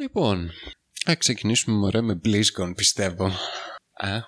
Λοιπόν, 0.00 0.50
θα 1.04 1.14
ξεκινήσουμε 1.14 1.76
μωρέ 1.76 2.00
με 2.00 2.20
BlizzCon 2.24 2.72
πιστεύω. 2.76 3.26
Α, 3.92 4.18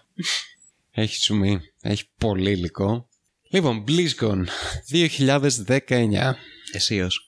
έχει 0.90 1.18
ζουμί, 1.22 1.60
έχει 1.80 2.04
πολύ 2.18 2.50
υλικό. 2.50 3.08
Λοιπόν, 3.50 3.84
BlizzCon 3.88 4.44
2019. 4.90 6.34
Εσείως. 6.72 7.26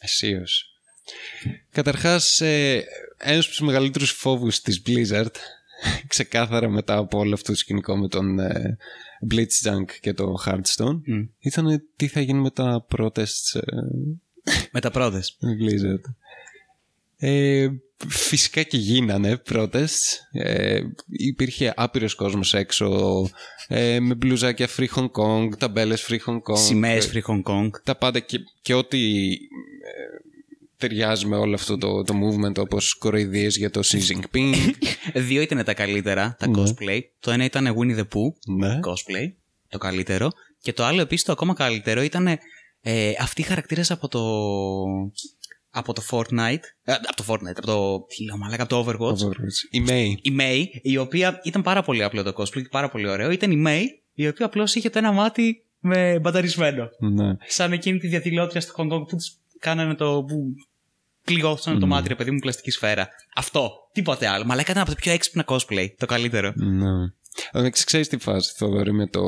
Εσείως. 0.00 0.64
Καταρχάς, 1.70 2.40
ε, 2.40 2.84
ένας 3.18 3.44
από 3.44 3.54
τους 3.54 3.60
μεγαλύτερους 3.66 4.10
φόβους 4.10 4.60
της 4.60 4.82
Blizzard, 4.86 5.30
ξεκάθαρα 6.06 6.68
μετά 6.68 6.96
από 6.96 7.18
όλο 7.18 7.34
αυτό 7.34 7.52
το 7.52 7.58
σκηνικό 7.58 7.96
με 7.96 8.08
τον 8.08 8.38
ε, 8.38 8.76
Blitzjunk 9.30 9.84
και 10.00 10.12
το 10.12 10.34
Hearthstone, 10.46 11.00
Mm. 11.12 11.28
ήταν 11.38 11.88
τι 11.96 12.08
θα 12.08 12.20
γίνει 12.20 12.40
με 12.40 12.50
τα 12.50 12.86
protests 12.96 13.54
ε, 13.54 13.60
Με 14.72 14.80
τα 14.80 14.90
πρώτες. 14.90 15.36
με 15.40 15.56
Blizzard. 15.60 16.02
Ε, 17.20 17.68
φυσικά 18.08 18.62
και 18.62 18.76
γίνανε 18.76 19.42
protests. 19.50 19.86
Ε, 20.32 20.80
υπήρχε 21.08 21.72
άπειρος 21.76 22.14
κόσμος 22.14 22.54
έξω 22.54 23.30
ε, 23.68 24.00
με 24.00 24.14
μπλουζάκια 24.14 24.68
Free 24.76 24.88
Hong 24.96 25.10
Kong, 25.10 25.48
ταμπέλες 25.58 26.06
Free 26.08 26.18
Hong 26.26 26.38
Kong. 26.52 26.58
Σημαίες 26.58 27.06
ε, 27.06 27.10
Free 27.14 27.30
Hong 27.32 27.42
Kong. 27.42 27.68
τα 27.84 27.96
πάντα 27.96 28.18
και, 28.20 28.38
και 28.62 28.74
ό,τι 28.74 28.98
ε, 29.32 29.36
ταιριάζει 30.76 31.26
με 31.26 31.36
όλο 31.36 31.54
αυτό 31.54 31.78
το, 31.78 32.02
το 32.02 32.14
movement 32.14 32.58
όπως 32.58 32.94
κοροϊδίες 32.94 33.56
για 33.56 33.70
το 33.70 33.80
Xi 33.84 33.98
Jinping. 33.98 34.54
Δύο 35.28 35.40
ήταν 35.42 35.64
τα 35.64 35.74
καλύτερα, 35.74 36.36
τα 36.38 36.48
Ναι. 36.48 36.62
cosplay. 36.62 37.00
Το 37.20 37.30
ένα 37.30 37.44
ήταν 37.44 37.76
Winnie 37.78 37.96
the 37.98 38.02
Pooh, 38.02 38.56
ναι. 38.56 38.78
cosplay, 38.86 39.32
το 39.68 39.78
καλύτερο. 39.78 40.30
Και 40.60 40.72
το 40.72 40.84
άλλο 40.84 41.00
επίσης 41.00 41.24
το 41.24 41.32
ακόμα 41.32 41.54
καλύτερο 41.54 42.02
ήταν 42.02 42.26
ε, 42.80 43.12
αυτοί 43.20 43.40
οι 43.40 43.44
χαρακτήρες 43.44 43.90
από 43.90 44.08
το... 44.08 44.20
Από 45.78 45.92
το 45.92 46.02
Fortnite. 46.10 46.62
Ε, 46.84 46.92
από 46.92 47.16
το 47.16 47.24
Fortnite, 47.28 47.56
από 47.56 47.66
το. 47.66 48.04
Τι 48.08 48.24
λέω, 48.24 48.36
μαλάκα, 48.36 48.62
από 48.62 48.74
το 48.74 48.84
Overwatch. 48.86 49.26
Overwatch. 49.26 49.58
Η 49.70 49.84
May. 49.88 50.12
Η 50.22 50.36
May, 50.40 50.64
η 50.82 50.96
οποία 50.96 51.40
ήταν 51.44 51.62
πάρα 51.62 51.82
πολύ 51.82 52.02
απλό 52.02 52.22
το 52.22 52.32
cosplay 52.36 52.62
και 52.62 52.68
πάρα 52.70 52.88
πολύ 52.88 53.08
ωραίο. 53.08 53.30
Ήταν 53.30 53.50
η 53.50 53.64
May, 53.66 53.82
η 54.12 54.28
οποία 54.28 54.46
απλώς 54.46 54.74
είχε 54.74 54.90
το 54.90 54.98
ένα 54.98 55.12
μάτι 55.12 55.64
με 55.80 56.18
μπαταρισμένο. 56.18 56.88
Ναι. 56.98 57.36
Σαν 57.46 57.72
εκείνη 57.72 57.98
τη 57.98 58.08
διαδηλώτρια 58.08 58.60
στο 58.60 58.72
Hong 58.76 58.92
Kong 58.92 58.98
που 59.08 59.16
τους 59.16 59.36
κάνανε 59.58 59.94
το. 59.94 60.24
που 60.28 60.54
πληγώσαν 61.24 61.78
το 61.78 61.86
Mm. 61.86 61.88
μάτι, 61.88 62.08
ρε 62.08 62.14
παιδί 62.14 62.30
μου, 62.30 62.38
πλαστική 62.38 62.70
σφαίρα. 62.70 63.08
Αυτό. 63.34 63.70
Τίποτε 63.92 64.26
άλλο. 64.26 64.44
Μαλάκα 64.44 64.70
ήταν 64.70 64.82
από 64.82 64.90
τα 64.90 64.96
πιο 64.96 65.12
έξυπνα 65.12 65.44
cosplay. 65.46 65.86
Το 65.96 66.06
καλύτερο. 66.06 66.52
Ναι. 66.56 66.88
Αλλά 67.52 67.70
ξέρεις 67.70 68.08
τι 68.08 68.18
φάση, 68.18 68.54
Θοδωρή, 68.56 68.92
με 68.92 69.06
το... 69.06 69.20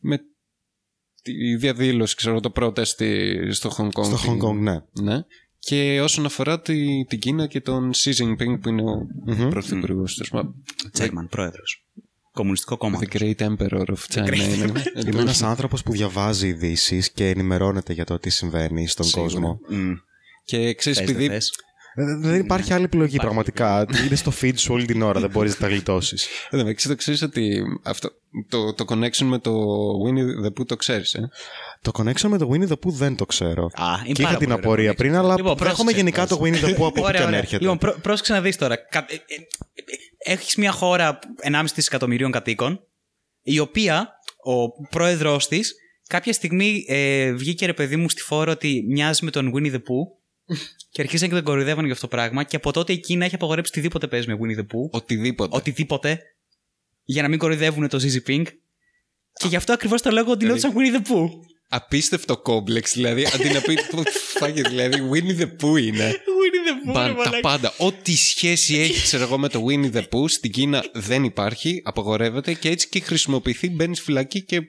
με 0.00 0.18
τη 1.32 1.56
διαδήλωση, 1.56 2.16
ξέρω, 2.16 2.40
το 2.40 2.52
protest 2.54 3.02
στο 3.50 3.70
Hong 3.78 4.00
Kong. 4.00 4.04
Στο 4.04 4.18
Hong 4.26 4.48
Kong, 4.48 4.54
ναι. 4.58 4.80
Ναι. 4.92 5.20
Και 5.58 6.00
όσον 6.00 6.24
αφορά 6.24 6.60
τη, 6.60 7.04
την 7.04 7.18
Κίνα 7.18 7.46
και 7.46 7.60
τον 7.60 7.90
Xi 7.94 8.10
Jinping 8.12 8.60
που 8.60 8.68
είναι 8.68 8.82
ο 8.82 9.06
Μμμ. 9.26 9.48
πρωθυπουργός 9.48 10.14
τέλος 10.14 10.30
πάντων. 10.30 10.54
Τσέρμαν, 10.92 11.28
πρόεδρος. 11.28 11.84
Κομμουνιστικό 12.32 12.76
κόμμα. 12.76 12.98
The 13.02 13.16
Great 13.16 13.34
Emperor 13.36 13.84
of 13.86 14.14
China. 14.14 14.26
Great 14.28 14.54
είναι. 14.56 14.82
Είμαι 15.06 15.20
ένας 15.20 15.42
άνθρωπος 15.42 15.82
που 15.82 15.92
διαβάζει 15.92 16.48
ειδήσεις 16.48 17.10
και 17.10 17.28
ενημερώνεται 17.28 17.92
για 17.92 18.04
το 18.04 18.18
τι 18.18 18.30
συμβαίνει 18.30 18.86
στον 18.88 19.06
Σίγουρα. 19.06 19.30
κόσμο. 19.30 19.60
Μμ. 19.68 19.92
Και 20.44 20.74
ξέρεις, 20.74 20.98
Θες, 20.98 21.06
δεν 21.06 21.16
επειδή 21.16 21.32
θες; 21.34 21.48
Ε, 21.48 21.52
Δεν 21.96 22.34
υπάρχει 22.34 22.72
άλλη 22.72 22.84
επιλογή 22.84 23.16
πραγματικά. 23.16 23.86
Είναι 24.06 24.14
στο 24.14 24.32
feed 24.40 24.52
σου 24.56 24.74
όλη 24.74 24.84
την 24.84 25.02
ώρα, 25.02 25.20
δεν 25.20 25.30
μπορείς 25.30 25.52
να 25.52 25.58
τα 25.58 25.68
γλιτώσεις. 25.68 26.28
Εν 26.50 26.58
τω 26.58 26.64
μεταξύ, 26.64 26.88
το 26.88 26.94
ξέρεις 26.94 27.22
ότι 27.22 27.62
αυτό, 27.82 28.10
το, 28.48 28.74
το 28.74 28.84
connection 28.88 29.24
με 29.24 29.38
το 29.38 29.52
Winnie 30.06 30.46
the 30.46 30.60
Pooh 30.60 30.66
το 30.66 30.76
ξέρεις, 30.76 31.14
ε; 31.14 31.28
Το 31.82 31.90
connection 31.94 32.28
με 32.28 32.38
το 32.38 32.50
Winnie 32.52 32.68
the 32.68 32.72
Pooh 32.72 32.92
δεν 32.92 33.16
το 33.16 33.26
ξέρω. 33.26 33.64
Α, 33.64 33.86
είναι 34.04 34.12
και 34.12 34.22
είχα 34.22 34.30
πάρα 34.30 34.36
την 34.36 34.48
πολύ 34.48 34.60
απορία 34.60 34.82
ωραίο 34.82 34.94
πριν, 34.94 35.14
αλλά 35.14 35.34
Λοιπόν, 35.34 35.56
δέχομαι 35.56 35.72
πρόσεξε, 35.72 35.96
γενικά 35.96 36.26
το 36.26 36.40
Winnie 36.42 36.64
the 36.64 36.68
Pooh 36.68 36.86
από 36.86 36.86
όπου 36.86 37.10
και 37.10 37.18
αν 37.18 37.34
έρχεται. 37.34 37.62
Λοιπόν, 37.62 37.78
πρό, 37.78 37.96
πρόσεξε 38.02 38.32
να 38.32 38.40
δεις 38.40 38.56
τώρα. 38.56 38.76
Κα, 38.76 39.06
ε, 39.08 39.14
ε, 39.14 39.18
ε, 40.24 40.32
έχεις 40.32 40.56
μια 40.56 40.72
χώρα 40.72 41.18
1,5 41.42 41.64
δισεκατομμυρίων 41.74 42.30
κατοίκων, 42.30 42.80
η 43.42 43.58
οποία 43.58 44.08
ο 44.44 44.88
πρόεδρός 44.90 45.48
της 45.48 45.74
κάποια 46.08 46.32
στιγμή 46.32 46.84
ε, 46.88 47.32
βγήκε 47.32 47.66
ρε 47.66 47.72
παιδί 47.72 47.96
μου 47.96 48.08
στη 48.08 48.20
φόρο 48.20 48.50
ότι 48.50 48.84
μοιάζει 48.88 49.24
με 49.24 49.30
τον 49.30 49.52
Winnie 49.54 49.72
the 49.72 49.78
Pooh 49.78 50.24
και 50.90 51.00
αρχίσαν 51.02 51.28
και 51.28 51.34
τον 51.34 51.44
κοροϊδεύαν 51.44 51.84
για 51.84 51.94
αυτό 51.94 52.08
το 52.08 52.16
πράγμα. 52.16 52.42
Και 52.44 52.56
από 52.56 52.72
τότε 52.72 52.92
η 52.92 52.98
Κίνα 52.98 53.24
έχει 53.24 53.34
απαγορέψει 53.34 53.70
οτιδήποτε 53.74 54.06
παίζει 54.06 54.26
με 54.28 54.38
Winnie 54.42 54.58
the 54.58 54.62
Pooh. 54.62 54.90
Οτιδήποτε. 54.90 55.56
Οτιδήποτε. 55.56 56.20
Για 57.04 57.22
να 57.22 57.28
μην 57.28 57.38
κοροϊδεύουν 57.38 57.88
το 57.88 58.00
Xi 58.02 58.06
Jinping. 58.06 58.44
Και 59.32 59.48
γι' 59.48 59.56
αυτό 59.56 59.72
ακριβώς 59.72 60.02
το 60.02 60.10
λόγο 60.10 60.30
ότι 60.30 60.58
σαν 60.58 60.72
Winnie 60.76 60.96
the 60.96 61.12
Pooh. 61.12 61.28
Απίστευτο 61.68 62.36
κόμπλεξ, 62.36 62.92
δηλαδή. 62.92 63.26
Αντί 63.34 63.48
να 63.48 63.60
πει. 63.60 63.76
Φάγε, 64.38 64.62
δηλαδή. 64.62 64.96
Winnie 65.12 65.40
the 65.40 65.46
Pooh 65.46 65.82
είναι. 65.82 66.10
Winnie 66.10 66.88
the 66.88 66.90
Pooh, 66.90 66.92
Μπαν, 66.92 67.06
ρε 67.06 67.12
τα 67.12 67.18
μαλάκα. 67.18 67.40
πάντα. 67.40 67.74
Ό,τι 67.78 68.16
σχέση 68.16 68.76
έχει, 68.76 69.02
ξέρω 69.02 69.22
εγώ, 69.22 69.38
με 69.38 69.48
το 69.48 69.64
Winnie 69.68 69.92
the 69.92 70.02
Pooh 70.08 70.28
στην 70.28 70.50
Κίνα 70.50 70.84
δεν 70.92 71.24
υπάρχει, 71.24 71.80
απαγορεύεται 71.84 72.54
και 72.54 72.68
έτσι 72.68 72.88
και 72.88 73.00
χρησιμοποιηθεί, 73.00 73.70
μπαίνεις 73.70 74.00
φυλακή 74.00 74.42
και. 74.42 74.60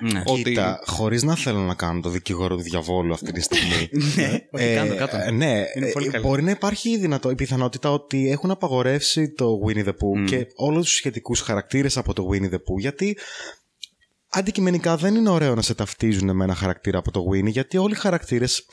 Ναι. 0.00 0.22
Ότι. 0.26 0.42
Κοίτα, 0.42 0.80
χωρίς 0.86 1.22
να 1.22 1.36
θέλω 1.36 1.58
να 1.58 1.74
κάνω 1.74 2.00
το 2.00 2.08
δικηγόρο 2.08 2.56
του 2.56 2.62
διαβόλου 2.62 3.12
αυτή 3.12 3.32
τη 3.32 3.40
στιγμή. 3.40 3.88
Ναι, 4.16 4.38
όχι, 4.50 4.74
κάτω, 4.74 4.94
κάτω. 4.94 5.16
ε, 5.16 5.30
ναι, 5.30 5.64
Είναι 5.76 5.90
πολύ 5.92 6.06
ε, 6.06 6.10
καλό. 6.10 6.26
μπορεί 6.26 6.42
να 6.42 6.50
υπάρχει 6.50 6.90
η, 6.90 6.98
δυνατό, 6.98 7.30
η 7.30 7.34
πιθανότητα 7.34 7.90
ότι 7.92 8.30
έχουν 8.30 8.50
απαγορεύσει 8.50 9.32
το 9.32 9.58
Winnie 9.66 9.84
the 9.84 9.88
Pooh 9.88 10.24
και 10.26 10.46
όλους 10.54 10.84
τους 10.86 10.94
σχετικούς 10.94 11.40
χαρακτήρες 11.40 11.96
από 11.96 12.12
το 12.12 12.28
Winnie 12.32 12.50
the 12.50 12.56
Pooh 12.56 12.78
γιατί 12.78 13.16
αντικειμενικά 14.28 14.96
δεν 14.96 15.14
είναι 15.14 15.30
ωραίο 15.30 15.54
να 15.54 15.62
σε 15.62 15.74
ταυτίζουν 15.74 16.36
με 16.36 16.44
ένα 16.44 16.54
χαρακτήρα 16.54 16.98
από 16.98 17.10
το 17.10 17.24
Winnie 17.32 17.50
γιατί 17.50 17.76
όλοι 17.76 17.92
οι 17.92 17.96
χαρακτήρες 17.96 18.66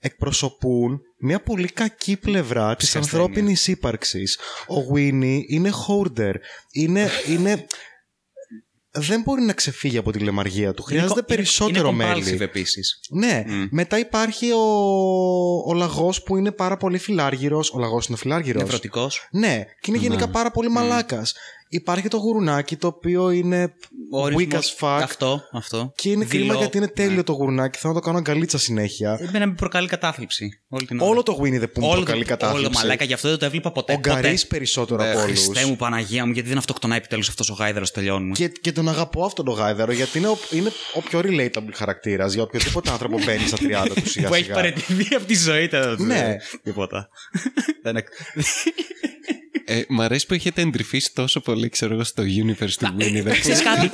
εκπροσωπούν 0.00 1.00
μια 1.18 1.40
πολύ 1.40 1.68
κακή 1.68 2.16
πλευρά 2.16 2.76
της 2.76 2.86
ασθένειας. 2.96 3.12
ανθρώπινης 3.14 3.66
ύπαρξης. 3.66 4.38
Ο 4.68 4.94
Winnie 4.94 5.40
είναι 5.48 5.70
hoarder, 5.86 6.34
είναι... 6.72 7.08
είναι 7.28 7.66
δεν 8.98 9.20
μπορεί 9.22 9.42
να 9.42 9.52
ξεφύγει 9.52 9.98
από 9.98 10.12
τη 10.12 10.18
λεμαργία 10.18 10.74
του. 10.74 10.82
Χρειάζεται 10.82 11.12
Είναι- 11.12 11.22
περισσότερο 11.36 11.88
είναι 11.88 12.04
μέλι. 12.04 12.22
compulsive 12.24 12.40
επίσης. 12.40 13.00
Ναι, 13.08 13.44
μετά 13.70 13.98
υπάρχει 13.98 14.50
ο, 14.52 14.58
ο 15.66 15.74
λαγός 15.74 16.22
που 16.22 16.36
είναι 16.36 16.50
πάρα 16.52 16.76
πολύ 16.76 16.98
φιλάργυρος. 16.98 17.70
Ο 17.74 17.78
λαγός 17.78 18.06
είναι 18.06 18.16
φιλάργυρος. 18.16 18.62
Νευρωτικός. 18.62 19.28
Ναι, 19.30 19.64
και 19.80 19.90
είναι 19.90 19.98
γενικά 19.98 20.28
πάρα 20.28 20.50
πολύ 20.50 20.68
μαλάκας. 20.70 21.34
Υπάρχει 21.70 22.08
το 22.08 22.16
γουρουνάκι 22.16 22.76
το 22.76 22.86
οποίο 22.86 23.30
είναι 23.30 23.62
Ο 24.12 24.18
weak 24.18 24.22
ορισμός- 24.22 24.76
as 24.80 24.84
fuck. 24.86 25.00
Αυτό, 25.02 25.40
αυτό. 25.52 25.92
Και 25.96 26.10
είναι 26.10 26.24
κρίμα 26.24 26.44
Δειλό. 26.44 26.58
γιατί 26.58 26.76
είναι 26.76 26.88
τέλειο 26.88 27.14
Ναι. 27.16 27.22
το 27.22 27.32
γουρουνάκι. 27.32 27.78
Θέλω 27.78 27.92
να 27.92 27.98
το 28.00 28.04
κάνω 28.06 28.18
αγκαλίτσα 28.18 28.58
συνέχεια. 28.58 29.18
Εμένα 29.20 29.46
με 29.46 29.54
προκαλεί 29.54 29.88
κατάθλιψη. 29.88 30.48
Όλη 30.68 30.86
την 30.86 31.00
ώρα. 31.00 31.10
Όλο 31.10 31.22
το 31.22 31.38
Winnie 31.42 31.60
the 31.60 31.64
Pooh 31.64 31.78
μου 31.80 31.86
Όλο 31.88 31.94
προκαλεί 32.02 32.22
το, 32.22 32.28
κατάθλιψη. 32.28 32.64
Όλο 32.66 32.74
μαλάκα, 32.78 33.04
γι' 33.04 33.12
αυτό 33.12 33.28
δεν 33.28 33.38
το 33.38 33.44
έβλεπα 33.44 33.72
ποτέ. 33.72 33.92
Ο 33.92 33.98
Γκαρίς 33.98 34.42
ποτέ. 34.46 34.56
περισσότερο 34.56 35.02
από 35.10 35.20
όλους. 35.20 35.44
Χριστέ 35.44 35.66
μου, 35.66 35.76
Παναγία 35.76 36.26
μου, 36.26 36.32
γιατί 36.32 36.48
δεν 36.48 36.58
αυτοκτονάει 36.58 36.98
επιτέλους 36.98 37.28
αυτός 37.28 37.50
ο 37.50 37.54
γάιδαρος, 37.54 37.90
τελειώνουμε. 37.90 38.32
Και, 38.34 38.48
και 38.48 38.72
τον 38.72 38.88
αγαπώ 38.88 39.24
αυτόν 39.24 39.44
τον 39.44 39.54
γάιδαρο 39.54 39.92
γιατί 39.92 40.18
είναι 40.18 40.28
ο, 40.28 40.38
είναι 40.50 40.70
ο 40.94 41.00
πιο 41.00 41.20
relatable 41.24 41.72
χαρακτήρας 41.74 42.32
για 42.34 42.42
οποιοδήποτε 42.42 42.90
άνθρωπο 42.90 43.18
μπαίνει 43.24 43.46
στα 43.46 43.56
30 43.60 43.88
του 43.94 44.08
σιγά 44.10 44.28
που 44.28 44.34
έχει 44.34 44.42
σιγά. 44.42 44.54
παραιτηθεί 44.54 45.14
από 45.14 45.24
τη 45.24 45.34
ζωή 45.36 45.68
του. 45.68 46.04
Ναι. 46.04 46.36
Τίποτα. 46.62 47.08
Δεν 49.68 49.76
είναι- 49.76 49.80
Ε, 49.80 49.84
μ' 49.88 50.00
αρέσει 50.00 50.26
που 50.26 50.34
έχετε 50.34 50.60
εντρυφήσει 50.62 51.10
τόσο 51.14 51.40
πολύ, 51.40 51.68
ξέρω 51.68 51.94
εγώ, 51.94 52.04
στο 52.04 52.22
universe 52.22 52.70
του 52.78 52.94
Winnie 52.98 53.02
the 53.24 53.28
Pooh. 53.28 53.38
Ξέρεις 53.40 53.62
κάτι; 53.62 53.90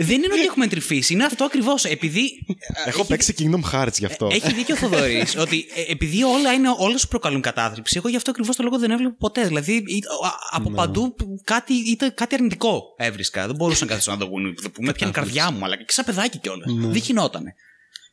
Δεν 0.00 0.16
είναι 0.16 0.32
ότι 0.32 0.42
έχουμε 0.44 0.64
εντρυφήσει. 0.64 1.12
Είναι 1.12 1.24
αυτό 1.24 1.44
ακριβώς. 1.44 1.84
Επειδή. 1.84 2.46
Έχω 2.84 3.04
παίξει 3.04 3.34
Kingdom 3.38 3.72
Hearts 3.72 3.92
γι' 3.98 4.04
αυτό. 4.04 4.28
Έχει 4.32 4.52
δίκιο 4.54 4.74
ο 4.74 4.78
Θοδωρής 4.78 5.36
ότι 5.36 5.66
ε, 5.74 5.92
επειδή 5.92 6.22
όλα 6.24 6.52
είναι, 6.52 6.68
όλες 6.78 7.00
σου 7.00 7.08
προκαλούν 7.08 7.40
κατάθλιψη, 7.40 7.94
εγώ 7.96 8.08
γι' 8.08 8.16
αυτό 8.16 8.30
ακριβώς 8.30 8.56
το 8.56 8.62
λόγο 8.62 8.78
δεν 8.78 8.90
έβλεπα 8.90 9.14
ποτέ. 9.18 9.46
Δηλαδή 9.46 9.72
ή- 9.72 10.02
α- 10.26 10.56
από 10.56 10.70
παντού 10.70 11.14
κάτι, 11.44 11.72
ήταν 11.74 12.14
κάτι 12.14 12.34
αρνητικό 12.34 12.82
έβρισκα. 12.96 13.46
Δεν 13.46 13.56
μπορούσα 13.56 13.84
να 13.84 13.90
καθίσω 13.90 14.10
να 14.10 14.16
το 14.18 14.24
γούνι 14.24 14.52
που 14.52 14.82
με 14.82 14.92
πιάνει 14.92 15.12
η 15.12 15.14
καρδιά 15.14 15.50
μου, 15.50 15.64
αλλά 15.64 15.76
και 15.76 15.84
σαν 15.88 16.04
παιδάκι 16.04 16.38
κιόλας. 16.38 16.72
Δεν 16.90 16.96
γινότανε. 17.02 17.54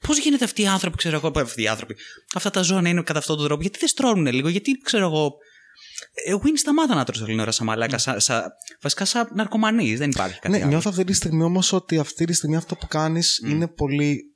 Πώς 0.07 0.17
γίνεται 0.17 0.43
αυτοί 0.43 0.61
οι 0.61 0.67
άνθρωποι, 0.67 0.97
ξέρω 0.97 1.15
εγώ, 1.23 1.31
αυτοί 1.35 1.61
οι 1.61 1.67
άνθρωποι, 1.67 1.95
αυτά 2.35 2.49
τα 2.49 2.61
ζώα 2.61 2.81
να 2.81 2.89
είναι 2.89 3.01
κατά 3.01 3.19
αυτόν 3.19 3.37
τον 3.37 3.45
τρόπο, 3.45 3.61
γιατί 3.61 3.79
δεν 3.79 3.87
στρώνουν 3.87 4.25
λίγο, 4.33 4.49
γιατί 4.49 4.71
ξέρω 4.83 5.05
εγώ. 5.05 5.35
Ε, 6.25 6.33
Win 6.33 6.51
σταμάτα 6.55 6.95
να 6.95 7.03
τρως 7.03 7.21
όλη 7.21 7.29
την 7.31 7.39
ώρα 7.39 7.51
σαν 7.51 7.65
μαλάκα, 7.65 7.97
σαν, 7.97 8.19
σαν, 8.19 8.43
βασικά 8.81 9.05
σαν 9.05 9.29
ναρκωμανής, 9.33 9.99
δεν 9.99 10.09
υπάρχει 10.09 10.39
κάτι 10.39 10.49
Ναι, 10.49 10.57
άλλο. 10.57 10.67
νιώθω 10.67 10.89
αυτή 10.89 11.03
τη 11.03 11.13
στιγμή 11.13 11.43
όμως 11.43 11.73
ότι 11.73 11.97
αυτή 11.97 12.25
τη 12.25 12.33
στιγμή 12.33 12.55
αυτό 12.55 12.75
που 12.75 12.87
κάνεις 12.87 13.37
είναι 13.37 13.67
πολύ 13.67 14.33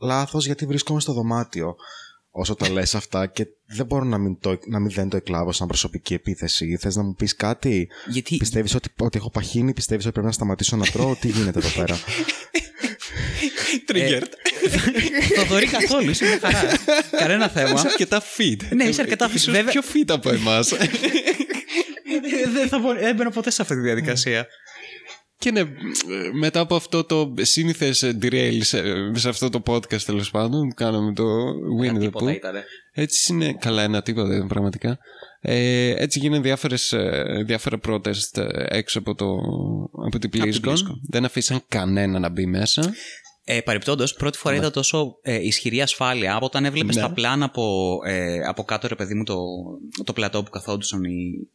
λάθος 0.00 0.46
γιατί 0.46 0.66
βρίσκομαι 0.66 1.00
στο 1.00 1.12
δωμάτιο 1.12 1.74
όσο 2.30 2.54
τα 2.54 2.68
λες 2.72 2.94
αυτά 2.94 3.26
και 3.26 3.46
δεν 3.66 3.86
μπορώ 3.86 4.04
να 4.04 4.18
μην, 4.18 4.38
το, 4.38 4.58
να 4.66 4.80
μην 4.80 4.90
δεν 4.90 5.08
το 5.08 5.16
εκλάβω 5.16 5.52
σαν 5.52 5.66
προσωπική 5.66 6.14
επίθεση. 6.14 6.76
Θες 6.80 6.96
να 6.96 7.02
μου 7.02 7.14
πεις 7.14 7.34
κάτι, 7.36 7.88
Γιατί 8.08 8.36
Πιστεύεις 8.36 8.74
ότι, 8.74 8.88
ότι 8.98 9.18
έχω 9.18 9.30
παχύνει, 9.30 9.72
πιστεύεις 9.72 10.04
ότι 10.04 10.12
πρέπει 10.12 10.26
να 10.28 10.32
σταματήσω 10.32 10.76
να 10.76 10.84
τρώω, 10.84 11.14
τι 11.16 11.28
γίνεται 11.28 11.58
εδώ 11.58 11.68
πέρα; 11.68 11.96
Triggered. 13.92 14.22
Θοδωρή 15.36 15.66
καθόλου, 15.66 16.10
είσαι 16.10 16.24
μια 16.24 16.38
χαρά. 16.42 16.62
Κανένα 17.18 17.48
θέμα. 17.48 17.70
Είσαι 17.70 17.86
αρκετά 17.88 18.22
fit. 18.36 18.56
Ναι, 18.74 18.84
είσαι 18.84 19.00
αρκετά 19.00 19.30
fit. 19.30 19.34
Ίσως 19.34 19.54
Βέβαια- 19.54 19.72
πιο 19.72 19.82
fit 19.94 20.04
από 20.08 20.30
εμάς. 20.30 20.68
δεν 22.54 22.68
θα 22.68 22.78
μπο- 22.78 22.94
δεν 22.94 23.14
μπαίνω 23.14 23.30
ποτέ 23.30 23.50
σε 23.50 23.62
αυτή 23.62 23.74
τη 23.74 23.80
διαδικασία. 23.80 24.46
Και 25.38 25.50
ναι, 25.50 25.62
μετά 26.32 26.60
από 26.60 26.74
αυτό 26.76 27.04
το 27.04 27.34
σύνηθες 27.40 28.12
derail 28.22 28.58
σε, 28.60 28.82
σε 29.14 29.28
αυτό 29.28 29.48
το 29.48 29.62
podcast 29.66 30.00
τέλος 30.02 30.30
πάντων 30.30 30.68
που 30.68 30.74
κάναμε 30.74 31.12
το 31.12 31.24
Winnie 31.82 31.96
the 31.96 32.00
Τίποτα 32.00 32.26
Pooh. 32.30 32.34
ήτανε. 32.34 32.64
Έτσι 32.92 33.32
είναι 33.32 33.56
καλά 33.60 33.82
ένα 33.82 34.02
τίποτα 34.02 34.46
πραγματικά. 34.48 34.98
Ε, 35.44 35.94
έτσι 36.02 36.18
γίνανε 36.18 36.42
διάφορες, 36.42 36.92
ε, 36.92 37.42
διάφορα 37.46 37.80
protest 37.88 38.36
ε, 38.36 38.76
έξω 38.76 38.98
από, 38.98 39.14
το, 39.14 39.26
από 40.06 40.18
την 40.18 40.30
BlizzCon. 40.32 40.68
BlizzCon. 40.68 40.98
Δεν 41.08 41.24
αφήσαν 41.24 41.62
κανένα 41.68 42.18
να 42.18 42.28
μπει 42.28 42.46
μέσα. 42.46 42.94
Ε, 43.44 43.60
Παρεπιπτόντω, 43.60 44.04
πρώτη 44.18 44.38
φορά 44.38 44.54
είδα 44.54 44.70
τόσο 44.70 45.18
ε, 45.22 45.46
ισχυρή 45.46 45.82
ασφάλεια 45.82 46.34
από 46.34 46.46
όταν 46.46 46.64
έβλεπες 46.64 46.96
Ναι. 46.96 47.02
τα 47.02 47.12
πλάνα 47.12 47.44
από, 47.44 47.98
ε, 48.04 48.38
από 48.46 48.62
κάτω, 48.64 48.88
ρε 48.88 48.94
παιδί 48.94 49.14
μου, 49.14 49.24
το, 49.24 49.36
το 50.04 50.12
πλατό 50.12 50.42
που 50.42 50.50
καθόντουσαν 50.50 51.04
οι, 51.04 51.48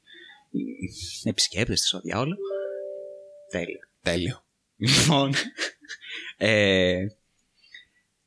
οι 0.51 1.29
επισκέπτες 1.29 1.81
της, 1.81 1.93
ο 1.93 1.99
διάολος. 1.99 2.37
Τέλεια. 3.51 3.89
Τέλειο. 4.01 4.43
Λοιπόν. 4.77 5.33
ε, 6.37 7.05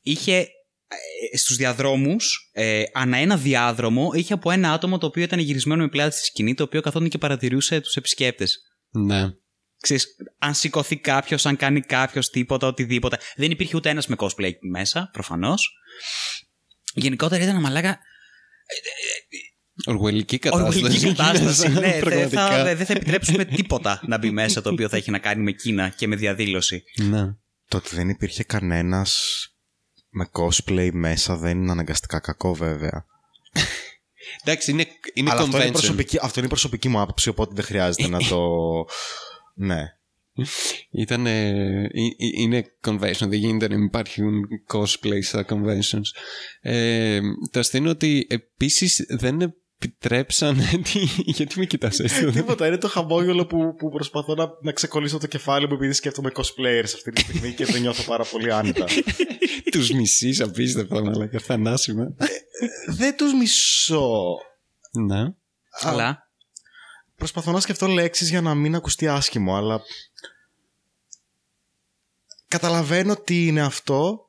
είχε 0.03 0.37
ε, 0.37 0.47
στους 1.37 1.57
διαδρόμους, 1.57 2.51
ε, 2.53 2.83
ανά 2.93 3.17
ένα 3.17 3.37
διάδρομο, 3.37 4.11
είχε 4.15 4.33
από 4.33 4.51
ένα 4.51 4.73
άτομο 4.73 4.99
το 4.99 5.07
οποίο 5.07 5.23
ήταν 5.23 5.39
γυρισμένο 5.39 5.83
με 5.83 5.89
πλάτη 5.89 6.17
στη 6.17 6.25
σκηνή, 6.25 6.55
το 6.55 6.63
οποίο 6.63 6.81
καθόταν 6.81 7.09
και 7.09 7.19
παρατηρούσε 7.19 7.81
τους 7.81 7.97
επισκέπτες. 7.97 8.59
Ναι. 8.91 9.31
Ξέρεις, 9.83 10.07
αν 10.39 10.55
σηκωθεί 10.55 10.97
κάποιος, 10.97 11.47
αν 11.47 11.57
κάνει 11.57 11.81
κάποιος 11.81 12.31
τίποτα, 12.31 12.67
οτιδήποτε. 12.67 13.19
Δεν 13.37 13.51
υπήρχε 13.51 13.77
ούτε 13.77 13.91
ένας 13.91 14.07
με 14.07 14.17
cosplay 14.19 14.43
εκεί 14.45 14.67
μέσα, 14.69 15.11
προφανώς. 15.13 15.71
Γενικότερα 16.95 17.43
ήταν 17.43 17.61
μαλάκα. 17.61 17.99
Οργουελική 19.87 20.39
κατάσταση. 20.39 20.79
Οργολική 20.79 21.07
κατάσταση. 21.07 21.69
ναι, 21.69 21.81
δεν 21.81 22.01
Πραγματικά. 22.01 22.49
θα, 22.49 22.75
δεν 22.75 22.87
θα 22.87 22.93
επιτρέψουμε 22.93 23.45
τίποτα 23.45 24.01
να 24.07 24.19
μπει 24.19 24.31
μέσα 24.31 24.63
το 24.63 24.71
οποίο 24.71 24.89
θα 24.89 24.97
έχει 24.97 25.11
να 25.11 25.19
κάνει 25.19 25.43
με 25.43 25.53
Κίνα 25.53 25.89
και 25.89 26.07
με 26.07 26.17
διαδήλωση. 26.17 26.83
Ναι. 27.03 27.25
Το 27.67 27.77
ότι 27.77 27.95
δεν 27.95 28.09
υπήρχε 28.09 28.43
κανένας 28.43 29.39
με 30.11 30.29
cosplay 30.33 30.91
μέσα 30.93 31.37
δεν 31.37 31.63
είναι 31.63 31.71
αναγκαστικά 31.71 32.21
κακό 32.21 32.55
βέβαια. 32.55 33.07
Εντάξει, 34.45 34.71
είναι, 34.71 34.87
είναι 35.15 35.31
Αλλά 35.31 35.41
αυτό 35.41 35.57
είναι, 35.57 35.67
convention. 35.67 35.73
προσωπική, 35.73 36.19
αυτό 36.23 36.39
είναι 36.39 36.47
η 36.47 36.51
προσωπική 36.51 36.89
μου 36.89 37.01
άποψη, 37.01 37.29
οπότε 37.29 37.55
δεν 37.55 37.65
χρειάζεται 37.65 38.09
να 38.09 38.19
το... 38.19 38.41
Ναι. 39.55 39.85
Ήταν, 40.91 41.27
ε, 41.27 41.49
ε, 41.49 41.85
ε, 41.85 42.27
είναι 42.37 42.65
convention, 42.85 43.27
δεν 43.29 43.33
γίνεται 43.33 43.69
να 43.69 43.77
μην 43.77 43.87
υπάρχουν 43.87 44.49
cosplay 44.73 45.23
στα 45.23 45.45
conventions. 45.49 46.19
Ε, 46.61 47.21
το 47.51 47.59
αστείο 47.61 47.81
είναι 47.81 47.89
ότι 47.89 48.27
επίσης 48.29 49.07
δεν 49.09 49.35
επιτρέψαν... 49.41 49.60
Τι- 50.93 51.09
γιατί 51.25 51.59
με 51.59 51.65
κοιτάς 51.65 51.99
έτσι; 51.99 52.31
Τίποτα, 52.31 52.67
είναι 52.67 52.77
το 52.79 52.89
χαμόγελο 52.89 53.47
που, 53.47 53.75
που 53.75 53.89
προσπαθώ 53.89 54.35
να, 54.35 54.49
να 54.63 54.73
ξεκολλήσω 54.73 55.19
το 55.19 55.27
κεφάλι 55.27 55.69
μου 55.69 55.75
επειδή 55.75 55.93
σκέφτομαι 55.93 56.31
cosplayers 56.35 56.85
αυτή 56.85 57.11
τη 57.11 57.21
στιγμή 57.21 57.53
και 57.53 57.65
δεν 57.65 57.81
νιώθω 57.81 58.03
πάρα 58.03 58.25
πολύ 58.25 58.53
άνετα. 58.53 58.85
Τους 59.73 59.91
μισείς 59.91 60.41
απίστευτα, 60.41 60.97
αλλά 60.97 61.31
θανάσιμα. 61.41 62.15
δεν 62.87 63.17
τους 63.17 63.33
μισώ. 63.35 64.37
Ναι. 65.07 65.33
Αλλά 65.81 66.29
Προσπαθώ 67.17 67.53
να 67.53 67.61
σκεφτώ 67.61 67.87
λέξεις 67.87 68.31
για 68.31 68.41
να 68.41 68.55
μην 68.55 68.75
ακουστεί 68.75 69.09
άσχημο, 69.09 69.57
αλλά 69.57 69.81
καταλαβαίνω 72.49 73.17
τι 73.17 73.47
είναι 73.47 73.61
αυτό. 73.63 74.29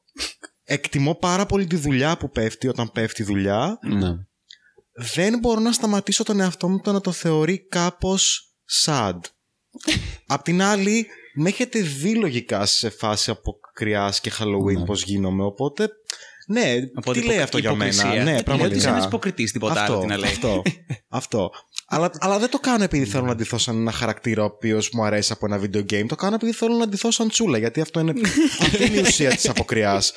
Εκτιμώ 0.64 1.16
πάρα 1.16 1.46
πολύ 1.46 1.68
τη 1.68 1.76
δουλειά 1.76 2.18
που 2.18 2.30
πέφτει 2.30 2.68
όταν 2.68 2.92
πέφτει 2.92 3.22
η 3.22 3.26
δουλειά. 3.26 3.80
ναι. 3.82 4.10
Δεν 4.94 5.40
μπορώ 5.40 5.60
να 5.60 5.72
σταματήσω 5.72 6.24
τον 6.24 6.40
εαυτό 6.40 6.70
μου 6.70 6.80
το 6.80 6.92
να 6.92 7.02
το 7.02 7.12
θεωρεί 7.12 7.68
κάπως 7.68 8.54
sad. 8.86 9.18
Απ' 10.28 10.44
την 10.44 10.62
άλλη, 10.62 11.08
με 11.36 11.50
έχετε 11.50 11.80
δει 11.80 12.16
λογικά 12.16 12.66
σε 12.66 12.90
φάση 12.90 13.32
από 13.32 13.54
κρυάς 13.74 14.20
και 14.22 14.32
Halloween 14.40 14.78
Ναι. 14.78 14.86
πώς 14.86 15.04
γίνομαι, 15.04 15.44
οπότε... 15.44 15.90
Ναι, 16.48 16.76
Οπότε 16.96 17.20
τι 17.20 17.26
λέει 17.26 17.36
υποκ- 17.36 17.44
αυτό 17.46 17.58
για 17.58 17.70
υποκρισία. 17.72 18.06
μένα; 18.06 18.14
Δεν 18.16 18.24
Ναι, 18.24 18.32
λέει 18.32 18.36
ότι 18.40 18.44
είσαι 18.46 18.58
πραγματικά. 18.58 18.90
ένας 18.90 19.06
υποκριτής, 19.06 19.52
τίποτα 19.52 19.84
άλλο, 19.84 20.00
τι 20.00 20.06
να 20.06 20.18
λέει. 20.18 20.30
Αυτό, 20.32 20.62
αυτό. 21.10 21.50
αλλά, 21.88 22.12
αλλά 22.20 22.40
δεν 22.40 22.50
το 22.50 22.60
κάνω 22.60 22.84
επειδή 22.84 23.06
θέλω 23.06 23.26
να 23.26 23.36
ντυθώ 23.36 23.58
σαν 23.58 23.76
ένα 23.76 23.92
χαρακτήρα 23.92 24.42
ο 24.42 24.46
οποίος 24.46 24.90
μου 24.94 25.04
αρέσει 25.06 25.32
από 25.32 25.46
ένα 25.46 25.62
video 25.62 25.86
game. 25.94 26.06
Το 26.08 26.16
κάνω 26.16 26.36
επειδή 26.36 26.52
θέλω 26.52 26.76
να 26.76 26.88
ντυθώ 26.88 27.12
σαν 27.12 27.30
τσούλα. 27.30 27.58
Γιατί 27.58 27.82
αυτό 27.82 28.00
είναι, 28.00 28.14
αυτή 28.62 28.86
είναι 28.86 28.98
η 28.98 29.02
ουσία 29.02 29.30
της 29.30 29.50
αποκριάς. 29.50 30.14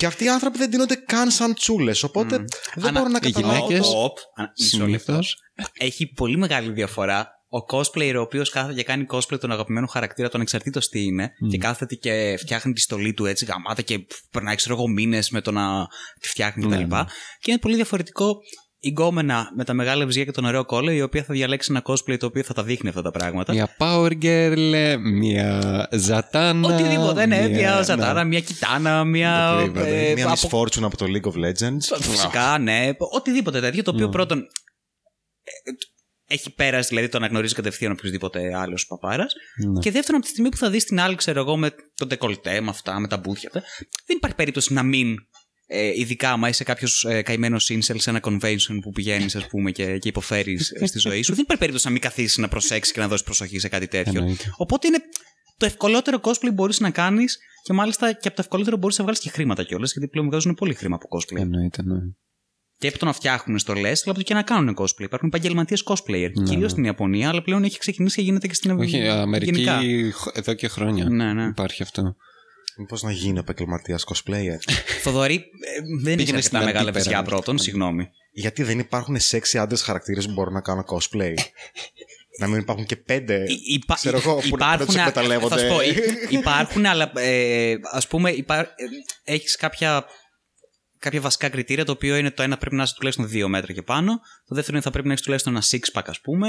Και 0.00 0.06
αυτοί 0.06 0.24
οι 0.24 0.28
άνθρωποι 0.28 0.58
δεν 0.58 0.68
ντύνονται 0.70 0.94
καν 0.94 1.30
σαν 1.30 1.54
τσούλες. 1.54 2.02
Οπότε 2.02 2.36
δεν 2.74 2.86
Ανα- 2.88 3.00
μπορώ 3.00 3.10
να 3.12 3.18
οι 3.22 3.32
καταλάβω. 3.32 3.66
γυναίκες- 3.66 3.86
το- 3.90 4.02
Οπ, 4.04 4.18
α, 4.18 4.44
μισό 4.58 4.76
λεπτό. 4.78 5.12
Συνήθως. 5.12 5.36
Έχει 5.78 6.06
πολύ 6.06 6.36
μεγάλη 6.36 6.72
διαφορά. 6.72 7.28
Ο 7.52 7.76
cosplayer 7.76 8.14
ο 8.16 8.20
οποίος 8.20 8.50
κάθεται 8.50 8.74
και 8.74 8.82
κάνει 8.82 9.06
cosplay 9.10 9.40
τον 9.40 9.52
αγαπημένο 9.52 9.86
χαρακτήρα, 9.86 10.28
τον 10.28 10.40
εξαρτήτως 10.40 10.88
τι 10.88 11.04
είναι, 11.04 11.30
και 11.50 11.58
κάθεται 11.58 11.94
και 11.94 12.36
φτιάχνει 12.38 12.72
τη 12.72 12.80
στολή 12.80 13.14
του 13.14 13.26
έτσι 13.26 13.44
γαμάτα 13.44 13.82
και 13.82 14.06
περνάει, 14.30 14.54
ξέρω 14.56 14.74
εγώ, 14.74 14.88
μήνες 14.88 15.30
με 15.30 15.40
το 15.40 15.50
να 15.50 15.86
τη 16.20 16.28
φτιάχνει 16.28 16.66
Ναι, 16.66 16.76
κτλ. 16.76 16.94
ναι. 16.94 17.04
Και 17.40 17.50
είναι 17.50 17.60
πολύ 17.60 17.74
διαφορετικό 17.74 18.36
η 18.82 18.88
γκόμενα 18.88 19.50
με 19.56 19.64
τα 19.64 19.72
μεγάλα 19.74 20.06
βυζιά 20.06 20.24
και 20.24 20.30
τον 20.30 20.44
ωραίο 20.44 20.64
κόλλο, 20.64 20.90
η 20.90 21.02
οποία 21.02 21.22
θα 21.24 21.34
διαλέξει 21.34 21.68
ένα 21.72 21.82
cosplay 21.84 22.16
το 22.18 22.26
οποίο 22.26 22.42
θα 22.42 22.54
τα 22.54 22.62
δείχνει 22.62 22.88
αυτά 22.88 23.02
τα 23.02 23.10
πράγματα. 23.10 23.52
Μια 23.52 23.76
power 23.78 24.12
girl, 24.22 24.96
μια 25.02 25.88
ζατάνα. 25.92 26.74
Οτιδήποτε, 26.74 27.26
ναι, 27.26 27.48
μια 27.48 27.82
ζατάρα, 27.82 28.24
μια 28.24 28.40
κοιτάνα, 28.40 29.04
μια. 29.04 29.54
Οτιδήποτε. 29.56 30.08
ε, 30.10 30.14
Μια 30.14 30.26
από- 30.28 30.48
Miss 30.52 30.58
Fortune 30.58 30.82
από 30.82 30.96
το 30.96 31.06
League 31.08 31.28
of 31.32 31.34
Legends. 31.46 31.98
Φυσικά, 32.00 32.58
ναι. 32.58 32.90
Οτιδήποτε 33.12 33.60
τέτοιο, 33.60 33.82
το 33.82 33.90
οποίο 33.90 34.08
πρώτον. 34.08 34.38
ε, 34.38 34.42
Έχει 36.32 36.54
πέρασει, 36.54 36.88
δηλαδή 36.88 37.08
το 37.08 37.16
αναγνωρίζει 37.18 37.54
κατευθείαν 37.54 37.92
οποιοδήποτε 37.92 38.54
άλλος 38.54 38.86
παπάρας. 38.86 39.32
Ναι. 39.72 39.78
Και 39.80 39.90
δεύτερον, 39.90 40.16
από 40.16 40.24
τη 40.24 40.28
στιγμή 40.28 40.48
που 40.50 40.56
θα 40.56 40.70
δεις 40.70 40.84
την 40.84 41.00
άλλη, 41.00 41.14
ξέρω 41.14 41.40
εγώ, 41.40 41.56
με 41.56 41.70
τον 41.94 42.08
τεκολτέ, 42.08 42.60
με 42.60 42.68
αυτά, 42.70 43.00
με 43.00 43.08
τα 43.08 43.16
μπούθια 43.16 43.50
αυτά, 43.54 43.68
δεν 44.06 44.16
υπάρχει 44.16 44.36
περίπτωση 44.36 44.72
να 44.72 44.82
μην. 44.82 45.16
Ε, 45.72 45.92
ειδικά 46.00 46.30
άμα 46.32 46.48
είσαι 46.48 46.64
κάποιος 46.64 47.04
ε, 47.04 47.22
καημένος 47.22 47.70
incel 47.72 47.94
σε 47.98 48.10
ένα 48.10 48.20
convention 48.22 48.78
που 48.82 48.90
πηγαίνεις, 48.90 49.36
ας 49.36 49.46
πούμε, 49.46 49.70
και, 49.70 49.98
και 49.98 50.08
υποφέρεις 50.08 50.72
στη 50.84 50.98
ζωή 50.98 51.22
σου, 51.22 51.32
δεν 51.32 51.42
υπάρχει 51.42 51.58
περίπτωση 51.58 51.86
να 51.86 51.92
μην 51.92 52.00
καθίσεις 52.00 52.36
να 52.38 52.48
προσέξεις 52.48 52.92
και 52.94 53.00
να 53.00 53.08
δώσεις 53.08 53.24
προσοχή 53.24 53.58
σε 53.58 53.68
κάτι 53.68 53.86
τέτοιο. 53.88 54.18
Εννοείται. 54.20 54.44
Οπότε 54.56 54.86
είναι 54.86 54.98
το 55.56 55.66
ευκολότερο 55.66 56.20
cosplay 56.22 56.52
μπορείς 56.54 56.80
να 56.80 56.90
κάνεις 56.90 57.38
και 57.62 57.72
μάλιστα 57.72 58.12
και 58.12 58.28
από 58.28 58.36
το 58.36 58.42
ευκολότερο 58.42 58.76
μπορείς 58.76 58.96
να 58.98 59.04
βγάλεις 59.04 59.20
και 59.20 59.30
χρήματα 59.30 59.62
κιόλας, 59.64 59.92
γιατί 59.92 60.08
πλέον 60.08 60.26
βγάζουν 60.26 60.54
πολύ 60.54 60.74
χρήμα 60.74 60.96
από 61.02 61.18
cosplay. 61.18 61.40
Εννοείται, 61.40 61.82
ναι. 61.82 61.98
Και 62.76 62.88
από 62.88 62.98
το 62.98 63.04
να 63.04 63.12
φτιάχνουν 63.12 63.58
στολέ, 63.58 63.88
αλλά 63.88 63.96
από 64.04 64.14
το 64.14 64.22
και 64.22 64.34
να 64.34 64.42
κάνουν 64.42 64.76
cosplay. 64.78 65.00
Υπάρχουν 65.00 65.28
επαγγελματίες 65.28 65.82
cosplayer. 65.86 66.30
Ναι, 66.34 66.42
Κυρίως 66.44 66.60
ναι. 66.62 66.68
στην 66.68 66.84
Ιαπωνία, 66.84 67.28
αλλά 67.28 67.42
πλέον 67.42 67.64
έχει 67.64 67.78
ξεκινήσει 67.78 68.16
και 68.16 68.22
γίνεται 68.22 68.46
και 68.46 68.54
στην 68.54 68.70
Όχι, 68.70 68.96
Ευρώπη. 68.96 69.20
Αμερική 69.20 70.10
χ- 70.12 70.36
εδώ 70.38 70.54
και 70.54 70.68
χρόνια 70.68 71.04
Ναι, 71.08 71.32
ναι. 71.32 71.44
υπάρχει 71.44 71.82
αυτό. 71.82 72.14
Μήπως 72.80 73.02
να 73.02 73.10
γίνει 73.12 73.38
επαγγελματίας 73.38 74.04
cosplayer. 74.06 74.58
Θοδωρή, 75.02 75.34
ε, 75.34 75.40
δεν 76.02 76.06
έχει 76.06 76.16
Πήγαινες 76.16 76.28
αρκετά 76.28 76.40
στην 76.42 76.58
μεγάλα 76.58 76.78
αντίπερα. 76.78 76.92
παιδιά 77.04 77.22
πρώτον, 77.22 77.58
συγγνώμη. 77.58 78.08
Γιατί 78.32 78.62
δεν 78.62 78.78
υπάρχουν 78.78 79.16
sexy 79.30 79.56
άντρες 79.58 79.82
χαρακτήρες 79.82 80.26
που 80.26 80.32
μπορούν 80.32 80.52
να 80.52 80.60
κάνουν 80.60 80.84
cosplay; 80.86 81.34
να 82.40 82.46
μην 82.46 82.58
υπάρχουν 82.60 82.86
και 82.86 82.96
πέντε. 82.96 83.44
Υ- 83.48 83.66
υπά- 83.82 83.94
ξέρω 83.96 84.16
εγώ, 84.16 84.34
που 84.34 84.40
να- 84.40 84.46
υπάρχουν, 84.46 84.78
να 84.78 84.86
τους 84.86 84.94
εκμεταλλεύονται. 84.94 85.54
θα 85.54 85.60
σου 85.60 85.68
πω, 85.68 85.80
υ- 85.82 86.32
υπάρχουν, 86.40 86.86
αλλά 86.86 87.12
ε, 87.14 87.74
ας 87.92 88.06
πούμε 88.06 88.30
υπά, 88.30 88.58
ε, 88.60 88.66
έχεις 89.24 89.56
κάποια, 89.56 90.04
κάποια 90.98 91.20
βασικά 91.20 91.48
κριτήρια, 91.48 91.84
το 91.84 91.92
οποίο 91.92 92.16
είναι 92.16 92.30
το 92.30 92.42
ένα 92.42 92.56
πρέπει 92.58 92.74
να 92.76 92.82
είσαι 92.82 92.94
τουλάχιστον 92.94 93.28
δύο 93.28 93.48
μέτρα 93.48 93.72
και 93.72 93.82
πάνω, 93.82 94.12
το 94.46 94.54
δεύτερο 94.54 94.76
είναι 94.76 94.84
θα 94.84 94.90
πρέπει 94.90 95.06
να 95.06 95.12
έχεις 95.12 95.24
τουλάχιστον 95.24 95.52
ένα 95.54 95.62
six 95.70 95.98
pack 95.98 96.04
ας 96.06 96.20
πούμε, 96.20 96.48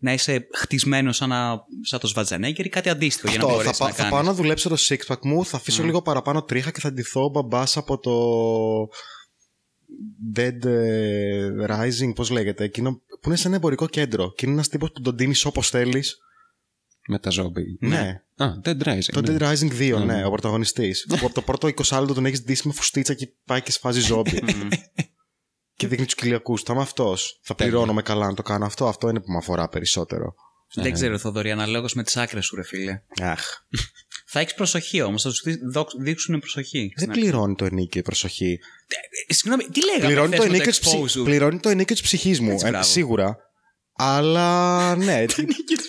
να 0.00 0.12
είσαι 0.12 0.46
χτισμένος 0.54 1.16
σαν, 1.16 1.28
να- 1.28 1.60
σαν 1.82 2.00
το 2.00 2.06
Σβατζανέγκερ 2.06 2.64
ή 2.66 2.68
κάτι 2.68 2.88
αντίστοιχο 2.88 3.28
για 3.30 3.38
να 3.38 3.44
Αυτό, 3.44 3.56
θα, 3.56 3.62
μπορέσεις 3.62 3.78
πά- 3.80 3.88
να 3.88 3.94
θα 3.94 4.02
κάνεις. 4.02 4.14
πάω 4.18 4.22
να 4.32 4.34
δουλέψω 4.34 4.68
το 4.68 4.76
six 4.78 4.96
pack 5.14 5.18
μου, 5.22 5.44
θα 5.44 5.56
αφήσω 5.56 5.82
λίγο 5.82 6.02
παραπάνω 6.02 6.42
τρίχα 6.42 6.70
και 6.70 6.80
θα 6.80 6.92
ντυθώ 6.92 7.24
ο 7.24 7.28
μπαμπάς 7.28 7.76
από 7.76 7.98
το 7.98 8.12
Dead 10.36 10.64
ε, 10.64 11.48
Rising, 11.68 12.14
πώς 12.14 12.30
λέγεται, 12.30 12.64
εκείνο 12.64 12.92
που 13.20 13.28
είναι 13.28 13.36
σε 13.36 13.46
ένα 13.46 13.56
εμπορικό 13.56 13.86
κέντρο 13.86 14.32
και 14.32 14.44
είναι 14.46 14.54
ένας 14.54 14.68
τύπος 14.68 14.90
που 14.92 15.00
τον 15.00 15.14
ντύνεις 15.14 15.44
όπως 15.44 15.70
θέλεις. 15.70 16.18
Με 17.10 17.18
τα 17.18 17.30
ζόμπι. 17.30 17.62
Ναι. 17.80 18.22
Α, 18.36 18.46
Dead 18.64 18.82
Rising. 18.82 19.00
Το 19.12 19.20
ναι. 19.20 19.36
Dead 19.38 19.42
Rising 19.52 19.70
2, 19.98 20.04
ναι, 20.04 20.24
ο 20.24 20.30
πρωταγωνιστής. 20.30 21.04
που 21.08 21.14
από 21.24 21.34
το 21.34 21.42
πρώτο 21.42 21.68
20 21.68 21.98
λεπτό 21.98 22.14
τον 22.14 22.26
έχεις 22.26 22.42
ντύσει 22.44 22.66
με 22.66 22.72
φουστίτσα 22.72 23.14
και 23.14 23.28
πάει 23.44 23.62
και 23.62 23.70
σφάζει 23.72 24.00
ζόμπι. 24.00 24.42
Και 25.78 25.86
δείχνει 25.86 26.04
τους 26.04 26.14
κοιλιακούς. 26.14 26.62
Θα 26.62 26.72
είμαι 26.72 26.82
αυτός. 26.82 27.40
Θα 27.42 27.54
Τέλεια. 27.54 27.72
πληρώνομαι 27.72 28.02
καλά 28.02 28.26
να 28.26 28.34
το 28.34 28.42
κάνω 28.42 28.64
αυτό. 28.66 28.86
Αυτό 28.88 29.08
είναι 29.08 29.20
που 29.20 29.30
με 29.30 29.36
αφορά 29.38 29.68
περισσότερο. 29.68 30.34
Δεν 30.74 30.92
ξέρω, 30.92 31.18
Θοδωρή, 31.18 31.50
αναλόγως 31.50 31.94
με 31.94 32.02
τις 32.02 32.16
άκρες 32.16 32.44
σου, 32.44 32.56
ρε 32.56 32.62
φίλε. 32.64 33.02
Αχ. 33.22 33.46
Θα 34.30 34.40
έχεις 34.40 34.54
προσοχή 34.54 35.00
όμως, 35.02 35.22
θα 35.22 35.30
σου 35.30 35.42
δείξουν 36.00 36.38
προσοχή. 36.38 36.92
Δεν 36.96 37.08
πληρώνει 37.08 37.54
το 37.54 37.64
ενίκιο 37.64 38.00
η 38.00 38.02
προσοχή. 38.02 38.58
Ε, 39.28 39.34
Συγγνώμη, 39.34 39.64
τι 39.72 39.84
λέγαμε 39.84 40.06
Πληρώνει 40.06 40.26
χθες 40.26 40.38
το, 40.40 40.44
με 40.50 40.54
ενίκιο 40.54 40.70
της 40.70 40.80
ψυχ- 40.80 41.18
exposure? 41.20 41.24
πληρώνει 41.24 41.60
το 41.60 41.68
ενίκιο 41.68 41.94
της 41.94 42.04
ψυχής 42.04 42.40
μου, 42.40 42.50
Έτσι, 42.50 42.66
ε, 42.66 42.70
μπράβο. 42.70 42.84
σίγουρα. 42.86 43.36
Αλλά 44.00 44.96
ναι, 44.96 45.24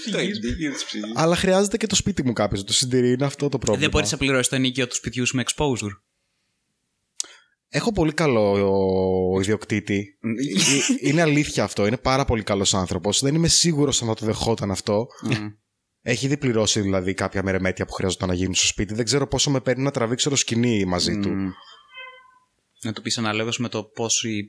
αλλά 1.16 1.36
χρειάζεται 1.36 1.78
και 1.78 1.88
το 1.88 1.96
σπίτι 1.96 2.24
μου 2.26 2.34
κάποιος 2.34 2.60
να 2.60 2.66
το 2.66 2.74
συντηρεί. 2.74 3.12
Είναι 3.12 3.26
αυτό 3.26 3.50
το 3.50 3.58
πρόβλημα. 3.58 3.80
Δεν 3.80 3.90
μπορείς 3.90 4.12
να 4.12 4.18
πληρώσεις 4.18 4.48
το 4.48 4.56
ενίκιο 4.56 4.88
του 4.88 4.96
σπιτιού 4.96 5.26
σου 5.26 5.36
με 5.36 5.44
exposure; 5.48 5.94
Έχω 7.72 7.92
πολύ 7.92 8.14
καλό 8.14 8.52
ο 9.34 9.40
ιδιοκτήτη. 9.40 10.18
Ε, 11.02 11.08
είναι 11.08 11.22
αλήθεια 11.22 11.64
αυτό. 11.64 11.86
Είναι 11.86 11.98
πάρα 11.98 12.26
πολύ 12.26 12.44
καλός 12.44 12.74
άνθρωπος. 12.74 13.20
Δεν 13.22 13.36
είμαι 13.36 13.48
σίγουρος 13.48 14.02
αν 14.02 14.08
θα 14.08 14.14
το 14.14 14.26
δεχόταν 14.26 14.72
αυτό. 14.72 15.08
Έχει 16.02 16.26
ήδη 16.26 16.38
πληρώσει 16.38 16.82
δηλαδή 16.82 17.14
κάποια 17.14 17.44
μερεμέτια 17.44 17.86
που 17.86 17.94
χρειαζόταν 17.94 18.28
να 18.28 18.34
γίνουν 18.34 18.54
στο 18.54 18.66
σπίτι. 18.66 18.94
Δεν 18.94 19.06
ξέρω 19.06 19.28
πόσο 19.28 19.50
με 19.50 19.60
παίρνει 19.60 19.84
να 19.84 19.92
τραβήξω 19.92 20.30
το 20.30 20.36
σκοινί 20.36 20.86
μαζί 20.86 21.20
του. 21.20 21.30
Μμ. 21.30 21.50
Να 22.82 22.94
του 22.94 23.02
πεις 23.02 23.18
αναλόγως 23.18 23.58
με 23.58 23.70
το 23.70 23.84
πόσο, 23.84 24.28
ε, 24.30 24.42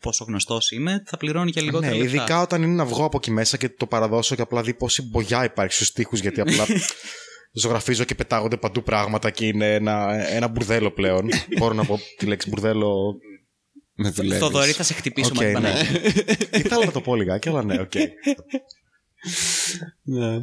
πόσο 0.00 0.24
γνωστός 0.24 0.70
είμαι, 0.70 1.02
θα 1.06 1.16
πληρώνει 1.16 1.50
και 1.50 1.60
λιγότερο. 1.60 1.92
Ναι, 1.92 1.98
λεφτά. 1.98 2.16
ειδικά 2.16 2.40
όταν 2.40 2.62
είναι 2.62 2.74
να 2.74 2.84
βγω 2.84 3.04
από 3.04 3.16
εκεί 3.16 3.30
μέσα 3.30 3.56
και 3.56 3.68
το 3.68 3.86
παραδώσω 3.86 4.34
και 4.34 4.42
απλά 4.42 4.62
δει 4.62 4.74
πόση 4.74 5.02
μπογιά 5.02 5.44
υπάρχει 5.44 5.74
στους 5.74 5.92
τοίχους, 5.92 6.16
γιατί 6.16 6.40
απλά 6.40 6.66
ζωγραφίζω 7.52 8.04
και 8.04 8.14
πετάγονται 8.14 8.56
παντού 8.56 8.82
πράγματα 8.82 9.30
και 9.30 9.46
είναι 9.46 9.74
ένα, 9.74 10.26
ένα 10.28 10.48
μπουρδέλο 10.48 10.90
πλέον. 10.90 11.28
Μπορώ 11.58 11.74
να 11.74 11.84
πω 11.84 12.00
τη 12.16 12.26
λέξη 12.26 12.48
μπουρδέλο. 12.48 13.18
Με 13.94 14.10
δουλεύεις. 14.10 14.38
Θοδωρή, 14.38 14.72
θα 14.72 14.82
σε 14.82 14.94
χτυπήσω 14.94 15.30
Οκ, 15.34 15.40
με 15.40 15.46
ναι. 15.46 15.52
πανάκι. 15.52 15.86
Ήθελα 16.64 16.84
να 16.84 16.92
το 16.92 17.00
πω 17.00 17.16
λιγάκι, 17.16 17.48
αλλά 17.48 17.64
ναι, 17.64 17.80
οκ. 17.80 17.94
Ναι. 20.02 20.34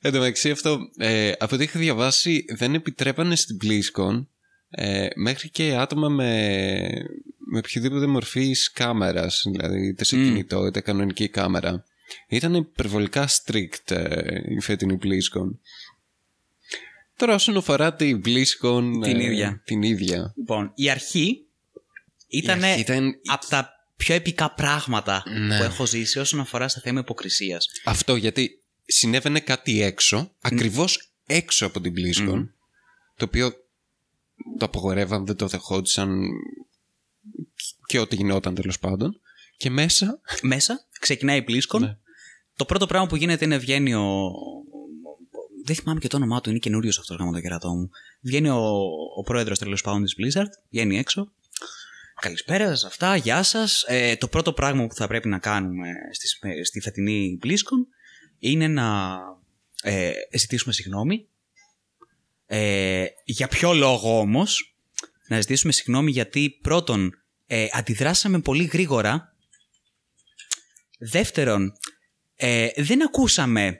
Εν 0.00 0.12
τω 0.12 0.18
μεταξύ 0.18 0.50
αυτό, 0.50 0.78
ε, 0.96 1.32
από 1.38 1.54
ό,τι 1.54 1.64
είχα 1.64 1.78
διαβάσει, 1.78 2.44
δεν 2.56 2.74
επιτρέπανε 2.74 3.36
στην 3.36 3.56
BlizzCon 3.62 4.26
ε, 4.70 5.06
μέχρι 5.14 5.50
και 5.50 5.74
άτομα 5.74 6.08
με, 6.08 6.48
με 7.50 7.58
οποιοδήποτε 7.58 8.06
μορφή 8.06 8.52
κάμερας, 8.72 9.44
δηλαδή 9.50 9.86
είτε 9.86 10.04
σε 10.04 10.16
Μμ. 10.16 10.24
κινητό 10.24 10.66
είτε 10.66 10.80
κανονική 10.80 11.28
κάμερα. 11.28 11.84
Ήταν 12.28 12.54
υπερβολικά 12.54 13.28
strict 13.28 13.90
ε, 13.90 14.54
η 14.54 14.60
φετινή 14.60 14.98
BlizzCon. 15.02 15.50
Τώρα 17.18 17.34
όσον 17.34 17.56
αφορά 17.56 17.94
την 17.94 18.22
BlizzCon 18.24 18.82
Την 19.02 19.20
ε, 19.20 19.24
ίδια. 19.24 19.60
την 19.64 19.82
ίδια. 19.82 20.32
Λοιπόν, 20.36 20.72
η 20.74 20.90
αρχή 20.90 21.44
ήταν 22.28 22.60
Η 22.60 22.64
αρχή 22.64 22.80
ήταν- 22.80 23.20
από 23.26 23.46
τα 23.46 23.72
πιο 23.96 24.14
επικά 24.14 24.50
πράγματα 24.54 25.22
Ναι. 25.46 25.58
που 25.58 25.62
έχω 25.64 25.86
ζήσει 25.86 26.18
όσον 26.18 26.40
αφορά 26.40 26.68
στα 26.68 26.80
θέμα 26.80 27.00
υποκρισίας. 27.00 27.68
Αυτό 27.84 28.16
γιατί 28.16 28.62
συνέβαινε 28.84 29.40
κάτι 29.40 29.82
έξω, 29.82 30.30
ακριβώς 30.40 31.10
έξω 31.26 31.66
από 31.66 31.80
την 31.80 31.94
BlizzCon, 31.96 32.34
Μμμ. 32.34 32.44
το 33.16 33.24
οποίο 33.24 33.50
το 34.58 34.64
απογορεύαν, 34.64 35.26
δεν 35.26 35.36
το 35.36 35.46
δεχόντουσαν 35.46 36.20
και 37.86 37.98
ό,τι 37.98 38.16
γινόταν 38.16 38.54
τέλος 38.54 38.78
πάντων. 38.78 39.20
Και 39.56 39.70
μέσα, 39.70 40.20
Μέσα 40.42 40.86
ξεκινάει 41.00 41.38
η 41.38 41.44
BlizzCon. 41.48 41.80
Ναι. 41.80 41.96
Το 42.56 42.64
πρώτο 42.64 42.86
πράγμα 42.86 43.06
που 43.06 43.16
γίνεται 43.16 43.44
είναι 43.44 43.56
βγαίνει 43.58 43.94
ο. 43.94 44.30
Δεν 45.68 45.76
θυμάμαι 45.76 46.00
και 46.00 46.08
το 46.08 46.16
όνομά 46.16 46.40
του, 46.40 46.50
είναι 46.50 46.58
καινούριο 46.58 46.92
αυτό 46.98 47.14
γάμο 47.14 47.32
το 47.32 47.40
κερατό 47.40 47.74
μου. 47.74 47.90
Βγαίνει 48.20 48.48
ο, 48.48 48.74
ο 49.16 49.22
πρόεδρος 49.22 49.58
τέλος 49.58 49.82
πάντων 49.82 50.04
της 50.04 50.14
Blizzard, 50.18 50.50
βγαίνει 50.70 50.98
έξω. 50.98 51.32
Καλησπέρα 52.20 52.66
σας, 52.68 52.84
αυτά, 52.84 53.16
γεια 53.16 53.42
σας. 53.42 53.84
Ε, 53.86 54.16
το 54.16 54.28
πρώτο 54.28 54.52
πράγμα 54.52 54.86
που 54.86 54.94
θα 54.94 55.06
πρέπει 55.06 55.28
να 55.28 55.38
κάνουμε 55.38 55.88
στη, 56.12 56.28
στη 56.64 56.80
φετινή 56.80 57.38
BlizzCon 57.42 57.86
είναι 58.38 58.68
να 58.68 59.18
ε, 59.82 60.12
ζητήσουμε 60.32 60.72
συγγνώμη. 60.72 61.26
Ε, 62.46 63.06
για 63.24 63.48
ποιο 63.48 63.72
λόγο 63.72 64.18
όμως 64.18 64.76
να 65.28 65.40
ζητήσουμε 65.40 65.72
συγγνώμη 65.72 66.10
γιατί 66.10 66.58
πρώτον 66.62 67.12
ε, 67.46 67.66
αντιδράσαμε 67.72 68.40
πολύ 68.40 68.64
γρήγορα 68.64 69.36
δεύτερον 70.98 71.72
ε, 72.36 72.68
δεν 72.76 73.02
ακούσαμε 73.02 73.78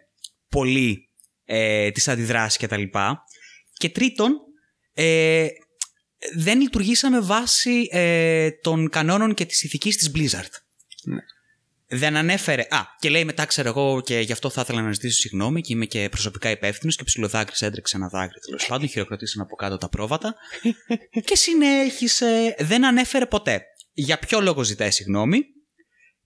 πολύ 0.48 1.07
ε, 1.50 1.90
τις 1.90 2.08
αντιδράσεις 2.08 2.58
και 2.58 2.66
τα 2.66 2.76
λοιπά 2.76 3.24
και 3.72 3.88
τρίτον 3.88 4.32
ε, 4.92 5.46
δεν 6.34 6.60
λειτουργήσαμε 6.60 7.20
βάσει 7.20 7.88
ε, 7.90 8.50
των 8.50 8.88
κανόνων 8.88 9.34
και 9.34 9.44
της 9.44 9.62
ηθικής 9.62 9.96
της 9.96 10.10
Blizzard. 10.14 10.50
Ναι. 11.04 11.20
Δεν 11.90 12.16
ανέφερε. 12.16 12.66
Α, 12.70 12.80
και 12.98 13.08
λέει 13.08 13.24
μετά, 13.24 13.44
ξέρω 13.44 13.68
εγώ, 13.68 14.00
και 14.00 14.18
γι' 14.18 14.32
αυτό 14.32 14.50
θα 14.50 14.60
ήθελα 14.60 14.82
να 14.82 14.92
ζητήσω 14.92 15.18
συγγνώμη 15.18 15.60
και 15.60 15.72
είμαι 15.72 15.86
και 15.86 16.08
προσωπικά 16.08 16.50
υπεύθυνος 16.50 16.96
και 16.96 17.04
ψηλοδάκρυς 17.04 17.62
έντρεξε 17.62 17.96
ένα 17.96 18.08
δάκρυ 18.08 18.40
τέλος 18.40 18.66
πάντων. 18.66 18.88
Χειροκροτήσαν 18.88 19.42
από 19.42 19.56
κάτω 19.56 19.76
τα 19.76 19.88
πρόβατα. 19.88 20.34
και 21.26 21.36
συνέχισε. 21.36 22.54
Δεν 22.58 22.84
ανέφερε 22.84 23.26
ποτέ 23.26 23.62
για 23.92 24.18
ποιο 24.18 24.40
λόγο 24.40 24.62
ζητάει 24.62 24.90
συγγνώμη, 24.90 25.40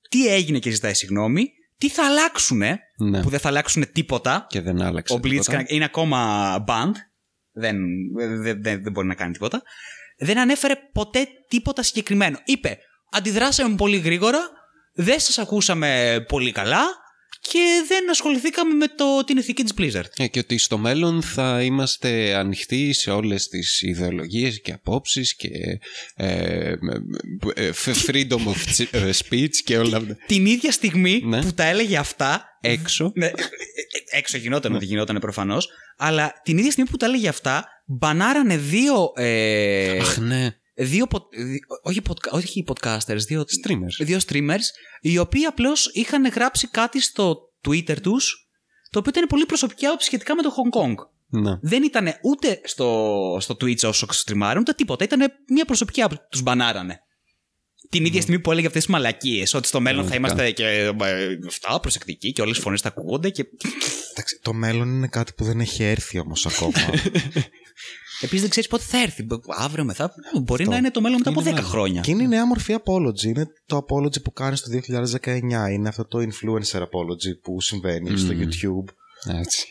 τι 0.08 0.26
έγινε 0.26 0.58
και 0.58 0.70
ζητάει 0.70 0.94
συγγνώμη, 0.94 1.52
τι 1.82 1.88
θα 1.88 2.06
αλλάξουνε, 2.06 2.80
ναι, 2.96 3.22
που 3.22 3.28
δεν 3.28 3.38
θα 3.38 3.48
αλλάξουν 3.48 3.92
τίποτα. 3.92 4.46
και 4.48 4.60
δεν 4.60 4.82
άλλαξε. 4.82 5.14
Ο 5.14 5.20
τίποτα. 5.20 5.58
Blitzcrank 5.58 5.64
είναι 5.66 5.84
ακόμα 5.84 6.54
banned. 6.68 6.94
Δεν, 7.52 7.76
δεν, 8.42 8.62
δεν, 8.62 8.82
δεν 8.82 8.92
μπορεί 8.92 9.06
να 9.06 9.14
κάνει 9.14 9.32
τίποτα. 9.32 9.62
Δεν 10.18 10.38
ανέφερε 10.38 10.74
ποτέ 10.92 11.26
τίποτα 11.48 11.82
συγκεκριμένο. 11.82 12.38
Είπε, 12.44 12.78
αντιδράσαμε 13.10 13.74
πολύ 13.74 13.98
γρήγορα, 13.98 14.38
δεν 14.94 15.20
σας 15.20 15.38
ακούσαμε 15.38 16.24
πολύ 16.28 16.52
καλά 16.52 16.82
και 17.50 17.84
δεν 17.88 18.10
ασχοληθήκαμε 18.10 18.74
με 18.74 18.86
το, 18.88 19.24
την 19.26 19.36
ηθική 19.36 19.62
της 19.62 19.72
Blizzard. 19.78 20.08
Ε, 20.16 20.26
και 20.26 20.38
ότι 20.38 20.58
στο 20.58 20.78
μέλλον 20.78 21.22
θα 21.22 21.62
είμαστε 21.62 22.34
ανοιχτοί 22.34 22.92
σε 22.92 23.10
όλες 23.10 23.48
τις 23.48 23.82
ιδεολογίες 23.82 24.60
και 24.60 24.72
απόψεις 24.72 25.36
και 25.36 25.48
ε, 26.16 26.74
ε, 27.54 27.70
freedom 28.06 28.30
of 28.46 28.76
ch- 28.76 28.86
ε, 28.90 29.10
speech 29.28 29.54
και 29.64 29.78
όλα 29.78 29.96
αυτά. 29.96 30.16
Την 30.26 30.46
ίδια 30.46 30.72
στιγμή 30.72 31.20
Ναι. 31.24 31.42
που 31.42 31.52
τα 31.54 31.64
έλεγε 31.64 31.96
αυτά, 31.96 32.46
Έξω. 32.64 33.12
Ναι, 33.14 33.26
ε, 33.26 33.30
ε, 33.30 34.16
έξω 34.18 34.36
γινόταν 34.38 34.74
ότι 34.74 34.84
γινόταν 34.84 35.18
προφανώς. 35.20 35.68
Αλλά 35.96 36.40
την 36.44 36.58
ίδια 36.58 36.70
στιγμή 36.70 36.90
που 36.90 36.96
τα 36.96 37.06
έλεγε 37.06 37.28
αυτά, 37.28 37.68
μπανάρανε 37.86 38.56
δύο. 38.56 39.12
Ε, 39.16 39.98
Αχ, 39.98 40.18
ναι. 40.18 40.56
Δύο 40.74 41.06
πο- 41.06 41.28
δι- 41.32 41.62
όχι, 41.82 42.00
podca- 42.08 42.30
όχι 42.30 42.64
podcasters, 42.68 43.18
δύο, 43.26 43.40
Streamers. 43.64 44.04
δύο 44.04 44.18
streamers, 44.28 44.64
οι 45.00 45.18
οποίοι 45.18 45.44
απλώς 45.44 45.90
είχαν 45.92 46.26
γράψει 46.28 46.68
κάτι 46.68 47.00
στο 47.00 47.36
Twitter 47.68 48.00
τους, 48.02 48.48
το 48.90 48.98
οποίο 48.98 49.12
ήταν 49.14 49.26
πολύ 49.28 49.46
προσωπική 49.46 49.86
άποψη 49.86 50.06
σχετικά 50.06 50.34
με 50.34 50.42
το 50.42 50.50
Hong 50.50 50.80
Kong. 50.80 50.94
Ναι. 51.40 51.58
Δεν 51.62 51.82
ήταν 51.82 52.08
ούτε 52.22 52.60
στο, 52.64 53.36
στο 53.40 53.54
Twitch 53.60 53.84
όσο 53.88 54.06
στριμάρουν, 54.10 54.60
ούτε 54.60 54.72
τίποτα. 54.72 55.04
Ήταν 55.04 55.32
μια 55.48 55.64
προσωπική 55.64 56.02
άποψη. 56.02 56.24
Τους 56.30 56.42
μπανάρανε. 56.42 57.00
Την 57.90 58.04
ίδια 58.04 58.20
στιγμή 58.22 58.40
που 58.40 58.52
έλεγε 58.52 58.66
αυτές 58.66 58.82
τις 58.84 58.92
μαλακίες, 58.92 59.54
ότι 59.54 59.66
στο 59.66 59.80
μέλλον 59.80 60.04
θα 60.04 60.10
Πραγματικά. 60.10 60.42
είμαστε 60.42 60.62
και 60.62 61.04
ε, 61.04 61.38
αυτά, 61.46 61.80
προσεκτικοί 61.80 62.32
και 62.32 62.42
όλες 62.42 62.56
οι 62.56 62.60
φωνές 62.60 62.80
θα 62.80 62.88
ακούγονται. 62.88 63.30
Και... 63.30 63.44
Εντάξει, 64.10 64.38
το 64.42 64.52
μέλλον 64.52 64.88
είναι 64.88 65.06
κάτι 65.08 65.32
που 65.36 65.44
δεν 65.44 65.60
έχει 65.60 65.82
έρθει 65.82 66.18
όμως 66.18 66.46
ακόμα. 66.46 66.72
Επίσης 68.22 68.40
δεν 68.40 68.50
ξέρεις 68.50 68.68
πότε 68.68 68.82
θα 68.82 68.98
έρθει. 69.02 69.26
Αύριο 69.48 69.84
μετά. 69.84 70.14
Μπορεί 70.42 70.62
Αυτό. 70.62 70.72
να 70.74 70.78
είναι 70.80 70.90
το 70.90 71.00
μέλλον 71.00 71.18
μετά 71.18 71.30
από 71.30 71.40
Είναι 71.40 71.50
10 71.50 71.54
μέλλον. 71.54 71.70
χρόνια. 71.70 72.00
και 72.00 72.10
είναι 72.10 72.22
η 72.22 72.26
νέα 72.26 72.46
μορφή 72.46 72.74
apology. 72.84 73.22
Είναι 73.22 73.46
το 73.66 73.76
apology 73.88 74.22
που 74.22 74.32
κάνεις 74.32 74.60
το 74.60 74.70
2019. 74.70 75.70
Είναι 75.72 75.88
αυτό 75.88 76.04
το 76.06 76.18
influencer 76.18 76.78
apology 76.80 77.38
που 77.42 77.60
συμβαίνει 77.60 78.16
στο 78.18 78.32
YouTube. 78.34 78.94
Έτσι. 79.40 79.66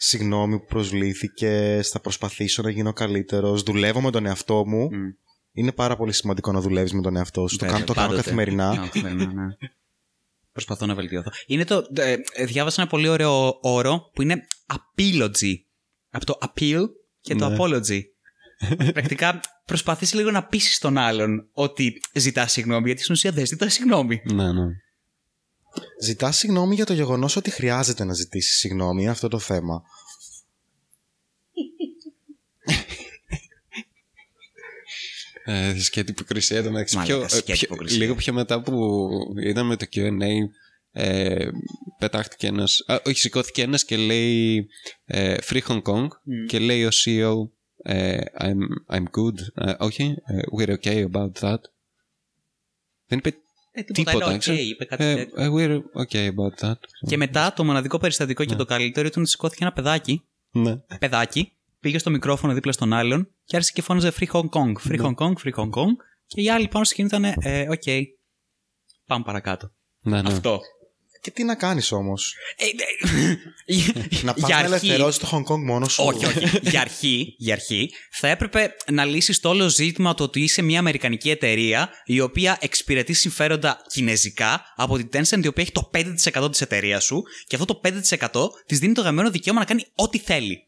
Συγγνώμη 0.00 0.58
που 0.58 0.66
προσβλήθηκε, 0.66 1.80
θα 1.84 2.00
προσπαθήσω 2.00 2.62
να 2.62 2.70
γίνω 2.70 2.92
καλύτερος. 2.92 3.62
Δουλεύω 3.62 4.00
με 4.00 4.10
τον 4.10 4.26
εαυτό 4.26 4.66
μου. 4.66 4.88
Μμ. 4.92 5.08
Είναι 5.52 5.72
πάρα 5.72 5.96
πολύ 5.96 6.12
σημαντικό 6.12 6.52
να 6.52 6.60
δουλεύεις 6.60 6.92
με 6.92 7.02
τον 7.02 7.16
εαυτό 7.16 7.48
σου. 7.48 7.56
Το, 7.56 7.64
Βέβαια, 7.64 7.72
κάνω, 7.74 7.86
το 7.86 7.92
κάνω 7.94 8.06
πάντοτε. 8.08 8.22
καθημερινά. 8.24 8.70
Ναι, 8.70 8.76
καθημερινά, 8.76 9.32
ναι. 9.32 9.56
Προσπαθώ 10.52 10.86
να 10.86 10.94
βελτιωθώ. 10.94 11.30
Είναι 11.46 11.64
το, 11.64 11.86
ε, 11.96 12.16
ε, 12.32 12.44
διάβασα 12.44 12.80
ένα 12.82 12.90
πολύ 12.90 13.08
ωραίο 13.08 13.58
όρο 13.60 14.10
που 14.14 14.22
είναι 14.22 14.46
apology. 14.66 15.54
Από 16.10 16.24
το 16.26 16.38
appeal 16.40 16.82
και 17.28 17.34
το 17.34 17.48
Ναι. 17.48 17.56
apology. 17.58 18.00
Πρακτικά 18.92 19.40
προσπαθείς 19.64 20.14
λίγο 20.14 20.30
να 20.30 20.44
πείσει 20.44 20.80
τον 20.80 20.98
άλλον 20.98 21.48
ότι 21.52 22.00
ζητάς 22.14 22.52
συγγνώμη, 22.52 22.86
γιατί 22.86 23.02
στην 23.02 23.14
ουσία 23.14 23.30
δεν 23.32 23.46
ζητάς 23.46 23.72
συγγνώμη. 23.72 24.20
ναι, 24.32 24.52
ναι. 24.52 24.64
Ζητάς 26.02 26.36
συγγνώμη 26.36 26.74
για 26.74 26.86
το 26.86 26.92
γεγονός 26.92 27.36
ότι 27.36 27.50
χρειάζεται 27.50 28.04
να 28.04 28.12
ζητήσεις 28.14 28.58
συγγνώμη. 28.58 29.02
Είναι 29.02 29.10
αυτό 29.10 29.28
το 29.28 29.38
θέμα. 29.38 29.82
Ε, 35.44 35.78
σκέτη 35.80 36.10
υποκρισία 36.10 36.62
το 36.62 36.70
μεταξύ. 36.70 36.96
Μαλάκα, 36.96 37.14
Πιο, 37.16 37.24
ε, 37.24 37.28
σκέτη 37.28 37.52
πιο- 37.52 37.60
υποκρισία. 37.70 37.98
λίγο 37.98 38.14
πιο 38.14 38.32
μετά 38.32 38.60
που 38.62 39.08
ήταν 39.42 39.66
με 39.66 39.76
το 39.76 39.86
QA, 39.94 40.10
ε, 40.92 41.48
πετάχτηκε 41.98 42.46
ένας. 42.46 42.84
Όχι, 43.06 43.18
σηκώθηκε 43.18 43.62
ένας 43.62 43.84
και 43.84 43.96
λέει 43.96 44.66
ε, 45.04 45.36
Free 45.42 45.60
Hong 45.68 45.82
Kong 45.82 46.06
και 46.48 46.58
λέει 46.58 46.84
ο 46.84 46.88
CEO 47.04 47.32
ε, 47.82 48.18
I'm, 48.40 48.94
I'm 48.96 49.02
good. 49.02 49.66
Ε, 49.68 49.74
όχι, 49.78 50.14
ε, 50.26 50.38
we're 50.58 50.74
okay 50.82 51.06
about 51.12 51.30
that. 51.40 51.58
Δεν 53.06 53.18
είπε 53.18 53.34
Ε, 53.72 53.82
τίποτα. 53.82 54.10
τίποτα, 54.10 54.28
είναι 54.30 54.38
ξέρω. 54.38 54.56
ok, 54.56 54.60
είπε 54.60 54.84
κάτι 54.84 55.04
Ε, 55.04 55.14
τέτοιο. 55.14 55.42
ε, 55.42 55.48
we're 55.54 56.02
okay 56.06 56.28
about 56.34 56.66
that. 56.68 56.74
Και 57.06 57.16
μετά 57.16 57.52
το 57.52 57.64
μοναδικό 57.64 57.98
περιστατικό 57.98 58.44
και 58.44 58.54
το 58.54 58.64
καλύτερο 58.64 59.06
ήταν 59.06 59.22
ότι 59.22 59.30
σηκώθηκε 59.30 59.64
ένα 59.64 59.72
παιδάκι 59.72 60.22
Ναι. 60.50 60.76
παιδάκι, 60.98 61.52
πήγε 61.80 61.98
στο 61.98 62.10
μικρόφωνο 62.10 62.52
δίπλα 62.54 62.72
στον 62.72 62.92
άλλον 62.92 63.28
και 63.44 63.56
άρχισε 63.56 63.74
και 63.74 63.82
φώναζε 63.82 64.12
Free 64.20 64.26
Hong 64.32 64.48
Kong, 64.48 64.72
Free 64.88 65.00
Hong 65.00 65.14
Kong, 65.14 65.32
Free 65.44 65.54
Hong 65.54 65.70
Kong. 65.70 65.92
Και 66.26 66.40
οι 66.40 66.50
άλλοι 66.50 66.68
πάνω 66.68 66.84
στο 66.84 66.94
σκηνή 66.94 67.08
ήταν, 67.08 67.24
ε, 67.24 67.66
οκ, 67.70 67.82
πάμε 69.06 69.24
παρακάτω. 69.24 69.72
Ναι, 70.00 70.22
ναι. 70.22 70.28
Αυτό. 70.28 70.60
Και 71.20 71.30
τι 71.30 71.44
να 71.44 71.54
κάνεις 71.54 71.92
όμως; 71.92 72.34
Ε, 72.56 72.64
ε, 72.64 73.36
Να 74.22 74.34
πας 74.34 74.46
για 74.46 74.56
να 74.56 74.56
αρχή- 74.56 74.64
ελευθερώσεις 74.90 75.18
το 75.20 75.28
Hong 75.32 75.52
Kong 75.52 75.58
μόνο 75.64 75.88
σου. 75.88 76.04
όχι, 76.06 76.24
όχι. 76.24 76.58
για, 76.62 76.80
αρχή, 76.80 77.34
για 77.38 77.54
αρχή 77.54 77.90
θα 78.10 78.28
έπρεπε 78.28 78.74
να 78.90 79.04
λύσεις 79.04 79.40
το 79.40 79.48
όλο 79.48 79.68
ζήτημα 79.68 80.14
το 80.14 80.22
ότι 80.24 80.40
είσαι 80.42 80.62
μια 80.62 80.78
αμερικανική 80.78 81.30
εταιρεία 81.30 81.90
η 82.04 82.20
οποία 82.20 82.56
εξυπηρετεί 82.60 83.12
συμφέροντα 83.12 83.80
κινέζικα 83.92 84.64
από 84.76 84.96
την 84.96 85.08
Tencent 85.12 85.44
η 85.44 85.46
οποία 85.46 85.62
έχει 85.62 85.72
το 85.72 85.90
5% 85.94 86.50
της 86.50 86.60
εταιρείας 86.60 87.04
σου 87.04 87.22
και 87.46 87.56
αυτό 87.56 87.74
το 87.74 87.80
5% 87.84 88.48
της 88.66 88.78
δίνει 88.78 88.92
το 88.94 89.00
γαμημένο 89.02 89.30
δικαίωμα 89.30 89.58
να 89.60 89.66
κάνει 89.66 89.84
ό,τι 89.94 90.18
θέλει. 90.18 90.62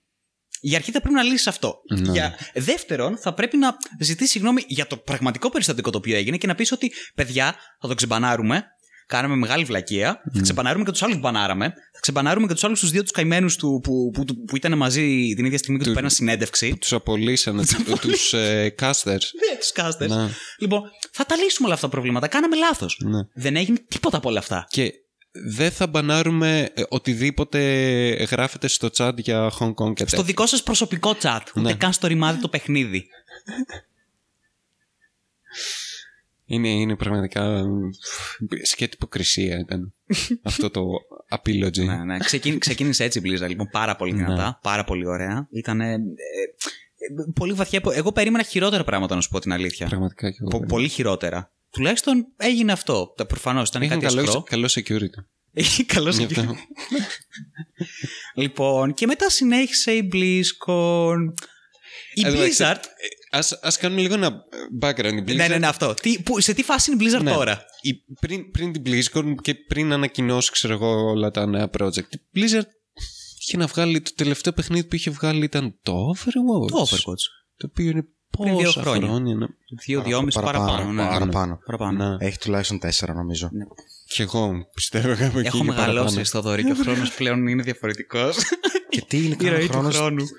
Η 0.62 0.74
αρχή 0.74 0.90
θα 0.90 1.00
πρέπει 1.00 1.14
να 1.14 1.22
λύσεις 1.22 1.46
αυτό. 1.46 1.80
Ναι. 1.98 2.12
Για... 2.12 2.38
Δεύτερον, 2.54 3.18
θα 3.18 3.34
πρέπει 3.34 3.56
να 3.56 3.76
ζητήσεις 4.00 4.30
συγγνώμη 4.30 4.64
για 4.66 4.86
το 4.86 4.96
πραγματικό 4.96 5.50
περιστατικό 5.50 5.90
το 5.90 5.98
οποίο 5.98 6.16
έγινε 6.16 6.36
και 6.36 6.46
να 6.46 6.54
πεις 6.54 6.72
ότι 6.72 6.92
παιδιά, 7.14 7.54
θα 7.80 7.88
το 7.88 7.94
ξεμπανάρουμε. 7.94 8.64
Κάναμε 9.10 9.36
μεγάλη 9.36 9.64
βλακεία. 9.64 10.22
Θα 10.34 10.40
ξεμπανάρουμε 10.40 10.84
και 10.84 10.90
τους 10.90 11.02
άλλους 11.02 11.14
που 11.14 11.20
μπανάραμε. 11.20 11.68
Θα 11.92 12.00
ξεμπανάρουμε 12.00 12.46
και 12.46 12.52
τους 12.52 12.64
άλλους 12.64 12.80
τους 12.80 12.90
δύο 12.90 13.02
τους 13.02 13.10
καημένους 13.10 13.56
του 13.56 13.80
που, 13.82 14.10
που, 14.14 14.24
που, 14.24 14.44
που 14.44 14.56
ήταν 14.56 14.76
μαζί 14.76 15.32
την 15.36 15.44
ίδια 15.44 15.58
στιγμή 15.58 15.78
και 15.78 15.84
τους 15.84 15.92
παίρναν 15.94 16.10
συνέντευξη. 16.10 16.76
Τους 16.80 16.92
απολύσανε, 16.92 17.62
τους 18.00 18.32
ε, 18.32 18.74
casters. 18.80 19.04
Ναι, 19.42 19.56
τους 19.58 19.72
κάστερ. 19.72 20.08
Ναι. 20.08 20.28
Λοιπόν, 20.58 20.82
θα 21.10 21.24
τα 21.26 21.36
λύσουμε 21.36 21.66
όλα 21.66 21.74
αυτά 21.74 21.86
τα 21.86 21.92
προβλήματα. 21.92 22.26
Κάναμε 22.28 22.56
λάθος. 22.56 23.00
Ναι. 23.04 23.18
Δεν 23.34 23.56
έγινε 23.56 23.78
τίποτα 23.88 24.16
από 24.16 24.28
όλα 24.28 24.38
αυτά. 24.38 24.66
Και 24.70 24.92
δεν 25.32 25.70
θα 25.70 25.86
μπανάρουμε 25.86 26.70
ε, 26.74 26.82
οτιδήποτε 26.88 27.58
γράφεται 28.30 28.68
στο 28.68 28.88
chat 28.96 29.12
για 29.16 29.50
Hong 29.58 29.74
Kong 29.74 29.94
και 29.94 30.02
Στο 30.02 30.04
τέτοια. 30.04 30.22
δικό 30.22 30.46
σας 30.46 30.62
προσωπικό 30.62 31.16
chat. 31.22 31.40
Ούτε 31.56 31.60
Ναι. 31.68 31.74
καν 31.74 31.92
στο 31.92 32.06
ρημάδι 32.06 32.40
το 32.40 32.48
παιχνίδι. 32.48 33.06
Είναι, 36.52 36.68
είναι 36.68 36.96
πραγματικά 36.96 37.64
σκέτη 38.62 38.92
υποκρισία 38.94 39.58
ήταν 39.58 39.94
αυτό 40.42 40.70
το 40.70 40.82
apology. 41.38 41.84
ναι, 41.84 42.04
ναι. 42.04 42.18
Ξεκίνη, 42.18 42.58
ξεκίνησε 42.58 43.04
έτσι 43.04 43.18
η 43.18 43.22
Blizzard, 43.24 43.48
λοιπόν, 43.48 43.68
πάρα 43.70 43.96
πολύ 43.96 44.12
δυνατά, 44.12 44.58
πάρα 44.62 44.84
πολύ 44.84 45.06
ωραία. 45.06 45.48
Ήταν 45.50 45.80
πολύ 47.34 47.52
βαθιά. 47.52 47.80
Εγώ 47.92 48.12
περίμενα 48.12 48.44
χειρότερα 48.44 48.84
πράγματα, 48.84 49.14
να 49.14 49.20
σου 49.20 49.28
πω 49.28 49.38
την 49.38 49.52
αλήθεια. 49.52 49.86
Πραγματικά 49.86 50.30
και 50.30 50.36
εγώ. 50.40 50.48
Πο- 50.58 50.66
πολύ 50.66 50.88
χειρότερα. 50.88 51.52
Τουλάχιστον 51.70 52.26
έγινε 52.36 52.72
αυτό. 52.72 53.14
Προφανώς 53.28 53.68
ήταν 53.68 53.82
Είχαν 53.82 54.00
κάτι 54.00 54.14
καλό, 54.14 54.26
αστρό. 54.26 54.42
καλό 54.42 54.66
security. 54.70 55.24
Είχε 55.52 55.84
καλό 55.84 56.10
Γι' 56.10 56.24
αυτό. 56.24 56.54
Λοιπόν, 58.34 58.94
και 58.94 59.06
μετά 59.06 59.30
συνέχισε 59.30 59.92
η 59.92 60.08
BlizzCon. 60.12 61.16
Η 62.14 62.26
Εδώ, 62.26 62.38
Blizzard. 62.38 62.76
ε, 62.76 63.36
Ας, 63.38 63.52
ας 63.62 63.76
κάνουμε 63.78 64.00
λίγο 64.00 64.14
ένα 64.14 64.42
background. 64.82 65.12
Η 65.16 65.22
Blizzard, 65.22 65.34
Ναι, 65.34 65.48
ναι, 65.48 65.58
ναι, 65.58 65.66
αυτό. 65.66 65.94
Τι, 65.94 66.22
που, 66.22 66.40
σε 66.40 66.52
τι 66.54 66.62
φάση 66.62 66.90
είναι 66.92 67.04
η 67.04 67.06
Blizzard 67.08 67.22
Ναι. 67.22 67.32
τώρα; 67.32 67.64
η, 67.80 67.94
πριν, 68.20 68.50
πριν 68.50 68.72
την 68.72 68.82
BlizzCon 68.86 69.34
και 69.42 69.54
πριν 69.54 69.92
ανακοινώσει 69.92 70.50
ξέρω 70.52 70.72
εγώ, 70.72 71.10
όλα 71.10 71.30
τα 71.30 71.46
νέα 71.46 71.70
project, 71.78 72.08
η 72.10 72.20
Blizzard 72.34 72.66
είχε 73.40 73.56
να 73.56 73.66
βγάλει 73.66 74.00
το 74.00 74.10
τελευταίο 74.16 74.52
παιχνίδι 74.52 74.86
που 74.88 74.94
είχε 74.94 75.10
βγάλει 75.10 75.44
ήταν 75.44 75.78
το 75.82 75.92
Overwatch. 76.16 76.70
Το 76.70 76.86
Overwatch. 76.90 77.24
Το 77.56 77.68
οποίο 77.70 77.90
είναι 77.90 78.04
Πριν 78.38 78.56
δύο 78.56 78.64
πόσα 78.64 78.80
χρόνια. 78.80 79.08
χρόνια. 79.08 79.34
ναι. 79.34 79.46
Δύο, 79.86 80.02
δυόμιση 80.02 80.40
παραπάνω. 80.40 80.92
ναι. 80.92 81.06
παραπάνω. 81.06 81.58
Παραπάνω. 81.66 82.08
Ναι. 82.16 82.26
Έχει 82.26 82.38
τουλάχιστον 82.38 82.78
τέσσερα 82.78 83.14
νομίζω. 83.14 83.50
Και 84.14 84.22
εγώ 84.22 84.52
πιστεύω 84.74 85.16
κάπου 85.16 85.38
εκεί 85.38 85.46
Έχω 85.46 85.58
και 85.58 85.64
μεγαλώσει 85.64 85.94
παραπάνω. 85.96 86.24
στο 86.24 86.40
δωρή 86.40 86.64
και 86.64 86.72
ο 86.72 86.74
χρόνος 86.74 87.12
πλέον 87.14 87.46
είναι 87.46 87.62
διαφορετικός. 87.62 88.36
Και 88.88 89.02
τι 89.08 89.24
είναι 89.24 89.36
Η 89.40 89.48
ροή 89.48 89.66
κανένα 89.68 89.90
του 89.90 89.96
χρόνος; 89.96 90.30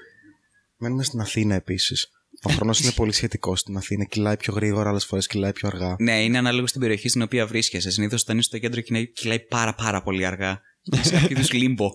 Χρόνου. 0.81 0.93
Μένουμε 0.93 1.03
στην 1.03 1.19
Αθήνα 1.19 1.55
επίσης. 1.55 2.11
Ο 2.43 2.51
χρόνος 2.51 2.79
είναι 2.79 2.91
πολύ 2.91 3.11
σχετικός 3.11 3.59
στην 3.59 3.77
Αθήνα. 3.77 4.03
Κυλάει 4.03 4.37
πιο 4.37 4.53
γρήγορα, 4.53 4.89
άλλες 4.89 5.05
φορές 5.05 5.27
κυλάει 5.27 5.53
πιο 5.53 5.67
αργά. 5.67 5.95
Ναι, 5.99 6.23
είναι 6.23 6.37
ανάλογο 6.37 6.67
στην 6.67 6.81
περιοχή 6.81 7.09
στην 7.09 7.21
οποία 7.21 7.47
βρίσκεσαι. 7.47 7.91
Συνήθως 7.91 8.21
όταν 8.21 8.37
είσαι 8.37 8.47
στο 8.47 8.57
κέντρο 8.57 8.81
κυλάει, 8.81 9.07
κυλάει 9.07 9.39
πάρα 9.39 9.73
πάρα 9.73 10.01
πολύ 10.03 10.25
αργά. 10.25 10.61
Είναι 10.83 11.03
σε 11.03 11.11
κάποιο 11.11 11.27
είδους 11.29 11.51
λίμπο. 11.51 11.91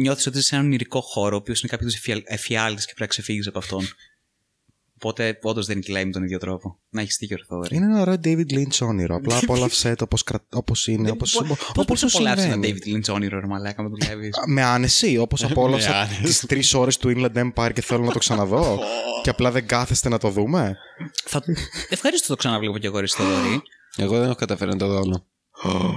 Νιώθεις 0.00 0.26
ότι 0.26 0.38
είσαι 0.38 0.46
σε 0.46 0.54
έναν 0.54 0.66
ονειρικό 0.66 1.00
χώρο, 1.00 1.36
ο 1.36 1.38
οποίος 1.38 1.62
είναι 1.62 1.70
κάποιος 1.70 1.94
εφιάλτης 2.24 2.84
και 2.86 2.92
πρέπει 2.94 3.00
να 3.00 3.06
ξεφύγεις 3.06 3.46
από 3.46 3.58
αυτόν. 3.58 3.84
Οπότε 4.96 5.38
όντως 5.42 5.66
δεν 5.66 5.80
κυλάει 5.80 6.04
με 6.04 6.10
τον 6.10 6.22
ίδιο 6.22 6.38
τρόπο. 6.38 6.78
Να 6.88 7.00
έχεις 7.00 7.16
δίκιο, 7.20 7.36
Θοδωρή. 7.48 7.76
Είναι 7.76 7.84
ένα 7.84 8.00
ωραίο 8.00 8.14
David 8.24 8.52
Lynch 8.52 8.86
όνειρο. 8.88 9.16
Απλά 9.16 9.36
απόλαυσε 9.42 9.94
το 9.94 10.06
όπως 10.50 10.86
είναι. 10.86 11.10
Όπως 11.10 11.42
Πώς 11.86 11.98
σου 11.98 12.06
απολαύσεις 12.06 12.44
ένα 12.44 12.52
συμβαίνει. 12.52 12.78
David 12.84 12.88
Lynch 12.96 13.14
όνειρο, 13.14 13.40
ρε 13.40 13.46
Μαλάκα, 13.46 13.82
με 13.82 13.88
δουλεύει. 13.88 14.30
Με 14.46 14.62
άνεση, 14.62 15.16
όπως 15.18 15.44
απόλαυσα 15.44 16.00
άνεση. 16.00 16.22
τις 16.22 16.40
τρεις 16.46 16.74
ώρες 16.74 16.96
του 16.96 17.12
Inland 17.16 17.52
Empire 17.52 17.70
και 17.74 17.82
θέλω 17.82 18.04
να 18.04 18.12
το 18.12 18.18
ξαναδώ. 18.18 18.78
και 19.22 19.30
απλά 19.30 19.50
δεν 19.50 19.66
κάθεστε 19.66 20.08
να 20.08 20.18
το 20.18 20.28
δούμε. 20.28 20.76
Θα... 21.24 21.42
Ευχαρίστω 21.88 22.28
το 22.28 22.36
ξαναβλέπω 22.36 22.78
κι 22.78 22.86
εγώ, 22.86 22.98
ρε 22.98 23.06
Θοδωρή. 23.06 23.62
Εγώ 23.96 24.14
δεν 24.18 24.24
έχω 24.24 24.34
καταφέρει 24.34 24.70
να 24.70 24.76
το 24.76 24.86
δω 24.86 24.98
όλο. 25.00 25.26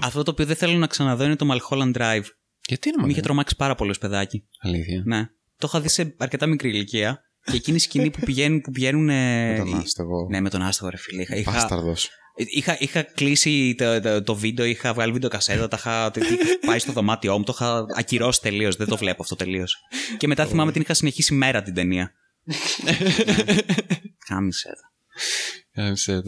Αυτό 0.04 0.24
το 0.24 0.32
οποίο 0.32 0.46
δεν 0.46 0.56
θέλω 0.56 0.78
να 0.78 0.88
ξαναδώ 0.88 1.24
είναι 1.24 1.36
το 1.36 1.46
Mulholland 1.52 1.96
Drive. 1.98 2.24
Γιατί 2.68 2.88
είναι 2.88 2.98
Με 2.98 3.04
είχε 3.04 3.12
μόνο. 3.12 3.22
τρομάξει 3.22 3.56
πάρα 3.56 3.76
πολύ 3.76 3.90
ως 3.90 3.98
παιδάκι. 3.98 4.44
Αλήθεια. 4.60 5.02
Ναι. 5.06 5.30
Το 5.58 5.68
είχα 5.70 5.82
δει 5.82 5.90
σε 5.90 6.16
αρκετά 6.18 6.46
μικρή 6.48 6.70
ηλικία. 6.70 7.22
Και 7.52 7.56
εκείνη 7.56 7.76
η 7.78 7.80
σκηνή 7.80 8.10
που 8.10 8.20
πηγαίνουν. 8.26 8.62
Που 8.62 8.72
πηγαίνουν 8.72 9.10
ε, 9.10 9.52
Με 9.52 9.58
τον 9.58 9.68
οι- 9.68 9.74
άστεγο. 9.84 10.28
Ναι, 10.30 10.42
με 10.42 10.50
τον 10.50 10.62
άστεγο, 10.62 10.90
ρε 10.90 10.98
φίλε. 10.98 11.22
Είχα, 11.22 11.36
είχα, 11.36 11.52
Μπάσταρδος. 11.52 12.10
είχα, 12.36 12.78
είχα 12.80 13.02
κλείσει 13.02 13.76
το, 13.78 14.02
το, 14.02 14.24
το 14.24 14.36
βίντεο, 14.36 14.66
είχα 14.66 14.94
βγάλει 14.94 15.12
βίντεο 15.12 15.30
κασέτα, 15.30 15.68
τα 15.68 15.78
είχα, 15.80 16.12
το- 16.12 16.20
είχα 16.20 16.36
πάει 16.66 16.80
στο 16.80 16.92
δωμάτιό 16.92 17.38
μου, 17.38 17.44
το 17.44 17.52
είχα 17.56 17.86
ακυρώσει 17.98 18.42
τελείως. 18.42 18.76
Δεν 18.76 18.88
το 18.88 18.98
βλέπω 18.98 19.22
αυτό 19.24 19.36
τελείως. 19.36 19.76
και 20.18 20.28
μετά 20.28 20.46
θυμάμαι 20.46 20.72
την 20.72 20.82
είχα 20.82 20.94
συνεχίσει 20.94 21.34
μέρα 21.34 21.62
την 21.64 21.74
ταινία. 21.74 22.12
Κάμισε. 24.28 24.70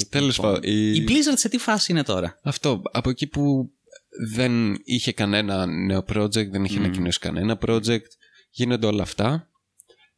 Τέλος 0.09 0.37
Λοιπόν, 0.37 0.51
πάντων. 0.53 0.61
η- 0.63 0.91
Η 0.95 1.05
Blizzard 1.07 1.33
σε 1.37 1.49
τι 1.49 1.57
φάση 1.57 1.91
είναι 1.91 2.03
τώρα; 2.03 2.39
Αυτό, 2.43 2.81
από 2.91 3.09
εκεί 3.09 3.27
που 3.27 3.71
δεν 4.33 4.75
είχε 4.83 5.11
κανένα 5.11 5.65
νέο 5.65 6.03
project, 6.13 6.49
δεν 6.49 6.63
είχε 6.63 6.77
ανακοινώσει 6.77 7.19
κανένα 7.19 7.57
project, 7.67 8.05
γίνονται 8.49 8.85
όλα 8.87 9.03
αυτά. 9.03 9.48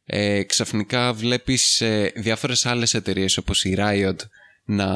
Ε, 0.04 0.42
ξαφνικά 0.42 1.12
βλέπεις 1.12 1.80
ε, 1.80 2.12
διάφορες 2.14 2.66
άλλες 2.66 2.94
εταιρείες 2.94 3.36
όπως 3.36 3.64
η 3.64 3.74
Riot 3.78 4.16
να 4.64 4.88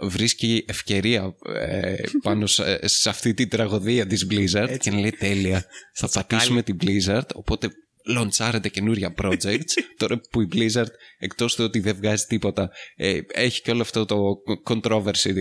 βρίσκει 0.00 0.64
ευκαιρία 0.68 1.34
ε, 1.56 1.94
πάνω 2.22 2.46
σε, 2.46 2.88
σε 2.88 3.08
αυτή 3.08 3.34
τη 3.34 3.46
τραγωδία 3.46 4.06
της 4.06 4.26
Blizzard 4.30 4.76
και 4.78 4.90
να 4.90 4.98
λέει 4.98 5.12
τέλεια, 5.12 5.64
θα 5.94 6.08
πατήσουμε 6.08 6.62
την 6.62 6.76
Blizzard 6.80 7.26
οπότε 7.34 7.70
λοντσάρετε 8.06 8.68
καινούρια 8.68 9.14
projects. 9.22 9.72
Τώρα 9.96 10.20
που 10.30 10.40
η 10.40 10.48
Blizzard 10.52 10.90
εκτός 11.18 11.54
του 11.54 11.64
ότι 11.64 11.80
δεν 11.80 11.96
βγάζει 11.96 12.24
τίποτα 12.24 12.70
ε, 12.96 13.18
έχει 13.32 13.62
και 13.62 13.70
όλο 13.70 13.80
αυτό 13.80 14.04
το 14.04 14.16
controversy 14.64 15.32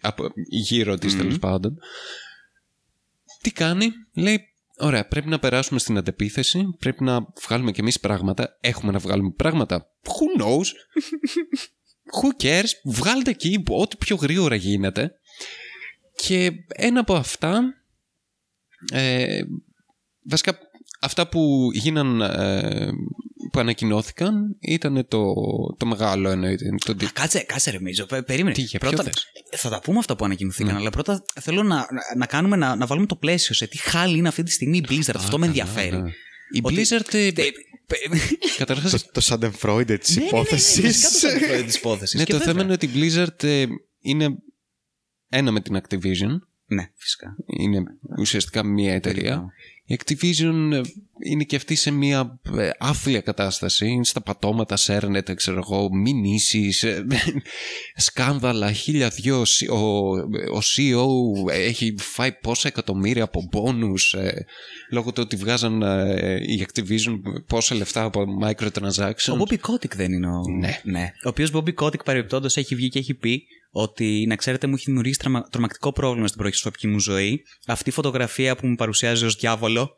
από- 0.00 0.32
γύρω 0.48 0.98
της 0.98 1.16
τέλος 1.16 1.38
πάντων. 1.38 1.78
Τι 3.40 3.52
κάνει, 3.52 3.90
λέει 4.14 4.51
Ωραία, 4.82 5.08
πρέπει 5.08 5.28
να 5.28 5.38
περάσουμε 5.38 5.78
στην 5.78 5.96
αντεπίθεση. 5.96 6.64
Πρέπει 6.78 7.04
να 7.04 7.26
βγάλουμε 7.46 7.72
κι 7.72 7.80
εμείς 7.80 8.00
πράγματα. 8.00 8.56
Έχουμε 8.60 8.92
να 8.92 8.98
βγάλουμε 8.98 9.30
πράγματα. 9.36 9.86
Who 10.04 10.42
knows? 10.42 10.66
Who 12.20 12.44
cares? 12.44 12.70
Βγάλτε 12.84 13.30
εκεί 13.30 13.62
ό,τι 13.68 13.96
πιο 13.96 14.16
γρήγορα 14.16 14.54
γίνεται. 14.54 15.12
Και 16.16 16.52
ένα 16.68 17.00
από 17.00 17.14
αυτά. 17.14 17.62
Ε, 18.92 19.42
βασικά, 20.28 20.58
αυτά 21.00 21.28
που 21.28 21.70
γίναν. 21.72 22.20
Ε, 22.20 22.90
που 23.52 23.60
ανακοινώθηκαν 23.60 24.56
ήταν 24.60 25.06
το, 25.08 25.34
το 25.76 25.86
μεγάλο 25.86 26.28
εννοείται. 26.30 26.64
Το, 26.84 26.92
Α, 26.92 27.08
Κάτσε, 27.12 27.40
κάτσε 27.40 27.70
ρε 27.70 27.80
Μίζο, 27.80 28.06
πε- 28.06 28.24
περίμενε. 28.24 28.54
Τι, 28.54 28.60
για 28.62 28.78
ποιο 28.78 28.88
πρώτα, 28.90 29.02
θες; 29.04 29.26
θα 29.60 29.68
τα 29.68 29.80
πούμε 29.80 29.98
αυτά 29.98 30.16
που 30.16 30.24
ανακοινωθήκαν, 30.24 30.76
αλλά 30.76 30.90
πρώτα 30.90 31.22
θέλω 31.40 31.62
να, 31.62 31.76
να, 31.76 31.86
να 32.16 32.26
κάνουμε, 32.26 32.56
να, 32.56 32.76
να 32.76 32.86
βάλουμε 32.86 33.06
το 33.06 33.16
πλαίσιο 33.16 33.54
σε 33.54 33.66
τι 33.66 33.78
χάλι 33.78 34.18
είναι 34.18 34.28
αυτή 34.28 34.42
τη 34.42 34.50
στιγμή 34.50 34.76
η 34.76 34.84
Blizzard. 34.88 35.14
Αυτό 35.16 35.38
με 35.38 35.46
ενδιαφέρει. 35.46 35.96
ναι. 35.96 36.10
Η 36.54 36.60
Ότι- 36.62 36.74
Blizzard. 36.76 37.14
ε, 37.14 37.32
Τε- 37.32 37.52
πε- 37.86 37.98
Καταρχάς, 38.56 38.90
Το, 38.90 39.20
το 39.20 39.20
Schadenfreude 39.24 39.98
της 40.00 40.16
Ναι, 40.16 40.22
ναι, 40.22 40.30
ναι, 40.30 40.36
ναι, 40.36 40.38
υπόθεσης. 40.38 40.80
φυσικά 40.80 41.08
το 41.08 41.18
σαντιφρόιδ 41.18 41.64
της 41.64 41.76
υπόθεσης. 41.76 42.18
ναι, 42.18 42.24
Και 42.24 42.32
το 42.32 42.38
βέβαια. 42.38 42.52
θέμα 42.52 42.64
είναι 42.64 42.72
ότι 42.72 42.86
η 42.86 42.90
Blizzard 42.94 43.42
ε, 43.44 43.64
είναι 44.00 44.28
ένα 45.28 45.50
με 45.50 45.60
την 45.60 45.76
Activision. 45.82 46.30
Ναι, 46.66 46.90
φυσικά. 46.96 47.36
Είναι 47.60 47.82
ουσιαστικά 48.18 48.62
μία 48.64 48.94
εταιρεία. 48.94 49.44
Η 49.84 49.98
Activision 49.98 50.70
ε, 50.72 50.80
είναι 51.24 51.44
και 51.44 51.56
αυτή 51.56 51.74
σε 51.74 51.90
μια 51.90 52.40
ε, 52.56 52.70
άθλια 52.78 53.20
κατάσταση. 53.20 53.86
Είναι 53.86 54.04
στα 54.04 54.20
πατώματα, 54.20 54.76
σέρνεται, 54.76 55.34
ξέρω 55.34 55.58
εγώ, 55.58 55.88
μηνύσεις, 55.92 56.82
ε, 56.82 57.06
σκάνδαλα, 57.96 58.72
χίλια 58.72 59.08
δυο. 59.08 59.44
Ο, 59.70 59.76
ο 60.56 60.60
CEO 60.74 61.06
έχει 61.50 61.94
φάει 61.98 62.32
πόσα 62.32 62.68
εκατομμύρια 62.68 63.24
από 63.24 63.48
μπόνους 63.50 64.12
ε, 64.12 64.46
λόγω 64.90 65.12
του 65.12 65.22
ότι 65.24 65.36
βγάζαν 65.36 65.82
ε, 65.82 66.40
η 66.42 66.66
Activision 66.66 67.20
πόσα 67.46 67.74
λεφτά 67.74 68.02
από 68.02 68.24
microtransactions. 68.42 69.38
Ο 69.38 69.44
Bobby 69.44 69.56
Kotick 69.70 69.94
δεν 69.94 70.12
είναι 70.12 70.26
ο. 70.26 70.42
Ναι. 70.82 71.12
Ο 71.24 71.28
οποίος 71.28 71.50
Bobby 71.54 71.74
Kotick 71.74 72.04
παρεμπιπτόντως 72.04 72.56
έχει 72.56 72.74
βγει 72.74 72.88
και 72.88 72.98
έχει 72.98 73.14
πει 73.14 73.42
ότι 73.74 74.24
να 74.28 74.36
ξέρετε 74.36 74.66
μου 74.66 74.74
έχει 74.74 74.84
δημιουργήσει 74.86 75.18
τραμα- 75.18 75.48
τρομακτικό 75.50 75.92
πρόβλημα 75.92 76.26
στην 76.26 76.40
προσωπική 76.40 76.86
μου 76.86 77.00
ζωή. 77.00 77.42
Αυτή 77.66 77.88
η 77.88 77.92
φωτογραφία 77.92 78.56
που 78.56 78.66
μου 78.66 78.74
παρουσιάζει 78.74 79.24
ως 79.24 79.34
διάβολο. 79.36 79.94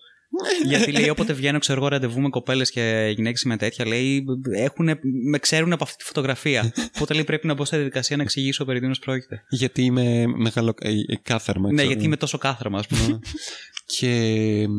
γιατί 0.67 0.93
λέει 0.93 1.09
όποτε 1.09 1.33
βγαίνω, 1.33 1.59
ξέρω 1.59 1.81
εγώ, 1.81 1.89
ραντεβού 1.89 2.21
με 2.21 2.29
κοπέλες 2.29 2.71
και 2.71 3.13
γυναίκες 3.17 3.45
με 3.45 3.57
τέτοια, 3.57 3.87
λέει 3.87 4.25
έχουνε, 4.57 4.99
με 5.31 5.39
ξέρουν 5.39 5.73
από 5.73 5.85
αυτή 5.85 5.97
τη 5.97 6.05
φωτογραφία. 6.05 6.73
Οπότε 6.95 7.15
λέει 7.15 7.25
πρέπει 7.25 7.47
να 7.47 7.55
μπω 7.55 7.65
στη 7.65 7.77
διαδικασία 7.77 8.17
να 8.17 8.23
εξηγήσω 8.23 8.65
περί 8.65 8.81
τίνος 8.81 8.99
πρόκειται. 8.99 9.45
Γιατί 9.49 9.83
είμαι 9.83 10.27
μεγάλο 10.27 10.75
ε, 10.79 10.91
ε, 10.91 10.95
κάθαρμα. 11.23 11.69
ναι, 11.69 11.75
ξέρω. 11.75 11.89
γιατί 11.89 12.05
είμαι 12.05 12.17
τόσο 12.17 12.39
κάθραμα, 12.39 12.79
ας 12.79 12.87
πούμε. 12.87 13.19
Και 13.99 14.11
μ, 14.69 14.73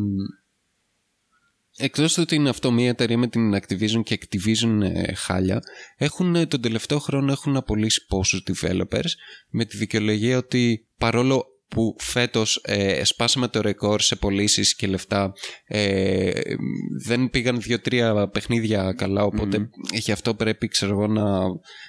εκτός 1.77 2.13
του 2.13 2.21
ότι 2.23 2.35
είναι 2.35 2.49
αυτό 2.49 2.71
μια 2.71 2.89
εταιρεία 2.89 3.17
με 3.17 3.27
την 3.27 3.55
Activision 3.55 4.03
και 4.03 4.19
Activision 4.21 4.81
ε, 4.81 5.13
χάλια, 5.13 5.59
έχουν, 5.97 6.35
ε, 6.35 6.45
τον 6.45 6.61
τελευταίο 6.61 6.99
χρόνο 6.99 7.31
έχουν 7.31 7.55
απολύσει 7.55 8.05
πόσους 8.05 8.43
developers 8.51 9.09
με 9.49 9.65
τη 9.65 9.77
δικαιολογία 9.77 10.37
ότι 10.37 10.87
παρόλο 10.97 11.45
που 11.67 11.95
φέτος 11.99 12.61
ε, 12.63 13.03
σπάσαμε 13.03 13.47
το 13.47 13.61
ρεκόρ 13.61 14.01
σε 14.01 14.15
πωλήσεις 14.15 14.75
και 14.75 14.87
λεφτά. 14.87 15.33
Ε, 15.65 16.41
δεν 17.05 17.29
πήγαν 17.29 17.61
δύο-τρία 17.61 18.29
παιχνίδια 18.29 18.93
καλά, 18.97 19.23
οπότε 19.23 19.69
γι' 19.91 20.11
αυτό 20.11 20.33
πρέπει 20.33 20.67
ξέρω 20.67 20.91
εγώ, 20.91 21.07
να 21.07 21.23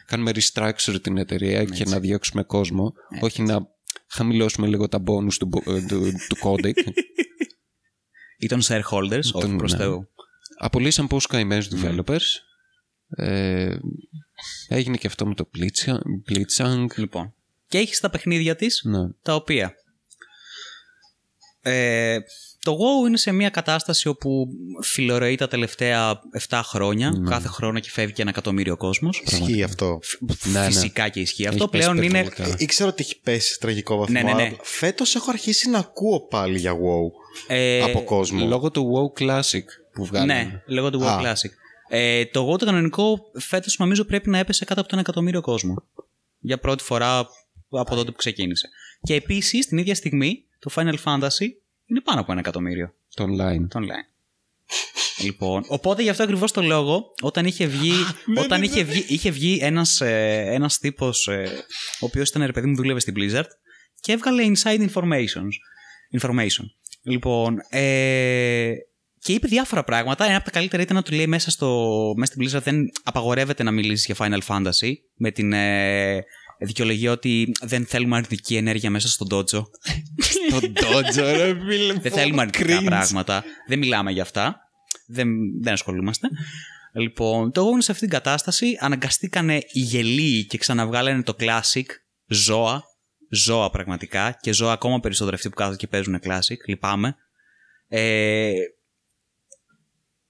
κάνουμε 0.07 0.31
restructure 0.35 1.03
την 1.03 1.17
εταιρεία 1.17 1.65
και 1.65 1.85
να 1.85 2.01
διώξουμε 2.01 2.43
κόσμο, 2.43 2.93
όχι 3.21 3.43
να 3.43 3.69
χαμηλώσουμε 4.09 4.67
λίγο 4.67 4.89
τα 4.89 5.03
bonus 5.07 5.35
του, 5.35 5.49
του, 5.49 5.85
του, 5.89 6.13
του 6.29 6.37
codec. 6.43 6.75
Ή 8.47 8.49
των 8.49 8.61
shareholders, 8.63 9.19
όχι 9.33 9.41
Τον- 9.47 9.57
προς 9.57 9.73
ναι. 9.73 9.79
Θεού. 9.79 10.09
Απολύσαν 10.59 11.07
πόσους 11.07 11.27
καημένους 11.27 11.69
developers. 11.75 12.27
Ε, 13.09 13.77
έγινε 14.69 14.97
και 14.97 15.07
αυτό 15.07 15.27
με 15.27 15.35
το 15.35 15.51
Blitzchung. 15.59 15.99
Blitzchung. 16.31 16.87
Λοιπόν. 16.97 17.35
Και 17.69 17.79
έχεις 17.79 18.01
τα 18.01 18.11
παιχνίδια 18.11 18.57
της, 18.57 18.81
Ναι. 18.85 19.09
τα 19.23 19.35
οποία 19.35 19.75
ε, 21.63 22.19
το 22.63 22.73
WoW 22.73 23.07
είναι 23.09 23.17
σε 23.17 23.33
μια 23.33 23.51
κατάσταση 23.51 24.09
όπου 24.09 24.47
φιλορεεί 24.83 25.35
τα 25.35 25.49
τελευταία 25.49 26.21
7 26.49 26.61
χρόνια, 26.65 27.11
Ναι. 27.11 27.29
κάθε 27.31 27.49
χρόνο 27.49 27.79
και 27.81 27.91
φεύγει 27.91 28.13
και 28.13 28.21
ένα 28.23 28.31
εκατομμύριο 28.31 28.77
κόσμος. 28.77 29.23
Ισχύει 29.27 29.63
αυτό. 29.63 29.99
Ναι, 30.45 30.61
ναι. 30.61 30.67
Φυσικά 30.67 31.09
και 31.09 31.21
ισχύει. 31.21 31.43
Έχει 31.43 31.53
Αυτό 31.53 31.69
πέσει 31.69 31.83
πλέον 31.83 32.03
είναι. 32.03 32.19
υπερβολικά. 32.19 32.57
Ήξερα 32.59 32.89
ότι 32.89 33.03
έχει 33.03 33.21
πέσει 33.21 33.53
σε 33.53 33.59
τραγικό 33.59 33.97
βαθμό. 33.97 34.15
Ναι, 34.15 34.23
ναι, 34.23 34.33
ναι. 34.33 34.43
αλλά 34.43 34.57
Φέτος 34.63 35.15
έχω 35.15 35.31
αρχίσει 35.31 35.69
να 35.71 35.79
ακούω 35.79 36.21
πάλι 36.27 36.59
για 36.59 36.73
WoW 36.73 37.11
ε, 37.47 37.83
από 37.83 38.05
κόσμο. 38.05 38.47
Λόγω 38.47 38.71
του 38.71 39.13
WoW 39.17 39.23
Classic 39.23 39.65
που 39.93 40.05
βγάλανε. 40.05 40.35
Ναι, 40.35 40.63
λόγω 40.67 40.91
του 40.91 41.01
WoW 41.01 41.05
Α. 41.05 41.21
Classic. 41.23 41.51
Ε, 41.89 42.25
το 42.25 42.53
WoW 42.53 42.59
το 42.59 42.65
κανονικό 42.65 43.19
φέτος 43.39 43.79
νομίζω 43.79 44.05
πρέπει 44.05 44.31
να 44.31 44.39
έπεσε 44.39 44.65
κάτω 44.65 44.81
από 44.81 44.89
τον 44.89 44.99
εκατομμύριο 44.99 45.41
κόσμο. 45.41 45.83
Για 46.39 46.59
πρώτη 46.59 46.83
φορά 46.83 47.29
από 47.71 47.95
τότε 47.95 48.11
που 48.11 48.17
ξεκίνησε. 48.17 48.69
Και 49.03 49.15
επίσης 49.15 49.67
την 49.67 49.79
ίδια 49.79 49.95
στιγμή 49.95 50.45
το 50.59 50.71
Final 50.75 50.95
Fantasy 51.05 51.47
είναι 51.87 52.01
πάνω 52.01 52.21
από 52.21 52.33
ένα 52.33 52.41
εκατομμύριο 52.41 52.95
Το 53.15 53.25
online. 53.25 53.67
το 53.69 53.79
online. 53.81 54.11
Λοιπόν, 55.23 55.65
οπότε 55.69 56.03
γι' 56.03 56.09
αυτό 56.09 56.23
ακριβώς 56.23 56.53
το 56.53 56.63
λόγο, 56.63 57.15
όταν 57.23 57.47
είχε 57.47 57.67
βγει, 57.67 57.93
όταν 58.37 58.63
είχε 58.63 58.83
βγει, 58.83 59.05
είχε 59.09 59.31
βγει 59.31 59.59
ένας, 59.63 60.01
ε, 60.01 60.45
ένας 60.49 60.79
τύπος, 60.79 61.29
ε, 61.29 61.65
ο 62.01 62.07
οποίος 62.07 62.29
ήταν 62.29 62.45
ρε 62.45 62.53
παιδί 62.53 62.67
μου 62.67 62.77
δούλευε 62.77 63.01
στην 63.01 63.15
Blizzard 63.17 63.47
και 64.01 64.13
έβγαλε 64.13 64.43
inside 64.47 64.89
information. 64.91 65.47
information. 66.21 66.65
Λοιπόν, 67.07 67.57
ε, 67.69 68.73
και 69.19 69.33
είπε 69.33 69.47
διάφορα 69.47 69.85
πράγματα. 69.85 70.25
Ένα 70.25 70.37
από 70.37 70.45
τα 70.45 70.51
καλύτερα 70.51 70.83
ήταν 70.83 70.97
να 70.97 71.03
του 71.03 71.15
λέει 71.15 71.27
μέσα, 71.27 71.51
στο, 71.51 72.13
μέσα 72.17 72.33
στην 72.33 72.47
Blizzard 72.47 72.63
δεν 72.63 72.91
απαγορεύεται 73.03 73.63
να 73.63 73.71
μιλήσεις 73.71 74.07
για 74.07 74.17
Final 74.19 74.41
Fantasy 74.47 74.93
με 75.17 75.31
την 75.31 75.53
ε, 75.53 76.25
δικαιολογία 76.59 77.13
ότι 77.13 77.53
δεν 77.63 77.87
θέλουμε 77.87 78.17
αρνητική 78.17 78.57
ενέργεια 78.57 78.91
μέσα 78.91 79.09
στον 79.09 79.27
dojo. 79.31 79.63
Το 80.51 80.59
Dodge, 80.75 81.17
ρε 81.17 81.57
φίλε. 81.69 81.93
Δεν 81.93 82.13
θέλουμε 82.13 82.41
αρνητικά 82.41 82.83
πράγματα. 82.83 83.45
Δεν 83.69 83.79
μιλάμε 83.79 84.11
για 84.11 84.23
αυτά. 84.23 84.57
Δεν, 85.07 85.29
δεν 85.63 85.73
ασχολούμαστε. 85.73 86.29
Λοιπόν, 86.95 87.53
το 87.53 87.61
εγώ 87.61 87.71
είναι 87.71 87.83
σε 87.83 87.93
αυτήν 87.93 88.09
την 88.09 88.19
κατάσταση. 88.19 88.77
Αναγκαστήκανε 88.81 89.57
οι 89.57 89.81
γελοί 89.81 90.45
και 90.45 90.59
ξαναβγάλανε 90.59 91.23
το 91.23 91.37
classic. 91.41 91.87
Ζώα. 92.27 92.83
Ζώα 93.31 93.71
πραγματικά. 93.71 94.39
Και 94.41 94.53
ζώα 94.53 94.73
ακόμα 94.73 95.01
περισσότερο 95.01 95.37
αυτοί 95.37 95.49
που 95.49 95.55
κάθονται 95.55 95.77
και 95.77 95.87
παίζουν 95.87 96.21
classic. 96.23 96.57
Λυπάμαι. 96.67 97.17
Ε, 97.89 98.53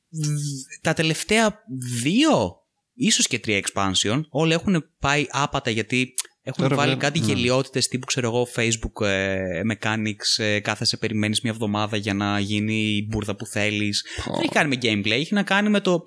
δ- 0.09 0.81
τα 0.83 0.93
τελευταία 0.95 1.63
δύο, 2.03 2.57
ίσως 2.95 3.27
και 3.27 3.39
τρία 3.39 3.61
expansion, 3.67 4.21
όλα 4.29 4.55
έχουν 4.55 4.85
πάει 5.01 5.27
άπατα 5.31 5.71
γιατί 5.71 6.15
έχουν 6.43 6.63
Τώρα 6.63 6.77
βάλει 6.77 6.89
βλέπω- 6.95 7.05
κάτι 7.07 7.21
ναι. 7.21 7.27
γελιότητες 7.27 7.89
τύπου, 7.89 8.07
ξέρω 8.07 8.27
εγώ, 8.27 8.47
Facebook 8.57 9.07
ε, 9.07 9.61
mechanics, 9.73 10.37
ε, 10.45 10.61
κάθεσαι, 10.61 10.97
περιμένεις 10.97 11.41
μια 11.41 11.53
εβδομάδα 11.53 11.97
για 11.97 12.15
να 12.15 12.39
γίνει 12.41 12.75
η 12.75 13.07
μπουρδα 13.11 13.37
που 13.37 13.47
θέλεις. 13.47 14.05
Δεν 14.25 14.35
έχει 14.43 14.49
κάνει 14.49 14.69
με 14.69 14.79
gameplay, 14.83 15.11
έχει 15.21 15.35
να 15.35 15.43
κάνει 15.43 15.69
με 15.69 15.81
το 15.81 16.05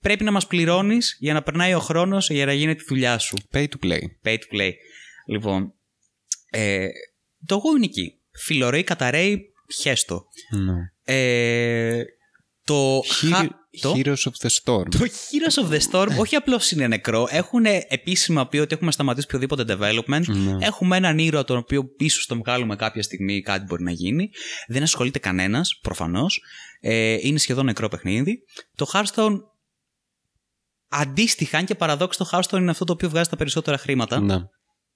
πρέπει 0.00 0.24
να 0.24 0.30
μας 0.30 0.46
πληρώνεις 0.46 1.16
για 1.20 1.32
να 1.32 1.42
περνάει 1.42 1.74
ο 1.74 1.78
χρόνος 1.80 2.30
για 2.30 2.46
να 2.46 2.52
γίνει 2.52 2.74
τη 2.74 2.84
δουλειά 2.88 3.18
σου. 3.18 3.36
Pay 3.52 3.62
to 3.66 3.86
play. 3.86 4.00
Pay 4.24 4.32
to 4.34 4.56
play. 4.58 4.70
Λοιπόν, 5.26 5.74
ε, 6.50 6.88
το 7.46 7.54
εγώ 7.54 7.76
είναι 7.76 7.84
εκεί. 7.84 8.12
Φιλορέει, 8.32 8.84
καταραίει, 8.84 9.52
χέστο. 9.80 10.24
Ναι. 10.50 11.14
Ε, 11.14 12.02
το, 12.64 13.00
χα- 13.06 13.48
το, 13.80 13.92
Heroes 13.96 14.14
of 14.14 14.46
the 14.46 14.48
Storm. 14.62 14.84
το 14.90 14.98
Heroes 14.98 15.64
of 15.64 15.72
the 15.74 15.80
Storm 15.90 16.18
όχι 16.18 16.36
απλώς 16.36 16.70
είναι 16.70 16.86
νεκρό. 16.86 17.26
Έχουν 17.30 17.64
επίσημα 17.88 18.48
πει 18.48 18.58
ότι 18.58 18.74
έχουμε 18.74 18.92
σταματήσει 18.92 19.26
οποιοδήποτε 19.26 19.64
development. 19.68 20.24
Ναι. 20.26 20.66
Έχουμε 20.66 20.96
έναν 20.96 21.18
ήρωα 21.18 21.44
τον 21.44 21.56
οποίο 21.56 21.84
ίσως 21.98 22.26
τον 22.26 22.38
βγάλουμε 22.38 22.76
κάποια 22.76 23.02
στιγμή 23.02 23.40
κάτι 23.40 23.64
μπορεί 23.64 23.82
να 23.82 23.90
γίνει. 23.90 24.30
Δεν 24.68 24.82
ασχολείται 24.82 25.18
κανένας, 25.18 25.78
προφανώς. 25.82 26.42
Ε, 26.80 27.16
είναι 27.20 27.38
σχεδόν 27.38 27.64
νεκρό 27.64 27.88
παιχνίδι. 27.88 28.42
Το 28.74 28.90
Hearthstone 28.92 29.36
αντίστοιχα, 30.88 31.58
αν 31.58 31.64
και 31.64 31.74
παραδόξω, 31.74 32.24
το 32.24 32.30
Hearthstone 32.32 32.58
είναι 32.58 32.70
αυτό 32.70 32.84
το 32.84 32.92
οποίο 32.92 33.08
βγάζει 33.08 33.28
τα 33.28 33.36
περισσότερα 33.36 33.78
χρήματα. 33.78 34.20
Ναι. 34.20 34.36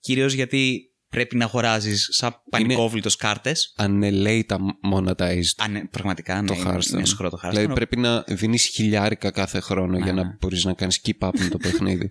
Κυρίως 0.00 0.32
γιατί 0.32 0.93
πρέπει 1.14 1.36
να 1.36 1.44
αγοράζεις 1.44 2.08
σαν 2.12 2.40
πανικόβλητος 2.50 3.16
κάρτες. 3.16 3.74
Unelate 3.78 4.56
monetized 4.92 5.54
Α, 5.56 5.68
ναι, 5.68 5.84
πραγματικά, 5.84 6.40
ναι, 6.40 6.46
το 6.46 6.54
είναι- 6.54 6.70
Hearthstone. 6.76 6.92
είναι 6.92 7.04
σχρό 7.04 7.30
το 7.30 7.38
Hearthstone. 7.42 7.50
Δηλαδή 7.50 7.72
πρέπει 7.74 7.96
να 7.96 8.24
δίνεις 8.26 8.64
χιλιάρικα 8.66 9.30
κάθε 9.30 9.60
χρόνο 9.60 9.96
για 9.96 10.12
ναι. 10.12 10.22
να 10.22 10.36
μπορείς 10.40 10.64
να 10.64 10.72
κάνεις 10.72 11.00
keep 11.06 11.26
up 11.28 11.38
με 11.38 11.48
το 11.48 11.58
παιχνίδι. 11.64 12.10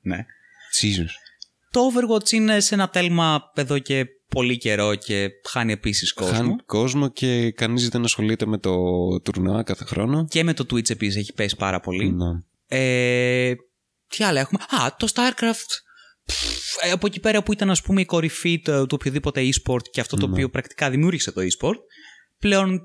Ναι. 0.00 0.16
Jesus. 0.80 1.08
Το 1.70 1.80
Overwatch 1.92 2.30
είναι 2.30 2.60
σε 2.60 2.74
ένα 2.74 2.88
τέλμα 2.88 3.50
εδώ 3.54 3.78
και 3.78 4.06
πολύ 4.28 4.58
καιρό 4.58 4.94
και 4.94 5.30
χάνει 5.50 5.72
επίσης 5.72 6.12
κόσμο. 6.12 6.34
Χάνει 6.36 6.56
κόσμο 6.66 7.08
και 7.08 7.50
κανείς 7.50 7.88
δεν 7.88 8.04
ασχολείται 8.04 8.46
με 8.46 8.58
το 8.58 8.74
τουρνουά 9.20 9.62
κάθε 9.62 9.84
χρόνο. 9.84 10.24
Και 10.30 10.44
με 10.44 10.54
το 10.54 10.64
Twitch 10.70 10.90
επίσης 10.90 11.16
έχει 11.16 11.32
πέσει 11.32 11.56
πάρα 11.56 11.80
πολύ. 11.80 12.12
Ναι. 12.12 12.26
Ε, 12.66 13.54
τι 14.08 14.24
άλλα 14.24 14.40
έχουμε; 14.40 14.62
Α, 14.62 14.94
το 14.98 15.08
StarCraft. 15.14 15.70
Πφ, 16.30 16.84
ε, 16.86 16.90
από 16.90 17.06
εκεί 17.06 17.20
πέρα 17.20 17.42
που 17.42 17.52
ήταν 17.52 17.70
ας 17.70 17.82
πούμε 17.82 18.00
η 18.00 18.04
κορυφή 18.04 18.58
του, 18.60 18.72
του 18.72 18.86
οποιοδήποτε 19.00 19.40
e-sport 19.44 19.82
και 19.90 20.00
αυτό 20.00 20.16
το 20.16 20.26
Ναι. 20.26 20.32
οποίο 20.32 20.48
πρακτικά 20.48 20.90
δημιούργησε 20.90 21.32
το 21.32 21.40
e-sport 21.40 21.76
πλέον 22.38 22.74
ε, 22.74 22.80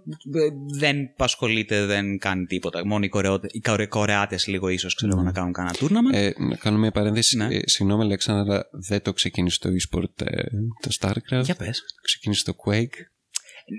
δεν 0.79 0.97
ασχολείται, 1.17 1.85
δεν 1.85 2.17
κάνει 2.17 2.45
τίποτα. 2.45 2.85
Μόνο 2.85 3.03
οι, 3.05 3.09
Κορεότε, 3.09 3.47
οι 3.51 3.59
Κορε- 3.59 3.87
Κορεάτες 3.89 4.47
λίγο 4.47 4.67
ίσως 4.69 4.95
ξέρω 4.95 5.11
εγώ, 5.15 5.21
να 5.23 5.31
κάνουν 5.31 5.53
κανένα 5.53 5.75
tournament. 5.79 6.13
Ε, 6.13 6.29
να 6.49 6.55
κάνω 6.55 6.77
μια 6.77 6.91
παρένθεση. 6.91 7.37
Ναι. 7.37 7.55
Ε, 7.55 7.61
συγγνώμη, 7.65 8.03
Αλέξανδρα, 8.03 8.41
αλλά 8.53 8.65
δεν 8.87 9.01
το 9.01 9.13
ξεκίνησε 9.13 9.59
το 9.59 9.69
e-sport 9.69 10.21
ε, 10.27 10.43
το 10.81 10.97
StarCraft. 10.99 11.43
Για 11.43 11.55
πες. 11.55 11.81
Ξεκίνησε 12.01 12.43
το 12.43 12.53
Quake. 12.65 12.97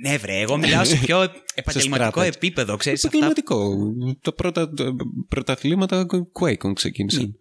Ναι 0.02 0.16
βρε, 0.16 0.40
εγώ 0.40 0.56
μιλάω 0.56 0.84
σε 0.84 0.96
πιο 0.96 1.22
επαγγελματικό 1.54 2.10
στράτες. 2.10 2.34
επίπεδο. 2.36 2.76
Ξέρεις, 2.76 3.04
αυτά 3.04 3.16
Επαγγελματικό. 3.16 3.76
Το 4.20 4.32
πρώτα 4.32 4.70
το, 4.70 4.94
πρωταθλήματα 5.28 6.06
Quake 6.40 6.72
ξεκίνησαν. 6.74 7.34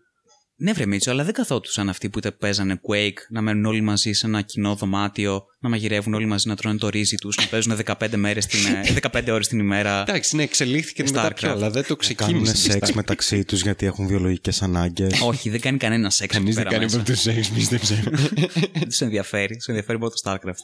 Ναι, 0.58 0.72
βρε 0.74 0.86
Μίτσο, 0.86 1.12
αλλά 1.12 1.24
δεν 1.24 1.34
καθόντουσαν 1.34 1.90
αυτοί 1.90 2.10
που 2.10 2.18
είτε 2.18 2.32
παίζανε 2.32 2.80
Quake 2.90 3.18
να 3.30 3.42
μένουν 3.42 3.66
όλοι 3.66 3.82
μαζί 3.82 4.12
σε 4.14 4.26
ένα 4.26 4.42
κοινό 4.42 4.76
δωμάτιο, 4.76 5.44
να 5.60 5.70
μαγειρεύουν 5.70 6.14
όλοι 6.14 6.26
μαζί, 6.26 6.48
να 6.48 6.56
τρώνε 6.56 6.78
το 6.78 6.90
ρύζι 6.90 7.16
τους, 7.16 7.38
να 7.38 7.46
παίζουν 7.46 7.78
15, 7.86 8.16
μέρες 8.16 8.46
την, 8.46 8.60
ε, 8.96 9.10
15 9.12 9.28
ώρες 9.32 9.48
την 9.48 9.60
ημέρα. 9.60 10.02
Εντάξει, 10.02 10.36
ναι, 10.36 10.44
εξελίχθηκε 10.44 11.04
μετά 11.04 11.28
Starcraft. 11.28 11.36
πιο, 11.36 11.52
αλλά 11.52 11.70
δεν 11.70 11.86
το 11.88 11.96
Κάνουν 11.96 11.98
ξεκίνησε. 12.44 12.72
σεξ 12.72 12.92
μεταξύ 12.92 13.44
τους 13.46 13.62
γιατί 13.62 13.86
έχουν 13.86 14.08
βιολογικές 14.08 14.62
ανάγκες. 14.62 15.22
Όχι, 15.22 15.50
δεν 15.50 15.60
κάνει 15.60 15.78
κανένα 15.78 16.10
σεξ. 16.10 16.34
Κανείς 16.34 16.48
εκεί 16.48 16.56
δεν 16.56 16.64
πέρα 16.64 16.76
κάνει 16.76 16.84
μέσα. 16.86 16.98
από 16.98 17.06
τους 17.12 17.22
σεξ, 17.22 17.50
πίστεψε. 17.50 18.04
Δεν 18.74 18.88
τους 18.90 19.02
ενδιαφέρει. 19.02 19.56
Τους 19.56 19.66
ενδιαφέρει 19.68 19.98
μόνο 19.98 20.12
το 20.12 20.32
StarCraft. 20.32 20.64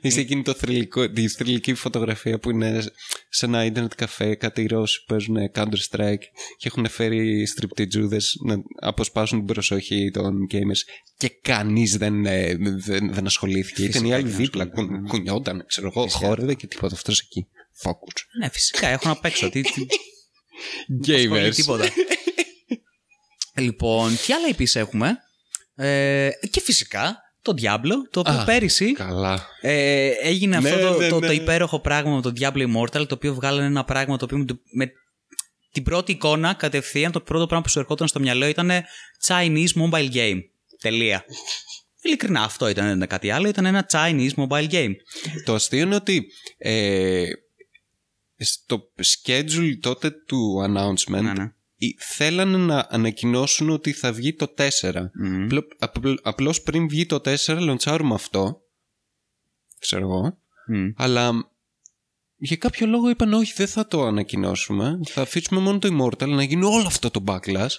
Είσαι 0.00 0.20
εκείνη 0.20 0.42
το 0.42 0.54
θρηλυκό, 0.54 1.10
τη 1.10 1.28
θρηλυκή 1.28 1.74
φωτογραφία 1.74 2.38
που 2.38 2.50
είναι 2.50 2.84
σε 3.28 3.46
ένα 3.46 3.64
ίντερνετ 3.64 3.92
καφέ, 3.94 4.34
κάτι 4.34 4.62
οι 4.62 4.66
Ρώσοι 4.66 4.98
που 4.98 5.04
παίζουν 5.06 5.36
Counter 5.54 5.78
Strike 5.90 6.22
και 6.56 6.68
έχουν 6.68 6.88
φέρει 6.88 7.46
στριπτιτζούδες 7.46 8.34
να 8.44 8.56
αποσπάσουν 8.80 9.38
την 9.38 9.46
προσοχή 9.46 10.10
των 10.12 10.46
gamers 10.52 10.80
και 11.16 11.28
κανείς 11.42 11.96
δεν, 11.96 12.26
ε, 12.26 12.54
δεν, 12.58 13.12
δεν 13.12 13.26
ασχολήθηκε. 13.26 13.74
Φυσικά 13.82 13.98
Ήταν 13.98 14.10
οι 14.10 14.14
άλλοι 14.14 14.28
δεν 14.28 14.36
δίπλα, 14.36 14.62
ασχολούνται. 14.62 14.96
κου, 14.98 15.06
κουνιόταν, 15.06 15.64
ξέρω 15.66 15.86
εγώ, 15.94 16.02
Φυσικά. 16.04 16.26
χόρευε 16.26 16.54
και 16.54 16.66
τίποτα. 16.66 16.94
Αυτός 16.94 17.20
εκεί. 17.20 17.46
Focus. 17.82 18.22
Ναι, 18.40 18.48
φυσικά, 18.48 18.88
έχω 18.88 19.08
να 19.08 19.16
παίξω. 19.16 19.50
Τι, 19.50 19.60
τι, 21.02 21.14
ασχολεί 21.14 21.50
τίποτα. 21.50 21.88
λοιπόν, 23.54 24.16
τι 24.26 24.32
άλλα 24.32 24.48
επίσης 24.48 24.76
έχουμε; 24.76 25.16
Ε, 25.76 26.30
και 26.50 26.60
φυσικά 26.60 27.16
το 27.44 27.54
Diablo, 27.58 28.08
το 28.10 28.20
οποίο 28.20 28.32
Α, 28.40 28.44
πέρυσι 28.44 28.92
Καλά. 28.92 29.46
Ε, 29.60 30.06
έγινε 30.08 30.60
Ναι, 30.60 30.68
αυτό 30.70 30.80
το, 30.92 30.98
ναι, 30.98 31.08
το, 31.08 31.18
ναι. 31.20 31.26
το 31.26 31.32
υπέροχο 31.32 31.80
πράγμα 31.80 32.14
με 32.14 32.20
το 32.22 32.32
Diablo 32.40 32.66
Immortal, 32.76 33.06
το 33.08 33.14
οποίο 33.14 33.34
βγάλανε 33.34 33.66
ένα 33.66 33.84
πράγμα 33.84 34.16
το 34.16 34.24
οποίο 34.24 34.38
με, 34.38 34.44
το- 34.44 34.58
με 34.72 34.90
την 35.72 35.82
πρώτη 35.82 36.12
εικόνα 36.12 36.54
κατευθείαν, 36.54 37.12
το 37.12 37.20
πρώτο 37.20 37.46
πράγμα 37.46 37.64
που 37.64 37.70
σου 37.70 37.78
ερχόταν 37.78 38.08
στο 38.08 38.20
μυαλό 38.20 38.46
ήταν 38.46 38.70
Chinese 39.26 39.68
mobile 39.82 40.12
game. 40.14 40.38
Τελεία. 40.80 41.24
Ειλικρινά 42.02 42.42
αυτό 42.42 42.68
ήταν, 42.68 42.86
δεν 42.86 42.96
ήταν 42.96 43.08
κάτι 43.08 43.30
άλλο, 43.30 43.48
ήταν 43.48 43.64
ένα 43.66 43.86
Chinese 43.92 44.30
mobile 44.36 44.70
game. 44.70 44.92
Το 45.44 45.54
αστείο 45.54 45.80
είναι 45.80 45.94
ότι 45.94 46.26
ε, 46.58 47.24
στο 48.36 48.82
schedule 49.02 49.72
τότε 49.80 50.10
του 50.10 50.62
announcement 50.68 51.22
Ναι, 51.22 51.32
ναι. 51.32 51.42
ε, 51.42 51.54
θέλανε 51.98 52.56
να 52.56 52.86
ανακοινώσουν 52.90 53.70
ότι 53.70 53.92
θα 53.92 54.12
βγει 54.12 54.34
το 54.34 54.54
4. 54.80 55.10
Μμμ. 55.14 55.44
Απλώ- 55.44 55.68
απλ- 55.78 56.18
Απλώς 56.22 56.62
πριν 56.62 56.88
βγει 56.88 57.06
το 57.06 57.20
4 57.24 57.58
λοντσάρουμε 57.60 58.14
αυτό 58.14 58.58
ξέρω 59.78 60.02
εγώ. 60.02 60.38
Μμ. 60.66 60.88
Αλλά 60.96 61.48
για 62.36 62.56
κάποιο 62.56 62.86
λόγο 62.86 63.08
είπαν 63.08 63.32
όχι, 63.32 63.52
δεν 63.56 63.66
θα 63.66 63.86
το 63.86 64.02
ανακοινώσουμε. 64.04 65.00
Θα 65.08 65.20
αφήσουμε 65.22 65.60
μόνο 65.60 65.78
το 65.78 65.88
Immortal 65.98 66.28
να 66.28 66.42
γίνει 66.42 66.64
όλο 66.64 66.86
αυτό 66.86 67.10
το 67.10 67.24
backlash. 67.26 67.74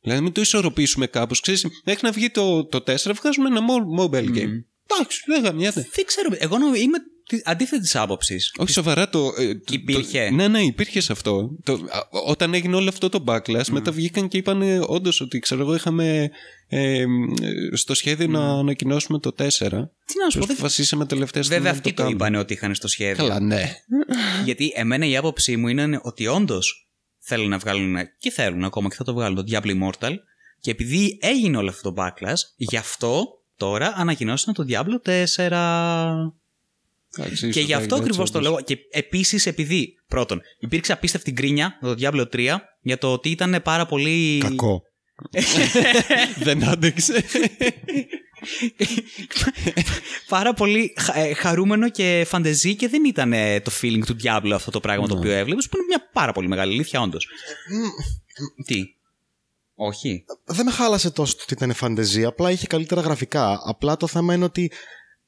Δηλαδή 0.00 0.22
μην 0.22 0.32
το 0.32 0.40
ισορροπήσουμε 0.40 1.06
κάπως. 1.06 1.40
Ξέρεις, 1.40 1.66
μέχρι 1.84 2.00
να 2.06 2.12
βγει 2.12 2.30
το, 2.30 2.64
το 2.64 2.80
4 2.86 3.12
βγάζουμε 3.14 3.48
ένα 3.48 3.60
mo- 3.60 4.00
mobile 4.04 4.28
game. 4.36 4.50
Εντάξει, 4.86 5.22
δεν 5.26 5.42
γαμιάται. 5.42 5.88
Δεν 5.94 6.04
ξέρω. 6.04 6.28
Εγώ 6.32 6.58
νο- 6.58 6.74
είμαι 6.74 6.98
αντίθετης 7.44 7.96
άποψης. 7.96 8.52
Όχι 8.58 8.72
σοβαρά 8.72 9.08
το, 9.08 9.32
ε, 9.38 9.54
το- 9.54 9.74
Υπήρχε. 9.74 10.26
το- 10.28 10.34
ναι, 10.34 10.48
ναι, 10.48 10.60
υπήρχε 10.60 11.00
σε 11.00 11.12
αυτό. 11.12 11.50
Το, 11.62 11.72
α, 11.72 11.78
όταν 12.26 12.54
έγινε 12.54 12.76
όλο 12.76 12.88
αυτό 12.88 13.08
το 13.08 13.24
backlash, 13.26 13.66
μετά 13.70 13.92
βγήκαν 13.92 14.28
και 14.28 14.36
είπαν 14.36 14.62
όντως 14.86 15.20
ότι 15.20 15.38
ξέρω 15.38 15.60
εγώ 15.60 15.74
είχαμε 15.74 16.30
ε, 16.68 17.04
στο 17.72 17.94
σχέδιο 17.94 18.26
να 18.26 18.50
ανακοινώσουμε 18.58 19.18
το 19.18 19.32
4. 19.32 19.42
Τι 20.04 20.18
να 20.24 20.30
σου 20.30 20.38
πω. 20.38 20.46
δεν- 20.46 20.56
Αποφασίσαμε 20.56 21.06
τελευταία 21.06 21.42
στιγμή 21.42 21.62
Βέβαια 21.62 21.72
να 21.72 21.78
αυτοί 21.78 21.92
το 21.92 22.02
κάνουμε. 22.02 22.16
είπαν 22.26 22.34
ότι 22.40 22.52
είχαν 22.52 22.74
στο 22.74 22.88
σχέδιο. 22.88 23.14
Καλά, 23.26 23.40
ναι. 23.40 23.74
Γιατί 24.44 24.72
εμένα 24.74 25.06
η 25.06 25.16
άποψή 25.16 25.56
μου 25.56 25.68
είναι 25.68 26.00
ότι 26.02 26.26
όντως 26.26 26.88
θέλουν 27.18 27.48
να 27.48 27.58
βγάλουν 27.58 27.96
και 28.18 28.30
θέλουν 28.30 28.64
ακόμα 28.64 28.88
και 28.88 28.94
θα 28.94 29.04
το 29.04 29.12
βγάλουν 29.14 29.36
το 29.36 29.44
Diablo 29.50 29.70
Immortal. 29.82 30.12
Και 30.60 30.70
επειδή 30.70 31.18
έγινε 31.20 31.56
όλο 31.56 31.68
αυτό 31.68 31.92
το 31.92 32.02
backlash, 32.02 32.40
γι' 32.56 32.76
αυτό 32.76 33.24
τώρα 33.56 33.92
ανακοινώσαν 33.96 34.54
το 34.54 34.64
Diablo 34.68 35.08
4. 35.36 36.32
Εντάξει, 37.18 37.40
Και 37.40 37.46
ίσως 37.46 37.64
γι' 37.64 37.72
θα 37.72 37.78
αυτό 37.78 37.94
γίνει 37.94 38.06
ακριβώς 38.06 38.28
έτσι 38.28 38.32
το 38.32 38.38
όντως. 38.38 38.50
λόγο. 38.50 38.60
Και 38.64 38.78
επίσης 38.90 39.46
επειδή, 39.46 39.94
πρώτον, 40.08 40.40
υπήρξε 40.58 40.92
απίστευτη 40.92 41.30
γκρίνια 41.30 41.78
με 41.80 41.94
το 41.94 41.94
Diablo 42.00 42.26
3 42.36 42.56
για 42.80 42.98
το 42.98 43.12
ότι 43.12 43.30
ήταν 43.30 43.60
πάρα 43.64 43.86
πολύ. 43.86 44.38
Κακό. 44.38 44.82
Δεν 46.44 46.64
άντεξε. 46.64 47.24
πάρα 50.28 50.54
πολύ 50.54 50.94
χα- 50.98 51.14
ε, 51.16 51.34
χαρούμενο 51.34 51.90
και 51.90 52.24
φαντεζή 52.26 52.74
και 52.76 52.88
δεν 52.88 53.04
ήταν 53.04 53.32
ε, 53.32 53.60
το 53.60 53.70
feeling 53.82 54.02
του 54.06 54.16
Diablo 54.22 54.50
αυτό 54.54 54.70
το 54.70 54.80
πράγμα 54.80 55.06
το 55.08 55.16
οποίο 55.16 55.30
έβλεπες, 55.32 55.68
που 55.68 55.76
είναι 55.76 55.86
μια 55.86 56.08
πάρα 56.12 56.32
πολύ 56.32 56.48
μεγάλη 56.48 56.72
αλήθεια, 56.72 57.00
όντως. 57.00 57.28
Τι; 58.66 58.82
Όχι. 59.74 60.24
Δεν 60.44 60.64
με 60.64 60.70
χάλασε 60.70 61.10
τόσο 61.10 61.36
το 61.36 61.40
ότι 61.42 61.52
ήταν 61.54 61.74
φαντεζή, 61.74 62.24
απλά 62.24 62.50
είχε 62.50 62.66
καλύτερα 62.66 63.00
γραφικά. 63.00 63.60
Απλά 63.64 63.96
το 63.96 64.06
θέμα 64.06 64.34
είναι 64.34 64.44
ότι 64.44 64.72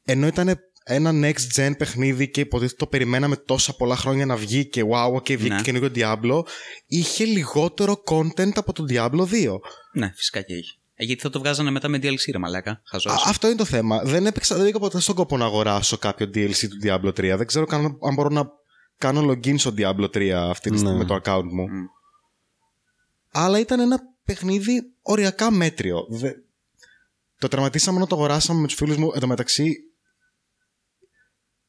ενώ 0.05 0.27
ήταν 0.27 0.59
ένα 0.85 1.11
next 1.14 1.57
gen 1.61 1.73
παιχνίδι 1.79 2.31
και 2.31 2.40
υποτίθεται 2.40 2.77
το 2.79 2.87
περιμέναμε 2.87 3.37
τόσα 3.37 3.77
πολλά 3.77 3.97
χρόνια 3.97 4.27
να 4.27 4.37
βγει 4.37 4.66
και 4.66 4.83
wow, 4.92 5.23
και 5.23 5.37
βγήκε 5.37 5.55
Ναι. 5.55 5.61
καινούριο 5.62 5.90
Diablo, 5.95 6.42
είχε 6.87 7.25
λιγότερο 7.25 8.03
content 8.11 8.53
από 8.55 8.73
το 8.73 8.85
Diablo 8.88 9.27
2. 9.27 9.57
Ναι, 9.92 10.12
φυσικά 10.16 10.40
και 10.42 10.55
έχει. 10.55 10.77
Ε, 10.95 11.05
γιατί 11.05 11.21
θα 11.23 11.31
το 11.31 11.38
βγάζανε 11.38 11.71
μετά 11.71 11.88
με 11.88 11.99
DLC, 12.03 12.31
ρε 12.33 12.38
Μαλάκα. 12.38 12.83
Χαζός. 12.85 13.12
Α, 13.12 13.16
αυτό 13.27 13.47
είναι 13.47 13.57
το 13.57 13.64
θέμα. 13.64 14.03
Δεν 14.05 14.27
έπαιξα, 14.27 14.57
δεν 14.57 14.66
είχα 14.66 14.79
ποτέ 14.79 15.01
στον 15.01 15.14
κόπο 15.14 15.37
να 15.37 15.45
αγοράσω 15.45 15.97
κάποιο 15.99 16.27
DLC 16.35 16.57
του 16.68 16.79
Diablo 16.85 17.09
3. 17.09 17.14
Δεν 17.37 17.47
ξέρω 17.47 17.66
καν 17.66 17.85
αν 17.85 18.14
μπορώ 18.14 18.29
να 18.29 18.49
κάνω 18.99 19.31
login 19.31 19.59
στο 19.59 19.75
Diablo 19.77 20.05
3 20.16 20.29
αυτή 20.31 20.71
τη 20.71 20.77
στιγμή 20.77 20.97
Ναι. 20.97 20.99
με 20.99 21.05
το 21.05 21.21
account 21.25 21.45
μου. 21.53 21.62
Μμ. 21.68 21.85
Αλλά 23.33 23.59
ήταν 23.59 23.81
ένα 23.81 24.01
παιχνίδι 24.25 24.83
οριακά 25.03 25.51
μέτριο. 25.51 26.07
Δε- 26.11 26.33
Το 27.38 27.49
τερματίσαμε 27.49 27.99
να 27.99 28.07
το 28.07 28.14
αγοράσαμε 28.14 28.61
με 28.61 28.66
τους 28.66 28.77
φίλους 28.77 28.97
μου. 28.97 29.11
Εν 29.14 29.21
τω 29.21 29.27
μεταξύ. 29.27 29.75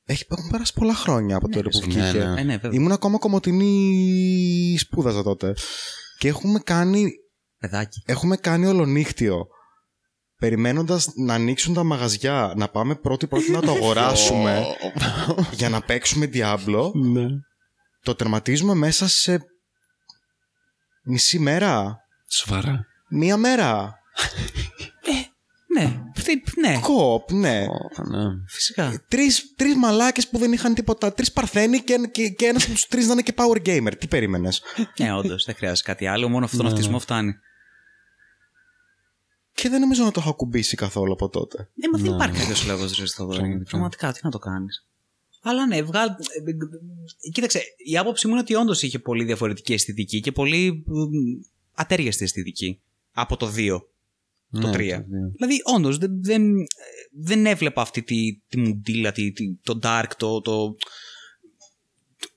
Έχει, 0.05 0.25
έχουν 0.29 0.49
περάσει 0.49 0.73
πολλά 0.73 0.93
χρόνια 0.95 1.35
από 1.35 1.49
τότε 1.49 1.69
που 1.69 1.79
ναι, 1.79 1.85
βγήκε. 1.85 2.17
ναι. 2.23 2.41
Ε, 2.41 2.43
ναι, 2.43 2.57
βέβαια. 2.57 2.71
Ήμουν 2.79 2.91
ακόμα 2.91 3.17
κομμωτινή 3.17 4.75
σπούδαζα 4.79 5.23
τότε. 5.23 5.53
Και 6.17 6.27
έχουμε 6.27 6.59
κάνει 6.59 7.11
Παιδάκι. 7.59 8.03
έχουμε 8.05 8.35
κάνει 8.37 8.65
ολονύχτιο 8.65 9.45
περιμένοντας 10.37 11.07
να 11.15 11.33
ανοίξουν 11.33 11.73
τα 11.73 11.83
μαγαζιά, 11.83 12.53
να 12.55 12.69
πάμε 12.69 12.95
πρώτη-πρώτη 12.95 13.51
να 13.51 13.61
το 13.61 13.71
αγοράσουμε 13.75 14.65
για 15.57 15.69
να 15.69 15.81
παίξουμε 15.81 16.29
Diablo. 16.33 16.91
Ναι. 16.93 17.25
Το 18.01 18.15
τερματίζουμε 18.15 18.73
μέσα 18.73 19.07
σε 19.07 19.39
μισή 21.03 21.39
μέρα, 21.39 21.97
Σοβαρά. 22.29 22.85
μία 23.09 23.37
μέρα. 23.37 23.93
Ναι, 25.73 26.03
αυτή- 26.17 26.43
ναι, 26.59 26.79
Κοπ, 26.81 27.31
ναι. 27.31 27.65
Ω, 27.69 28.03
ναι. 28.09 28.23
φυσικά. 28.47 29.03
Τρεις, 29.07 29.53
τρεις 29.55 29.75
μαλάκες 29.75 30.27
που 30.27 30.37
δεν 30.37 30.51
είχαν 30.51 30.73
τίποτα. 30.73 31.13
Τρεις 31.13 31.31
παρθένοι 31.31 31.79
και, 31.79 32.09
και, 32.11 32.29
και 32.29 32.45
ένας 32.45 32.63
από 32.63 32.73
τους 32.73 32.87
τρεις 32.87 33.05
να 33.05 33.11
είναι 33.11 33.21
και 33.21 33.33
power 33.35 33.67
gamer. 33.67 33.91
Τι 33.99 34.07
περίμενες; 34.07 34.61
Ναι, 34.97 35.13
όντως, 35.13 35.45
δεν 35.45 35.55
χρειάζεται 35.55 35.91
κάτι 35.91 36.07
άλλο. 36.07 36.29
Μόνο 36.29 36.45
αυτόν 36.45 36.59
τον 36.59 36.67
Ναι, 36.67 36.73
αυτισμό 36.73 36.99
φτάνει. 36.99 37.33
Και 39.53 39.69
δεν 39.69 39.79
νομίζω 39.79 40.03
να 40.03 40.11
το 40.11 40.19
έχω 40.19 40.29
ακουμπήσει 40.29 40.75
καθόλου 40.75 41.13
από 41.13 41.29
τότε. 41.29 41.69
Ναι, 41.73 41.87
μα 41.91 41.97
δεν 42.03 42.13
υπάρχει 42.13 42.47
κάποιο 42.47 42.63
λόγος 42.67 42.97
ρε 42.99 43.05
στο 43.05 43.25
Πραγματικά. 43.25 43.69
Πραγματικά, 43.69 44.11
τι 44.11 44.19
να 44.23 44.31
το 44.31 44.37
κάνεις. 44.37 44.85
Αλλά 45.41 45.67
ναι, 45.67 45.81
βγάλ... 45.81 46.09
Κοίταξε, 47.31 47.61
η 47.85 47.97
άποψή 47.97 48.27
μου 48.27 48.33
είναι 48.33 48.41
ότι 48.41 48.55
όντως 48.55 48.81
είχε 48.81 48.99
πολύ 48.99 49.23
διαφορετική 49.23 49.73
αισθητική 49.73 50.19
και 50.19 50.31
πολύ 50.31 50.83
μ, 50.85 50.93
ατέριαστη 51.73 52.23
αισθητική 52.23 52.81
από 53.11 53.37
το 53.37 53.51
2. 53.55 53.81
Το 54.61 54.67
Ναι, 54.67 54.69
3. 54.73 54.77
δύο. 54.77 55.05
Δηλαδή, 55.35 55.61
όντως, 55.75 55.97
δεν, 55.97 56.23
δεν, 56.23 56.43
δεν 57.19 57.45
έβλεπα 57.45 57.81
αυτή 57.81 58.03
τη, 58.03 58.41
τη 58.47 58.57
μουντίλα, 58.57 59.11
τη, 59.11 59.31
τη- 59.31 59.55
το 59.63 59.79
dark, 59.83 60.07
το, 60.17 60.41
το, 60.41 60.75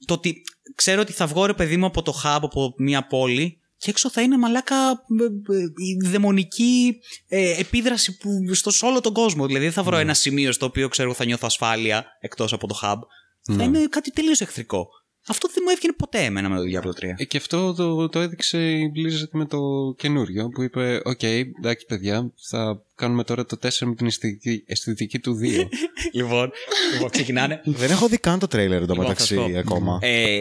το 0.07 0.15
ότι 0.15 0.43
ξέρω 0.75 1.01
ότι 1.01 1.13
θα 1.13 1.27
βγω 1.27 1.47
ρε 1.47 1.55
παιδί 1.55 1.77
μου 1.77 1.87
από 1.87 2.03
το 2.03 2.13
hub, 2.25 2.39
από 2.43 2.75
μια 2.79 3.07
πόλη 3.07 3.61
και 3.79 3.91
έξω 3.91 4.11
θα 4.11 4.23
είναι 4.23 4.39
μαλάκα 4.39 4.91
ε, 4.91 5.55
ε, 5.57 5.63
η 5.63 6.09
δαιμονική 6.09 6.97
ε, 7.29 7.61
επίδραση 7.61 8.17
που 8.17 8.55
στο 8.55 8.71
σε 8.71 8.87
όλο 8.87 9.01
τον 9.01 9.13
κόσμο. 9.13 9.47
Δηλαδή 9.47 9.65
δεν 9.65 9.73
θα 9.75 9.83
βρω 9.83 9.97
ένα 9.97 10.15
σημείο 10.15 10.53
στο 10.53 10.67
οποίο 10.67 10.89
ξέρω 10.89 11.15
θα 11.15 11.25
νιώθω 11.25 11.47
ασφάλεια 11.47 12.05
εκτός 12.21 12.53
από 12.53 12.67
το 12.67 12.79
hub. 12.83 12.97
Θα 13.43 13.55
Ναι. 13.55 13.65
είναι 13.65 13.87
κάτι 13.87 14.11
τελείως 14.11 14.41
εχθρικό. 14.41 14.89
Αυτό 15.29 15.49
δεν 15.55 15.63
μου 15.67 15.71
έβγαινε 15.71 15.93
ποτέ 15.99 16.19
εμένα 16.25 16.49
με 16.49 16.57
το 16.57 16.63
Diablo 16.63 17.05
3. 17.05 17.13
Ε, 17.17 17.25
Και 17.25 17.37
αυτό 17.37 17.75
το, 17.75 18.09
το 18.09 18.21
έδειξε 18.21 18.71
η 18.71 18.93
Blizzard 18.97 19.29
με 19.31 19.45
το 19.45 19.59
καινούριο 19.97 20.49
που 20.49 20.63
είπε 20.63 21.01
«Οκ, 21.05 21.23
εντάξει 21.23 21.87
παιδιά, 21.87 22.31
θα 22.37 22.83
κάνουμε 22.95 23.25
τώρα 23.25 23.47
το 23.47 23.57
4 23.63 23.69
με 23.85 23.95
την 23.95 24.07
αισθητική, 24.07 24.63
αισθητική 24.67 25.19
του 25.19 25.39
2». 25.43 25.43
λοιπόν, 26.13 26.51
λοιπόν, 26.93 27.11
ξεκινάνε. 27.11 27.61
δεν 27.65 27.91
έχω 27.91 28.07
δει 28.09 28.19
καν 28.19 28.39
το 28.39 28.47
τρέιλερ 28.47 28.81
Λοιπόν, 28.81 28.95
εντωμεταξύ 28.97 29.35
θα 29.35 29.43
σου 29.43 29.51
πω. 29.53 29.59
ακόμα. 29.59 29.99
Ε, 30.03 30.41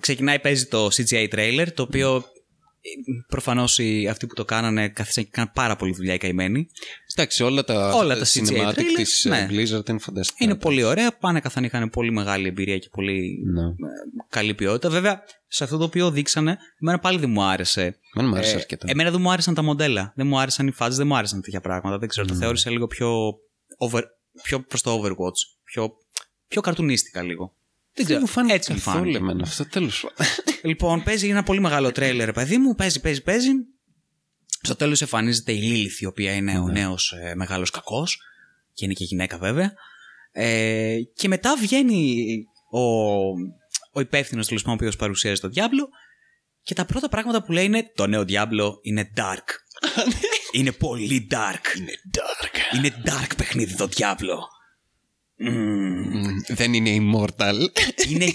ξεκινάει, 0.00 0.38
παίζει 0.38 0.66
το 0.66 0.86
CGI 0.86 1.28
trailer, 1.34 1.66
το 1.74 1.82
οποίο 1.82 2.24
προφανώς 3.28 3.78
αυτοί 4.10 4.26
που 4.26 4.34
το 4.34 4.44
κάνανε 4.44 4.88
καθίσαν 4.88 5.24
και 5.24 5.30
κάναν 5.32 5.50
πάρα 5.54 5.76
πολύ 5.76 5.92
δουλειά 5.94 6.14
οι 6.14 6.18
καημένοι. 6.18 6.66
Εντάξει, 7.14 7.42
όλα 7.42 7.64
τα, 7.64 7.92
Όλα 7.94 8.18
τα 8.18 8.24
CGI 8.24 8.38
cinematic 8.38 8.74
trailers, 8.78 8.82
της 8.96 9.24
ε, 9.24 9.28
ναι. 9.28 9.46
Blizzard 9.50 9.88
είναι 9.88 9.98
φανταστικά. 9.98 10.44
Είναι 10.44 10.54
πολύ 10.54 10.82
ωραία, 10.82 11.16
πάνε 11.16 11.40
καθαν 11.40 11.64
είχαν 11.64 11.90
πολύ 11.90 12.10
μεγάλη 12.12 12.48
εμπειρία 12.48 12.78
και 12.78 12.88
πολύ 12.92 13.42
Ναι. 13.52 13.62
ε, 13.62 13.72
καλή 14.28 14.54
ποιότητα. 14.54 14.90
Βέβαια, 14.90 15.22
σε 15.46 15.64
αυτό 15.64 15.76
το 15.76 15.84
οποίο 15.84 16.10
δείξανε, 16.10 16.58
εμένα 16.80 16.98
πάλι 16.98 17.18
δεν 17.18 17.30
μου 17.30 17.42
άρεσε. 17.42 17.98
Δεν 18.14 18.24
μου 18.26 18.34
άρεσε 18.34 18.52
Ε, 18.52 18.56
αρκετά. 18.56 18.86
εμένα 18.88 19.10
δεν 19.10 19.20
μου 19.20 19.30
άρεσαν 19.30 19.54
τα 19.54 19.62
μοντέλα. 19.62 20.12
Δεν 20.16 20.26
μου 20.26 20.38
άρεσαν 20.38 20.66
οι 20.66 20.70
φάτσε, 20.72 20.96
δεν 20.96 21.06
μου 21.06 21.16
άρεσαν 21.16 21.40
τέτοια 21.42 21.60
πράγματα. 21.60 21.98
Δεν 21.98 22.08
ξέρω, 22.08 22.26
το 22.26 22.34
θεώρησα 22.34 22.70
λίγο 22.70 22.86
πιο, 22.86 23.34
over, 23.78 24.02
πιο 24.42 24.60
προς 24.60 24.82
το 24.82 25.00
Overwatch. 25.02 25.40
Πιο, 25.64 25.92
πιο 26.48 26.60
καρτουνίστικα 26.60 27.22
λίγο. 27.22 27.54
Δεν 27.96 28.04
Δεν 28.04 28.04
ξέρω. 28.04 28.20
μου 28.20 28.26
φάνηκε 28.26 28.54
Έτσι 28.54 28.72
μου 28.72 28.78
καθόλου 28.78 28.98
φάνηκε. 28.98 29.16
εμένα 29.16 29.42
αυτό, 29.42 29.66
τέλος 29.68 30.00
πάντων. 30.16 30.32
Λοιπόν, 30.62 31.02
παίζει 31.02 31.28
ένα 31.28 31.42
πολύ 31.42 31.60
μεγάλο 31.60 31.92
τρέιλερ, 31.92 32.32
παιδί 32.32 32.58
μου. 32.58 32.74
Παίζει, 32.74 33.00
παίζει, 33.00 33.22
παίζει. 33.22 33.50
Στο 34.60 34.76
τέλος 34.76 35.00
εμφανίζεται 35.00 35.52
η 35.52 35.58
Λίλιθ, 35.60 36.00
η 36.00 36.06
οποία 36.06 36.32
είναι 36.32 36.58
ο 36.58 36.68
νέος 36.68 37.12
ε, 37.12 37.34
μεγάλος 37.34 37.70
κακός. 37.70 38.20
Και 38.72 38.84
είναι 38.84 38.94
και 38.94 39.04
γυναίκα, 39.04 39.38
βέβαια. 39.38 39.72
Ε, 40.32 40.96
και 41.14 41.28
μετά 41.28 41.56
βγαίνει 41.56 42.24
ο, 42.70 42.80
ο 43.92 44.00
υπεύθυνος 44.00 44.46
τέλος 44.46 44.62
πάντων, 44.62 44.78
ο 44.78 44.80
οποίος 44.80 44.96
παρουσιάζει 44.96 45.40
το 45.40 45.48
Diablo. 45.54 45.88
Και 46.62 46.74
τα 46.74 46.84
πρώτα 46.84 47.08
πράγματα 47.08 47.42
που 47.42 47.52
λέει 47.52 47.64
είναι: 47.64 47.92
Το 47.94 48.06
νέο 48.06 48.24
Diablo 48.28 48.70
είναι 48.82 49.10
dark. 49.16 49.48
είναι 50.58 50.72
πολύ 50.72 51.26
dark. 51.30 51.78
Είναι 51.78 51.92
dark. 52.18 52.76
Είναι 52.76 53.02
dark 53.04 53.30
παιχνίδι 53.36 53.76
το 53.76 53.88
Diablo. 53.96 54.38
Μμμ. 55.36 56.18
Μμ, 56.18 56.36
Δεν 56.48 56.74
είναι 56.74 56.90
immortal. 56.90 57.54
είναι. 58.08 58.26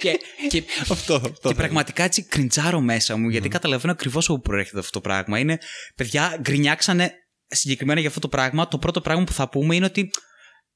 και, 0.00 0.18
και, 0.48 0.62
αυτό, 0.80 1.14
αυτό. 1.14 1.48
και 1.48 1.54
πραγματικά 1.54 2.02
έτσι 2.02 2.22
κριντζάρω 2.22 2.80
μέσα 2.80 3.16
μου, 3.16 3.28
γιατί 3.28 3.48
καταλαβαίνω 3.48 3.92
ακριβώς 3.92 4.28
όπου 4.28 4.40
προέρχεται 4.40 4.78
αυτό 4.78 4.90
το 4.90 5.00
πράγμα. 5.00 5.38
Είναι, 5.38 5.58
παιδιά, 5.94 6.38
γκρινιάξανε 6.40 7.12
συγκεκριμένα 7.46 8.00
για 8.00 8.08
αυτό 8.08 8.20
το 8.20 8.28
πράγμα. 8.28 8.68
Το 8.68 8.78
πρώτο 8.78 9.00
πράγμα 9.00 9.24
που 9.24 9.32
θα 9.32 9.48
πούμε 9.48 9.74
είναι 9.74 9.84
ότι 9.84 10.10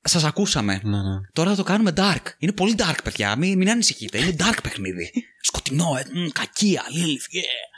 σας 0.02 0.24
ακούσαμε. 0.24 0.80
Ναι, 0.82 0.96
ναι. 0.96 1.20
Τώρα 1.32 1.50
θα 1.50 1.56
το 1.56 1.62
κάνουμε 1.62 1.92
dark. 1.96 2.22
Είναι 2.38 2.52
πολύ 2.52 2.74
dark, 2.78 2.98
παιδιά. 3.04 3.36
Μην, 3.36 3.58
μην 3.58 3.70
ανησυχείτε. 3.70 4.18
Είναι 4.18 4.36
dark 4.38 4.58
παιχνίδι. 4.62 5.10
Σκοτεινό, 5.40 5.96
ε, 5.98 6.18
μ, 6.18 6.26
κακία, 6.32 6.82
Lilith, 6.82 7.36
yeah. 7.36 7.70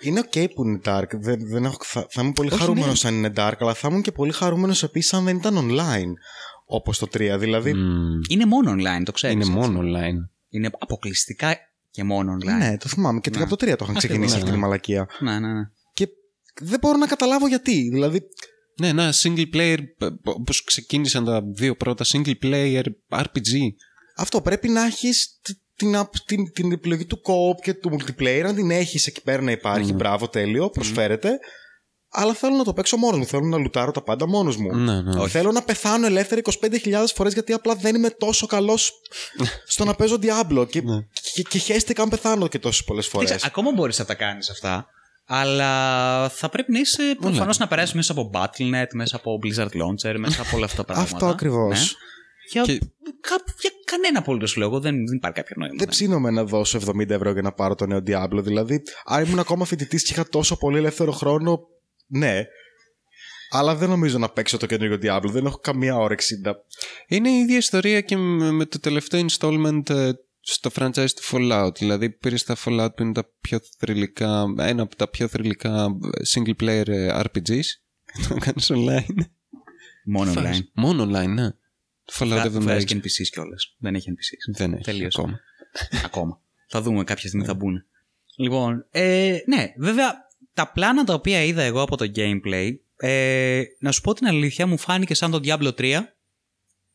Είναι 0.00 0.20
ok 0.20 0.46
που 0.54 0.64
είναι 0.64 0.80
dark. 0.84 1.06
Δεν, 1.10 1.48
δεν 1.48 1.64
έχω, 1.64 1.76
θα, 1.82 2.06
θα 2.10 2.20
ήμουν 2.20 2.32
πολύ 2.32 2.48
Όχι, 2.48 2.58
χαρούμενος 2.58 3.02
ναι. 3.02 3.08
αν 3.08 3.16
είναι 3.16 3.32
dark, 3.36 3.54
αλλά 3.58 3.74
θα 3.74 3.88
ήμουν 3.90 4.02
και 4.02 4.12
πολύ 4.12 4.32
χαρούμενος 4.32 4.82
επίσης 4.82 5.12
αν 5.12 5.24
δεν 5.24 5.36
ήταν 5.36 5.68
online. 5.70 6.12
Όπως 6.70 6.98
το 6.98 7.06
3. 7.06 7.36
Δηλαδή. 7.38 7.74
Μμ, 7.74 8.20
Είναι 8.28 8.46
μόνο 8.46 8.72
online, 8.72 9.02
το 9.04 9.12
ξέρεις. 9.12 9.34
Είναι 9.46 9.54
μόνο 9.54 9.80
online. 9.80 10.30
Είναι 10.48 10.70
αποκλειστικά 10.78 11.56
και 11.90 12.04
μόνο 12.04 12.32
online. 12.34 12.58
Ναι, 12.58 12.76
το 12.76 12.88
θυμάμαι. 12.88 13.20
Και 13.20 13.30
Ναι. 13.30 13.42
από 13.42 13.56
το 13.56 13.66
3 13.66 13.76
το 13.76 13.84
είχαν 13.84 13.94
ξεκινήσει 13.96 14.30
ναι, 14.30 14.36
αυτή 14.36 14.48
ναι. 14.48 14.54
τη 14.54 14.60
μαλακία. 14.62 15.08
ναι, 15.20 15.38
ναι. 15.38 15.52
ναι. 15.52 15.62
Και 15.92 16.08
δεν 16.60 16.78
μπορώ 16.80 16.96
να 16.96 17.06
καταλάβω 17.06 17.48
γιατί. 17.48 17.88
Δηλαδή, 17.92 18.20
Ναι, 18.80 18.88
ένα 18.88 19.12
single 19.22 19.54
player, 19.54 19.78
όπως 20.22 20.64
ξεκίνησαν 20.64 21.24
τα 21.24 21.42
δύο 21.54 21.76
πρώτα 21.76 22.04
single 22.08 22.34
player 22.42 22.82
RPG. 23.08 23.68
Αυτό 24.16 24.40
πρέπει 24.40 24.68
να 24.68 24.84
έχεις 24.84 25.40
την, 25.76 25.88
την, 26.26 26.52
την 26.52 26.72
επιλογή 26.72 27.06
του 27.06 27.20
co-op 27.24 27.60
και 27.62 27.74
του 27.74 27.96
multiplayer, 27.96 28.40
να 28.42 28.54
την 28.54 28.70
έχεις 28.70 29.06
εκεί 29.06 29.22
πέρα 29.22 29.42
να 29.42 29.50
υπάρχει. 29.50 29.92
Μπράβο, 29.92 30.28
τέλειο, 30.28 30.70
προσφέρεται. 30.70 31.38
Αλλά 32.10 32.34
θέλω 32.34 32.56
να 32.56 32.64
το 32.64 32.72
παίξω 32.72 32.96
μόνος 32.96 33.18
μου. 33.18 33.26
Θέλω 33.26 33.46
να 33.46 33.58
λουτάρω 33.58 33.90
τα 33.90 34.02
πάντα 34.02 34.28
μόνος 34.28 34.56
μου. 34.56 34.74
Ναι, 34.76 35.00
ναι. 35.00 35.20
Όχι. 35.20 35.30
Θέλω 35.30 35.52
να 35.52 35.62
πεθάνω 35.62 36.06
ελεύθερα 36.06 36.40
25.000 36.62 37.04
φορές 37.14 37.32
γιατί 37.32 37.52
απλά 37.52 37.74
δεν 37.74 37.94
είμαι 37.94 38.10
τόσο 38.10 38.46
καλός 38.46 38.92
στο 39.66 39.84
να 39.84 39.94
παίζω 39.94 40.18
Diablo. 40.22 40.66
Και, 40.70 40.82
και, 41.34 41.42
και 41.42 41.58
χαίστηκα 41.58 42.02
αν 42.02 42.08
πεθάνω 42.08 42.48
και 42.48 42.58
τόσες 42.58 42.84
πολλές 42.84 43.06
φορές. 43.06 43.26
Κοίταξε, 43.26 43.46
Ακόμα 43.50 43.72
μπορείς 43.72 43.98
να 43.98 44.04
τα 44.04 44.14
κάνεις 44.14 44.50
αυτά. 44.50 44.86
Αλλά 45.26 46.28
θα 46.28 46.48
πρέπει 46.48 46.72
να 46.72 46.78
είσαι 46.78 47.16
προφανώς 47.20 47.58
να 47.58 47.66
περάσεις 47.68 47.94
μέσα 47.94 48.12
από 48.12 48.30
Battle.net, 48.34 48.86
μέσα 48.94 49.16
από 49.16 49.38
Blizzard 49.42 49.66
Launcher, 49.82 50.14
μέσα 50.18 50.42
από 50.42 50.56
όλα 50.56 50.64
αυτά 50.64 50.84
τα 50.84 50.92
πράγματα. 50.92 51.14
Αυτό 51.16 51.26
ακριβώς. 51.26 51.78
Ναι. 51.78 51.86
Για, 52.52 52.62
Και- 52.62 52.78
κα- 53.20 53.44
για 53.60 53.70
κανένα 53.84 54.18
απολύτως 54.18 54.56
λόγο 54.56 54.80
δεν, 54.80 55.06
δεν 55.06 55.16
υπάρχει 55.16 55.36
κάποιο 55.36 55.54
νόημα. 55.58 55.74
Δεν 55.78 55.88
ψήνομαι 55.88 56.30
να 56.30 56.44
δώσω 56.44 56.78
70 56.86 57.10
ευρώ 57.10 57.30
για 57.32 57.42
να 57.42 57.52
πάρω 57.52 57.74
το 57.74 57.86
νέο 57.86 57.98
Diablo. 58.06 58.42
Δηλαδή, 58.42 58.82
αν 59.04 59.24
ήμουν 59.24 59.38
ακόμα 59.38 59.64
φοιτητής 59.64 60.02
και 60.02 60.12
είχα 60.12 60.28
τόσο 60.28 60.56
πολύ 60.56 60.76
ελεύθερο 60.78 61.12
χρόνο, 61.12 61.60
ναι. 62.08 62.46
Αλλά 63.50 63.74
δεν 63.74 63.88
νομίζω 63.88 64.18
να 64.18 64.28
παίξω 64.28 64.56
το 64.56 64.66
καινούργιο 64.66 64.98
Diablo. 65.02 65.28
Δεν 65.30 65.46
έχω 65.46 65.58
καμία 65.58 65.96
όρεξη 65.96 66.40
να. 66.40 66.56
Είναι 67.06 67.28
η 67.30 67.38
ίδια 67.38 67.56
ιστορία 67.56 68.00
και 68.00 68.16
με 68.16 68.50
με 68.50 68.64
το 68.64 68.80
τελευταίο 68.80 69.26
installment 69.28 69.90
ε, 69.90 70.10
στο 70.40 70.70
franchise 70.74 71.10
του 71.10 71.22
Fallout. 71.30 71.78
Δηλαδή 71.78 72.10
πήρες 72.10 72.44
τα 72.44 72.56
Fallout 72.64 72.88
που 72.96 73.02
είναι 73.02 73.12
τα 73.12 73.30
πιο 73.40 73.60
θρηλυκά, 73.78 74.44
ένα 74.58 74.82
από 74.82 74.96
τα 74.96 75.08
πιο 75.08 75.28
θρηλυκά 75.28 75.84
ε, 75.84 76.22
single 76.34 76.62
player 76.62 76.88
ε, 76.88 77.20
RPGs. 77.20 77.64
Το 78.28 78.34
κάνεις 78.34 78.70
online. 78.72 79.24
Μόνο 80.04 80.32
online. 80.36 80.60
Μόνο 80.72 81.02
online, 81.02 81.28
ναι. 81.28 81.50
Το 82.04 82.12
Fallout 82.18 82.48
Θα 82.52 82.60
βγάζει 82.60 82.84
και 82.84 82.94
76. 82.94 82.98
NPCs 82.98 83.28
κιόλας. 83.30 83.74
Δεν 83.78 83.94
έχει 83.94 84.10
NPCs. 84.10 84.56
Δεν 84.56 84.72
έχει 84.72 84.82
Τελείωσε. 84.82 85.20
ακόμα. 85.20 85.40
Ακόμα. 86.04 86.40
Θα 86.68 86.82
δούμε 86.82 87.04
κάποια 87.04 87.28
στιγμή 87.28 87.46
θα 87.46 87.54
μπουν. 87.54 87.84
Λοιπόν, 88.36 88.86
ε, 88.90 89.38
ναι, 89.46 89.72
βέβαια 89.76 90.27
τα 90.58 90.70
πλάνα 90.72 91.04
τα 91.04 91.14
οποία 91.14 91.42
είδα 91.42 91.62
εγώ 91.62 91.82
από 91.82 91.96
το 91.96 92.10
gameplay, 92.16 92.70
ε, 92.96 93.62
να 93.78 93.92
σου 93.92 94.00
πω 94.00 94.14
την 94.14 94.26
αλήθεια, 94.26 94.66
μου 94.66 94.78
φάνηκε 94.78 95.14
σαν 95.14 95.30
το 95.30 95.40
Diablo 95.44 95.70
3 95.74 96.00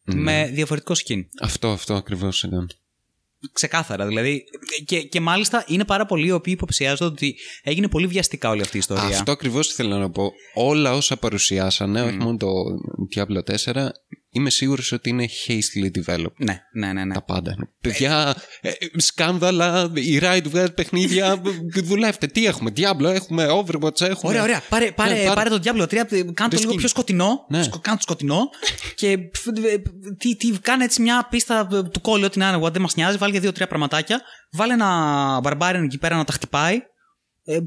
με 0.04 0.49
διαφορετικό 0.54 0.93
skin. 0.93 1.21
Αυτό, 1.41 1.67
αυτό 1.67 1.93
ακριβώς 1.93 2.43
ήταν. 2.43 2.69
Ξεκάθαρα. 3.54 4.06
Δηλαδή, 4.06 4.43
και, 4.86 5.02
και 5.02 5.19
μάλιστα 5.19 5.63
είναι 5.67 5.86
πάρα 5.86 6.06
πολλοί 6.06 6.28
οι 6.28 6.32
οποίοι 6.32 6.54
υποψιάζονται 6.58 7.13
ότι 7.13 7.36
έγινε 7.63 7.88
πολύ 7.88 8.08
βιαστικά 8.08 8.49
όλη 8.49 8.62
αυτή 8.62 8.76
η 8.76 8.80
ιστορία. 8.80 9.04
Αυτό 9.04 9.32
ακριβώς 9.32 9.71
ήθελα 9.71 9.97
να 9.97 10.10
πω. 10.10 10.32
Όλα 10.54 10.93
όσα 10.93 11.17
παρουσιάσανε, 11.17 12.02
όχι 12.02 12.17
μόνο 12.17 12.38
το 12.38 12.47
Diablo 13.15 13.56
4, 13.73 13.88
είμαι 14.36 14.50
σίγουρος 14.50 14.91
ότι 14.91 15.10
είναι 15.10 15.28
hastily 15.48 15.89
developed. 16.04 16.34
Ναι, 16.38 16.62
ναι, 16.74 16.93
ναι. 16.93 17.04
ναι. 17.06 17.13
Τα 17.13 17.24
πάντα. 17.24 17.56
Παιδιά, 17.82 18.36
ε, 18.62 18.69
ε, 18.69 18.74
σκάνδαλα, 18.96 19.91
η 19.93 20.19
Riot 20.22 20.43
βγάζει 20.50 20.72
παιχνίδια, 20.74 21.41
δουλεύτε. 21.89 22.28
Τι 22.28 22.46
έχουμε, 22.46 22.72
Diablo, 22.78 23.04
έχουμε 23.04 23.48
Overwatch, 23.50 24.02
έχουμε... 24.02 24.17
Ωραία, 24.32 24.41
ωραία. 24.41 24.62
Πάρε, 24.69 24.91
πάρε, 24.91 25.13
Ναι, 25.13 25.24
πάρε. 25.24 25.34
πάρε 25.34 25.50
το 25.50 25.60
Diablo 25.63 25.84
3, 25.84 25.88
κάνε 26.34 26.50
το 26.50 26.58
λίγο 26.60 26.72
skin. 26.72 26.78
πιο 26.78 26.88
σκοτεινό. 26.88 27.46
Ναι. 27.50 27.63
Σκο- 27.63 27.80
Κάνε 27.80 27.96
το 27.98 28.02
σκοτεινό. 28.04 28.50
και 28.96 29.17
πφ, 29.17 29.48
ε, 29.48 29.52
τι, 30.17 30.36
τι, 30.36 30.52
κάνε 30.62 30.84
έτσι 30.84 31.02
μια 31.02 31.28
πίστα 31.30 31.67
ε, 31.72 31.82
του 31.84 32.02
κόλλου, 32.02 32.24
ό,τι 32.26 32.39
να 32.39 32.50
είναι, 32.50 32.69
δεν 32.72 32.82
μας 32.82 32.96
νοιάζει. 32.96 33.17
Βάλε 33.17 33.39
δύο-τρία 33.39 33.67
πραγματάκια. 33.67 34.22
Βάλε 34.52 34.74
ένα 34.74 35.39
barbarian 35.43 35.82
εκεί 35.84 35.98
πέρα 35.98 36.15
να 36.15 36.24
τα 36.24 36.34
χτυπάει. 36.34 36.80
Ε, 37.46 37.60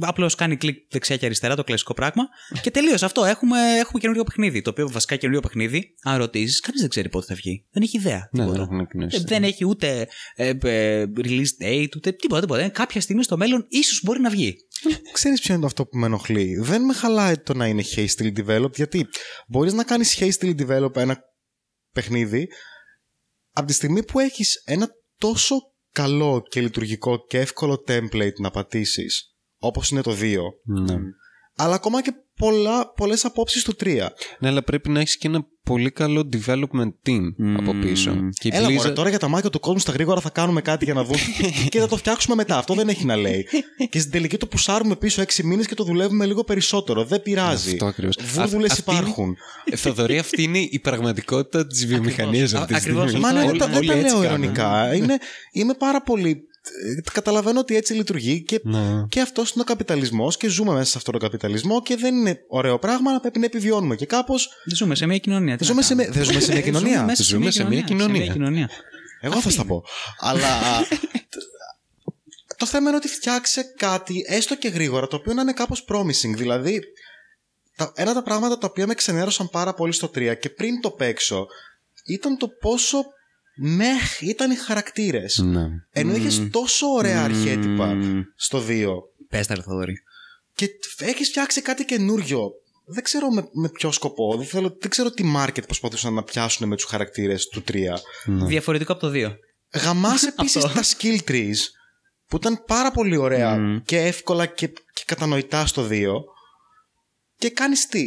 Απλώς 0.00 0.34
κάνει 0.34 0.56
κλικ 0.56 0.76
δεξιά 0.90 1.16
και 1.16 1.26
αριστερά, 1.26 1.56
το 1.56 1.64
κλασικό 1.64 1.94
πράγμα. 1.94 2.22
και 2.62 2.70
τελείωσε 2.70 3.04
αυτό. 3.04 3.24
Έχουμε, 3.24 3.58
έχουμε 3.78 4.00
καινούριο 4.00 4.24
παιχνίδι. 4.24 4.62
Το 4.62 4.70
οποίο 4.70 4.88
βασικά 4.88 5.16
καινούριο 5.16 5.40
παιχνίδι, 5.40 5.94
αν 6.02 6.18
ρωτήσεις, 6.18 6.60
κανείς 6.60 6.80
δεν 6.80 6.90
ξέρει 6.90 7.08
πότε 7.08 7.26
θα 7.26 7.34
βγει. 7.34 7.66
Δεν 7.70 7.82
έχει 7.82 7.96
ιδέα. 7.96 8.28
Ναι, 8.32 8.40
τίποτα. 8.40 8.52
δεν 8.52 8.60
έχουν 8.62 8.80
εκκινήσει. 8.80 9.16
Ε, 9.16 9.22
δεν 9.26 9.44
έχει 9.44 9.66
ούτε 9.66 10.08
ε, 10.34 10.52
ε, 10.62 11.04
release 11.16 11.64
date, 11.64 11.88
ούτε 11.96 12.12
τίποτα, 12.12 12.40
τίποτα. 12.40 12.60
Ε, 12.62 12.68
Κάποια 12.68 13.00
στιγμή 13.00 13.22
στο 13.22 13.36
μέλλον 13.36 13.66
ίσως 13.68 14.00
μπορεί 14.04 14.20
να 14.20 14.30
βγει. 14.30 14.56
Ξέρεις 15.12 15.40
ποιο 15.40 15.54
είναι 15.54 15.66
αυτό 15.66 15.86
που 15.86 15.98
με 15.98 16.06
ενοχλεί; 16.06 16.58
Δεν 16.60 16.84
με 16.84 16.92
χαλάει 16.92 17.38
το 17.38 17.54
να 17.54 17.66
είναι 17.66 17.82
hastily 17.96 18.32
developed, 18.44 18.74
γιατί 18.74 19.06
μπορείς 19.48 19.72
να 19.72 19.84
κάνεις 19.84 20.18
hastily 20.20 20.54
develop 20.66 20.96
ένα 20.96 21.18
παιχνίδι 21.92 22.48
από 23.52 23.66
τη 23.66 23.72
στιγμή 23.72 24.04
που 24.04 24.18
έχεις 24.18 24.62
ένα 24.64 24.88
τόσο 25.16 25.56
καλό 26.02 26.42
και 26.48 26.60
λειτουργικό 26.60 27.26
και 27.26 27.38
εύκολο 27.38 27.84
template 27.88 28.38
να 28.38 28.50
πατήσεις, 28.50 29.34
όπως 29.58 29.90
είναι 29.90 30.00
το 30.02 30.14
2, 30.20 30.36
Ναι. 30.64 30.94
αλλά 31.56 31.74
ακόμα 31.74 32.02
και 32.02 32.12
πολλά, 32.36 32.92
πολλές 32.92 33.24
απόψεις 33.24 33.62
του 33.64 33.74
3. 33.80 34.08
ναι, 34.38 34.48
αλλά 34.48 34.62
πρέπει 34.62 34.88
να 34.88 35.00
έχεις 35.00 35.16
και 35.18 35.26
ένα 35.26 35.46
πολύ 35.62 35.90
καλό 35.90 36.28
development 36.36 36.92
team 37.08 37.34
από 37.58 37.74
πίσω. 37.80 38.16
Και 38.40 38.48
η 38.48 38.50
Έλα 38.54 38.68
Blizzard- 38.68 38.72
μωρέ, 38.72 38.90
τώρα 38.90 39.08
για 39.08 39.18
τα 39.18 39.28
μάτια 39.28 39.50
του 39.50 39.60
κόσμου 39.60 39.78
στα 39.78 39.92
γρήγορα 39.92 40.20
θα 40.20 40.30
κάνουμε 40.30 40.60
κάτι 40.60 40.84
για 40.84 40.94
να 40.94 41.04
δούμε 41.04 41.18
και 41.70 41.78
θα 41.80 41.88
το 41.88 41.96
φτιάξουμε 41.96 42.34
μετά. 42.34 42.58
Αυτό 42.58 42.74
δεν 42.74 42.88
έχει 42.88 43.04
να 43.04 43.16
λέει. 43.16 43.46
και 43.90 43.98
στην 43.98 44.10
τελική 44.12 44.36
το 44.36 44.46
πουσάρουμε 44.46 44.96
πίσω 44.96 45.22
6 45.22 45.42
μήνες 45.44 45.66
και 45.66 45.74
το 45.74 45.84
δουλεύουμε 45.84 46.26
λίγο 46.26 46.44
περισσότερο. 46.44 47.04
Δεν 47.04 47.22
πειράζει. 47.22 47.72
Αυτό 47.72 47.86
ακριβώς. 47.86 48.16
Βούρδουλες 48.34 48.70
Α- 48.70 48.72
αυτή 48.72 48.90
είναι- 48.90 49.00
υπάρχουν. 49.00 49.36
Ε, 49.64 49.76
Θοδωρή, 49.76 50.18
αυτή 50.18 50.42
είναι 50.42 50.58
η 50.58 50.78
πραγματικότητα 50.82 51.66
της 51.66 51.86
βιομηχανίας 51.86 52.54
αυτής 52.54 52.76
της 52.76 52.84
Ακριβώς. 52.86 53.08
στιγμής. 53.10 53.26
Μα 53.32 53.32
ναι, 53.32 53.38
Όλοι- 53.40 53.48
δεν 53.48 53.58
τα, 53.58 53.66
δεν 53.66 53.76
όλοι 53.76 53.86
τα 53.86 53.92
έτσι 53.92 54.04
λέω 54.14 54.22
κάνουν. 54.22 54.42
ειρωνικά. 54.42 54.94
Είναι, 54.94 55.18
είμαι 55.52 55.74
πάρα 55.74 56.02
πολύ. 56.02 56.42
ε, 56.96 57.10
Καταλαβαίνω 57.12 57.60
ότι 57.60 57.76
έτσι 57.76 57.92
λειτουργεί 57.94 58.42
και, 58.42 58.60
Ναι. 58.64 58.78
και 59.08 59.20
αυτός 59.20 59.50
είναι 59.50 59.60
ο 59.62 59.64
καπιταλισμός 59.64 60.36
και 60.36 60.48
ζούμε 60.48 60.72
μέσα 60.72 60.90
σε 60.90 60.98
αυτόν 60.98 61.12
τον 61.12 61.22
καπιταλισμό 61.22 61.82
και 61.82 61.96
δεν 61.96 62.14
είναι 62.16 62.38
ωραίο 62.48 62.78
πράγμα, 62.78 63.10
αλλά 63.10 63.20
πρέπει 63.20 63.38
να 63.38 63.44
επιβιώνουμε. 63.44 63.96
Και 63.96 64.06
κάπω. 64.06 64.34
Ζούμε 64.74 64.94
σε 64.94 65.06
μια 65.06 65.18
κοινωνία. 65.18 65.56
Τι 65.58 65.64
να 65.64 65.68
Ζούμε 65.70 65.82
σε, 65.82 65.88
κάνουμε. 65.88 66.06
με- 66.06 66.14
δεν 66.14 66.24
ζούμε 66.24 66.40
σε 66.40 66.52
μια 66.52 66.60
κοινωνία. 66.68 67.04
μέσα 67.04 67.22
Ζούμε 67.22 67.50
σε 67.50 67.64
μια 67.64 67.80
κοινωνία. 67.80 68.32
κοινωνία. 68.32 68.70
Εγώ 69.20 69.40
θα 69.40 69.50
στα 69.50 69.64
πω. 69.64 69.84
Αλλά. 70.18 70.60
το 72.56 72.66
θέμα 72.66 72.88
είναι 72.88 72.96
ότι 72.96 73.08
φτιάξε 73.08 73.62
κάτι, 73.76 74.24
έστω 74.28 74.56
και 74.56 74.68
γρήγορα, 74.68 75.06
το 75.06 75.16
οποίο 75.16 75.32
να 75.34 75.42
είναι 75.42 75.52
κάπως 75.52 75.84
promising. 75.88 76.34
Δηλαδή, 76.36 76.80
τα, 77.76 77.92
ένα 77.96 78.10
από 78.10 78.18
τα 78.18 78.24
πράγματα 78.24 78.58
τα 78.58 78.66
οποία 78.70 78.86
με 78.86 78.94
ξενέρωσαν 78.94 79.48
πάρα 79.50 79.74
πολύ 79.74 79.92
στο 79.92 80.10
3 80.14 80.34
και 80.40 80.50
πριν 80.50 80.80
το 80.80 80.90
παίξω 80.90 81.46
ήταν 82.06 82.36
το 82.36 82.48
πόσο 82.48 83.04
μεχ 83.56 84.20
ήταν 84.20 84.50
οι 84.50 84.54
χαρακτήρες. 84.56 85.38
Ναι. 85.38 85.66
Ενώ 85.92 86.14
είχες 86.14 86.42
τόσο 86.50 86.86
ωραία 86.86 87.22
αρχέτυπα 87.24 87.86
Μμμ. 87.86 88.20
στο 88.36 88.64
2 88.68 88.86
Πες 89.28 89.46
τα, 89.46 89.54
ρε 89.54 89.62
Θοδωρή. 89.62 89.94
και 90.54 90.68
έχεις 90.98 91.28
φτιάξει 91.28 91.62
κάτι 91.62 91.84
καινούριο. 91.84 92.50
Δεν 92.90 93.02
ξέρω 93.02 93.30
με, 93.30 93.48
με 93.52 93.68
ποιο 93.68 93.92
σκοπό. 93.92 94.36
Δεν, 94.36 94.46
θέλω, 94.46 94.76
δεν 94.80 94.90
ξέρω 94.90 95.10
τι 95.10 95.32
market 95.36 95.64
προσπαθούσαν 95.64 96.14
να 96.14 96.22
πιάσουν 96.22 96.68
με 96.68 96.76
τους 96.76 96.84
χαρακτήρες 96.84 97.46
του 97.48 97.62
3. 97.72 97.74
Διαφορετικό 98.26 98.92
από 98.92 99.00
το 99.00 99.12
2. 99.14 99.32
Γαμάς 99.82 100.22
επίσης 100.36 100.62
τα 100.62 100.82
skill 100.82 101.18
trees 101.28 101.56
που 102.26 102.36
ήταν 102.36 102.64
πάρα 102.66 102.90
πολύ 102.90 103.16
ωραία 103.16 103.56
Μμμ. 103.56 103.82
και 103.84 103.98
εύκολα 103.98 104.46
και, 104.46 104.68
και 104.68 105.02
κατανοητά 105.06 105.66
στο 105.66 105.86
2 105.90 106.06
και 107.36 107.50
κάνεις 107.50 107.86
τι; 107.86 108.04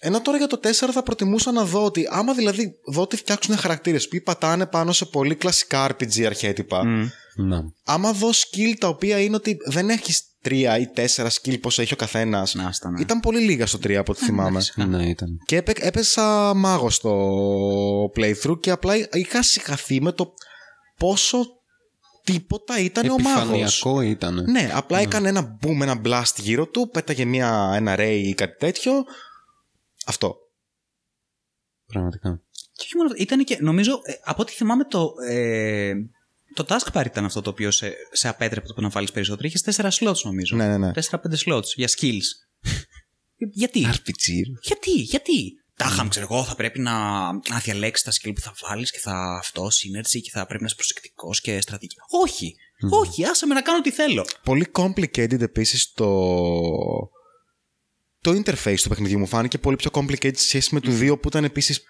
Ενώ 0.00 0.20
τώρα 0.20 0.38
για 0.38 0.46
το 0.46 0.60
4 0.62 0.70
θα 0.72 1.02
προτιμούσα 1.02 1.52
να 1.52 1.64
δω 1.64 1.84
ότι 1.84 2.06
άμα 2.10 2.34
δηλαδή 2.34 2.72
δω 2.86 3.02
ότι 3.02 3.16
φτιάξουν 3.16 3.56
χαρακτήρες 3.56 4.08
που 4.08 4.20
πατάνε 4.24 4.66
πάνω 4.66 4.92
σε 4.92 5.04
πολύ 5.04 5.34
κλασικά 5.34 5.90
RPG 5.90 6.22
αρχέτυπα 6.22 6.84
Ναι. 7.36 7.58
άμα 7.84 8.12
δω 8.12 8.30
skill 8.30 8.74
τα 8.78 8.88
οποία 8.88 9.20
είναι 9.20 9.36
ότι 9.36 9.56
δεν 9.66 9.88
έχεις 9.90 10.22
3 10.48 10.52
ή 10.80 10.90
4 11.16 11.26
skill 11.26 11.60
πως 11.60 11.78
έχει 11.78 11.92
ο 11.92 11.96
καθένας 11.96 12.54
Να, 12.54 12.72
στα, 12.72 12.90
ναι. 12.90 13.00
ήταν 13.00 13.20
πολύ 13.20 13.40
λίγα 13.40 13.66
στο 13.66 13.78
3 13.78 13.92
από 13.92 14.12
ό,τι 14.12 14.24
θυμάμαι 14.24 14.60
Ναι, 14.74 15.08
ήταν. 15.08 15.38
και 15.44 15.56
έπαι, 15.56 15.72
έπεσα 15.76 16.54
μάγος 16.54 16.94
στο 16.94 18.10
playthrough 18.16 18.60
και 18.60 18.70
απλά 18.70 18.94
είχα 19.12 19.42
συγχαθεί 19.42 20.00
με 20.02 20.12
το 20.12 20.34
πόσο 20.98 21.38
τίποτα 22.24 22.78
ήταν 22.78 23.08
ο 23.10 23.18
μάγος. 23.18 23.40
Επιφανειακό 23.42 24.00
ήταν. 24.00 24.50
Ναι, 24.50 24.70
απλά 24.72 24.98
έκανε 24.98 25.28
ένα 25.28 25.58
boom, 25.62 25.80
ένα 25.80 26.00
blast 26.04 26.34
γύρω 26.36 26.66
του, 26.66 26.88
πέταγε 26.92 27.24
μια, 27.24 27.72
ένα 27.74 27.94
ray 27.98 28.20
ή 28.24 28.34
κάτι 28.34 28.56
τέτοιο. 28.58 28.92
Αυτό. 30.06 30.36
Πραγματικά. 31.86 32.40
Και 32.72 32.84
όχι 32.84 32.96
μόνο 32.96 33.08
αυτό, 33.08 33.22
ήταν 33.22 33.44
και, 33.44 33.58
νομίζω, 33.60 34.00
ε, 34.02 34.12
από 34.24 34.42
ό,τι 34.42 34.52
θυμάμαι 34.52 34.84
το, 34.84 35.12
ε, 35.28 35.92
το 36.64 36.76
taskbar 36.76 37.06
ήταν 37.06 37.24
αυτό 37.24 37.40
το 37.40 37.50
οποίο 37.50 37.70
σε, 37.70 37.92
σε 38.12 38.28
απέτρεπε 38.28 38.66
το 38.66 38.80
να 38.80 38.88
βάλεις 38.88 39.12
περισσότερο. 39.12 39.48
Είχες 39.48 39.76
4 39.80 39.88
slots 39.90 40.20
νομίζω. 40.22 40.56
Ναι, 40.56 40.66
ναι, 40.66 40.78
ναι. 40.78 40.90
4-5 41.10 41.16
slots 41.44 41.66
για 41.74 41.88
skills. 41.88 42.26
Ε, 42.60 42.70
γιατί, 43.60 43.86
RPG. 43.88 44.32
γιατί, 44.62 44.90
γιατί; 44.90 45.52
Τάχαμ, 45.78 46.08
ξέρω 46.08 46.26
εγώ, 46.30 46.44
θα 46.44 46.54
πρέπει 46.54 46.80
να, 46.80 47.32
να 47.32 47.58
διαλέξεις 47.62 48.04
τα 48.04 48.12
skill 48.12 48.32
που 48.34 48.40
θα 48.40 48.54
βάλεις 48.68 48.90
και 48.90 48.98
θα 48.98 49.36
αυτό, 49.38 49.66
synergy 49.66 50.20
και 50.22 50.30
θα 50.30 50.46
πρέπει 50.46 50.60
να 50.60 50.66
είσαι 50.66 50.74
προσεκτικός 50.74 51.40
και 51.40 51.60
στρατηγική. 51.60 51.96
Όχι, 52.22 52.54
όχι, 52.90 53.24
άσε 53.24 53.46
με 53.46 53.54
να 53.54 53.62
κάνω 53.62 53.80
τι 53.80 53.90
θέλω. 53.90 54.24
Πολύ 54.44 54.66
complicated 54.72 55.40
επίσης 55.40 55.92
το... 55.92 56.08
Το 58.20 58.30
interface 58.30 58.76
του 58.82 58.88
παιχνιδιού 58.88 59.18
μου 59.18 59.26
φάνηκε 59.26 59.58
πολύ 59.58 59.76
πιο 59.76 59.90
complicated 59.92 60.36
σε 60.36 60.48
σχέση 60.48 60.74
με 60.74 60.80
του 60.80 60.98
2 61.00 61.20
που 61.20 61.28
ήταν 61.28 61.44
επίσης 61.44 61.82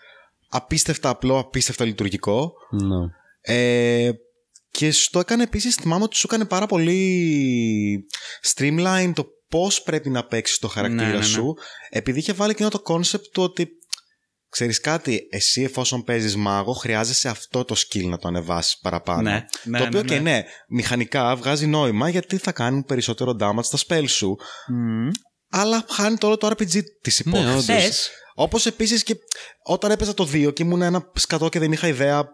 απίστευτα 0.49 1.09
απλό, 1.09 1.39
απίστευτα 1.39 1.85
λειτουργικό. 1.85 2.53
Ναι. 2.71 3.07
Ε, 3.41 4.11
και 4.79 4.91
στο 4.91 5.19
έκανε 5.19 5.43
επίσης, 5.43 5.75
θυμάμαι 5.75 6.05
ότι 6.05 6.17
σου 6.17 6.27
έκανε 6.31 6.45
πάρα 6.45 6.67
πολύ 6.67 8.07
streamline 8.55 9.13
το 9.15 9.27
πώς 9.49 9.83
πρέπει 9.83 10.11
να 10.11 10.25
παίξεις 10.27 10.59
το 10.59 10.69
χαρακτήρα 10.69 11.03
Ναι, 11.05 11.11
ναι, 11.13 11.19
ναι. 11.19 11.25
σου, 11.25 11.55
επειδή 11.91 12.19
είχε 12.19 12.33
βάλει 12.33 12.55
και 12.55 12.65
το 12.69 12.81
κόνσεπτ 12.81 13.25
του 13.33 13.43
ότι 13.43 13.69
ξέρεις 14.49 14.81
κάτι, 14.81 15.21
εσύ 15.31 15.63
εφόσον 15.63 16.03
παίζεις 16.03 16.37
μάγο, 16.37 16.73
χρειάζεσαι 16.73 17.29
αυτό 17.29 17.65
το 17.65 17.75
skill 17.79 18.05
να 18.05 18.19
το 18.19 18.29
ανεβάσεις 18.29 18.79
παραπάνω. 18.79 19.23
Ναι, 19.23 19.45
ναι, 19.65 19.79
το 19.79 19.85
οποίο 19.85 20.03
ναι, 20.03 20.09
και 20.09 20.19
ναι, 20.21 20.43
μηχανικά 20.69 21.37
βγάζει 21.37 21.67
νόημα 21.67 22.09
γιατί 22.09 22.37
θα 22.37 22.53
κάνουν 22.53 22.85
περισσότερο 22.85 23.37
damage 23.41 23.65
στα 23.65 23.79
spell 23.87 24.05
σου, 24.09 24.37
Μμμ. 24.69 25.09
αλλά 25.51 25.85
χάνει 25.89 26.17
το 26.17 26.27
όλο 26.27 26.37
το 26.37 26.47
RPG 26.47 26.81
της 27.03 27.23
Ναι, 27.25 27.39
υπόθεσης. 27.39 27.69
όντως. 27.69 27.83
Θες, 27.85 28.11
Όπως 28.35 28.67
επίσης 28.67 29.03
και 29.03 29.15
όταν 29.65 29.91
έπαιζα 29.91 30.15
το 30.15 30.25
2 30.33 30.53
και 30.55 30.63
ήμουν 30.63 30.83
ένα 30.83 31.11
σκατό 31.15 31.49
και 31.49 31.59
δεν 31.59 31.73
είχα 31.73 31.89
ιδέα 31.89 32.29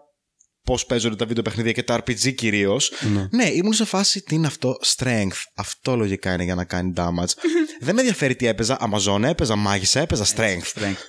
πώς 0.64 0.86
παίζονται 0.86 1.16
τα 1.16 1.26
βίντεο 1.26 1.42
παιχνίδια 1.42 1.72
και 1.72 1.82
τα 1.82 1.98
RPG 1.98 2.34
κυρίως. 2.34 2.92
Ναι. 3.14 3.28
Ναι, 3.30 3.48
ήμουν 3.50 3.72
σε 3.72 3.84
φάση 3.84 4.22
τι 4.22 4.34
είναι 4.34 4.46
αυτό, 4.46 4.76
strength. 4.84 5.42
Αυτό 5.54 5.96
λογικά 5.96 6.32
είναι 6.32 6.44
για 6.44 6.54
να 6.54 6.64
κάνει 6.64 6.92
damage. 6.96 7.32
δεν 7.80 7.94
με 7.94 8.00
ενδιαφέρει 8.00 8.36
τι 8.36 8.46
έπαιζα. 8.46 8.78
Amazon 8.80 9.22
έπαιζα, 9.22 9.56
μάγισσα 9.56 10.00
έπαιζα, 10.00 10.24
strength. 10.24 10.62
Strength. 10.74 11.02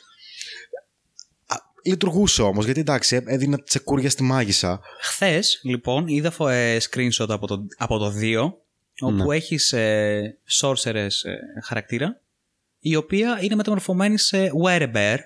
Λειτουργούσε 1.88 2.41
όμως, 2.41 2.66
γιατί 2.66 2.80
εντάξει, 2.80 3.24
έδινα 3.26 3.64
τσεκούρια 3.64 4.10
στη 4.10 4.24
μάγισσα. 4.24 4.82
Χθες, 5.01 5.60
λοιπόν, 5.64 6.08
είδα 6.08 6.32
φο- 6.32 6.47
ε, 6.47 6.78
screenshot 6.89 7.30
από 7.30 7.47
το, 7.47 7.66
από 7.78 7.97
το 7.97 8.14
2, 8.22 8.53
όπου 8.99 9.32
έχεις 9.32 9.74
ε, 9.74 10.38
sorceress 10.62 11.08
ε, 11.24 11.36
χαρακτήρα, 11.64 12.22
η 12.80 12.95
οποία 12.95 13.39
είναι 13.41 13.56
μεταμορφωμένη 13.56 14.18
σε 14.18 14.51
werebear, 14.66 15.18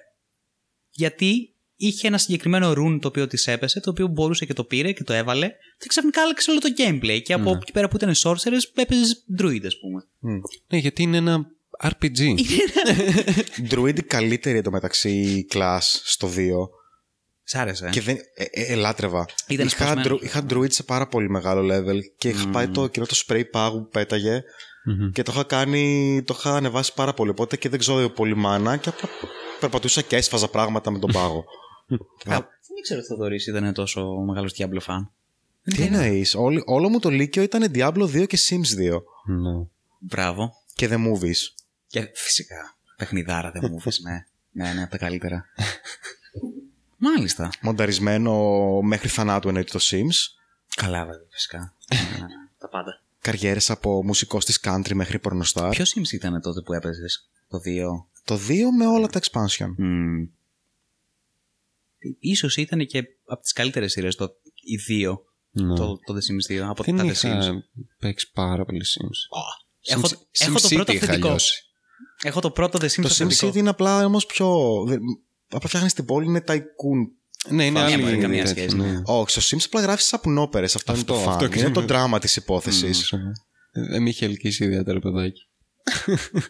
γιατί 0.90 1.54
είχε 1.82 2.08
ένα 2.08 2.18
συγκεκριμένο 2.18 2.72
rune 2.72 2.98
το 3.02 3.08
οποίο 3.08 3.28
της 3.28 3.48
έπεσε, 3.48 3.80
το 3.80 3.90
οποίο 3.90 4.08
μπορούσε 4.08 4.46
και 4.46 4.54
το 4.54 4.64
πήρε 4.64 4.92
και 4.92 5.04
το 5.04 5.14
έβαλε, 5.14 5.48
και 5.78 5.86
ξαφνικά 5.88 6.22
άλλαξε 6.22 6.52
όλο 6.52 6.60
το 6.60 6.70
gameplay. 6.78 7.22
Και 7.24 7.34
από 7.34 7.52
εκεί 7.62 7.72
πέρα 7.72 7.88
που 7.88 7.96
ήταν 7.96 8.14
sorceress, 8.24 8.64
έπαιζες 8.74 9.24
druid, 9.42 9.66
ας 9.66 9.80
πούμε. 9.80 10.08
Ναι, 10.68 10.78
γιατί 10.78 11.02
είναι 11.04 11.18
ένα 11.18 11.46
RPG. 11.84 12.20
Druid 13.72 14.04
καλύτερη 14.08 14.58
εντωμεταξύ 14.58 15.46
class 15.54 15.80
στο 16.04 16.30
2. 16.36 16.50
Σ' 17.44 17.56
άρεσε. 17.56 17.90
Και 17.92 18.02
δεν. 18.02 18.16
Ε, 18.34 18.44
ε, 18.44 18.74
ελάτρευα. 18.74 19.26
Ήταν 19.48 19.68
είχα, 19.68 19.76
σπασμένος. 19.76 20.20
dru- 20.20 20.24
είχα 20.24 20.46
druid 20.50 20.72
σε 20.72 20.84
πάρα 20.84 21.08
πολύ 21.08 21.30
μεγάλο 21.30 21.76
level 21.76 21.98
και 22.18 22.30
είχα 22.30 22.48
πάει 22.48 22.68
το 22.68 22.88
κοινό 22.88 23.06
το 23.06 23.24
spray 23.28 23.44
πάγου 23.52 23.82
που 23.82 23.90
πέταγε 23.90 24.44
Μμμ. 24.86 25.12
και 25.12 25.24
το 25.24 25.32
είχα 25.36 25.44
κάνει. 25.44 26.22
Το 26.26 26.36
είχα 26.38 26.56
ανεβάσει 26.56 26.94
πάρα 26.94 27.14
πολύ. 27.14 27.30
Οπότε 27.30 27.58
και 27.58 27.70
δεν 27.70 27.80
ξέρω 27.80 28.10
πολύ 28.10 28.36
μάνα 28.36 28.78
και 28.78 28.90
απλά 28.90 29.10
περπατούσα 29.60 30.02
και 30.02 30.16
έσφαζα 30.16 30.48
πράγματα 30.48 30.92
με 30.92 31.00
τον 31.00 31.12
πάγο. 31.12 31.44
Α, 32.26 32.38
δεν 32.68 32.78
ήξερα 32.78 33.00
ότι 33.00 33.12
ο 33.12 33.16
Θοδωρής 33.16 33.48
ήταν 33.48 33.74
τόσο 33.74 34.08
μεγάλος 34.08 34.54
Diablo 34.58 34.80
fan. 34.86 35.08
Τι 35.64 35.82
εννοείς, 35.82 36.36
όλο 36.66 36.90
μου 36.90 37.00
το 37.00 37.10
λύκειο 37.10 37.42
ήταν 37.44 37.72
Diablo 37.74 38.04
2 38.04 38.28
και 38.28 38.38
Sims 38.50 38.92
2. 38.94 39.02
Ναι. 39.26 39.66
Μπράβο. 40.00 40.54
Και 40.76 40.88
The 40.92 40.96
Movies. 40.96 41.54
Και 41.88 42.10
φυσικά. 42.14 42.78
Παιχνιδάρα 42.98 43.52
δεν 43.52 43.68
μου 43.72 43.78
είπες, 43.80 44.00
ναι. 44.00 44.26
Ναι, 44.52 44.74
ναι, 44.74 44.82
από 44.82 44.92
τα 44.92 44.98
καλύτερα. 44.98 45.46
Μάλιστα. 46.98 47.50
Μονταρισμένο 47.62 48.34
μέχρι 48.82 49.08
θανάτου 49.08 49.48
εννοείται 49.48 49.72
το 49.72 49.80
Sims. 49.82 50.40
Καλά, 50.76 51.06
βέβαια, 51.06 51.28
φυσικά. 51.30 51.74
Ναι, 51.94 51.98
ναι, 51.98 52.18
ναι. 52.18 52.28
Τα 52.58 52.70
πάντα. 52.70 53.02
Καριέρες 53.22 53.70
από 53.70 54.04
μουσικός 54.04 54.46
της 54.46 54.60
country 54.64 54.94
μέχρι 54.94 55.20
πορνοστάρ. 55.20 55.70
Ποιος 55.70 55.96
Sims 55.96 56.12
ήταν 56.12 56.42
τότε 56.42 56.62
που 56.62 56.74
έπαιζες, 56.74 57.30
το 57.50 57.58
2. 57.58 58.06
Το 58.24 58.36
2 58.36 58.56
με 58.78 58.88
όλα 58.88 59.08
τα 59.08 59.20
expansion. 59.20 59.68
Mm. 59.80 60.28
Ίσως 62.20 62.58
ήταν 62.58 62.86
και 62.86 63.04
από 63.26 63.42
τις 63.42 63.54
καλύτερες 63.54 63.92
σειρές 63.92 64.16
το, 64.16 64.30
οι 64.54 65.04
2, 65.06 65.14
Ναι. 65.52 65.76
το, 65.76 65.86
το 66.06 66.14
The 66.14 66.52
Sims 66.52 66.58
2, 66.62 66.68
από 66.70 66.84
Δεν 66.84 66.96
τα 66.98 67.04
The 67.04 67.08
είχα 67.12 67.40
Sims. 67.42 67.54
παίξει 68.00 68.32
πάρα 68.32 68.66
πολύ 68.66 68.82
Sims. 68.86 69.38
Έχω, 69.94 70.02
Sims- 70.08 70.14
έχω 70.32 70.54
το 70.60 70.68
SimCity 70.68 70.74
πρώτο 70.76 70.92
είχα 70.92 71.04
αυθεντικό. 71.06 71.28
λιώσει. 71.28 71.64
Έχω 72.22 72.40
το 72.42 72.52
πρώτο 72.52 72.78
The 72.82 72.86
Sims 72.86 73.02
Το 73.02 73.08
αυθεντικό. 73.08 73.48
SimCity 73.48 73.56
είναι 73.56 73.70
απλά 73.70 74.06
όμως 74.06 74.26
πιο... 74.26 74.50
δεν- 74.88 75.00
Απλά 75.52 75.68
φτιάχνεις 75.68 75.94
την 75.94 76.06
πόλη, 76.06 76.26
είναι 76.28 76.44
tycoon. 76.48 77.08
Ναι, 77.50 77.66
είναι 77.66 77.80
Καμία- 77.80 78.08
άλλη. 78.08 78.18
καμία 78.18 78.46
τέτοια, 78.46 78.62
σχέση. 78.70 78.76
ναι. 78.76 79.02
Όχι, 79.06 79.40
στο 79.42 79.58
Sims 79.58 79.62
απλά 79.66 79.82
γράφεις 79.82 80.06
σαπουνόπερες. 80.06 80.76
Αυτό, 80.76 80.92
Αυτό, 80.92 81.14
είναι 81.14 81.24
το 81.24 81.30
αυτό 81.30 81.46
fun. 81.46 81.50
Είναι 81.50 81.62
το 81.62 81.68
ακριβώς. 81.68 81.86
δράμα 81.86 82.20
της 82.20 82.36
υπόθεσης. 82.36 83.12
Ε, 83.12 83.20
Δεν 83.90 84.02
με 84.02 84.10
είχε 84.10 84.26
ελκύσει 84.26 84.64
ιδιαίτερα 84.64 85.00
παιδάκι. 85.00 85.42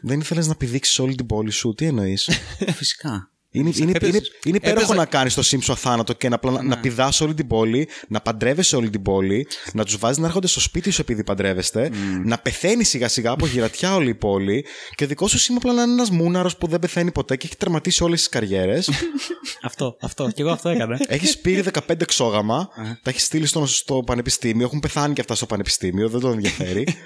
Δεν 0.02 0.20
ήθελες 0.20 0.47
να 0.47 0.56
πηδήξεις 0.56 1.00
όλη 1.00 1.16
την 1.16 1.26
πόλη 1.26 1.52
σου. 1.52 1.74
Τι 1.74 1.86
εννοείς; 1.86 2.30
Φυσικά. 2.76 3.32
Είναι, 3.52 3.72
είναι, 3.76 3.91
Έπαιζες- 3.95 4.16
είναι, 4.28 4.38
είναι 4.45 4.58
υπέροχο 4.58 4.80
έπαιζα- 4.82 4.95
να 4.95 5.06
κάνεις 5.06 5.34
το 5.34 5.41
Sims 5.45 5.62
σου 5.64 5.72
αθάνατο 5.72 6.14
και 6.14 6.30
να, 6.30 6.36
απλά 6.36 6.52
να, 6.52 6.64
να 6.64 6.80
πηδάς 6.80 7.22
όλη 7.22 7.34
την 7.34 7.47
πόλη, 7.47 7.88
να 8.08 8.22
παντρεύεσαι 8.22 8.76
όλη 8.76 8.89
την 8.89 9.02
πόλη, 9.02 9.47
να 9.74 9.86
τους 9.86 9.97
βάζεις 9.97 10.18
να 10.18 10.26
έρχονται 10.28 10.47
στο 10.47 10.60
σπίτι 10.60 10.89
σου 10.91 11.02
επειδή 11.02 11.24
παντρεύεστε, 11.24 11.91
να 12.24 12.38
πεθαίνει 12.38 12.84
σιγά 12.84 13.08
σιγά 13.08 13.32
από 13.32 13.47
γυρατιά 13.47 13.95
όλη 13.95 14.10
η 14.10 14.16
πόλη 14.16 14.66
και 14.95 15.04
ο 15.04 15.08
δικό 15.08 15.28
σου 15.28 15.38
Sim 15.39 15.56
απλά 15.58 15.74
να 15.74 15.82
είναι 15.82 15.91
ένας 15.91 16.10
μούναρος 16.10 16.58
που 16.58 16.68
δεν 16.68 16.80
πεθαίνει 16.80 17.12
ποτέ 17.12 17.36
και 17.36 17.45
έχει 17.47 17.56
τερματίσει 17.58 18.04
όλες 18.04 18.20
τις 18.20 18.30
καριέρες. 18.30 18.89
αυτό, 19.64 19.97
αυτό. 20.02 20.32
Και 20.34 20.41
εγώ 20.41 20.52
αυτό 20.52 20.70
έκανα. 20.70 21.00
έχεις 21.08 21.38
πήρει 21.39 21.64
15 21.88 22.02
εξόγαμα, 22.02 22.70
τα 23.04 23.10
έχεις 23.10 23.24
στείλει 23.24 23.45
στο, 23.45 23.66
στο 23.66 24.04
πανεπιστήμιο, 24.06 24.66
έχουν 24.66 24.80
πεθάνει 24.80 25.14
και 25.14 25.22
αυτά 25.22 25.36
στο 25.36 25.45
πανεπιστήμιο, 25.45 26.10
δεν 26.10 26.20
τον 26.20 26.32
ενδιαφέρει. 26.32 26.88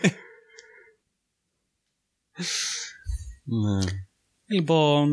Ναι. 3.44 3.92
Λοιπόν, 4.46 5.10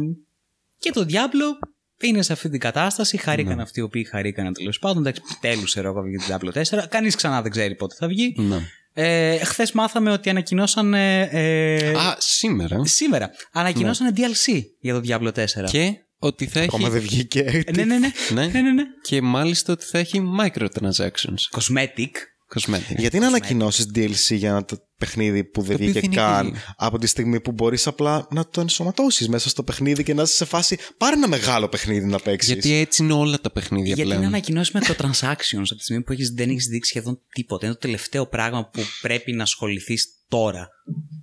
και 0.81 0.91
το 0.91 1.07
Diablo 1.09 1.66
είναι 2.01 2.22
σε 2.22 2.33
αυτή 2.33 2.49
την 2.49 2.61
κατάσταση. 2.61 3.16
Χαρήκαν 3.16 3.61
αυτοί 3.61 3.81
οι 3.81 3.83
οποίοι 3.83 4.05
χαρήκαν 4.05 4.53
τέλος 4.53 4.78
πάντων. 4.78 4.99
Εντάξει, 5.07 5.22
τέλους 5.41 5.64
ξέρω 5.64 5.89
εγώ 5.89 6.07
για 6.09 6.18
την 6.18 6.51
Diablo 6.53 6.78
4. 6.78 6.85
Κανείς 6.89 7.14
ξανά 7.14 7.43
δεν 7.43 7.51
ξέρει 7.51 7.74
πότε 7.74 7.95
θα 7.99 8.07
βγει. 8.09 8.35
Ναι. 8.37 8.59
Ε, 8.93 9.45
Χθες 9.45 9.72
μάθαμε 9.72 10.11
ότι 10.12 10.31
ανακοινώσαν. 10.31 10.95
Ε, 10.95 11.20
ε, 11.31 11.91
Α, 11.91 12.16
σήμερα. 12.18 12.85
σήμερα 12.85 13.31
ανακοινώσαν 13.53 14.14
DLC 14.16 14.62
για 14.81 14.95
το 14.95 15.01
Diablo 15.05 15.33
4. 15.33 15.45
Και 15.70 15.99
ότι 16.18 16.47
θα 16.47 16.61
Ακόμα 16.61 16.83
έχει. 16.87 16.93
δεν 16.93 17.03
βγήκε. 17.03 17.41
Ε, 17.41 17.72
ναι, 17.72 17.85
ναι, 17.85 17.99
ναι. 17.99 18.11
Ναι. 18.35 18.47
ναι, 18.47 18.61
ναι, 18.61 18.72
ναι. 18.72 18.83
Και 19.03 19.22
μάλιστα 19.22 19.72
ότι 19.72 19.85
θα 19.85 19.99
έχει 19.99 20.22
microtransactions. 20.41 21.59
Cosmetic. 21.59 22.11
Cosmetic. 22.55 22.96
Γιατί 22.96 23.18
να 23.18 23.26
ανακοινώσεις 23.26 23.86
DLC 23.94 24.36
για 24.36 24.48
ένα 24.48 24.64
το 24.64 24.76
παιχνίδι 24.98 25.44
που 25.44 25.62
δεν 25.62 25.74
Επειδή 25.74 25.90
βγήκε 25.90 26.07
δεν 26.07 26.16
καν 26.16 26.44
βγήκε. 26.46 26.64
από 26.76 26.98
τη 26.98 27.07
στιγμή 27.07 27.40
που 27.40 27.53
μπορείς 27.53 27.86
απλά 27.86 28.26
να 28.30 28.48
το 28.48 28.61
ενσωματώσεις 28.61 29.28
μέσα 29.28 29.48
στο 29.48 29.62
παιχνίδι 29.62 30.03
και 30.03 30.14
να 30.14 30.22
είσαι 30.22 30.34
σε 30.34 30.44
φάση. 30.44 30.78
Πάρε 30.96 31.16
ένα 31.16 31.28
μεγάλο 31.28 31.68
παιχνίδι 31.68 32.07
να 32.07 32.18
παίξεις. 32.18 32.53
Γιατί 32.53 32.72
έτσι 32.72 33.03
είναι 33.03 33.12
όλα 33.12 33.40
τα 33.40 33.51
παιχνίδια 33.51 33.86
Γιατί 33.86 34.03
πλέον. 34.03 34.20
να 34.20 34.26
ανακοινώσει 34.26 34.72
microtransactions 34.74 35.62
από 35.64 35.76
τη 35.76 35.82
στιγμή 35.82 36.03
που 36.03 36.12
έχεις, 36.12 36.30
δεν 36.30 36.51
έχεις 36.51 36.66
δείξει 36.66 36.90
σχεδόν 36.90 37.20
τίποτα. 37.32 37.66
Είναι 37.66 37.74
το 37.74 37.80
τελευταίο 37.80 38.26
πράγμα 38.26 38.68
που 38.68 38.80
πρέπει 39.01 39.32
να 39.32 39.42
ασχοληθείς 39.42 40.07
τώρα. 40.28 40.68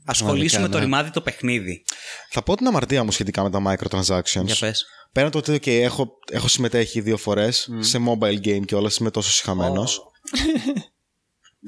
Ασχολήσου 0.06 0.62
με 0.62 0.68
το 0.68 0.78
ναι. 0.78 0.84
ρημάδι 0.84 1.10
το 1.12 1.22
παιχνίδι. 1.22 1.84
Θα 2.30 2.44
πω 2.44 2.56
την 2.56 2.68
αμαρτία 2.68 3.04
μου 3.04 3.12
σχετικά 3.12 3.44
με 3.44 3.50
τα 3.50 3.62
microtransactions. 3.66 4.46
Για 4.46 4.56
πες. 4.60 4.86
Πέραν 5.12 5.32
το 5.32 5.38
ότι 5.38 5.54
okay, 5.54 5.68
έχω, 5.68 6.10
έχω 6.32 6.48
συμμετέχει 6.48 7.02
δύο 7.02 7.18
φορές 7.18 7.70
σε 7.80 8.00
mobile 8.08 8.48
game 8.48 8.66
και 8.66 8.76
όλα 8.76 8.92
είμαι 9.00 9.12
τόσο 9.12 9.32
συχαμένος. 9.32 10.02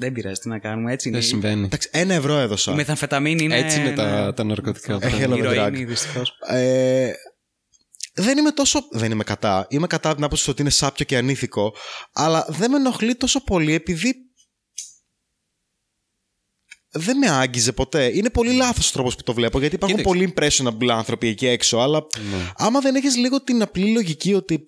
Δεν 0.00 0.12
πειράζει 0.12 0.40
τι 0.40 0.48
να 0.48 0.58
κάνουμε. 0.58 0.92
Έτσι 0.92 1.08
είναι. 1.08 1.18
Δεν 1.18 1.26
συμβαίνει. 1.26 1.64
Εντάξει, 1.64 1.88
ένα 1.92 2.14
ευρώ 2.14 2.38
έδωσα. 2.38 2.72
Η 2.72 2.74
μεθαμφεταμίνη 2.74 3.44
είναι. 3.44 3.56
Έτσι 3.58 3.80
είναι 3.80 3.88
ναι. 3.88 3.94
τα, 3.94 4.32
τα 4.36 4.44
ναρκωτικά. 4.44 4.92
Έχει 4.92 5.00
πράγματα. 5.00 5.24
έλαβε 5.24 5.54
Ηρωίνη, 5.54 5.82
drag. 5.84 5.86
δυστυχώς. 5.86 6.32
Ε, 6.48 7.12
δεν 8.14 8.38
είμαι 8.38 8.50
τόσο. 8.50 8.80
Δεν 8.90 9.10
είμαι 9.10 9.24
κατά. 9.24 9.66
Είμαι 9.70 9.86
κατά 9.86 10.06
από 10.08 10.16
την 10.16 10.24
άποψη 10.24 10.50
ότι 10.50 10.60
είναι 10.60 10.70
σάπιο 10.70 11.04
και 11.04 11.16
ανήθικο. 11.16 11.74
Αλλά 12.12 12.46
δεν 12.48 12.70
με 12.70 12.76
ενοχλεί 12.76 13.14
τόσο 13.14 13.44
πολύ 13.44 13.74
επειδή. 13.74 14.14
Δεν 16.92 17.18
με 17.18 17.28
άγγιζε 17.30 17.72
ποτέ. 17.72 18.10
Είναι 18.16 18.30
πολύ 18.30 18.52
λάθος 18.52 18.88
ο 18.88 18.92
τρόπος 18.92 19.16
που 19.16 19.22
το 19.22 19.32
βλέπω 19.34 19.58
γιατί 19.58 19.74
υπάρχουν 19.74 19.98
Κοίταξε. 19.98 20.18
πολύ 20.18 20.34
impressionable 20.36 20.88
άνθρωποι 20.88 21.28
εκεί 21.28 21.46
έξω. 21.46 21.78
Αλλά 21.78 22.06
Ναι. 22.30 22.50
άμα 22.56 22.80
δεν 22.80 22.94
έχεις 22.94 23.16
λίγο 23.16 23.42
την 23.42 23.62
απλή 23.62 23.92
λογική 23.92 24.34
ότι 24.34 24.66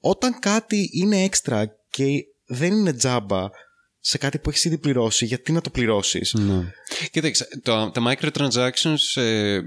όταν 0.00 0.38
κάτι 0.38 0.90
είναι 0.92 1.22
έξτρα 1.22 1.66
και 1.90 2.04
δεν 2.46 2.72
είναι 2.72 2.92
τζάμπα 2.92 3.48
σε 4.04 4.18
κάτι 4.18 4.38
που 4.38 4.48
έχεις 4.48 4.64
ήδη 4.64 4.78
πληρώσει, 4.78 5.26
γιατί 5.26 5.52
να 5.52 5.60
το 5.60 5.70
πληρώσεις; 5.70 6.32
Ναι. 6.32 6.72
Κοίταξε, 7.10 7.48
το, 7.62 7.90
τα 7.90 8.02
microtransactions 8.06 9.22
ε, 9.22 9.60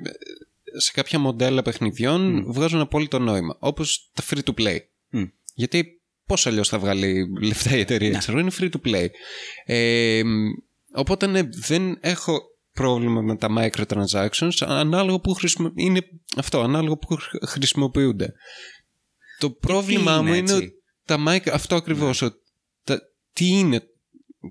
σε 0.77 0.91
κάποια 0.93 1.19
μοντέλα 1.19 1.61
παιχνιδιών 1.61 2.45
βγάζουν 2.51 2.79
απόλυτο 2.79 3.19
νόημα. 3.19 3.57
Όπως 3.59 4.09
τα 4.13 4.23
free 4.29 4.39
to 4.43 4.61
play. 4.61 4.77
Μμ. 5.09 5.23
Γιατί 5.53 6.01
πώς 6.25 6.47
αλλιώς 6.47 6.67
θα 6.67 6.79
βγάλει 6.79 7.27
λεφτά 7.41 7.75
η 7.75 7.79
εταιρεία, 7.79 8.17
ξέρω, 8.17 8.39
είναι 8.39 8.51
free 8.59 8.69
to 8.69 8.87
play. 8.87 9.07
Ε, 9.65 10.21
οπότε 10.93 11.27
ναι, 11.27 11.41
δεν 11.43 11.97
έχω 12.01 12.39
πρόβλημα 12.73 13.21
με 13.21 13.35
τα 13.35 13.47
microtransactions 13.57 14.57
ανάλογα 14.59 15.19
που 15.19 15.33
χρησιμο... 15.33 15.71
είναι 15.75 16.01
αυτό, 16.37 16.61
ανάλογα 16.61 16.97
που 16.97 17.07
χρ- 17.07 17.45
χρησιμοποιούνται. 17.45 18.33
Το 19.39 19.49
πρόβλημά 19.49 20.13
είναι 20.13 20.21
μου 20.21 20.27
είναι 20.27 20.37
έτσι; 20.37 20.55
ότι 20.55 20.73
τα 21.05 21.23
micro... 21.27 21.49
αυτό 21.51 21.75
ακριβώς, 21.75 22.21
ότι 22.21 22.37
τα... 22.83 23.01
τι 23.33 23.47
είναι 23.47 23.89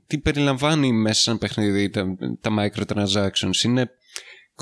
τι 0.07 0.18
περιλαμβάνει 0.18 0.92
μέσα 0.92 1.20
σε 1.20 1.30
ένα 1.30 1.38
παιχνίδι 1.38 1.90
τα, 1.90 2.16
τα 2.40 2.51
microtransactions; 2.59 3.62
Είναι 3.64 3.90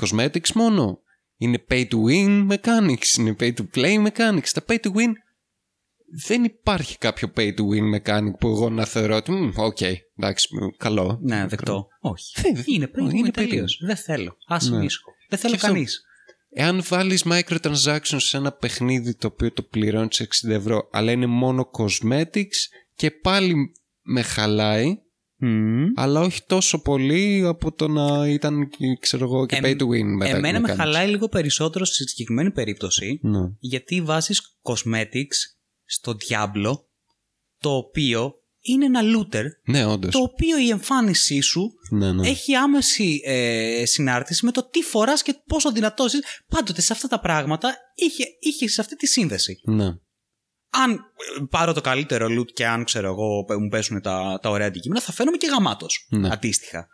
cosmetics 0.01 0.51
μόνο; 0.53 0.99
Είναι 1.37 1.63
pay 1.69 1.85
to 1.87 1.95
win 2.07 2.47
mechanics; 2.51 3.17
Είναι 3.19 3.35
pay 3.39 3.53
to 3.53 3.63
play 3.75 4.07
mechanics; 4.07 4.49
Τα 4.53 4.63
pay 4.67 4.77
to 4.79 4.87
win 4.87 5.11
δεν 6.25 6.43
υπάρχει 6.43 6.97
κάποιο 6.97 7.31
pay 7.37 7.53
to 7.53 7.59
win 7.61 7.95
mechanic 8.01 8.31
που 8.39 8.47
εγώ 8.47 8.69
να 8.69 8.85
θεωρώ 8.85 9.15
ότι, 9.15 9.31
«Μμ, 9.31 9.51
οκ, 9.55 9.81
εντάξει, 9.81 10.47
μ, 10.55 10.67
καλό. 10.77 11.19
Ναι, 11.21 11.45
δεκτό. 11.47 11.87
Όχι. 11.99 12.41
Δεν- 12.41 12.63
Είναι 12.65 12.87
πριν, 12.87 13.05
είναι 13.05 13.17
είναι 13.17 13.27
pay 13.33 13.37
to 13.39 13.41
win. 13.41 13.47
τελείωσε. 13.49 13.65
Δεν 13.85 13.95
θέλω. 13.95 14.37
Άσε 14.47 14.69
Ναι. 14.71 14.77
μίσχο. 14.77 15.11
Δεν 15.29 15.39
θέλω 15.39 15.53
Και 15.53 15.59
αυτό- 15.59 15.71
κανείς. 15.73 16.03
Εάν 16.55 16.83
βάλεις 16.87 17.25
microtransactions 17.25 18.01
σε 18.17 18.37
ένα 18.37 18.51
παιχνίδι 18.51 19.15
το 19.15 19.27
οποίο 19.27 19.51
το 19.51 19.61
πληρώνεις 19.63 20.19
60 20.19 20.53
ευρώ, 20.53 20.89
αλλά 20.91 21.11
είναι 21.11 21.25
μόνο 21.25 21.69
cosmetics 21.77 22.59
και 22.95 23.11
πάλι 23.11 23.55
με 24.01 24.21
χαλάει, 24.21 24.97
αλλά 25.95 26.19
όχι 26.19 26.41
τόσο 26.47 26.81
πολύ 26.81 27.43
από 27.45 27.71
το 27.73 27.87
να 27.87 28.27
ήταν, 28.27 28.69
ξέρω 28.99 29.23
εγώ, 29.25 29.45
και 29.45 29.55
Εμ- 29.55 29.65
pay 29.65 29.81
to 29.81 29.85
win 29.87 30.03
μετά. 30.17 30.35
Εμένα 30.35 30.59
με 30.59 30.73
χαλάει 30.75 31.07
λίγο 31.09 31.27
περισσότερο 31.29 31.85
στη 31.85 32.07
συγκεκριμένη 32.09 32.51
περίπτωση 32.51 33.19
Ναι. 33.21 33.39
γιατί 33.59 34.01
βάζεις 34.01 34.41
cosmetics 34.61 35.37
στο 35.85 36.15
Diablo 36.29 36.73
το 37.59 37.69
οποίο 37.75 38.33
είναι 38.65 38.85
ένα 38.85 39.01
looter 39.03 39.43
Ναι, 39.65 39.85
όντως. 39.85 40.11
το 40.13 40.19
οποίο 40.19 40.57
η 40.59 40.69
εμφάνισή 40.69 41.39
σου 41.41 41.71
Ναι, 41.89 42.11
ναι. 42.13 42.27
έχει 42.27 42.55
άμεση 42.55 43.21
ε, 43.25 43.83
συνάρτηση 43.85 44.45
με 44.45 44.51
το 44.51 44.69
τι 44.69 44.81
φοράς 44.81 45.21
και 45.21 45.33
πόσο 45.47 45.71
δυνατός 45.71 46.13
είσαι. 46.13 46.23
Πάντοτε 46.47 46.81
σε 46.81 46.93
αυτά 46.93 47.07
τα 47.07 47.19
πράγματα 47.19 47.75
είχε, 47.95 48.23
είχες 48.39 48.73
σε 48.73 48.81
αυτή 48.81 48.95
τη 48.95 49.07
σύνδεση. 49.07 49.61
Ναι. 49.65 49.85
Αν 50.83 50.91
ε, 50.91 50.97
πάρω 51.49 51.73
το 51.73 51.81
καλύτερο 51.81 52.27
loot 52.39 52.51
και 52.53 52.67
αν 52.67 52.83
ξέρω 52.83 53.07
εγώ 53.07 53.45
μου 53.59 53.67
πέσουν 53.69 54.01
τα, 54.01 54.39
τα 54.41 54.49
ωραία 54.49 54.67
αντικείμενα 54.67 55.01
θα 55.01 55.11
φαίνομαι 55.11 55.37
και 55.37 55.47
γαμάτος 55.47 56.07
Ναι. 56.09 56.29
αντίστοιχα. 56.31 56.87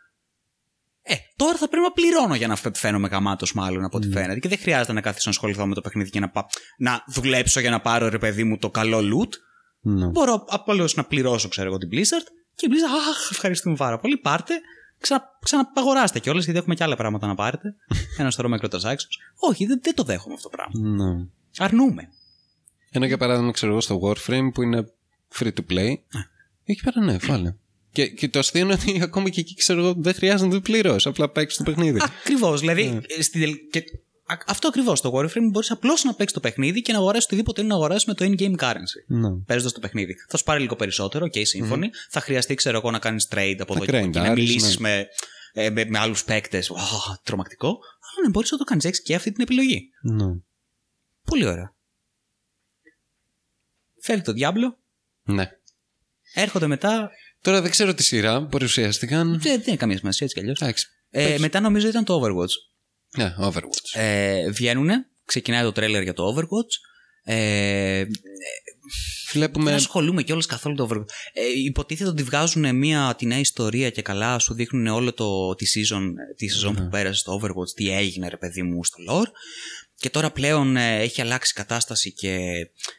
Ε, 1.01 1.15
τώρα 1.35 1.57
θα 1.57 1.67
πρέπει 1.69 1.83
να 1.83 1.91
πληρώνω 1.91 2.35
για 2.35 2.47
να 2.47 2.55
φε- 2.55 2.75
φαίνομαι 2.77 3.07
γαμάτος, 3.07 3.53
μάλλον 3.53 3.83
από 3.83 3.97
ό,τι 3.97 4.09
φαίνεται. 4.09 4.39
Και 4.39 4.47
δεν 4.47 4.57
χρειάζεται 4.57 4.93
να 4.93 5.01
καθίσω 5.01 5.23
να 5.25 5.31
ασχοληθώ 5.31 5.65
με 5.67 5.73
το 5.73 5.81
παιχνίδι 5.81 6.09
και 6.09 6.19
να, 6.19 6.29
πα... 6.29 6.45
να 6.77 7.03
δουλέψω 7.07 7.59
για 7.59 7.69
να 7.69 7.79
πάρω 7.81 8.09
ρε 8.09 8.17
παιδί 8.17 8.43
μου 8.43 8.57
το 8.57 8.69
καλό 8.69 8.97
loot. 8.99 9.29
ναι. 9.81 10.05
Μπορώ 10.07 10.45
απλώς 10.49 10.95
να 10.95 11.03
πληρώσω, 11.03 11.47
ξέρω 11.47 11.67
εγώ, 11.67 11.77
την 11.77 11.89
Blizzard 11.91 12.25
και 12.55 12.65
η 12.65 12.69
Blizzard, 12.71 13.09
Αχ, 13.09 13.31
ευχαριστούμε 13.31 13.75
πάρα 13.75 13.97
πολύ. 13.97 14.17
Πάρτε, 14.17 14.53
ξανα, 14.99 15.23
ξαναπαγοράστε 15.43 16.19
κιόλας, 16.19 16.43
γιατί 16.43 16.59
έχουμε 16.59 16.75
και 16.75 16.83
άλλα 16.83 16.95
πράγματα 16.95 17.27
να 17.27 17.35
πάρετε. 17.35 17.75
Ένας 18.17 18.33
σωρό 18.33 18.49
microtransactions. 18.55 19.15
Όχι, 19.49 19.65
δεν, 19.65 19.79
δεν 19.83 19.95
το 19.95 20.03
δέχομαι 20.03 20.33
αυτό 20.33 20.49
το 20.49 20.55
πράγμα. 20.57 21.05
ναι. 21.05 21.25
Αρνούμαι. 21.57 22.09
Ένα 22.91 23.05
για 23.05 23.17
παράδειγμα, 23.17 23.51
ξέρω 23.51 23.71
εγώ, 23.71 23.81
στο 23.81 23.99
Warframe 24.03 24.49
που 24.53 24.61
είναι 24.61 24.91
free 25.39 25.47
to 25.53 25.71
play. 25.73 25.93
Εκεί 26.63 26.81
πέρα 26.83 27.01
ναι, 27.03 27.17
βάλε. 27.17 27.55
Και, 27.91 28.07
και 28.07 28.29
το 28.29 28.39
αστείο 28.39 28.61
είναι 28.61 28.73
ότι 28.73 28.99
ακόμα 29.01 29.29
και 29.29 29.39
εκεί 29.39 29.55
ξέρω 29.55 29.79
εγώ 29.79 29.93
δεν 29.97 30.13
χρειάζεται 30.13 30.45
να 30.49 30.53
το 30.55 30.61
πληρώσει. 30.61 31.07
Απλά 31.07 31.29
παίξει 31.29 31.57
το 31.57 31.63
παιχνίδι. 31.63 31.99
Ακριβώς. 32.19 32.59
Δηλαδή, 32.59 32.99
ε, 33.17 33.21
στην 33.21 33.41
τελ- 33.41 33.69
και 33.71 33.83
α- 34.25 34.37
αυτό 34.47 34.67
ακριβώς. 34.67 35.01
Το 35.01 35.11
Warframe 35.15 35.49
μπορείς 35.51 35.71
απλώς 35.71 36.03
να 36.03 36.13
παίξεις 36.13 36.33
το 36.33 36.39
παιχνίδι 36.39 36.81
και 36.81 36.91
να 36.91 36.97
αγοράσεις 36.97 37.25
οτιδήποτε 37.25 37.61
είναι 37.61 37.69
να 37.69 37.75
αγοράσεις 37.75 38.05
με 38.05 38.13
το 38.13 38.25
in-game 38.25 38.55
currency. 38.59 39.03
ναι. 39.07 39.29
παίζοντας 39.45 39.73
το 39.73 39.79
παιχνίδι. 39.79 40.15
Θα 40.27 40.37
σου 40.37 40.43
πάρει 40.43 40.61
λίγο 40.61 40.75
περισσότερο, 40.75 41.25
οκ, 41.25 41.45
σύμφωνοι. 41.45 41.89
Θα 42.09 42.19
χρειαστεί, 42.19 42.55
ξέρω 42.55 42.77
εγώ, 42.77 42.91
να 42.91 42.99
κάνεις 42.99 43.27
trade 43.31 43.55
από 43.59 43.73
εδώ 43.75 43.85
και 43.85 43.95
από 43.97 44.05
εκεί, 44.05 44.17
να 44.17 44.23
grind 44.23 44.32
άρεις, 44.32 44.43
μιλήσεις 44.47 44.79
ναι. 44.79 44.89
με, 44.89 45.07
ε, 45.63 45.69
με, 45.69 45.85
με 45.85 45.99
άλλους 45.99 46.23
παίκτες. 46.23 46.71
τρομακτικό. 47.23 47.67
Αλλά 47.67 48.25
ναι, 48.25 48.29
μπορείς 48.29 48.51
να 48.51 48.57
το 48.57 48.63
κάνεις. 48.63 48.85
Έχεις 48.85 49.01
και 49.01 49.15
αυτή 49.15 49.31
την 49.31 49.41
επιλογή. 49.43 49.89
ναι. 50.01 50.25
Πολύ 51.25 51.45
ωραία. 51.45 51.73
Φέρει 54.09 54.21
το 54.21 54.33
Diablo. 54.35 54.75
ναι. 55.23 55.49
Έρχονται 56.33 56.67
μετά. 56.67 57.11
Τώρα 57.41 57.61
δεν 57.61 57.71
ξέρω 57.71 57.93
τι 57.93 58.03
σειρά 58.03 58.45
παρουσιάστηκαν. 58.45 59.29
Δεν, 59.29 59.41
δεν 59.41 59.63
είναι 59.67 59.75
καμία 59.75 59.97
σημασία 59.97 60.25
έτσι 60.25 60.35
κι 60.35 60.41
αλλιώς. 60.41 60.61
Εντάξει. 60.61 60.87
Ε, 61.09 61.37
μετά 61.39 61.59
νομίζω 61.59 61.87
ήταν 61.87 62.03
το 62.03 62.21
Overwatch. 62.21 62.53
Ναι, 63.17 63.35
Overwatch. 63.39 63.99
Ε, 63.99 64.49
βγαίνουνε, 64.49 65.05
ξεκινάει 65.25 65.63
το 65.63 65.71
τρέλερ 65.71 66.03
για 66.03 66.13
το 66.13 66.35
Overwatch. 66.35 66.73
Ε, 67.23 68.05
Βλέπουμε. 69.31 69.65
Δεν 69.65 69.73
ασχολούμαι 69.73 70.23
κιόλας 70.23 70.45
καθόλου 70.45 70.75
το 70.75 70.87
Overwatch. 70.89 71.09
Ε, 71.33 71.41
υποτίθεται 71.65 72.09
ότι 72.09 72.23
βγάζουν 72.23 72.75
μια 72.75 73.15
τη 73.17 73.25
νέα 73.25 73.39
ιστορία 73.39 73.89
και 73.89 74.01
καλά 74.01 74.39
σου 74.39 74.53
δείχνουν 74.53 74.87
όλο 74.87 75.13
το, 75.13 75.55
τη 75.55 75.65
season, 75.75 76.01
τη 76.35 76.47
σεζόν 76.47 76.75
που 76.75 76.87
πέρασε 76.87 77.19
στο 77.19 77.39
Overwatch, 77.41 77.69
τι 77.75 77.91
έγινε 77.91 78.27
ρε 78.29 78.37
παιδί 78.37 78.63
μου 78.63 78.83
στο 78.85 78.97
lore. 79.09 79.31
Και 79.99 80.09
τώρα 80.09 80.31
πλέον 80.31 80.77
ε, 80.77 80.99
έχει 80.99 81.21
αλλάξει 81.21 81.51
η 81.55 81.57
κατάσταση 81.59 82.13
και 82.13 82.37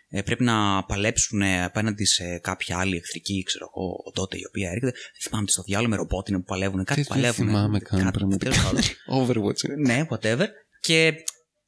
ε, 0.09 0.23
πρέπει 0.23 0.45
να 0.45 0.85
παλέψουν 0.85 1.43
ε, 1.43 1.65
απέναντι 1.65 2.05
σε 2.05 2.39
κάποια 2.39 2.79
άλλη 2.79 2.97
εχθρική, 2.97 3.43
ξέρω 3.43 3.71
εγώ, 3.75 4.13
τότε 4.15 4.37
η 4.37 4.47
οποία 4.49 4.69
έρχεται. 4.69 4.91
Δεν 4.91 5.21
θυμάμαι 5.23 5.45
τι 5.47 5.53
στο 5.53 5.63
διάλογο 5.63 5.91
με 5.91 5.97
ρομπότ 5.97 6.29
είναι 6.29 6.39
που 6.39 6.45
παλεύουν. 6.45 6.85
Κάτι 6.85 7.01
Τι 7.01 7.09
δεν 7.09 7.17
παλεύουν. 7.17 7.47
θυμάμαι 7.47 7.79
καν, 7.79 8.01
κάτι, 8.03 8.19
πραγματικά. 8.19 8.51
τέλος 8.51 8.65
πάντων. 8.65 8.83
Overwatch. 9.19 9.69
ναι, 9.87 10.07
whatever. 10.11 10.47
Και 10.81 11.15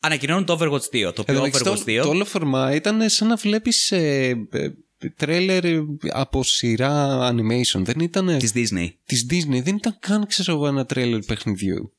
ανακοινώνουν 0.01 0.45
το 0.45 0.59
Overwatch 0.61 1.09
2. 1.09 1.13
Το 1.15 1.21
οποίο 1.21 1.35
Εντάξει, 1.37 1.63
Overwatch 1.65 1.79
το, 1.79 1.83
2. 1.87 2.01
το 2.03 2.09
όλο 2.09 2.25
φορμά 2.25 2.75
ήταν 2.75 3.09
σαν 3.09 3.29
να 3.29 3.37
βλέπεις 3.37 3.93
ε, 3.93 4.29
ε, 4.51 4.69
τρέλερ 5.17 5.65
από 6.09 6.43
σειρά 6.43 7.19
animation. 7.33 7.81
Δεν 7.83 8.01
ήταν. 8.01 8.39
Της 8.39 8.53
Disney. 8.55 8.89
Της 9.05 9.27
Disney. 9.31 9.63
Δεν 9.63 9.77
ήταν 9.77 9.97
καν, 10.01 10.27
ξέρω 10.27 10.53
εγώ, 10.53 10.67
ένα 10.67 10.87
τρέλερ 10.87 11.21
παιχνιδιού. 11.21 11.97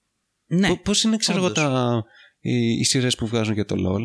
Ναι. 0.47 0.67
Πώ 0.67 0.79
πώς 0.83 1.03
είναι, 1.03 1.17
ξέρω 1.17 1.37
εγώ, 1.37 1.47
όντως. 1.47 1.63
τα, 1.63 2.03
οι, 2.43 2.79
οι 2.79 2.83
σειρές 2.83 3.15
που 3.15 3.27
βγάζουν 3.27 3.53
για 3.53 3.65
το 3.65 3.75
LOL. 3.77 4.01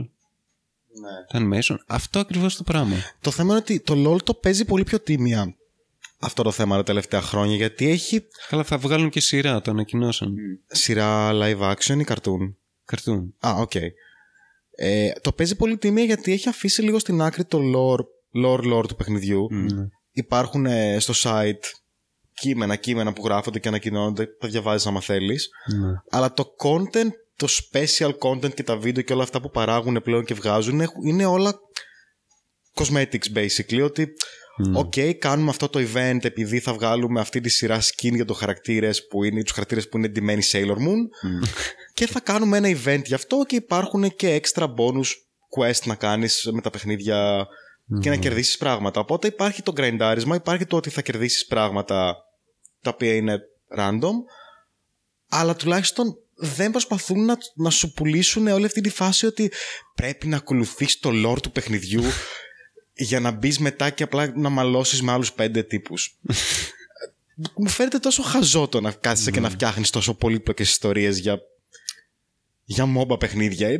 Ναι. 1.00 1.24
Τα 1.28 1.38
animation. 1.38 1.76
Αυτό 1.86 2.18
ακριβώς 2.18 2.56
το 2.56 2.62
πράγμα. 2.62 2.96
Το 3.20 3.30
θέμα 3.30 3.50
είναι 3.50 3.58
ότι 3.58 3.80
το 3.80 3.94
LOL 4.06 4.22
το 4.22 4.34
παίζει 4.34 4.64
πολύ 4.64 4.84
πιο 4.84 5.00
τίμια 5.00 5.56
αυτό 6.18 6.42
το 6.42 6.50
θέμα 6.50 6.76
τα 6.76 6.82
τελευταία 6.82 7.20
χρόνια 7.20 7.56
γιατί 7.56 7.88
έχει 7.88 8.26
Καλά, 8.48 8.64
θα 8.64 8.78
βγάλουν 8.78 9.10
και 9.10 9.20
σειρά, 9.20 9.60
το 9.60 9.70
ανακοινώσαν. 9.70 10.34
σειρά 10.66 11.30
live 11.32 11.74
action 11.74 11.98
ή 12.00 12.04
cartoon; 12.08 12.54
Cartoon. 12.84 13.34
Α, 13.46 13.54
οκ. 13.58 13.74
Ε, 14.70 15.10
το 15.20 15.32
παίζει 15.32 15.56
πολύ 15.56 15.76
τίμια 15.76 16.04
γιατί 16.04 16.32
έχει 16.32 16.48
αφήσει 16.48 16.82
λίγο 16.82 16.98
στην 16.98 17.22
άκρη 17.22 17.44
το 17.44 17.58
lore, 17.74 18.04
lore, 18.44 18.72
lore 18.72 18.88
του 18.88 18.96
παιχνιδιού. 18.96 19.48
Υπάρχουν 20.12 20.66
ε, 20.66 20.98
στο 20.98 21.14
site 21.16 21.64
κείμενα, 22.34 22.76
κείμενα 22.76 23.12
που 23.12 23.24
γράφονται 23.24 23.58
και 23.58 23.68
ανακοινώνονται, 23.68 24.26
τα 24.26 24.48
διαβάζεις 24.48 24.86
άμα 24.86 25.00
θέλεις. 25.00 25.48
Ναι. 25.78 25.92
Αλλά 26.10 26.32
το 26.32 26.54
content, 26.58 27.10
το 27.38 27.46
special 27.72 28.12
content 28.18 28.54
και 28.54 28.62
τα 28.62 28.76
βίντεο 28.76 29.02
και 29.02 29.12
όλα 29.12 29.22
αυτά 29.22 29.40
που 29.40 29.50
παράγουν 29.50 30.00
πλέον 30.02 30.24
και 30.24 30.34
βγάζουν 30.34 30.80
έχουν- 30.80 31.04
είναι 31.06 31.24
όλα 31.24 31.58
cosmetics 32.74 33.32
basically. 33.34 33.82
Ότι, 33.84 34.08
οκ, 34.74 34.92
κάνουμε 35.18 35.50
αυτό 35.50 35.68
το 35.68 35.78
event 35.78 36.18
επειδή 36.24 36.60
θα 36.60 36.72
βγάλουμε 36.72 37.20
αυτή 37.20 37.40
τη 37.40 37.48
σειρά 37.48 37.80
skin 37.80 38.14
για 38.14 38.24
το 38.24 38.34
χαρακτήρες 38.34 39.06
που 39.06 39.24
είναι, 39.24 39.42
τους 39.42 39.52
χαρακτήρες 39.52 39.88
που 39.88 39.96
είναι 39.96 40.08
ντυμένοι 40.08 40.42
Sailor 40.52 40.76
Moon 40.76 41.30
και 41.94 42.06
θα 42.06 42.20
κάνουμε 42.20 42.56
ένα 42.56 42.68
event 42.84 43.02
γι' 43.04 43.14
αυτό 43.14 43.44
και 43.46 43.56
υπάρχουν 43.56 44.16
και 44.16 44.40
extra 44.44 44.62
bonus 44.64 45.08
quest 45.58 45.82
να 45.84 45.94
κάνεις 45.94 46.48
με 46.52 46.60
τα 46.60 46.70
παιχνίδια 46.70 47.46
και 48.00 48.08
να 48.08 48.16
κερδίσεις 48.16 48.56
πράγματα. 48.56 49.00
Οπότε 49.00 49.26
υπάρχει 49.26 49.62
το 49.62 49.72
grindaρισμα, 49.76 50.34
υπάρχει 50.34 50.66
το 50.66 50.76
ότι 50.76 50.90
θα 50.90 51.02
κερδίσεις 51.02 51.46
πράγματα 51.46 52.16
τα 52.82 52.90
οποία 52.90 53.14
είναι 53.14 53.38
random 53.78 54.12
αλλά 55.28 55.54
τουλάχιστον 55.56 56.18
δεν 56.38 56.70
προσπαθούν 56.70 57.24
να, 57.24 57.36
να 57.54 57.70
σου 57.70 57.92
πουλήσουν 57.92 58.46
όλη 58.46 58.64
αυτή 58.64 58.80
τη 58.80 58.88
φάση 58.90 59.26
ότι 59.26 59.52
πρέπει 59.94 60.26
να 60.26 60.36
ακολουθείς 60.36 60.98
το 60.98 61.10
lore 61.26 61.42
του 61.42 61.50
παιχνιδιού 61.52 62.02
για 62.94 63.20
να 63.20 63.30
μπεις 63.30 63.58
μετά 63.58 63.90
και 63.90 64.02
απλά 64.02 64.32
να 64.36 64.48
μαλώσεις 64.48 65.02
με 65.02 65.12
άλλους 65.12 65.32
πέντε 65.32 65.62
τύπους. 65.62 66.18
Μου 67.56 67.68
φαίνεται 67.68 67.98
τόσο 67.98 68.22
χαζό 68.22 68.68
το 68.68 68.80
να 68.80 68.90
κάθεσαι 68.92 69.30
και 69.30 69.40
να 69.40 69.50
φτιάχνεις 69.50 69.90
τόσο 69.90 70.14
πολύπλοκες 70.14 70.68
ιστορίες 70.70 71.18
για, 71.18 71.40
για 72.64 72.86
μόμπα 72.86 73.16
παιχνίδια. 73.16 73.68
Ε, 73.68 73.76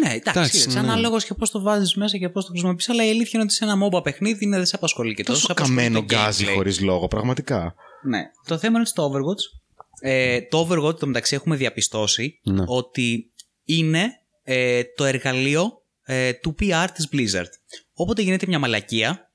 Ναι, 0.00 0.08
εντάξει, 0.08 0.28
Εντάξει, 0.28 0.58
εντάξει 0.58 0.68
ναι. 0.68 0.80
ανάλογος 0.80 1.24
και 1.24 1.34
πώς 1.34 1.50
το 1.50 1.60
βάζεις 1.60 1.94
μέσα 1.94 2.18
και 2.18 2.28
πώς 2.28 2.44
το 2.44 2.50
χρησιμοποιείς. 2.50 2.88
Αλλά 2.88 3.04
η 3.04 3.08
αλήθεια 3.10 3.30
είναι 3.32 3.42
ότι 3.42 3.52
σε 3.52 3.64
ένα 3.64 3.76
μόμπα 3.76 4.02
παιχνίδι 4.02 4.44
είναι, 4.44 4.56
δεν 4.56 4.66
σε 4.66 4.76
απασχολεί 4.76 5.14
και 5.14 5.22
τόσο. 5.22 5.34
τόσο 5.34 5.46
σε 5.46 5.52
απασχολεί 5.52 5.76
καμένο 5.78 5.98
το 5.98 6.04
γκάζι 6.04 6.44
gameplay. 6.48 6.54
χωρίς 6.54 6.80
λόγο, 6.80 7.08
πραγματικά. 7.08 7.74
Ναι. 8.02 8.20
Το 8.46 8.58
θέμα 8.58 8.72
είναι 8.72 8.80
ότι 8.80 8.88
στο 8.88 9.10
Overwatch. 9.10 9.60
Ε, 10.00 10.40
το 10.42 10.68
Overwatch, 10.70 10.98
το 10.98 11.06
μεταξύ, 11.06 11.34
έχουμε 11.34 11.56
διαπιστώσει 11.56 12.40
Ναι. 12.42 12.64
ότι 12.66 13.32
είναι 13.64 14.10
ε, 14.42 14.82
το 14.96 15.04
εργαλείο 15.04 15.72
ε, 16.04 16.32
του 16.32 16.54
PR 16.60 16.86
της 16.94 17.08
Blizzard. 17.12 17.50
Όποτε 17.92 18.22
γίνεται 18.22 18.46
μια 18.46 18.58
μαλακία, 18.58 19.32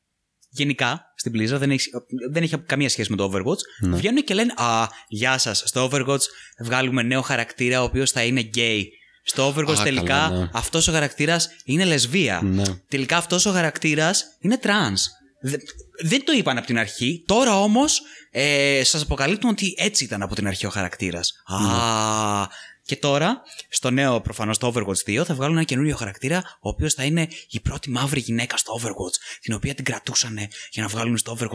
γενικά 0.49 1.05
στην 1.15 1.31
Blizzard 1.35 1.57
δεν 1.59 1.71
έχει, 1.71 1.89
δεν 2.31 2.43
έχει 2.43 2.57
καμία 2.57 2.89
σχέση 2.89 3.11
με 3.11 3.17
το 3.17 3.31
Overwatch, 3.33 3.89
βγαίνουν 3.93 4.23
και 4.23 4.33
λένε 4.33 4.53
Α, 4.55 4.87
γεια 5.07 5.37
σας, 5.37 5.63
στο 5.65 5.89
Overwatch 5.91 6.21
βγάλουμε 6.59 7.01
νέο 7.03 7.21
χαρακτήρα 7.21 7.81
ο 7.81 7.83
οποίος 7.83 8.11
θα 8.11 8.23
είναι 8.23 8.49
gay. 8.55 8.81
Στο 9.25 9.53
Overwatch 9.53 9.79
Α, 9.79 9.83
τελικά 9.83 10.05
καλά, 10.05 10.39
ναι. 10.39 10.49
αυτός 10.53 10.87
ο 10.87 10.91
χαρακτήρας 10.91 11.49
είναι 11.65 11.85
λεσβία. 11.85 12.41
Ναι. 12.43 12.63
Τελικά 12.87 13.17
αυτός 13.17 13.45
ο 13.45 13.51
χαρακτήρας 13.51 14.25
είναι 14.39 14.59
trans. 14.63 14.99
Δε- 15.43 15.57
Δεν 16.03 16.23
το 16.25 16.31
είπαν 16.31 16.57
από 16.57 16.67
την 16.67 16.77
αρχή. 16.77 17.23
Τώρα 17.25 17.59
όμως 17.61 18.01
ε, 18.31 18.81
σας 18.83 19.01
αποκαλύπτουν 19.01 19.49
ότι 19.49 19.73
έτσι 19.77 20.03
ήταν 20.03 20.21
από 20.21 20.35
την 20.35 20.47
αρχή 20.47 20.65
ο 20.65 20.69
χαρακτήρας. 20.69 21.33
Α, 21.45 21.57
και 22.85 22.95
τώρα, 22.95 23.41
στο 23.69 23.89
νέο 23.89 24.21
προφανώς 24.21 24.57
το 24.57 24.73
Overwatch 24.75 25.19
2, 25.19 25.23
θα 25.25 25.33
βγάλουν 25.35 25.55
ένα 25.55 25.65
καινούριο 25.65 25.95
χαρακτήρα, 25.95 26.37
ο 26.61 26.69
οποίος 26.69 26.93
θα 26.93 27.03
είναι 27.03 27.27
η 27.49 27.59
πρώτη 27.59 27.89
μαύρη 27.89 28.19
γυναίκα 28.19 28.57
στο 28.57 28.73
Overwatch, 28.81 29.37
την 29.41 29.53
οποία 29.53 29.73
την 29.75 29.85
κρατούσαν 29.85 30.37
για 30.71 30.81
να 30.83 30.87
βγάλουν 30.87 31.17
στο 31.17 31.37
Overwatch 31.39 31.43
2. 31.43 31.45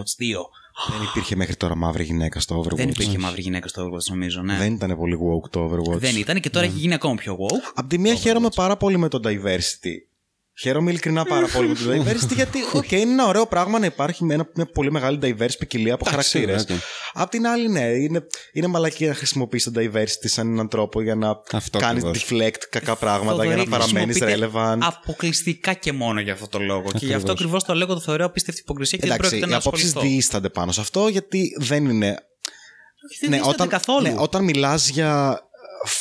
Δεν 0.91 1.03
υπήρχε 1.11 1.37
μέχρι 1.37 1.57
τώρα 1.57 1.77
μαύρη 1.77 2.05
γυναίκα 2.05 2.41
στο 2.41 2.61
Overwatch. 2.61 2.77
Δεν 2.77 2.89
υπήρχε 2.89 3.19
μαύρη 3.19 3.41
γυναίκα 3.43 3.69
στο 3.69 3.83
Overwatch, 3.85 4.05
νομίζω, 4.11 4.43
ναι. 4.43 4.57
Δεν 4.57 4.73
ήταν 4.75 4.97
πολύ 4.97 5.17
woke 5.23 5.51
το 5.51 5.65
Overwatch. 5.71 5.99
Δεν 5.99 6.17
ήταν 6.17 6.41
και 6.41 6.51
τώρα 6.51 6.67
έχει 6.67 6.79
γίνει 6.79 6.95
ακόμα 6.95 7.15
πιο 7.15 7.37
woke. 7.41 7.73
Απ' 7.75 7.89
τη 7.89 7.99
μία 7.99 8.15
χαίρομαι 8.15 8.49
πάρα 8.55 8.77
πολύ 8.77 8.99
με 8.99 9.09
το 9.09 9.21
diversity 9.25 9.97
Χαίρομαι 10.61 10.91
ειλικρινά 10.91 11.25
πάρα 11.25 11.47
πολύ 11.47 11.69
με 11.69 11.75
το 11.75 11.81
diversity 11.95 12.35
γιατί, 12.35 12.59
οκ, 12.73 12.91
είναι 12.91 13.01
ένα 13.13 13.27
ωραίο 13.27 13.47
πράγμα 13.47 13.79
να 13.79 13.87
υπάρχει 13.87 14.25
με 14.25 14.35
ένα, 14.35 14.49
μια 14.55 14.67
πολύ 14.67 14.91
μεγάλη 14.93 15.19
diverse 15.23 15.57
ποικιλία 15.59 15.95
από 15.95 16.05
Εντάξει, 16.09 16.39
χαρακτήρες. 16.39 16.63
οκ. 16.63 16.83
Απ' 17.13 17.31
την 17.31 17.47
άλλη, 17.47 17.69
ναι, 17.69 17.81
είναι, 17.85 18.27
είναι 18.53 18.67
μαλακία 18.67 19.07
να 19.07 19.15
χρησιμοποιήσει 19.15 19.71
το 19.71 19.81
diversity 19.81 20.25
σαν 20.25 20.49
έναν 20.53 20.69
τρόπο 20.69 21.03
για 21.03 21.15
να 21.15 21.41
Αυτό 21.53 21.79
κάνεις 21.79 22.05
ακριβώς. 22.05 22.29
deflect 22.31 22.63
κακά 22.71 22.97
πράγματα 22.97 23.45
για 23.45 23.57
να 23.57 23.63
Θοδωρή, 23.65 23.71
παραμένεις 23.85 24.19
χρησιμοποιείται 24.19 24.51
relevant. 24.55 24.79
Αποκλειστικά 24.81 25.73
και 25.73 25.93
μόνο 25.93 26.21
για 26.21 26.33
αυτό 26.33 26.47
το 26.49 26.59
λόγο. 26.59 26.83
Και 26.83 26.91
γι' 26.93 27.05
αυτό 27.05 27.15
Ακριβώς. 27.15 27.31
ακριβώς 27.31 27.65
το 27.65 27.75
λέγω 27.75 27.95
το 27.95 28.01
θεωρώ 28.01 28.25
απίστευτη 28.25 28.61
υποκρισία 28.61 28.99
και 28.99 29.07
δεν 29.07 29.15
Εντάξει, 29.15 29.31
πρόκειται 29.31 29.51
οι 29.51 29.53
να 29.55 29.63
απόψεις 29.65 29.87
ασχοληθώ. 29.87 30.11
διήστανται 30.15 30.49
πάνω 30.49 30.73
σε 30.73 30.81
αυτό 30.81 31.09
γιατί 31.09 31.51
δεν 31.59 31.85
είναι. 31.85 32.07
Δεν 33.21 33.31
ναι, 33.31 33.37
δίσταται 33.37 33.55
όταν, 33.55 33.69
καθόλου. 33.69 34.03
ναι, 34.03 34.15
όταν 34.19 34.45
μιλάς 34.45 34.89
για 34.89 35.41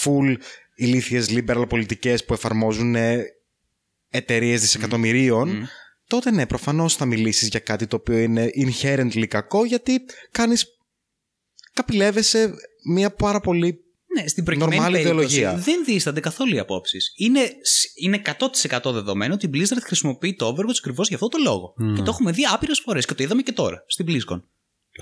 full 0.03 0.35
ηλίθιες 0.75 1.27
liberal 1.29 1.63
πολιτικές 1.69 2.25
που 2.25 2.33
εφαρμόζουν 2.33 2.95
εταιρείες 4.09 4.61
δισεκατομμυρίων, 4.61 5.69
τότε 6.07 6.31
ναι, 6.31 6.45
προφανώς 6.45 6.95
θα 6.95 7.05
μιλήσεις 7.05 7.47
για 7.47 7.59
κάτι 7.59 7.87
το 7.87 7.95
οποίο 7.95 8.17
είναι 8.17 8.49
inherently 8.55 9.25
κακό 9.27 9.65
γιατί 9.65 9.99
κάνεις. 10.31 10.65
καπηλεύεσαι 11.73 12.53
μια 12.93 13.11
πάρα 13.11 13.39
πολύ. 13.39 13.81
Ναι, 14.15 14.27
στην 14.27 14.43
προκειμένη 14.43 14.75
Νορμάλη 14.75 15.03
περίπτωση 15.03 15.35
ιδεολογία. 15.35 15.63
δεν 15.63 15.83
δίστανται 15.85 16.19
καθόλου 16.19 16.55
οι 16.55 16.59
απόψεις. 16.59 17.13
Είναι, 17.17 17.51
είναι 17.95 18.21
100% 18.25 18.91
δεδομένο 18.93 19.33
ότι 19.33 19.45
η 19.45 19.49
Blizzard 19.53 19.81
χρησιμοποιεί 19.83 20.35
το 20.35 20.47
Overwatch 20.47 20.75
ακριβώς 20.79 21.07
για 21.07 21.15
αυτό 21.15 21.27
το 21.27 21.37
λόγο. 21.43 21.73
Και 21.95 22.01
το 22.01 22.11
έχουμε 22.11 22.31
δει 22.31 22.43
άπειρες 22.53 22.79
φορές 22.79 23.05
και 23.05 23.13
το 23.13 23.23
είδαμε 23.23 23.41
και 23.41 23.51
τώρα 23.51 23.83
στην 23.87 24.05
BlizzCon. 24.09 24.41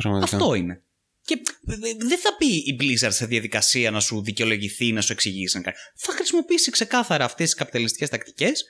Πραγματικά. 0.02 0.36
Αυτό 0.36 0.54
είναι. 0.54 0.82
Και 1.26 1.42
δε- 1.62 1.94
δεν 1.98 2.18
θα 2.20 2.36
πει 2.38 2.46
η 2.48 2.78
Blizzard 2.80 3.12
σε 3.12 3.26
διαδικασία 3.26 3.92
να 3.92 4.00
σου 4.00 4.22
δικαιολογηθεί, 4.22 4.92
να 4.92 5.02
σου 5.02 5.12
εξηγήσει. 5.12 5.58
να 5.58 5.64
κάνει. 5.64 5.76
Θα 5.96 6.14
χρησιμοποιήσει 6.14 6.72
ξεκάθαρα 6.72 7.26
αυτές 7.26 7.46
τις 7.46 7.56
καπιταλιστικές 7.56 8.10
τακτικές 8.10 8.64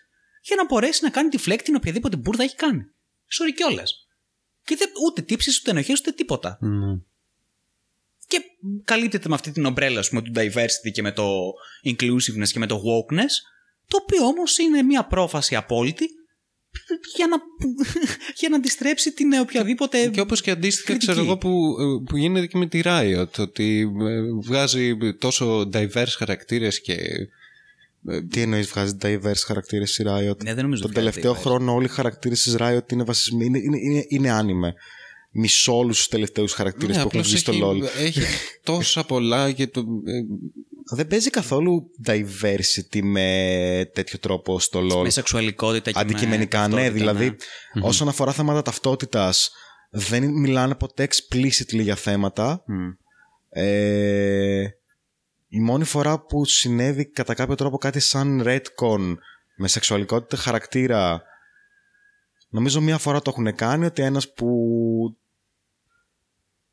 για 0.46 0.56
να 0.56 0.66
μπορέσει 0.66 1.04
να 1.04 1.10
κάνει 1.10 1.30
deflect 1.32 1.62
την 1.64 1.76
οποιαδήποτε 1.76 2.18
μπουρδα 2.18 2.44
έχει 2.44 2.56
κάνει. 2.56 2.82
Sorry 3.38 3.54
κιόλας. 3.56 4.08
Και 4.64 4.76
δεν, 4.76 4.90
ούτε 5.06 5.22
τύψεις, 5.22 5.60
ούτε 5.60 5.72
ενοχές, 5.72 6.00
ούτε 6.00 6.12
τίποτα. 6.12 6.58
Ναι. 6.62 6.98
Και 8.28 8.42
καλύπτεται 8.86 9.30
με 9.30 9.36
αυτή 9.36 9.52
την 9.52 9.66
ομπρέλα, 9.66 10.00
ας 10.00 10.10
πούμε, 10.10 10.22
του 10.22 10.32
diversity 10.36 10.92
και 10.94 11.02
με 11.02 11.12
το 11.12 11.54
inclusiveness 11.84 12.48
και 12.52 12.60
με 12.60 12.68
το 12.68 12.76
wokeness, 12.76 13.34
το 13.88 13.98
οποίο 14.02 14.26
όμως 14.26 14.58
είναι 14.58 14.82
μια 14.82 15.06
πρόφαση 15.06 15.56
απόλυτη 15.56 16.10
για 17.16 17.28
να, 17.28 17.38
για 18.40 18.50
να 18.50 18.56
αντιστρέψει 18.56 19.14
την 19.14 19.34
οποιαδήποτε... 19.34 20.10
Και 20.10 20.22
όπως 20.22 20.42
και 20.42 20.52
αντίστοιχα 20.52 20.86
κριτική. 20.86 21.12
ξέρω 21.12 21.26
εγώ 21.26 21.38
που, 21.38 21.76
που 22.10 22.18
γίνεται 22.18 22.48
και 22.48 22.58
με 22.58 22.68
τη 22.68 22.82
Riot 22.84 23.38
ότι 23.38 23.92
ε, 24.02 24.22
βγάζει 24.44 24.98
τόσο 25.20 25.70
diverse 25.74 26.14
χαρακτήρες 26.18 26.82
και 26.82 26.96
Τι 28.30 28.42
εννοείς, 28.42 28.68
βγάζει 28.68 28.98
diverse 29.02 29.42
χαρακτήρες 29.46 29.98
η 29.98 30.04
Riot; 30.08 30.44
Ναι, 30.44 30.54
δεν 30.54 30.64
νομίζω 30.64 30.82
Τον 30.82 30.92
ότι 30.92 31.00
βγάζει 31.00 31.20
τελευταίο 31.20 31.32
diverse. 31.32 31.36
χρόνο 31.42 31.74
όλοι 31.74 31.86
οι 31.86 31.90
χαρακτήρες 31.90 32.42
της 32.42 32.56
Riot 32.60 32.92
είναι 32.92 33.04
βασισμένοι. 33.04 33.46
Είναι, 33.46 33.58
είναι, 33.58 33.78
είναι, 33.78 34.06
είναι 34.08 34.32
άνιμε. 34.32 34.74
Μισό 35.38 35.78
όλους 35.78 35.98
τους 35.98 36.08
τελευταίους 36.08 36.54
χαρακτήρες 36.54 36.96
Ναι, 36.96 37.02
που 37.02 37.08
έχουν 37.08 37.20
απλώς 37.20 37.28
βγει 37.28 37.38
στο 37.38 37.52
έχει, 37.52 37.62
LOL. 37.64 38.00
έχει 38.04 38.22
τόσα 38.64 39.04
πολλά 39.06 39.52
και 39.52 39.68
το, 39.68 39.80
ε, 39.80 40.96
Δεν 40.96 41.08
παίζει 41.08 41.30
καθόλου 41.30 41.90
diversity 42.08 43.02
με 43.02 43.90
τέτοιο 43.94 44.20
τρόπο 44.20 44.60
στο 44.60 44.80
LOL. 44.92 45.04
Με 45.04 45.10
σεξουαλικότητα 45.10 45.92
και 45.92 46.00
Αντικειμενικά, 46.00 46.60
με 46.62 46.68
ναι. 46.68 46.74
ταυτότητα, 46.76 46.98
Δηλαδή, 47.14 47.36
όσον 47.82 48.08
αφορά 48.08 48.32
θέματα 48.32 48.62
ταυτότητας, 48.62 49.52
δεν 49.90 50.24
μιλάνε 50.24 50.76
ποτέ 50.76 51.08
explicitly 51.10 51.82
για 51.82 51.96
θέματα. 51.96 52.64
Μμ. 52.68 52.90
Ε, 53.50 54.66
η 55.56 55.60
μόνη 55.60 55.84
φορά 55.84 56.20
που 56.20 56.46
συνέβη 56.46 57.06
κατά 57.06 57.34
κάποιο 57.34 57.56
τρόπο 57.56 57.78
κάτι 57.78 58.00
σαν 58.00 58.44
retcon 58.46 59.16
με 59.56 59.68
σεξουαλικότητα 59.68 60.38
χαρακτήρα 60.38 61.24
νομίζω 62.50 62.82
μία 62.82 62.98
φορά 62.98 63.22
το 63.22 63.30
έχουν 63.30 63.56
κάνει 63.56 63.86
ότι 63.86 64.02
ένας 64.02 64.34
που 64.34 64.48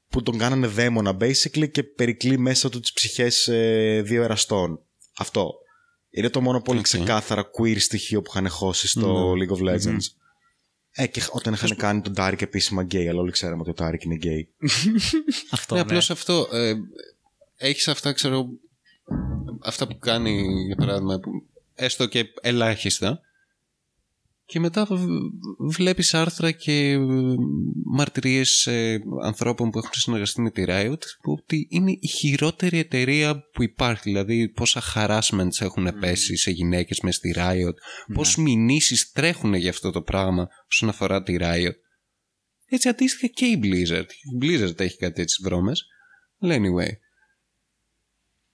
που 0.09 0.23
τον 0.23 0.39
κάνανε 0.39 0.67
δαίμονα 0.67 1.17
basically 1.21 1.71
και 1.71 1.83
περικλεί 1.83 2.39
μέσα 2.39 2.69
του 2.69 2.81
τις 2.81 2.93
ψυχές 2.93 3.49
ε, 3.49 4.03
δύο 4.05 4.23
εραστών. 4.23 4.81
Αυτό. 5.17 5.55
Είναι 6.11 6.29
το 6.29 6.41
μόνο 6.41 6.61
πολύ 6.61 6.79
Οκ. 6.79 6.85
ξεκάθαρα 6.85 7.51
queer 7.59 7.77
στοιχείο 7.79 8.23
που 8.23 8.31
είχαν 8.35 8.49
χώσει 8.49 8.89
στο 8.89 9.33
League 9.33 9.57
of 9.57 9.69
Legends. 9.69 10.05
Ε, 10.93 11.07
και 11.07 11.23
όταν 11.31 11.53
είχαν 11.53 11.77
κάνει 11.77 12.01
τον 12.01 12.15
Τάρικ 12.15 12.43
επίσημα 12.43 12.83
gay, 12.83 13.07
αλλά 13.07 13.21
όλοι 13.21 13.31
ξέραμε 13.31 13.61
ότι 13.61 13.71
ο 13.71 13.75
Τάρικ 13.75 14.03
είναι 14.03 14.19
gay. 14.23 14.67
Αυτό, 15.51 15.75
ναι, 15.75 15.81
ναι. 15.81 15.87
απλώς 15.87 16.11
αυτό 16.11 16.49
ε, 16.53 16.75
έχεις 17.57 17.89
αυτά 17.89 18.13
ξέρω 18.13 18.49
αυτά 19.65 19.87
που 19.87 19.99
κάνει 19.99 20.43
για 20.67 20.77
παράδειγμα 20.77 21.19
που, 21.19 21.31
έστω 21.75 22.07
και 22.07 22.25
ελάχιστα 22.41 23.21
και 24.45 24.61
μετά 24.61 24.85
β- 24.85 25.07
βλέπεις 25.59 26.15
άρθρα 26.15 26.51
και 26.51 26.91
ε, 26.91 26.99
μαρτυρίες 27.85 28.67
ε, 28.67 29.01
ανθρώπων 29.23 29.71
που 29.71 29.79
έχουν 29.79 29.93
συνεργαστεί 29.93 30.41
με 30.41 30.51
τη 30.51 30.65
Riot 30.67 30.99
που 31.23 31.33
ότι 31.33 31.67
είναι 31.71 31.97
η 32.01 32.07
χειρότερη 32.07 32.79
εταιρεία 32.79 33.43
που 33.53 33.63
υπάρχει 33.63 34.03
δηλαδή 34.05 34.49
πόσα 34.49 34.83
harassments 34.95 35.61
έχουν 35.61 35.99
πέσει 36.01 36.37
σε 36.37 36.51
γυναίκες 36.51 37.01
μες 37.01 37.15
στη 37.15 37.35
Riot 37.37 37.75
πόσες 38.15 38.37
μηνύσεις 38.37 39.11
τρέχουν 39.11 39.55
για 39.55 39.71
αυτό 39.71 39.91
το 39.91 40.03
πράγμα 40.03 40.49
όσον 40.71 40.89
αφορά 40.89 41.23
τη 41.23 41.37
Riot 41.41 41.75
έτσι 42.75 42.89
αντίστοιχα 42.89 43.27
και 43.27 43.45
η 43.47 43.61
Blizzard. 43.63 44.07
Η 44.09 44.39
Blizzard 44.43 44.81
έχει 44.81 44.97
κάτι 44.97 45.23
έτσι 45.23 45.43
βρώμες. 45.43 45.85
Αλλά 46.41 46.57
anyway. 46.57 46.91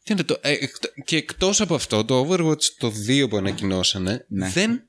Και, 0.09 0.15
είναι 0.15 0.23
το, 0.23 0.39
ε, 0.41 0.53
εκτ- 0.53 1.03
και 1.05 1.17
εκτός 1.17 1.61
από 1.61 1.75
αυτό, 1.75 2.05
το 2.05 2.27
Overwatch 2.29 2.63
το 2.79 2.93
2 3.07 3.29
που 3.29 3.37
ανακοινώσανε 3.37 4.25
Ναι. 4.29 4.49
δεν 4.49 4.83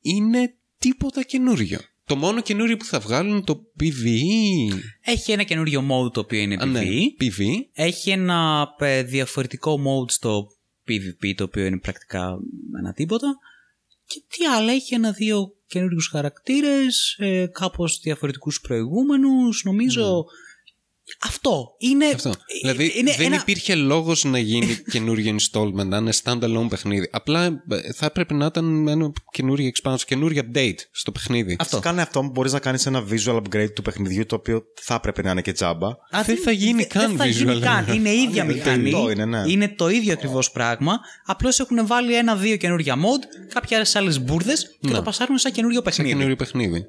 είναι 0.00 0.54
τίποτα 0.78 1.22
καινούριο. 1.22 1.78
Το 2.06 2.16
μόνο 2.16 2.40
καινούριο 2.40 2.76
που 2.76 2.84
θα 2.84 2.98
βγάλουν 3.00 3.30
είναι 3.32 3.42
το 3.44 3.60
PvE. 3.80 4.18
Έχει 5.00 5.32
ένα 5.32 5.42
καινούριο 5.42 5.80
mode 5.90 6.12
το 6.12 6.20
οποίο 6.20 6.38
είναι 6.40 6.56
Α, 6.60 6.66
ναι, 6.66 6.80
PvE. 6.80 7.22
PvE. 7.22 7.50
Έχει 7.72 8.10
ένα 8.10 8.68
ε, 8.78 9.02
διαφορετικό 9.02 9.78
mode 9.86 10.10
στο 10.10 10.46
PvP 10.88 11.32
το 11.36 11.44
οποίο 11.44 11.64
είναι 11.64 11.78
πρακτικά 11.78 12.36
ένα 12.78 12.92
τίποτα. 12.92 13.38
Και 14.06 14.22
τι 14.28 14.44
άλλα, 14.46 14.72
έχει 14.72 14.94
ένα-δύο 14.94 15.54
καινούριους 15.66 16.08
χαρακτήρες, 16.08 17.16
ε, 17.18 17.46
κάπως 17.52 18.00
διαφορετικούς 18.02 18.60
προηγούμενους, 18.60 19.62
νομίζω... 19.64 20.24
Αυτό 21.24 21.74
είναι. 21.78 22.06
Αυτό. 22.06 22.30
δηλαδή 22.62 22.92
είναι 22.96 23.14
δεν 23.16 23.26
ένα- 23.26 23.36
υπήρχε 23.40 23.74
λόγος 23.74 24.24
να 24.24 24.38
γίνει 24.38 24.76
καινούριο 24.92 25.36
installment, 25.40 25.86
να 25.86 25.96
είναι 25.96 26.12
standalone 26.24 26.66
παιχνίδι. 26.68 27.08
Απλά 27.12 27.44
ε, 27.44 27.92
θα 27.92 28.06
έπρεπε 28.06 28.34
να 28.34 28.46
ήταν 28.46 28.88
ένα 28.88 29.12
καινούριο 29.30 29.70
expansion, 29.74 30.00
καινούριο 30.06 30.42
update 30.52 30.74
στο 30.92 31.12
παιχνίδι. 31.12 31.56
Αυτό. 31.60 31.78
Κάνει 31.80 32.00
αυτό 32.00 32.20
που 32.20 32.30
μπορείς 32.30 32.52
να 32.52 32.58
κάνεις 32.58 32.86
ένα 32.86 33.04
visual 33.10 33.36
upgrade 33.42 33.72
του 33.74 33.82
παιχνιδιού 33.82 34.26
το 34.26 34.34
οποίο 34.34 34.62
θα 34.80 34.94
έπρεπε 34.94 35.22
να 35.22 35.30
είναι 35.30 35.42
και 35.42 35.52
τζάμπα. 35.52 35.88
Α, 35.88 36.22
δεν 36.26 36.36
θα 36.36 36.50
γίνει 36.50 36.78
δεν- 36.78 36.88
καν 36.88 37.08
δεν 37.08 37.16
θα 37.16 37.26
γίνει 37.26 37.52
visual. 37.56 37.60
καν. 37.60 37.86
Είναι 37.94 38.08
η 38.10 38.20
ίδια 38.22 38.42
Είναι 38.44 38.52
μηχανή. 38.52 38.90
το 38.90 39.10
είναι, 39.10 39.24
ναι. 39.24 39.42
Είναι 39.46 39.68
το 39.68 39.88
ίδιο 39.88 40.12
ακριβώς 40.12 40.50
πράγμα. 40.50 40.98
Απλώς 41.26 41.58
έχουν 41.60 41.86
βάλει 41.86 42.16
ένα-δύο 42.16 42.56
καινούργια 42.56 42.94
mod, 42.96 43.48
κάποιε 43.54 43.82
άλλες 43.94 44.20
μπουρδες 44.20 44.76
και 44.80 44.90
το 44.92 45.02
πασάρουν 45.02 45.38
σαν 45.38 45.52
καινούριο 45.52 45.76
Σαν 45.76 45.84
παιχνίδι. 45.84 46.10
καινούριο 46.12 46.36
παιχνίδι. 46.36 46.80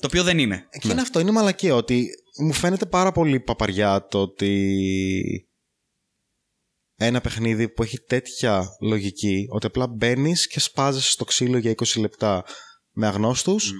Το 0.00 0.06
οποίο 0.06 0.22
δεν 0.22 0.38
είναι. 0.38 0.68
Και 0.80 0.88
είναι 0.90 1.00
αυτό, 1.00 1.20
είναι 1.20 1.30
μαλακία 1.30 1.74
ότι 1.74 2.08
μου 2.36 2.52
φαίνεται 2.52 2.86
πάρα 2.86 3.12
πολύ 3.12 3.40
παπαριά 3.40 4.06
το 4.06 4.20
ότι 4.20 5.48
ένα 6.96 7.20
παιχνίδι 7.20 7.68
που 7.68 7.82
έχει 7.82 8.00
τέτοια 8.00 8.68
λογική 8.80 9.46
ότι 9.50 9.66
απλά 9.66 9.86
μπαίνεις 9.86 10.46
και 10.46 10.60
σπάζεσαι 10.60 11.10
στο 11.10 11.24
ξύλο 11.24 11.58
για 11.58 11.74
20 11.76 12.00
λεπτά 12.00 12.44
με 12.90 13.06
αγνώστους 13.06 13.72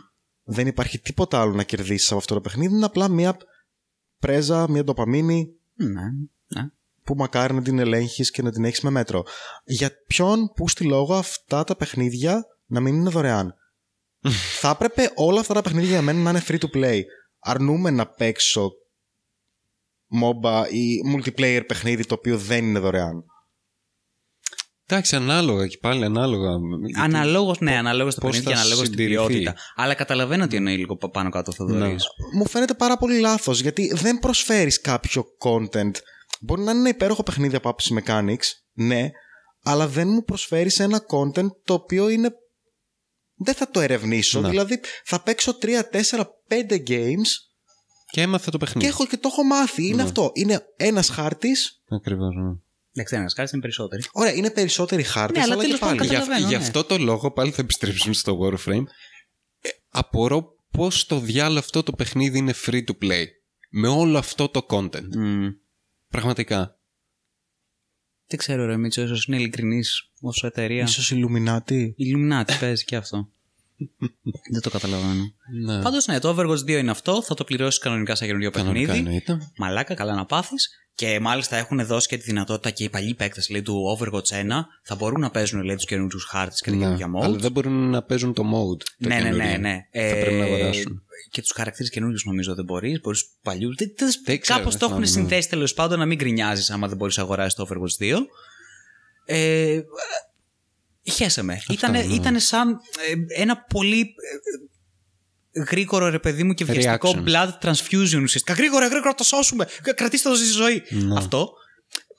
δεν 0.44 0.66
υπάρχει 0.66 0.98
τίποτα 0.98 1.40
άλλο 1.40 1.54
να 1.54 1.62
κερδίσεις 1.62 2.08
από 2.08 2.18
αυτό 2.18 2.34
το 2.34 2.40
παιχνίδι 2.40 2.74
είναι 2.74 2.84
απλά 2.84 3.08
μια 3.08 3.36
πρέζα, 4.18 4.70
μια 4.70 4.84
ντοπαμίνη 4.84 5.48
Ναι, 5.74 6.02
ναι. 6.46 6.68
που 7.02 7.14
μακάρι 7.14 7.54
να 7.54 7.62
την 7.62 7.78
ελέγχεις 7.78 8.30
και 8.30 8.42
να 8.42 8.50
την 8.50 8.64
έχεις 8.64 8.80
με 8.80 8.90
μέτρο. 8.90 9.24
Για 9.64 9.90
ποιον 10.06 10.52
που 10.54 10.68
στη 10.68 10.84
λόγο 10.84 11.14
αυτά 11.14 11.64
τα 11.64 11.76
παιχνίδια 11.76 12.44
να 12.66 12.80
μην 12.80 12.94
είναι 12.94 13.10
δωρεάν; 13.10 13.54
θα 14.60 14.70
έπρεπε 14.70 15.12
όλα 15.14 15.40
αυτά 15.40 15.54
τα 15.54 15.62
παιχνίδια 15.62 15.90
για 15.90 16.02
μένα 16.02 16.20
να 16.20 16.30
είναι 16.30 16.42
free 16.46 16.58
to 16.58 16.76
play. 16.76 17.00
Αρνούμε 17.46 17.90
να 17.90 18.06
παίξω 18.06 18.70
MOBA 20.22 20.64
ή 20.70 20.98
multiplayer 21.16 21.62
παιχνίδι 21.66 22.04
το 22.06 22.14
οποίο 22.14 22.38
δεν 22.38 22.64
είναι 22.64 22.78
δωρεάν; 22.78 23.24
Εντάξει, 24.86 25.16
ανάλογα 25.16 25.66
και 25.66 25.78
πάλι 25.80 26.04
ανάλογα. 26.04 26.50
Αναλόγως, 26.98 27.60
ναι, 27.60 27.76
αναλόγως 27.76 28.12
στο 28.12 28.20
πώς 28.20 28.30
παιχνίδι 28.30 28.50
και 28.50 28.56
θα 28.56 28.60
αναλόγως 28.60 28.86
στην 28.86 28.98
συντηρηθεί. 28.98 29.26
ποιότητα. 29.26 29.54
Αλλά 29.74 29.94
καταλαβαίνω 29.94 30.44
ότι 30.44 30.56
εννοεί 30.56 30.76
λίγο 30.76 30.96
πάνω 30.96 31.30
κάτω 31.30 31.50
ο 31.50 31.54
Θοδωρή. 31.54 31.78
Ναι. 31.78 31.94
Μου 32.34 32.48
φαίνεται 32.48 32.74
πάρα 32.74 32.96
πολύ 32.96 33.18
λάθος 33.18 33.60
γιατί 33.60 33.92
δεν 33.94 34.18
προσφέρεις 34.18 34.80
κάποιο 34.80 35.24
content. 35.38 35.92
Μπορεί 36.40 36.62
να 36.62 36.70
είναι 36.70 36.80
ένα 36.80 36.88
υπέροχο 36.88 37.22
παιχνίδι 37.22 37.56
από 37.56 37.68
άψη 37.68 38.02
mechanics, 38.04 38.46
ναι, 38.72 39.10
αλλά 39.62 39.88
δεν 39.88 40.08
μου 40.08 40.24
προσφέρεις 40.24 40.78
ένα 40.80 41.00
content 41.10 41.48
το 41.64 41.74
οποίο 41.74 42.08
είναι 42.08 42.34
δεν 43.36 43.54
θα 43.54 43.70
το 43.70 43.80
ερευνήσω. 43.80 44.40
Ναι. 44.40 44.48
Δηλαδή 44.48 44.80
θα 45.04 45.22
παίξω 45.22 45.58
3, 45.62 45.66
4, 45.92 46.24
5 46.48 46.82
games 46.88 47.28
Και 48.10 48.20
έμαθα 48.20 48.50
το 48.50 48.58
και, 48.58 48.64
παιχνίδι. 48.64 48.86
έχω, 48.88 49.06
και 49.06 49.16
το 49.16 49.28
έχω 49.32 49.44
μάθει. 49.44 49.86
Είναι 49.86 49.96
Ναι. 49.96 50.02
αυτό. 50.02 50.30
Είναι 50.34 50.66
ένας 50.76 51.08
χάρτης 51.08 51.82
Ακριβώς, 51.88 52.34
ναι. 52.34 52.52
Εντάξει, 52.92 53.16
ένας 53.16 53.32
χάρτης 53.34 53.52
είναι 53.52 53.62
περισσότεροι. 53.62 54.02
Ωραία, 54.12 54.32
είναι 54.32 54.50
περισσότεροι 54.50 55.02
χάρτες, 55.02 55.36
Ναι, 55.36 55.42
αλλά 55.42 55.52
αλλά, 55.52 55.62
και 55.62 55.66
τέλος 55.66 55.80
πάντων 55.80 55.96
πάλι. 55.96 56.08
Γι' 56.08 56.14
Καταλαβαίνω, 56.14 56.48
γι' 56.48 56.54
ναι. 56.56 56.64
αυτό 56.64 56.84
το 56.84 56.98
λόγο 56.98 57.30
πάλι 57.32 57.50
θα 57.50 57.62
επιστρέψουμε 57.62 58.14
στο 58.14 58.38
Warframe. 58.42 58.84
Ε, 59.60 59.68
απορώ 59.88 60.56
πώς 60.70 61.06
το 61.06 61.18
διάλογο 61.18 61.58
αυτό 61.58 61.82
το 61.82 61.92
παιχνίδι 61.92 62.38
είναι 62.38 62.54
free 62.66 62.84
to 62.84 62.92
play. 63.04 63.24
Με 63.70 63.88
όλο 63.88 64.18
αυτό 64.18 64.48
το 64.48 64.66
content. 64.70 65.08
Πραγματικά. 66.08 66.78
Δεν 68.26 68.38
ξέρω, 68.38 68.66
ρε 68.66 68.76
Μίτσο, 68.76 69.02
ίσως 69.02 69.24
είναι 69.24 69.36
ειλικρινής 69.36 70.10
ω 70.20 70.46
εταιρεία. 70.46 70.82
Ίσως 70.82 71.12
Illuminati. 71.14 71.88
Illuminati 71.98 72.52
παίζει 72.60 72.84
και 72.84 72.96
αυτό. 72.96 73.28
Δεν 74.52 74.60
το 74.62 74.70
καταλαβαίνω. 74.70 75.22
Ναι. 75.64 75.82
Πάντως, 75.82 76.06
ναι, 76.06 76.18
το 76.18 76.28
Overwatch 76.36 76.58
2 76.58 76.68
είναι 76.68 76.90
αυτό. 76.90 77.22
Θα 77.22 77.34
το 77.34 77.44
πληρώσει 77.44 77.78
κανονικά 77.80 78.14
σαν 78.14 78.26
καινούριο 78.26 78.50
Κανονικά 78.50 78.86
παιχνίδι. 78.92 79.06
εννοείται. 79.06 79.38
Μαλάκα, 79.56 79.94
καλά 79.94 80.14
να 80.14 80.24
πάθεις. 80.26 80.68
Και 80.96 81.20
μάλιστα 81.20 81.56
έχουν 81.56 81.86
δώσει 81.86 82.08
και 82.08 82.16
τη 82.16 82.22
δυνατότητα 82.22 82.70
και 82.70 82.84
οι 82.84 82.88
παλιοί 82.88 83.14
παίκτες 83.14 83.46
του 83.64 83.96
Overwatch 83.98 84.36
1 84.36 84.46
θα 84.82 84.94
μπορούν 84.94 85.20
να 85.20 85.30
παίζουν 85.30 85.62
λέει, 85.62 85.74
τους 85.76 85.84
καινούριους 85.84 86.24
χάρτες 86.24 86.60
και 86.60 86.70
τα 86.70 86.76
Ναι. 86.76 86.82
καινούργια 86.82 87.06
modes. 87.06 87.24
Αλλά 87.24 87.36
δεν 87.36 87.52
μπορούν 87.52 87.90
να 87.90 88.02
παίζουν 88.02 88.32
το 88.32 88.42
mode. 88.42 88.78
Το 88.98 89.08
ναι, 89.08 89.14
ναι, 89.14 89.22
ναι, 89.22 89.30
καινούριο. 89.30 89.58
ναι. 89.58 89.78
Θα 90.10 90.14
πρέπει 90.20 90.34
να 90.34 90.44
αγοράσουν. 90.44 91.02
Και 91.30 91.40
τους 91.40 91.50
χαρακτήρες 91.54 91.90
καινούριους 91.90 92.24
νομίζω 92.24 92.54
δεν 92.54 92.64
μπορείς. 92.64 93.00
Μπορείς 93.00 93.22
του 93.24 93.30
παλιούς. 93.42 93.74
Δεν 94.24 94.40
ξέρω, 94.40 94.58
Κάπως 94.58 94.76
δεν 94.76 94.88
το 94.88 94.94
έχουν 94.94 94.96
θυμάμαι, 94.96 94.98
ναι. 94.98 95.06
συνθέσει 95.06 95.48
τέλος 95.48 95.74
πάντων 95.74 95.98
να 95.98 96.06
μην 96.06 96.18
γκρινιάζεις 96.18 96.70
άμα 96.70 96.88
δεν 96.88 96.96
μπορείς 96.96 97.16
να 97.16 97.22
αγοράσεις 97.22 97.54
το 97.54 97.66
Overwatch 97.68 98.04
2. 98.04 98.26
Ε, 99.24 99.80
χέσε 101.12 101.42
με. 101.42 101.62
Ήτανε, 101.70 102.02
ναι. 102.02 102.14
ήτανε 102.14 102.38
σαν 102.38 102.70
ε, 102.70 103.40
ένα 103.42 103.56
πολύ 103.62 104.14
ε, 105.52 105.60
γρήγορο 105.70 106.08
ρε 106.08 106.18
παιδί 106.18 106.42
μου 106.44 106.52
και 106.52 106.64
βιαστικό 106.64 107.14
Reaction. 107.16 107.28
blood 107.28 107.50
transfusion 107.62 108.22
ουσιαστικά. 108.22 108.52
Γρήγορα, 108.52 108.86
γρήγορα 108.86 109.08
να 109.08 109.14
το 109.14 109.24
σώσουμε. 109.24 109.66
Κρατήστε 109.94 110.28
το 110.28 110.34
στη 110.34 110.46
ζωή. 110.46 110.82
Ναι. 110.90 111.16
Αυτό. 111.18 111.52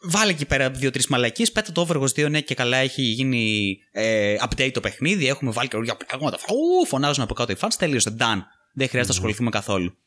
Βάλε 0.07 0.31
εκεί 0.31 0.45
πέρα 0.45 0.69
δύο-τρεις 0.71 1.07
μαλακίες. 1.07 1.51
Πέτα 1.51 1.71
το 1.71 1.87
Overwatch 1.89 2.25
2, 2.25 2.29
ναι, 2.29 2.41
και 2.41 2.55
καλά 2.55 2.77
έχει 2.77 3.01
γίνει 3.01 3.75
ε, 3.91 4.35
update 4.41 4.71
το 4.73 4.79
παιχνίδι. 4.81 5.27
Έχουμε 5.27 5.51
βάλει 5.51 5.67
καινούργια 5.67 5.95
πράγματα. 5.95 6.37
Ου, 6.37 6.85
φωνάζουν 6.85 7.23
από 7.23 7.33
κάτω 7.33 7.51
οι 7.51 7.55
fans. 7.59 7.69
Τελείωσε. 7.77 8.15
Done. 8.19 8.39
Δεν 8.73 8.87
χρειάζεται 8.89 9.13
να 9.13 9.17
ασχοληθούμε 9.17 9.49
καθόλου. 9.49 9.97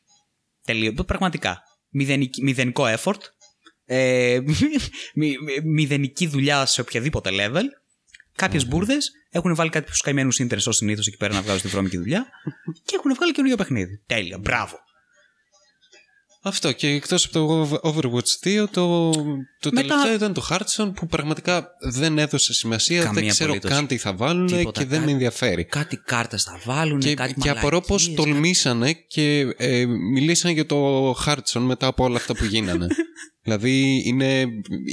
Τελείω. 0.65 0.93
Πραγματικά. 0.93 1.61
Μηδενικ- 1.89 2.41
μηδενικό 2.41 2.83
effort. 2.97 3.19
Ε, 3.85 4.39
μη- 4.45 5.37
μη- 5.41 5.61
μηδενική 5.63 6.27
δουλειά 6.27 6.65
σε 6.65 6.81
οποιαδήποτε 6.81 7.29
level. 7.33 7.63
Κάποιες 8.39 8.67
μπουρδες 8.67 9.11
έχουν 9.29 9.55
βάλει 9.55 9.69
κάποιους 9.69 10.01
καημένου 10.01 10.29
ίντερνετ 10.37 10.67
ω 10.67 10.71
συνήθως 10.71 11.07
εκεί 11.07 11.17
πέρα 11.17 11.33
να 11.33 11.41
βγάζουν 11.41 11.61
τη 11.61 11.67
βρώμικη 11.67 11.97
δουλειά 11.97 12.25
και 12.85 12.95
έχουν 12.97 13.13
βγάλει 13.15 13.31
καινούργιο 13.31 13.57
παιχνίδι. 13.57 14.01
Τέλεια. 14.05 14.37
Μπράβο. 14.37 14.77
Αυτό 16.43 16.71
και 16.71 16.87
εκτός 16.87 17.25
από 17.25 17.33
το 17.33 17.79
Overwatch 17.83 18.47
2 18.47 18.65
το, 18.71 19.11
το 19.11 19.69
Μετά- 19.71 19.87
τελευταίο 19.87 20.13
ήταν 20.13 20.33
το 20.33 20.47
Hearthstone 20.49 20.91
που 20.95 21.07
πραγματικά 21.07 21.67
δεν 21.91 22.17
έδωσε 22.17 22.53
σημασία, 22.53 23.03
Καμία 23.03 23.21
δεν 23.21 23.29
ξέρω 23.29 23.49
απολύτως. 23.49 23.71
καν 23.71 23.87
τι 23.87 23.97
θα 23.97 24.13
βάλουν 24.13 24.47
Τίποτα, 24.47 24.79
και 24.79 24.85
δεν 24.85 24.89
κάτι- 24.97 25.05
με 25.05 25.11
ενδιαφέρει. 25.11 25.65
Κάτι 25.65 25.97
κάρτες 25.97 26.43
θα 26.43 26.59
βάλουν, 26.65 26.99
Και, 26.99 27.13
κάτι 27.13 27.33
και 27.33 27.49
απορώ 27.49 27.81
πως 27.81 28.07
μαλακίες, 28.09 28.25
τολμήσανε 28.31 28.93
και 28.93 29.39
ε, 29.57 29.85
μιλήσαν 29.85 30.51
για 30.51 30.65
το 30.65 31.11
Hearthstone 31.25 31.61
μετά 31.61 31.87
από 31.87 32.03
όλα 32.03 32.17
αυτά 32.17 32.35
που 32.35 32.43
γίνανε. 32.43 32.87
δηλαδή 33.49 34.01
είναι, 34.05 34.45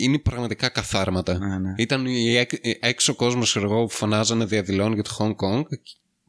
είναι 0.03 0.19
πραγματικά 0.19 0.69
καθάρματα. 0.69 1.39
Ναι, 1.39 1.59
ναι. 1.59 1.75
Ήταν 1.77 2.07
οι 2.07 2.37
έκ- 2.37 2.67
οι 2.67 2.79
έξω 2.81 3.15
κόσμος 3.15 3.51
ξέρω 3.51 3.65
εγώ, 3.65 3.83
που 3.85 3.91
φωνάζανε 3.91 4.45
διαδηλών 4.45 4.93
για 4.95 5.03
το 5.03 5.17
Hong 5.19 5.31
Kong 5.31 5.63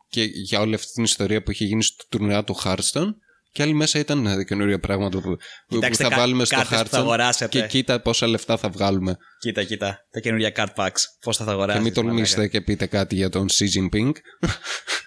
και 0.09 0.23
για 0.23 0.59
όλη 0.59 0.73
αυτή 0.75 0.91
την 0.91 1.03
ιστορία 1.03 1.43
που 1.43 1.51
είχε 1.51 1.65
γίνει 1.65 1.83
στο 1.83 2.03
τουρνουά 2.09 2.43
του 2.43 2.55
Hearthstone 2.63 3.09
και 3.51 3.63
άλλοι 3.63 3.73
μέσα 3.73 3.99
ήταν 3.99 4.25
ε, 4.25 4.43
καινούργια 4.43 4.79
πράγματα 4.79 5.19
που, 5.19 5.29
που 5.67 5.75
Κοιτάξτε, 5.75 6.03
θα 6.03 6.09
κα- 6.09 6.17
βάλουμε 6.17 6.45
στο 6.45 6.55
κάρτες 6.55 6.81
που 6.81 6.87
θα 6.87 6.97
Hearthstone 6.97 7.01
αγοράσετε. 7.01 7.59
και 7.61 7.67
κοίτα 7.67 8.01
πόσα 8.01 8.27
λεφτά 8.27 8.57
θα 8.57 8.69
βγάλουμε. 8.69 9.17
Κοίτα, 9.39 9.63
κοίτα. 9.63 9.97
Τα 10.11 10.19
καινούργια 10.19 10.51
card 10.55 10.73
packs. 10.83 11.01
Πώς 11.21 11.37
θα 11.37 11.45
τα 11.45 11.51
αγοράσει. 11.51 11.77
και 11.77 11.83
μην 11.83 11.93
τολμήσετε 11.93 12.47
και 12.47 12.61
πείτε 12.61 12.85
κάτι 12.85 13.15
για 13.15 13.29
τον 13.29 13.47
Xi 13.49 13.65
Jinping. 13.79 14.11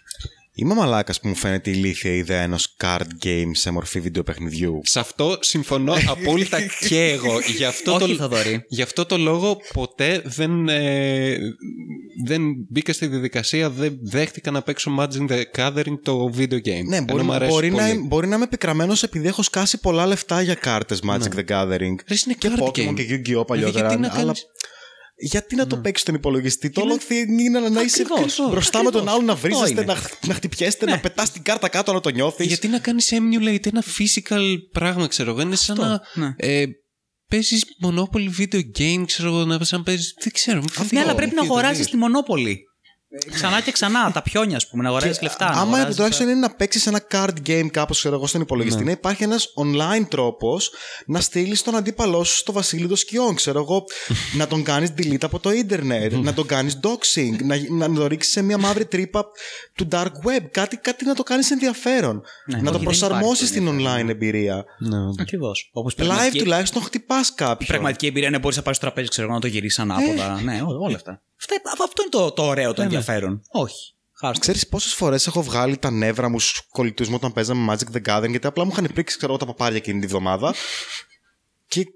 Είμαι 0.61 0.75
μαλάκας 0.75 1.21
που 1.21 1.29
μου 1.29 1.35
φαίνεται 1.35 1.71
ηλίθια 1.71 2.11
η 2.13 2.17
ιδέα 2.17 2.41
ενός 2.43 2.77
card 2.85 3.25
game 3.25 3.51
σε 3.53 3.71
μορφή 3.71 4.01
βιντεοπαιχνιδιού. 4.01 4.81
Σε 4.85 5.01
αυτό 5.01 5.39
συμφωνώ 5.41 5.95
απόλυτα 6.09 6.59
και 6.89 7.05
εγώ. 7.05 7.41
Γι' 7.57 7.65
αυτό, 7.65 7.95
Όχι, 7.95 8.07
το, 8.17 8.23
Θοδωρή. 8.23 8.65
γι' 8.69 8.83
αυτό 8.83 9.07
το 9.07 9.17
λόγο 9.19 9.57
ποτέ 9.73 10.23
δεν, 10.25 10.69
ε, 10.69 11.37
δεν 12.25 12.43
μπήκα 12.69 12.93
στη 12.93 13.07
διαδικασία, 13.07 13.71
δεν 13.71 13.99
δέχτηκα 14.03 14.51
να 14.51 14.63
παίξω 14.63 14.97
Magic 14.99 15.29
the 15.31 15.43
Gathering 15.57 15.99
το 16.03 16.31
video 16.37 16.55
game. 16.55 16.85
Ναι, 16.89 16.97
Ενώ 16.97 17.05
μπορεί, 17.05 17.23
μ' 17.25 17.33
αρέσει 17.33 17.51
μπορεί, 17.53 17.71
να, 17.71 17.77
πολύ. 17.77 17.91
είμαι- 17.91 18.07
μπορεί 18.07 18.27
να 18.29 18.35
είμαι 18.35 18.45
επικραμένο 18.45 18.95
επειδή 19.03 19.27
έχω 19.29 19.43
σκάσει 19.43 19.79
πολλά 19.81 20.07
λεφτά 20.07 20.41
για 20.43 20.55
κάρτες 20.55 21.01
Magic 21.11 21.35
the 21.39 21.45
Gathering. 21.49 21.95
Ρε, 22.09 22.17
είναι 22.27 22.35
και 22.39 22.51
card 22.57 22.63
Pokemon 22.63 22.89
game. 22.91 22.95
και 22.95 23.03
Yu-Gi-Oh! 23.11 23.23
Δηλαδή, 23.25 23.45
παλιότερα. 23.47 23.89
γιατί 23.89 24.01
να 24.03 24.09
αλλά 24.09 24.17
κάνεις- 24.19 24.47
γιατί 25.21 25.55
να 25.57 25.67
το 25.67 25.77
παίξει 25.77 26.03
στον 26.03 26.15
υπολογιστή; 26.15 26.71
Το 26.71 26.81
όλο 26.81 26.95
thing 27.09 27.41
είναι 27.41 27.61
να 27.61 27.83
είσαι 27.83 28.03
Ακριβώς, 28.11 28.49
μπροστά 28.51 28.83
με 28.83 28.91
τον 28.91 29.01
ακριβώς. 29.01 29.15
άλλο, 29.15 29.27
να 29.27 29.33
Αυτό 29.33 29.49
βρίζεστε, 29.49 29.83
είναι. 29.83 29.93
να, 29.93 30.27
να 30.27 30.35
χτυπιέστε, 30.35 30.85
να 30.87 31.01
πετάς 31.01 31.31
την 31.33 31.43
κάρτα 31.43 31.69
κάτω, 31.69 31.93
να 31.93 32.01
το 32.01 32.09
νιώθεις. 32.11 32.47
Γιατί 32.47 32.69
να 32.69 32.79
κάνεις 32.79 33.13
emulate 33.13 33.67
ένα 33.67 33.83
physical 33.99 34.43
πράγμα, 34.73 35.07
ξέρω 35.07 35.31
εγώ. 35.31 35.41
Είναι 35.41 35.57
σαν 35.57 35.79
να 35.79 36.01
ναι. 36.15 36.35
ε, 36.37 36.65
παίζεις 37.27 37.65
Monopoly 37.85 38.41
video 38.41 38.61
game, 38.79 39.03
ξέρω 39.07 39.29
εγώ, 39.29 39.45
να 39.45 39.65
σαν 39.65 39.83
παίζεις... 39.83 40.15
Δεν 40.23 40.33
ξέρω. 40.33 40.61
μου 40.61 40.69
φαίνεται 40.69 40.95
Ναι, 40.95 41.01
αλλά 41.01 41.11
το- 41.11 41.17
πρέπει 41.17 41.35
να 41.35 41.43
μου 41.43 41.47
φαίνεται 41.49 41.61
αγοράσεις 41.61 41.85
τελείως. 41.87 41.91
τη 41.91 41.97
μονόπολη. 42.13 42.65
Ξανά 43.33 43.61
και 43.61 43.73
ξανά, 43.73 44.11
τα 44.13 44.23
πιόνια, 44.23 44.57
ας 44.57 44.69
πούμε, 44.69 44.83
να 44.83 44.89
αγοράσει 44.89 45.23
λεφτά. 45.23 45.45
να 45.45 45.51
Άμα 45.51 45.63
αγοράσεις 45.63 45.95
τουλάχιστον 45.95 46.27
τα- 46.27 46.33
είναι 46.33 46.41
να 46.41 46.51
παίξεις 46.51 46.87
ένα 46.87 47.07
card 47.11 47.33
game 47.47 47.67
κάπως, 47.71 47.99
ξέρω 47.99 48.15
εγώ, 48.15 48.27
στον 48.27 48.41
υπολογιστή, 48.41 48.85
να 48.85 48.91
υπάρχει 48.91 49.23
ένας 49.23 49.47
online 49.57 50.07
τρόπος 50.09 50.71
να 51.07 51.21
στείλεις 51.21 51.63
τον 51.63 51.77
αντίπαλό 51.77 52.25
σου 52.25 52.35
στο 52.37 52.53
βασίλειο 52.53 52.89
των 52.89 52.97
σκιών. 52.97 53.35
Ξέρω 53.35 53.61
εγώ, 53.61 53.85
να 54.39 54.47
τον 54.47 54.63
κάνεις 54.63 54.91
delete 54.99 55.23
από 55.25 55.39
το 55.39 55.51
ίντερνετ, 55.53 56.13
να 56.13 56.35
τον 56.35 56.47
κάνεις 56.47 56.81
doxing, 56.83 57.37
να, 57.45 57.87
να 57.87 57.95
το 57.95 58.07
ρίξεις 58.07 58.33
σε 58.33 58.43
μια 58.43 58.59
μαύρη 58.59 58.85
τρύπα 58.87 59.25
του 59.75 59.89
dark 59.93 60.05
web. 60.05 60.43
Κάτι, 60.51 60.77
κάτι 60.77 61.05
να 61.05 61.15
το 61.15 61.23
κάνεις 61.23 61.51
ενδιαφέρον. 61.51 62.23
Ναι, 62.47 62.55
να 62.57 62.63
όχι, 62.63 62.71
το 62.71 62.73
δεν 62.73 62.83
προσαρμόσεις 62.83 63.51
υπάρχει 63.51 63.69
στην 63.69 63.81
online 63.81 64.09
εμπειρία. 64.09 64.65
Ναι, 64.79 64.99
ναι. 64.99 65.05
Ακριβώς. 65.19 65.71
Όπως 65.73 65.95
Live 65.99 66.37
τουλάχιστον 66.39 66.83
χτυπάς 66.83 67.35
κάποιον. 67.35 67.69
Πραγματική 67.69 68.07
εμπειρία, 68.07 68.31
ναι, 68.31 68.39
μπορείς 68.39 68.57
να 68.57 68.63
πάρεις 68.63 68.79
στο 68.79 68.87
τραπέζι, 68.87 69.09
ξέρω 69.09 69.27
εγώ, 69.27 69.35
να 69.35 69.41
το 69.41 69.47
γυρίσεις 69.47 69.79
ανάποδα. 69.79 70.41
ναι, 70.43 70.63
ό- 70.63 70.85
όλα 70.85 70.97
αυτά. 70.97 71.23
Αυτά. 71.41 71.85
Αυτό 71.85 72.03
είναι 72.03 72.11
το, 72.11 72.31
το 72.33 72.43
ωραίο, 72.43 72.75
το 72.75 72.83
ενδιαφέρον. 72.83 73.43
Όχι. 73.51 73.95
Χάρη. 74.21 74.39
Ξέρεις 74.39 74.69
πόσες 74.69 74.95
φορές 74.95 75.27
έχω 75.27 75.43
βγάλει 75.43 75.79
τα 75.79 75.91
νεύρα 75.91 76.29
μου 76.29 76.41
στους 76.41 76.63
κολλητούς 76.71 77.09
μου 77.09 77.15
όταν 77.15 77.33
παίζαμε 77.33 77.73
Magic 77.75 77.97
the 77.97 78.09
Gathering 78.09 78.31
γιατί 78.31 78.47
απλά 78.47 78.65
μου 78.65 78.71
είχαν 78.73 78.91
πρίξει 78.95 79.17
ξέρω, 79.17 79.33
εγώ, 79.33 79.41
τα 79.41 79.47
παπάρια 79.47 79.77
εκείνη 79.77 80.01
τη 80.01 80.07
βδομάδα. 80.07 80.55
και, 81.67 81.87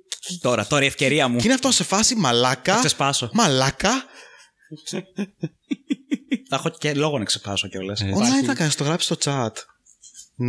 Τώρα, 0.40 0.66
τώρα 0.66 0.82
η 0.84 0.86
ευκαιρία 0.86 1.28
μου. 1.28 1.36
και 1.38 1.44
είναι 1.44 1.54
αυτό 1.54 1.70
σε 1.70 1.84
φάση 1.84 2.14
μαλάκα. 2.14 2.72
Θα 2.72 2.78
ξεσπάσω. 2.78 3.30
Μαλάκα. 3.32 4.04
Θα 6.48 6.56
έχω 6.56 6.70
και 6.70 6.94
λόγο 6.94 7.18
να 7.18 7.24
ξεσπάσω 7.24 7.68
κιόλας. 7.68 8.02
Online 8.02 8.44
θα 8.46 8.54
κάνεις, 8.54 8.74
το 8.74 8.84
γράψεις 8.84 9.16
στο 9.16 9.30
chat. 9.30 9.52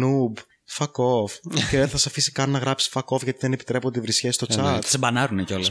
Noob. 0.04 0.42
Fuck 0.78 0.92
off. 0.92 1.54
και 1.70 1.78
δεν 1.78 1.90
θα 1.90 1.98
σε 1.98 2.10
αφήσει 2.10 2.32
καν 2.32 2.50
να 2.50 2.60
γράψεις 2.60 2.92
fuck 2.94 3.16
off 3.16 3.24
γιατί 3.24 3.40
δεν 3.42 3.54
επιτρέπονται 3.54 4.00
βρισιέ 4.00 4.32
στο 4.32 4.46
chat. 4.50 4.56
Θα 4.56 4.80
σε 4.86 4.98
μπανάρουν 4.98 5.46
κιόλας. 5.46 5.70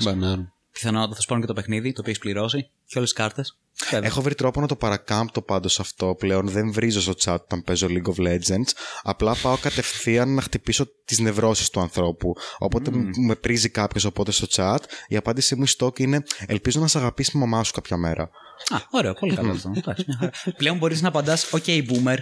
Μπανάρουν. 0.74 0.82
Πιθανότατα 0.82 1.14
θα 1.14 1.20
σπάνουν 1.20 1.42
και 1.42 1.48
το 1.48 1.54
παιχνίδι, 1.54 1.92
το 1.92 2.00
οποίο 2.00 2.10
έχεις 2.10 2.22
πληρώσει 2.22 2.70
και 2.86 2.98
όλες 2.98 3.12
τις 3.12 3.18
κάρτες. 3.18 3.58
Έχω 3.90 4.20
βρει 4.22 4.34
τρόπο 4.34 4.60
να 4.60 4.66
το 4.66 4.76
παρακάμπτω 4.76 5.42
πάντως 5.42 5.80
αυτό 5.80 6.14
πλέον. 6.18 6.48
Δεν 6.48 6.72
βρίζω 6.72 7.00
στο 7.00 7.12
chat 7.24 7.36
όταν 7.40 7.62
παίζω 7.64 7.86
League 7.90 8.14
of 8.14 8.26
Legends. 8.26 8.68
Απλά 9.02 9.34
πάω 9.42 9.56
κατευθείαν 9.56 10.34
να 10.34 10.40
χτυπήσω 10.40 10.86
τις 11.04 11.18
νευρώσεις 11.18 11.70
του 11.70 11.80
ανθρώπου. 11.80 12.32
Όποτε 12.58 12.90
μου- 12.90 13.10
με 13.26 13.34
πρίζει 13.34 13.68
κάποιος 13.68 14.04
οπότε 14.04 14.30
στο 14.32 14.46
chat, 14.50 14.78
η 15.08 15.16
απάντησή 15.16 15.54
μου 15.54 15.66
στο 15.66 15.92
είναι 15.96 16.22
Ελπίζω 16.46 16.80
να 16.80 16.86
σε 16.86 16.98
αγαπήσει 16.98 17.30
η 17.34 17.38
μαμά 17.38 17.64
σου 17.64 17.72
κάποια 17.72 17.96
μέρα. 17.96 18.22
Α, 18.68 18.76
ωραίο, 18.90 19.12
πολύ 19.14 19.34
καλό 19.34 19.50
αυτό. 19.50 19.72
Εντάξει, 19.76 20.04
μια 20.06 20.16
χαρά. 20.18 20.32
Πλέον 20.56 20.76
μπορείς 20.78 21.02
να 21.02 21.08
απαντάς, 21.08 21.50
OK, 21.52 21.66
boomer. 21.66 22.16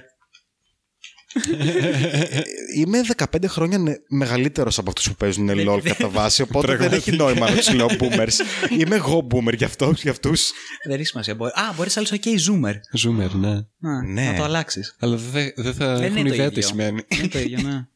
Είμαι 2.74 3.00
15 3.16 3.24
χρόνια 3.46 3.78
νε- 3.78 4.00
μεγαλύτερος 4.08 4.78
από 4.78 4.88
αυτούς 4.90 5.08
που 5.08 5.14
παίζουν 5.14 5.50
LOL 5.52 5.80
κατά 5.82 6.08
βάση, 6.08 6.42
οπότε 6.42 6.76
δεν 6.76 6.92
έχει 6.92 7.12
νόημα 7.12 7.50
να 7.50 7.56
τους 7.56 7.72
λέω 7.72 7.86
boomers. 7.98 8.32
Είμαι 8.80 8.94
εγώ 8.96 9.26
boomer 9.30 9.56
για, 9.56 9.66
αυτό, 9.66 9.92
για 9.96 10.10
αυτούς. 10.10 10.50
Δεν 10.86 10.94
έχει 10.98 11.04
σημασία. 11.06 11.34
Μπορεί- 11.34 11.52
Α, 11.58 11.72
μπορείς 11.76 11.96
να 11.96 12.02
OK, 12.02 12.24
zoomer. 12.26 12.74
Zoomer, 13.04 13.30
ναι. 13.30 13.48
Α, 13.90 14.02
Ναι. 14.06 14.24
Να 14.30 14.34
το 14.36 14.42
αλλάξεις. 14.42 14.96
Αλλά 14.98 15.16
δεν 15.16 15.52
δεν 15.56 15.74
θα 15.74 15.94
Δεν 15.94 16.04
έχουν 16.04 16.16
είναι 16.16 16.28
το 16.28 16.34
ιδέα 16.34 16.46
τι 16.48 16.52
ίδιο. 16.54 16.68
σημαίνει. 16.68 17.02
Είναι 17.08 17.28
το 17.28 17.38
ίδιο, 17.38 17.60
ναι. 17.60 17.86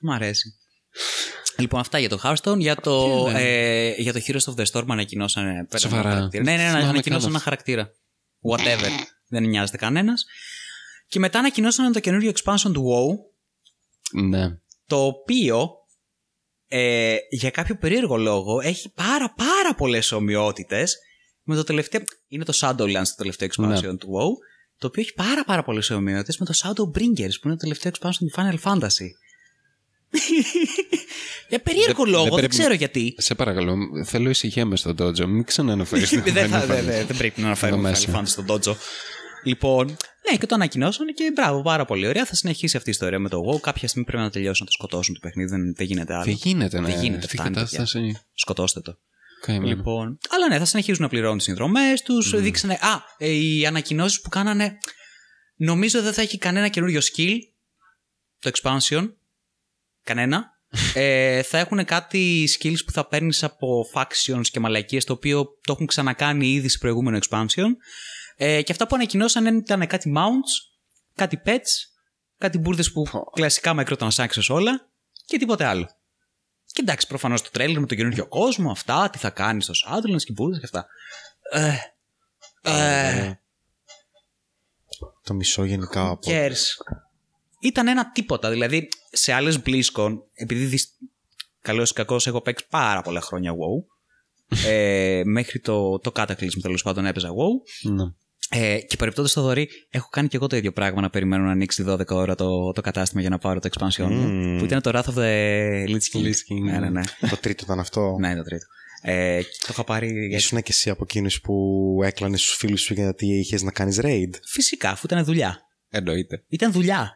Μ' 0.00 0.10
αρέσει. 0.10 0.54
Λοιπόν, 1.58 1.80
αυτά 1.80 1.98
για 1.98 2.08
το 2.08 2.20
Hearthstone. 2.24 2.58
Για 2.58 2.76
το, 2.76 3.26
ε, 3.34 3.92
για 3.96 4.12
το 4.12 4.20
Heroes 4.26 4.54
of 4.54 4.62
the 4.62 4.64
Storm 4.72 4.84
ανακοινώσανε. 4.88 5.66
πέρα 5.68 5.78
Σοβαρά. 5.82 6.02
ένα 6.02 6.14
χαρακτήρα. 6.16 6.42
Ναι, 6.42 6.50
ναι, 6.50 6.56
ναι, 6.56 6.62
Θυμάμαι 6.68 6.88
ανακοινώσανε 6.88 7.02
κιόλας. 7.02 7.24
ένα 7.24 7.38
χαρακτήρα. 7.38 7.90
Whatever. 8.50 8.90
Δεν 9.28 9.42
νοιάζεται 9.42 9.76
κανένας. 9.76 10.24
Και 11.12 11.18
μετά 11.18 11.38
ανακοινώσανε 11.38 11.90
το 11.90 12.00
καινούριο 12.00 12.32
expansion 12.34 12.70
του 12.72 12.84
WoW. 12.90 13.18
Ναι. 14.22 14.58
Το 14.86 15.04
οποίο 15.04 15.70
ε, 16.68 17.16
για 17.30 17.50
κάποιο 17.50 17.76
περίεργο 17.76 18.16
λόγο 18.16 18.60
έχει 18.60 18.92
πάρα 18.94 19.32
πάρα 19.36 19.74
πολλές 19.76 20.12
ομοιότητες 20.12 20.96
με 21.42 21.54
το 21.54 21.62
τελευταίο... 21.64 22.00
Είναι 22.28 22.44
το 22.44 22.52
Shadowlands 22.60 23.06
το 23.06 23.14
τελευταίο 23.16 23.48
expansion 23.48 23.82
Ναι. 23.82 23.96
του 23.96 24.08
WoW 24.08 24.32
το 24.78 24.86
οποίο 24.86 25.02
έχει 25.02 25.12
πάρα 25.14 25.44
πάρα 25.44 25.62
πολλές 25.62 25.90
ομοιότητες 25.90 26.38
με 26.38 26.46
το 26.46 26.52
Shadowbringers 26.62 27.34
που 27.40 27.46
είναι 27.48 27.56
το 27.56 27.60
τελευταίο 27.60 27.92
expansion 27.98 28.16
του 28.18 28.30
Final 28.36 28.58
Fantasy. 28.62 29.08
Για 31.48 31.60
περίεργο 31.62 32.02
Δεν- 32.04 32.12
λόγο, 32.12 32.22
δεν 32.24 32.30
δεν, 32.32 32.38
πρέπει- 32.38 32.58
ξέρω 32.58 32.74
γιατί. 32.74 33.14
Σε 33.18 33.34
παρακαλώ, 33.34 33.76
θέλω 34.04 34.30
ησυχία 34.30 34.66
μες 34.66 34.80
στον 34.80 34.96
Dojo. 35.00 35.24
Μην 35.26 35.44
ξαναναφέρει. 35.44 36.04
δεν, 36.30 36.48
θα, 36.48 36.66
δεν, 36.66 36.84
δεν, 36.84 37.06
δεν 37.06 37.16
πρέπει 37.16 37.40
να 37.40 37.46
αναφέρουμε 37.46 37.88
Εδώ 37.88 37.88
μέσα. 37.90 38.12
Final 38.12 38.16
Fantasy 38.16 38.26
στον 38.28 38.46
Dojo. 38.48 38.74
Λοιπόν, 39.42 39.96
ναι, 40.30 40.36
και 40.38 40.46
το 40.46 40.54
ανακοινώσαν 40.54 41.14
και 41.14 41.30
μπράβο, 41.34 41.62
πάρα 41.62 41.84
πολύ 41.84 42.06
ωραία. 42.06 42.26
Θα 42.26 42.34
συνεχίσει 42.34 42.76
αυτή 42.76 42.88
η 42.88 42.92
ιστορία 42.92 43.18
με 43.18 43.28
το 43.28 43.40
WoW. 43.48 43.60
Κάποια 43.60 43.88
στιγμή 43.88 44.06
πρέπει 44.06 44.22
να 44.22 44.30
τελειώσουν 44.30 44.64
να 44.64 44.66
το 44.66 44.72
σκοτώσουν 44.72 45.14
το 45.14 45.20
παιχνίδι. 45.22 45.50
Δεν, 45.50 45.74
δεν 45.74 45.86
γίνεται 45.86 46.14
άλλο. 46.14 46.24
Δεν 46.24 46.34
γίνεται, 46.34 46.80
ναι. 46.80 46.86
Δεν 46.86 47.00
γίνεται, 47.02 47.24
Αυτή 47.24 47.36
η 47.36 47.38
φτάνει, 47.38 47.54
κατάσταση. 47.54 48.20
Σκοτώστε 48.34 48.80
το. 48.80 48.98
Καημένο. 49.40 49.76
Λοιπόν, 49.76 50.18
αλλά 50.28 50.48
ναι, 50.48 50.58
θα 50.58 50.64
συνεχίζουν 50.64 51.02
να 51.02 51.08
πληρώνουν 51.08 51.36
τις 51.36 51.46
συνδρομές 51.46 52.02
τους. 52.02 52.40
Δείξανε. 52.40 52.72
Α, 52.72 53.02
ε, 53.18 53.28
οι 53.28 53.66
ανακοινώσεις 53.66 54.20
που 54.20 54.28
κάνανε. 54.28 54.78
Νομίζω 55.56 56.02
δεν 56.02 56.12
θα 56.12 56.22
έχει 56.22 56.38
κανένα 56.38 56.68
καινούριο 56.68 57.00
skill. 57.00 57.36
Το 58.38 58.50
expansion. 58.54 59.12
Κανένα. 60.02 60.50
ε, 60.94 61.42
θα 61.42 61.58
έχουν 61.58 61.84
κάτι 61.84 62.48
skills 62.58 62.84
που 62.86 62.92
θα 62.92 63.06
παίρνεις 63.06 63.42
από 63.42 63.84
factions 63.94 64.46
και 64.50 64.60
μαλακίες 64.60 65.04
το 65.04 65.12
οποίο 65.12 65.44
το 65.44 65.72
έχουν 65.72 65.86
ξανακάνει 65.86 66.52
ήδη 66.52 66.68
σε 66.68 66.78
προηγούμενο 66.78 67.18
expansion. 67.20 67.68
Ε, 68.36 68.62
και 68.62 68.72
αυτά 68.72 68.86
που 68.86 68.94
ανακοινώσαν 68.94 69.56
ήταν 69.56 69.86
κάτι 69.86 70.12
mounts, 70.16 70.74
κάτι 71.14 71.40
pets, 71.44 71.90
κάτι 72.38 72.58
μπουρδες 72.58 72.92
που 72.92 73.06
κλασικά 73.32 73.74
microtransactions 73.78 74.46
όλα 74.48 74.88
και 75.24 75.38
τίποτε 75.38 75.64
άλλο. 75.64 75.88
Και 76.66 76.80
εντάξει, 76.82 77.06
προφανώς 77.06 77.42
το 77.42 77.50
τρέλερ 77.52 77.80
με 77.80 77.86
τον 77.86 77.96
καινούριο 77.96 78.28
κόσμο, 78.28 78.70
αυτά, 78.70 79.10
τι 79.10 79.18
θα 79.18 79.30
κάνεις 79.30 79.64
στο 79.64 79.72
Shadowlands 79.86 80.22
και 80.22 80.32
μπουρδες 80.32 80.58
και 80.58 80.64
αυτά. 80.64 80.86
Ε, 81.50 81.76
ε, 82.62 83.32
Το 85.22 85.34
μισό 85.34 85.64
γενικά 85.64 86.08
από. 86.08 86.30
cares; 86.30 86.58
Ήταν 87.60 87.88
ένα 87.88 88.10
τίποτα. 88.12 88.50
Δηλαδή, 88.50 88.88
σε 89.10 89.32
άλλες 89.32 89.58
BlizzCon, 89.66 90.18
επειδή 90.34 90.64
δυσ... 90.64 90.88
καλώς 91.60 91.90
ή 91.90 91.94
κακό 91.94 92.16
έχω 92.24 92.40
παίξει 92.40 92.66
πάρα 92.70 93.02
πολλά 93.02 93.20
χρόνια 93.20 93.52
WoW. 93.52 93.84
ε, 94.66 95.22
μέχρι 95.24 95.60
το, 95.60 95.98
το 95.98 96.12
Cataclysm 96.14 96.60
τέλος 96.62 96.82
πάντων 96.82 97.06
έπαιζα 97.06 97.28
WoW. 97.28 97.90
Ναι. 97.90 98.04
Ε, 98.54 98.78
και 98.80 98.96
παρεπτόντω 98.96 99.28
το 99.34 99.42
δωρή, 99.42 99.68
έχω 99.90 100.08
κάνει 100.10 100.28
και 100.28 100.36
εγώ 100.36 100.46
το 100.46 100.56
ίδιο 100.56 100.72
πράγμα 100.72 101.00
να 101.00 101.10
περιμένω 101.10 101.44
να 101.44 101.50
ανοίξει 101.50 101.84
12 101.88 102.06
ώρα 102.08 102.34
το, 102.34 102.72
το 102.72 102.80
κατάστημα 102.80 103.20
για 103.20 103.30
να 103.30 103.38
πάρω 103.38 103.58
το 103.60 103.68
expansion 103.72 104.04
μου. 104.10 104.54
Mm. 104.54 104.58
Που 104.58 104.64
ήταν 104.64 104.82
το 104.82 104.90
Wrath 104.94 105.12
of 105.14 105.18
the 105.18 105.88
Lich 105.88 106.16
King. 106.16 106.24
Lich 106.24 106.42
King, 106.52 106.62
ναι, 106.64 106.78
ναι, 106.78 106.90
ναι. 106.90 107.02
Το 107.30 107.36
τρίτο 107.36 107.62
ήταν 107.64 107.78
αυτό. 107.80 108.16
ναι, 108.20 108.36
το 108.36 108.42
τρίτο. 108.42 108.64
Ε, 109.02 109.42
και 109.42 109.56
το 109.60 109.68
είχα 109.70 109.84
πάρει. 109.84 110.06
γιατί- 110.12 110.34
Ήσουν 110.34 110.58
και 110.62 110.70
εσύ 110.72 110.90
από 110.90 111.02
εκείνους 111.08 111.40
που 111.40 111.54
έκλανες 112.04 112.40
στους 112.42 112.56
φίλους 112.56 112.80
σου 112.80 112.94
γιατί 112.94 113.26
είχες 113.38 113.62
να 113.62 113.70
κάνεις 113.72 113.98
raid; 114.02 114.30
Φυσικά, 114.44 114.90
αφού 114.90 115.06
ήταν 115.10 115.24
δουλειά. 115.24 115.58
Εννοείται. 115.88 116.44
Ήταν 116.48 116.72
δουλειά. 116.72 117.10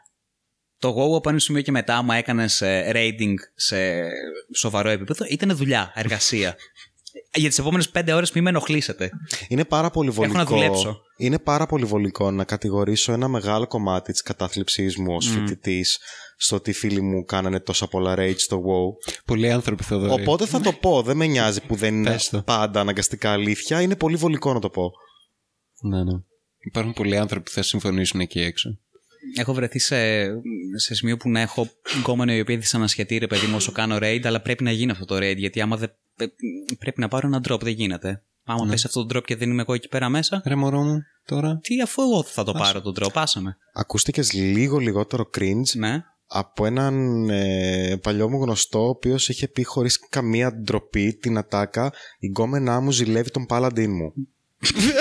Το 0.78 0.88
WoW 0.88 1.16
από 1.16 1.28
ένα 1.28 1.38
σημείο 1.38 1.62
και 1.62 1.70
μετά, 1.70 1.96
άμα 1.96 2.14
έκανες 2.16 2.62
raiding 2.92 3.34
σε 3.54 3.76
σοβαρό 4.54 4.88
επίπεδο, 4.88 5.24
ήταν 5.30 5.56
δουλειά, 5.56 5.92
εργασία. 5.94 6.56
Για 7.34 7.48
τις 7.48 7.58
επόμενες 7.58 7.88
πέντε 7.90 8.12
ώρες 8.12 8.32
μην 8.32 8.42
με 8.42 8.48
ενοχλήσετε. 8.48 9.10
Είναι 9.48 9.64
πάρα 9.64 9.90
πολύ 9.90 10.10
βολικό. 10.10 10.36
να 10.36 10.44
δουλέψω. 10.44 11.00
Είναι 11.16 11.38
πάρα 11.38 11.66
πολύ 11.66 11.84
βολικό 11.84 12.30
να 12.30 12.44
κατηγορήσω 12.44 13.12
ένα 13.12 13.28
μεγάλο 13.28 13.66
κομμάτι 13.66 14.12
της 14.12 14.22
κατάθλιψή 14.22 14.92
μου 14.98 15.14
ως 15.14 15.28
Mm. 15.28 15.32
φοιτητής 15.32 15.98
στο 16.36 16.56
ότι 16.56 16.70
οι 16.70 16.72
φίλοι 16.72 17.00
μου 17.00 17.24
κάνανε 17.24 17.60
τόσα 17.60 17.86
πολλά 17.88 18.14
raid 18.18 18.34
στο 18.36 18.56
WoW. 18.66 19.12
Πολλοί 19.24 19.50
άνθρωποι 19.50 19.82
θα 19.82 19.98
δω. 19.98 20.12
Οπότε 20.12 20.46
θα 20.46 20.60
το 20.60 20.72
πω. 20.72 21.02
Δεν 21.02 21.16
με 21.16 21.26
νοιάζει 21.26 21.60
που 21.60 21.74
δεν 21.74 21.94
είναι 21.94 22.10
Πες 22.10 22.28
το. 22.28 22.42
πάντα 22.42 22.80
αναγκαστικά 22.80 23.30
αλήθεια. 23.30 23.80
Είναι 23.82 23.96
πολύ 23.96 24.16
βολικό 24.16 24.52
να 24.52 24.60
το 24.60 24.70
πω. 24.70 24.90
Ναι, 25.82 26.02
ναι. 26.04 26.12
Υπάρχουν 26.58 26.92
πολλοί 26.92 27.16
άνθρωποι 27.16 27.44
που 27.44 27.50
θα 27.50 27.62
συμφωνήσουν 27.62 28.20
εκεί 28.20 28.40
έξω. 28.40 28.78
Έχω 29.36 29.52
βρεθεί 29.52 29.78
σε, 29.78 30.26
σε 30.76 30.94
σημείο 30.94 31.16
που 31.16 31.28
να 31.30 31.40
έχω 31.40 31.68
γκόμενο 31.98 32.32
η 32.32 32.40
οποία 32.40 32.56
δυσανασχετεί 32.56 33.18
ρε 33.18 33.26
παιδί 33.26 33.46
μου 33.46 33.56
όσο 33.56 33.72
κάνω 33.72 33.96
raid, 34.00 34.20
αλλά 34.24 34.40
πρέπει 34.40 34.64
να 34.64 34.70
γίνει 34.70 34.90
αυτό 34.90 35.04
το 35.04 35.16
raid. 35.16 35.36
Γιατί 35.36 35.60
άμα 35.60 35.76
δεν. 35.76 35.90
Ε, 36.16 36.26
Πρέπει 36.78 37.00
να 37.00 37.08
πάρω 37.08 37.26
ένα 37.26 37.40
drop, 37.48 37.60
δεν 37.60 37.72
γίνεται. 37.72 38.22
Άμα 38.44 38.64
Ναι. 38.64 38.70
πέσει 38.70 38.84
αυτό 38.86 39.06
το 39.06 39.18
drop 39.18 39.22
και 39.24 39.36
δεν 39.36 39.50
είμαι 39.50 39.62
εγώ 39.62 39.74
εκεί 39.74 39.88
πέρα 39.88 40.08
μέσα, 40.08 40.42
Ρε 40.46 40.54
μωρό 40.54 40.82
μου, 40.82 40.98
τώρα. 41.26 41.58
τι 41.62 41.80
αφού 41.80 42.02
εγώ 42.02 42.22
θα 42.22 42.44
το 42.44 42.52
πάρω 42.52 42.80
το 42.80 42.92
drop, 43.00 43.10
άσαμε. 43.14 43.56
Ακούστηκες 43.74 44.32
λίγο 44.32 44.78
λιγότερο 44.78 45.30
cringe 45.38 45.74
Ναι. 45.76 46.02
από 46.26 46.66
έναν 46.66 47.28
ε, 47.30 47.96
παλιό 48.02 48.28
μου 48.30 48.42
γνωστό, 48.42 48.84
ο 48.84 48.88
οποίος 48.88 49.28
είχε 49.28 49.48
πει 49.48 49.64
χωρίς 49.64 49.98
καμία 50.08 50.52
ντροπή 50.54 51.14
την 51.14 51.38
ατάκα 51.38 51.92
Η 52.18 52.26
γκόμενά 52.26 52.80
μου 52.80 52.90
ζηλεύει 52.90 53.30
τον 53.30 53.46
παλαντίν 53.46 53.90
μου. 53.94 54.12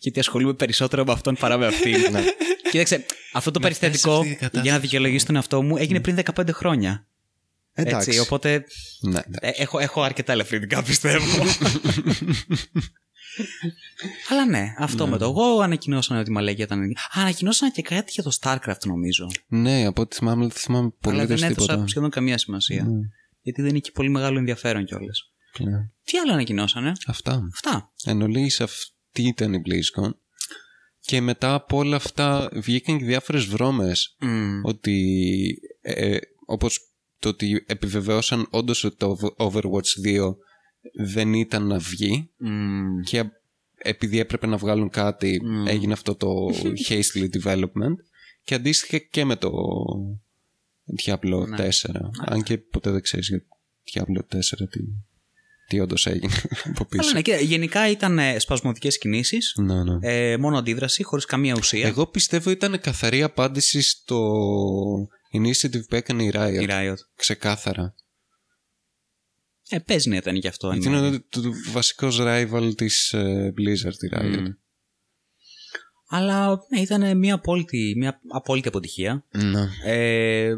Γιατί 0.00 0.18
ασχολούμαι 0.20 0.54
περισσότερο 0.54 1.04
με 1.04 1.12
αυτόν 1.12 1.34
παρά 1.34 1.56
με 1.56 1.66
αυτήν. 1.66 1.94
Ναι. 2.10 2.22
Κοίταξε, 2.70 3.04
αυτό 3.32 3.50
το 3.50 3.60
Με 3.60 3.70
φτάσει 3.70 3.80
σε 3.80 3.86
περιστατικό 3.86 4.18
αυτή 4.18 4.28
τη 4.28 4.34
κατάσταση. 4.34 4.62
για 4.64 4.72
να 4.72 4.78
δικαιολογήσω 4.78 5.26
τον 5.26 5.34
εαυτό 5.34 5.62
μου 5.62 5.76
έγινε 5.76 6.00
πριν 6.00 6.18
15 6.34 6.48
χρόνια. 6.52 7.06
Εντάξει. 7.80 8.08
Έτσι, 8.08 8.20
οπότε 8.20 8.64
Ναι, 9.00 9.20
ε, 9.40 9.50
έχω, 9.54 9.78
έχω 9.78 10.02
αρκετά 10.02 10.32
ελαφρυντικά 10.32 10.82
πιστεύω. 10.82 11.42
Αλλά 14.30 14.46
ναι, 14.46 14.74
αυτό 14.78 15.06
με 15.06 15.18
το 15.18 15.24
εγώ 15.24 15.60
ανακοινώσαν 15.60 16.18
ότι 16.18 16.30
η 16.30 16.32
Μαλέκια 16.32 16.64
ήταν. 16.64 16.80
Α, 16.82 17.20
ανακοινώσαν 17.20 17.72
και 17.72 17.82
κάτι 17.82 18.12
για 18.12 18.22
το 18.22 18.30
StarCraft 18.40 18.84
νομίζω. 18.86 19.26
ναι, 19.48 19.86
από 19.86 20.02
ό,τι 20.02 20.16
θυμάμαι, 20.16 20.40
δεν 20.40 20.50
θυμάμαι 20.50 20.90
πολύ 21.00 21.16
Αλλά 21.16 21.26
δεν 21.26 21.42
έδωσα 21.42 21.66
τίποτα. 21.66 21.86
σχεδόν 21.88 22.10
καμία 22.10 22.38
σημασία. 22.38 22.82
Ναι, 22.84 22.98
Γιατί 23.42 23.62
δεν 23.62 23.76
είχε 23.76 23.90
πολύ 23.90 24.08
μεγάλο 24.08 24.38
ενδιαφέρον 24.38 24.84
κιόλας. 24.84 25.20
ναι. 25.58 25.78
Τι 26.04 26.18
άλλο 26.18 26.32
ανακοινώσανε; 26.32 26.92
Αυτά. 27.06 27.42
Αυτά. 27.54 27.92
Εν 28.04 28.22
ολίγης 28.22 28.60
αυτή 28.60 28.92
ήταν 29.22 29.52
η 29.54 29.62
BlizzCon. 29.66 30.10
Και 31.00 31.20
μετά 31.20 31.54
από 31.54 31.76
όλα 31.76 31.96
αυτά 31.96 32.48
βγήκαν 32.52 32.98
και 32.98 33.04
διάφορες 33.04 33.44
βρώμες 33.44 34.16
Μμ. 34.20 34.60
ότι 34.64 35.14
ε, 35.80 36.16
όπως 36.46 36.89
το 37.20 37.28
ότι 37.28 37.64
επιβεβαιώσαν 37.66 38.46
όντως 38.50 38.84
ότι 38.84 38.96
το 38.96 39.16
Overwatch 39.36 40.06
2 40.06 40.34
δεν 41.06 41.34
ήταν 41.34 41.66
να 41.66 41.78
βγει 41.78 42.30
Μμ. 42.38 43.00
και 43.04 43.24
επειδή 43.82 44.18
έπρεπε 44.18 44.46
να 44.46 44.56
βγάλουν 44.56 44.88
κάτι 44.88 45.40
Mm. 45.42 45.68
έγινε 45.68 45.92
αυτό 45.92 46.14
το 46.14 46.28
hastily 46.88 47.28
development 47.42 47.94
και 48.44 48.54
αντίστοιχα 48.54 48.98
και 48.98 49.24
με 49.24 49.36
το 49.36 49.50
Diablo 51.04 51.46
Ναι. 51.48 51.68
4 51.68 51.70
αν 52.26 52.42
και 52.42 52.58
ποτέ 52.58 52.90
δεν 52.90 53.00
ξέρεις 53.02 53.28
για 53.28 53.44
Diablo 54.04 54.18
4 54.36 54.38
τι, 54.70 54.80
τι 55.68 55.80
όντως 55.80 56.06
έγινε 56.06 56.32
από 56.74 56.84
πίσω 56.84 57.02
Αλλά 57.02 57.12
ναι, 57.12 57.22
και 57.22 57.34
γενικά 57.42 57.90
ήταν 57.90 58.18
ε, 58.18 58.38
σπασμωδικές 58.38 58.98
κινήσεις. 58.98 59.54
ναι, 59.58 59.82
ναι. 59.84 59.98
Ε, 60.00 60.36
μόνο 60.36 60.58
αντίδραση, 60.58 61.02
χωρίς 61.02 61.24
καμία 61.24 61.54
ουσία. 61.58 61.86
Εγώ 61.86 62.06
πιστεύω 62.06 62.50
ήταν 62.50 62.80
καθαρή 62.80 63.22
απάντηση 63.22 63.80
στο 63.82 64.18
initiative 65.32 65.88
που 65.88 65.94
έκανε 65.94 66.22
η 66.22 66.30
Riot. 66.34 66.62
Η 66.62 66.66
Riot. 66.68 66.96
Ξεκάθαρα. 67.16 67.94
Ε, 69.68 69.78
παίζει 69.78 70.08
να 70.08 70.16
ήταν 70.16 70.34
γι' 70.34 70.48
αυτό. 70.48 70.68
αν 70.68 70.80
Γιατί 70.80 70.96
είναι 70.96 71.24
το, 71.28 71.40
το 71.40 71.52
βασικός 71.72 72.18
rival 72.20 72.72
της 72.76 73.12
ε, 73.12 73.52
Blizzard 73.56 74.02
η 74.02 74.10
Riot. 74.16 74.38
Μμ. 74.40 74.46
Αλλά 76.12 76.60
ναι, 76.68 76.80
ήταν 76.80 77.18
μια 77.18 77.34
απόλυτη, 77.34 77.94
μια 77.96 78.20
απόλυτη 78.28 78.68
αποτυχία. 78.68 79.24
Ναι. 79.30 79.68
Ε, 79.84 80.46
ε, 80.46 80.56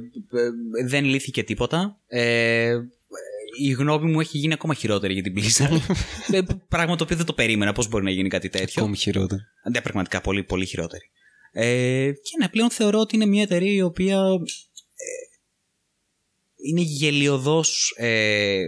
δεν 0.86 1.04
λύθηκε 1.04 1.42
τίποτα. 1.42 1.98
Ε, 2.06 2.76
η 3.60 3.70
γνώμη 3.70 4.10
μου 4.10 4.20
έχει 4.20 4.38
γίνει 4.38 4.52
ακόμα 4.52 4.74
χειρότερη 4.74 5.12
για 5.12 5.22
την 5.22 5.34
Blizzard. 5.36 5.80
Ε, 6.36 6.40
πράγμα 6.68 6.96
το 6.96 7.04
οποίο 7.04 7.16
δεν 7.16 7.26
το 7.26 7.32
περίμενα. 7.32 7.72
Πώς 7.72 7.88
μπορεί 7.88 8.04
να 8.04 8.10
γίνει 8.10 8.28
κάτι 8.28 8.48
τέτοιο. 8.48 8.82
Ακόμη 8.82 8.96
χειρότερο. 8.96 9.40
Ναι, 9.70 9.80
πραγματικά 9.80 10.20
πολύ, 10.20 10.42
πολύ 10.42 10.66
χειρότερη. 10.66 11.10
Ε, 11.54 12.10
και 12.22 12.36
ναι, 12.38 12.48
πλέον 12.48 12.70
θεωρώ 12.70 12.98
ότι 12.98 13.14
είναι 13.16 13.26
μια 13.26 13.42
εταιρεία 13.42 13.72
η 13.72 13.82
οποία 13.82 14.16
ε, 14.16 15.36
είναι 16.68 16.80
γελιοδός 16.80 17.94
ε, 17.96 18.60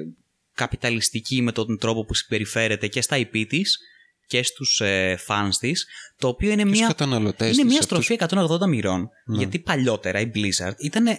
καπιταλιστική 0.54 1.42
με 1.42 1.52
τον 1.52 1.78
τρόπο 1.78 2.04
που 2.04 2.14
συμπεριφέρεται 2.14 2.86
και 2.88 3.00
στα 3.00 3.16
IP 3.18 3.44
της 3.48 3.78
και 4.26 4.42
στους 4.42 4.80
ε, 4.80 5.18
fans 5.28 5.50
της, 5.60 5.86
το 6.18 6.28
οποίο 6.28 6.50
είναι 6.50 6.62
Και 6.62 6.68
στους 6.68 6.78
μια, 6.78 6.86
καταναλωτές 6.88 7.52
είναι 7.52 7.62
της, 7.62 7.70
μια 7.72 7.78
αυτούς- 7.80 8.04
στροφή 8.04 8.14
180 8.62 8.66
μοιρών. 8.68 9.08
Γιατί 9.26 9.58
παλιότερα 9.58 10.20
η 10.20 10.30
Blizzard 10.34 10.74
ήταν 10.78 11.04
τις 11.04 11.14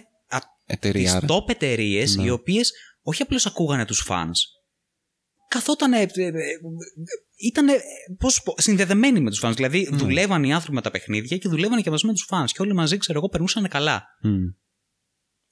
Εταιρεία. 0.66 1.24
top 1.28 1.48
εταιρείες 1.50 2.16
Ναι. 2.16 2.24
οι 2.24 2.30
οποίες 2.30 2.72
όχι 3.02 3.22
απλώς 3.22 3.46
ακούγανε 3.46 3.84
τους 3.84 4.06
fans. 4.08 4.32
Καθόταν. 5.48 5.92
Ε, 5.92 6.00
ε, 6.00 6.26
ε, 6.26 6.32
ήταν 7.46 7.66
πώς 8.18 8.42
πω, 8.42 8.54
συνδεδεμένοι 8.56 9.20
με 9.20 9.30
τους 9.30 9.40
fans. 9.44 9.52
Δηλαδή 9.54 9.88
Ναι. 9.90 9.96
δουλεύαν 9.96 10.44
οι 10.44 10.52
άνθρωποι 10.52 10.74
με 10.74 10.82
τα 10.82 10.90
παιχνίδια 10.90 11.36
και 11.36 11.48
δουλεύαν 11.48 11.82
και 11.82 11.90
μαζί 11.90 12.06
με 12.06 12.12
τους 12.12 12.28
fans. 12.30 12.44
Και 12.52 12.62
όλοι 12.62 12.74
μαζί, 12.74 12.96
ξέρω 12.96 13.18
εγώ, 13.18 13.28
περνούσαν 13.28 13.68
καλά. 13.68 14.02
Μμ. 14.22 14.30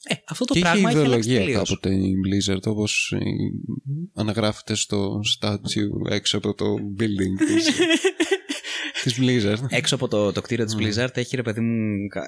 Ε, 0.09 0.15
αυτό 0.29 0.45
το 0.45 0.53
Και 0.53 0.59
είχε 0.59 0.69
πράγμα 0.69 0.89
έχει 0.91 0.99
αλλάξει 0.99 1.29
ιδεολογία 1.29 1.39
τελείως. 1.55 1.69
κάποτε 1.69 1.95
η 1.95 2.15
Blizzard 2.27 2.63
όπως 2.67 3.13
η- 3.19 4.21
αναγράφεται 4.21 4.75
στο 4.75 5.21
statue 5.41 6.11
έξω 6.11 6.37
από 6.39 6.55
το 6.55 6.75
building 6.99 7.47
της, 7.47 7.71
της 9.03 9.19
Blizzard. 9.21 9.65
Έξω 9.69 9.95
από 9.95 10.09
το, 10.09 10.33
το 10.33 10.41
κτίριο 10.41 10.65
Ναι. 10.65 10.89
της 10.89 10.99
Blizzard 10.99 11.17
έχει 11.17 11.37
ρε 11.37 11.43
παιδί 11.43 11.61
μου 11.61 12.07
κα- 12.09 12.21
ε, 12.21 12.25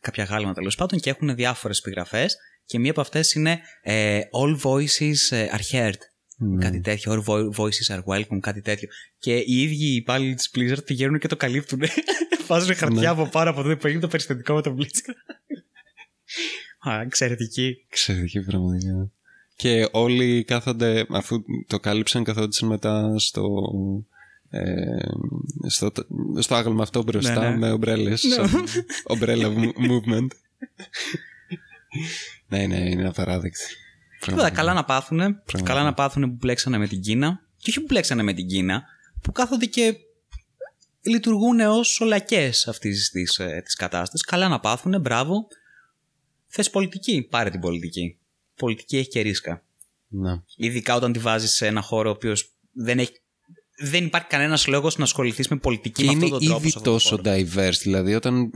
κάποια 0.00 0.24
γάλματα 0.24 0.54
τέλος 0.54 0.74
πάντων 0.76 1.00
και 1.00 1.10
έχουν 1.10 1.34
διάφορες 1.34 1.78
επιγραφές 1.78 2.36
και 2.64 2.78
μία 2.78 2.90
από 2.90 3.00
αυτές 3.00 3.32
είναι 3.34 3.60
ε, 3.82 4.20
All 4.42 4.60
voices 4.62 5.36
ε, 5.36 5.46
are 5.52 5.74
heard. 5.74 5.98
Ναι. 6.40 6.64
Κάτι 6.64 6.80
τέτοιο. 6.80 7.12
All 7.12 7.30
vo- 7.30 7.50
voices 7.56 7.96
are 7.96 8.02
welcome, 8.04 8.38
κάτι 8.40 8.60
τέτοιο. 8.62 8.88
Και 9.18 9.36
οι 9.36 9.62
ίδιοι 9.62 9.84
οι 9.86 9.94
υπάλληλοι 9.94 10.34
της 10.34 10.50
Blizzard 10.54 10.84
πηγαίνουν 10.84 11.18
και 11.18 11.28
το 11.28 11.36
καλύπτουν. 11.36 11.82
Βάζουν 12.46 12.74
χαρτιά 12.74 13.00
Ναι. 13.00 13.06
από 13.06 13.26
πάνω 13.28 13.50
από 13.50 13.60
εδώ 13.60 13.76
που 13.76 13.86
έγινε 13.86 14.02
το 14.02 14.08
περιστατικό 14.08 14.54
με 14.54 14.62
το 14.62 14.76
Blizzard. 14.78 15.34
Α, 16.90 17.00
εξαιρετική. 17.00 17.84
Εξαιρετική 17.90 18.40
πραγματικά. 18.40 19.10
Και 19.56 19.88
όλοι 19.92 20.44
κάθονται, 20.44 21.06
αφού 21.10 21.44
το 21.66 21.80
κάλυψαν, 21.80 22.24
καθόντουσαν 22.24 22.68
μετά 22.68 23.18
στο, 23.18 23.44
ε, 24.50 24.96
στο, 25.66 25.92
στο 26.38 26.54
άγαλμα 26.54 26.82
αυτό 26.82 27.02
μπροστά 27.02 27.40
Ναι, 27.42 27.48
ναι. 27.50 27.56
με 27.56 27.70
ομπρέλες. 27.70 28.20
σαν 28.20 28.50
Umbrella 29.04 29.52
movement. 29.88 30.28
ναι, 32.48 32.66
ναι, 32.66 32.76
είναι 32.90 33.08
απαράδεκτη. 33.08 33.64
Τίποτα, 34.20 34.50
καλά 34.50 34.72
να 34.72 34.84
πάθουνε. 34.84 35.42
Καλά 35.62 35.82
να 35.82 35.94
πάθουνε 35.94 36.26
που 36.26 36.36
μπλέξανε 36.40 36.78
με 36.78 36.86
την 36.86 37.00
Κίνα. 37.00 37.40
Και 37.56 37.70
όχι 37.70 37.80
που 37.80 37.86
μπλέξανε 37.88 38.22
με 38.22 38.32
την 38.32 38.46
Κίνα, 38.46 38.82
που 39.22 39.32
κάθονται 39.32 39.66
και 39.66 39.96
λειτουργούν 41.02 41.60
ως 41.60 42.00
ολακέ 42.00 42.50
αυτής 42.66 43.10
της 43.10 43.40
της 43.64 43.74
κατάστασης. 43.74 44.26
Καλά 44.26 44.48
να 44.48 44.60
πάθουνε, 44.60 44.98
μπράβο. 44.98 45.46
Θες 46.46 46.70
πολιτική, 46.70 47.26
πάρε 47.30 47.50
την 47.50 47.60
πολιτική. 47.60 48.18
Πολιτική 48.56 48.96
έχει 48.96 49.08
και 49.08 49.20
ρίσκα. 49.20 49.62
Ναι. 50.08 50.40
Ειδικά 50.56 50.94
όταν 50.94 51.12
τη 51.12 51.18
βάζεις 51.18 51.50
σε 51.52 51.66
ένα 51.66 51.80
χώρο 51.80 52.08
ο 52.08 52.12
οποίος 52.12 52.50
δεν 52.72 52.98
έχει. 52.98 53.12
Δεν 53.80 54.04
υπάρχει 54.04 54.26
κανένας 54.28 54.66
λόγος 54.66 54.96
να 54.96 55.04
ασχοληθείς 55.04 55.48
με 55.48 55.56
πολιτική 55.56 56.02
Και 56.02 56.06
με 56.06 56.12
είναι 56.12 56.24
αυτόν 56.24 56.38
τον 56.38 56.48
τρόπο. 56.48 56.60
ήδη 56.62 56.70
σε 56.70 56.78
αυτόν 56.78 56.92
τον 56.92 57.00
τόσο 57.02 57.16
χώρο. 57.16 57.36
diverse. 57.36 57.78
Δηλαδή, 57.82 58.14
όταν 58.14 58.50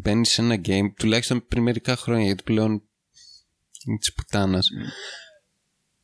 μπαίνεις 0.00 0.30
σε 0.30 0.42
ένα 0.42 0.60
game, 0.64 0.92
τουλάχιστον 0.96 1.46
πριν 1.48 1.62
μερικά 1.62 1.96
χρόνια, 1.96 2.24
γιατί 2.24 2.42
πλέον 2.42 2.82
είναι 3.86 3.98
της 3.98 4.12
πουτάνας. 4.12 4.68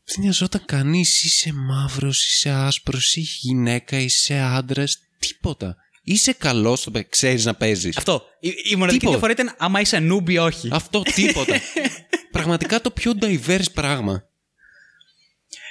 Δεν 0.04 0.16
νοιαζόταν 0.18 0.64
κανείς. 0.64 1.22
Είσαι 1.24 1.52
μαύρος, 1.52 2.26
είσαι 2.26 2.50
άσπρος, 2.50 3.16
είσαι 3.16 3.38
γυναίκα, 3.40 3.98
είσαι 3.98 4.34
άντρας, 4.34 4.98
τίποτα. 5.18 5.76
Είσαι 6.04 6.32
καλός 6.32 6.80
στο 6.80 6.90
παιχνίδι. 6.90 7.10
Ξέρεις 7.12 7.44
να 7.44 7.54
παίζεις. 7.54 7.96
Αυτό. 7.96 8.22
Η, 8.40 8.48
η 8.70 8.76
μοναδική 8.76 8.98
Τίποτα. 8.98 9.18
διαφορά 9.18 9.32
ήταν 9.32 9.54
άμα 9.58 9.80
είσαι 9.80 10.08
noob 10.10 10.30
ή 10.30 10.38
όχι. 10.38 10.68
Αυτό 10.72 11.02
τίποτα. 11.02 11.60
Πραγματικά 12.32 12.80
το 12.80 12.90
πιο 12.90 13.12
diverse 13.20 13.72
πράγμα. 13.72 14.26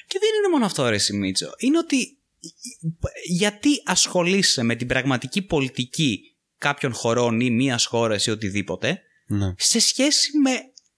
Και 0.07 0.18
δεν 0.20 0.30
είναι 0.38 0.47
μόνο 0.51 0.66
αυτό, 0.66 0.89
ρε 0.89 0.97
Σιμίτσο. 0.97 1.49
Είναι 1.57 1.78
ότι 1.78 2.18
γιατί 3.28 3.70
ασχολείσαι 3.86 4.64
με 4.64 4.76
την 4.76 4.88
πραγματική 4.88 5.41
πολιτική 5.41 6.36
κάποιων 6.57 6.93
χωρών 6.93 7.39
ή 7.39 7.49
μίας 7.49 7.86
χώρας 7.86 8.26
ή 8.26 8.30
οτιδήποτε 8.32 9.01
Ναι. 9.28 9.53
σε 9.57 9.80
σχέση 9.80 10.38
με 10.38 10.51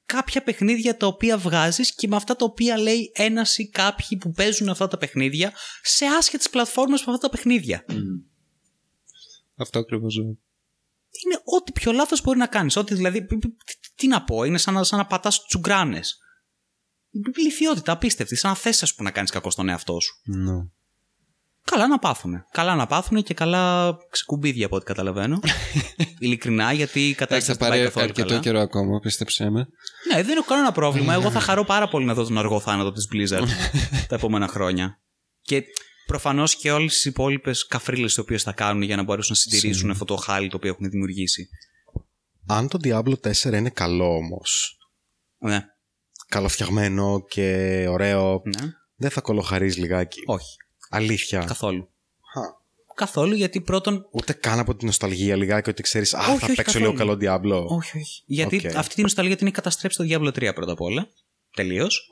κάποια 0.05 0.43
παιχνίδια 0.43 0.97
τα 0.97 1.07
οποία 1.07 1.37
βγάζεις 1.37 1.95
και 1.95 2.07
με 2.07 2.15
αυτά 2.15 2.35
τα 2.35 2.45
οποία 2.45 2.77
λέει 2.77 3.11
ένας 3.15 3.57
ή 3.57 3.69
κάποιοι 3.69 4.17
που 4.17 4.31
παίζουν 4.31 4.69
αυτά 4.69 4.87
τα 4.87 4.97
παιχνίδια 4.97 5.53
σε 5.81 6.05
άσχετες 6.05 6.49
πλατφόρμες 6.49 7.05
με 7.05 7.13
αυτά 7.13 7.27
τα 7.27 7.35
παιχνίδια. 7.35 7.85
Αυτό 9.55 9.79
ακριβώς. 9.79 10.15
Είναι 10.15 11.41
ό,τι 11.43 11.71
πιο 11.71 11.91
λάθος 11.91 12.21
μπορεί 12.21 12.37
να 12.37 12.47
κάνεις. 12.47 12.75
Ό,τι 12.75 12.95
δηλαδή, 12.95 13.25
π- 13.25 13.37
π- 13.37 13.63
τι, 13.65 13.89
τι 13.95 14.07
να 14.07 14.23
πω, 14.23 14.43
είναι 14.43 14.57
σαν 14.57 14.73
να, 14.73 14.83
σαν 14.83 14.97
να 14.97 15.05
πατάς 15.05 15.45
τσουγκράνες. 15.45 16.17
Λυθιότητα, 17.43 17.91
απίστευτη. 17.91 18.35
Σαν 18.35 18.51
να 18.51 18.57
θες 18.57 18.83
ας 18.83 18.95
πούμε, 18.95 19.09
να 19.09 19.15
κάνεις 19.15 19.31
κακό 19.31 19.51
στον 19.51 19.69
εαυτό 19.69 19.99
σου. 19.99 20.21
Ναι. 20.23 20.53
Καλά 21.65 21.87
να 21.87 21.99
πάθουνε. 21.99 22.45
Καλά 22.51 22.75
να 22.75 22.87
πάθουνε 22.87 23.21
και 23.21 23.33
καλά 23.33 23.95
ξεκουμπίδια 24.09 24.65
από 24.65 24.75
ό,τι 24.75 24.85
καταλαβαίνω. 24.85 25.39
Ειλικρινά, 26.19 26.73
γιατί 26.73 26.99
η 26.99 27.03
Εντάξει, 27.03 27.15
κατάσταση 27.15 27.45
θα 27.45 27.53
δεν 27.53 27.59
πάει 27.59 27.69
πάρει 27.69 27.83
καθόλου 27.83 28.05
αρκετό 28.05 28.27
καλά. 28.27 28.39
καιρό 28.39 28.59
ακόμα, 28.59 28.99
πίστεψέ 28.99 29.49
με. 29.49 29.67
Ναι, 30.13 30.23
δεν 30.23 30.37
έχω 30.37 30.45
κανένα 30.47 30.71
πρόβλημα. 30.71 31.13
Εγώ 31.13 31.31
θα 31.31 31.39
χαρώ 31.39 31.63
πάρα 31.63 31.87
πολύ 31.87 32.05
να 32.05 32.13
δω 32.13 32.23
τον 32.23 32.37
αργό 32.37 32.59
θάνατο 32.59 32.91
της 32.91 33.07
Blizzard 33.13 33.47
τα 34.09 34.15
επόμενα 34.15 34.47
χρόνια. 34.47 34.99
Και 35.41 35.63
προφανώς 36.05 36.55
και 36.55 36.71
όλες 36.71 36.99
τις 37.01 37.09
υπόλοιπες 37.09 37.67
καφρίλες 37.67 38.13
τις 38.13 38.19
οποίες 38.19 38.43
θα 38.43 38.51
κάνουν 38.51 38.81
για 38.81 38.95
να 38.95 39.03
μπορέσουν 39.03 39.31
να 39.31 39.37
συντηρήσουν 39.37 39.89
αυτό 39.89 40.05
το 40.05 40.15
χάλι 40.15 40.49
το 40.49 40.57
οποίο 40.57 40.69
έχουν 40.69 40.89
δημιουργήσει. 40.89 41.47
Αν 42.47 42.67
το 42.67 42.79
Diablo 42.83 43.13
4 43.27 43.53
είναι 43.53 43.69
καλό 43.69 44.15
όμως, 44.15 44.77
Ναι, 45.37 45.65
καλοφτιαγμένο 46.27 47.25
και 47.29 47.85
ωραίο, 47.89 48.41
ναι. 48.43 48.67
δεν 48.95 49.09
θα 49.09 49.21
κωλοχαρείς 49.21 49.79
λιγάκι. 49.79 50.21
Όχι. 50.25 50.55
Αλήθεια. 50.95 51.43
Καθόλου. 51.47 51.89
Χα. 52.33 52.41
Καθόλου 52.95 53.33
γιατί 53.35 53.61
πρώτον. 53.61 54.07
Ούτε 54.11 54.33
καν 54.33 54.59
από 54.59 54.75
την 54.75 54.87
νοσταλγία 54.87 55.35
λιγάκι 55.35 55.69
ότι 55.69 55.81
ξέρεις, 55.83 56.13
Α, 56.13 56.19
Όχι, 56.19 56.27
θα 56.27 56.33
όχι, 56.45 56.45
παίξω 56.45 56.63
καθόλου. 56.79 56.85
λίγο 56.85 56.97
καλό 56.97 57.13
Diablo. 57.21 57.65
Όχι, 57.67 57.97
όχι. 57.97 58.21
Γιατί 58.25 58.55
Οκ. 58.67 58.75
αυτή 58.75 58.93
την 58.93 59.03
νοσταλγία 59.03 59.35
την 59.35 59.45
έχει 59.45 59.55
καταστρέψει 59.55 59.97
το 59.97 60.03
Diablo 60.09 60.27
3 60.27 60.51
πρώτα 60.55 60.71
απ' 60.71 60.81
όλα. 60.81 61.07
Τελείως. 61.55 62.09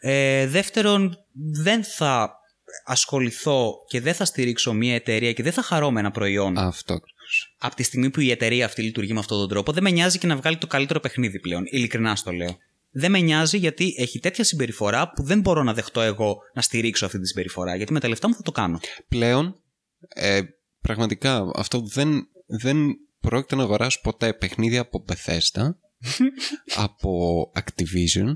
Ε, 0.00 0.46
δεύτερον, 0.46 1.18
δεν 1.52 1.84
θα 1.84 2.36
ασχοληθώ 2.84 3.74
και 3.88 4.00
δεν 4.00 4.14
θα 4.14 4.24
στηρίξω 4.24 4.72
μια 4.72 4.94
εταιρεία 4.94 5.32
και 5.32 5.42
δεν 5.42 5.52
θα 5.52 5.62
χαρώ 5.62 5.90
με 5.90 6.00
ένα 6.00 6.10
προϊόν 6.10 6.58
Αυτό 6.58 6.94
ακριβώς. 6.94 7.54
από 7.58 7.74
τη 7.74 7.82
στιγμή 7.82 8.10
που 8.10 8.20
η 8.20 8.30
εταιρεία 8.30 8.64
αυτή 8.64 8.82
λειτουργεί 8.82 9.12
με 9.12 9.18
αυτόν 9.18 9.38
τον 9.38 9.48
τρόπο. 9.48 9.72
Δεν 9.72 9.82
με 9.82 9.90
νοιάζει 9.90 10.18
και 10.18 10.26
να 10.26 10.36
βγάλει 10.36 10.56
το 10.58 10.66
καλύτερο 10.66 11.00
παιχνίδι 11.00 11.40
πλέον. 11.40 11.64
Ειλικρινά 11.70 12.16
στο 12.16 12.32
λέω. 12.32 12.58
Δεν 12.90 13.10
με 13.10 13.18
νοιάζει 13.20 13.58
γιατί 13.58 13.94
έχει 13.98 14.18
τέτοια 14.18 14.44
συμπεριφορά 14.44 15.10
που 15.10 15.22
δεν 15.22 15.40
μπορώ 15.40 15.62
να 15.62 15.74
δεχτώ 15.74 16.00
εγώ 16.00 16.36
να 16.54 16.62
στηρίξω 16.62 17.06
αυτή 17.06 17.20
τη 17.20 17.26
συμπεριφορά. 17.26 17.76
Γιατί 17.76 17.92
με 17.92 18.00
τα 18.00 18.08
λεφτά 18.08 18.28
μου 18.28 18.34
θα 18.34 18.42
το 18.42 18.52
κάνω. 18.52 18.80
Πλέον, 19.08 19.62
ε, 20.08 20.40
πραγματικά, 20.80 21.50
αυτό 21.54 21.80
δεν, 21.80 22.28
δεν 22.46 22.78
πρόκειται 23.20 23.56
να 23.56 23.62
αγοράσω 23.62 24.00
ποτέ 24.02 24.34
παιχνίδια 24.34 24.80
από 24.80 25.04
Bethesda, 25.08 25.68
από 26.86 27.42
Activision, 27.54 28.32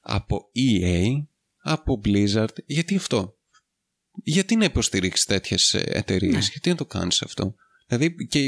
από 0.00 0.50
EA, 0.56 1.04
από 1.62 2.00
Blizzard. 2.04 2.54
Γιατί 2.66 2.96
αυτό; 2.96 3.38
Γιατί 4.24 4.56
να 4.56 4.64
υποστηρίξεις 4.64 5.24
τέτοιες 5.26 5.74
εταιρείες, 5.74 6.32
Ναι. 6.34 6.40
γιατί 6.52 6.68
να 6.68 6.76
το 6.76 6.86
κάνεις 6.86 7.22
αυτό; 7.22 7.54
Δηλαδή 7.86 8.26
και, 8.26 8.40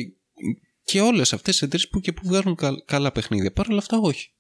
και 0.83 1.01
όλες 1.01 1.33
αυτές 1.33 1.59
τι 1.59 1.65
εταιρείες 1.65 1.89
που 1.89 2.01
και 2.01 2.13
που 2.13 2.21
βγάζουν 2.25 2.55
καλ- 2.55 2.85
καλά 2.85 3.13
παιχνίδια. 3.13 3.53
Παρ' 3.53 3.69
όλα 3.71 3.79
αυτά, 3.79 3.99
όχι. 3.99 4.33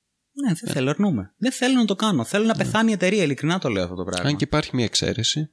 Ναι, 0.47 0.55
δεν 0.55 0.72
θέλω, 0.72 0.91
αρνούμε. 0.91 1.32
Δεν 1.36 1.53
θέλω 1.53 1.74
να 1.74 1.84
το 1.84 1.95
κάνω. 1.95 2.24
Θέλω 2.24 2.45
να 2.45 2.55
πεθάνει 2.55 2.91
η 2.91 2.93
εταιρεία. 2.93 3.22
Ειλικρινά 3.22 3.59
το 3.59 3.68
λέω 3.68 3.82
αυτό 3.82 3.95
το 3.95 4.05
πράγμα. 4.05 4.28
Αν 4.28 4.36
και 4.36 4.45
υπάρχει 4.45 4.70
μια 4.76 4.84
εξαίρεση. 4.84 5.51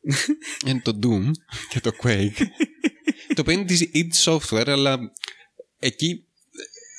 είναι 0.66 0.80
το 0.84 0.98
Doom 1.02 1.30
και 1.68 1.80
το 1.80 1.90
Quake. 2.02 2.46
το 3.34 3.40
οποίο 3.40 3.52
είναι 3.52 3.64
της 3.64 3.90
id 3.94 4.24
Software, 4.24 4.68
αλλά 4.68 4.98
εκεί, 5.78 6.24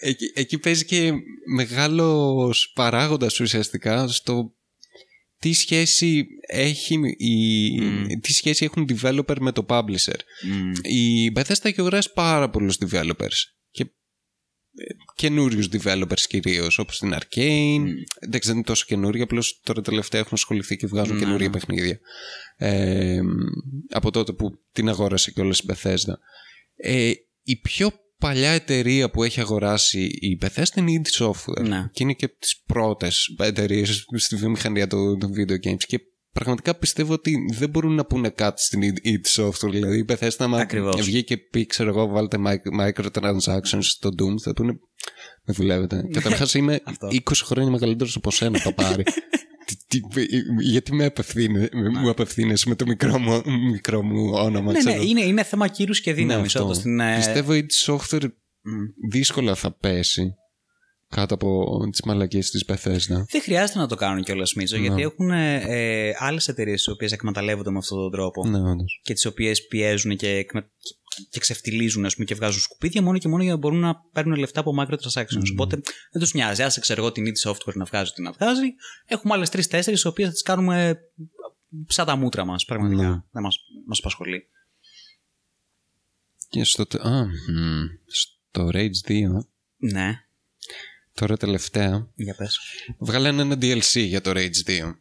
εκεί, 0.02 0.32
εκεί 0.36 0.58
παίζει 0.58 0.86
και 0.86 1.12
μεγάλος 1.56 2.72
παράγοντας 2.76 3.40
ουσιαστικά 3.40 4.08
στο 4.08 4.52
τι 5.40 5.54
σχέση, 5.54 6.28
έχει 6.48 7.00
η, 7.18 8.20
τι 8.20 8.34
σχέση 8.34 8.66
έχουν 8.66 8.90
developer 8.90 9.36
με 9.40 9.52
το 9.52 9.66
publisher. 9.70 10.20
Μμμ. 10.44 10.72
Η 10.82 11.32
Bethesda 11.36 11.64
έχει 11.66 11.80
αγοράσει 11.80 12.14
πάρα 12.14 12.50
πολλούς 12.50 12.78
developers 12.86 13.57
και 13.57 13.57
καινούριους 15.16 15.70
developers 15.72 16.22
κυρίως, 16.28 16.80
όπως 16.80 17.00
την 17.00 17.14
Arcane. 17.14 17.86
Εντάξει, 18.20 18.48
δεν 18.48 18.56
είναι 18.56 18.66
τόσο 18.66 18.86
καινούργια, 18.88 19.24
απλώς 19.24 19.60
τώρα 19.64 19.82
τελευταία 19.82 20.22
έχουν 20.22 20.34
ασχοληθεί 20.34 20.76
και 20.78 20.88
βγάζουν 20.88 21.16
Ναι, 21.16 21.24
καινούργια 21.24 21.48
ναι. 21.48 21.54
παιχνίδια. 21.54 22.00
Ε, 22.58 23.20
από 23.90 24.12
τότε 24.12 24.34
που 24.34 24.60
την 24.72 24.90
αγόρασε 24.90 25.32
και 25.32 25.42
η 25.42 25.54
Bethesda. 25.68 26.14
Ε, 26.76 27.12
η 27.44 27.56
πιο 27.56 27.92
παλιά 28.20 28.50
εταιρεία 28.50 29.10
που 29.10 29.24
έχει 29.24 29.40
αγοράσει 29.40 30.00
η 30.04 30.38
Bethesda 30.42 30.76
είναι 30.76 30.92
η 30.92 31.02
id 31.04 31.26
Software. 31.26 31.68
Ναι. 31.68 31.90
Και 31.92 32.04
είναι 32.04 32.14
και 32.14 32.26
από 32.26 32.40
τις 32.40 32.62
πρώτες 32.66 33.36
εταιρείες 33.40 34.06
στη 34.16 34.36
βιομηχανία 34.36 34.88
των, 34.88 35.20
των 35.20 35.32
video 35.38 35.68
games. 35.68 35.84
Και 35.88 36.00
πραγματικά 36.40 36.76
πιστεύω 36.76 37.14
ότι 37.14 37.36
δεν 37.54 37.70
μπορούν 37.70 37.96
να 37.96 38.06
πούνε 38.06 38.30
κάτι 38.30 38.62
στην 38.62 38.82
id 38.84 39.08
id 39.08 39.44
Software. 39.44 39.70
Δηλαδή 39.72 39.98
η 39.98 40.06
Bethesda, 40.10 40.36
άμα 40.38 40.58
Ακριβώς. 40.60 41.02
βγει 41.06 41.24
και 41.24 41.38
πει, 41.38 41.66
ξέρω 41.66 41.90
εγώ, 41.90 42.08
βάλτε 42.08 42.38
mic- 42.46 42.80
microtransactions 42.90 43.80
στο 43.82 44.10
Doom, 44.10 44.40
θα 44.42 44.54
πούνε. 44.54 44.80
Με 45.46 45.54
δουλεύετε. 45.54 46.04
Καταρχάς 46.12 46.54
είμαι 46.54 46.80
Αυτό. 46.84 47.08
20 47.12 47.20
χρόνια 47.44 47.72
μεγαλύτερος 47.72 48.16
από 48.16 48.32
σένα, 48.32 48.60
το 48.60 48.72
πάρει. 48.72 49.04
Τι- 49.88 50.00
τι- 50.00 50.26
γιατί 50.62 50.94
με 50.94 51.06
απευθύνε, 51.06 51.70
μου 52.02 52.10
απευθύνεσαι 52.10 52.70
με 52.70 52.76
το 52.76 52.86
μικρό 52.86 53.18
μου, 53.20 53.42
μικρό 53.72 54.04
μου 54.04 54.30
όνομα, 54.34 54.72
Ναι, 54.72 54.78
ξέρω. 54.80 54.98
ναι, 54.98 55.04
είναι, 55.06 55.22
είναι 55.22 55.44
θέμα 55.44 55.68
κύρους 55.68 56.02
και 56.02 56.14
δύναμης. 56.14 56.54
Ναι, 56.54 56.62
αυτό. 56.62 56.74
στην, 56.74 57.00
ε, 57.00 57.16
Πιστεύω 57.16 57.54
η 57.54 57.66
software 57.86 58.24
δύσκολα 59.10 59.56
θα 59.56 59.72
πέσει 59.78 60.34
κάτω 61.10 61.34
από 61.34 61.80
τις 61.92 62.02
μαλακίες 62.06 62.50
της 62.50 62.66
Bethesda. 62.68 63.24
Δεν 63.32 63.42
χρειάζεται 63.42 63.80
να 63.80 63.88
το 63.88 63.96
κάνουν 63.96 64.24
κιόλας, 64.24 64.54
Μίτσο, 64.54 64.78
Ναι. 64.78 64.82
γιατί 64.82 65.02
έχουν 65.02 65.30
ε, 65.32 66.12
άλλες 66.18 66.48
εταιρείες 66.48 66.86
οι 66.86 66.92
οποίες 66.92 67.12
εκμεταλλεύονται 67.12 67.72
με 67.72 67.78
αυτόν 67.78 67.98
τον 67.98 68.12
τρόπο 68.12 68.48
Ναι, 68.48 68.70
όντως. 68.72 69.00
και 69.04 69.14
τις 69.14 69.26
οποίες 69.26 69.68
πιέζουν 69.68 70.16
και, 70.16 70.30
εκμε... 70.30 70.70
και 71.30 71.40
ξεφτιλίζουν 71.40 72.06
ας 72.06 72.14
πούμε, 72.14 72.26
και 72.26 72.36
βγάζουν 72.36 72.62
σκουπίδια 72.62 73.02
μόνο 73.02 73.18
και 73.18 73.28
μόνο 73.28 73.44
για 73.44 73.52
να 73.52 73.58
μπορούν 73.58 73.80
να 73.80 73.96
παίρνουν 74.14 74.38
λεφτά 74.38 74.60
από 74.60 74.74
microtransactions. 74.80 75.52
Οπότε 75.52 75.76
δεν 76.12 76.22
τους 76.22 76.34
νοιάζει. 76.34 76.64
Άσε 76.64 76.80
ξέρω 76.80 77.02
εγώ 77.02 77.12
την 77.12 77.26
id 77.28 77.50
software 77.50 77.74
να 77.76 77.86
βγάζει 77.86 78.10
ό,τι 78.12 78.22
να 78.22 78.32
βγάζει. 78.32 78.68
Έχουμε 79.06 79.34
άλλες 79.34 79.50
τρει-τέσσερι, 79.50 79.98
οι 80.04 80.08
οποίες 80.08 80.28
θα 80.28 80.34
τις 80.34 80.42
κάνουμε 80.44 81.00
σαν 81.88 82.06
τα 82.06 82.16
μούτρα 82.16 82.46
μας. 82.46 82.66
Πραγματικά. 82.66 83.02
Ναι. 83.02 83.10
Δεν 83.32 83.44
μας 83.44 83.58
μας 83.88 84.00
απασχολεί. 84.00 84.48
Και 86.50 86.64
στο, 86.64 86.86
τε- 86.86 87.02
α, 87.06 87.26
μ, 87.26 87.86
στο 88.06 88.70
Rage 88.74 89.08
2, 89.08 89.48
Ναι, 89.78 90.12
τώρα 91.18 91.38
τελευταία, 91.38 92.08
για 92.16 92.36
πες. 92.36 92.60
βγάλανε 92.98 93.42
ένα 93.42 93.56
DLC 93.62 94.00
για 94.06 94.22
το 94.22 94.32
Rage 94.36 94.64
2. 94.66 94.96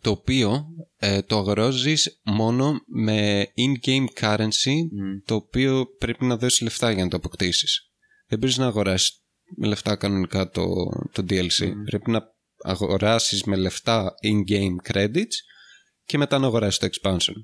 Το 0.00 0.10
οποίο 0.10 0.66
ε, 0.96 1.22
το 1.22 1.36
αγοράζεις 1.36 2.20
μόνο 2.22 2.80
με 2.86 3.48
in-game 3.56 4.04
currency, 4.20 4.74
Μμ. 4.90 5.18
το 5.24 5.34
οποίο 5.34 5.86
πρέπει 5.98 6.24
να 6.24 6.36
δώσεις 6.36 6.60
λεφτά 6.60 6.90
για 6.90 7.04
να 7.04 7.10
το 7.10 7.16
αποκτήσεις. 7.16 7.90
Δεν 8.26 8.38
μπορείς 8.38 8.56
να 8.56 8.66
αγοράσεις 8.66 9.20
με 9.56 9.66
λεφτά 9.66 9.96
κανονικά 9.96 10.50
το, 10.50 10.64
το 11.12 11.24
DLC. 11.28 11.72
Πρέπει 11.84 12.10
να 12.10 12.34
αγοράσεις 12.62 13.44
με 13.44 13.56
λεφτά 13.56 14.14
in-game 14.22 14.92
credits 14.92 15.34
και 16.04 16.18
μετά 16.18 16.38
να 16.38 16.46
αγοράσεις 16.46 16.78
το 16.78 16.88
expansion. 16.92 17.34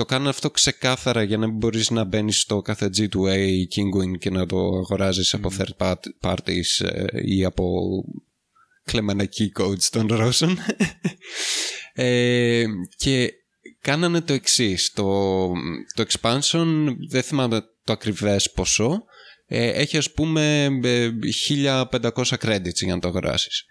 Το 0.00 0.06
κάνω 0.06 0.28
αυτό 0.28 0.50
ξεκάθαρα 0.50 1.22
για 1.22 1.36
να 1.36 1.46
μην 1.46 1.56
μπορείς 1.56 1.90
να 1.90 2.04
μπαίνεις 2.04 2.40
στο 2.40 2.62
κάθε 2.62 2.90
G2A 2.96 3.36
ή 3.36 3.68
Kingwin 3.74 4.18
και 4.18 4.30
να 4.30 4.46
το 4.46 4.56
αγοράζεις 4.56 5.34
από 5.34 5.50
third 5.58 5.76
part- 5.76 6.30
parties 6.30 6.84
ε, 6.84 7.04
ή 7.24 7.44
από 7.44 7.64
κλεμμένα 8.84 9.24
key 9.24 9.62
codes 9.62 9.82
των 9.82 10.06
Ρώσων. 10.06 10.58
ε, 11.92 12.64
και 12.96 13.32
κάνανε 13.80 14.20
το 14.20 14.32
εξής. 14.32 14.92
Το, 14.92 15.04
το 15.94 16.04
expansion, 16.08 16.94
δεν 17.08 17.22
θυμάμαι 17.22 17.60
το 17.84 17.92
ακριβές 17.92 18.50
ποσό, 18.50 19.04
ε, 19.46 19.68
έχει 19.68 19.96
ας 19.96 20.12
πούμε 20.12 20.68
ε, 20.82 21.10
1500 21.48 22.10
credits 22.24 22.74
για 22.74 22.94
να 22.94 23.00
το 23.00 23.08
αγοράσεις. 23.08 23.64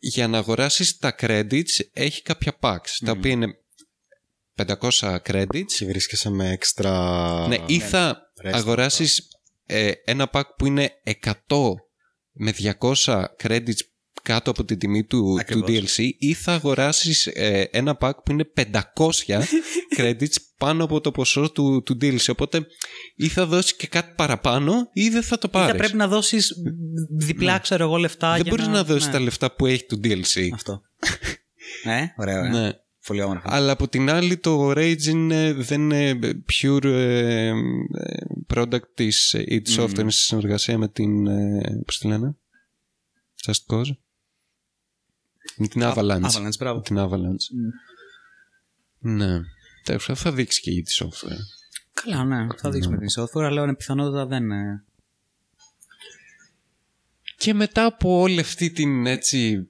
Για 0.00 0.28
να 0.28 0.38
αγοράσεις 0.38 0.98
τα 0.98 1.14
credits 1.20 1.80
έχει 1.92 2.22
κάποια 2.22 2.56
packs, 2.60 2.90
τα 3.04 3.10
οποία 3.12 3.30
είναι 3.30 3.56
500 4.56 5.16
credits 5.28 5.72
Και 5.78 5.86
βρίσκεσαι 5.86 6.30
με 6.30 6.50
έξτρα. 6.50 7.46
ναι, 7.48 7.56
ή 7.66 7.78
θα 7.78 8.22
rest 8.44 8.50
αγοράσεις 8.52 9.28
ε, 9.66 9.92
ένα 10.04 10.30
pack 10.32 10.42
που 10.56 10.66
είναι 10.66 10.90
100 11.22 11.34
με 12.32 12.54
200 12.80 13.24
credits 13.42 13.80
κάτω 14.22 14.50
από 14.50 14.64
την 14.64 14.78
τιμή 14.78 15.04
του, 15.04 15.18
του 15.18 15.36
Ακριβώς. 15.40 15.70
DLC 15.70 16.08
ή 16.18 16.34
θα 16.34 16.52
αγοράσεις 16.52 17.26
ε, 17.26 17.68
ένα 17.72 17.98
pack 18.00 18.12
που 18.24 18.32
είναι 18.32 18.44
500 18.56 18.70
credits 19.98 20.34
πάνω 20.58 20.84
από 20.84 21.00
το 21.00 21.10
ποσό 21.10 21.52
του, 21.52 21.82
του 21.82 21.98
DLC. 22.00 22.28
Οπότε 22.28 22.66
ή 23.16 23.28
θα 23.28 23.46
δώσεις 23.46 23.76
και 23.76 23.86
κάτι 23.86 24.12
παραπάνω 24.16 24.88
ή 24.92 25.08
δεν 25.08 25.22
θα 25.22 25.38
το 25.38 25.48
Ή 25.48 25.56
θα 25.56 25.58
πάρεις. 25.58 25.76
πρέπει 25.76 25.96
να 25.96 26.08
δώσεις 26.08 26.54
διπλά, 27.16 27.58
ξέρω 27.58 27.84
εγώ, 27.84 27.96
λεφτά. 27.96 28.32
δεν 28.32 28.40
για 28.42 28.50
μπορείς 28.50 28.66
να, 28.66 28.84
δώσεις 28.84 29.06
ναι. 29.06 29.12
τα 29.12 29.20
λεφτά 29.20 29.54
που 29.54 29.66
έχει 29.66 29.86
το 29.86 30.00
DLC. 30.04 30.48
Αυτό. 30.54 30.82
ναι, 31.86 32.14
ωραίο. 32.16 32.44
Ε. 32.44 32.48
Ναι. 32.48 32.70
Πολύ 33.06 33.22
όμορφο. 33.22 33.48
Αλλά 33.50 33.72
από 33.72 33.88
την 33.88 34.10
άλλη 34.10 34.36
το 34.38 34.70
Rage 34.70 35.04
είναι, 35.04 35.52
δεν 35.52 35.90
είναι 35.90 36.18
pure 36.52 36.84
ε, 36.84 37.46
ε, 37.46 37.52
product 38.54 38.88
της 38.94 39.34
id 39.38 39.62
Software 39.76 39.98
είναι 39.98 40.10
σε 40.10 40.20
συνεργασία 40.22 40.78
με 40.78 40.88
την, 40.88 41.26
ε, 41.26 41.82
πώς 41.86 41.98
τη 41.98 42.06
λένε, 42.06 42.36
Just 43.46 43.74
Cause. 43.74 43.96
Με 45.56 45.66
την 45.68 45.82
Avalanche. 45.84 46.20
Avalanche, 46.22 46.56
μπράβο. 46.58 46.76
Με 46.76 46.82
την 46.82 46.96
Avalanche. 46.98 47.46
Ναι. 48.98 49.40
Τέλος, 49.82 50.10
θα 50.14 50.32
δείξει 50.32 50.60
και 50.60 50.70
η 50.70 50.84
id 50.86 51.04
Software. 51.04 51.38
Καλά, 51.92 52.24
ναι. 52.24 52.46
Θα 52.56 52.70
δείξουμε 52.70 52.98
την 52.98 53.08
software, 53.18 53.44
αλλά 53.44 53.62
είναι 53.62 53.74
πιθανότητα 53.74 54.26
δεν. 54.26 54.50
ε, 54.50 54.84
Και 57.36 57.54
μετά 57.54 57.84
από 57.84 58.18
όλη 58.20 58.40
αυτή 58.40 58.70
την 58.70 59.06
έτσι 59.06 59.68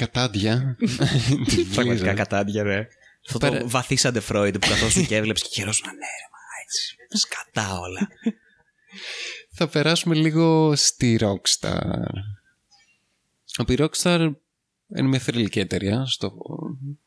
κατάντια 0.00 0.76
της 1.46 1.68
Πραγματικά 1.74 2.12
Blizzard, 2.12 2.16
κατάντια, 2.16 2.62
ρε. 2.62 2.88
Αυτό 3.26 3.38
Πέρα- 3.38 3.58
το 3.58 3.68
βαθύσαντε 3.68 4.20
Φρόιντ 4.20 4.58
που 4.58 4.68
καθόσουν 4.68 5.06
και 5.06 5.16
έβλεψε 5.16 5.44
και 5.44 5.50
χαιρόσουν 5.52 5.86
ναι, 5.86 5.92
ρε, 5.92 6.26
μα 6.32 6.38
έτσι. 6.64 6.96
Σκατά 7.08 7.78
όλα. 7.78 8.08
θα 9.56 9.68
περάσουμε 9.68 10.14
λίγο 10.14 10.76
στη 10.76 11.18
Rockstar. 11.20 12.06
Από 13.56 13.72
η 13.72 13.76
Rockstar 13.78 14.32
είναι 14.96 15.08
μια 15.08 15.18
θρηλυκή 15.18 15.58
εταιρεία 15.58 16.04
στο, 16.06 16.32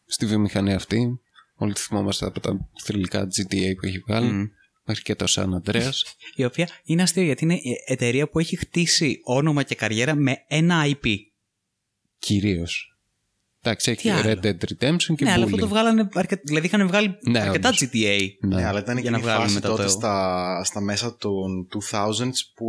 στη 0.06 0.26
βιομηχανία 0.26 0.76
αυτή. 0.76 1.20
Όλοι 1.56 1.74
τη 1.74 1.82
θυμόμαστε 1.82 2.26
από 2.26 2.39
τα 2.39 2.70
θρηλυκά 2.84 3.28
GTA 3.28 3.72
που 3.80 3.86
έχει 3.86 4.00
βγάλει. 4.08 4.52
Μέχρι 4.86 5.04
και 5.04 5.16
το 5.16 5.26
San 5.30 5.50
Andreas. 5.62 5.91
Η 6.36 6.46
οποία 6.46 6.70
είναι 6.84 7.02
αστείο 7.02 7.24
γιατί 7.24 7.44
είναι 7.44 7.54
η 7.54 7.84
εταιρεία 7.86 8.30
που 8.30 8.39
έχει 8.39 8.56
χτίσει 8.58 9.20
όνομα 9.24 9.64
και 9.64 9.76
καριέρα 9.76 10.16
με 10.16 10.36
ένα 10.48 10.84
IP. 10.86 11.16
Κυρίως. 12.26 12.88
Εντάξει, 13.61 13.91
έχει 13.91 14.01
Τι 14.01 14.09
άλλο; 14.09 14.21
Red 14.43 14.45
Dead 14.45 14.53
Redemption 14.55 15.15
και 15.15 15.24
ναι, 15.24 15.32
αλλά 15.32 15.41
Bully. 15.43 15.45
αυτό 15.45 15.57
το 15.57 15.67
βγάλανε. 15.67 16.09
αρκε- 16.13 16.41
Δηλαδή 16.43 16.65
είχαν 16.67 16.88
βγάλει 16.88 17.17
Ναι, 17.30 17.39
αρκετά 17.39 17.67
όντως. 17.69 17.89
GTA. 17.93 18.28
Ναι. 18.41 18.55
Ναι, 18.55 18.65
αλλά 18.65 18.80
ήταν 18.80 18.93
Για 18.97 19.03
και 19.03 19.09
να 19.09 19.17
η 19.17 19.21
βγάλουμε 19.21 19.43
φάση 19.43 19.55
μετά 19.55 19.67
τότε 19.69 19.84
το- 19.84 19.89
στα, 19.89 20.63
στα 20.63 20.82
μέσα 20.82 21.17
των 21.17 21.67
2000s 21.67 22.51
που 22.55 22.67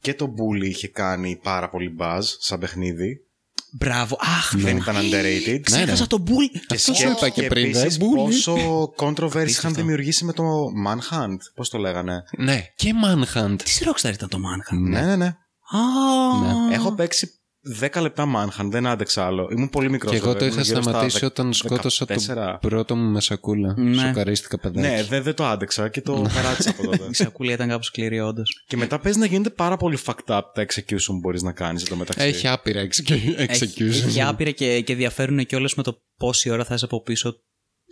και 0.00 0.14
το 0.14 0.26
Bully 0.38 0.64
είχε 0.68 0.88
κάνει 0.88 1.40
πάρα 1.42 1.68
πολύ 1.70 1.94
buzz 1.98 2.20
σαν 2.38 2.58
παιχνίδι. 2.60 3.24
Μπράβο. 3.72 4.16
Αχ, 4.20 4.52
Δεν 4.56 4.76
ήταν 4.76 4.96
underrated. 4.96 5.60
ξέχασα 5.62 6.06
τον 6.06 6.24
Bull. 6.26 6.50
Και, 6.66 6.74
Αυτό 6.74 6.94
σκέ- 6.94 6.96
σου 7.08 7.14
είπα 7.16 7.28
και 7.28 7.42
πριν, 7.46 7.64
επίσης 7.64 7.96
δε, 7.96 8.04
Bully. 8.04 8.14
πόσο 8.14 8.54
controversy 8.96 9.30
είχαν 9.30 9.40
Απίστευτο. 9.42 9.80
δημιουργήσει 9.80 10.24
με 10.24 10.32
το 10.32 10.44
Manhunt. 10.86 11.36
Πώς 11.54 11.68
το 11.68 11.78
λέγανε. 11.78 12.22
Ναι, 12.38 12.64
και 12.76 12.92
Manhunt. 13.04 13.56
Τι 13.62 13.70
Rockstar 13.84 14.12
ήταν 14.12 14.28
το 14.28 14.38
Manhunt; 14.38 14.78
Ναι, 14.78 15.00
ναι, 15.00 15.16
ναι. 15.16 15.36
Α, 15.70 16.68
Ναι. 16.68 16.74
Έχω 16.74 16.94
παίξει 16.94 17.34
10 17.80 18.00
λεπτά 18.00 18.26
Manhunt, 18.36 18.68
δεν 18.70 18.86
άντεξα 18.86 19.26
άλλο. 19.26 19.48
Ήμουν 19.52 19.68
πολύ 19.70 19.90
μικρός. 19.90 20.12
Και 20.12 20.18
εγώ 20.18 20.34
το 20.36 20.44
είχα 20.44 20.64
σταματήσει 20.64 21.24
όταν 21.24 21.52
σκότωσα 21.52 22.06
τον 22.06 22.16
14. 22.26 22.56
πρώτο 22.60 22.96
μου 22.96 23.10
με 23.10 23.20
σακούλα. 23.20 23.74
Ναι. 23.76 23.94
Σοκαρίστηκα 24.06 24.58
παιδάκι. 24.58 24.88
Ναι, 24.88 25.02
δεν 25.02 25.22
δεν 25.22 25.34
το 25.34 25.44
άντεξα 25.46 25.88
και 25.88 26.00
το 26.00 26.12
παράτησα 26.34 26.70
από 26.70 26.82
τότε. 26.82 27.04
Η 27.10 27.14
σακούλια 27.14 27.54
ήταν 27.54 27.68
κάπως 27.68 27.86
σκληρή, 27.86 28.20
όντως. 28.20 28.64
και 28.66 28.76
μετά 28.76 28.98
παίζει 28.98 29.18
να 29.18 29.26
γίνεται 29.26 29.50
πάρα 29.50 29.76
πολύ 29.76 29.98
fucked 30.06 30.36
up 30.36 30.42
τα 30.54 30.66
execution 30.66 31.06
που 31.06 31.18
μπορείς 31.18 31.42
να 31.42 31.52
κάνεις 31.52 31.82
εδώ 31.82 31.96
μεταξύ. 31.96 32.26
Έχει 32.26 32.48
άπειρα 32.48 32.80
execu- 32.82 33.40
execution. 33.48 34.06
Έχει 34.06 34.22
άπειρα 34.22 34.50
και, 34.50 34.80
και 34.80 34.94
διαφέρουν 34.94 35.46
και 35.46 35.56
όλε 35.56 35.68
με 35.76 35.82
το 35.82 36.02
πόση 36.16 36.50
ώρα 36.50 36.64
θα 36.64 36.74
είσαι 36.74 36.84
από 36.84 37.02
πίσω 37.02 37.34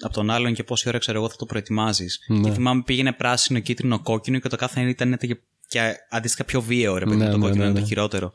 από 0.04 0.14
τον 0.14 0.30
άλλον 0.30 0.54
και 0.54 0.64
πόση 0.64 0.88
ώρα 0.88 0.98
ξέρω 0.98 1.18
εγώ 1.18 1.28
θα 1.28 1.36
το 1.36 1.46
προετοιμάζεις. 1.46 2.18
Ναι. 2.28 2.40
Και 2.40 2.50
θυμάμαι 2.54 2.82
πήγαινε 2.82 3.12
πράσινο, 3.12 3.58
κίτρινο, 3.58 4.00
κόκκινο 4.00 4.38
και 4.38 4.48
το 4.48 4.56
κάθε 4.56 4.80
ένα 4.80 4.88
ήταν 4.88 5.16
και, 5.18 5.36
και 5.68 5.94
αντίστοιχα 6.10 6.44
πιο 6.44 6.60
βίαιο, 6.62 6.96
ρε 6.98 7.04
παιδί, 7.04 7.16
Ναι, 7.16 7.24
μου, 7.24 7.30
το 7.30 7.36
ναι, 7.36 7.42
κόκκινο 7.42 7.62
ναι, 7.62 7.68
είναι 7.70 7.78
ναι. 7.78 7.80
το 7.80 7.86
χειρότερο. 7.86 8.32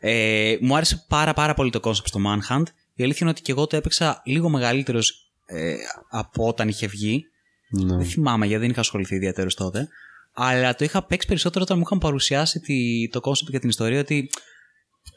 Ε, 0.00 0.56
μου 0.60 0.76
άρεσε 0.76 1.04
πάρα 1.08 1.34
πάρα 1.34 1.54
πολύ 1.54 1.70
το 1.70 1.80
concept 1.82 2.04
στο 2.04 2.20
Manhunt. 2.26 2.62
Η 2.94 3.02
αλήθεια 3.02 3.18
είναι 3.20 3.30
ότι 3.30 3.42
και 3.42 3.52
εγώ 3.52 3.66
το 3.66 3.76
έπαιξα 3.76 4.22
λίγο 4.24 4.48
μεγαλύτερος 4.48 5.32
ε, 5.46 5.74
από 6.10 6.46
όταν 6.46 6.68
είχε 6.68 6.86
βγει. 6.86 7.24
Ναι. 7.70 7.96
Δεν 7.96 8.06
θυμάμαι 8.06 8.46
γιατί 8.46 8.60
δεν 8.60 8.70
είχα 8.70 8.80
ασχοληθεί 8.80 9.14
ιδιαίτερος 9.14 9.54
τότε. 9.54 9.88
Αλλά 10.32 10.74
το 10.74 10.84
είχα 10.84 11.06
παίξει 11.06 11.26
περισσότερο 11.26 11.64
όταν 11.64 11.76
μου 11.78 11.82
είχαν 11.86 11.98
παρουσιάσει 11.98 12.60
τη, 12.60 13.08
το 13.08 13.20
concept 13.22 13.50
και 13.50 13.58
την 13.58 13.68
ιστορία 13.68 14.00
ότι 14.00 14.30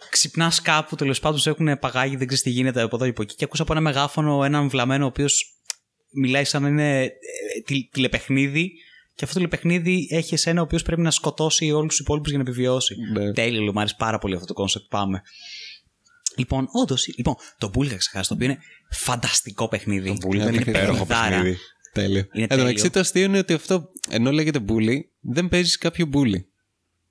ξυπνάς 0.10 0.62
κάπου, 0.62 0.96
τέλος 0.96 1.20
πάντων 1.20 1.40
σε 1.40 1.50
έχουν 1.50 1.80
παγάγει, 1.80 2.16
δεν 2.16 2.28
ξέρεις 2.28 2.44
τι 2.44 2.50
γίνεται 2.50 2.82
από 2.82 2.96
εδώ 2.96 3.06
και 3.06 3.12
από 3.12 3.22
εκεί. 3.22 3.36
Και 3.36 3.44
ακούσα 3.44 3.64
από 3.64 3.72
ένα 3.72 3.82
μεγάφωνο 3.82 4.44
έναν 4.44 4.70
βλαμμένο 4.70 5.04
ο 5.04 5.08
οποίος 5.08 5.46
μιλάει 6.14 6.44
σαν 6.44 6.62
να 6.62 6.68
είναι 6.68 7.04
ε, 7.04 7.10
τηλε- 7.66 7.90
τηλεπαιχνίδι. 7.92 8.72
Και 9.16 9.26
αυτό 9.26 9.40
το 9.40 9.46
τηλεπαιχνίδι 9.46 10.08
έχει 10.12 10.34
εσένα 10.34 10.60
ο 10.62 10.64
οποίος 10.64 10.84
πρέπει 10.84 11.02
να 11.02 11.12
σκοτώσει 11.12 11.72
όλους 11.72 11.88
τους 11.90 12.00
υπόλοιπους 12.00 12.30
για 12.30 12.38
να 12.44 12.50
επιβιώσει. 12.50 12.96
Ναι. 13.14 13.34
Τέλειο, 13.34 13.60
λίγο, 13.60 13.72
μου 13.74 13.80
άρεσε 13.80 13.96
πάρα 13.98 14.18
πολύ 14.18 14.36
αυτό 14.36 14.54
το 14.54 14.64
concept. 14.64 14.86
Πάμε. 14.90 15.22
Λοιπόν, 16.38 16.68
όντως, 16.82 17.08
λοιπόν, 17.18 17.36
το 17.58 17.72
Bully 17.76 17.86
είχα 17.86 17.96
ξεχάσει, 17.98 18.28
το 18.28 18.34
οποίο 18.34 18.46
είναι 18.48 18.58
φανταστικό 18.90 19.68
παιχνίδι. 19.68 20.18
Το 20.20 20.28
Bully 20.28 20.36
ήταν 20.36 20.54
Είναι 20.54 20.64
υπέροχο 20.68 21.06
παιχνιδάρα. 21.06 21.36
παιχνίδι. 21.36 21.58
Τέλειο. 21.94 22.26
Είναι 22.34 22.44
Εν 22.44 22.48
τω 22.50 22.56
μεταξύ 22.56 22.76
τέλειο. 22.76 22.90
το 22.92 23.00
αστείο 23.00 23.24
είναι 23.24 23.38
ότι 23.38 23.54
αυτό, 23.54 23.90
ενώ 24.10 24.32
λέγεται 24.32 24.60
bully, 24.68 24.98
δεν 25.20 25.50
παίζεις 25.50 25.78
κάποιο 25.78 26.10
bully. 26.14 26.44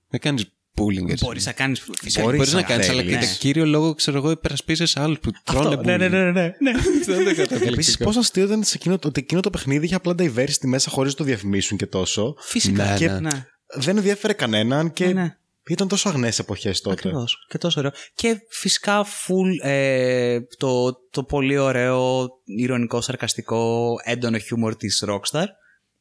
Δεν 0.09 0.20
κάνεις 0.20 0.44
bullying. 0.76 1.10
εσύ. 1.10 1.24
Μπορείς 1.24 1.46
να 1.46 1.52
κάνεις 1.52 1.80
φυσικά. 1.80 2.22
Μπορείς 2.22 2.38
Μπορείς 2.38 2.52
να 2.52 2.60
να 2.60 2.66
κάνεις, 2.66 2.88
αλλά 2.88 3.02
θέλεις. 3.02 3.14
κατά 3.14 3.36
κύριο 3.38 3.66
λόγο, 3.66 3.94
ξέρω 3.94 4.16
εγώ, 4.16 4.30
υπερασπίζεσαι 4.30 5.00
άλλους 5.00 5.18
που 5.18 5.30
τρώνε 5.44 5.68
Αυτό, 5.68 5.82
ναι, 5.82 5.94
bully. 5.94 5.98
ναι, 5.98 6.08
ναι, 6.08 6.30
ναι, 6.30 6.30
ναι. 6.32 6.70
Αυτό 7.00 7.14
είναι 7.20 7.32
καταπληκτικό. 7.32 7.72
Επίσης, 7.72 7.96
πόσο 7.96 8.18
αστείο 8.18 8.44
ήταν 8.44 8.62
σε 8.64 8.72
εκείνο, 8.76 8.94
ότι 9.04 9.20
εκείνο 9.20 9.40
το 9.40 9.50
παιχνίδι 9.50 9.84
είχε 9.84 9.94
απλά 9.94 10.14
diversity 10.18 10.64
μέσα 10.64 10.90
χωρίς 10.90 11.12
να 11.12 11.18
το 11.18 11.24
διαφημίσουν 11.24 11.76
και 11.78 11.86
τόσο. 11.86 12.34
Φυσικά. 12.38 12.84
Ναι, 12.90 12.96
και 12.96 13.08
ναι. 13.08 13.20
ναι. 13.20 13.46
δεν 13.76 13.97
ενδιαφέρε 13.97 14.32
κανέναν 14.32 14.92
και 14.92 15.06
Ναι, 15.06 15.12
ναι. 15.12 15.36
ήταν 15.68 15.88
τόσο 15.88 16.09
αγνές 16.09 16.38
εποχές 16.38 16.80
τότε. 16.80 16.94
Ακριβώς. 16.94 17.47
Και 17.48 17.59
τόσο 17.59 17.78
ωραίο. 17.80 17.92
Και 18.14 18.36
φυσικά 18.51 19.05
full 19.05 19.66
ε, 19.68 20.38
το, 20.59 20.92
το 21.10 21.24
πολύ 21.24 21.59
ωραίο, 21.59 22.28
ηρωνικό, 22.44 23.01
σαρκαστικό, 23.01 23.94
έντονο 24.05 24.38
χιούμορ 24.38 24.76
της 24.76 25.05
Rockstar, 25.09 25.44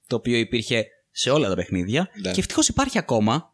το 0.07 0.15
οποίο 0.15 0.37
υπήρχε 0.37 0.85
σε 1.11 1.29
όλα 1.29 1.49
τα 1.49 1.55
παιχνίδια. 1.55 2.09
Ναι. 2.21 2.31
Και 2.31 2.39
ευτυχώς 2.39 2.67
υπάρχει 2.67 2.97
ακόμα. 2.97 3.53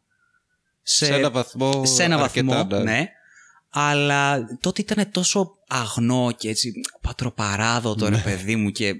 Σε, 0.88 1.06
Σε 1.06 1.14
ένα 1.14 1.32
βαθμό. 1.32 1.86
σε 1.86 2.04
ένα 2.04 2.16
αρκετά, 2.24 2.56
βαθμό, 2.66 2.80
ναι. 2.80 3.10
Αλλά 3.70 4.46
τότε 4.60 4.82
ήταν 4.82 5.12
τόσο 5.12 5.58
αγνό 5.68 6.32
και 6.38 6.50
έτσι 6.50 6.72
πατροπαράδοτο 7.02 8.10
ρε 8.10 8.18
παιδί 8.18 8.56
μου 8.56 8.70
και 8.70 8.88
ε, 8.88 8.94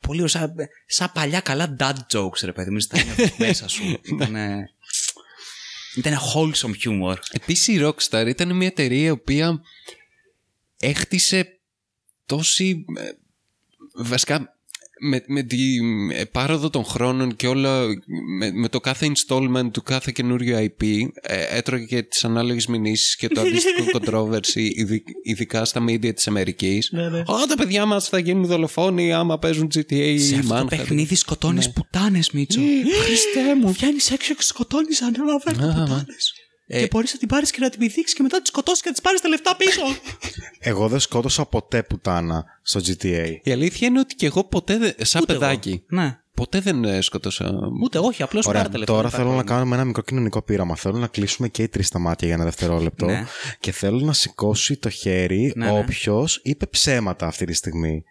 πολύ 0.00 0.16
ωραίο, 0.22 0.28
σαν, 0.28 0.54
σαν 0.86 1.10
παλιά 1.14 1.40
καλά 1.40 1.76
dad 1.78 1.94
jokes 2.12 2.40
ρε 2.42 2.52
παιδί 2.52 2.70
μου, 2.70 2.80
στα 2.80 3.02
νιώθεις 3.02 3.36
μέσα 3.46 3.68
σου. 3.68 3.82
Ήτανε, 4.02 4.70
ήταν 5.96 6.14
wholesome 6.34 6.74
humor. 6.84 7.16
Επίσης 7.30 7.66
η 7.68 7.78
Rockstar 7.82 8.24
ήταν 8.28 8.56
μια 8.56 8.66
εταιρεία 8.66 9.06
η 9.06 9.10
οποία 9.10 9.60
έχτισε 10.78 11.60
τόση. 12.26 12.84
ε, 12.96 13.10
Βασικά 13.94 14.58
με, 15.00 15.22
με 15.26 15.42
τη 15.42 15.58
ε, 16.12 16.24
πάροδο 16.24 16.70
των 16.70 16.84
χρόνων 16.84 17.36
και 17.36 17.46
όλα 17.46 17.86
με, 18.38 18.50
με 18.52 18.68
το 18.68 18.80
κάθε 18.80 19.12
installment 19.16 19.70
του 19.72 19.82
κάθε 19.82 20.10
καινούριο 20.14 20.58
IP 20.58 20.84
ε, 21.22 21.56
έτρωγε 21.56 21.84
και 21.84 22.02
τις 22.02 22.24
ανάλογες 22.24 22.66
μηνύσεις 22.66 23.16
και 23.16 23.28
το 23.28 23.40
αντίστοιχο 23.40 23.84
controversy 23.98 24.70
ειδι- 24.74 25.06
ειδικά 25.22 25.64
στα 25.64 25.84
media 25.88 26.14
της 26.14 26.26
Αμερικής 26.28 26.90
Ναι, 26.92 27.08
ναι. 27.08 27.18
«Ω, 27.18 27.46
τα 27.48 27.54
παιδιά 27.56 27.86
μας 27.86 28.08
θα 28.08 28.18
γίνουν 28.18 28.44
δολοφόνοι 28.46 29.12
άμα 29.12 29.38
παίζουν 29.38 29.70
GTA 29.74 29.92
ή 29.92 30.18
Σε 30.18 30.34
αυτό 30.36 30.48
το 30.54 30.60
Manhunt». 30.60 30.68
παιχνίδι 30.68 31.14
σκοτώνεις 31.14 31.66
Ναι. 31.66 31.72
πουτάνες, 31.72 32.30
Μίτσο. 32.30 32.60
Χριστέ 33.04 33.54
μου. 33.60 33.72
Βγαίνεις 33.72 34.10
έξω 34.10 34.34
και 34.34 34.42
σκοτώνεις 34.42 35.02
ανέλαβε 35.02 35.50
Α, 35.50 35.52
πουτάνες. 35.84 36.32
Ε, 36.72 36.80
Και 36.80 36.88
μπορείς 36.90 37.12
να 37.12 37.18
την 37.18 37.28
πάρεις 37.28 37.50
και 37.50 37.60
να 37.60 37.70
την 37.70 37.78
πηδήξεις 37.78 38.14
και 38.16 38.22
μετά 38.22 38.36
να 38.36 38.42
τη 38.42 38.48
σκοτώσεις 38.48 38.80
και 38.82 38.88
να 38.88 38.92
της 38.94 39.02
πάρεις 39.02 39.20
τα 39.20 39.28
λεφτά 39.28 39.56
πίσω. 39.56 39.82
Εγώ 40.70 40.88
δεν 40.88 41.00
σκότωσα 41.00 41.44
ποτέ 41.46 41.82
πουτάνα 41.82 42.44
στο 42.62 42.80
GTA. 42.86 43.26
Η 43.42 43.52
αλήθεια 43.52 43.88
είναι 43.88 43.98
ότι 44.00 44.14
και 44.14 44.26
εγώ 44.26 44.44
ποτέ, 44.44 44.78
δεν- 44.78 44.94
σαν 44.98 45.22
Ούτε 45.22 45.32
εγώ. 45.32 45.40
παιδάκι, 45.40 45.84
Ναι. 45.88 46.18
ποτέ 46.34 46.60
δεν 46.60 46.84
ε, 46.84 47.00
σκότωσα. 47.00 47.52
Ούτε 47.82 47.98
όχι, 47.98 48.22
απλώς 48.22 48.46
Ωραία, 48.46 48.60
πάρε 48.60 48.72
τα 48.72 48.78
λεφτά. 48.78 48.92
τώρα 48.94 49.08
δεν 49.08 49.18
θέλω 49.18 49.28
να 49.30 49.34
υπάρχει 49.34 49.52
κάνουμε 49.52 49.74
ένα 49.74 49.84
μικρό 49.84 50.02
κοινωνικό 50.02 50.42
πείραμα. 50.42 50.76
Θέλω 50.76 50.98
να 50.98 51.06
κλείσουμε 51.06 51.48
και 51.48 51.62
οι 51.62 51.68
τρεις 51.68 51.88
τα 51.88 51.98
μάτια 51.98 52.26
για 52.26 52.36
ένα 52.36 52.44
δευτερόλεπτο. 52.44 53.06
Ναι. 53.06 53.24
Και 53.60 53.72
θέλω 53.72 53.98
να 54.00 54.12
σηκώσει 54.12 54.76
το 54.76 54.88
χέρι 54.90 55.52
Ναι, 55.56 55.70
ναι. 55.70 55.78
όποιος 55.78 56.40
είπε 56.42 56.66
ψέματα 56.66 57.26
αυτή 57.26 57.44
τη 57.44 57.52
στιγμή. 57.52 58.02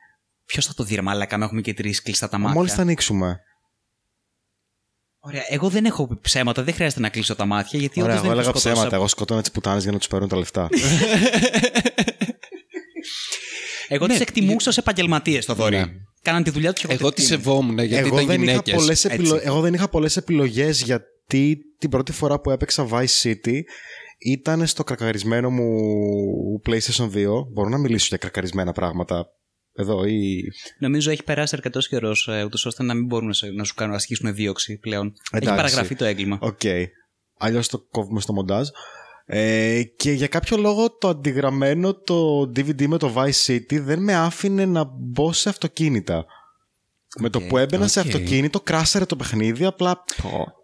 Ποιος 0.45 0.65
θα 0.65 0.73
το 0.73 0.83
δει, 0.83 0.95
ρε 0.95 1.01
μαλάκα, 1.01 1.35
άμα 1.35 1.45
έχουμε 1.45 1.61
και 1.61 1.73
τρεις 1.73 2.01
κλειστά 2.01 2.29
τα 2.29 2.37
μάτια; 2.37 2.55
Μόλις 2.55 2.75
τα 2.75 2.81
ανοίξουμε. 2.81 3.39
Ωραία, 5.29 5.43
εγώ 5.49 5.69
δεν 5.69 5.85
έχω 5.85 6.07
πει 6.07 6.17
ψέματα, 6.21 6.63
δεν 6.63 6.73
χρειάζεται 6.73 7.01
να 7.01 7.09
κλείσω 7.09 7.35
τα 7.35 7.45
μάτια 7.45 7.79
γιατί 7.79 8.01
Ωραία, 8.01 8.13
όντως 8.13 8.25
εγώ 8.25 8.33
δεν 8.33 8.37
έλεγα 8.37 8.49
έχω 8.49 8.59
σκοτώσει 8.59 8.75
ψέματα. 8.75 8.95
Εγώ 8.95 9.07
σκοτώνα 9.07 9.41
τις 9.41 9.51
πουτάνες 9.51 9.83
για 9.83 9.91
να 9.91 9.97
τους 9.97 10.07
παίρνουν 10.07 10.29
τα 10.29 10.37
λεφτά. 10.37 10.69
Εγώ 13.91 14.05
Ναι, 14.05 14.11
τις 14.13 14.21
εκτιμούσα 14.21 14.71
ω 14.71 14.73
επαγγελματίες 14.77 15.45
το 15.45 15.53
δωρή. 15.53 15.75
Ναι. 15.77 15.85
Κάναν 16.21 16.43
τη 16.43 16.49
δουλειά 16.49 16.73
τους 16.73 16.81
και 16.81 16.87
εγώ, 16.91 16.97
Εγώ 17.01 17.13
τις 17.13 17.27
τη 17.27 17.33
εκτίμησα. 17.33 17.49
σεβόμουν 17.51 17.79
γιατί 17.79 18.07
εγώ, 18.07 18.15
ήταν 18.15 18.27
δεν 18.27 18.41
είχα 18.41 18.51
γυναίκες. 18.51 18.73
πολλές 18.73 19.05
έτσι. 19.05 19.17
επιλο... 19.17 19.39
εγώ 19.43 19.59
δεν 19.59 19.73
είχα 19.73 19.89
πολλές 19.89 20.17
επιλογές 20.17 20.81
γιατί 20.81 21.57
την 21.79 21.89
πρώτη 21.89 22.11
φορά 22.11 22.39
που 22.39 22.49
έπαιξα 22.51 22.87
Vice 22.91 23.21
City 23.23 23.59
ήταν 24.19 24.67
στο 24.67 24.83
κρακαρισμένο 24.83 25.49
μου 25.49 25.71
PlayStation 26.69 27.05
2. 27.05 27.09
Μπορώ 27.53 27.69
να 27.69 27.77
μιλήσω 27.77 28.05
για 28.09 28.17
crack 28.17 28.38
αρισμένα 28.38 28.71
πράγματα 28.71 29.25
εδώ 29.79 30.05
ή... 30.05 30.43
Νομίζω 30.79 31.11
έχει 31.11 31.23
περάσει 31.23 31.55
αρκετός 31.55 31.87
καιρός, 31.87 32.29
ούτως 32.45 32.65
ώστε 32.65 32.83
να 32.83 32.93
μην 32.93 33.05
μπορούν 33.05 33.27
να, 33.27 33.33
σε- 33.33 33.49
να 33.49 33.63
σου 33.63 33.73
κάνουν 33.73 33.91
να 33.91 33.97
ασκήσουν 33.97 34.33
δίωξη 34.33 34.77
πλέον. 34.77 35.05
Έχει 35.07 35.17
Εντάξει. 35.43 35.55
παραγραφεί 35.55 35.95
το 35.95 36.05
έγκλημα. 36.05 36.37
Οκ. 36.41 36.61
Αλλιώς 37.37 37.67
το 37.67 37.79
κόβουμε 37.91 38.19
στο 38.21 38.33
μοντάζ. 38.33 38.67
Ε, 39.25 39.81
και 39.95 40.11
για 40.11 40.27
κάποιο 40.27 40.57
λόγο 40.57 40.97
το 40.97 41.07
αντιγραμμένο 41.07 41.93
το 41.93 42.41
DVD 42.41 42.85
με 42.87 42.97
το 42.97 43.13
Vice 43.15 43.45
City 43.53 43.79
δεν 43.81 44.03
με 44.03 44.15
άφηνε 44.15 44.65
να 44.65 44.83
μπω 44.99 45.33
σε 45.33 45.49
αυτοκίνητα. 45.49 46.25
Με 47.17 47.29
το 47.29 47.41
που 47.41 47.57
έμπαινα 47.57 47.87
σε 47.87 47.99
οκ. 47.99 48.05
αυτοκίνητο, 48.05 48.61
κράσαρε 48.61 49.05
το 49.05 49.15
παιχνίδι, 49.15 49.65
απλά 49.65 50.03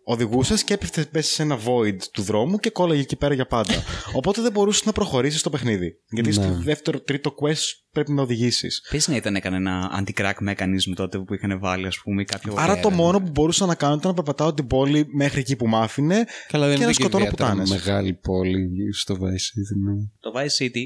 οδηγούσες 0.04 0.64
και 0.64 0.74
έπεφτε 0.74 1.06
μέσα 1.12 1.30
σε 1.34 1.42
ένα 1.42 1.58
void 1.66 1.98
του 2.12 2.22
δρόμου 2.22 2.58
και 2.58 2.70
κόλλαγε 2.70 3.02
εκεί 3.02 3.16
πέρα 3.16 3.34
για 3.34 3.46
πάντα. 3.46 3.74
Οπότε 4.18 4.42
δεν 4.42 4.52
μπορούσες 4.52 4.86
να 4.86 4.92
προχωρήσεις 4.92 5.42
το 5.42 5.50
παιχνίδι. 5.50 5.92
Γιατί 6.10 6.32
στο 6.32 6.48
Ναι. 6.48 6.58
δεύτερο, 6.64 7.00
τρίτο 7.02 7.36
quest 7.42 7.64
πρέπει 7.92 8.12
να 8.12 8.22
οδηγήσεις. 8.22 8.88
Πες 8.90 9.08
να 9.08 9.16
ήταν 9.16 9.36
έκανε 9.36 9.56
ένα 9.56 10.04
anti-crack 10.04 10.34
mechanism 10.50 10.94
τότε 10.96 11.18
που 11.20 11.34
είχαν 11.34 11.60
βάλει, 11.60 11.88
ας 11.88 12.00
πούμε, 12.04 12.22
ή 12.22 12.26
κάποιο. 12.26 12.54
Άρα 12.58 12.80
το 12.80 12.90
μόνο 12.90 13.22
που 13.22 13.30
μπορούσα 13.32 13.66
να 13.66 13.76
κάνω 13.76 13.96
ήταν 13.96 14.10
να 14.10 14.16
περπατάω 14.16 14.54
την 14.54 14.68
πόλη 14.68 15.06
μέχρι 15.14 15.40
εκεί 15.40 15.56
που 15.56 15.68
μ' 15.68 15.76
άφηνε 15.76 16.26
Καλά, 16.48 16.68
δεν 16.68 16.76
και 16.76 16.82
είναι 16.84 16.92
να 16.92 16.98
και 16.98 17.02
σκοτώνω 17.02 17.24
ιδιαίτερα 17.24 17.50
πουτάνες. 17.50 17.70
μεγάλη 17.70 18.14
πόλη 18.14 18.70
στο 18.94 19.18
Vice 19.22 19.26
City. 19.26 19.76
ναι. 19.86 19.94
Το 20.20 20.32
Vice 20.36 20.64
City 20.64 20.84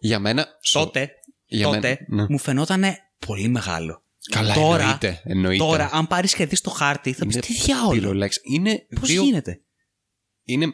Για 0.00 0.18
μένα. 0.18 0.46
τότε, 0.72 1.10
Για 1.46 1.66
τότε 1.66 2.06
μένα, 2.10 2.22
ναι. 2.22 2.26
μου 2.28 2.38
φαινόταν 2.38 2.84
πολύ 3.26 3.48
μεγάλο. 3.48 4.02
Καλά, 4.30 4.54
τώρα, 4.54 4.82
εννοείται, 4.82 5.22
εννοείται. 5.24 5.64
Τώρα, 5.64 5.88
αν 5.92 6.06
πάρεις 6.06 6.34
και 6.34 6.46
δεις 6.46 6.60
το 6.60 6.70
χάρτη, 6.70 7.12
θα 7.12 7.26
πει 7.26 7.32
Είναι 7.32 7.40
τι 7.42 7.52
διάολο. 7.52 7.92
πυρολέξ. 8.00 8.38
Είναι 8.42 8.86
Πώς 9.00 9.08
δύο 9.08 9.22
γίνεται; 9.22 9.60
είναι 10.44 10.66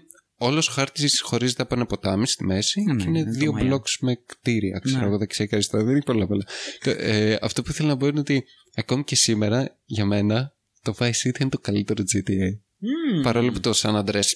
όλος 0.43 0.69
ο 0.69 0.73
χάρτης 0.73 1.21
χωρίζεται 1.21 1.63
από 1.63 1.75
ένα 1.75 1.87
ποτάμι 1.87 2.27
στη 2.27 2.45
μέση 2.45 2.81
Ναι, 2.81 2.97
και 2.97 3.09
είναι 3.09 3.19
είναι 3.19 3.33
το 3.33 3.39
δύο 3.39 3.53
Μαία. 3.53 3.65
μπλοκς 3.65 3.99
με 4.01 4.15
κτίρια, 4.27 4.79
ξέρω 4.79 5.01
Ναι. 5.01 5.07
εγώ 5.07 5.19
δεξιά 5.19 5.47
και 5.47 5.55
αριστερά. 5.55 5.83
Δεν 5.83 5.93
είναι 5.93 6.03
πολλά 6.03 6.27
πολλά. 6.27 6.45
Το, 6.85 6.91
ε, 6.91 7.39
αυτό 7.43 7.63
που 7.63 7.71
ήθελα 7.71 7.89
να 7.89 7.97
πω 7.97 8.07
είναι 8.07 8.21
ότι 8.21 8.45
ακόμη 8.75 9.05
και 9.05 9.15
σήμερα 9.15 9.79
για 9.85 10.05
μένα 10.05 10.55
το 10.83 10.95
Vice 10.99 11.11
City 11.11 11.41
είναι 11.41 11.49
το 11.51 11.59
καλύτερο 11.59 12.03
GTA. 12.13 12.59
Μμμ. 12.79 13.23
Παρόλο 13.23 13.53
που 13.53 13.61
το 13.61 13.73
San 13.77 14.05
Andreas 14.05 14.27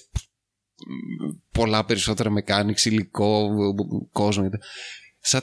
μ, 0.87 1.37
πολλά 1.53 1.85
περισσότερα 1.85 2.31
mechanics, 2.45 2.81
υλικό, 2.85 3.49
κόσμο. 4.13 4.49
Σαν 5.21 5.43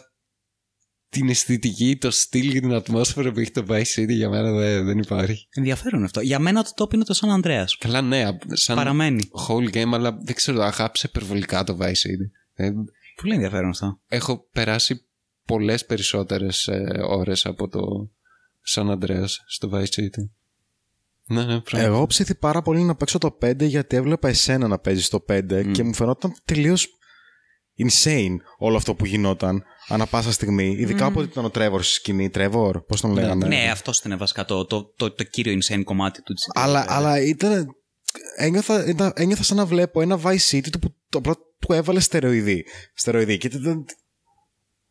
την 1.12 1.30
αισθητική, 1.30 1.98
το 1.98 2.12
στυλ 2.12 2.52
και 2.52 2.60
την 2.60 2.74
ατμόσφαιρα 2.74 3.32
που 3.32 3.40
έχει 3.40 3.52
το 3.52 3.66
Vice 3.70 3.96
City 3.96 4.08
για 4.10 4.30
μένα 4.30 4.52
δεν, 4.52 4.86
δεν 4.86 4.98
υπάρχει. 4.98 5.48
Ενδιαφέρον 5.50 6.04
αυτό. 6.04 6.22
Για 6.22 6.40
μένα 6.40 6.64
το 6.64 6.72
top 6.86 6.94
είναι 6.94 7.04
το 7.04 7.20
San 7.22 7.42
Andreas. 7.42 7.66
Καλά, 7.80 8.02
ναι, 8.02 8.28
σαν 8.48 8.76
Παραμένει. 8.76 9.30
whole 9.48 9.76
game, 9.76 9.92
αλλά 9.94 10.18
δεν 10.24 10.36
ξέρω, 10.36 10.62
αγάπησε 10.62 11.08
υπερβολικά 11.10 11.64
το 11.64 11.78
Vice 11.82 11.86
City. 11.86 12.30
Ε, 12.54 12.72
Πολύ 13.22 13.34
ενδιαφέρον 13.34 13.70
αυτό. 13.70 14.00
έχω 14.08 14.48
περάσει 14.52 15.06
πολλές 15.46 15.86
περισσότερες 15.86 16.68
ε, 16.68 17.00
ώρες 17.08 17.46
από 17.46 17.68
το 17.68 18.12
San 18.68 18.98
Andreas 18.98 19.28
στο 19.48 19.70
Vice 19.74 20.00
City. 20.02 20.30
Ναι, 21.26 21.44
ναι, 21.44 21.60
πράγμα. 21.60 21.88
Εγώ 21.88 22.06
ψήθη 22.08 22.36
πάρα 22.36 22.62
πολύ 22.62 22.82
να 22.84 22.96
παίξω 22.96 23.18
το 23.18 23.38
5 23.42 23.60
γιατί 23.64 23.96
έβλεπα 23.96 24.30
εσένα 24.30 24.68
να 24.68 24.80
παίζεις 24.80 25.10
το 25.10 25.26
5 25.30 25.72
και 25.72 25.84
μου 25.84 25.94
φαινόταν 25.94 26.34
τελείως 26.46 26.88
insane 27.90 28.36
όλο 28.58 28.78
αυτό 28.78 28.94
που 28.96 29.06
γινόταν 29.06 29.64
ανά 29.88 30.06
πάσα 30.06 30.32
στιγμή. 30.32 30.76
Ειδικά 30.80 31.06
από 31.06 31.20
ότι 31.20 31.30
ήταν 31.30 31.46
ο 31.46 31.50
Τρέβορ 31.50 31.84
στη 31.84 31.94
σκηνή. 31.94 32.30
Τρέβορ, 32.30 32.82
πώς 32.82 33.02
τον 33.02 33.12
λέγανε; 33.14 33.48
Ναι, 33.48 33.70
αυτό 33.72 33.92
ήταν 34.06 34.18
βασικά 34.18 34.46
το, 34.46 34.66
το, 34.66 34.84
το, 34.96 35.12
το 35.12 35.24
κύριο 35.24 35.54
insane 35.54 35.82
κομμάτι 35.84 36.22
του 36.22 36.34
GTA. 36.34 36.62
Αλλά, 36.62 36.86
αλλά 36.88 37.22
ήταν. 37.22 37.76
Ένιωθα, 38.38 38.88
ήταν- 38.88 39.12
ένιωθα 39.16 39.44
σαν 39.44 39.58
να 39.58 39.66
βλέπω 39.66 40.02
ένα 40.02 40.20
Vice 40.24 40.50
City 40.52 40.70
του 40.72 40.80
που 40.80 40.96
το 41.10 41.18
απλά 41.18 41.36
του 41.60 41.74
έβαλε 41.74 42.00
στεροειδή. 42.00 42.66
Στεροειδή. 42.94 43.38
Και 43.38 43.48
ήταν 43.48 43.86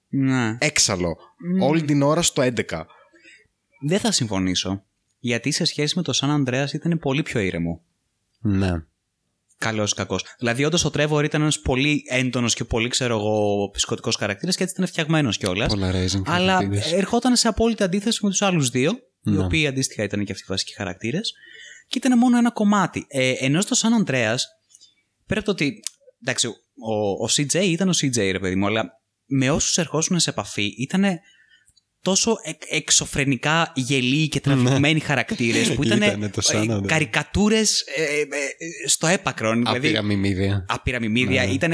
Ναι. 0.09 0.57
έξαλλο. 0.61 1.17
Όλη 1.61 1.83
την 1.83 2.03
ώρα 2.03 2.23
στο 2.23 2.43
11. 2.43 2.87
Δεν 3.87 3.99
θα 3.99 4.13
συμφωνήσω. 4.13 4.83
Γιατί 5.19 5.51
σε 5.51 5.65
σχέση 5.65 5.97
με 5.97 6.03
το 6.03 6.19
San 6.21 6.29
Andreas 6.45 6.73
ήταν 6.73 6.99
πολύ 6.99 7.23
πιο 7.23 7.41
ήρεμο. 7.41 7.83
Ναι. 8.41 8.73
Καλός 9.61 9.91
ή 9.91 9.95
κακός. 9.95 10.25
Δηλαδή, 10.39 10.65
όντως 10.65 10.85
ο 10.85 10.91
Τρέβορ 10.91 11.25
ήταν 11.25 11.41
ένας 11.41 11.61
πολύ 11.61 12.03
έντονος 12.09 12.55
και 12.55 12.65
πολύ, 12.65 12.89
ξέρω 12.89 13.17
εγώ, 13.19 13.71
ψυχοτικός 13.73 14.17
χαρακτήρας 14.17 14.57
και 14.57 14.63
έτσι 14.63 14.75
ήταν 14.77 14.89
φτιαγμένος 14.89 15.37
κιόλας. 15.37 15.73
Polarizing 15.75 16.23
Αλλά 16.27 16.53
χαρακτήρες. 16.53 16.93
ερχόταν 16.93 17.37
σε 17.37 17.49
απόλυτη 17.49 17.83
αντίθεση 17.83 18.19
με 18.23 18.31
τους 18.31 18.43
άλλους 18.43 18.69
δύο, 18.71 18.91
οι 19.25 19.31
Ναι. 19.31 19.45
οποίοι 19.45 19.67
αντίστοιχα 19.67 20.03
ήταν 20.03 20.25
και 20.25 20.33
αυτοί 20.33 20.45
οι 20.45 20.49
βασικοί 20.49 20.75
χαρακτήρες. 20.75 21.33
Και 21.89 21.99
ήταν 21.99 22.19
μόνο 22.19 22.39
ένα 22.39 22.51
κομμάτι. 22.51 23.05
Ε, 23.09 23.33
ενώ 23.39 23.61
στο 23.61 23.77
San 23.79 24.03
Andreas, 24.05 24.39
πέρα 25.27 25.41
από 25.41 25.45
το 25.45 25.51
ότι. 25.51 25.81
Εντάξει, 26.23 26.47
ο, 26.47 27.25
ο 27.25 27.29
CJ 27.37 27.55
ήταν 27.65 27.89
ο 27.89 27.93
CJ, 28.01 28.17
ρε 28.33 28.39
παιδί 28.39 28.55
μου, 28.57 28.67
αλλά 28.67 28.85
με 29.27 29.51
όσους 29.51 29.79
ερχόσουν 29.79 30.21
σε 30.21 30.31
επαφή 30.31 30.65
ήταν 30.79 31.05
τόσο 32.03 32.37
εκ, 32.43 32.63
εξωφρενικά 32.69 33.73
γελοί 33.75 34.29
και 34.29 34.41
τραβηγμένοι 34.41 35.01
χαρακτήρες 35.01 35.73
που 35.75 35.83
ήταν 35.85 36.03
Ήτανε 36.03 36.29
το 36.29 36.43
San 36.45 36.71
Andreas. 36.71 36.87
καρικατούρες 36.87 37.81
ε, 37.97 38.03
ε, 38.03 38.21
ε, 38.21 38.89
στο 38.89 39.07
έπακρον. 39.07 39.59
δηλαδή, 39.59 39.87
Άπειρα 39.87 40.03
μιμίδια. 40.03 40.65
άπειρα 40.69 41.01
μιμίδια. 41.01 41.45
Ναι. 41.47 41.53
Ήταν, 41.53 41.73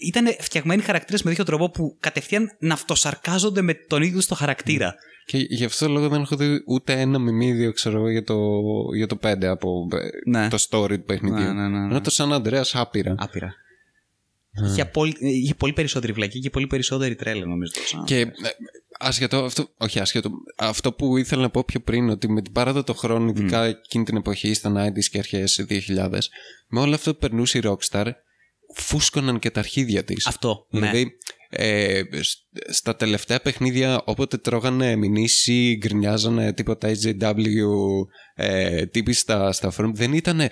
ήταν 0.00 0.36
φτιαγμένοι 0.40 0.82
χαρακτήρες 0.82 1.22
με 1.22 1.30
τέτοιο 1.30 1.44
τρόπο 1.44 1.70
που 1.70 1.96
κατευθείαν 2.00 2.56
να 2.58 2.74
αυτοσαρκάζονται 2.74 3.62
με 3.62 3.74
τον 3.74 4.02
ίδιο 4.02 4.20
στο 4.20 4.34
χαρακτήρα. 4.34 4.94
Και 5.26 5.38
γι' 5.38 5.64
αυτό 5.64 5.86
το 5.86 5.92
λόγο 5.92 6.08
δεν 6.08 6.20
έχω 6.20 6.36
δει 6.36 6.62
ούτε 6.66 6.92
ένα 7.00 7.18
μιμίδιο, 7.18 7.72
ξέρω 7.72 7.96
εγώ, 7.96 8.10
για 8.10 8.24
το, 8.24 8.36
για 8.96 9.06
το 9.06 9.18
5 9.22 9.44
από 9.44 9.88
ε, 9.92 10.30
Ναι. 10.30 10.48
το 10.48 10.66
story 10.70 10.88
του 10.98 11.04
παιχνιδιού. 11.04 11.44
Ναι, 11.44 11.52
ναι, 11.52 11.68
ναι, 11.68 11.78
ναι. 11.78 11.84
Ενώ 11.84 12.00
το 12.00 12.10
San 12.16 12.32
Andreas 12.36 12.70
άπειρα. 12.72 13.14
Άπειρα. 13.18 13.54
Είχε, 14.70 14.84
πολύ, 14.84 15.14
είχε 15.18 15.54
πολύ 15.54 15.72
περισσότερη 15.72 16.12
βλακή 16.12 16.40
και 16.40 16.50
πολύ 16.50 16.66
περισσότερη 16.66 17.14
τρέλα, 17.14 17.46
νομίζω. 17.46 17.72
το 17.72 17.80
San 17.92 18.04
Και 18.06 18.26
Andreas. 19.00 19.04
ε, 19.04 19.08
άσχετο, 19.08 19.44
αυτό, 19.44 19.68
όχι 19.76 20.00
άσχετο, 20.00 20.30
αυτό 20.56 20.92
που 20.92 21.16
ήθελα 21.16 21.42
να 21.42 21.50
πω 21.50 21.64
πιο 21.64 21.80
πριν, 21.80 22.08
ότι 22.08 22.30
με 22.30 22.42
την 22.42 22.52
παράδο 22.52 22.84
των 22.84 22.94
χρόνων, 22.94 23.28
ειδικά 23.28 23.64
εκείνη 23.64 24.04
την 24.04 24.16
εποχή, 24.16 24.54
στα 24.54 24.72
90s 24.76 25.04
και 25.10 25.18
αρχές 25.18 25.66
2000, 25.68 26.18
με 26.68 26.80
όλο 26.80 26.94
αυτό 26.94 27.12
που 27.12 27.18
περνούσε 27.18 27.58
η 27.58 27.62
Rockstar, 27.64 28.10
φούσκωναν 28.74 29.38
και 29.38 29.50
τα 29.50 29.60
αρχίδια 29.60 30.04
της. 30.04 30.26
Αυτό. 30.26 30.66
Ναι. 30.70 30.80
Δηλαδή, 30.80 31.10
ε, 31.50 32.02
σ- 32.20 32.38
στα 32.70 32.96
τελευταία 32.96 33.40
παιχνίδια, 33.40 34.02
όποτε 34.04 34.36
τρώγανε 34.36 34.96
μηνύσει, 34.96 35.76
γκρινιάζανε 35.80 36.52
τίποτα 36.52 36.88
HJW, 37.02 37.44
ε, 38.34 38.86
τύποι 38.86 39.12
στα, 39.12 39.52
στα 39.52 39.72
forum, 39.76 39.90
δεν 39.94 40.12
ήταν 40.12 40.40
Α, 40.40 40.50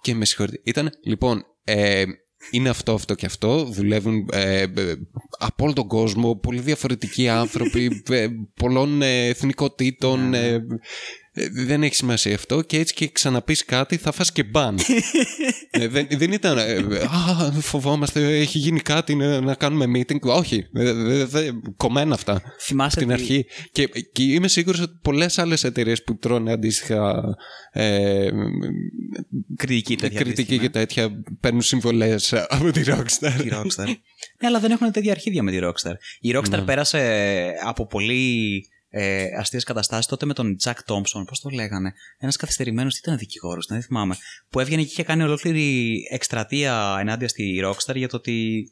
και 0.00 0.14
με 0.14 0.24
συγχωρείτε. 0.24 0.60
Ήταν, 0.64 0.90
λοιπόν, 1.04 1.44
ε, 1.64 2.04
είναι 2.50 2.68
αυτό, 2.68 2.94
αυτό 2.94 3.14
και 3.14 3.26
αυτό. 3.26 3.64
Δουλεύουν 3.64 4.28
ε, 4.32 4.60
ε, 4.60 4.94
από 5.38 5.64
όλο 5.64 5.72
τον 5.72 5.86
κόσμο, 5.86 6.36
πολύ 6.36 6.60
διαφορετικοί 6.60 7.28
άνθρωποι, 7.28 8.02
ε, 8.10 8.26
πολλών 8.54 9.02
ε, 9.02 9.26
εθνικότητων. 9.26 10.34
Ε, 11.34 11.42
Ε, 11.44 11.48
δεν 11.52 11.82
έχει 11.82 11.94
σημασία 11.94 12.34
αυτό 12.34 12.62
και 12.62 12.78
έτσι 12.78 12.94
και 12.94 13.08
ξαναπείς 13.08 13.64
κάτι 13.64 13.96
θα 13.96 14.12
φας 14.12 14.32
και 14.32 14.42
μπαν. 14.42 14.78
Ε, 15.74 15.88
δεν, 15.88 16.06
δεν 16.10 16.32
ήταν 16.32 16.58
ε, 16.58 16.72
«Α, 17.02 17.52
φοβόμαστε, 17.60 18.38
έχει 18.38 18.58
γίνει 18.58 18.80
κάτι 18.80 19.14
να, 19.14 19.40
να 19.40 19.54
κάνουμε 19.54 19.84
meeting». 20.00 20.20
Όχι, 20.20 20.66
ε, 20.74 20.92
δε- 20.92 21.24
δε- 21.24 21.50
κομμένα 21.76 22.14
αυτά 22.14 22.42
Θυμάσαι 22.60 22.90
στην 22.96 23.06
τι- 23.06 23.12
αρχή. 23.12 23.46
Και, 23.72 23.86
και 24.12 24.22
είμαι 24.22 24.48
σίγουρος 24.48 24.80
ότι 24.80 24.98
πολλές 25.02 25.38
άλλες 25.38 25.64
εταιρείες 25.64 26.02
που 26.04 26.16
τρώνε 26.18 26.52
αντίστοιχα 26.52 27.22
ε, 27.72 28.28
κριτική 29.56 29.96
τέτοια. 29.96 30.20
κριτική 30.20 30.42
αντίστοιχα, 30.42 30.62
και 30.62 30.68
τέτοια 30.70 31.22
παίρνουν 31.40 31.62
συμβολές 31.62 32.32
από 32.32 32.70
τη 32.70 32.82
Rockstar. 32.86 33.32
Τη 33.42 33.48
Rockstar. 33.52 33.86
ναι, 34.40 34.46
αλλά 34.46 34.60
δεν 34.60 34.70
έχουν 34.70 34.92
τέτοια 34.92 35.12
αρχίδια 35.12 35.42
με 35.42 35.50
τη 35.50 35.58
Rockstar. 35.62 35.94
Η 36.20 36.32
Rockstar 36.36 36.62
πέρασε 36.66 37.28
από 37.64 37.86
πολύ 37.86 38.64
ε, 38.94 39.26
αστείες 39.38 39.64
καταστάσεις 39.64 40.06
τότε 40.06 40.26
με 40.26 40.34
τον 40.34 40.56
Jack 40.64 40.74
Thompson. 40.86 41.24
Πώς 41.26 41.40
το 41.40 41.48
λέγανε. 41.48 41.92
Ένας 42.18 42.36
καθυστερημένος, 42.36 42.94
τι 42.94 43.00
ήταν 43.04 43.18
δικηγόρος, 43.18 43.66
δεν 43.66 43.82
θυμάμαι. 43.82 44.16
Που 44.50 44.60
έβγαινε 44.60 44.82
και 44.82 44.88
είχε 44.88 45.02
κάνει 45.02 45.22
ολόκληρη 45.22 45.94
εκστρατεία 46.10 46.96
ενάντια 47.00 47.28
στη 47.28 47.60
Rockstar 47.64 47.94
για 47.96 48.08
το 48.08 48.16
ότι 48.16 48.64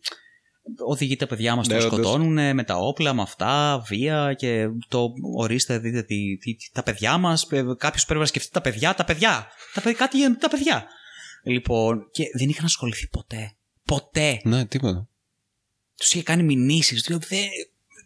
οδηγεί 0.87 1.17
τα 1.17 1.27
παιδιά 1.27 1.55
μας 1.57 1.67
Ναι, 1.69 1.75
να 1.77 1.85
όντως. 1.85 1.93
σκοτώνουν 1.99 2.55
με 2.55 2.65
τα 2.65 2.77
όπλα, 2.77 3.13
με 3.15 3.23
αυτά, 3.23 3.83
βία 3.89 4.35
και 4.39 4.67
το 4.89 5.13
ορίστε, 5.37 5.79
δείτε 5.79 6.03
τι, 6.03 6.37
τι- 6.39 6.55
τι- 6.55 6.71
τα 6.73 6.83
παιδιά 6.83 7.19
μας. 7.19 7.47
Κάποιος 7.79 8.05
πρέπει 8.05 8.21
να 8.21 8.27
σκεφτεί 8.27 8.51
τα 8.51 8.61
παιδιά, 8.61 8.95
τα 8.95 9.05
παιδιά. 9.05 9.47
Τα, 9.75 9.81
παιδ- 9.81 9.97
κάτι 9.97 10.19
για 10.19 10.37
τα 10.39 10.49
παιδιά. 10.49 10.87
Λοιπόν, 11.43 12.09
και 12.13 12.25
δεν 12.39 12.49
είχαν 12.49 12.65
ασχοληθεί 12.65 13.09
ποτέ. 13.09 13.53
Ποτέ 13.85 14.41
Ναι, 14.45 14.67
τίποτα. 14.67 15.09
τους 15.97 16.13
είχε 16.13 16.23
κάνει 16.23 16.43
μηνύσεις. 16.43 17.03
Δεν. 17.09 17.19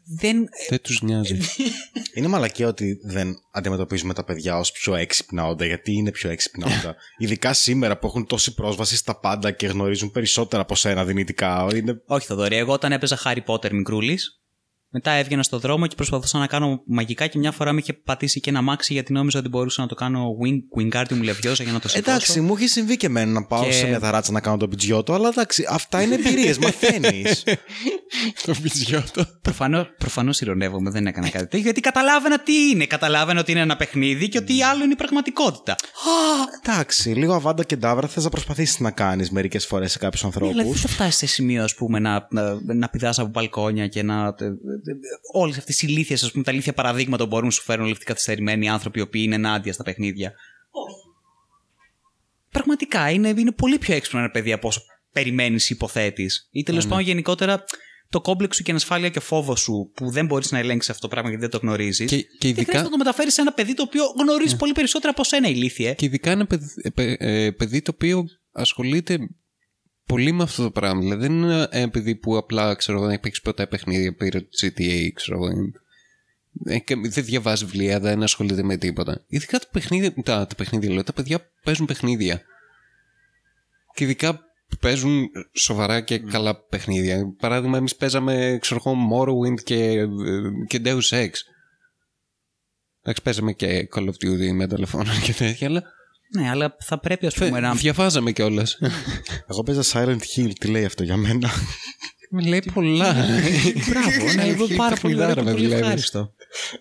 Δεν 0.07 0.49
Δεν 0.69 0.81
τους 0.83 1.03
νοιάζει. 1.03 1.39
Είναι 2.15 2.29
μαλακία 2.29 2.69
ότι 2.69 2.99
δεν 3.05 3.37
αντιμετωπίζουμε 3.51 4.15
τα 4.15 4.25
παιδιά 4.25 4.59
ως 4.59 4.73
πιο 4.73 4.95
έξυπνα 4.95 5.47
όντα, 5.47 5.65
γιατί 5.65 5.93
είναι 5.93 6.11
πιο 6.11 6.31
έξυπνα 6.31 6.67
όντα. 6.67 6.97
Ειδικά 7.19 7.53
σήμερα 7.53 7.99
που 7.99 8.07
έχουν 8.07 8.27
τόση 8.27 8.55
πρόσβαση 8.55 8.97
στα 8.97 9.19
πάντα 9.21 9.51
και 9.51 9.67
γνωρίζουν 9.67 10.11
περισσότερα 10.11 10.63
από 10.63 10.75
σένα 10.75 11.05
δυνητικά. 11.05 11.67
Είναι... 11.75 12.03
όχι, 12.07 12.27
Θοδωρή. 12.27 12.57
Εγώ 12.57 12.73
όταν 12.73 12.93
έπαιζα 12.93 13.19
Harry 13.25 13.45
Potter 13.47 13.71
μικρούλης, 13.71 14.44
μετά 14.97 15.11
έβγαινα 15.11 15.43
στο 15.43 15.59
δρόμο 15.59 15.87
και 15.87 15.95
προσπαθούσα 15.95 16.39
να 16.39 16.47
κάνω 16.47 16.83
μαγικά 16.87 17.27
και 17.27 17.39
μια 17.39 17.53
φορά 17.53 17.73
με 17.73 17.81
είχε 17.81 17.93
πατήσει 17.93 18.41
και 18.41 18.51
ένα 18.51 18.63
μάξι 18.63 18.93
γιατί 18.93 19.13
νόμιζα 19.13 19.39
ότι 19.39 19.49
μπορούσα 19.49 19.83
να 19.83 19.89
το 19.89 19.95
κάνω 19.95 20.29
wing, 20.43 20.81
Wingardium 20.83 21.29
Leviosa 21.29 21.63
για 21.63 21.73
να 21.73 21.81
το 21.81 21.89
σηκώσω. 21.89 22.11
Εντάξει, 22.11 22.41
μου 22.41 22.55
έχει 22.57 22.67
συμβεί 22.67 22.97
και 22.97 23.07
εμένα 23.07 23.33
να 23.33 23.45
πάω 23.47 23.65
Και- 23.65 23.73
σε 23.73 23.87
μια 23.87 24.01
ταράτσα 24.01 24.33
να 24.33 24.41
κάνω 24.41 24.57
τον 24.57 24.69
πιτζιότο, 24.71 25.13
αλλά 25.13 25.29
εντάξει, 25.29 25.65
αυτά 25.69 26.03
είναι 26.03 26.15
εμπειρίες, 26.15 26.59
μαθαίνεις. 26.59 27.45
Το 28.47 28.55
πιτσιότο. 28.63 29.25
Προφανώ 29.43 29.87
προφανώς 29.99 30.41
ηρωνεύομαι, 30.41 30.91
δεν 30.91 31.07
έκανα 31.07 31.29
κάτι 31.29 31.45
τέτοιο. 31.45 31.59
Γιατί 31.59 31.81
καταλάβαινα 31.81 32.39
τι 32.43 32.69
είναι. 32.69 32.87
Καταλάβαινα 32.87 33.41
ότι 33.41 33.51
είναι 33.51 33.61
ένα 33.61 33.77
παιχνίδι 33.77 34.29
και 34.29 34.39
ότι 34.39 34.63
άλλο 34.63 34.85
είναι 34.85 34.93
η 34.93 34.97
πραγματικότητα. 34.97 35.75
εντάξει, 36.63 37.11
λίγο 37.11 37.35
αβάντα 37.35 37.65
και 37.65 37.77
ντάβρα 37.77 38.07
θες 38.09 38.25
να 38.25 38.31
προσπαθήσεις 38.31 38.79
να 38.81 38.91
κάνεις 38.91 39.31
μερικές 39.31 39.67
φορές 39.67 39.93
σε 39.93 39.99
κάποιους 39.99 40.21
Δηλαδή 40.23 40.47
ανθρώπου. 40.47 40.73
δεν 40.73 40.81
θα 40.81 40.89
φτάσεις 40.89 41.17
σε 41.17 41.27
σημείο, 41.27 41.63
ας 41.65 41.75
πούμε, 41.75 41.99
να, 41.99 42.27
να, 42.31 42.59
να 42.75 42.89
πηδάς 42.89 43.19
από 43.19 43.29
μπαλκόνια 43.29 43.87
και 43.89 44.03
να. 44.03 44.35
Όλες 45.33 45.59
αυτές 45.59 45.83
οι 45.83 45.87
ηλίθιες, 45.91 46.23
ας 46.23 46.31
πούμε, 46.31 46.45
τα 46.45 46.53
ηλίθια 46.53 46.73
παραδείγματα 46.73 47.23
που 47.23 47.29
μπορούν 47.29 47.47
να 47.47 47.53
σου 47.53 47.63
φέρουν 47.63 47.83
όλοι 47.83 47.93
αυτοί 47.93 48.05
οι 48.05 48.07
καθυστερημένοι 48.07 48.69
άνθρωποι 48.69 48.99
οι 48.99 49.03
οποίοι 49.03 49.23
είναι 49.25 49.35
ενάντια 49.35 49.73
στα 49.73 49.83
παιχνίδια; 49.83 50.33
Πραγματικά 52.51 53.11
είναι, 53.11 53.29
είναι 53.29 53.53
πολύ 53.53 53.79
πιο 53.79 53.95
έξυπνο 53.95 54.21
ένα 54.21 54.31
παιδί 54.31 54.53
από 54.53 54.69
όσο 54.69 54.83
περιμένεις 55.13 55.71
ή 55.71 55.75
υποθέτεις. 55.75 56.49
Ή 56.51 56.63
τέλος 56.63 56.87
πάντων 56.87 57.05
γενικότερα 57.05 57.65
το 58.09 58.21
κόμπλεξ 58.21 58.57
σου 58.57 58.63
και 58.63 58.71
η 58.71 58.73
ανασφάλεια 58.73 59.09
και 59.09 59.19
ο 59.19 59.21
φόβος 59.21 59.61
σου 59.61 59.91
που 59.95 60.11
δεν 60.11 60.27
μπορείς 60.27 60.51
να 60.53 60.59
ελέγξεις 60.59 60.91
αυτό 60.91 61.03
το 61.03 61.09
πράγμα 61.09 61.29
γιατί 61.29 61.45
δεν 61.47 61.61
το 61.61 61.67
γνωρίζεις. 61.67 62.11
Και, 62.11 62.17
και 62.17 62.29
Δεν 62.41 62.51
ειδικά 62.51 62.65
χρειάζεται 62.65 62.83
να 62.85 62.91
το 62.91 62.97
μεταφέρεις 62.97 63.35
σε 63.35 63.41
ένα 63.41 63.53
παιδί 63.53 63.75
το 63.75 63.83
οποίο 63.83 64.05
γνωρίζεις 64.21 64.57
πολύ 64.57 64.73
περισσότερα 64.73 65.11
από 65.11 65.25
σένα, 65.25 65.49
ηλίθιε. 65.49 65.95
Και 65.95 66.05
ειδικά 66.05 66.31
ένα 66.31 66.47
παιδί, 66.47 66.67
ε, 66.83 66.91
παι- 66.91 67.23
ε, 67.23 67.51
παιδί 67.51 67.83
το 67.83 67.91
οποίο 67.95 68.25
ασχολείται 68.53 69.19
πολύ 70.07 70.33
με 70.33 70.43
αυτό 70.43 70.63
το 70.63 70.71
πράγμα. 70.71 71.01
Δηλαδή 71.01 71.21
δεν 71.21 71.33
είναι 71.33 71.69
ένα 71.71 71.91
παιδί 71.91 72.15
που 72.15 72.37
απλά 72.37 72.75
ξέρω, 72.75 72.97
εγώ, 72.97 73.07
δεν 73.07 73.15
έχει 73.15 73.23
παίξει 73.23 73.43
ποτέ 73.43 73.67
παιχνίδια, 73.67 74.15
πήρε 74.15 74.41
το 74.41 74.49
GTA, 74.61 75.09
ξέρω 75.15 75.37
εγώ. 75.37 75.49
Ε, 76.65 76.79
και 76.79 76.97
Δεν 76.97 77.25
διαβάζει 77.25 77.65
βιβλία, 77.65 78.01
δεν 78.01 78.23
ασχολείται 78.23 78.63
με 78.63 78.77
τίποτα. 78.77 79.25
Ειδικά 79.27 79.59
τα 79.59 79.67
παιχνίδια, 79.73 80.15
τα, 80.23 80.47
τα 80.47 80.55
παιχνίδια 80.55 80.91
λέω, 80.93 81.05
τα 81.05 81.13
παιδιά 81.13 81.51
παίζουν 81.65 81.87
παιχνίδια. 81.87 82.43
Και 83.95 84.05
ειδικά 84.05 84.39
που 84.69 84.77
παίζουν 84.77 85.31
σοβαρά 85.53 86.01
και 86.01 86.19
καλά 86.19 86.57
παιχνίδια. 86.57 87.35
Παράδειγμα, 87.39 87.77
εμείς 87.77 87.97
παίζαμε, 87.97 88.59
ξέρω 88.61 88.83
εγώ, 88.85 88.97
Morrowind 89.13 89.63
και, 89.63 89.85
ε, 89.85 90.07
και 90.67 90.81
Deus 90.85 91.09
Ex. 91.09 91.31
Εντάξει, 93.03 93.23
παίζαμε 93.23 93.53
και 93.53 93.89
Call 93.95 94.05
of 94.05 94.27
Duty 94.27 94.53
με 94.53 94.67
τηλεφώνο 94.67 95.11
και 95.25 95.33
τέτοια, 95.33 95.67
αλλά 95.67 95.83
Ναι, 96.29 96.51
αλλά 96.51 96.77
θα 96.81 96.99
πρέπει, 96.99 97.27
ας 97.27 97.35
πούμε, 97.35 97.61
να. 97.61 97.73
διαβάζαμε 97.75 98.33
κιόλας. 98.33 98.79
Εγώ 99.51 99.63
παίζα 99.63 99.83
Silent 99.93 100.19
Hill, 100.37 100.51
τι 100.61 100.69
λέει 100.69 100.85
αυτό 100.85 101.03
για 101.03 101.17
μένα; 101.17 101.51
Με 102.31 102.43
λέει 102.43 102.63
πολλά. 102.75 103.13
Μπράβο, 103.89 104.33
ναι, 104.37 104.43
εγώ 104.49 104.67
πάρα 104.77 104.97
πολύ 104.97 105.15
ωραίο 105.15 105.29
και 105.29 105.35
παιχνιδάρα 105.35 105.43
με 105.43 105.51
πολύ 105.51 105.65
βλέπεις. 105.67 105.81
ευχάριστο. 105.83 106.33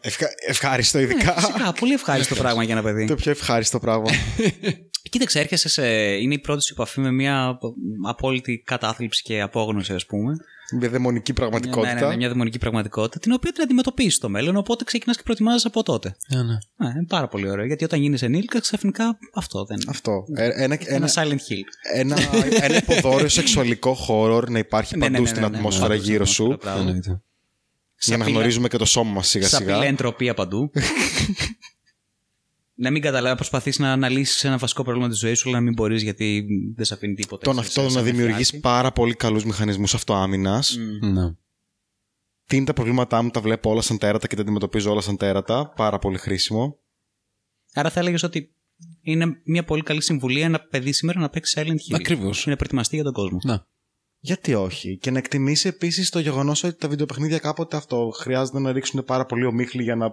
Ευχα... 0.02 0.28
Ευχάριστο, 0.48 0.98
Ναι, 0.98 1.04
ειδικά. 1.04 1.34
φυσικά, 1.34 1.74
πολύ 1.74 1.94
ευχάριστο 1.94 2.36
πράγμα 2.36 2.64
για 2.64 2.74
ένα 2.74 2.84
παιδί. 2.84 3.06
το 3.08 3.16
πιο 3.16 3.32
ευχάριστο 3.32 3.80
πράγμα. 3.80 4.10
Κοίταξε, 5.10 5.40
έρχεσαι 5.40 5.70
σε. 5.70 5.86
είναι 6.16 6.34
η 6.34 6.40
πρώτη 6.40 6.64
σου 6.64 6.74
επαφή 6.74 7.00
με 7.00 7.12
μια 7.12 7.60
απόλυτη 8.08 8.62
κατάθλιψη 8.66 9.22
και 9.24 9.42
απόγνωση, 9.42 9.94
ας 9.94 10.06
πούμε. 10.06 10.36
Μια 10.80 10.90
δαιμονική 10.90 11.32
Ναι, 11.32 11.38
πραγματικότητα. 11.38 11.94
ναι, 11.94 12.08
ναι, 12.08 12.16
μια 12.16 12.28
δαιμονική 12.28 12.58
πραγματικότητα, 12.58 13.20
την 13.20 13.32
οποία 13.32 13.52
την 13.52 13.62
αντιμετωπίζει 13.64 14.10
στο 14.10 14.30
μέλλον, 14.30 14.56
οπότε 14.56 14.84
ξεκινά 14.84 15.14
και 15.16 15.22
προετοιμάζεσαι 15.24 15.68
από 15.68 15.84
τότε. 15.84 16.16
Ναι, 16.30 16.38
ναι. 16.44 16.58
Ναι, 16.76 16.88
είναι 16.90 17.06
πάρα 17.08 17.28
πολύ 17.28 17.50
ωραίο, 17.50 17.66
γιατί 17.66 17.84
όταν 17.84 18.00
γίνει 18.02 18.18
ενήλικα, 18.22 18.60
ξαφνικά 18.60 19.18
αυτό 19.34 19.66
δεν 19.66 19.78
είναι. 19.82 19.90
Αυτό. 19.90 20.24
Ε, 20.36 20.46
Ένα, 20.46 20.54
Ένα 20.64 20.78
ένα, 20.86 21.10
Silent 21.14 21.32
Hill. 21.52 21.64
ένα, 21.94 22.18
ένα 22.62 22.76
υποδόριο 22.78 23.28
σεξουαλικό 23.28 23.98
horror 24.08 24.48
να 24.50 24.60
υπάρχει 24.60 24.98
Ναι, 24.98 25.06
ναι, 25.06 25.12
παντού 25.12 25.24
ναι, 25.24 25.30
στην 25.30 25.42
ναι, 25.42 25.48
ναι, 25.48 25.56
ατμόσφαιρα 25.58 25.88
ναι, 25.88 25.96
γύρω 25.96 26.24
ναι, 26.24 26.30
σου. 26.30 26.58
μπράβο. 26.62 26.80
Εννοείται. 26.80 27.22
Για 28.06 28.18
να 28.18 28.24
Σαπίλα- 28.24 28.30
γνωρίζουμε 28.30 28.68
και 28.68 28.78
το 28.78 28.86
σώμα 28.86 29.12
μα 29.12 29.24
σιγά 29.24 29.48
Σαπηλά 29.48 29.76
σιγά. 29.76 29.88
εντροπία 29.88 30.34
παντού. 30.34 30.72
Να 32.76 32.92
μην 32.92 33.02
καταλάβεις, 33.02 33.30
να 33.30 33.36
προσπαθείς 33.36 33.80
να 33.80 33.92
αναλύσεις 33.92 34.44
ένα 34.44 34.58
βασικό 34.58 34.84
πρόβλημα 34.84 35.10
της 35.10 35.18
ζωής 35.20 35.40
σου, 35.40 35.50
αλλά 35.50 35.58
να 35.58 35.64
μην 35.64 35.74
μπορείς 35.74 36.02
γιατί 36.04 36.46
δεν 36.76 36.86
σε 36.86 36.94
αφήνει 36.94 37.14
τίποτα. 37.14 37.44
Τον 37.46 37.54
σε- 37.54 37.60
αυτό 37.60 37.82
σε- 37.82 37.90
σε 37.90 37.96
να 37.98 38.02
δημιουργήσει 38.04 38.38
νεφιάσει. 38.38 38.60
πάρα 38.60 38.92
πολύ 38.92 39.14
καλούς 39.14 39.46
μηχανισμούς 39.46 39.94
αυτοάμυνας. 39.94 40.78
Ναι. 41.02 41.32
Τι 42.46 42.56
είναι 42.56 42.66
τα 42.66 42.74
προβλήματά 42.74 43.22
μου, 43.22 43.30
τα 43.30 43.42
βλέπω 43.42 43.70
όλα 43.70 43.82
σαν 43.82 43.98
τέρατα 43.98 44.28
και 44.28 44.36
τα 44.36 44.42
αντιμετωπίζω 44.42 44.92
όλα 44.92 45.02
σαν 45.02 45.18
τέρατα. 45.18 45.70
Πάρα 45.76 46.00
πολύ 46.00 46.18
χρήσιμο. 46.18 46.80
Άρα 47.74 47.90
θα 47.90 48.00
έλεγες 48.00 48.24
ότι 48.24 48.56
είναι 49.02 49.26
μια 49.46 49.64
πολύ 49.64 49.82
καλή 49.84 50.02
συμβουλή 50.02 50.40
ένα 50.42 50.60
παιδί 50.60 50.92
σήμερα 50.94 51.20
να 51.20 51.30
παίξει 51.30 51.56
Silent 51.62 51.92
Hill. 51.92 51.96
Ακριβώς. 51.96 52.46
Είναι 52.46 52.56
προετοιμαστεί 52.56 52.96
για 52.96 53.04
τον 53.04 53.14
κόσμο. 53.14 53.40
Να. 53.44 53.68
Γιατί 54.26 54.54
όχι; 54.54 54.98
Και 54.98 55.12
να 55.12 55.18
εκτιμήσει 55.18 55.68
επίσης 55.68 56.10
το 56.10 56.20
γεγονός 56.20 56.64
ότι 56.64 56.78
τα 56.78 56.88
βιντεοπαιχνίδια 56.88 57.38
κάποτε 57.40 57.78
αυτό 57.78 58.12
χρειάζεται 58.20 58.60
να 58.60 58.72
ρίξουν 58.72 59.04
πάρα 59.06 59.26
πολύ 59.26 59.46
ομίχλη 59.46 59.84
για 59.84 59.96
να 59.96 60.08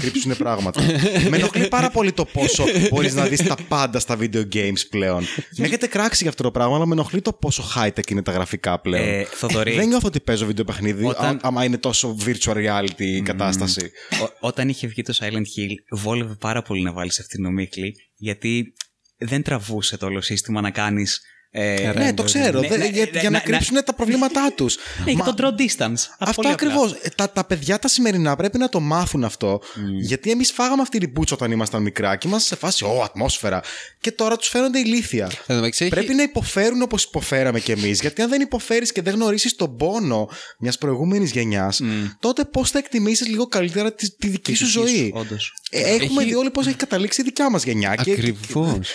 κρύψουν 0.00 0.36
πράγματα. 0.36 0.82
Με 1.30 1.36
ενοχλεί 1.36 1.68
πάρα 1.68 1.90
πολύ 1.90 2.12
το 2.12 2.24
πόσο 2.24 2.64
μπορείς 2.90 3.14
να 3.14 3.24
δεις 3.26 3.42
τα 3.42 3.56
πάντα 3.68 3.98
στα 3.98 4.16
video 4.20 4.42
games 4.54 4.86
πλέον. 4.90 5.24
με 5.56 5.64
έχετε 5.66 5.86
κράξει 5.86 6.18
για 6.20 6.30
αυτό 6.30 6.42
το 6.42 6.50
πράγμα, 6.50 6.76
αλλά 6.76 6.86
με 6.86 6.92
ενοχλεί 6.92 7.20
το 7.20 7.32
πόσο 7.32 7.64
high-tech 7.76 8.10
είναι 8.10 8.22
τα 8.22 8.32
γραφικά 8.32 8.80
πλέον. 8.80 9.08
Ε, 9.08 9.24
Θοδωρή, 9.24 9.74
Δεν 9.74 9.88
νιώθω 9.88 10.06
ότι 10.06 10.20
παίζω 10.20 10.46
βιντεοπαιχνίδι, 10.46 11.04
Όταν- 11.04 11.24
αν- 11.26 11.38
άμα 11.42 11.64
είναι 11.64 11.78
τόσο 11.78 12.16
virtual 12.24 12.54
reality 12.54 13.00
η 13.00 13.22
κατάσταση. 13.22 13.90
Ό- 14.22 14.46
όταν 14.46 14.68
είχε 14.68 14.86
βγει 14.86 15.02
το 15.02 15.14
Silent 15.20 15.24
Hill, 15.34 15.98
βόλευε 15.98 16.34
πάρα 16.40 16.62
πολύ 16.62 16.82
να 16.82 16.92
βάλεις 16.92 17.20
αυτήν 17.20 17.36
την 17.36 17.46
ομίχλη, 17.46 17.94
γιατί 18.16 18.72
δεν 19.18 19.42
τραβούσε 19.42 19.96
το 19.96 20.06
όλο 20.06 20.20
σύστημα 20.20 20.60
να 20.60 20.70
κάνεις. 20.70 21.20
Ε, 21.52 21.92
ναι, 21.96 22.14
το 22.14 22.22
ξέρω. 22.22 22.60
ναι, 22.60 22.68
δεν- 22.68 22.78
ναι, 22.78 22.86
για, 22.86 23.04
ναι, 23.12 23.20
για 23.20 23.30
να 23.30 23.38
ναι, 23.38 23.42
κρύψουν 23.44 23.84
τα 23.84 23.94
προβλήματά 23.94 24.52
τους. 24.54 24.76
Ναι, 25.04 25.12
και 25.12 25.22
το 25.22 25.34
draw 25.38 25.60
distance. 25.60 25.94
Αυτό 26.18 26.48
ακριβώς. 26.48 26.94
Τα, 27.14 27.30
τα 27.30 27.44
παιδιά 27.44 27.78
τα 27.78 27.88
σημερινά 27.88 28.36
πρέπει 28.36 28.58
να 28.58 28.68
το 28.68 28.80
μάθουν 28.80 29.24
αυτό. 29.24 29.60
Γιατί 30.00 30.30
εμείς 30.30 30.52
φάγαμε 30.52 30.82
αυτή 30.82 30.98
την 30.98 31.12
πουτσα 31.12 31.34
όταν 31.34 31.50
ήμασταν 31.50 31.82
μικρά 31.82 32.16
και 32.16 32.28
ήμασταν 32.28 32.48
σε 32.58 32.64
φάση, 32.66 32.84
Ω, 32.84 33.02
ατμόσφαιρα. 33.04 33.60
Και 34.00 34.12
τώρα 34.12 34.36
τους 34.36 34.48
φαίνονται 34.48 34.78
ηλίθια. 34.78 35.24
Εν 35.24 35.30
τω 35.46 35.54
μεταξύ, 35.54 35.84
έχει- 35.84 35.94
Πρέπει 35.94 36.14
να 36.14 36.22
υποφέρουν 36.22 36.82
όπως 36.82 37.04
υποφέραμε 37.04 37.60
κι 37.60 37.72
εμείς. 37.72 38.00
Γιατί 38.00 38.22
αν 38.22 38.28
δεν 38.28 38.40
υποφέρεις 38.40 38.92
και 38.92 39.02
δεν 39.02 39.14
γνωρίσεις 39.14 39.56
τον 39.56 39.76
πόνο 39.76 40.28
μιας 40.58 40.78
προηγούμενης 40.78 41.30
γενιάς, 41.30 41.80
τότε 42.20 42.44
πώς 42.44 42.70
θα 42.70 42.78
εκτιμήσεις 42.78 43.26
λίγο 43.28 43.46
καλύτερα 43.46 43.92
τη, 43.94 44.10
τη 44.16 44.28
δική 44.28 44.54
σου 44.54 44.66
ζωή; 44.66 45.12
Όντως. 45.14 45.54
Ε, 45.70 45.80
Έχουμε 45.80 46.20
Έχει- 46.22 46.24
δει 46.30 46.34
όλοι 46.34 46.50
πώς 46.50 46.66
έχει 46.66 46.76
καταλήξει 46.76 47.20
η 47.20 47.24
δικιά 47.24 47.50
μας 47.50 47.64
γενιά. 47.64 47.94
και- 47.94 48.10
Ακριβώς. 48.10 48.88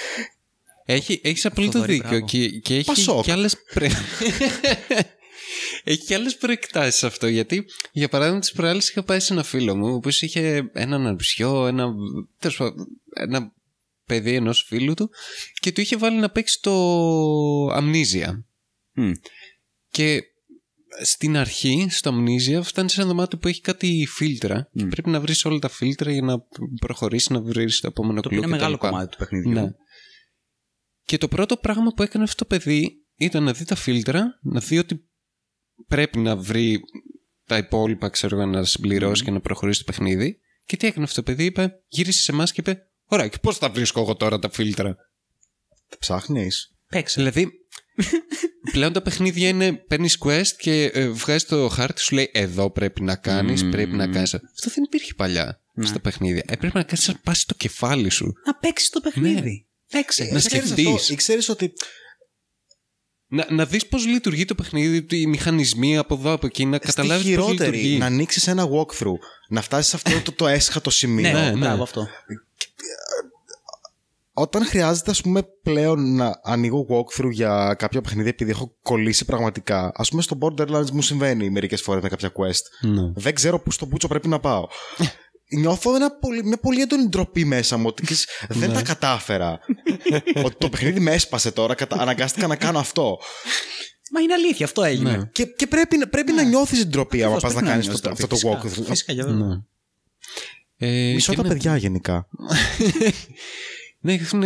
Έχει, 0.86 1.20
έχεις 1.24 1.46
απολύτω 1.46 1.72
Θοδωρή, 1.72 1.94
δίκιο 1.94 2.10
μπράβο. 2.10 2.26
και, 2.26 2.50
και 2.50 2.76
έχει 2.76 2.86
Πασόκ. 2.86 3.24
και 3.24 3.32
άλλες 3.32 3.56
πρε... 3.74 3.88
έχει 5.84 6.06
και 6.06 6.14
άλλες 6.16 6.38
προεκτάσεις 6.38 7.04
αυτό 7.04 7.28
γιατί 7.28 7.66
για 7.92 8.10
παράδειγμα 8.10 8.40
τις 8.40 8.52
προάλλες 8.52 8.90
είχα 8.90 9.04
πάει 9.04 9.20
σε 9.20 9.34
ένα 9.34 9.44
φίλο 9.44 9.76
μου 9.76 9.88
ο 9.88 9.94
οποίος 9.94 10.22
είχε 10.22 10.70
έναν 10.74 11.08
αρπισιό 11.08 11.68
ένα, 11.68 11.88
τέλος 12.40 12.58
πάντων, 12.58 12.88
ένα 13.14 13.52
παιδί 14.06 14.34
ενός 14.36 14.66
φίλου 14.68 14.94
του 14.94 15.10
και 15.60 15.72
του 15.72 15.82
είχε 15.82 15.98
βάλει 15.98 16.18
να 16.20 16.30
παίξει 16.30 16.60
το 16.62 16.74
Amnesia 17.78 18.42
Μμ. 18.94 19.12
και 19.90 20.24
στην 21.04 21.38
αρχή, 21.38 21.88
στο 21.90 22.12
Amnesia, 22.14 22.60
φτάνει 22.64 22.90
σε 22.90 23.00
ένα 23.02 23.10
δωμάτιο 23.10 23.38
που 23.38 23.48
έχει 23.48 23.62
κάτι 23.62 24.08
φίλτρα. 24.10 24.70
Και 24.74 24.86
πρέπει 24.86 25.10
να 25.10 25.20
βρεις 25.20 25.46
όλα 25.46 25.60
τα 25.60 25.70
φίλτρα 25.70 26.12
για 26.12 26.22
να 26.22 26.36
προχωρήσεις 26.80 27.30
να 27.30 27.42
βρεις 27.42 27.80
το 27.80 27.88
επόμενο 27.88 28.22
Το 28.22 28.28
οποίο 28.28 28.42
κλουβ. 28.42 28.54
είναι 28.54 28.58
κτλ. 28.58 28.72
μεγάλο 28.72 28.78
κομμάτι 28.78 29.12
του 29.12 29.18
παιχνιδιού. 29.18 29.52
Ναι. 29.52 29.62
Και 31.06 31.18
το 31.18 31.28
πρώτο 31.28 31.58
πράγμα 31.58 31.92
που 31.96 32.04
έκανε 32.04 32.24
αυτό 32.24 32.46
το 32.46 32.56
παιδί 32.56 33.06
ήταν 33.16 33.44
να 33.44 33.54
δει 33.54 33.66
τα 33.66 33.76
φίλτρα, 33.76 34.40
να 34.42 34.60
δει 34.60 34.78
ότι 34.78 35.08
πρέπει 35.88 36.20
να 36.20 36.36
βρει 36.36 36.80
τα 37.46 37.58
υπόλοιπα, 37.58 38.10
ξέρω 38.10 38.40
εγώ, 38.40 38.46
να 38.46 38.64
συμπληρώσει 38.64 39.24
και 39.24 39.32
να 39.32 39.40
προχωρήσει 39.40 39.80
το 39.80 39.92
παιχνίδι. 39.92 40.40
Και 40.66 40.78
τι 40.78 40.88
έκανε 40.88 41.06
αυτό 41.06 41.24
το 41.24 41.32
παιδί, 41.32 41.44
είπε, 41.44 41.82
γύρισε 41.88 42.22
σε 42.22 42.32
εμάς 42.32 42.52
και 42.52 42.62
είπε: 42.62 42.88
Ωραία, 43.06 43.28
και 43.28 43.38
πώς 43.42 43.58
θα 43.58 43.70
βρίσκω 43.70 44.02
εγώ 44.02 44.16
τώρα 44.16 44.40
τα 44.40 44.50
φίλτρα; 44.50 44.96
Τα 45.90 45.98
ψάχνεις; 46.00 46.76
Παίξε. 46.90 47.20
Δηλαδή, 47.22 47.52
πλέον 48.72 48.94
τα 48.94 49.02
παιχνίδια 49.02 49.48
είναι 49.48 49.74
παίρνεις 49.74 50.18
quest 50.26 50.52
και 50.58 50.84
ε, 50.84 51.10
βγάζεις 51.10 51.46
το 51.46 51.68
χάρτη, 51.68 52.02
σου 52.02 52.16
λέει 52.16 52.30
εδώ 52.34 52.72
πρέπει 52.72 53.02
να 53.02 53.16
κάνεις, 53.16 53.70
πρέπει 53.70 53.96
να 53.96 54.08
κάνεις. 54.08 54.34
Αυτό 54.34 54.70
δεν 54.70 54.84
υπήρχε 54.84 55.14
παλιά 55.14 55.62
στα 55.84 56.00
παιχνίδια. 56.00 56.44
Ε, 56.48 56.56
πρέπει 56.56 56.78
να 56.78 56.84
κάνεις 56.84 57.08
να 57.08 57.20
πάσει 57.24 57.48
το 57.48 57.54
κεφάλι 57.58 58.10
σου. 58.10 58.34
Να 58.46 58.56
παίξεις 58.56 58.90
το 58.90 59.00
παιχνίδι. 59.00 59.65
Παίξε. 59.92 60.30
Να 60.32 60.40
σκεφτείς. 60.40 61.10
Ή 61.10 61.16
ξέρεις 61.16 61.50
ότι. 61.50 61.74
Να, 63.28 63.48
να 63.50 63.66
δεις 63.66 63.88
πώς 63.88 64.06
λειτουργεί 64.06 64.46
το 64.46 64.56
παιχνίδι, 64.56 65.06
οι 65.10 65.28
μηχανισμοί 65.28 65.98
από 65.98 66.14
εδώ, 66.14 66.32
από 66.32 66.46
εκεί, 66.46 66.66
να 66.66 66.78
Στη 66.78 66.86
καταλάβεις 66.86 67.24
πώς 67.24 67.46
χειρότερη, 67.46 67.72
λειτουργεί. 67.72 67.98
να 67.98 68.06
ανοίξεις 68.06 68.48
ένα 68.48 68.68
walkthrough, 68.70 69.20
να 69.50 69.62
φτάσεις 69.62 69.90
σε 69.90 69.96
αυτό 69.96 70.22
το, 70.22 70.32
το 70.32 70.48
έσχατο 70.48 70.90
σημείο. 70.90 71.32
Ναι, 71.32 71.34
ναι, 71.34 71.46
ναι, 71.46 71.52
ναι. 71.52 71.60
μπράβο 71.60 71.84
αυτό. 71.84 72.08
Όταν 74.38 74.66
χρειάζεται, 74.66 75.12
ας 75.12 75.22
πούμε, 75.22 75.44
πλέον 75.44 76.16
να 76.16 76.40
ανοίγω 76.44 76.86
walkthrough 76.90 77.32
για 77.32 77.76
κάποια 77.78 78.02
παιχνίδια 78.02 78.30
επειδή 78.30 78.52
έχω 78.52 78.76
κολλήσει 78.82 79.26
πραγματικά. 79.26 79.86
Α 79.86 80.04
πούμε, 80.10 80.22
στο 80.22 80.38
Borderlands 80.42 80.90
μου 80.92 81.02
συμβαίνει 81.02 81.50
μερικές 81.50 81.82
φορές 81.82 82.04
με 82.04 82.10
κάποια 82.10 82.32
quest. 82.32 82.90
Ναι. 82.90 83.12
Δεν 83.16 83.36
ξέρω 83.36 83.60
πού 83.60 83.72
στο 83.72 83.86
μπούτσο 83.86 84.08
πρέπει 84.08 84.28
να 84.28 84.40
πάω. 84.40 84.68
Νιώθω 85.50 85.96
ένα 85.96 86.12
πολύ, 86.12 86.44
μια 86.44 86.58
πολύ 86.58 86.82
έντονη 86.82 87.08
ντροπή 87.08 87.46
μέσα 87.46 87.78
μου 87.78 87.86
ότι 87.88 88.04
ξέρεις, 88.04 88.28
δεν 88.50 88.74
τα 88.74 88.82
κατάφερα. 88.82 89.60
ότι 90.46 90.56
το 90.58 90.70
παιχνίδι 90.70 91.00
με 91.00 91.12
έσπασε 91.12 91.52
τώρα, 91.52 91.76
κατα... 91.76 91.98
αναγκάστηκα 92.00 92.48
να 92.48 92.56
κάνω 92.56 92.80
αυτό. 92.80 93.18
Μα 94.12 94.22
είναι 94.22 94.34
αλήθεια, 94.34 94.66
αυτό 94.66 94.84
έγινε. 94.84 95.18
Ναι. 95.18 95.30
Και, 95.32 95.46
και 95.46 95.68
πρέπει, 95.68 96.08
πρέπει 96.08 96.32
να 96.32 96.44
νιώθεις 96.44 96.88
ντροπή 96.88 97.24
άμα 97.24 97.36
Ακριβώς, 97.36 97.54
πας 97.54 97.54
να 97.54 97.60
πρέπει 97.60 97.72
κάνεις 97.72 97.88
νιώσεις 97.88 98.06
αυτό, 98.06 98.26
ντροπή. 98.26 98.34
αυτό 98.34 98.48
το 98.48 98.60
Φυσικά, 98.60 98.84
walkthrough. 98.84 98.90
Φυσικά, 98.90 99.14
για 99.14 99.26
βέβαια. 99.26 99.48
Ναι. 99.48 99.62
Ε, 100.78 101.14
Μισό 101.14 101.32
και 101.32 101.38
τα 101.38 101.44
ναι, 101.44 101.50
παιδιά 101.50 101.78
γενικά. 101.78 102.28
Ναι, 104.00 104.14
έχουν, 104.14 104.44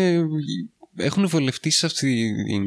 έχουν 0.98 1.28
βολευτείς 1.28 1.78
σε 1.78 1.86
αυτή 1.86 2.34
την 2.46 2.64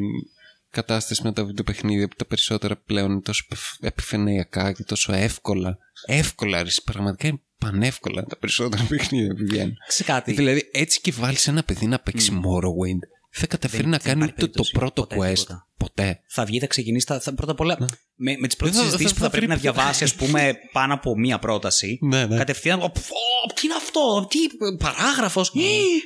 κατάσταση 0.72 1.22
με 1.24 1.32
τα 1.32 1.44
βιντεοπαιχνίδια 1.44 2.08
που 2.08 2.14
τα 2.16 2.24
περισσότερα 2.24 2.76
πλέον 2.76 3.10
είναι 3.10 3.20
τόσο 3.20 3.42
επιφ- 3.50 3.84
επιφανειακά 3.84 4.72
και 4.72 4.82
τόσο 4.84 5.12
εύκολα. 5.12 5.78
Εύκολα, 6.06 6.62
ρε, 6.62 6.68
πραγματικά 6.84 7.28
είναι 7.28 7.40
πανεύκολα 7.58 8.24
τα 8.24 8.36
περισσότερα 8.36 8.84
παιχνίδια 8.88 9.34
που 9.34 9.44
βγαίνουν. 9.48 9.74
Ξέρεις 9.88 10.12
κάτι. 10.12 10.32
Δηλαδή, 10.32 10.68
έτσι 10.72 11.00
και 11.00 11.12
βάλεις 11.12 11.48
ένα 11.48 11.62
παιδί 11.62 11.86
να 11.86 11.98
παίξει 11.98 12.40
Morrowind, 12.44 13.00
δεν 13.34 13.48
καταφέρει 13.48 13.82
Δεν- 13.82 13.90
να 13.90 13.96
δεν 13.98 14.06
κάνει 14.06 14.24
υπάρχει 14.24 14.44
ούτε 14.44 14.52
το 14.52 14.62
περίπτωση. 14.62 14.72
πρώτο 14.72 15.02
Ποτέ 15.02 15.16
quest. 15.30 15.34
τίποτα. 15.34 15.66
Ποτέ. 15.76 16.20
θα 16.28 16.44
βγει, 16.44 16.58
θα 16.58 16.66
ξεκινήσει. 16.66 17.06
Θα, 17.06 17.20
θα- 17.20 17.34
πρώτα 17.34 17.52
απ' 17.52 17.60
όλα, 17.60 17.76
με, 18.14 18.36
με 18.38 18.46
τις 18.46 18.56
πρώτε 18.56 18.72
Δεν 18.72 18.80
θα- 18.82 18.86
συζητήσεις 18.86 19.10
θα- 19.10 19.16
που 19.16 19.20
θα 19.22 19.26
θα 19.26 19.30
πρέπει 19.30 19.46
να 19.46 19.56
βρει- 19.58 19.72
διαβάσει, 19.72 20.04
ας 20.04 20.14
πούμε, 20.14 20.54
πάνω 20.72 20.94
από 20.94 21.18
μία 21.18 21.38
πρόταση. 21.38 21.98
Ναι, 22.02 22.26
ναι. 22.26 22.36
Κατευθείαν. 22.36 22.82
«Ω, 22.82 22.90
πφ, 22.90 23.10
ω, 23.10 23.52
τι 23.54 23.60
είναι 23.66 23.74
αυτό, 23.74 24.26
τι 24.30 24.38
παράγραφος, 24.76 25.50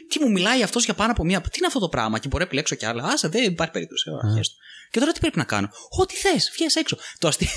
τι 0.09 0.19
μου 0.25 0.31
μιλάει 0.31 0.63
αυτός 0.63 0.85
για 0.85 0.95
πάνω 0.95 1.11
από 1.13 1.25
μία. 1.25 1.41
Τι 1.41 1.49
είναι 1.57 1.67
αυτό 1.67 1.79
το 1.79 1.89
πράγμα, 1.89 2.19
και 2.19 2.29
μπορώ 2.29 2.39
να 2.39 2.45
επιλέξω 2.47 2.75
κι 2.75 2.87
άλλα. 2.87 3.05
Άσε, 3.05 3.29
δεν 3.29 3.45
υπάρχει 3.45 3.73
περίπτωση. 3.73 4.11
Ωραία, 4.87 4.91
χέστο. 4.91 4.91
Και 4.91 4.99
τώρα 5.01 5.13
τι 5.13 5.21
πρέπει 5.21 5.39
να 5.39 5.45
κάνω; 5.45 5.69
Ό,τι 6.01 6.15
θες, 6.15 6.51
βγες 6.57 6.75
έξω. 6.75 6.97
Το 7.19 7.29
αστείο. 7.29 7.49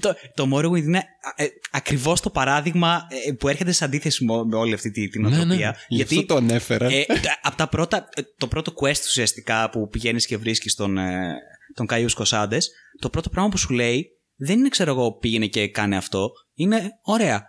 το, 0.00 0.14
το 0.34 0.48
Morrowind 0.56 0.82
είναι 0.82 1.04
ε, 1.36 1.46
ακριβώς 1.70 2.20
το 2.20 2.30
παράδειγμα 2.30 3.06
ε, 3.26 3.32
που 3.32 3.48
έρχεται 3.48 3.72
σε 3.72 3.84
αντίθεση 3.84 4.24
με 4.24 4.44
με 4.44 4.56
όλη 4.56 4.74
αυτή 4.74 4.90
τη- 4.90 5.08
την 5.08 5.22
Ναι, 5.22 5.28
ναι. 5.28 5.42
οτροπία. 5.42 5.76
Γι' 5.88 6.02
αυτό 6.02 6.26
το 6.26 6.36
ανέφερα. 6.36 6.86
Ε, 6.92 7.06
από 7.42 7.56
τα 7.56 7.68
πρώτα, 7.68 8.08
ε, 8.14 8.22
το 8.38 8.46
πρώτο 8.48 8.72
quest 8.80 9.00
ουσιαστικά 9.06 9.70
που 9.70 9.88
πηγαίνεις 9.88 10.26
και 10.26 10.36
βρίσκεις 10.36 10.74
τον, 10.74 10.98
ε, 10.98 11.34
τον 11.74 11.86
Καϊούς 11.86 12.14
Κοσάντες, 12.14 12.70
το 13.00 13.10
πρώτο 13.10 13.30
πράγμα 13.30 13.50
που 13.50 13.56
σου 13.58 13.72
λέει 13.72 14.06
δεν 14.36 14.58
είναι, 14.58 14.68
ξέρω 14.68 14.90
εγώ, 14.90 15.12
πήγαινε 15.12 15.46
και 15.46 15.68
κάνε 15.68 15.96
αυτό. 15.96 16.30
Είναι 16.54 16.90
ωραία. 17.02 17.44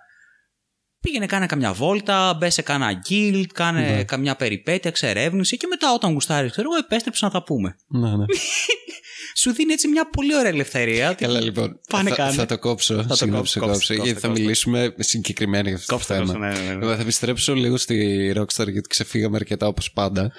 Πήγαινε, 1.04 1.26
κάνε 1.26 1.46
καμιά 1.46 1.74
βόλτα, 1.74 2.34
μπε 2.40 2.50
σε 2.50 2.62
κάνα 2.62 3.02
guild, 3.10 3.46
κάνε 3.54 3.80
Ναι. 3.96 4.04
καμιά 4.04 4.36
περιπέτεια, 4.36 4.90
εξερεύνηση 4.90 5.58
και 5.58 5.68
μετά 5.68 5.94
όταν 5.94 6.14
γουστάρεις, 6.14 6.52
ξέρω 6.52 6.68
εγώ, 6.72 6.80
επέστρεψε 6.80 7.26
να 7.26 7.32
τα 7.32 7.44
πούμε. 7.44 7.76
Ναι, 7.88 8.10
ναι. 8.16 8.26
Σου 9.36 9.54
δίνει 9.54 9.74
έτσι 9.74 9.88
μια 9.88 10.10
πολύ 10.10 10.36
ωραία 10.36 10.50
ελευθερία. 10.52 11.14
Καλά, 11.14 11.42
λοιπόν. 11.42 11.80
Πάνε 11.90 12.10
θα, 12.10 12.16
κάνε. 12.16 12.32
θα 12.32 12.46
το 12.46 12.60
κόψω. 12.60 13.06
το 13.08 13.16
Συγγνώμη, 13.16 13.38
κόψω, 13.38 13.52
σε 13.54 13.60
κόψε, 13.60 13.74
κόψω. 13.74 13.94
κόψε, 13.94 13.94
Γιατί 13.94 14.20
θα 14.20 14.28
κόψε. 14.28 14.42
μιλήσουμε 14.42 14.94
συγκεκριμένα 15.00 15.68
για 15.68 15.78
αυτό 15.78 15.88
το 15.88 15.94
Κόψτε, 15.94 16.14
θέμα. 16.16 16.34
κόψτε, 16.34 16.62
ναι, 16.64 16.68
ναι, 16.70 16.76
ναι. 16.76 16.86
Εγώ 16.86 16.96
θα 16.96 17.02
επιστρέψω 17.02 17.56
λίγο 17.56 17.78
στη 17.78 18.28
Rockstar 18.36 18.72
γιατί 18.72 18.88
ξεφύγαμε 18.90 19.36
αρκετά 19.36 19.68
όπως 19.68 19.92
πάντα. 19.92 20.32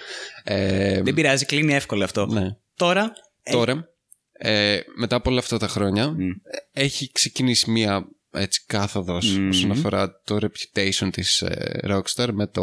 Ε, 0.45 1.03
Δεν 1.03 1.15
πειράζει, 1.15 1.45
κλείνει 1.45 1.75
εύκολο 1.75 2.05
αυτό. 2.05 2.27
ναι. 2.27 2.57
Τώρα. 2.77 3.13
ε, 3.43 3.51
Τώρα, 3.53 3.89
ε, 4.33 4.79
μετά 4.97 5.17
από 5.17 5.31
όλα 5.31 5.39
αυτά 5.39 5.59
τα 5.59 5.69
χρόνια, 5.69 6.11
Μμ. 6.11 6.21
ε, 6.21 6.83
έχει 6.85 7.11
ξεκινήσει 7.13 7.71
μία 7.71 8.07
έτσι 8.35 8.65
κάθοδος 8.67 9.37
Μμμ. 9.37 9.49
όσον 9.49 9.71
αφορά 9.71 10.21
το 10.25 10.39
reputation 10.41 11.09
της 11.13 11.43
ε, 11.43 11.81
Rockstar 11.85 12.29
με 12.33 12.47
το... 12.47 12.63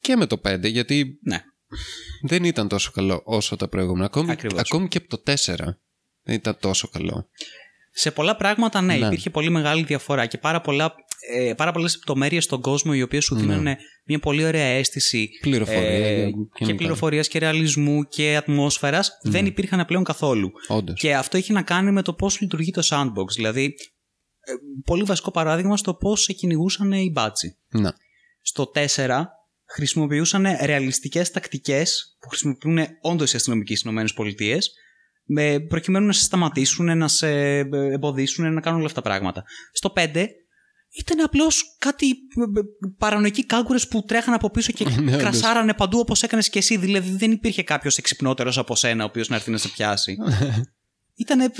και 0.00 0.16
με 0.16 0.26
το 0.26 0.40
5, 0.44 0.70
γιατί 0.70 1.18
ναι. 1.22 1.42
δεν 2.22 2.44
ήταν 2.44 2.68
τόσο 2.68 2.90
καλό 2.90 3.22
όσο 3.24 3.56
τα 3.56 3.68
προηγούμενα. 3.68 4.04
Ακόμη, 4.04 4.30
Ακριβώς. 4.30 4.60
ακόμη 4.60 4.88
και 4.88 4.98
από 4.98 5.16
το 5.16 5.32
4 5.32 5.56
δεν 6.22 6.34
ήταν 6.34 6.58
τόσο 6.60 6.88
καλό. 6.88 7.28
Σε 7.90 8.10
πολλά 8.10 8.36
πράγματα, 8.36 8.80
ναι, 8.80 8.96
Ναι. 8.96 9.06
υπήρχε 9.06 9.30
πολύ 9.30 9.50
μεγάλη 9.50 9.82
διαφορά 9.82 10.26
και 10.26 10.38
πάρα, 10.38 10.60
πολλά, 10.60 10.94
ε, 11.34 11.54
πάρα 11.54 11.72
πολλές 11.72 11.94
λεπτομέρειες 11.94 12.44
στον 12.44 12.60
κόσμο 12.60 12.92
οι 12.94 13.02
οποίες 13.02 13.24
σου 13.24 13.34
Ναι. 13.34 13.40
δίνουν 13.40 13.76
μια 14.04 14.18
πολύ 14.18 14.44
ωραία 14.44 14.64
αίσθηση 14.64 15.28
Πληροφορία 15.40 15.80
ε, 15.82 16.24
και 16.24 16.30
και 16.54 16.64
λοιπά. 16.64 16.76
πληροφορίας 16.76 17.28
και 17.28 17.38
ρεαλισμού 17.38 18.02
και 18.08 18.36
ατμόσφαιρας 18.36 19.10
δεν 19.22 19.46
υπήρχαν 19.46 19.84
πλέον 19.86 20.04
καθόλου. 20.04 20.50
Όντως. 20.68 21.00
Και 21.00 21.14
αυτό 21.14 21.36
έχει 21.36 21.52
να 21.52 21.62
κάνει 21.62 21.90
με 21.92 22.02
το 22.02 22.12
πώς 22.14 22.40
λειτουργεί 22.40 22.70
το 22.70 22.82
sandbox. 22.90 23.28
Δηλαδή, 23.34 23.64
ε, 24.40 24.52
πολύ 24.84 25.02
βασικό 25.02 25.30
παράδειγμα 25.30 25.76
στο 25.76 25.94
πώς 25.94 26.22
σε 26.22 26.32
κυνηγούσαν 26.32 26.92
οι 26.92 27.10
μπάτσι. 27.12 27.56
Να. 27.68 27.94
Στο 28.42 28.70
4 28.96 29.24
χρησιμοποιούσαν 29.68 30.46
ρεαλιστικές 30.62 31.30
τακτικές 31.30 32.16
που 32.20 32.28
χρησιμοποιούν 32.28 32.78
όντως 33.00 33.32
οι 33.32 33.36
αστυνομικοί 33.36 33.76
στις 33.76 33.90
ΗΠΑ 34.10 34.58
με, 35.28 35.60
προκειμένου 35.60 36.06
να 36.06 36.12
σε 36.12 36.22
σταματήσουν, 36.22 36.98
να 36.98 37.08
σε 37.08 37.28
εμποδίσουν, 37.70 38.52
να 38.52 38.60
κάνουν 38.60 38.78
όλα 38.78 38.88
αυτά 38.88 39.00
τα 39.02 39.08
πράγματα. 39.08 39.44
Στο 39.72 39.92
5 39.96 40.26
ήταν 40.96 41.20
απλώς 41.20 41.76
κάτι 41.78 42.06
ε, 42.08 42.58
ε, 42.58 42.62
παρανοϊκοί 42.98 43.46
κάγκουρες 43.46 43.88
που 43.88 44.04
τρέχαν 44.04 44.34
από 44.34 44.50
πίσω 44.50 44.72
και 44.72 44.84
Ναι, 44.88 44.94
όντως. 44.98 45.16
κρασάρανε 45.16 45.74
παντού 45.74 45.98
όπως 45.98 46.22
έκανες 46.22 46.48
και 46.48 46.58
εσύ. 46.58 46.76
Δηλαδή 46.76 47.10
δεν 47.10 47.30
υπήρχε 47.32 47.62
κάποιος 47.62 47.98
εξυπνότερος 47.98 48.58
από 48.58 48.74
σένα 48.76 49.04
ο 49.04 49.06
οποίος 49.06 49.28
να 49.28 49.36
έρθει 49.36 49.50
να 49.50 49.56
σε 49.56 49.68
πιάσει. 49.68 50.16
ήταν 51.14 51.52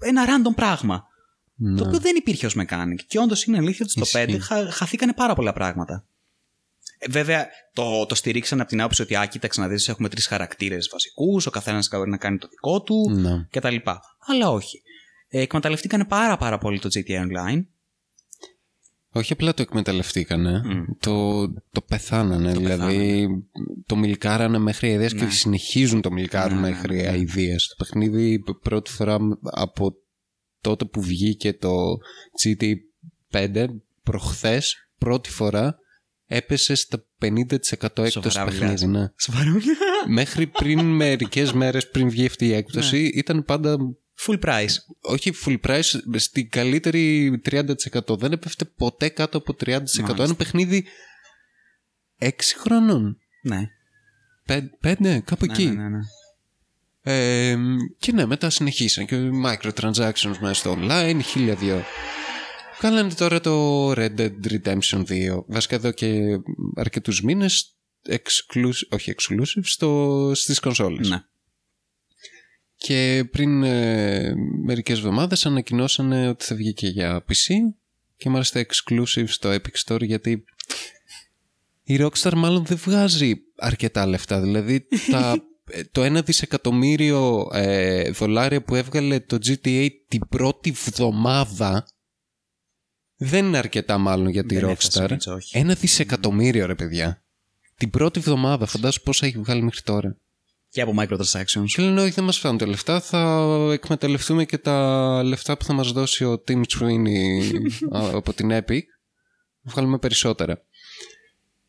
ένα 0.00 0.24
random 0.26 0.54
πράγμα. 0.54 1.04
Ναι. 1.54 1.76
Το 1.78 1.86
οποίο 1.86 1.98
δεν 1.98 2.16
υπήρχε 2.16 2.46
ως 2.46 2.56
mechanic. 2.58 2.96
Και 3.06 3.18
όντως 3.18 3.44
είναι 3.44 3.56
αλήθεια 3.58 3.86
ότι 3.88 4.06
στο 4.06 4.20
Ισχύει. 4.20 4.36
5 4.36 4.40
χα, 4.40 4.70
χαθήκανε 4.70 5.12
πάρα 5.12 5.34
πολλά 5.34 5.52
πράγματα. 5.52 6.04
Ε, 6.98 7.06
βέβαια, 7.10 7.48
το, 7.72 8.06
το 8.06 8.14
στηρίξαν 8.14 8.60
από 8.60 8.68
την 8.68 8.80
άποψη 8.80 9.02
ότι, 9.02 9.16
α, 9.16 9.26
κοίταξε 9.26 9.60
να 9.60 9.68
δεις, 9.68 9.88
έχουμε 9.88 10.08
τρεις 10.08 10.26
χαρακτήρες 10.26 10.88
βασικούς, 10.92 11.46
ο 11.46 11.50
καθένας 11.50 11.88
μπορεί 11.90 12.10
να 12.10 12.16
κάνει 12.16 12.38
το 12.38 12.48
δικό 12.48 12.82
του 12.82 13.10
Ναι. 13.10 13.46
κτλ. 13.50 13.76
Αλλά 14.26 14.50
όχι. 14.50 14.82
Ε, 15.28 15.40
εκμεταλλευτήκανε 15.40 16.04
πάρα, 16.04 16.36
πάρα 16.36 16.58
πολύ 16.58 16.78
το 16.78 16.88
GTA 16.92 17.20
Online. 17.20 17.64
Όχι 19.14 19.32
απλά 19.32 19.54
το 19.54 19.62
εκμεταλλευτήκανε, 19.62 20.62
Μμ. 20.64 20.84
το, 21.00 21.42
το 21.52 21.80
πεθάνανε. 21.88 22.52
Το 22.52 22.60
δηλαδή 22.60 23.28
το 23.86 23.96
μιλκάρανε 23.96 24.58
μέχρι 24.58 24.88
αηδίες 24.88 25.14
και 25.14 25.24
Ναι. 25.24 25.30
συνεχίζουν 25.30 26.00
το 26.00 26.10
μιλκάρουν 26.12 26.60
Ναι, 26.60 26.68
μέχρι 26.70 26.96
ναι. 26.96 27.08
αηδίες. 27.08 27.66
Το 27.68 27.74
παιχνίδι 27.84 28.42
πρώτη 28.62 28.90
φορά 28.90 29.18
από 29.42 29.92
τότε 30.60 30.84
που 30.84 31.02
βγήκε 31.02 31.52
το 31.52 31.74
GT5 32.44 33.66
προχθές, 34.02 34.88
πρώτη 34.98 35.30
φορά 35.30 35.76
έπεσε 36.26 36.74
στα 36.74 37.04
50% 37.18 38.04
έκπτωση 38.04 38.10
Σοβαρά 38.10 38.44
παιχνίδι. 38.44 38.64
μιλάς. 38.64 38.82
Ναι. 38.82 39.08
Σοβαρά. 39.18 39.52
μέχρι 40.08 40.46
πριν 40.46 40.80
μερικές 40.80 41.52
μέρες 41.52 41.90
πριν 41.90 42.08
βγει 42.10 42.26
αυτή 42.26 42.46
η 42.46 42.52
έκπτωση 42.52 42.96
Ναι. 43.02 43.08
ήταν 43.08 43.44
πάντα 43.44 43.76
Full 44.26 44.38
price. 44.40 44.74
όχι 45.00 45.32
full 45.44 45.60
price, 45.66 46.00
στην 46.16 46.48
καλύτερη 46.48 47.30
30%. 47.50 48.18
Δεν 48.18 48.32
έπεφτε 48.32 48.64
ποτέ 48.64 49.08
κάτω 49.08 49.38
από 49.38 49.56
30%. 49.64 49.66
Μάλιστα. 49.68 50.14
Ένα 50.18 50.34
παιχνίδι 50.34 50.84
6 52.18 52.28
χρονών. 52.58 53.18
Ναι. 53.42 53.68
5, 54.46 55.20
κάπου 55.24 55.46
Ναι, 55.46 55.52
εκεί. 55.52 55.66
ναι, 55.66 55.72
ναι, 55.72 55.88
ναι. 55.88 56.00
Ε, 57.04 57.56
και 57.98 58.12
ναι, 58.12 58.26
μετά 58.26 58.50
συνεχίσαν 58.50 59.06
και 59.06 59.16
microtransactions 59.44 60.36
μέσα 60.40 60.54
στο 60.54 60.76
online, 60.80 61.20
χίλια 61.24 61.54
δυο. 61.54 61.82
Κάνανε 62.78 63.12
τώρα 63.14 63.40
το 63.40 63.90
Red 63.92 64.14
Dead 64.18 64.32
Redemption 64.48 65.04
2. 65.08 65.44
Βασικά 65.46 65.74
εδώ 65.74 65.90
και 65.90 66.20
αρκετούς 66.74 67.22
μήνες 67.22 67.76
exclusive, 68.08 68.88
όχι 68.90 69.14
exclusive 69.16 69.62
στο, 69.62 70.30
στις 70.34 70.60
κονσόλες. 70.60 71.08
Ναι. 71.08 71.22
Και 72.82 73.28
πριν 73.30 73.62
ε, 73.62 74.34
μερικές 74.64 74.98
εβδομάδες 74.98 75.46
ανακοινώσανε 75.46 76.28
ότι 76.28 76.44
θα 76.44 76.54
βγει 76.54 76.72
και 76.72 76.86
για 76.86 77.24
PC 77.28 77.54
και 78.16 78.28
μάλιστα 78.28 78.66
exclusive 78.66 79.24
στο 79.26 79.50
Epic 79.50 79.86
Store 79.86 80.02
γιατί 80.02 80.44
η 81.82 81.98
Rockstar 82.00 82.32
μάλλον 82.36 82.64
δεν 82.64 82.76
βγάζει 82.76 83.34
αρκετά 83.56 84.06
λεφτά. 84.06 84.40
Δηλαδή 84.40 84.86
τα, 85.10 85.34
ε, 85.70 85.82
το 85.92 86.02
ένα 86.02 86.22
δισεκατομμύριο 86.22 87.48
ε, 87.52 88.10
δολάρια 88.10 88.62
που 88.62 88.74
έβγαλε 88.74 89.20
το 89.20 89.36
GTA 89.36 89.88
την 90.08 90.28
πρώτη 90.28 90.70
βδομάδα 90.70 91.86
δεν 93.16 93.46
είναι 93.46 93.58
αρκετά 93.58 93.98
μάλλον 93.98 94.28
για 94.28 94.44
τη 94.44 94.54
Δεν 94.54 94.68
έφτασε, 94.68 95.04
Rockstar. 95.04 95.10
Μίτσο, 95.10 95.34
όχι. 95.34 95.58
Ένα 95.58 95.74
δισεκατομμύριο 95.74 96.66
ρε 96.66 96.74
παιδιά. 96.74 97.24
Την 97.76 97.90
πρώτη 97.90 98.20
βδομάδα 98.20 98.66
φαντάσου 98.66 99.02
πόσα 99.02 99.26
έχει 99.26 99.38
βγάλει 99.38 99.62
μέχρι 99.62 99.80
τώρα. 99.80 100.16
Και 100.72 100.80
από 100.80 100.94
microtransactions. 100.98 101.64
Και 101.74 101.82
λένε 101.82 102.00
όχι 102.02 102.10
δεν 102.10 102.24
μας 102.24 102.38
φέρουν 102.38 102.58
τα 102.58 102.66
λεφτά, 102.66 103.00
θα 103.00 103.48
εκμεταλλευτούμε 103.72 104.44
και 104.44 104.58
τα 104.58 105.22
λεφτά 105.22 105.56
που 105.56 105.64
θα 105.64 105.72
μας 105.72 105.92
δώσει 105.92 106.24
ο 106.24 106.42
Tim 106.48 106.60
Sweeney 106.78 107.40
α, 107.98 108.08
από 108.12 108.32
την 108.32 108.48
Epic. 108.52 108.80
Βγάλουμε 109.62 109.98
περισσότερα. 109.98 110.62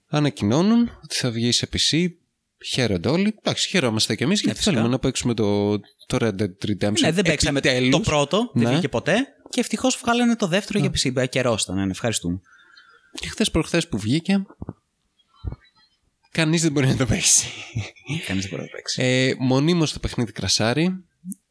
Ανακοινώνουν 0.07 0.89
ότι 1.03 1.15
θα 1.15 1.31
βγει 1.31 1.51
σε 1.51 1.69
PC. 1.73 2.07
Χαίρονται 2.65 3.09
όλοι. 3.09 3.35
Εντάξει, 3.39 3.67
χαιρόμαστε 3.69 4.15
κι 4.15 4.23
εμείς 4.23 4.41
γιατί 4.41 4.57
φυσικά. 4.57 4.75
θέλουμε 4.75 4.91
να 4.93 4.99
παίξουμε 4.99 5.33
το, 5.33 5.79
το 5.79 6.17
Red 6.19 6.35
Dead 6.41 6.67
Redemption. 6.67 6.99
Ναι, 7.01 7.11
δεν 7.11 7.23
παίξαμε 7.23 7.61
το 7.61 7.69
Επιτέλους. 7.69 8.05
πρώτο, 8.07 8.51
δεν 8.53 8.63
Ναι. 8.63 8.69
βγήκε 8.71 8.89
ποτέ. 8.89 9.15
Και 9.49 9.59
ευτυχώς 9.59 9.97
βγάλανε 10.03 10.35
το 10.35 10.47
δεύτερο 10.47 10.79
για 10.79 10.91
PC. 11.21 11.29
Καιρό 11.29 11.57
ήταν, 11.61 11.75
ναι, 11.75 11.91
ευχαριστούμε. 11.91 12.39
Και 13.19 13.27
χθες 13.27 13.51
προχθές 13.51 13.87
που 13.87 13.97
βγήκε, 13.97 14.45
κανείς 16.33 16.61
δεν 16.61 16.71
μπορεί 16.71 16.87
να 16.87 16.95
το 16.95 17.05
παίξει. 17.05 17.47
Κανείς 18.27 18.41
δεν 18.41 18.51
μπορεί 18.51 18.61
να 18.61 18.67
το 18.67 18.75
παίξει. 18.75 19.01
Ε, 19.01 19.33
μονίμως 19.39 19.93
το 19.93 19.99
παιχνίδι 19.99 20.31
κρασάρει. 20.31 21.05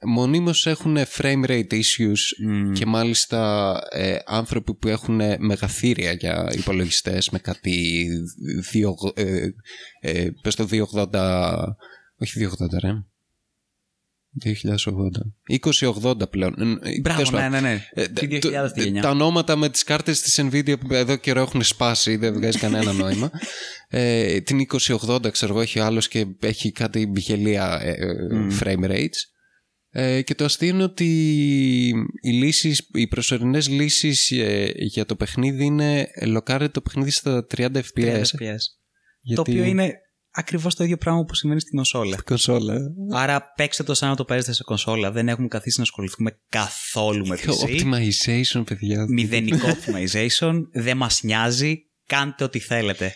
Μονίμως 0.04 0.66
έχουν 0.66 0.96
frame 1.16 1.44
rate 1.46 1.72
issues 1.72 2.44
Μμμ. 2.46 2.72
και 2.72 2.86
μάλιστα 2.86 3.72
ε, 3.90 4.16
άνθρωποι 4.26 4.74
που 4.74 4.88
έχουν 4.88 5.20
μεγαθύρια 5.38 6.12
για 6.12 6.52
υπολογιστές 6.56 7.30
με 7.30 7.38
κάτι 7.38 8.06
δύο, 8.70 8.94
ε, 9.14 9.48
ε, 10.00 10.28
πες 10.42 10.54
το 10.54 10.68
280 10.70 11.54
όχι 12.18 12.48
280 12.48 12.78
ρε 12.80 12.92
2080 14.44 14.50
2080 16.02 16.30
πλέον 16.30 16.52
Ε, 16.82 17.00
Μπράβο, 17.00 17.22
τέλος 17.22 17.30
ναι, 17.30 17.38
πάντων. 17.38 17.50
ναι, 17.50 17.60
ναι. 17.60 17.84
Ε, 17.92 18.08
Τι 18.08 18.38
το- 18.38 18.48
2000 18.48 18.72
τη 18.72 18.82
γενιά. 18.82 19.02
τα 19.02 19.10
ονόματα 19.10 19.56
με 19.56 19.68
τις 19.68 19.82
κάρτες 19.84 20.20
της 20.20 20.40
Nvidia 20.42 20.74
που 20.80 20.94
εδώ 20.94 21.16
καιρό 21.16 21.40
έχουν 21.40 21.62
σπάσει, 21.62 22.16
δεν 22.16 22.32
βγάζει 22.34 22.58
κανένα 22.58 22.92
νόημα. 23.02 23.30
Ε, 23.88 24.40
την 24.40 24.58
2080 24.58 25.30
ξέρω 25.30 25.52
εγώ 25.52 25.60
έχει 25.62 25.78
άλλος 25.80 26.08
και 26.08 26.26
έχει 26.40 26.72
κάτι 26.72 27.12
γελία 27.16 27.78
ε, 27.82 27.90
ε, 27.90 28.06
frame 28.60 28.90
rates. 28.90 29.18
Ε, 29.94 30.22
και 30.22 30.34
το 30.34 30.44
αστείο 30.44 30.68
είναι 30.68 30.82
ότι 30.82 31.06
οι, 32.22 32.30
λύσεις, 32.30 32.88
οι 32.92 33.06
προσωρινές 33.08 33.68
λύσεις 33.68 34.30
ε, 34.30 34.72
για 34.76 35.04
το 35.06 35.16
παιχνίδι 35.16 35.64
είναι 35.64 36.06
λοκάρε 36.26 36.68
το 36.68 36.80
παιχνίδι 36.80 37.10
στα 37.10 37.46
30 37.56 37.66
FPS. 37.66 37.70
30 37.94 38.22
FPS. 38.22 38.62
γιατί- 39.20 39.34
Το 39.34 39.40
οποίο 39.40 39.64
είναι 39.64 39.92
ακριβώς 40.34 40.74
το 40.74 40.84
ίδιο 40.84 40.96
πράγμα 40.96 41.24
που 41.24 41.34
σημαίνει 41.34 41.60
στην 41.60 41.74
κονσόλα. 41.74 42.22
κονσόλα. 42.24 42.76
Άρα 43.12 43.52
παίξτε 43.56 43.82
το 43.82 43.94
σαν 43.94 44.08
να 44.08 44.16
το 44.16 44.24
παίζετε 44.24 44.52
σε 44.52 44.62
κονσόλα. 44.62 45.10
Δεν 45.10 45.28
έχουμε 45.28 45.48
καθίσει 45.48 45.76
να 45.76 45.82
ασχοληθούμε 45.82 46.38
καθόλου 46.48 47.26
με 47.26 47.38
PC. 47.42 47.50
Optimization, 47.50 48.62
παιδιά. 48.64 49.06
Μηδενικό 49.08 49.66
optimization. 49.68 50.54
Δεν 50.72 50.96
μας 50.96 51.22
νοιάζει. 51.22 51.86
Κάντε 52.06 52.44
ό,τι 52.44 52.58
θέλετε. 52.58 53.14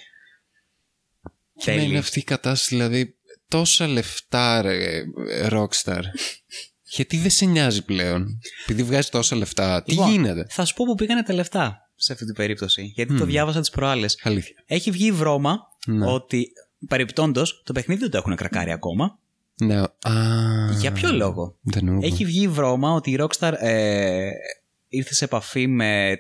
Και 1.56 1.74
να 1.74 1.82
είναι 1.82 1.98
αυτή 1.98 2.18
η 2.18 2.22
κατάσταση, 2.22 2.74
δηλαδή 2.74 3.16
τόσα 3.48 3.86
λεφτά 3.86 4.62
ρε, 4.62 5.02
Rockstar. 5.50 6.00
Γιατί 6.82 7.16
δεν 7.16 7.30
σε 7.30 7.44
νοιάζει 7.44 7.84
πλέον. 7.84 8.38
Επειδή 8.62 8.82
βγάζει 8.82 9.08
τόσα 9.08 9.36
λεφτά. 9.36 9.82
Τι 9.82 9.90
Λοιπόν, 9.90 10.10
γίνεται; 10.10 10.46
Θα 10.50 10.64
σου 10.64 10.74
πω 10.74 10.84
που 10.84 10.94
πήγανε 10.94 11.22
τα 11.22 11.32
λεφτά 11.32 11.90
σε 11.94 12.12
αυτή 12.12 12.24
την 12.24 12.34
περίπτωση. 12.34 12.82
Γιατί 12.94 13.16
το 13.16 13.24
διάβασα 13.24 13.60
τις 13.60 13.70
προάλλες. 13.70 14.20
Αλήθεια. 14.22 14.54
Έχει 14.66 14.90
βγει 14.90 15.06
η 15.06 15.12
βρώμα 15.12 15.58
Ναι. 15.86 16.06
ότι 16.10 16.46
παρεπιπτόντω 16.88 17.42
το 17.64 17.72
παιχνίδι 17.72 18.00
δεν 18.00 18.10
το 18.10 18.16
έχουν 18.16 18.36
κρακάρει 18.36 18.72
ακόμα. 18.72 19.18
Ναι. 19.60 19.80
Α, 19.80 19.90
Για 20.78 20.92
ποιο 20.92 21.12
λόγο; 21.12 21.56
Δεν 21.60 21.84
νομίζω. 21.84 22.06
Έχει 22.06 22.24
βγει 22.24 22.42
η 22.42 22.48
βρώμα 22.48 22.92
ότι 22.92 23.10
η 23.10 23.18
Rockstar 23.20 23.52
ε, 23.58 24.30
ήρθε 24.88 25.14
σε 25.14 25.24
επαφή 25.24 25.66
με 25.66 26.16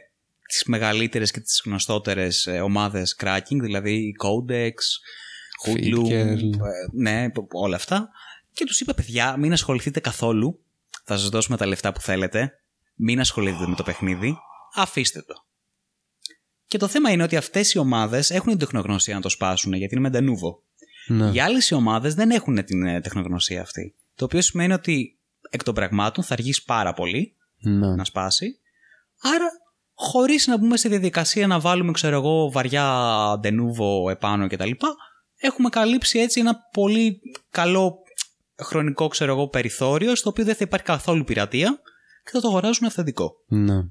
τις 0.48 0.64
μεγαλύτερες 0.64 1.30
και 1.30 1.40
τις 1.40 1.62
γνωστότερες 1.64 2.46
ε, 2.46 2.60
ομάδες 2.60 3.16
cracking, 3.20 3.58
δηλαδή 3.60 3.92
η 3.94 4.14
Codex, 4.22 4.72
Hoodlum, 5.66 6.04
Faker. 6.06 6.16
ε, 6.16 6.36
ναι, 6.92 7.30
π- 7.30 7.54
όλα 7.54 7.76
αυτά. 7.76 8.08
Και 8.52 8.64
τους 8.64 8.80
είπε, 8.80 8.92
παιδιά, 8.92 9.36
μην 9.36 9.52
ασχοληθείτε 9.52 10.00
καθόλου, 10.00 10.60
θα 11.04 11.18
σας 11.18 11.28
δώσουμε 11.28 11.56
τα 11.56 11.66
λεφτά 11.66 11.92
που 11.92 12.00
θέλετε, 12.00 12.52
μην 12.94 13.20
ασχοληθείτε 13.20 13.66
με 13.66 13.74
το 13.74 13.82
παιχνίδι, 13.82 14.36
αφήστε 14.74 15.22
το. 15.22 15.44
Και 16.66 16.78
το 16.78 16.86
θέμα 16.88 17.10
είναι 17.10 17.22
ότι 17.22 17.36
αυτές 17.36 17.72
οι 17.72 17.78
ομάδες 17.78 18.30
έχουν 18.30 18.48
την 18.48 18.58
τεχνογνωσία 18.58 19.14
να 19.14 19.20
το 19.20 19.28
σπάσουν, 19.28 19.72
γιατί 19.72 19.94
είναι 19.96 20.08
με 20.08 20.18
Denuvo. 20.18 20.58
Ναι. 21.08 21.30
Οι 21.30 21.40
άλλες 21.40 21.72
ομάδες 21.72 22.14
δεν 22.14 22.30
έχουν 22.30 22.64
την 22.64 22.86
ε, 22.86 23.00
τεχνογνωσία 23.00 23.60
αυτή. 23.60 23.94
Το 24.14 24.24
οποίο 24.24 24.40
σημαίνει 24.40 24.72
ότι 24.72 25.18
εκ 25.50 25.62
των 25.62 25.74
πραγμάτων 25.74 26.24
θα 26.24 26.32
αργήσει 26.34 26.64
πάρα 26.64 26.92
πολύ 26.92 27.34
Ναι. 27.58 27.94
να 27.94 28.04
σπάσει. 28.04 28.58
Άρα, 29.20 29.46
χωρίς 29.94 30.46
να 30.46 30.58
μπούμε 30.58 30.76
στη 30.76 30.88
διαδικασία 30.88 31.46
να 31.46 31.60
βάλουμε, 31.60 31.92
ξέρω 31.92 32.16
εγώ, 32.16 32.50
βαριά 32.50 33.36
ντενούβο 33.40 34.10
επάνω 34.10 34.46
κτλ., 34.46 34.70
έχουμε 35.36 35.68
καλύψει 35.68 36.18
έτσι 36.18 36.40
ένα 36.40 36.56
πολύ 36.72 37.20
καλό 37.50 37.98
χρονικό, 38.58 39.08
ξέρω 39.08 39.32
εγώ, 39.32 39.48
περιθώριο, 39.48 40.14
στο 40.14 40.30
οποίο 40.30 40.44
δεν 40.44 40.54
θα 40.54 40.64
υπάρχει 40.64 40.86
καθόλου 40.86 41.24
πειρατεία 41.24 41.80
και 42.24 42.30
θα 42.32 42.40
το 42.40 42.48
αγοράζουν 42.48 42.86
αυθεντικό. 42.86 43.32
ναι. 43.46 43.84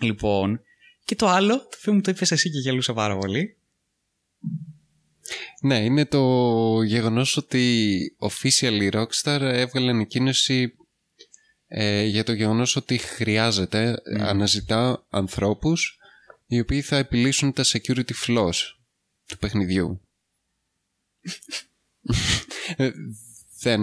Λοιπόν, 0.00 0.60
και 1.06 1.14
το 1.16 1.28
άλλο, 1.28 1.58
το 1.58 1.76
οποίο 1.78 1.92
μου 1.92 2.00
το 2.00 2.10
είπες 2.10 2.30
εσύ 2.30 2.50
και 2.50 2.58
γελούσα 2.58 2.92
πάρα 2.92 3.16
πολύ. 3.18 3.56
Ναι, 5.60 5.84
είναι 5.84 6.04
το 6.06 6.82
γεγονός 6.82 7.36
ότι 7.36 8.16
official 8.20 8.78
η 8.80 8.88
Rockstar 8.92 9.40
έβγαλε 9.40 9.90
ανακοίνωση 9.90 10.74
ε, 11.66 12.02
για 12.04 12.24
το 12.24 12.32
γεγονός 12.32 12.76
ότι 12.76 12.98
χρειάζεται, 12.98 14.02
αναζητά 14.20 15.06
ανθρώπους 15.10 15.98
οι 16.46 16.60
οποίοι 16.60 16.82
θα 16.82 16.96
επιλύσουν 16.96 17.52
τα 17.52 17.64
security 17.66 18.12
flaws 18.26 18.58
του 19.26 19.38
παιχνιδιού. 19.38 20.00
Ε, 22.76 22.90
δεν, 23.62 23.80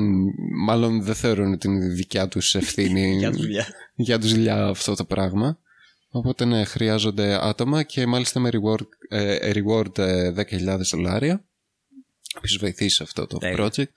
μάλλον 0.65 1.03
δεν 1.03 1.15
θεωρούν 1.15 1.53
ότι 1.53 1.67
είναι 1.67 1.87
δικιά 1.87 2.27
τους 2.27 2.55
ευθύνη 2.55 3.17
Για 3.17 3.31
δουλειά. 3.31 3.67
για 3.95 4.19
τους 4.19 4.33
δουλειά 4.33 4.65
αυτό 4.65 4.95
το 4.95 5.05
πράγμα. 5.05 5.57
Οπότε 6.15 6.45
ναι, 6.45 6.63
χρειάζονται 6.63 7.47
άτομα 7.47 7.83
και 7.83 8.05
μάλιστα 8.05 8.39
με 8.39 8.49
reward, 8.53 8.87
ε, 9.09 9.51
reward 9.53 9.97
ε, 9.97 10.33
10.000 10.35 10.79
δολάρια. 10.91 11.45
Ποιος 12.41 12.57
βοηθήσει 12.57 12.95
σε 12.95 13.03
αυτό 13.03 13.27
το 13.27 13.37
Τέλεια. 13.37 13.65
project. 13.65 13.93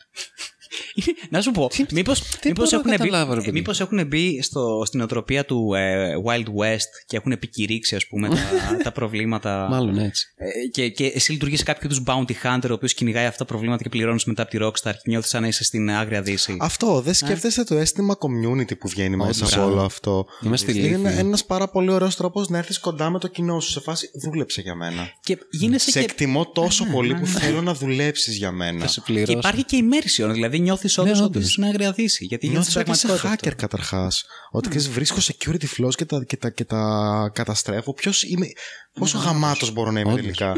Να 1.31 1.41
σου 1.41 1.51
πω, 1.51 1.71
μήπως, 1.93 2.21
δεν 2.21 2.29
μήπως, 2.45 2.71
μπορώ 2.71 2.83
να 2.85 2.93
έχουν, 2.95 3.07
καταλάβω, 3.07 3.33
ρε 3.33 3.39
μπει, 3.39 3.45
παιδί. 3.45 3.59
μήπως 3.59 3.81
έχουν 3.81 4.07
μπει 4.07 4.43
στο, 4.43 4.83
στην 4.87 5.01
οτροπία 5.01 5.45
του 5.45 5.75
ε, 5.75 6.13
Wild 6.27 6.45
West 6.63 6.89
και 7.07 7.17
έχουν 7.17 7.33
επικηρύξει 7.33 7.95
ας 7.97 8.07
πούμε 8.07 8.29
τα, 8.29 8.37
τα 8.85 8.93
προβλήματα 8.93 9.67
Μάλλον 9.71 9.99
έτσι. 9.99 10.27
Ε, 10.37 10.67
και, 10.71 10.89
και 10.89 11.07
εσύ 11.07 11.33
λειτουργείς 11.33 11.63
κάποιο 11.63 11.89
του 11.89 12.03
bounty 12.07 12.33
hunter 12.43 12.69
ο 12.71 12.73
οποίος 12.73 12.95
κυνηγάει 12.95 13.25
αυτά 13.27 13.39
τα 13.39 13.45
προβλήματα 13.45 13.83
και 13.83 13.89
πληρώνεις 13.89 14.25
μετά 14.25 14.43
από 14.43 14.51
τη 14.51 14.59
Rockstar 14.61 14.93
και 14.93 15.03
νιώθεις 15.07 15.31
σαν 15.31 15.43
να 15.43 15.49
είσαι 15.49 15.65
στην 15.65 15.91
άγρια 15.91 16.23
δύση. 16.23 16.57
Αυτό, 16.61 17.01
δεν 17.01 17.15
σκέφτεσαι 17.15 17.65
το 17.65 17.75
αίσθημα 17.77 18.17
community 18.19 18.79
που 18.79 18.89
βγαίνει 18.89 19.17
μέσα 19.17 19.45
από 19.45 19.55
μπράβο. 19.55 19.71
όλο 19.73 19.83
αυτό; 19.83 20.27
Είμαστε 20.45 20.73
Είναι 20.73 20.87
ένα, 20.87 20.97
ηλίθιοι. 20.99 21.19
ένας 21.19 21.45
πάρα 21.45 21.69
πολύ 21.69 21.91
ωραίος 21.91 22.17
τρόπος 22.17 22.49
να 22.49 22.59
έρθεις 22.59 22.79
κοντά 22.81 23.11
με 23.11 23.19
το 23.19 23.29
κοινό 23.29 23.61
σου. 23.61 23.71
Σε 23.71 23.81
φάση 23.81 24.11
δούλεψε 24.23 24.61
για 24.61 24.75
μένα. 24.75 25.11
και 25.21 25.39
γίνεσαι 25.51 25.91
Σε 25.91 25.99
και... 25.99 26.05
εκτιμώ 26.05 26.47
τόσο 26.47 26.85
πολύ 26.85 27.15
που 27.15 27.27
θέλω 27.27 27.63
να 27.63 27.75
δουλέψεις 27.75 28.37
για 28.37 28.51
μένα. 28.53 28.81
Θα 28.81 28.87
σε 28.87 29.01
Και 29.01 29.13
πληρώσω. 29.13 29.39
υπάρχει 29.39 29.65
και 29.65 29.79
immersion, 29.83 30.31
δηλαδή 30.33 30.56
νιώθεις 30.59 30.99
όντως 30.99 31.13
Ναι, 31.19 31.25
ότι 31.25 31.29
όντως. 31.29 31.43
είσαι 31.43 31.51
στην 31.51 31.65
άγρια 31.65 31.93
δύση. 31.93 32.25
Γιατί 32.25 32.49
νιώθεις 32.49 32.75
Νιώθεις 32.75 32.91
ότι 32.91 32.99
είσαι 32.99 33.07
πραγματικότητα. 33.07 33.51
hacker 33.53 33.57
καταρχάς. 33.61 34.25
Ότι 34.51 34.69
ξέρεις, 34.69 34.89
βρίσκω 34.89 35.17
security 35.21 35.65
flaws 35.77 35.95
και 35.95 36.05
τα, 36.05 36.25
και 36.25 36.37
τα, 36.37 36.51
και 36.51 36.65
τα 36.65 37.31
καταστρέφω. 37.35 37.93
Ποιος 37.95 38.23
είμαι, 38.23 38.47
πόσο 38.93 39.19
γαμάτος 39.19 39.73
μπορώ 39.73 39.91
να 39.91 40.01
είμαι 40.01 40.11
Όντως. 40.13 40.23
τελικά; 40.25 40.55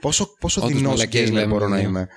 πόσο 0.00 0.36
πόσο 0.40 0.60
Όντως, 0.60 0.76
δεινός 0.76 0.92
μαλακίες 0.92 1.28
gamer 1.28 1.32
λέμε, 1.32 1.46
μπορώ 1.46 1.68
να 1.68 1.76
ναι. 1.76 1.82
είμαι; 1.82 2.08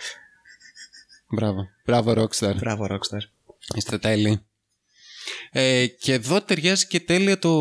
Μπράβο. 1.30 1.68
Μπράβο, 1.86 2.12
Rockstar. 2.18 2.56
Μπράβο 2.60 2.88
Rockstar. 2.90 3.30
Είστε 3.76 3.98
τέλειοι. 3.98 4.42
Ε, 5.52 5.88
και 5.88 6.14
εδώ 6.14 6.42
ταιριάζει 6.42 6.88
και 6.88 7.00
τέλεια 7.00 7.40
το, 7.40 7.52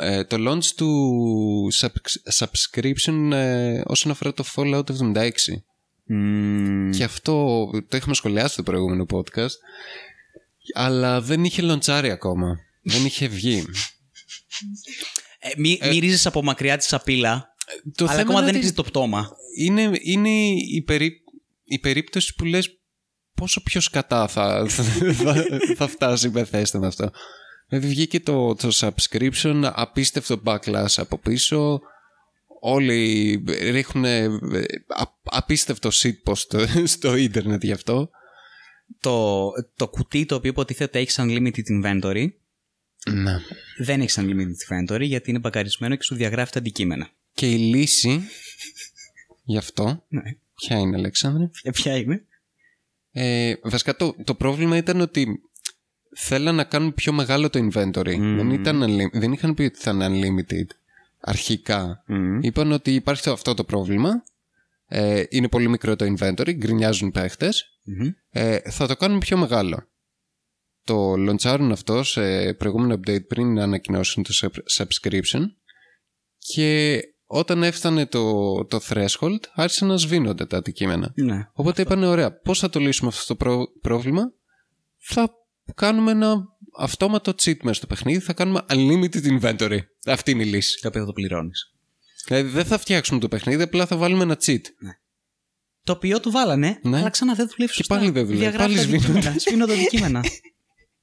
ε, 0.00 0.24
το 0.24 0.36
launch 0.50 0.64
του 0.76 1.68
subs- 1.80 2.44
subscription 2.44 3.30
ε, 3.32 3.80
όσον 3.84 4.10
αφορά 4.12 4.32
το 4.34 4.44
Fallout 4.54 4.84
76. 4.84 5.28
Μμμ. 6.06 6.90
Και 6.90 7.04
αυτό 7.04 7.66
το 7.88 7.96
είχαμε 7.96 8.14
σχολιάσει 8.14 8.52
στο 8.52 8.62
προηγούμενο 8.62 9.06
podcast. 9.12 9.54
Αλλά 10.74 11.20
δεν 11.20 11.44
είχε 11.44 11.62
λοντσάρει 11.62 12.10
ακόμα. 12.10 12.58
δεν 12.82 13.04
είχε 13.04 13.26
βγει. 13.26 13.64
Ε, 15.38 15.50
μη, 15.56 15.78
μυρίζεις 15.90 16.26
από 16.26 16.42
μακριά 16.42 16.76
τη 16.76 16.84
σαπίλα, 16.84 17.54
Το 17.94 18.04
αλλά 18.04 18.12
θέμα 18.12 18.20
ακόμα 18.20 18.38
είναι 18.38 18.46
δεν 18.46 18.56
ότι 18.56 18.64
έχεις 18.64 18.76
το 18.76 18.82
πτώμα. 18.82 19.30
είναι, 19.58 19.90
είναι 20.02 20.28
η, 20.74 20.82
περί, 20.86 21.12
η 21.64 21.78
περίπτωση 21.78 22.34
που 22.34 22.44
λες 22.44 22.78
πόσο 23.34 23.62
πιο 23.62 23.80
σκατά 23.80 24.28
θα, 24.28 24.66
θα, 25.14 25.44
θα 25.76 25.86
φτάσει 25.88 26.28
η 26.28 26.32
Bethesda 26.34 26.78
με 26.78 26.86
αυτό. 26.86 27.10
Δηλαδή 27.68 27.86
βγήκε 27.86 28.20
το, 28.20 28.54
το 28.54 28.68
subscription, 28.74 29.70
απίστευτο 29.74 30.42
backlash 30.44 30.94
από 30.96 31.18
πίσω. 31.18 31.80
Όλοι 32.66 33.42
ρίχνουν 33.60 34.04
απίστευτο 35.22 35.90
shitpost 35.92 36.36
στο, 36.36 36.58
στο 36.96 37.16
ίντερνετ 37.16 37.64
γι' 37.64 37.72
αυτό. 37.72 38.10
Το, 39.00 39.50
το 39.76 39.88
κουτί 39.88 40.26
το 40.26 40.34
οποίο 40.34 40.50
υποτίθεται 40.50 40.98
έχει 40.98 41.10
unlimited 41.16 41.82
inventory 41.82 42.26
Ναι. 43.12 43.36
δεν 43.78 44.00
έχει 44.00 44.20
unlimited 44.20 44.92
inventory 44.92 45.00
γιατί 45.02 45.30
είναι 45.30 45.38
μπακαρισμένο 45.38 45.96
και 45.96 46.02
σου 46.02 46.14
διαγράφει 46.14 46.52
τα 46.52 46.58
αντικείμενα. 46.58 47.10
Και 47.34 47.50
η 47.50 47.56
λύση 47.58 48.20
γι' 49.44 49.58
αυτό, 49.58 50.04
Ναι. 50.08 50.22
ποια 50.56 50.78
είναι 50.78 50.96
Αλέξανδρε; 50.96 51.50
Ε, 51.62 51.70
Ποια 51.70 51.96
είναι; 51.96 52.24
Ε, 53.12 53.54
βασικά 53.62 53.96
το, 53.96 54.14
το 54.24 54.34
πρόβλημα 54.34 54.76
ήταν 54.76 55.00
ότι 55.00 55.40
θέλαν 56.16 56.54
να 56.54 56.64
κάνουν 56.64 56.94
πιο 56.94 57.12
μεγάλο 57.12 57.50
το 57.50 57.68
inventory. 57.72 58.16
Δεν, 58.18 58.50
ήταν, 58.50 58.82
unli- 58.82 59.12
δεν 59.18 59.32
είχαν 59.32 59.54
πει 59.54 59.62
ότι 59.62 59.78
θα 59.78 59.90
είναι 59.90 60.08
unlimited 60.08 60.66
αρχικά. 61.24 62.02
Είπαν 62.40 62.72
ότι 62.72 62.94
υπάρχει 62.94 63.22
το- 63.22 63.32
αυτό 63.32 63.54
το 63.54 63.64
πρόβλημα. 63.64 64.10
Ε, 64.86 65.22
είναι 65.28 65.48
πολύ 65.48 65.68
μικρό 65.68 65.96
το 65.96 66.14
inventory, 66.18 66.54
γκρινιάζουν 66.56 67.08
οι 67.08 67.10
παίχτες. 67.10 67.64
Μμμ. 67.84 68.08
Ε, 68.30 68.58
θα 68.70 68.86
το 68.86 68.96
κάνουν 68.96 69.18
πιο 69.18 69.36
μεγάλο. 69.36 69.88
Το 70.84 71.16
λοντσάρουν 71.16 71.72
αυτό 71.72 72.02
σε 72.02 72.54
προηγούμενο 72.54 72.94
update 72.94 73.26
πριν 73.26 73.52
να 73.54 73.62
ανακοινώσουν 73.62 74.22
το 74.22 74.30
sub- 74.34 74.84
subscription 74.84 75.40
και 76.38 77.00
όταν 77.26 77.62
έφτανε 77.62 78.06
το, 78.06 78.54
το 78.64 78.80
threshold 78.88 79.38
άρχισαν 79.54 79.88
να 79.88 79.96
σβήνονται 79.96 80.46
τα 80.46 80.56
αντικείμενα. 80.56 81.12
Ναι. 81.14 81.48
Οπότε 81.52 81.82
είπανε 81.82 82.06
ωραία, 82.06 82.38
πώς 82.40 82.58
θα 82.58 82.68
το 82.68 82.80
λύσουμε 82.80 83.08
αυτό 83.08 83.26
το 83.26 83.34
πρό- 83.44 83.80
πρόβλημα; 83.80 84.22
Θα 84.98 85.30
κάνουμε 85.74 86.10
ένα 86.10 86.36
αυτόματο 86.76 87.32
cheat 87.42 87.56
μέσα 87.62 87.74
στο 87.74 87.86
παιχνίδι, 87.86 88.18
θα 88.18 88.32
κάνουμε 88.32 88.60
unlimited 88.68 89.38
inventory. 89.40 89.78
Αυτή 90.06 90.30
είναι 90.30 90.42
η 90.42 90.46
λύση. 90.46 90.78
Το 90.80 90.88
οποίο 90.88 91.00
θα 91.00 91.06
το 91.06 91.12
πληρώνεις. 91.12 91.72
Δηλαδή 92.26 92.48
δεν 92.48 92.64
θα 92.64 92.78
φτιάξουμε 92.78 93.20
το 93.20 93.28
παιχνίδι, 93.28 93.62
απλά 93.62 93.86
θα 93.86 93.96
βάλουμε 93.96 94.22
ένα 94.22 94.36
cheat. 94.46 94.60
Το 95.84 95.92
οποίο 95.92 96.20
του 96.20 96.30
βάλανε, 96.30 96.78
Ναι. 96.82 96.98
αλλά 96.98 97.10
ξανά 97.10 97.34
δεν 97.34 97.46
δουλεύει 97.48 97.70
Και 97.72 97.76
σωστά. 97.76 97.94
πάλι 97.96 98.10
δεν 98.10 98.24
δουλεύει. 98.26 98.42
Διαγράφει 98.42 98.74
Πάλι 98.74 98.88
τα 98.88 98.96
αντικείμενα. 98.96 99.34
Σβήνονται 99.38 99.72
αντικείμενα. 99.72 100.24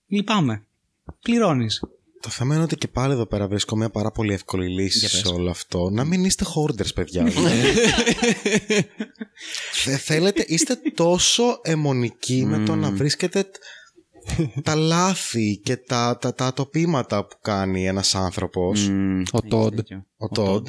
Λυπάμαι. 0.08 0.66
Πληρώνεις. 1.22 1.80
Το 2.22 2.30
θέμα 2.30 2.54
είναι 2.56 2.64
ότι 2.64 2.76
και 2.76 2.88
πάλι 2.88 3.14
εδώ 3.14 3.26
πέρα 3.26 3.48
βρίσκω 3.48 3.76
μια 3.76 3.90
πάρα 3.90 4.12
πολύ 4.12 4.34
εύκολη 4.34 4.68
λύση 4.82 4.98
Για 5.00 5.10
πες. 5.10 5.20
σε 5.20 5.28
όλο 5.28 5.50
αυτό. 5.50 5.90
Να 5.90 6.04
μην 6.04 6.26
είστε 6.26 6.46
hoarders, 6.56 6.94
παιδιά. 6.96 7.32
Θε- 9.74 10.00
θέλετε, 10.00 10.46
είστε 10.48 10.76
τόσο 10.96 11.60
αιμονικοί 11.64 12.46
με 12.46 12.64
το 12.66 12.76
να 12.76 12.92
βρίσκετε 12.92 13.44
τ- 13.44 13.56
τα 14.64 14.76
λάθη 14.76 15.58
και 15.64 15.78
τα, 15.78 16.18
τα, 16.22 16.34
τα 16.34 16.46
ατοπήματα 16.46 17.26
που 17.26 17.36
κάνει 17.42 17.86
ένας 17.88 18.16
άνθρωπος, 18.16 18.88
Ο 19.32 19.38
Todd. 19.52 19.74
ο 20.18 20.28
Τόντ, 20.28 20.68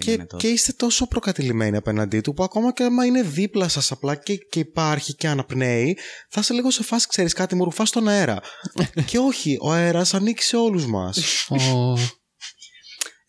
και, 0.00 0.26
και 0.36 0.48
είστε 0.48 0.72
τόσο 0.72 1.06
προκατηλημένοι 1.06 1.76
απέναντί 1.76 2.20
του 2.20 2.34
που 2.34 2.42
ακόμα 2.42 2.72
και 2.72 2.82
άμα 2.82 3.04
είναι 3.04 3.22
δίπλα 3.22 3.68
σας 3.68 3.90
απλά 3.92 4.14
και, 4.14 4.36
και 4.36 4.58
υπάρχει 4.58 5.14
και 5.14 5.28
αναπνέει 5.28 5.98
θα 6.28 6.40
είσαι 6.40 6.52
λίγο 6.54 6.70
σε 6.70 6.82
φάση 6.82 7.06
ξέρεις 7.08 7.32
κάτι 7.32 7.54
μου 7.54 7.64
ρουφά 7.64 7.84
στον 7.84 8.08
αέρα. 8.08 8.40
Και 9.06 9.18
όχι 9.18 9.58
ο 9.60 9.72
αέρας 9.72 10.14
ανήκει 10.14 10.42
σε 10.42 10.56
όλους 10.56 10.86
μας. 10.86 11.46
Ο- 11.48 11.96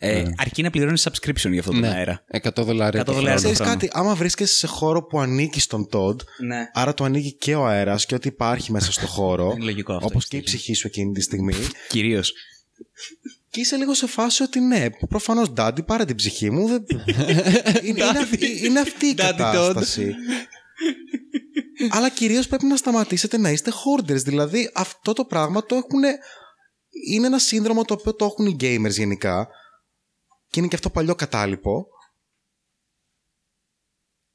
Ε, 0.01 0.23
αρκεί 0.38 0.61
να 0.61 0.69
πληρώνεις 0.69 1.07
subscription 1.09 1.49
για 1.51 1.59
αυτό 1.59 1.71
τον 1.71 1.80
Ναι, 1.80 1.88
αέρα. 1.88 2.23
100 2.31 2.63
δολάρια. 2.63 3.01
100 3.01 3.05
το 3.05 3.13
δολάρια. 3.13 3.21
χρόνο. 3.21 3.38
ξέρεις 3.38 3.57
χρόνο. 3.57 3.71
κάτι 3.71 3.89
άμα 3.93 4.15
βρίσκεσαι 4.15 4.53
σε 4.55 4.67
χώρο 4.67 5.03
που 5.03 5.19
ανήκει 5.19 5.59
στον 5.59 5.89
Τόντ 5.89 6.21
Ναι. 6.45 6.69
άρα 6.73 6.93
του 6.93 7.03
ανήκει 7.03 7.31
και 7.34 7.55
ο 7.55 7.65
αέρας 7.67 8.05
και 8.05 8.15
ό,τι 8.15 8.27
υπάρχει 8.27 8.71
μέσα 8.71 8.91
στο 8.91 9.07
χώρο 9.07 9.51
Είναι 9.55 9.63
λογικό 9.63 9.93
αυτό, 9.93 10.05
όπως 10.05 10.15
έχεις 10.17 10.27
και 10.30 10.35
η 10.38 10.39
δίκιο. 10.39 10.53
ψυχή 10.57 10.73
σου 10.73 10.88
εκείνη 10.88 11.11
τη 11.11 11.21
στιγμή 11.21 11.53
Κυρίως. 11.89 12.34
και 13.49 13.59
είσαι 13.59 13.76
λίγο 13.76 13.93
σε 13.93 14.07
φάση 14.07 14.43
ότι 14.43 14.59
ναι 14.59 14.85
προφανώς 15.09 15.51
Ντάντι 15.51 15.84
πάρε 15.84 16.05
την 16.05 16.15
ψυχή 16.15 16.49
μου 16.49 16.67
δεν... 16.67 16.85
είναι, 17.84 18.03
είναι, 18.03 18.19
αυτή, 18.19 18.65
είναι 18.65 18.80
αυτή 18.80 19.05
η 19.05 19.15
Daddy 19.17 19.23
Todd. 19.31 19.35
κατάσταση 19.38 20.13
Αλλά 21.89 22.09
κυρίως 22.09 22.47
πρέπει 22.47 22.65
να 22.65 22.76
σταματήσετε 22.76 23.38
να 23.38 23.49
είστε 23.49 23.71
hoarders. 23.71 24.23
Δηλαδή 24.23 24.71
αυτό 24.73 25.13
το 25.13 25.26
πράγμα 25.26 25.65
το 25.65 25.76
έχουν... 25.76 25.99
Είναι 27.07 27.27
ένα 27.27 27.39
σύνδρομο 27.39 27.84
το 27.85 27.93
οποίο 27.93 28.13
το 28.15 28.26
έχουν 28.26 28.45
οι 28.45 28.55
gamers 28.59 28.91
γενικά. 28.97 29.47
Και 30.49 30.59
είναι 30.59 30.67
και 30.67 30.76
αυτό 30.76 30.89
παλιό 30.89 31.15
κατάλοιπο. 31.15 31.88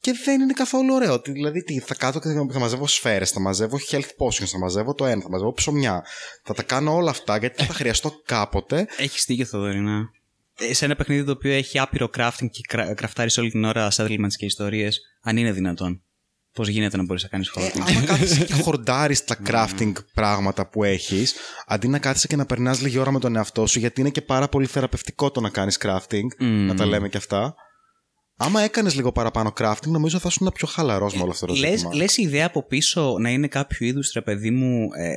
Και 0.00 0.12
δεν 0.24 0.40
είναι 0.40 0.52
καθόλου 0.52 0.94
ωραίο. 0.94 1.20
Τι- 1.20 1.32
Δηλαδή 1.32 1.62
τι, 1.62 1.80
θα 1.80 1.94
κάτω 1.94 2.18
και 2.18 2.28
θα 2.52 2.58
μαζεύω 2.58 2.86
σφαίρες, 2.86 3.30
θα 3.30 3.40
μαζεύω 3.40 3.78
health 3.90 4.08
potions, 4.18 4.46
θα 4.46 4.58
μαζεύω 4.58 4.94
το 4.94 5.04
ένα, 5.06 5.22
θα 5.22 5.28
μαζεύω 5.30 5.52
ψωμιά. 5.52 6.04
Θα 6.42 6.54
τα 6.54 6.62
κάνω 6.62 6.94
όλα 6.94 7.10
αυτά 7.10 7.36
γιατί 7.36 7.60
θα 7.60 7.66
τα 7.66 7.72
χρειαστώ 7.72 8.20
κάποτε. 8.24 8.86
Έχει 8.96 9.18
δίκιο, 9.26 9.44
Θοδωρήνα. 9.44 10.10
Ε, 10.58 10.74
Σε 10.74 10.84
ένα 10.84 10.96
παιχνίδι 10.96 11.24
το 11.24 11.30
οποίο 11.32 11.52
έχει 11.52 11.78
άπειρο 11.78 12.08
crafting 12.16 12.48
και 12.50 12.60
κραφτάρεις 12.94 13.38
όλη 13.38 13.50
την 13.50 13.64
ώρα 13.64 13.88
settlements 13.96 14.32
και 14.36 14.44
ιστορίες, 14.44 15.00
αν 15.20 15.36
είναι 15.36 15.52
δυνατόν. 15.52 16.02
Πώς 16.54 16.68
γίνεται 16.68 16.96
να 16.96 17.02
μπορείς 17.04 17.22
να 17.22 17.28
κάνεις 17.28 17.48
Ε, 17.48 17.52
crafting. 17.60 17.80
άμα 17.88 18.00
κάθεσαι 18.10 18.44
και 18.44 18.52
χορντάρεις 18.52 19.24
τα 19.24 19.36
crafting 19.46 19.92
πράγματα 20.14 20.66
που 20.68 20.84
έχεις, 20.84 21.34
αντί 21.66 21.88
να 21.88 21.98
κάθεσαι 21.98 22.26
και 22.26 22.36
να 22.36 22.46
περνάς 22.46 22.80
λίγη 22.80 22.98
ώρα 22.98 23.10
με 23.12 23.18
τον 23.20 23.36
εαυτό 23.36 23.66
σου, 23.66 23.78
γιατί 23.78 24.00
είναι 24.00 24.10
και 24.10 24.22
πάρα 24.22 24.48
πολύ 24.48 24.66
θεραπευτικό 24.66 25.30
το 25.30 25.40
να 25.40 25.48
κάνεις 25.50 25.78
crafting, 25.84 26.26
να 26.38 26.74
τα 26.74 26.86
λέμε 26.86 27.08
και 27.08 27.16
αυτά. 27.16 27.54
Άμα 28.36 28.60
έκανες 28.60 28.94
λίγο 28.94 29.12
παραπάνω 29.12 29.52
crafting, 29.58 29.86
νομίζω 29.86 30.18
θα 30.18 30.28
ήσουν 30.30 30.50
πιο 30.54 30.66
χαλαρός 30.66 31.14
με 31.14 31.22
όλο 31.22 31.30
αυτό 31.30 31.46
το 31.46 31.54
Λες, 31.54 31.70
ζήτημα. 31.70 31.94
λες 31.94 32.16
η 32.16 32.22
ιδέα 32.22 32.46
από 32.46 32.66
πίσω 32.66 33.16
να 33.18 33.30
είναι 33.30 33.48
κάποιο 33.48 33.86
είδους, 33.86 34.12
ρε 34.12 34.22
παιδί 34.22 34.50
μου, 34.50 34.88
ε, 34.96 35.12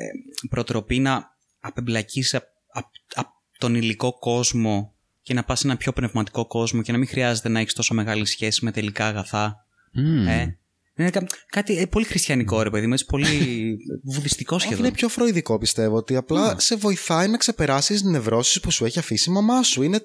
προτροπή 0.49 0.99
να 0.99 1.29
απεμπλακείς 1.59 2.33
απ, 2.35 2.43
απ- 2.73 2.85
απ 3.13 3.27
τον 3.57 3.75
υλικό 3.75 4.19
κόσμο 4.19 4.93
και 5.21 5.33
να 5.33 5.43
πας 5.43 5.59
σε 5.59 5.67
ένα 5.67 5.77
πιο 5.77 5.93
πνευματικό 5.93 6.47
κόσμο 6.47 6.81
και 6.81 6.91
να 6.91 6.97
μην 6.97 7.07
χρειάζεται 7.07 7.49
να 7.49 7.59
έχεις 7.59 7.73
τόσο 7.73 7.93
μεγάλη 7.93 8.25
σχέση 8.25 8.65
με 8.65 8.71
τελικά 8.71 9.05
αγαθά. 9.07 9.55
Μμμ. 9.93 10.27
Ε. 10.27 10.57
Είναι 10.97 11.09
κα- 11.09 11.27
κάτι 11.49 11.77
ε, 11.77 11.85
πολύ 11.85 12.05
χριστιανικό, 12.05 12.61
ρε 12.61 12.69
παιδί 12.69 12.87
μου, 12.87 12.93
έτσι, 12.93 13.05
πολύ 13.05 13.27
βουδιστικό 14.13 14.55
Όχι, 14.55 14.65
σχεδόν. 14.65 14.85
είναι 14.85 14.93
πιο 14.93 15.07
φροηδικό 15.09 15.57
πιστεύω, 15.57 15.95
ότι 15.95 16.15
απλά 16.15 16.59
σε 16.59 16.75
βοηθάει 16.75 17.27
να 17.27 17.37
ξεπεράσεις 17.37 18.03
νευρώσεις 18.03 18.59
που 18.59 18.71
σου 18.71 18.85
έχει 18.85 18.99
αφήσει 18.99 19.29
η 19.29 19.33
μαμά 19.33 19.63
σου. 19.63 19.81
Είναι 19.83 20.01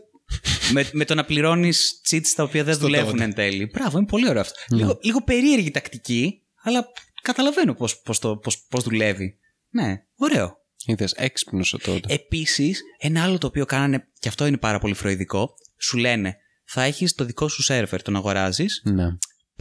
με, 0.73 0.89
με 0.93 1.05
το 1.05 1.15
να 1.15 1.25
πληρώνεις 1.25 2.01
cheats 2.11 2.27
τα 2.37 2.43
οποία 2.43 2.65
δεν 2.65 2.77
δουλεύουν 2.79 3.21
εν 3.21 3.35
τέλει. 3.35 3.71
Μπράβο, 3.73 3.99
είναι 3.99 4.07
πολύ 4.07 4.29
ωραίο 4.29 4.41
αυτό. 4.41 4.55
Λίγο, 4.77 4.99
λίγο 5.03 5.23
περίεργη 5.23 5.71
τακτική, 5.71 6.43
αλλά 6.63 6.87
καταλαβαίνω 7.23 7.75
πώς 7.75 8.01
πώς 8.01 8.19
το- 8.19 8.37
πώς- 8.37 8.67
πώς 8.69 8.83
δουλεύει. 8.85 9.39
Ναι, 9.71 10.03
ωραίο. 10.17 10.57
Είδες, 10.87 11.13
έξυπνος 11.13 11.73
ο 11.73 11.79
τότε. 11.79 12.15
Επίσης, 12.15 12.81
ένα 12.99 13.23
άλλο 13.23 13.39
το 13.39 13.47
οποίο 13.47 13.65
κάνανε, 13.65 14.09
και 14.19 14.29
αυτό 14.29 14.47
είναι 14.47 14.57
πάρα 14.57 14.79
πολύ 14.79 14.95
φροηδικό, 14.95 15.55
σου 15.79 15.97
λένε 15.99 16.37
θα 16.65 16.83
έχεις 16.83 17.15
το 17.15 17.25
δικό 17.25 17.49
σου 17.49 17.63
σερβερ, 17.63 18.03
τον 18.03 18.17
αγοράζεις, 18.17 18.83
ναι. 18.85 19.05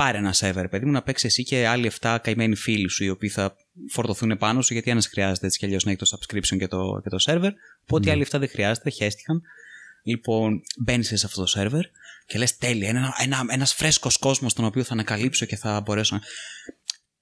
Πάρε 0.01 0.17
ένα 0.17 0.33
σερβερ, 0.33 0.67
παιδί 0.67 0.85
μου, 0.85 0.91
να 0.91 1.01
παίξει 1.01 1.25
εσύ 1.25 1.43
και 1.43 1.67
άλλοι 1.67 1.91
7 2.01 2.17
καημένοι 2.21 2.55
φίλοι 2.55 2.89
σου, 2.89 3.03
οι 3.03 3.09
οποίοι 3.09 3.29
θα 3.29 3.55
φορτωθούν 3.89 4.37
πάνω 4.37 4.61
σου, 4.61 4.73
γιατί 4.73 4.91
ένας 4.91 5.07
χρειάζεται 5.07 5.45
έτσι 5.45 5.59
κι 5.59 5.65
αλλιώς 5.65 5.83
να 5.83 5.91
έχει 5.91 5.99
το 5.99 6.17
subscription 6.17 6.57
και 6.57 6.67
το, 6.67 7.01
και 7.03 7.09
το 7.09 7.17
server. 7.25 7.51
Οπότε 7.83 8.09
οι 8.09 8.11
άλλοι 8.11 8.25
7 8.31 8.39
δεν 8.39 8.49
χρειάζεται, 8.49 8.89
χέστηκαν. 8.89 9.41
Λοιπόν, 10.03 10.61
μπαίνεις 10.83 11.07
σε 11.07 11.25
αυτό 11.25 11.41
το 11.41 11.47
σερβερ 11.47 11.81
και 12.25 12.37
λες: 12.37 12.57
Τέλεια, 12.57 12.89
ένα, 12.89 13.13
ένα, 13.21 13.45
ένας 13.49 13.73
φρέσκος 13.73 14.17
κόσμος 14.17 14.53
τον 14.53 14.65
οποίο 14.65 14.83
θα 14.83 14.93
ανακαλύψω 14.93 15.45
και 15.45 15.55
θα 15.55 15.81
μπορέσω 15.81 16.15
να. 16.15 16.21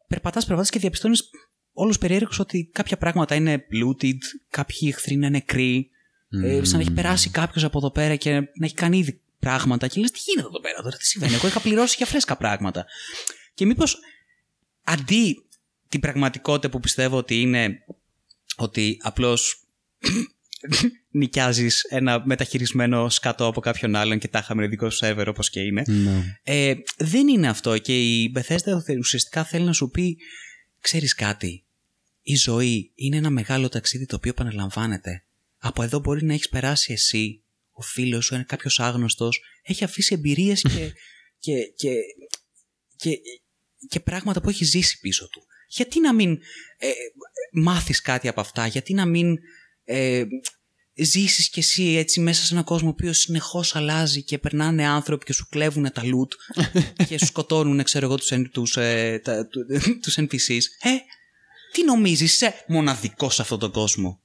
Περπατάς, 0.08 0.46
περπατάς 0.46 0.70
και 0.70 0.80
διαπιστώνεις 0.80 1.30
όλους 1.74 1.98
περίεργους 1.98 2.40
ότι 2.40 2.70
κάποια 2.74 2.98
πράγματα 2.98 3.36
είναι 3.36 3.56
looted, 3.56 4.18
κάποιοι 4.50 4.90
εχθροί 4.94 5.14
είναι 5.14 5.30
νεκροί. 5.30 5.90
Ε, 6.44 6.64
σαν 6.64 6.76
να 6.76 6.82
έχει 6.82 6.92
περάσει 6.92 7.30
κάποιος 7.30 7.64
από 7.64 7.78
εδώ 7.78 7.92
πέρα 7.92 8.16
και 8.16 8.32
να 8.32 8.66
έχει 8.66 8.74
κάνει 8.74 8.98
ήδη 8.98 9.22
πράγματα. 9.40 9.88
Και 9.88 10.00
λες: 10.00 10.12
Τι 10.12 10.20
γίνεται 10.26 10.48
εδώ 10.48 10.60
πέρα 10.60 10.82
τώρα, 10.82 10.98
τι 10.98 11.06
συμβαίνει. 11.06 11.34
Εγώ 11.34 11.48
είχα 11.48 11.60
πληρώσει 11.60 11.96
για 11.98 12.06
φρέσκα 12.06 12.38
πράγματα. 12.38 12.86
Και 13.54 13.66
μήπως 13.66 13.98
αντί 14.84 15.44
την 15.90 16.00
πραγματικότητα 16.00 16.70
που 16.70 16.80
πιστεύω 16.80 17.18
ότι 17.18 17.42
είναι 17.42 17.84
ότι 18.56 18.98
απλώς 19.02 19.64
νοικιάζεις 21.12 21.84
ένα 21.84 22.26
μεταχειρισμένο 22.26 23.10
σκατό 23.10 23.46
από 23.46 23.62
κάποιον 23.62 23.96
άλλον 23.96 24.20
και 24.20 24.28
τα 24.28 24.40
είχαμε 24.40 24.68
δικό 24.68 24.90
σου 24.90 24.98
σερβερ 24.98 25.28
όπως 25.28 25.50
και 25.50 25.60
είναι. 25.60 25.84
ναι. 25.88 26.40
Ε, 26.44 26.74
δεν 26.98 27.28
είναι 27.28 27.48
αυτό 27.50 27.78
και 27.78 28.00
η 28.00 28.32
Bethesda 28.36 28.98
ουσιαστικά 29.00 29.44
θέλει 29.44 29.66
να 29.66 29.74
σου 29.74 29.90
πει 29.90 30.18
ξέρεις 30.80 31.16
κάτι, 31.16 31.64
η 32.22 32.36
ζωή 32.36 32.92
είναι 32.96 33.18
ένα 33.18 33.30
μεγάλο 33.30 33.70
ταξίδι 33.70 34.06
το 34.06 34.16
οποίο 34.16 34.32
επαναλαμβάνεται. 34.32 35.24
Από 35.58 35.84
εδώ 35.84 36.00
μπορεί 36.00 36.26
να 36.26 36.34
έχεις 36.34 36.50
περάσει 36.50 36.94
εσύ, 36.94 37.42
ο 37.80 37.82
φίλος 37.82 38.26
σου, 38.26 38.34
ένα 38.36 38.44
κάποιος 38.44 38.80
άγνωστος, 38.80 39.40
έχει 39.62 39.84
αφήσει 39.84 40.14
εμπειρίες 40.14 40.62
και, 40.62 40.92
και, 41.46 41.54
και, 41.76 41.94
και, 42.96 43.20
και 43.90 44.00
πράγματα 44.00 44.42
που 44.42 44.50
έχει 44.50 44.66
ζήσει 44.66 45.00
πίσω 45.00 45.30
του. 45.30 45.44
Γιατί 45.68 46.00
να 46.00 46.14
μην 46.14 46.32
ε, 46.78 46.90
μάθεις 47.54 48.02
κάτι 48.02 48.28
από 48.28 48.42
αυτά, 48.42 48.68
γιατί 48.68 48.94
να 48.94 49.06
μην 49.06 49.38
ε, 49.84 50.24
ζήσεις 50.94 51.50
κι 51.50 51.60
εσύ 51.60 51.84
έτσι 51.84 52.20
μέσα 52.20 52.46
σε 52.46 52.54
έναν 52.54 52.64
κόσμο 52.66 52.88
ο 52.88 52.92
οποίος 52.92 53.18
συνεχώς 53.18 53.76
αλλάζει 53.76 54.24
και 54.24 54.38
περνάνε 54.38 54.88
άνθρωποι 54.88 55.26
και 55.26 55.34
σου 55.34 55.48
κλέβουν 55.50 55.92
τα 55.94 56.02
loot 56.02 56.62
και 57.08 57.18
σου 57.18 57.26
σκοτώνουν, 57.26 57.84
ξέρω 57.84 58.06
εγώ, 58.06 58.16
τους, 58.18 58.30
N- 58.32 58.50
τους, 58.52 58.78
ε, 58.78 59.20
τα- 59.24 59.48
του- 59.48 59.66
τους 60.02 60.18
NPCs. 60.18 60.62
Ε, 60.82 60.90
τι 61.72 61.84
νομίζεις, 61.84 62.34
είσαι 62.34 62.64
μοναδικός 62.68 63.36
σε 63.36 63.42
αυτόν 63.42 63.60
τον 63.60 63.72
κόσμο. 63.72 64.22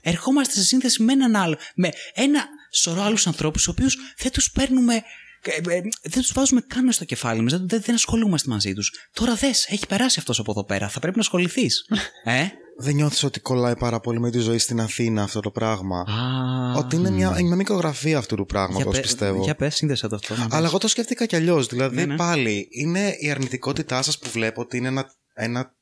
Ερχόμαστε 0.00 0.54
σε 0.54 0.64
σύνθεση 0.64 1.02
με 1.02 1.12
έναν 1.12 1.36
άλλο, 1.36 1.58
με 1.74 1.90
ένα 2.14 2.48
σωρό 2.72 3.02
άλλους 3.02 3.26
ανθρώπους, 3.26 3.62
τους 3.62 3.72
οποίους 3.72 3.96
δεν 4.18 4.32
τους 4.32 4.50
παίρνουμε, 4.50 4.94
ε, 4.94 5.50
ε, 5.74 5.80
δεν 6.02 6.22
τους 6.22 6.32
βάζουμε 6.32 6.60
καν 6.60 6.84
μες 6.84 6.94
στο 6.94 7.04
κεφάλι 7.04 7.40
μας, 7.40 7.52
δεν, 7.52 7.68
δεν, 7.68 7.80
δεν 7.84 7.94
ασχολούμαστε 7.94 8.50
μαζί 8.50 8.72
τους. 8.72 8.92
Τώρα 9.12 9.34
δες, 9.34 9.66
έχει 9.68 9.86
περάσει 9.86 10.18
αυτός 10.18 10.38
από 10.38 10.50
εδώ 10.50 10.64
πέρα, 10.64 10.88
θα 10.88 10.98
πρέπει 11.00 11.16
να 11.16 11.22
ασχοληθείς. 11.22 11.84
ε; 12.24 12.46
Δεν 12.78 12.94
νιώθεις 12.94 13.22
ότι 13.22 13.40
κολλάει 13.40 13.76
πάρα 13.76 14.00
πολύ 14.00 14.20
με 14.20 14.30
τη 14.30 14.38
ζωή 14.38 14.58
στην 14.58 14.80
Αθήνα 14.80 15.22
αυτό 15.22 15.40
το 15.40 15.50
πράγμα; 15.50 16.00
Α, 16.00 16.78
ότι 16.78 16.96
είναι 16.96 17.10
μια, 17.10 17.28
είναι 17.38 17.46
μια 17.46 17.56
μικρογραφία 17.56 18.18
αυτού 18.18 18.34
του 18.36 18.46
πράγματος, 18.46 18.92
πε- 18.92 19.02
πιστεύω. 19.02 19.42
Για 19.42 19.54
πες, 19.54 19.74
σύνδεσε 19.74 20.08
το 20.08 20.14
αυτό. 20.16 20.34
να 20.34 20.42
Αλλά 20.42 20.60
πες. 20.60 20.68
εγώ 20.68 20.78
το 20.78 20.88
σκέφτηκα 20.88 21.26
κι 21.26 21.36
αλλιώς. 21.36 21.66
Δηλαδή, 21.66 21.96
Ναι, 21.96 22.04
ναι. 22.04 22.16
πάλι 22.16 22.68
είναι 22.70 23.16
η 23.18 23.30
αρνητικότητά 23.30 24.02
σας 24.02 24.18
που 24.18 24.30
βλέπω 24.30 24.60
ότι 24.60 24.76
είναι 24.76 24.88
ένα, 24.88 25.04
ένα 25.34 25.74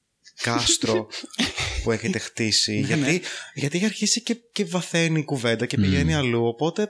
κάστρο 0.43 1.06
που 1.82 1.90
έχετε 1.90 2.19
χτίσει. 2.19 2.73
Ναι, 2.73 2.86
γιατί, 2.86 3.01
ναι. 3.01 3.19
γιατί 3.55 3.77
έχει 3.77 3.85
αρχίσει 3.86 4.23
και, 4.23 4.35
και 4.52 4.65
βαθαίνει 4.65 5.19
η 5.19 5.24
κουβέντα 5.24 5.66
και 5.66 5.77
πηγαίνει 5.77 6.15
αλλού. 6.15 6.47
Οπότε 6.47 6.89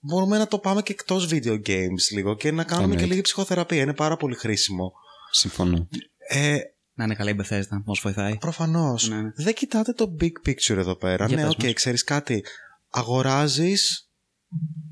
μπορούμε 0.00 0.38
να 0.38 0.46
το 0.46 0.58
πάμε 0.58 0.82
και 0.82 0.92
εκτός 0.92 1.28
video 1.30 1.60
games 1.66 2.02
λίγο 2.12 2.36
και 2.36 2.50
να 2.52 2.64
κάνουμε 2.64 2.86
και 2.86 2.92
Εννοείται. 2.92 3.06
λίγη 3.06 3.20
ψυχοθεραπεία. 3.20 3.82
Είναι 3.82 3.94
πάρα 3.94 4.16
πολύ 4.16 4.34
χρήσιμο. 4.34 4.92
Συμφωνώ. 5.30 5.88
Ε, 6.28 6.58
Να 6.94 7.04
είναι 7.04 7.14
καλά 7.14 7.30
η 7.30 7.36
Bethesda, 7.42 7.82
μας 7.84 8.00
βοηθάει. 8.02 8.36
Προφανώς. 8.36 9.08
Ναι, 9.08 9.20
ναι. 9.20 9.30
Δεν 9.34 9.54
κοιτάτε 9.54 9.92
το 9.92 10.16
big 10.20 10.48
picture 10.48 10.76
εδώ 10.76 10.94
πέρα. 10.96 11.26
Για 11.26 11.36
ναι, 11.36 11.42
πες 11.42 11.52
οκ, 11.52 11.62
μας. 11.62 11.72
ξέρεις 11.72 12.04
κάτι. 12.04 12.44
Αγοράζεις 12.90 14.08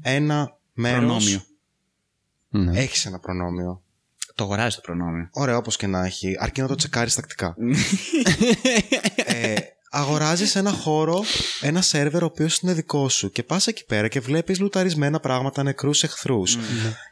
ένα 0.02 0.58
μέρος. 0.72 0.98
Προνόμιο. 1.00 1.42
Ναι. 2.48 2.80
Έχεις 2.80 3.06
ένα 3.06 3.18
προνόμιο. 3.18 3.82
Το 4.36 4.44
αγοράζει 4.44 4.76
το 4.76 4.82
προνόμιο. 4.82 5.28
Ωραία, 5.32 5.56
όπως 5.56 5.76
και 5.76 5.86
να 5.86 6.04
έχει, 6.04 6.36
αρκεί 6.38 6.60
να 6.60 6.66
το 6.66 6.74
τσεκάρεις 6.74 7.14
τακτικά. 7.14 7.56
ε, 9.26 9.54
αγοράζεις 9.90 10.56
ένα 10.56 10.70
χώρο, 10.70 11.24
ένα 11.60 11.82
σερβερ 11.82 12.22
ο 12.22 12.26
οποίος 12.26 12.58
είναι 12.58 12.72
δικό 12.72 13.08
σου 13.08 13.30
και 13.30 13.42
πας 13.42 13.66
εκεί 13.66 13.84
πέρα 13.84 14.08
και 14.08 14.20
βλέπεις 14.20 14.60
λουταρισμένα 14.60 15.20
πράγματα, 15.20 15.62
νεκρούς 15.62 16.02
εχθρούς. 16.02 16.58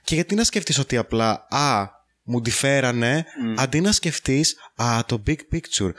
Και 0.04 0.14
γιατί 0.14 0.34
να 0.34 0.44
σκεφτείς 0.44 0.78
ότι 0.78 0.96
απλά, 0.96 1.46
Α, 1.50 1.86
μου 2.22 2.40
τη 2.40 2.50
φέρανε, 2.50 3.24
αντί 3.56 3.80
να 3.80 3.92
σκεφτείς, 3.92 4.56
Α, 4.76 5.04
το 5.06 5.22
big 5.26 5.38
picture. 5.52 5.92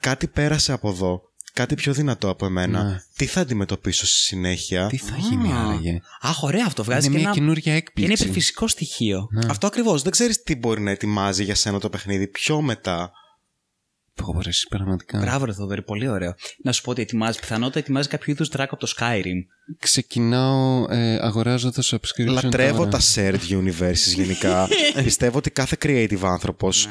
Κάτι 0.00 0.26
πέρασε 0.26 0.72
από 0.72 0.88
εδώ. 0.88 1.29
Κάτι 1.52 1.74
πιο 1.74 1.92
δυνατό 1.92 2.28
από 2.28 2.46
εμένα. 2.46 2.82
Ναι. 2.82 3.02
Τι 3.16 3.26
θα 3.26 3.40
αντιμετωπίσω 3.40 4.06
στη 4.06 4.16
συνέχεια; 4.16 4.86
Τι 4.86 4.96
θα 4.96 5.16
γίνει 5.16 5.52
Α. 5.52 5.60
άραγε; 5.66 6.00
Αχ, 6.20 6.42
ωραία 6.42 6.64
αυτό. 6.66 6.84
Βγάζει 6.84 7.06
Είναι 7.06 7.14
και 7.14 7.20
μια 7.20 7.30
ένα, 7.30 7.38
καινούργια 7.38 7.72
και 7.72 7.78
έκπληξη. 7.78 8.12
ένα 8.12 8.22
υπερφυσικό 8.22 8.68
στοιχείο. 8.68 9.28
Αυτό 9.48 9.66
ακριβώς. 9.66 10.02
Δεν 10.02 10.12
ξέρεις 10.12 10.42
τι 10.42 10.56
μπορεί 10.56 10.80
να 10.80 10.90
ετοιμάζει 10.90 11.44
για 11.44 11.54
σένα 11.54 11.80
το 11.80 11.88
παιχνίδι 11.90 12.26
πιο 12.28 12.60
μετά. 12.60 13.10
Πω, 14.14 14.32
πω, 14.34 14.40
ρε, 14.40 14.48
εσύ, 14.48 14.66
πραγματικά. 14.68 15.18
Μπράβο, 15.18 15.44
ρε 15.44 15.52
Θοδωρή, 15.52 15.82
πολύ 15.82 16.08
ωραίο. 16.08 16.34
Να 16.62 16.72
σου 16.72 16.82
πω 16.82 16.90
ότι 16.90 17.02
ετοιμάζει, 17.02 17.38
πιθανότατα 17.38 17.78
ετοιμάζει 17.78 18.08
κάποιο 18.08 18.32
είδους 18.32 18.48
track 18.52 18.66
από 18.70 18.76
το 18.76 18.92
Skyrim. 18.98 19.38
Ξεκινάω 19.78 20.86
ε, 20.90 21.14
αγοράζοντας 21.20 21.94
subscription. 21.94 22.26
Λατρεύω 22.26 22.76
τώρα. 22.76 22.90
τα 22.90 23.00
shared 23.14 23.40
universes 23.50 24.14
γενικά. 24.14 24.68
Πιστεύω 25.04 25.38
ότι 25.38 25.50
κάθε 25.50 25.76
creative 25.82 26.20
άνθρωπος 26.22 26.86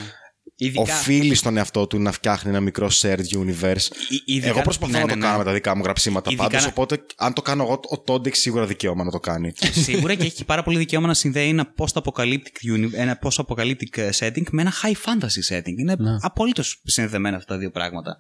Ειδικά, 0.62 0.82
οφείλει 0.82 1.36
στον 1.36 1.58
εαυτό 1.58 1.88
του 1.88 2.00
να 2.00 2.12
φτιάχνει 2.12 2.50
ένα 2.50 2.60
μικρό 2.60 2.90
shared 2.94 3.24
universe. 3.34 3.88
Ει- 4.10 4.22
ειδικά- 4.26 4.48
Εγώ 4.50 4.62
προσπαθώ 4.62 4.92
ναι, 4.92 5.00
να 5.00 5.06
ναι, 5.06 5.12
το 5.12 5.18
ναι. 5.18 5.26
κάνω 5.26 5.38
με 5.38 5.44
τα 5.44 5.54
δικά 5.54 5.76
μου 5.76 5.84
γραψίματα 5.84 6.30
Ειδικά 6.32 6.48
πάντως, 6.48 6.64
να- 6.64 6.70
οπότε 6.70 7.06
αν 7.18 7.34
το 7.34 7.42
κάνω 7.42 7.64
εγώ, 7.64 7.80
ο 7.90 8.00
Τόντι 8.00 8.30
έχει 8.30 8.38
σίγουρα 8.38 8.66
δικαίωμα 8.66 9.04
να 9.04 9.12
το 9.12 9.20
κάνει. 9.20 9.52
Σίγουρα 9.72 10.16
και 10.16 10.24
έχει 10.26 10.46
πάρα 10.46 10.64
πολύ 10.64 10.78
δικαίωμα 10.78 11.08
να 11.08 11.14
συνδέει 11.14 11.50
ένα 11.50 11.74
post-apocalyptic, 11.78 12.74
uni- 12.76 12.94
ένα 12.94 13.20
post-apocalyptic 13.24 13.98
ε, 13.98 14.10
setting 14.20 14.44
με 14.52 14.62
ένα 14.62 14.74
high 14.84 14.94
fantasy 15.10 15.56
setting. 15.58 15.78
Είναι 15.78 15.96
Ναι. 16.00 16.18
απολύτως 16.22 16.82
συνδεδεμένα 16.84 17.38
αυτά 17.38 17.54
τα 17.54 17.60
δύο 17.60 17.72
πράγματα. 17.72 18.18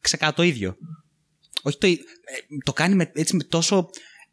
Ξεκάθαρα 0.00 0.36
το 0.36 0.42
ίδιο. 0.42 0.76
Όχι 1.62 1.78
το, 1.78 1.86
ί- 1.86 1.92
ε, 1.92 2.56
το 2.64 2.72
κάνει 2.72 2.94
με, 2.94 3.10
έτσι 3.14 3.36
με 3.36 3.42
τόσο 3.44 3.88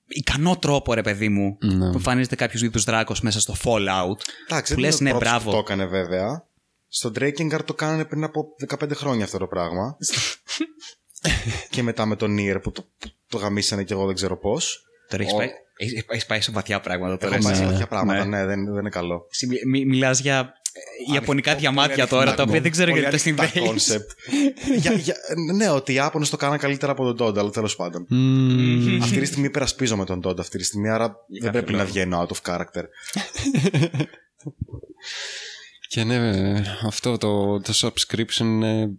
ικανό 0.07 0.57
τρόπο, 0.57 0.93
ρε 0.93 1.01
παιδί 1.01 1.29
μου, 1.29 1.57
Ναι. 1.61 1.77
που 1.89 1.97
εμφανίζεται 1.97 2.35
κάποιος 2.35 2.61
είδους 2.61 2.83
δράκος 2.83 3.21
μέσα 3.21 3.39
στο 3.39 3.55
Fallout. 3.63 4.19
Εντάξει, 4.49 4.73
που 4.73 4.81
δεν 4.81 4.89
λες, 4.89 4.99
είναι 4.99 5.09
ναι, 5.09 5.15
ο 5.15 5.19
πρώτος 5.19 5.33
μπράβο. 5.43 5.45
που 5.45 5.51
το 5.51 5.57
έκανε 5.57 5.85
βέβαια. 5.85 6.45
Στο 6.87 7.11
Drakengard 7.15 7.63
το 7.65 7.73
κάνανε 7.73 8.05
πριν 8.05 8.23
από 8.23 8.45
15 8.79 8.91
χρόνια 8.93 9.25
αυτό 9.25 9.37
το 9.37 9.47
πράγμα. 9.47 9.97
και 11.69 11.83
μετά 11.83 12.05
με 12.05 12.15
τον 12.15 12.35
Nier 12.39 12.57
που 12.61 12.71
το, 12.71 12.81
που 12.99 13.09
το 13.27 13.37
γαμίσανε 13.37 13.83
και 13.83 13.93
εγώ 13.93 14.05
δεν 14.05 14.15
ξέρω 14.15 14.37
πώς. 14.37 14.81
Τώρα 15.09 15.23
έχεις 15.23 15.33
Ο- 15.33 15.37
πάει, 15.37 15.49
έχεις- 15.77 16.05
έχεις 16.07 16.25
πάει 16.25 16.41
σε 16.41 16.51
βαθιά 16.51 16.79
πράγματα 16.79 17.17
τώρα. 17.17 17.35
Έχω 17.35 17.43
πάει 17.43 17.55
σε 17.55 17.61
εσύ. 17.61 17.71
τέτοια 17.71 17.87
πράγματα, 17.87 18.25
Ναι. 18.25 18.37
ναι, 18.37 18.45
δεν, 18.45 18.65
δεν 18.65 18.79
είναι 18.79 18.89
καλό. 18.89 19.27
Εσύ 19.31 19.47
μι- 19.47 19.65
μι- 19.65 19.85
μιλάς 19.85 20.19
για 20.19 20.53
ε, 21.09 21.13
ιαπωνικά 21.13 21.51
Ανοιχτό, 21.51 21.69
διαμάτια 21.71 21.95
πολύ 21.95 22.07
τώρα, 22.09 22.21
ανοιχτά- 22.21 22.43
τα 22.43 22.49
οποία 22.49 22.61
δεν 22.61 22.71
ξέρω 22.71 22.89
πολύ 22.91 23.01
γιατί 23.01 23.23
τα 23.23 23.29
ανοιχτά 23.29 23.47
συνδέεις. 23.59 23.91
concept. 23.91 24.07
για, 24.77 24.91
για, 24.93 25.15
ναι, 25.55 25.69
ότι 25.69 25.91
οι 25.91 25.95
Ιάπωνες 25.95 26.29
το 26.29 26.37
κάναν 26.37 26.57
καλύτερα 26.57 26.91
από 26.91 27.03
τον 27.03 27.17
Τόντα, 27.17 27.39
αλλά 27.41 27.49
τέλος 27.49 27.75
πάντων. 27.75 28.05
Μμμ. 28.09 29.01
αυτή 29.03 29.19
τη 29.19 29.25
στιγμή 29.25 29.45
υπερασπίζομαι 29.47 30.05
τον 30.05 30.21
Τόντα 30.21 30.41
αυτή 30.41 30.57
τη 30.57 30.63
στιγμή, 30.63 30.89
άρα 30.89 31.07
δεν 31.07 31.39
κάποιο 31.41 31.51
πρέπει 31.51 31.71
να 31.71 31.77
λόγο; 31.77 31.89
βγαίνω 31.89 32.27
out 32.27 32.35
of 32.35 32.51
character. 32.55 32.83
Και 35.87 36.03
ναι, 36.03 36.15
ε, 36.15 36.63
αυτό 36.85 37.17
το, 37.17 37.59
το 37.59 37.73
subscription 37.75 38.39
είναι 38.39 38.81
ε, 38.81 38.89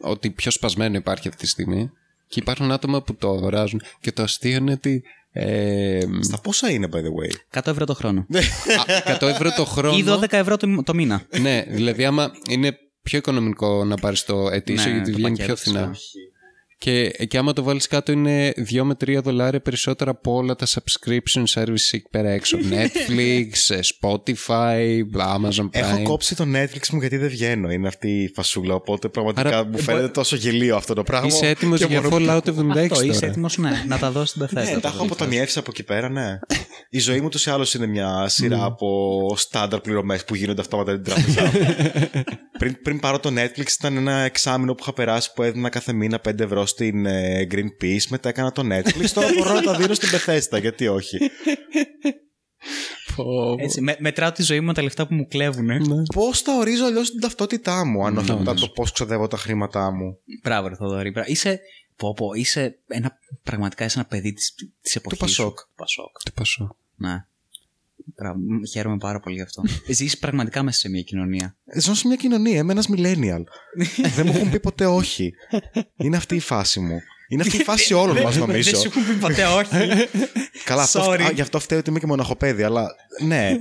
ότι 0.00 0.30
πιο 0.30 0.50
σπασμένο 0.50 0.96
υπάρχει 0.96 1.28
αυτή 1.28 1.40
τη 1.42 1.48
στιγμή. 1.48 1.90
Και 2.28 2.40
υπάρχουν 2.40 2.72
άτομα 2.72 3.02
που 3.02 3.14
το 3.14 3.30
αγοράζουν. 3.30 3.82
Και 4.00 4.12
το 4.12 4.22
αστείο 4.22 4.56
είναι 4.56 4.72
ότι. 4.72 5.04
Ε, 5.32 6.00
Στα 6.20 6.40
πόσα 6.40 6.70
είναι, 6.70 6.88
by 6.92 6.96
the 6.96 7.58
way; 7.58 7.60
100 7.60 7.66
ευρώ 7.66 7.84
το 7.84 7.94
χρόνο. 7.94 8.26
α, 9.06 9.16
100 9.20 9.22
ευρώ 9.28 9.52
το 9.56 9.64
χρόνο. 9.64 9.96
Ή 9.96 10.04
12 10.06 10.32
ευρώ 10.32 10.56
το, 10.56 10.82
το 10.82 10.94
μήνα. 10.94 11.26
Ναι, 11.40 11.64
δηλαδή 11.68 12.04
άμα 12.04 12.30
είναι 12.48 12.78
πιο 13.02 13.18
οικονομικό 13.18 13.84
να 13.84 13.96
πάρεις 13.96 14.24
το 14.24 14.48
ετήσιο 14.50 14.90
Ναι, 14.90 14.96
γιατί 14.96 15.10
το 15.10 15.16
βγαίνει 15.16 15.36
πακέτο 15.36 15.54
πιο 15.54 15.56
φθηνά. 15.56 15.96
Της, 16.78 16.86
Και, 17.18 17.24
και 17.26 17.38
άμα 17.38 17.52
το 17.52 17.62
βάλεις 17.62 17.86
κάτω 17.86 18.12
είναι 18.12 18.52
2 18.70 18.80
με 18.82 18.94
3 19.04 19.18
δολάρια 19.22 19.60
περισσότερα 19.60 20.10
από 20.10 20.34
όλα 20.34 20.54
τα 20.54 20.66
subscription 20.66 21.44
services 21.54 21.90
εκεί 21.90 22.06
πέρα 22.10 22.28
έξω. 22.30 22.58
Netflix, 22.72 23.50
ε, 23.74 23.78
Spotify, 24.00 25.00
Amazon 25.36 25.64
Prime. 25.64 25.68
Έχω 25.70 26.02
κόψει 26.02 26.36
το 26.36 26.44
Netflix 26.54 26.88
μου 26.92 27.00
γιατί 27.00 27.16
δεν 27.16 27.28
βγαίνω. 27.28 27.70
Είναι 27.70 27.88
αυτή 27.88 28.08
η 28.22 28.32
φασούλα. 28.34 28.74
Οπότε 28.74 29.08
πραγματικά 29.08 29.48
Άρα, 29.48 29.64
μου 29.64 29.76
ε, 29.78 29.82
φαίνεται 29.82 30.04
μπο- 30.06 30.10
τόσο 30.12 30.36
γελίο 30.36 30.76
αυτό 30.76 30.94
το 30.94 31.02
πράγμα. 31.02 31.26
Είσαι 31.26 31.46
έτοιμος 31.48 31.78
Και 31.78 31.86
για 31.86 32.02
μόνο- 32.02 32.16
Fallout 32.16 32.46
76 32.48 32.92
Αυτό, 32.92 33.04
είσαι 33.04 33.12
τώρα; 33.20 33.26
έτοιμος 33.26 33.58
ναι, 33.58 33.70
να 33.88 33.98
τα 33.98 34.10
δώσεις 34.10 34.30
στην 34.30 34.42
Bethesda. 34.46 34.64
Ναι, 34.74 34.80
τα 34.80 34.88
έχω 34.88 35.02
αποταμιεύσει 35.02 35.58
από 35.58 35.70
εκεί 35.72 35.82
πέρα, 35.82 36.08
ναι. 36.08 36.38
Η 36.90 36.98
ζωή 36.98 37.20
μου 37.20 37.28
τόσο 37.28 37.50
ή 37.50 37.52
άλλω 37.52 37.66
είναι 37.76 37.86
μια 37.86 38.28
σειρά 38.28 38.64
από 38.64 38.88
στάνταρ 39.36 39.80
πληρωμές 39.80 40.24
που 40.24 40.34
γίνονται 40.34 40.60
αυτόματα 40.60 41.00
την 41.00 41.04
τράπεζά 41.04 41.42
μου. 41.44 41.52
πριν, 42.58 42.80
πριν 42.82 43.00
πάρω 43.00 43.18
το 43.20 43.30
Netflix 43.36 43.66
ήταν 43.78 43.96
ένα 43.96 44.12
εξάμεινο 44.20 44.72
που 44.74 44.78
είχα 44.82 44.92
περάσει 44.92 45.32
που 45.34 45.42
έδινα 45.42 45.68
κάθε 45.68 45.92
μήνα 45.92 46.20
5 46.28 46.38
ευρώ 46.40 46.65
στην 46.66 47.06
ε, 47.06 47.46
Greenpeace. 47.50 48.06
Μετά 48.08 48.28
έκανα 48.28 48.52
το 48.52 48.62
Netflix. 48.70 49.08
Τώρα 49.14 49.28
μπορώ 49.36 49.52
να 49.52 49.62
τα 49.62 49.74
δίνω 49.76 49.94
στην 49.94 50.08
Bethesda. 50.08 50.60
Γιατί 50.60 50.88
όχι. 50.88 51.18
Έτσι, 53.58 53.80
με, 53.80 53.96
μετράω 53.98 54.32
τη 54.32 54.42
ζωή 54.42 54.60
μου 54.60 54.66
με 54.66 54.74
τα 54.74 54.82
λεφτά 54.82 55.06
που 55.06 55.14
μου 55.14 55.26
κλέβουν. 55.26 55.68
Πώς 56.14 56.40
θα 56.40 56.56
ορίζω 56.56 56.84
αλλιώς 56.84 57.10
την 57.10 57.20
ταυτότητά 57.20 57.84
μου, 57.84 58.06
αν 58.06 58.16
όχι 58.16 58.30
Ναι, 58.30 58.38
μετά 58.38 58.52
ναι. 58.52 58.60
το 58.60 58.68
πώς 58.68 58.92
ξοδεύω 58.92 59.26
τα 59.26 59.36
χρήματά 59.36 59.90
μου. 59.90 60.18
Μπράβο, 60.42 60.68
ρε 60.68 60.74
Θοδωρή. 60.74 61.10
μπράβο. 61.10 61.30
Είσαι, 61.30 61.60
πω, 61.96 62.12
πω, 62.14 62.32
είσαι 62.34 62.78
ένα, 62.86 63.18
πραγματικά 63.42 63.84
είσαι 63.84 63.98
ένα 63.98 64.08
παιδί 64.08 64.32
της, 64.32 64.54
της 64.80 64.96
εποχής 64.96 65.18
Πασόκ. 65.18 65.58
Σου. 65.58 65.66
Πασόκ. 65.76 66.22
Τι 66.22 66.30
πασώ. 66.30 66.76
Ναι. 66.96 67.14
Μπράβο, 68.14 68.38
μ, 68.38 68.62
χαίρομαι 68.70 68.96
πάρα 68.96 69.20
πολύ 69.20 69.36
γι' 69.36 69.42
αυτό. 69.42 69.62
Ζεις 69.96 70.18
πραγματικά 70.18 70.62
μέσα 70.62 70.78
σε 70.78 70.88
μια 70.88 71.02
κοινωνία. 71.02 71.56
Ζω 71.78 71.94
σε 71.94 72.06
μια 72.06 72.16
κοινωνία, 72.16 72.58
είμαι 72.58 72.72
ένας 72.72 72.88
millennial. 72.96 73.42
Δεν 74.16 74.26
μου 74.26 74.32
έχουν 74.34 74.50
πει 74.50 74.60
ποτέ 74.60 74.86
όχι. 74.86 75.32
Είναι 75.96 76.16
αυτή 76.16 76.34
η 76.34 76.40
φάση 76.40 76.80
μου. 76.80 77.00
Είναι 77.28 77.42
αυτή 77.42 77.56
η 77.56 77.62
φάση 77.62 77.94
όλων 77.94 78.22
μας, 78.22 78.36
νομίζω. 78.36 78.70
Δεν 78.70 78.80
σου 78.80 78.86
έχουν 78.88 79.06
πει 79.06 79.20
ποτέ 79.20 79.44
όχι. 79.44 79.68
Καλά, 80.64 80.82
αυτό, 80.82 81.10
Sorry. 81.10 81.20
α, 81.20 81.30
γι' 81.30 81.40
αυτό 81.40 81.60
φταίει 81.60 81.78
ότι 81.78 81.90
είμαι 81.90 81.98
και 81.98 82.06
μοναχοπέδι, 82.06 82.62
αλλά 82.62 82.86
ναι. 83.24 83.56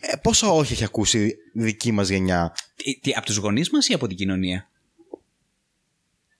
ε, 0.00 0.16
πόσα 0.22 0.48
όχι 0.48 0.72
έχει 0.72 0.84
ακούσει 0.84 1.26
η 1.26 1.62
δική 1.62 1.92
μας 1.92 2.08
γενιά; 2.08 2.52
τι, 2.76 2.98
τι, 3.00 3.12
από 3.16 3.26
τους 3.26 3.36
γονείς 3.36 3.70
μας 3.70 3.88
ή 3.88 3.94
από 3.94 4.06
την 4.06 4.16
κοινωνία; 4.16 4.68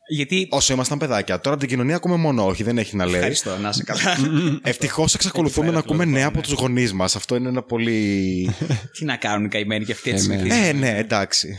Γιατί... 0.08 0.48
Όσο 0.50 0.72
ήμασταν 0.72 0.98
παιδάκια. 0.98 1.40
Τώρα 1.40 1.50
από 1.56 1.64
την 1.64 1.68
κοινωνία 1.74 1.96
ακούμε 1.96 2.16
μόνο 2.16 2.46
όχι, 2.46 2.62
δεν 2.62 2.78
έχει 2.78 2.96
να 2.96 3.04
λέει. 3.04 3.14
Ευχαριστώ, 3.14 3.56
να 3.58 3.68
είσαι 3.68 3.82
καλά. 3.82 4.16
Ευτυχώς 4.62 5.14
εξακολουθούμε 5.14 5.66
Εκεί 5.66 5.74
να 5.74 5.82
πέρα, 5.82 5.92
ακούμε 5.92 6.04
δηλαδή, 6.04 6.22
νέα 6.22 6.30
ναι. 6.30 6.38
από 6.38 6.48
τους 6.48 6.60
γονείς 6.60 6.92
μας. 6.92 7.16
Αυτό 7.16 7.36
είναι 7.36 7.48
ένα 7.48 7.62
πολύ. 7.62 8.50
Τι 8.98 9.04
να 9.04 9.16
κάνουν 9.16 9.44
οι 9.44 9.48
καημένοι 9.48 9.84
και 9.84 9.92
αυτοί 9.92 10.10
έτσι 10.10 10.30
Ε, 10.30 10.34
ναι. 10.34 10.38
συνηθίζουν. 10.38 10.64
ε, 10.64 10.72
ναι, 10.72 10.98
εντάξει. 10.98 11.58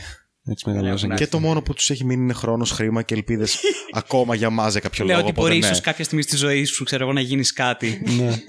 Έτσι 0.50 0.68
μεγαλώσαν. 0.68 1.14
Και 1.14 1.26
το 1.26 1.38
μόνο 1.40 1.62
που 1.62 1.74
τους 1.74 1.90
έχει 1.90 2.04
μείνει 2.04 2.22
είναι 2.22 2.32
χρόνος, 2.32 2.70
χρήμα 2.70 3.02
και 3.02 3.14
ελπίδες 3.14 3.58
ακόμα 3.92 4.34
για 4.34 4.50
μα 4.50 4.68
για 4.68 4.80
κάποιο 4.80 5.04
Λέω 5.04 5.16
λόγο. 5.16 5.28
ότι 5.28 5.40
μπορεί 5.40 5.50
οπότε 5.52 5.66
ναι. 5.66 5.70
ίσως 5.72 5.84
κάποια 5.84 6.04
στιγμή 6.04 6.22
στη 6.22 6.36
ζωή 6.36 6.64
σου, 6.64 6.84
ξέρω 6.84 7.02
εγώ, 7.04 7.12
να 7.12 7.20
γίνεις 7.20 7.52
κάτι. 7.52 8.02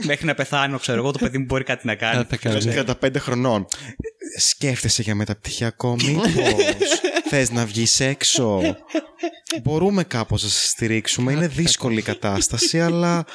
Μέχρι 0.05 0.25
να 0.25 0.33
πεθάνω, 0.33 0.79
ξέρω 0.79 0.97
εγώ, 0.97 1.11
το 1.11 1.19
παιδί 1.19 1.37
μου 1.37 1.45
μπορεί 1.45 1.63
κάτι 1.63 1.87
να 1.87 1.95
κάνει. 1.95 2.25
Θα 2.29 2.37
κάνει. 2.37 2.73
35 3.01 3.09
χρονών. 3.17 3.65
Σκέφτεσαι 4.37 5.01
για 5.01 5.15
μεταπτυχιακό 5.15 5.95
μήπως 6.05 6.27
Θες 7.33 7.51
να 7.51 7.65
βγεις 7.65 7.99
έξω; 7.99 8.61
Μπορούμε 9.63 10.03
κάπως 10.03 10.43
να 10.43 10.49
σε 10.49 10.67
στηρίξουμε. 10.67 11.31
Είναι 11.31 11.47
δύσκολη 11.47 11.99
η 11.99 12.01
κατάσταση, 12.01 12.81
αλλά, 12.81 13.25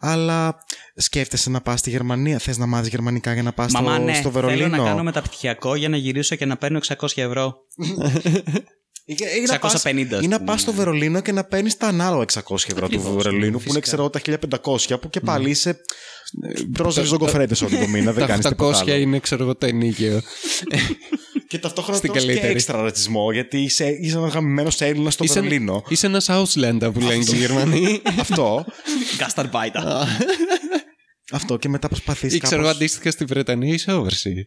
αλλά 0.00 0.58
σκέφτεσαι 0.96 1.50
να 1.50 1.60
πας 1.60 1.78
στη 1.80 1.90
Γερμανία. 1.90 2.38
Θες 2.38 2.58
να 2.58 2.66
μάθεις 2.66 2.88
γερμανικά 2.88 3.32
για 3.32 3.42
να 3.42 3.52
πας 3.52 3.72
Μαμά, 3.72 3.94
στο, 3.94 4.02
ναι, 4.04 4.14
στο 4.14 4.30
Βερολίνο. 4.30 4.68
θέλω 4.68 4.82
να 4.82 4.88
κάνω 4.88 5.02
μεταπτυχιακό 5.02 5.74
για 5.74 5.88
να 5.88 5.96
γυρίσω 5.96 6.36
και 6.36 6.46
να 6.46 6.56
παίρνω 6.56 6.78
600 6.78 7.22
ευρώ. 7.22 7.54
Ή, 9.04 9.16
ή 9.36 9.46
να 9.46 9.58
πας- 9.58 9.74
650 9.84 10.16
ας 10.16 10.24
ή 10.24 10.28
να 10.28 10.36
πούμε. 10.36 10.50
πας 10.50 10.60
στο 10.60 10.72
Βερολίνο 10.72 11.20
και 11.20 11.32
να 11.32 11.44
παίρνεις 11.44 11.76
τα 11.76 11.86
ανάλογα 11.86 12.22
600 12.22 12.68
ευρώ 12.70 12.88
του 12.88 12.96
Ακριβώς, 12.96 13.22
Βερολίνου, 13.22 13.44
ναι, 13.44 13.50
που 13.50 13.56
είναι 13.56 13.62
φυσικά. 13.62 13.80
ξέρω 13.80 14.02
εγώ 14.02 14.10
τα 14.10 14.20
1500, 14.20 14.98
που 15.00 15.10
και 15.10 15.20
πάλι 15.20 15.50
είσαι. 15.50 15.80
Τρως 16.72 16.96
ριζογκοφρέτες 16.96 17.62
όλο 17.62 17.78
το 17.78 17.88
μήνα, 17.88 18.12
δεν 18.12 18.20
Τα 18.20 18.26
κάνεις 18.30 18.46
τίποτα 18.46 18.78
800 18.78 18.90
άλλο. 18.92 19.00
είναι, 19.00 19.18
ξέρω 19.18 19.42
εγώ, 19.42 19.56
το 19.56 19.66
ενίκαιο. 19.66 20.20
Και 21.50 21.58
ταυτόχρονα 21.58 21.98
Στην 21.98 22.10
τρως 22.10 22.22
και 22.22 22.28
καλύτερη. 22.28 22.52
έξτρα 22.54 22.82
ρατσισμό, 22.82 23.32
γιατί 23.32 23.58
είσαι, 23.62 23.88
είσαι 24.00 24.16
ένας 24.16 24.32
γαμμένο 24.32 24.70
Έλληνας 24.78 25.12
στο 25.14 25.24
Είσαι, 25.24 25.32
Βερολίνο. 25.40 25.82
είσαι 25.88 26.06
ένας 26.06 26.26
Ausländer 26.30 26.90
που 26.92 27.00
λένε 27.00 27.24
και 27.24 27.34
οι 27.36 27.38
Γερμανοί. 27.38 28.02
αυτό, 28.20 28.64
Γκασταρμπάιτα. 29.16 30.06
αυτό 31.32 31.56
και 31.56 31.68
μετά 31.68 31.88
προσπαθείς. 31.88 32.34
Ή 32.34 32.38
ξέρω 32.38 32.60
εγώ, 32.60 32.70
αντίστοιχα 32.70 33.10
στη 33.10 33.24
Βρετανία 33.24 33.74
είσαι 33.74 33.92
overseas. 33.92 34.46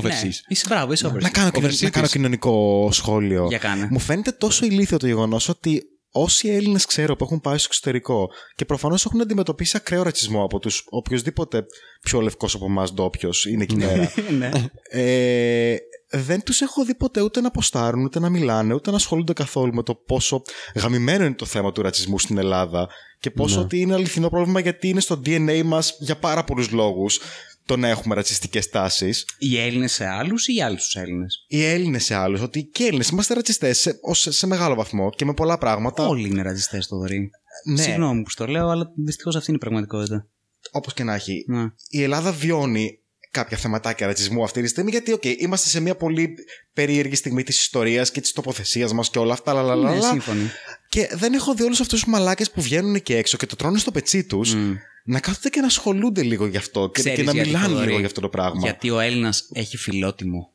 Overseas. 0.00 0.22
Ναι, 0.22 0.30
είσαι 0.48 0.64
μπράβο, 0.68 0.92
είσαι 0.92 1.06
Να 1.06 1.12
overseas. 1.12 1.30
κάνω, 1.32 1.50
κοινο- 1.50 1.68
Overseas 1.68 1.80
να 1.82 1.90
κάνω 1.90 2.04
της. 2.04 2.14
κοινωνικό 2.14 2.88
σχόλιο. 2.92 3.46
Για 3.48 3.58
κάνε. 3.58 3.88
Μου 3.90 3.98
φαίνεται 3.98 4.30
τόσο 4.32 4.64
ηλίθιο 4.66 4.96
το 4.98 5.06
γεγονός 5.06 5.48
ότι 5.48 5.82
όσοι 6.12 6.48
Έλληνες 6.48 6.86
ξέρω 6.86 7.16
που 7.16 7.24
έχουν 7.24 7.40
πάει 7.40 7.58
στο 7.58 7.66
εξωτερικό 7.70 8.28
και 8.54 8.64
προφανώς 8.64 9.04
έχουν 9.04 9.20
αντιμετωπίσει 9.20 9.76
ακραίο 9.76 10.02
ρατσισμό 10.02 10.44
από 10.44 10.58
τους 10.58 10.84
οποιοδήποτε 10.90 11.64
πιο 12.02 12.20
λευκός 12.20 12.54
από 12.54 12.64
εμάς 12.64 12.92
ντόπιος 12.92 13.46
είναι 13.46 13.62
εκεί 13.62 13.76
πέρα. 13.76 14.12
Ναι. 14.38 14.50
ε, 14.90 15.76
δεν 16.14 16.42
τους 16.42 16.60
έχω 16.60 16.84
δει 16.84 16.94
ποτέ 16.94 17.20
ούτε 17.20 17.40
να 17.40 17.50
ποστάρουν, 17.50 18.04
ούτε 18.04 18.20
να 18.20 18.28
μιλάνε, 18.28 18.74
ούτε 18.74 18.90
να 18.90 18.96
ασχολούνται 18.96 19.32
καθόλου 19.32 19.74
με 19.74 19.82
το 19.82 19.94
πόσο 19.94 20.42
γαμημένο 20.74 21.24
είναι 21.24 21.34
το 21.34 21.44
θέμα 21.44 21.72
του 21.72 21.82
ρατσισμού 21.82 22.18
στην 22.18 22.38
Ελλάδα 22.38 22.88
και 23.20 23.30
πόσο 23.30 23.60
ότι 23.60 23.80
είναι 23.80 23.94
αληθινό 23.94 24.28
πρόβλημα 24.28 24.60
γιατί 24.60 24.88
είναι 24.88 25.00
στο 25.00 25.20
DNA 25.26 25.62
μας 25.64 25.96
για 25.98 26.18
πάρα 26.18 26.44
πολλούς 26.44 26.70
λόγους 26.70 27.20
το 27.66 27.76
να 27.76 27.88
έχουμε 27.88 28.14
ρατσιστικές 28.14 28.68
τάσεις. 28.68 29.26
Οι 29.38 29.58
Έλληνες 29.58 29.92
σε 29.92 30.06
άλλους 30.06 30.46
ή 30.48 30.54
οι 30.54 30.62
άλλοι 30.62 30.78
στους 30.78 30.94
Έλληνες; 30.94 31.44
Οι 31.48 31.64
Έλληνες 31.64 32.04
σε 32.04 32.14
άλλους, 32.14 32.40
ότι 32.40 32.62
και 32.62 32.82
οι 32.82 32.86
Έλληνες 32.86 33.08
είμαστε 33.08 33.34
ρατσιστές 33.34 33.78
σε, 33.78 33.98
ως- 34.02 34.26
σε 34.30 34.46
μεγάλο 34.46 34.74
βαθμό 34.74 35.10
και 35.10 35.24
με 35.24 35.34
πολλά 35.34 35.58
πράγματα. 35.58 36.06
Όλοι 36.08 36.28
είναι 36.28 36.42
ρατσιστές 36.42 36.84
Θοδωρή. 36.84 37.30
Ναι. 37.64 37.82
Συγγνώμη 37.82 38.22
που 38.22 38.30
στο 38.30 38.46
λέω, 38.46 38.68
αλλά 38.68 38.92
δυστυχώς 38.96 39.36
αυτή 39.36 39.46
είναι 39.50 39.56
η 39.56 39.60
πραγματικότητα. 39.60 40.26
Όπως 40.70 40.94
και 40.94 41.04
να 41.04 41.14
έχει. 41.14 41.44
Ναι. 41.48 41.62
Η 41.88 42.02
Ελλάδα 42.02 42.32
βιώνει 42.32 42.96
κάποια 43.30 43.56
θεματάκια 43.56 44.06
ρατσισμού 44.06 44.42
αυτή 44.42 44.62
τη 44.62 44.68
στιγμή, 44.68 44.90
γιατί, 44.90 45.12
οκ, 45.12 45.24
είμαστε 45.24 45.68
σε 45.68 45.80
μια 45.80 45.96
πολύ 45.96 46.34
περίεργη 46.72 47.14
στιγμή 47.14 47.42
της 47.42 47.60
ιστορίας 47.60 48.10
και 48.10 48.20
της 48.20 48.32
τοποθεσίας 48.32 48.92
μας 48.92 49.10
και 49.10 49.18
όλα 49.18 49.32
αυτά. 49.32 49.52
λα, 49.52 49.62
λα, 49.62 49.74
λα, 49.74 49.90
Ναι, 49.90 49.96
λα. 50.00 50.08
σύμφωνοι. 50.10 50.50
Και 50.92 51.08
δεν 51.12 51.32
έχω 51.32 51.54
δει 51.54 51.62
όλους 51.62 51.80
αυτούς 51.80 52.00
τους 52.00 52.08
μαλάκες 52.12 52.50
που 52.50 52.62
βγαίνουν 52.62 52.94
εκεί 52.94 53.12
έξω 53.12 53.36
και 53.36 53.46
το 53.46 53.56
τρώνε 53.56 53.78
στο 53.78 53.90
πετσί 53.90 54.24
τους 54.24 54.54
Μμ. 54.54 54.72
να 55.04 55.20
κάθονται 55.20 55.48
και 55.48 55.60
να 55.60 55.66
ασχολούνται 55.66 56.22
λίγο 56.22 56.46
γι' 56.46 56.56
αυτό 56.56 56.90
και, 56.90 57.00
Ξέρεις 57.00 57.18
και 57.18 57.24
να 57.24 57.32
γιατί, 57.32 57.48
μιλάνε 57.48 57.66
Θοδωρή; 57.68 57.86
λίγο 57.86 57.98
γι' 57.98 58.04
αυτό 58.06 58.20
το 58.20 58.28
πράγμα. 58.28 58.60
Γιατί 58.60 58.90
ο 58.90 59.00
Έλληνας 59.00 59.48
έχει 59.52 59.76
φιλότιμο. 59.76 60.52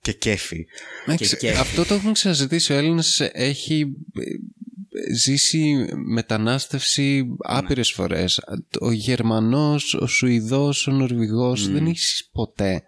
Και 0.00 0.12
κέφι. 0.12 0.66
Εντάξει, 1.06 1.36
και- 1.36 1.50
Αυτό 1.50 1.84
το 1.84 1.94
έχουμε 1.94 2.12
ξαναζητήσει. 2.12 2.72
Ο 2.72 2.76
Έλληνας 2.76 3.20
έχει 3.32 3.86
ε, 4.14 5.14
ζήσει 5.14 5.86
μετανάστευση 5.94 7.26
άπειρες 7.38 7.90
φορές. 7.92 8.40
Ο 8.80 8.90
Γερμανός, 8.92 9.94
ο 9.94 10.06
Σουηδός, 10.06 10.86
ο 10.86 10.90
Νορβηγός 10.90 11.70
δεν 11.72 11.86
έχει 11.86 11.98
ζήσει 11.98 12.28
ποτέ 12.32 12.82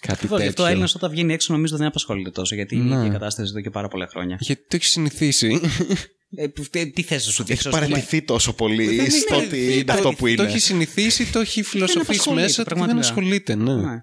κάτι 0.00 0.12
Ακριβώς, 0.12 0.40
γι' 0.40 0.46
αυτό 0.46 0.62
ο 0.62 0.64
τέτοιο. 0.64 0.66
Έλληνας 0.66 0.94
όταν 0.94 1.10
βγαίνει 1.10 1.32
έξω 1.32 1.52
νομίζω 1.52 1.76
δεν 1.76 1.86
απασχολείται 1.86 2.30
τόσο. 2.30 2.54
Γιατί 2.54 2.76
είναι 2.76 2.96
Ναι. 2.96 3.06
η 3.06 3.10
κατάσταση 3.10 3.48
εδώ 3.50 3.60
και 3.60 3.70
πάρα 3.70 3.88
πολλά 3.88 4.06
χρόνια. 4.06 4.36
Γιατί 4.40 4.62
το 4.68 4.76
έχεις 4.76 4.88
συνηθίσει. 4.90 5.60
Ε, 6.36 6.46
που- 6.46 6.64
τι- 6.70 6.90
τι 6.90 7.02
θες 7.02 7.26
να 7.26 7.32
σου 7.32 7.42
Έχει 7.42 7.52
δείξω, 7.52 7.68
ας 7.68 7.74
πούμε; 7.74 7.86
παραιτηθεί 7.88 8.22
τόσο 8.22 8.52
πολύ 8.52 8.96
Δεν 8.96 9.10
στο 9.10 9.34
είναι- 9.34 9.46
ότι 9.46 9.72
είναι 9.74 9.84
το- 9.84 9.92
αυτό 9.92 10.12
που 10.12 10.26
είναι. 10.26 10.36
Το 10.36 10.42
έχει 10.42 10.58
συνηθίσει, 10.58 11.32
το 11.32 11.38
έχει 11.40 11.62
φιλοσοφήσει 11.62 12.10
απασχολείται, 12.10 12.42
μέσα 12.42 12.62
του 12.62 12.68
και 12.68 12.74
δεν 12.74 12.78
πραγματικά. 12.84 13.08
ασχολείται. 13.08 13.54
Ναι. 13.54 13.74
Ναι. 13.74 14.02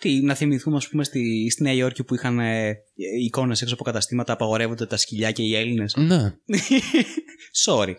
Τι, 0.00 0.20
να 0.20 0.34
θυμηθούμε, 0.34 0.76
ας 0.76 0.88
πούμε, 0.88 1.04
στη, 1.04 1.50
στη 1.50 1.62
Νέα 1.62 1.72
Υόρκη 1.72 2.04
που 2.04 2.14
είχαν 2.14 2.38
ε, 2.38 2.74
εικόνες 3.20 3.62
έξω 3.62 3.74
από 3.74 3.84
καταστήματα, 3.84 4.32
απαγορεύονται 4.32 4.86
τα 4.86 4.96
σκυλιά 4.96 5.30
και 5.30 5.42
οι 5.42 5.56
Έλληνες; 5.56 5.94
Ναι. 5.96 6.34
Sorry. 7.66 7.94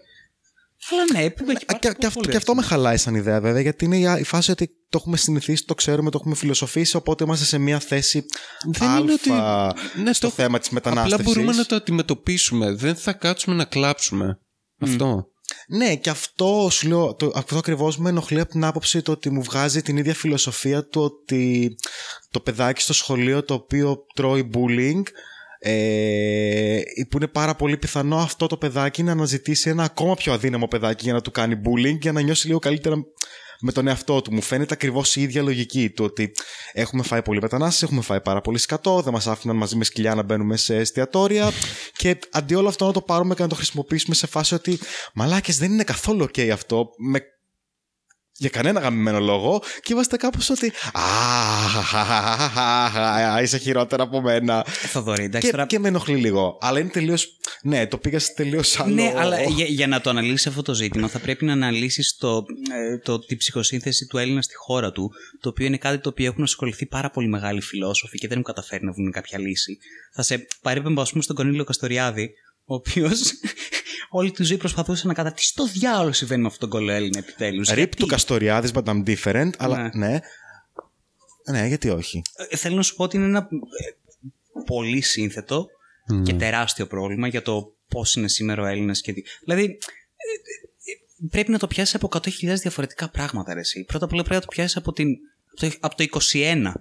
Αλλά 0.92 1.04
ναι, 1.14 1.20
έχει 1.20 1.28
Α, 1.28 1.44
πάρει 1.46 1.80
Και, 1.80 1.94
και, 1.98 2.06
αυτό, 2.06 2.20
πολύ 2.20 2.30
και 2.32 2.38
αυτό 2.38 2.56
με 2.56 2.62
χαλάει 2.62 2.98
σαν 2.98 3.16
ιδέα 3.16 3.42
βέβαια, 3.42 3.62
γιατί 3.62 3.86
είναι 3.86 3.98
η- 3.98 4.20
η 4.20 4.24
φάση 4.24 4.52
ότι 4.52 4.68
το 4.90 4.98
έχουμε 5.02 5.18
συνηθίσει, 5.18 5.64
το 5.66 5.74
ξέρουμε, 5.76 6.10
το 6.12 6.18
έχουμε 6.22 6.36
φιλοσοφήσει, 6.36 6.96
οπότε 6.96 7.24
είμαστε 7.24 7.46
σε 7.46 7.58
μια 7.58 7.80
θέση 7.80 8.26
Δεν 8.72 8.90
είναι 8.90 9.12
ότι- 9.14 9.30
αλφα 9.32 9.74
Ναι, 10.04 10.14
στο 10.14 10.28
το- 10.28 10.34
θέμα 10.34 10.60
της 10.60 10.68
Απλά 10.68 10.80
μετανάστευσης. 10.84 11.26
μπορούμε 11.34 11.54
να 11.54 11.66
το 11.66 11.76
αντιμετωπίσουμε. 11.76 12.72
Δεν 12.72 12.96
θα 12.96 13.14
κάτσουμε 13.14 13.56
να 13.56 13.66
κλάψουμε. 13.66 14.40
Αυτό. 14.80 15.26
Ναι, 15.68 15.96
και 15.96 16.10
αυτό 16.10 16.68
σου 16.72 16.88
λέω, 16.88 17.16
το, 17.16 17.32
αυτό 17.36 17.58
ακριβώς 17.58 17.98
με 17.98 18.10
ενοχλεί 18.10 18.40
από 18.40 18.52
την 18.52 18.64
άποψη 18.64 19.02
το 19.02 19.12
ότι 19.12 19.30
μου 19.30 19.44
βγάζει 19.44 19.82
την 19.82 19.98
ίδια 19.98 20.14
φιλοσοφία 20.14 20.88
του 20.88 21.02
ότι 21.02 21.76
το 22.32 22.40
παιδάκι 22.40 22.82
στο 22.82 22.94
σχολείο 22.94 23.44
το 23.44 23.54
οποίο 23.54 23.98
τρώει 24.16 24.50
bullying 24.54 25.02
ε, 25.60 26.82
που 27.10 27.18
είναι 27.18 27.28
πάρα 27.28 27.56
πολύ 27.56 27.78
πιθανό 27.78 28.18
αυτό 28.18 28.48
το 28.48 28.58
παιδάκι 28.58 29.04
να 29.04 29.12
αναζητήσει 29.12 29.70
ένα 29.70 29.84
ακόμα 29.84 30.16
πιο 30.16 30.34
αδύναμο 30.34 30.68
παιδάκι 30.68 31.04
για 31.04 31.14
να 31.14 31.22
του 31.22 31.32
κάνει 31.32 31.62
bullying 31.66 31.98
για 32.02 32.12
να 32.12 32.22
νιώσει 32.22 32.48
λίγο 32.48 32.60
καλύτερα 32.60 32.96
με 33.62 33.72
τον 33.72 33.88
εαυτό 33.88 34.22
του. 34.22 34.34
Μου 34.34 34.42
φαίνεται 34.42 34.74
ακριβώς 34.74 35.16
η 35.16 35.22
ίδια 35.22 35.42
λογική 35.42 35.90
του 35.90 36.06
ότι 36.06 36.32
έχουμε 36.74 37.04
φάει 37.04 37.22
πολύ 37.22 37.42
μετανάστες, 37.42 37.84
έχουμε 37.84 38.02
φάει 38.02 38.22
πάρα 38.22 38.42
πολύ 38.42 38.58
σκατό, 38.58 39.02
δεν 39.02 39.14
μας 39.14 39.28
άφηναν 39.28 39.56
μαζί 39.56 39.76
με 39.76 39.84
σκυλιά 39.84 40.16
να 40.16 40.24
μπαίνουμε 40.24 40.58
σε 40.58 40.76
εστιατόρια. 40.76 41.52
και 41.96 42.20
αντί 42.32 42.56
όλο 42.56 42.68
αυτό 42.68 42.86
να 42.86 42.92
το 42.92 43.02
πάρουμε 43.02 43.36
και 43.36 43.42
να 43.42 43.48
το 43.48 43.56
χρησιμοποιήσουμε 43.56 44.16
σε 44.16 44.28
φάση 44.28 44.54
ότι 44.54 44.80
μαλάκες 45.14 45.58
δεν 45.58 45.72
είναι 45.72 45.84
καθόλου 45.84 46.24
OK 46.24 46.48
αυτό. 46.48 46.90
Με... 46.98 47.20
Για 48.40 48.50
κανένα 48.50 48.80
γαμημένο 48.80 49.20
λόγο 49.20 49.62
και 49.82 49.94
είμαστε 49.94 50.18
κάπως 50.18 50.50
ότι. 50.50 50.72
Α, 53.32 53.42
είσαι 53.42 53.58
χειρότερα 53.58 54.04
από 54.04 54.22
μένα. 54.22 54.66
Θοδωρή, 54.68 55.24
εντάξει 55.24 55.46
Και, 55.48 55.54
τώρα. 55.54 55.66
και 55.66 55.80
με 55.80 55.88
ενοχλεί 55.88 56.16
λίγο. 56.16 56.58
Αλλά 56.62 56.80
είναι 56.80 56.90
τελείως. 56.90 57.38
Ναι, 57.62 57.88
το 57.88 57.98
πήγα 57.98 58.20
σε 58.20 58.34
τελείως 58.36 58.80
άλλο. 58.80 58.94
Ναι, 58.94 59.14
αλλά 59.18 59.42
για, 59.42 59.66
για 59.66 59.88
να 59.88 60.02
το 60.02 60.10
αναλύσεις 60.10 60.48
αυτό 60.48 60.62
το 60.62 60.74
ζήτημα, 60.74 61.08
θα 61.08 61.20
πρέπει 61.20 61.46
να 61.46 61.54
αναλύσεις 61.54 62.16
το, 62.18 62.46
ε, 62.72 62.98
το, 62.98 63.20
τη 63.20 63.36
ψυχοσύνθεση 63.36 64.06
του 64.06 64.18
Έλληνα 64.18 64.42
στη 64.42 64.56
χώρα 64.56 64.92
του, 64.92 65.12
το 65.42 65.50
οποίο 65.50 65.66
είναι 65.66 65.78
κάτι 65.78 66.00
το 66.00 66.10
οποίο 66.10 66.26
έχουν 66.26 66.44
ασχοληθεί 66.44 66.86
πάρα 66.86 67.10
πολύ 67.10 67.28
μεγάλοι 67.28 67.62
φιλόσοφοι 67.62 68.18
και 68.18 68.28
δεν 68.28 68.32
έχουν 68.38 68.54
καταφέρει 68.54 68.86
να 68.86 68.92
βρουν 68.92 69.12
κάποια 69.12 69.40
λύση. 69.40 69.78
Θα 70.14 70.22
σε 70.22 70.48
παρέπεμπα, 70.62 71.02
ας 71.02 71.10
πούμε, 71.10 71.24
στον 71.24 71.36
Κονίλιο 71.36 71.64
Καστοριάδη, 71.64 72.32
ο 72.70 72.76
οποίος 72.76 73.34
όλη 74.10 74.32
τη 74.32 74.44
ζωή 74.44 74.58
προσπαθούσε 74.58 75.08
να 75.08 75.14
καταρτήσει 75.14 75.56
το 75.56 75.66
διάολο 75.68 76.12
συμβαίνει 76.12 76.42
με 76.42 76.48
αυτόν 76.48 76.70
τον 76.70 76.80
κολοέλληνα 76.80 77.18
επιτέλους; 77.20 77.70
Ρίπ 77.70 77.96
του 77.96 78.06
Καστοριάδης, 78.06 78.72
but 78.74 78.84
I'm 78.84 79.04
different. 79.16 79.50
Αλλά 79.58 79.92
ναι. 79.94 80.20
Ναι, 81.52 81.66
γιατί 81.68 81.90
όχι. 81.90 82.22
θέλω 82.56 82.76
να 82.76 82.82
σου 82.82 82.96
πω 82.96 83.04
ότι 83.04 83.18
είναι 83.18 83.26
ένα 83.26 83.48
ε, 83.50 84.62
πολύ 84.66 85.02
σύνθετο 85.02 85.68
και 86.24 86.34
τεράστιο 86.34 86.88
πρόβλημα 86.88 87.28
για 87.28 87.42
το 87.42 87.74
πώς 87.88 88.16
είναι 88.16 88.28
σήμερα 88.28 88.62
ο 88.62 88.66
Έλληνας. 88.66 89.02
Και... 89.02 89.14
τι- 89.14 89.24
Δηλαδή, 89.46 89.64
ε, 89.64 89.72
ε, 91.22 91.28
πρέπει 91.30 91.52
να 91.52 91.60
το 91.60 91.68
πιάσεις 91.68 91.96
από 91.96 92.10
100.000 92.12 92.30
διαφορετικά 92.42 93.10
πράγματα. 93.10 93.54
Ρε, 93.54 93.60
εσύ. 93.60 93.84
Πρώτα 93.84 94.06
απ' 94.06 94.14
όλα 94.14 94.22
πρέπει 94.24 94.36
να 94.36 94.42
το 94.42 94.48
πιάσεις 94.56 94.78
από, 94.78 94.94
την, 94.94 95.08
από, 95.52 95.56
το, 95.56 95.78
από 95.80 95.96
το 95.96 96.06
21 96.34 96.72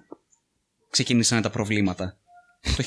ξεκίνησαν 0.89 1.41
τα 1.41 1.49
προβλήματα. 1.49 2.17
Το 2.61 2.83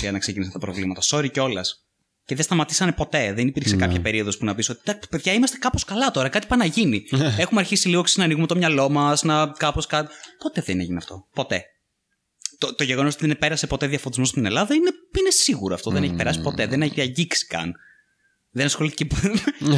1821 0.00 0.16
ξεκίνησαν 0.18 0.52
τα 0.52 0.58
προβλήματα. 0.58 1.00
Sorry 1.04 1.30
κιόλας. 1.32 1.87
Και 2.28 2.34
δεν 2.34 2.44
σταματήσανε 2.44 2.92
ποτέ. 2.92 3.32
Δεν 3.32 3.46
υπήρξε 3.46 3.76
κάποια 3.76 4.00
περίοδος 4.00 4.36
που 4.36 4.44
να 4.44 4.54
πεις 4.54 4.68
ότι 4.68 4.80
«Εντάξει, 4.84 5.08
παιδιά 5.08 5.32
είμαστε 5.32 5.56
κάπως 5.56 5.84
καλά 5.84 6.10
τώρα, 6.10 6.28
κάτι 6.28 6.46
πάει 6.46 6.58
να 6.58 6.64
γίνει. 6.64 7.04
Έχουμε 7.38 7.60
αρχίσει 7.60 7.88
λίγο 7.88 8.04
να 8.14 8.24
ανοίγουμε 8.24 8.46
το 8.46 8.56
μυαλό 8.56 8.88
μας, 8.88 9.22
να 9.22 9.46
κάπως 9.46 9.86
κάτι. 9.86 10.14
Ποτέ 10.38 10.62
δεν 10.66 10.80
έγινε 10.80 10.96
αυτό. 10.96 11.26
Ποτέ. 11.32 11.64
Το, 12.58 12.74
το 12.74 12.84
γεγονός 12.84 13.14
ότι 13.14 13.26
δεν 13.26 13.38
πέρασε 13.38 13.66
ποτέ 13.66 13.86
διαφωτισμός 13.86 14.28
στην 14.28 14.46
Ελλάδα 14.46 14.74
είναι, 14.74 14.90
είναι 15.18 15.30
σίγουρο 15.30 15.74
αυτό. 15.74 15.90
Δεν 15.90 16.02
έχει 16.02 16.14
περάσει 16.14 16.40
ποτέ. 16.40 16.66
Δεν 16.66 16.82
έχει 16.82 17.00
αγγίξει 17.00 17.46
καν. 17.46 17.74
Δεν 18.50 18.66
ασχολήθηκε 18.66 19.06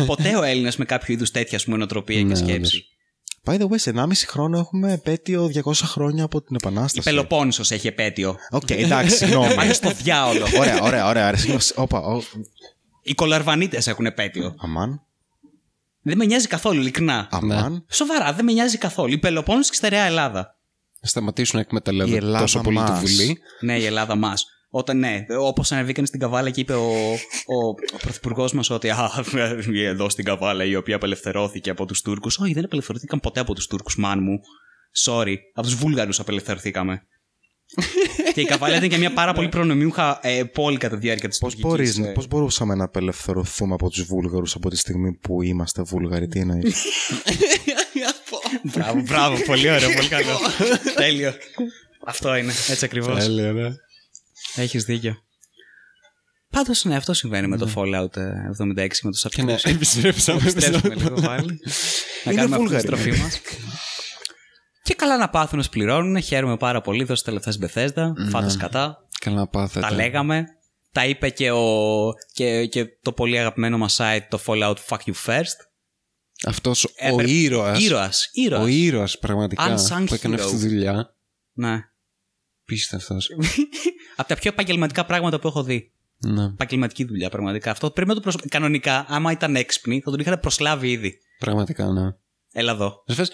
ποτέ 0.07 0.37
ο 0.37 0.43
Έλληνας 0.43 0.77
με 0.77 0.85
κάποιο 0.85 1.15
είδους 1.15 1.31
τέτοια 1.31 1.57
ας 1.57 1.65
πούμε, 1.65 1.77
νοοτροπία 1.77 2.23
και 2.23 2.35
σκέψη. 2.35 2.85
By 3.45 3.59
the 3.61 3.69
way, 3.69 3.75
σε 3.79 3.91
1,5 3.97 4.07
χρόνο 4.27 4.59
έχουμε 4.59 4.93
επέτειο 4.93 5.51
200 5.65 5.73
χρόνια 5.75 6.25
από 6.25 6.43
την 6.43 6.55
Η 6.55 6.59
Επανάσταση. 6.63 7.09
Πελοπόννησος 7.11 7.71
έχει 7.71 7.87
επέτειο. 7.87 8.37
Οκ, 8.51 8.71
εντάξει, 8.71 9.17
συγγνώμη. 9.17 9.55
Πάμε 9.55 9.73
στο 9.73 9.91
διάολο. 9.93 10.47
ωραία, 10.59 10.81
ωραία, 10.81 10.83
ωραία. 10.83 11.09
ωραία. 11.09 11.37
Συγγνώμη, 11.37 11.61
Όπα, 11.75 11.99
ο- 11.99 12.23
Οι 13.03 13.15
κωλοαρβανίτες 13.15 13.87
έχουν 13.87 14.07
επέτειο. 14.07 14.55
αμάν, 14.59 15.03
Δεν 16.03 16.17
με 16.17 16.25
νοιάζει 16.25 16.47
καθόλου, 16.47 16.81
ειλικρινά. 16.81 17.29
αμάν. 17.31 17.85
Σοβαρά, 17.91 18.33
δεν 18.33 18.45
με 18.45 18.53
νοιάζει 18.53 18.79
καθόλου. 18.79 19.13
Η 19.13 19.19
Πελοπόννησος 19.19 19.71
και 19.71 19.77
η 19.77 19.79
στερεά 19.79 20.05
Ελλάδα. 20.05 20.57
Να 21.01 21.09
σταματήσουν 21.09 21.55
να 21.57 21.61
Η 21.61 21.65
εκμεταλλεύονται 21.67 22.17
Ελλάδα 22.17 22.39
τόσο 22.41 22.61
πολύ 22.61 22.77
τη 22.77 22.83
μας. 22.83 23.01
Βουλή. 23.01 23.39
Ναι, 23.61 23.79
η 23.79 23.85
Ελλάδα 23.85 24.15
μας. 24.17 24.45
Όταν 24.73 24.99
ναι, 24.99 25.25
όπως 25.41 25.73
ανεβήκαν 25.73 26.07
στην 26.07 26.21
Καβάλα 26.21 26.51
και 26.51 26.61
είπε 26.61 26.73
ο, 26.73 27.13
ο, 27.47 27.69
ο 27.93 27.97
πρωθυπουργός 28.01 28.53
μας 28.53 28.71
ότι 28.71 28.91
Α, 28.91 29.11
εδώ 29.75 30.09
στην 30.09 30.25
Καβάλα 30.25 30.65
η 30.65 30.75
οποία 30.75 30.97
απελευθερώθηκε 30.97 31.71
από 31.71 31.87
τους 31.87 32.03
Τούρκους. 32.03 32.39
Όχι, 32.39 32.53
δεν 32.53 32.65
απελευθερωθήκαν 32.65 33.21
ποτέ 33.21 33.41
από 33.41 33.55
τους 33.55 33.67
Τούρκους, 33.67 33.97
μάν 33.97 34.23
μου. 34.23 34.39
Sorry, 35.05 35.35
από 35.55 35.67
τους 35.67 35.77
Βούλγαρους 35.77 36.21
απελευθερωθήκαμε. 36.21 37.03
και 38.35 38.41
η 38.41 38.45
Καβάλια 38.45 38.77
ήταν 38.77 38.89
και 38.89 38.99
μια 38.99 39.13
πάρα 39.13 39.33
πολύ 39.33 39.49
προνομιούχα 39.49 40.19
ε, 40.23 40.45
πόλη 40.45 40.77
κατά 40.77 40.95
τη 40.95 41.01
διάρκεια 41.01 41.29
της 41.29 41.39
Πώς, 41.39 41.61
μπορείς, 41.61 42.01
πώς 42.15 42.27
μπορούσαμε 42.27 42.75
να 42.75 42.85
απελευθερωθούμε 42.85 43.75
από 43.75 43.91
τους 43.91 44.03
Βούλγαρους 44.03 44.55
από 44.55 44.71
τη 44.71 44.77
στιγμή 44.77 45.13
που 45.13 45.43
είμαστε 45.43 45.83
Βούλγαροι, 45.83 46.27
τι 46.27 46.39
εννοείς; 46.39 46.85
μπράβο, 48.73 49.01
μπράβο, 49.01 49.43
πολύ 49.45 49.71
ωραίο, 49.71 49.95
πολύ 49.97 50.09
καλό. 50.09 50.39
Τέλειο. 50.95 51.33
Αυτό 52.05 52.37
είναι, 52.37 52.53
έτσι 52.69 52.85
ακριβώς. 52.85 53.25
Τέλειο, 53.25 53.53
ναι. 53.53 53.69
Έχεις 54.55 54.85
δίκιο. 54.85 55.17
Πάντως, 56.51 56.85
ναι, 56.85 56.97
αυτό 56.97 57.13
συμβαίνει 57.13 57.47
με 57.49 57.57
το 57.57 57.71
Fallout 57.77 58.17
ε, 58.17 58.31
76 58.59 58.89
με 59.03 59.11
του 59.11 59.29
Και 59.29 59.43
ναι, 59.43 59.53
αρχικού. 59.53 59.75
επιστρέψαμε. 59.75 60.41
Επιστρέφουμε 60.49 60.95
λίγο 60.95 61.21
πάλι. 61.21 61.61
να 62.25 62.33
Είναι 62.33 62.41
κάνουμε 62.41 62.41
αυτή 62.43 62.49
τη 62.49 62.57
Βούλγαροι. 62.57 62.81
στροφή 62.87 63.11
μας. 63.23 63.41
Και 64.83 64.95
καλά 64.95 65.17
να 65.17 65.29
πάθουν 65.31 65.59
να 65.59 65.65
πληρώνουν. 65.71 66.23
Χαίρομαι 66.23 66.57
πάρα 66.57 66.81
πολύ. 66.81 67.05
Δώστε 67.05 67.31
τα 67.31 67.37
λεφτά 67.37 67.53
στην 67.53 67.69
Bethesda. 67.69 68.31
Φάτε 68.31 68.49
σκατά. 68.51 68.99
Καλά 69.21 69.37
να 69.37 69.47
πάθετε. 69.47 69.81
Τα 69.87 69.93
λέγαμε. 69.95 70.45
Τα 70.93 71.07
είπε 71.07 71.31
και, 71.31 71.51
ο, 71.51 72.13
και, 72.33 72.67
και 72.67 72.87
το 73.03 73.13
πολύ 73.13 73.39
αγαπημένο 73.39 73.79
μας 73.79 73.97
site, 74.01 74.21
το 74.29 74.41
Fallout 74.47 74.75
Fuck 74.89 74.99
You 75.07 75.13
First. 75.27 75.57
Αυτός 76.47 76.85
ο 76.85 76.89
Έπρεπε- 76.97 77.29
ήρωας. 77.31 77.81
Ήρωας. 77.83 78.29
Ήρωας. 78.33 78.63
Ο 78.63 78.67
ήρωας 78.67 79.19
πραγματικά 79.19 79.75
Unsung 79.77 80.05
που 80.07 80.15
έκανε 80.15 80.37
hero. 80.37 80.41
αυτή 80.41 80.57
τη 80.57 80.69
δουλειά. 80.69 81.15
Ναι. 81.53 81.79
Πίστευτος. 82.75 83.29
Από 84.17 84.29
τα 84.29 84.35
πιο 84.35 84.51
επαγγελματικά 84.53 85.05
πράγματα 85.05 85.39
που 85.41 85.49
έχω 85.49 85.63
δει. 85.63 85.93
ναι, 86.19 86.45
Επαγγελματική 86.45 87.05
δουλειά, 87.05 87.31
πραγματικά. 87.31 87.71
Αυτό 87.71 87.91
πρέπει 87.91 88.09
να 88.09 88.15
το 88.15 88.21
προσ... 88.21 88.37
Κανονικά, 88.49 89.05
άμα 89.09 89.33
ήταν 89.33 89.57
έξυπνοι, 89.57 90.01
θα 90.01 90.11
τον 90.11 90.21
είχαν 90.21 90.41
προσλάβει 90.41 90.91
ήδη. 90.91 91.19
πραγματικά 91.39 91.93
ναι. 91.93 92.11
Έλα 92.53 92.73
εδώ. 92.73 93.03
Να 93.07 93.15
φας, 93.15 93.31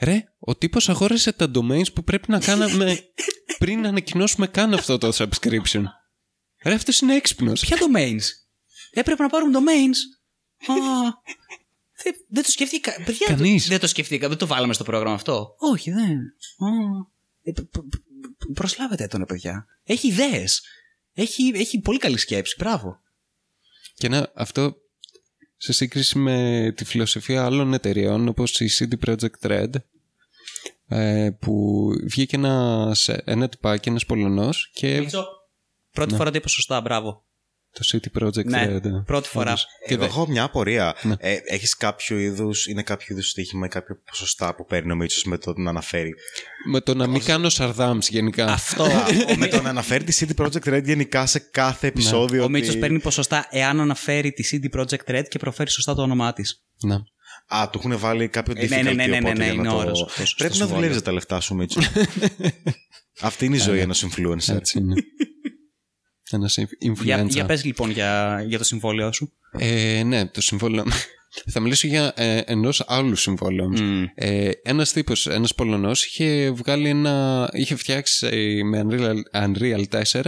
ρε, 0.00 0.24
ο 0.38 0.56
τύπος 0.56 0.88
αγόρασε 0.88 1.32
τα 1.32 1.50
domains 1.54 1.92
που 1.94 2.04
πρέπει 2.04 2.30
να 2.30 2.40
κάναμε 2.40 2.98
πριν 3.58 3.80
να 3.80 3.88
ανακοινώσουμε 3.88 4.46
καν 4.46 4.74
αυτό 4.74 4.98
το 4.98 5.08
subscription. 5.14 5.82
Ρε, 6.64 6.74
αυτός 6.74 7.00
είναι 7.00 7.14
έξυπνος. 7.14 7.60
Ποια 7.60 7.76
domains; 7.76 8.22
Έπρεπε 8.92 9.22
να 9.22 9.28
πάρουν 9.28 9.52
domains. 9.54 9.96
Α, 10.70 10.74
δεν, 12.02 12.14
δεν 12.28 12.42
το 12.42 12.50
σκεφτήκα. 12.50 12.92
Παιδιά, 13.04 13.26
Κανείς. 13.26 13.68
Δεν 13.68 13.80
το 13.80 13.86
σκεφτήκα. 13.86 14.28
Δεν 14.28 14.36
το 14.38 14.46
βάλαμε 14.46 14.72
στο 14.72 14.84
πρόγραμμα 14.84 15.14
αυτό. 15.14 15.54
Όχι, 15.58 15.90
δεν. 15.90 16.16
Α, 16.58 16.68
ε, 17.42 17.52
π- 17.52 17.60
π- 17.60 17.78
π- 17.88 18.02
προσλάβετε 18.54 19.06
τον, 19.06 19.24
παιδιά. 19.24 19.66
Έχει 19.84 20.08
ιδέες. 20.08 20.62
Έχει, 21.14 21.52
έχει 21.54 21.80
πολύ 21.80 21.98
καλή 21.98 22.18
σκέψη. 22.18 22.54
Μπράβο. 22.58 23.00
Και 23.94 24.08
να, 24.08 24.30
αυτό 24.34 24.76
σε 25.56 25.72
σύγκριση 25.72 26.18
με 26.18 26.72
τη 26.76 26.84
φιλοσοφία 26.84 27.44
άλλων 27.44 27.72
εταιριών 27.74 28.28
όπως 28.28 28.60
η 28.60 28.68
CD 28.78 29.06
Projekt 29.08 29.40
Red 29.50 29.70
ε, 30.88 31.30
που 31.40 31.88
βγήκε 32.04 32.36
ένα, 32.36 32.90
σε- 32.94 33.22
ένα 33.24 33.48
τυπάκι, 33.48 33.88
ένας 33.88 34.06
Πολωνός 34.06 34.70
και 34.74 35.00
Μίτσο, 35.00 35.26
Πρώτη 35.92 36.14
φορά 36.14 36.30
το 36.30 36.36
είπα 36.36 36.48
σωστά. 36.48 36.80
Μπράβο. 36.80 37.24
Το 37.72 37.80
CD 37.92 38.22
Projekt 38.22 38.44
Ναι, 38.44 38.76
Red. 38.76 38.84
ε, 38.84 38.88
πρώτη 39.06 39.28
φορά. 39.28 39.48
όντως. 39.50 39.66
Και 39.86 39.92
Εγώ 39.94 40.02
δε- 40.02 40.08
έχω 40.08 40.26
μια 40.28 40.42
απορία. 40.42 40.94
Ναι. 41.02 41.14
Ε, 41.18 41.36
έχεις 41.46 41.76
κάποιο 41.76 42.18
είδους, 42.18 42.66
είναι 42.66 42.82
κάποιο 42.82 43.06
είδους 43.08 43.28
στοίχημα 43.28 43.66
ή 43.66 43.68
κάποιο 43.68 43.96
ποσοστά 44.10 44.54
που 44.54 44.66
παίρνει 44.66 44.92
ο 44.92 44.96
Μίτσος 44.96 45.24
με 45.24 45.38
το 45.38 45.52
να 45.56 45.70
αναφέρει; 45.70 46.14
με 46.70 46.80
το 46.80 46.94
να 46.94 47.06
μην 47.06 47.24
κάνω 47.24 47.48
σαρδάμς 47.48 48.08
γενικά. 48.08 48.46
Αυτό. 48.46 48.86
με 49.36 49.46
το 49.46 49.62
να 49.62 49.68
αναφέρει 49.68 50.04
τη 50.04 50.26
CD 50.36 50.42
Projekt 50.44 50.74
Red 50.74 50.82
γενικά 50.84 51.26
σε 51.26 51.38
κάθε 51.38 51.86
επεισόδιο. 51.86 52.40
Ο 52.40 52.44
ότι- 52.44 52.52
Μίτσο 52.52 52.78
παίρνει 52.78 53.00
ποσοστά 53.00 53.46
εάν 53.50 53.80
αναφέρει 53.80 54.32
τη 54.32 54.44
CD 54.72 54.78
Projekt 54.80 55.10
Red 55.16 55.24
και 55.28 55.38
προφέρει 55.38 55.70
σωστά 55.70 55.94
το 55.94 56.02
όνομά 56.02 56.32
της. 56.32 56.64
Ναι. 56.84 56.96
Α, 57.46 57.68
του 57.70 57.78
έχουν 57.84 57.98
βάλει 57.98 58.28
κάποιο 58.28 58.54
Ε, 58.56 58.64
difficulty 58.64 58.68
ναι, 58.68 58.82
ναι, 58.82 58.92
ναι, 58.92 59.06
ναι, 59.06 59.16
οπότε 59.16 59.32
ναι, 59.38 59.44
για 59.44 59.52
να 59.54 59.60
είναι 59.60 59.68
το- 59.68 59.76
ώρας 59.76 60.02
αυτός 60.02 60.28
στο 60.28 60.36
Πρέπει 60.36 60.50
να 60.52 60.56
συμβόλαιο. 60.58 60.80
δουλεύεις 60.82 61.02
τα 61.02 61.12
λεφτά 61.12 61.40
σου, 61.40 61.54
Μίτσο. 61.54 61.80
Αυτή 63.20 63.44
είναι 63.44 63.56
η 63.56 63.58
ζωή 63.58 63.78
ενός 63.80 64.04
influencer. 64.06 64.54
Έτσι 64.56 64.78
είναι. 64.78 64.94
Ένας 66.32 66.58
influencer. 66.84 67.02
Για, 67.04 67.22
για 67.28 67.44
πες 67.44 67.64
λοιπόν 67.64 67.90
για, 67.90 68.42
για 68.48 68.58
το 68.58 68.64
συμβόλαιο 68.64 69.12
σου. 69.12 69.32
Ε, 69.58 70.02
ναι, 70.04 70.26
το 70.26 70.40
συμβόλαιο. 70.40 70.84
Θα 71.52 71.60
μιλήσω 71.60 71.86
για 71.86 72.12
ε, 72.16 72.36
ενός 72.38 72.84
άλλου 72.86 73.16
συμβόλαιο. 73.16 73.64
όμως. 73.64 73.80
Μμ. 73.80 74.04
Ε, 74.14 74.50
ένας 74.62 74.92
τύπος, 74.92 75.26
ένας 75.26 75.54
Πολωνός, 75.54 76.04
είχε 76.06 76.50
βγάλει 76.50 76.88
ένα, 76.88 77.48
είχε 77.52 77.76
φτιάξει 77.76 78.26
ε, 78.30 78.62
με 78.64 78.86
Unreal, 78.88 79.16
Unreal 79.46 80.02
4 80.12 80.22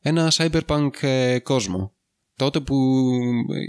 ένα 0.00 0.32
cyberpunk 0.36 0.90
ε, 1.00 1.38
κόσμο. 1.38 1.94
Τότε 2.36 2.60
που 2.60 2.76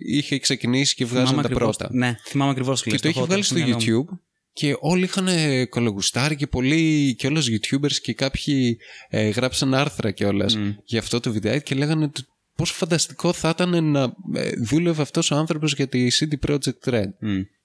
είχε 0.07 0.39
ξεκινήσει 0.39 0.95
και 0.95 1.05
βγάζαν 1.05 1.27
Θυμάμαι 1.27 1.41
τα 1.47 1.53
ακριβώς- 1.53 1.77
πρώτα. 1.77 1.93
Ναι, 1.95 2.15
θυμάμαι 2.25 2.51
ακριβώς 2.51 2.81
το 2.83 2.89
Και 2.89 2.97
το 2.97 3.09
είχε 3.09 3.21
βγάλει 3.23 3.43
στο 3.43 3.55
YouTube 3.59 4.17
και 4.57 4.75
όλοι 4.79 5.03
είχαν 5.03 5.27
ε, 5.27 5.65
κολογουστάρει 5.65 6.35
και 6.35 6.47
πολλοί 6.47 7.15
και 7.15 7.27
όλες 7.27 7.49
YouTubers 7.51 7.93
και 8.01 8.13
κάποιοι 8.13 8.77
ε, 9.09 9.29
γράψαν 9.29 9.73
άρθρα 9.73 10.11
κιόλας 10.11 10.55
Μμ. 10.55 10.69
για 10.83 10.99
αυτό 10.99 11.19
το 11.19 11.31
βιντεάκι 11.31 11.63
και 11.63 11.75
λέγανε 11.75 12.03
ότι 12.03 12.21
πόσο 12.55 12.73
φανταστικό 12.73 13.33
θα 13.33 13.49
ήταν 13.49 13.91
να 13.91 14.01
ε, 14.35 14.49
δούλευε 14.63 15.01
αυτός 15.01 15.31
ο 15.31 15.35
άνθρωπος 15.35 15.73
για 15.73 15.87
τη 15.87 16.07
CD 16.19 16.49
Projekt 16.49 16.93
Red. 16.93 17.09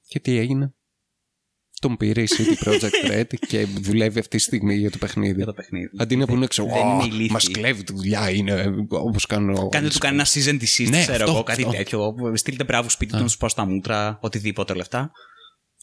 Και 0.09 0.21
τι 0.21 0.37
έγινε; 0.37 0.75
Τον 1.81 1.97
πήρε 1.97 2.23
η 2.23 2.29
CD 2.31 2.69
Projekt 2.69 3.11
Red 3.13 3.25
και 3.47 3.67
δουλεύει 3.81 4.19
αυτή 4.19 4.37
τη 4.37 4.43
στιγμή 4.43 4.75
για 4.75 4.91
το 4.91 4.99
παιχνίδι. 4.99 5.35
Για 5.35 5.47
το 5.47 5.53
παιχνίδι. 5.53 5.91
Αντί 5.99 6.17
να 6.17 6.27
πούνε 6.27 6.47
ξέρω, 6.47 6.69
Δεν 6.69 6.87
είναι 6.87 7.03
«Ω, 7.03 7.07
ηλίθιοι. 7.07 7.29
μας 7.31 7.49
κλέβει 7.49 7.83
τη 7.85 7.93
δουλειά, 7.93 8.31
είναι 8.31 8.75
όπως 8.89 9.27
κάνω... 9.27 9.69
Κάντε 9.69 9.89
του 9.89 9.99
κανένα 9.99 10.27
season 10.27 10.57
της 10.59 10.79
Ναι, 10.79 11.01
ξέρω 11.01 11.13
αυτό, 11.25 11.31
εγώ, 11.31 11.43
κάτι 11.43 11.63
αυτό. 11.65 11.77
τέτοιο. 11.77 12.15
Στείλτε 12.35 12.65
μπράβο 12.65 12.89
σπίτι 12.89 13.13
του 13.13 13.19
να 13.19 13.27
του 13.27 13.37
πάω 13.39 13.49
στα 13.49 13.65
μούτρα, 13.67 14.19
οτιδήποτε 14.21 14.73
όλα 14.73 14.83
αυτά. 14.83 15.11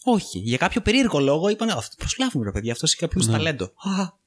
Όχι. 0.04 0.38
Για 0.38 0.56
κάποιο 0.58 0.80
περίεργο 0.80 1.18
λόγο 1.20 1.48
είπαν 1.48 1.70
Αυτό 1.70 1.94
προσλάβουμε, 1.98 2.44
ρε 2.44 2.50
παιδιά. 2.52 2.72
Αυτός 2.72 2.90
έχει 2.92 3.00
κάποιος 3.00 3.26
Ναι. 3.26 3.32
ταλέντο. 3.32 3.64
Α, 3.64 4.18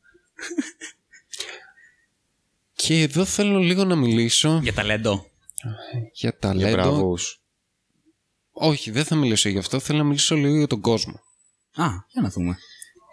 Και 2.74 3.02
εδώ 3.02 3.26
θέλω 3.26 3.58
λίγο 3.60 3.84
να 3.86 3.95
μιλήσω 3.95 4.60
Για 4.64 4.74
ταλέντο. 4.74 5.26
για 5.64 6.10
Για 6.14 6.38
ταλέντο. 6.38 6.72
μπράβους. 6.72 7.41
Όχι, 8.52 8.91
δεν 8.91 9.04
θα 9.06 9.16
μιλήσω 9.16 9.50
γι' 9.50 9.58
αυτό. 9.58 9.80
Θέλω 9.80 9.98
να 9.98 10.04
μιλήσω 10.04 10.36
λίγο 10.36 10.58
για 10.58 10.68
τον 10.68 10.82
κόσμο. 10.82 11.14
Α, 11.76 11.86
για 12.08 12.22
να 12.22 12.30
δούμε. 12.30 12.58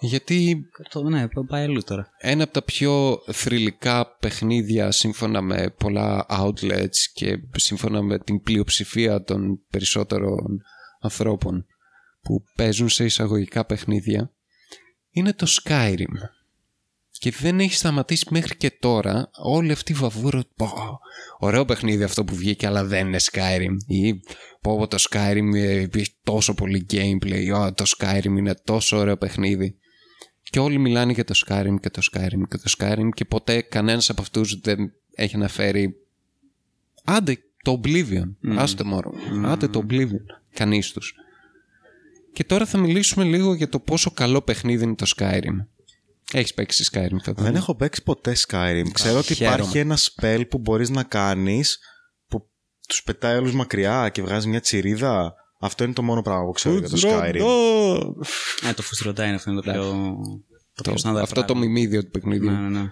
Γιατί 0.03 0.67
Το, 0.91 1.03
ναι, 1.03 1.29
πάει 1.49 1.63
αλλού 1.65 1.83
τώρα. 1.83 2.11
ένα 2.19 2.43
από 2.45 2.53
τα 2.53 2.63
πιο 2.63 3.23
θρηλυκά 3.33 4.17
παιχνίδια 4.21 4.91
σύμφωνα 4.91 5.41
με 5.41 5.71
πολλά 5.79 6.27
outlets 6.29 6.97
και 7.15 7.39
σύμφωνα 7.57 8.03
με 8.03 8.19
την 8.19 8.43
πλειοψηφία 8.43 9.23
των 9.23 9.61
περισσότερων 9.71 10.63
ανθρώπων 11.01 11.67
που 12.23 12.45
παίζουν 12.57 12.89
σε 12.89 13.05
εισαγωγικά 13.05 13.65
παιχνίδια 13.65 14.33
είναι 15.11 15.33
το 15.33 15.47
Skyrim. 15.49 16.15
Και 17.11 17.31
δεν 17.31 17.61
έχει 17.61 17.75
σταματήσει 17.75 18.27
μέχρι 18.31 18.57
και 18.57 18.71
τώρα 18.71 19.31
όλη 19.43 19.73
αυτή 19.73 19.93
η 19.93 19.95
βαβούρα. 19.95 20.43
Πω, 20.57 20.99
ωραίο 21.39 21.65
παιχνίδι 21.65 22.03
αυτό 22.03 22.25
που 22.25 22.35
βγήκε, 22.35 22.67
αλλά 22.67 22.85
δεν 22.85 23.07
είναι 23.07 23.19
Skyrim. 23.33 23.77
Ή 23.87 24.15
πω, 24.61 24.77
πω, 24.77 24.87
το 24.87 24.97
Skyrim 25.11 25.55
ε, 25.55 25.87
έχει 25.95 26.15
τόσο 26.23 26.55
πολύ 26.55 26.87
gameplay. 26.91 27.53
Ω, 27.55 27.73
το 27.73 27.85
Skyrim 27.99 28.25
είναι 28.25 28.55
τόσο 28.65 28.97
ωραίο 28.97 29.17
παιχνίδι. 29.17 29.79
Και 30.43 30.59
όλοι 30.59 30.79
μιλάνε 30.79 31.13
για 31.13 31.25
το 31.25 31.35
Skyrim 31.47 31.75
και 31.81 31.91
το 31.91 32.03
Skyrim 32.13 32.43
και 32.49 32.59
το 32.59 32.73
Skyrim 32.79 33.09
και 33.15 33.25
ποτέ 33.25 33.61
κανένας 33.61 34.11
από 34.11 34.23
αυτούς 34.23 34.61
δεν 34.61 34.93
έχει 35.15 35.35
αναφέρει 35.35 35.95
άντε 37.05 37.39
το 37.63 37.81
Oblivion, 37.85 38.35
άστε 38.57 38.85
μωρό, 38.85 39.13
άντε 39.45 39.69
το 39.69 39.85
Oblivion, 39.89 40.25
κανείς 40.55 40.93
τους. 40.93 41.15
Και 42.33 42.45
τώρα 42.45 42.67
θα 42.67 42.79
μιλήσουμε 42.79 43.25
λίγο 43.25 43.55
για 43.55 43.69
το 43.69 43.81
πόσο 43.81 44.11
καλό 44.11 44.43
παιχνίδι 44.43 44.85
είναι 44.85 44.95
το 44.95 45.13
Skyrim. 45.17 45.67
Έχεις 46.33 46.55
παίξει 46.55 46.89
Skyrim 46.93 47.17
φέτος. 47.23 47.45
Δεν 47.45 47.55
έχω 47.55 47.75
παίξει 47.75 48.03
ποτέ 48.03 48.37
Skyrim. 48.49 48.85
Ξέρω 48.93 49.19
ότι 49.19 49.35
χαίρομαι. 49.35 49.57
υπάρχει 49.57 49.79
ένα 49.79 49.99
spell 49.99 50.43
που 50.51 50.59
μπορείς 50.59 50.91
να 50.91 51.03
κάνεις 51.03 51.79
που 52.29 52.51
τους 52.89 53.03
πετάει 53.03 53.37
όλους 53.37 53.53
μακριά 53.55 54.09
και 54.09 54.23
βγάζει 54.23 54.49
μια 54.49 54.61
τσιρίδα. 54.61 55.35
Αυτό 55.61 55.85
είναι 55.85 55.93
το 55.93 56.03
μόνο 56.03 56.23
πράγμα 56.23 56.45
που 56.45 56.53
ξέρω 56.53 56.79
για 56.79 56.89
το 56.89 56.99
Skyrim. 57.03 57.41
Ε, 58.69 58.73
το 58.73 58.83
φουστροντά 58.83 59.25
είναι 59.27 59.35
αυτό 59.35 59.51
είναι 59.51 59.61
το 59.61 59.71
πιο. 59.73 59.83
Το 60.75 60.83
πιο 60.83 60.93
Το- 60.93 60.99
στάνταρ 60.99 61.23
αυτό 61.23 61.41
το 61.41 61.47
πράγμα. 61.47 61.65
μιμίδιο 61.65 62.05
του 62.05 62.11
παιχνιδιού. 62.11 62.51
Ναι, 62.51 62.59
ναι, 62.59 62.81
ναι. 62.81 62.89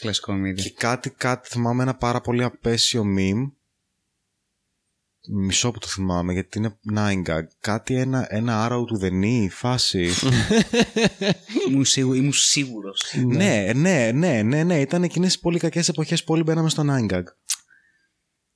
Κλασικό 0.00 0.32
μύδι. 0.32 0.62
Και 0.62 0.70
κάτι, 0.70 1.10
κάτι 1.10 1.48
θυμάμαι 1.48 1.82
ένα 1.82 1.94
πάρα 1.94 2.20
πολύ 2.20 2.44
απέσιο 2.44 3.02
meme. 3.18 3.50
Μισό 5.32 5.70
που 5.70 5.78
το 5.78 5.86
θυμάμαι 5.86 6.32
γιατί 6.32 6.58
είναι 6.58 6.78
nine 6.96 7.30
gag. 7.30 7.42
Κάτι 7.60 7.94
ένα, 7.94 8.26
ένα 8.30 8.68
arrow 8.70 8.84
του 8.86 8.96
δενή 8.98 9.48
φάση. 9.52 10.08
Ήμουν 11.68 11.84
σίγου- 11.84 12.14
Ήμουν 12.14 12.32
σίγουρος. 12.32 13.02
ναι, 13.26 13.72
ναι, 13.74 14.10
ναι, 14.14 14.42
ναι, 14.42 14.62
ναι. 14.64 14.80
Ήταν 14.80 15.02
εκείνες 15.02 15.34
οι 15.34 15.40
πολύ 15.40 15.58
κακές 15.58 15.88
εποχές 15.88 16.24
που 16.24 16.32
όλοι 16.32 16.42
μπαίναμε 16.42 16.68
στο 16.68 16.82
nine 16.88 17.12
gag. 17.14 17.22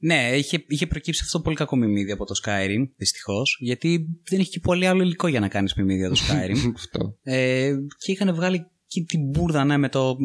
Ναι, 0.03 0.37
είχε, 0.37 0.65
είχε 0.69 0.87
προκύψει 0.87 1.21
αυτό 1.25 1.37
το 1.37 1.45
πολύ 1.45 1.57
κακό 1.57 1.77
μιμίδι 1.77 2.13
από 2.13 2.25
το 2.25 2.35
Skyrim, 2.45 2.89
δυστυχώς. 2.97 3.57
Γιατί 3.61 4.07
δεν 4.31 4.41
είχε 4.41 4.51
και 4.51 4.61
πολύ 4.61 4.87
άλλο 4.87 5.03
υλικό 5.03 5.29
για 5.29 5.41
να 5.41 5.49
κάνεις 5.49 5.75
μιμίδι 5.75 6.05
από 6.05 6.15
το 6.15 6.21
Skyrim. 6.29 6.73
Αυτό. 6.75 7.17
ε, 7.23 7.73
και 7.99 8.13
είχαν 8.13 8.35
βγάλει 8.35 8.67
και 8.93 9.05
την 9.09 9.21
μπουρδα, 9.21 9.65
ναι, 9.65 9.77
με, 9.77 9.89
το, 9.89 10.17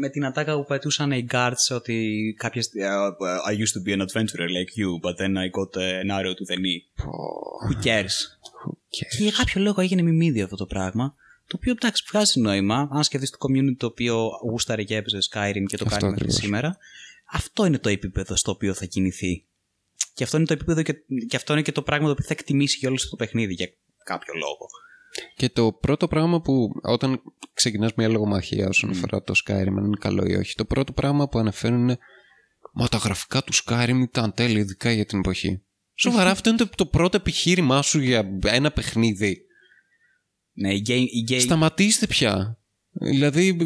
με 0.00 0.08
την 0.08 0.24
ατάκα 0.24 0.56
που 0.56 0.64
πετούσαν 0.64 1.10
οι 1.12 1.26
guards 1.30 1.74
ότι 1.74 2.34
κάποιες... 2.38 2.70
I 3.48 3.52
used 3.52 3.74
to 3.76 3.88
be 3.88 3.92
an 3.98 4.00
adventurer 4.06 4.48
like 4.56 4.72
you, 4.80 4.90
but 5.04 5.14
then 5.20 5.32
I 5.36 5.46
got 5.58 5.76
uh, 5.76 6.02
an 6.02 6.10
arrow 6.18 6.34
to 6.34 6.44
the 6.50 6.56
knee. 6.56 6.80
Who 7.68 7.84
cares? 7.84 8.14
Και- 8.88 9.06
Και 9.16 9.22
για 9.22 9.32
κάποιο 9.36 9.60
λόγο 9.62 9.80
έγινε 9.80 10.02
μιμίδι 10.02 10.42
αυτό 10.42 10.56
το 10.56 10.66
πράγμα. 10.66 11.14
Το 11.46 11.56
οποίο 11.60 11.72
εντάξει, 11.72 12.04
βγάζει 12.10 12.40
νόημα. 12.40 12.88
Αν 12.92 13.04
σκεφτείς 13.04 13.30
το 13.30 13.36
community 13.40 13.76
το 13.76 13.86
οποίο 13.86 14.28
γούσταρε 14.50 14.82
και 14.82 14.96
έπαιζε 14.96 15.18
Skyrim 15.30 15.64
και 15.66 15.76
το 15.76 15.84
Αυτό 15.86 15.88
κάνει 15.88 16.04
μέχρι 16.04 16.12
ακριβώς. 16.14 16.34
σήμερα, 16.34 16.76
αυτό 17.32 17.64
είναι 17.66 17.78
το 17.78 17.88
επίπεδο 17.88 18.36
στο 18.36 18.50
οποίο 18.50 18.74
θα 18.74 18.84
κινηθεί. 18.84 19.44
Και 20.14 20.24
αυτό 20.24 20.36
είναι 20.36 20.46
το 20.46 20.52
επίπεδο 20.52 20.82
και, 20.82 20.94
και 21.28 21.36
αυτό 21.36 21.52
είναι 21.52 21.62
και 21.62 21.72
το 21.72 21.82
πράγμα 21.82 22.06
το 22.06 22.12
οποίο 22.12 22.24
θα 22.24 22.32
εκτιμήσει 22.38 22.76
για 22.78 22.88
όλο 22.88 22.96
αυτό 23.00 23.10
το 23.10 23.16
παιχνίδι 23.16 23.54
για 23.54 23.68
κάποιο 24.04 24.34
λόγο. 24.34 24.68
Και 25.36 25.48
το 25.48 25.72
πρώτο 25.72 26.08
πράγμα 26.08 26.40
που 26.40 26.70
όταν 26.82 27.22
ξεκινάς 27.54 27.94
μια 27.94 28.08
λογομαχία 28.08 28.68
όσον 28.68 28.90
αφορά 28.90 29.22
το 29.22 29.32
Skyrim, 29.44 29.74
αν 29.76 29.84
είναι 29.84 29.96
καλό 29.98 30.24
ή 30.26 30.34
όχι, 30.34 30.54
το 30.54 30.64
πρώτο 30.64 30.92
πράγμα 30.92 31.28
που 31.28 31.38
αναφέρουν 31.38 31.78
είναι 31.78 31.98
Μα 32.72 32.88
τα 32.88 32.96
γραφικά 32.96 33.42
του 33.42 33.52
Skyrim 33.54 34.00
ήταν 34.02 34.32
τέλεια, 34.32 34.60
ειδικά 34.60 34.92
για 34.92 35.04
την 35.04 35.18
εποχή. 35.18 35.62
Σοβαρά, 35.94 36.30
αυτό 36.36 36.48
είναι 36.48 36.58
το, 36.58 36.68
το 36.76 36.86
πρώτο 36.86 37.16
επιχείρημά 37.16 37.82
σου 37.82 38.00
για 38.00 38.38
ένα 38.44 38.70
παιχνίδι. 38.70 39.42
Ναι, 40.52 40.74
η 40.74 40.82
game, 40.86 41.06
η 41.10 41.24
game, 41.28 41.40
Σταματήστε 41.40 42.06
πια. 42.06 42.57
Δηλαδή, 43.00 43.56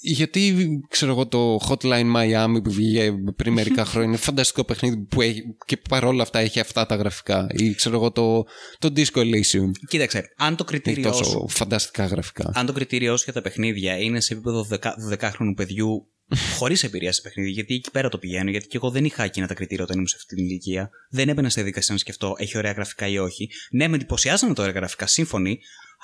γιατί 0.00 0.54
ξέρω 0.88 1.10
εγώ 1.12 1.26
το 1.26 1.60
Hotline 1.68 2.14
Miami 2.16 2.62
που 2.64 2.70
βγήκε 2.70 3.14
πριν 3.36 3.52
μερικά 3.52 3.84
χρόνια 3.84 4.08
είναι 4.08 4.16
φανταστικό 4.16 4.64
παιχνίδι 4.64 4.96
που 4.96 5.22
έχει 5.22 5.42
και 5.66 5.76
παρόλα 5.76 6.22
αυτά 6.22 6.38
έχει 6.38 6.60
αυτά 6.60 6.86
τα 6.86 6.94
γραφικά. 6.94 7.46
Ή 7.50 7.74
ξέρω 7.74 7.96
εγώ 7.96 8.10
το, 8.10 8.44
το 8.78 8.92
Disco 8.96 9.18
Elysium. 9.18 9.70
Κοίταξε, 9.88 10.34
αν 10.36 10.56
το 10.56 10.64
Έχει 10.68 10.80
κριτήριό 10.80 11.12
σου 11.12 11.22
τόσο 11.22 11.46
φανταστικά 11.48 12.06
γραφικά. 12.06 12.50
αν 12.54 12.66
το 12.66 12.72
κριτήριό 12.72 13.16
σου 13.16 13.24
για 13.24 13.32
τα 13.32 13.42
παιχνίδια 13.42 13.98
είναι 13.98 14.20
σε 14.20 14.32
επίπεδο 14.32 14.66
12χρονου 14.70 15.52
παιδιού 15.56 16.06
χωρίς 16.58 16.84
εμπειρία 16.84 17.12
σε 17.12 17.20
παιχνίδι, 17.20 17.50
γιατί 17.50 17.74
εκεί 17.74 17.90
πέρα 17.90 18.08
το 18.08 18.18
πηγαίνω, 18.18 18.50
γιατί 18.50 18.66
και 18.66 18.76
εγώ 18.76 18.90
δεν 18.90 19.04
είχα 19.04 19.24
εκείνα 19.24 19.46
τα 19.46 19.54
κριτήρια 19.54 19.84
όταν 19.84 19.96
ήμουν 19.96 20.08
σε 20.08 20.16
αυτή 20.18 20.34
την 20.34 20.44
ηλικία. 20.44 20.90
Δεν 21.10 21.28
έμπαινα 21.28 21.48
στη 21.48 21.60
διαδικασία 21.60 21.94
να 21.94 22.00
σκεφτώ 22.00 22.34
έχει 22.38 22.58
ωραία 22.58 22.72
γραφικά 22.72 23.06
ή 23.06 23.18
όχι. 23.18 23.50
Ναι, 23.70 23.88
με 23.88 23.94
εντυπωσιάζανε 23.96 24.54
τα 24.54 24.62
ωραία 24.62 24.74
γραφικά, 24.74 25.06
σύμφωνοι, 25.06 25.58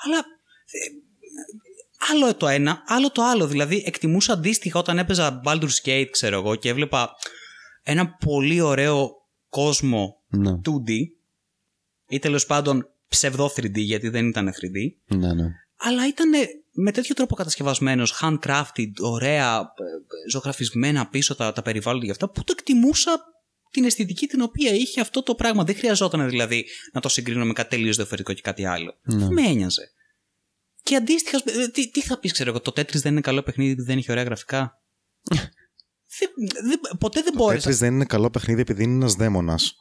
αλλά. 0.05 0.25
Ε, 1.99 2.13
άλλο 2.13 2.35
το 2.35 2.47
ένα, 2.47 2.83
άλλο 2.85 3.11
το 3.11 3.23
άλλο. 3.23 3.47
Δηλαδή, 3.47 3.83
εκτιμούσα 3.85 4.33
αντίστοιχα 4.33 4.79
όταν 4.79 4.97
έπαιζα 4.97 5.41
Baldur's 5.45 5.85
Gate, 5.85 6.07
ξέρω 6.11 6.37
εγώ, 6.37 6.55
και 6.55 6.69
έβλεπα 6.69 7.09
ένα 7.83 8.07
πολύ 8.25 8.61
ωραίο 8.61 9.11
κόσμο 9.49 10.21
Ναι, 10.27 10.51
2D 10.65 10.91
ή 12.07 12.19
τέλος 12.19 12.45
πάντων 12.45 12.89
ψευδό 13.07 13.51
3D, 13.55 13.75
γιατί 13.75 14.09
δεν 14.09 14.27
ήταν 14.27 14.49
3D 14.49 15.17
ναι, 15.17 15.33
ναι. 15.33 15.45
αλλά 15.77 16.07
ήταν 16.07 16.29
με 16.71 16.91
τέτοιο 16.91 17.15
τρόπο 17.15 17.35
κατασκευασμένος, 17.35 18.19
handcrafted, 18.21 18.91
ωραία, 18.99 19.57
ε, 19.57 19.59
ε, 19.59 20.29
ζωγραφισμένα 20.29 21.07
πίσω 21.07 21.35
τα, 21.35 21.53
τα 21.53 21.61
περιβάλλοντα 21.61 22.03
για 22.03 22.13
αυτά, 22.13 22.29
που 22.29 22.43
το 22.43 22.53
εκτιμούσα 22.57 23.23
την 23.71 23.83
αισθητική 23.83 24.27
την 24.27 24.41
οποία 24.41 24.71
είχε 24.73 25.01
αυτό 25.01 25.23
το 25.23 25.35
πράγμα. 25.35 25.63
Δεν 25.63 25.75
χρειαζόταν 25.75 26.29
δηλαδή 26.29 26.65
να 26.93 27.01
το 27.01 27.09
συγκρίνω 27.09 27.45
με 27.45 27.53
κάτι 27.53 27.69
τελείως 27.69 27.95
διαφορετικό 27.95 28.33
και 28.33 28.41
κάτι 28.41 28.65
άλλο. 28.65 28.97
Ναι. 29.03 29.17
Δεν 29.17 29.33
με 29.33 29.41
ένοιαζε. 29.41 29.91
Και 30.87 30.95
αντίστοιχα, 30.95 31.41
ε, 31.45 31.67
τι, 31.67 31.91
τι 31.91 32.01
θα 32.01 32.19
πεις, 32.19 32.31
ξέρω 32.31 32.49
εγώ, 32.49 32.59
το 32.61 32.71
Tetris 32.75 33.01
δεν 33.01 33.11
είναι 33.11 33.21
καλό 33.21 33.43
παιχνίδι 33.43 33.71
επειδή 33.71 33.87
δεν 33.87 33.97
έχει 33.97 34.11
ωραία 34.11 34.23
γραφικά; 34.23 34.71
δεν, 36.19 36.29
δεν- 36.67 36.97
ποτέ 36.99 37.21
δεν 37.21 37.31
Το 37.33 37.37
μπόρεσα. 37.37 37.69
Tetris 37.69 37.73
δεν 37.73 37.93
είναι 37.93 38.05
καλό 38.05 38.29
παιχνίδι 38.29 38.61
επειδή 38.61 38.83
είναι 38.83 38.93
ένας 38.93 39.13
δαίμονας. 39.13 39.73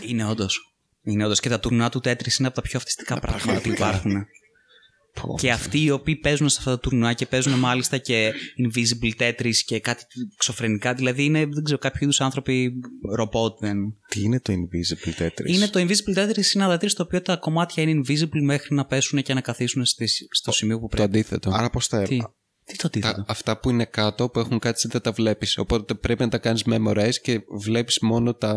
Είναι 0.00 0.24
όντως. 0.24 0.60
Είναι 1.02 1.24
όντως. 1.24 1.40
Και 1.40 1.48
τα 1.48 1.60
τουρνά 1.60 1.88
του 1.90 1.98
Tetris 1.98 2.38
είναι 2.38 2.46
από 2.48 2.54
τα 2.56 2.62
πιο 2.62 2.78
αυτιστικά 2.78 3.18
πράγματα 3.20 3.60
που 3.60 3.68
υπάρχουν. 3.68 4.26
Και 5.36 5.50
αυτοί 5.50 5.82
οι 5.82 5.90
οποίοι 5.90 6.16
παίζουν 6.16 6.48
σε 6.48 6.56
αυτά 6.58 6.70
τα 6.70 6.78
τουρνουά 6.78 7.12
και 7.12 7.26
παίζουν 7.26 7.52
μάλιστα 7.58 7.98
και 7.98 8.32
Invisible 8.66 9.22
Tetris 9.22 9.54
και 9.66 9.80
κάτι 9.80 10.04
εξωφρενικά, 10.34 10.94
δηλαδή 10.94 11.24
είναι, 11.24 11.46
δεν 11.46 11.64
ξέρω, 11.64 11.78
κάποιο 11.78 11.98
είδους 12.02 12.20
άνθρωποι 12.20 12.72
ρομπότ. 13.14 13.58
Δεν. 13.60 13.76
Τι 14.08 14.22
είναι 14.22 14.40
το 14.40 14.52
Invisible 14.52 15.22
Tetris; 15.22 15.46
Είναι 15.54 15.68
το 15.68 15.80
Invisible 15.80 16.18
Tetris 16.18 16.54
είναι 16.54 16.64
ένα 16.64 16.68
δατήρι 16.68 16.90
στο 16.90 17.02
οποίο 17.02 17.22
τα 17.22 17.36
κομμάτια 17.36 17.82
είναι 17.82 18.00
invisible 18.06 18.40
μέχρι 18.42 18.74
να 18.74 18.84
πέσουν 18.86 19.22
και 19.22 19.34
να 19.34 19.40
καθίσουν 19.40 19.84
στη- 19.84 20.08
στο 20.30 20.52
σημείο 20.52 20.76
που 20.76 20.86
Το 20.88 20.96
πρέπει. 20.96 21.02
αντίθετο. 21.08 21.50
Άρα 21.52 21.70
πώς 21.70 21.88
τα 21.88 22.06
Τι, 22.70 22.76
έπα. 22.86 22.88
τι 22.90 22.98
το 23.00 23.08
αντίθετο. 23.08 23.24
Τα- 23.26 23.32
αυτά 23.32 23.58
που 23.60 23.70
είναι 23.70 23.84
κάτω 23.84 24.28
που 24.28 24.38
έχουν 24.38 24.58
κάτσει 24.58 24.88
δεν 24.88 25.00
τα 25.00 25.12
βλέπεις. 25.12 25.58
Οπότε 25.58 25.94
πρέπει 25.94 26.22
να 26.22 26.28
τα 26.28 26.38
κάνεις 26.38 26.64
memorize 26.66 27.14
και 27.22 27.40
βλέπεις 27.60 27.98
μόνο 28.00 28.34
τα... 28.34 28.54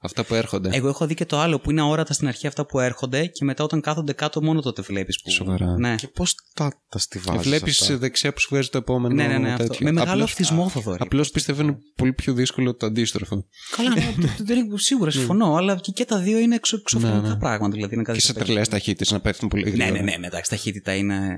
αυτά 0.00 0.24
που 0.24 0.34
έρχονται. 0.34 0.70
Εγώ 0.72 0.88
έχω 0.88 1.06
δει 1.06 1.14
και 1.14 1.24
το 1.24 1.38
άλλο 1.38 1.60
που 1.60 1.70
είναι 1.70 1.80
αόρατα 1.80 2.12
στην 2.12 2.28
αρχή 2.28 2.46
αυτά 2.46 2.66
που 2.66 2.80
έρχονται 2.80 3.26
και 3.26 3.44
μετά 3.44 3.64
όταν 3.64 3.80
κάθονται 3.80 4.12
κάτω 4.12 4.42
μόνο 4.42 4.60
τότε 4.60 4.82
βλέπεις. 4.82 5.20
Που... 5.22 5.30
Σοβαρά. 5.30 5.76
Ναι. 5.78 5.94
Και 5.94 6.08
πώς 6.08 6.34
τα, 6.54 6.72
τα 6.88 6.98
στιβάζει. 6.98 7.38
Βλέπεις 7.38 7.96
δεξιά 7.98 8.32
που 8.32 8.40
σου 8.40 8.48
βγάζει 8.50 8.68
το 8.68 8.78
επόμενο. 8.78 9.14
Ναι, 9.14 9.26
ναι, 9.26 9.38
ναι, 9.38 9.52
αυτό. 9.52 9.66
τέτοιο. 9.66 9.78
Με 9.86 9.92
μεγάλο 9.92 10.10
Απλώς- 10.12 10.30
αυτισμό, 10.30 10.68
Θοδωρή. 10.68 10.98
Απλώς 11.00 11.30
πιστεύω 11.30 11.62
είναι 11.62 11.76
πολύ 11.96 12.12
πιο 12.12 12.32
δύσκολο 12.32 12.74
το 12.74 12.86
αντίστροφο. 12.86 13.44
Καλά, 13.76 13.94
ναι, 13.94 14.14
δεν 14.46 14.58
είναι 14.58 14.78
σίγουρα 14.78 15.10
συμφωνώ, 15.10 15.54
αλλά 15.54 15.76
και, 15.76 15.92
και 15.92 16.04
τα 16.04 16.18
δύο 16.18 16.38
είναι 16.38 16.54
εξω, 16.54 16.76
εξωφρενικά 16.76 17.20
Ναι, 17.20 17.28
ναι. 17.28 17.36
πράγματα. 17.36 17.74
Δηλαδή 17.74 17.94
είναι 17.94 18.02
κάτι 18.02 18.18
Και 18.18 18.24
σε 18.24 18.30
στο 18.30 18.38
τέτοιο. 18.38 18.54
τρελέ 18.54 18.68
ταχύτητες 18.68 19.10
να 19.10 19.20
πέφτουν 19.20 19.48
πολύ 19.48 19.62
Ναι, 19.64 19.70
γρήγορα. 19.70 20.02
ναι, 20.02 20.16
ναι, 20.16 20.26
εντάξει, 20.26 20.50
ταχύτητα 20.50 20.94
είναι. 20.94 21.16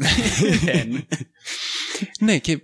Δεν. 1.98 2.08
Ναι, 2.20 2.38
και 2.38 2.62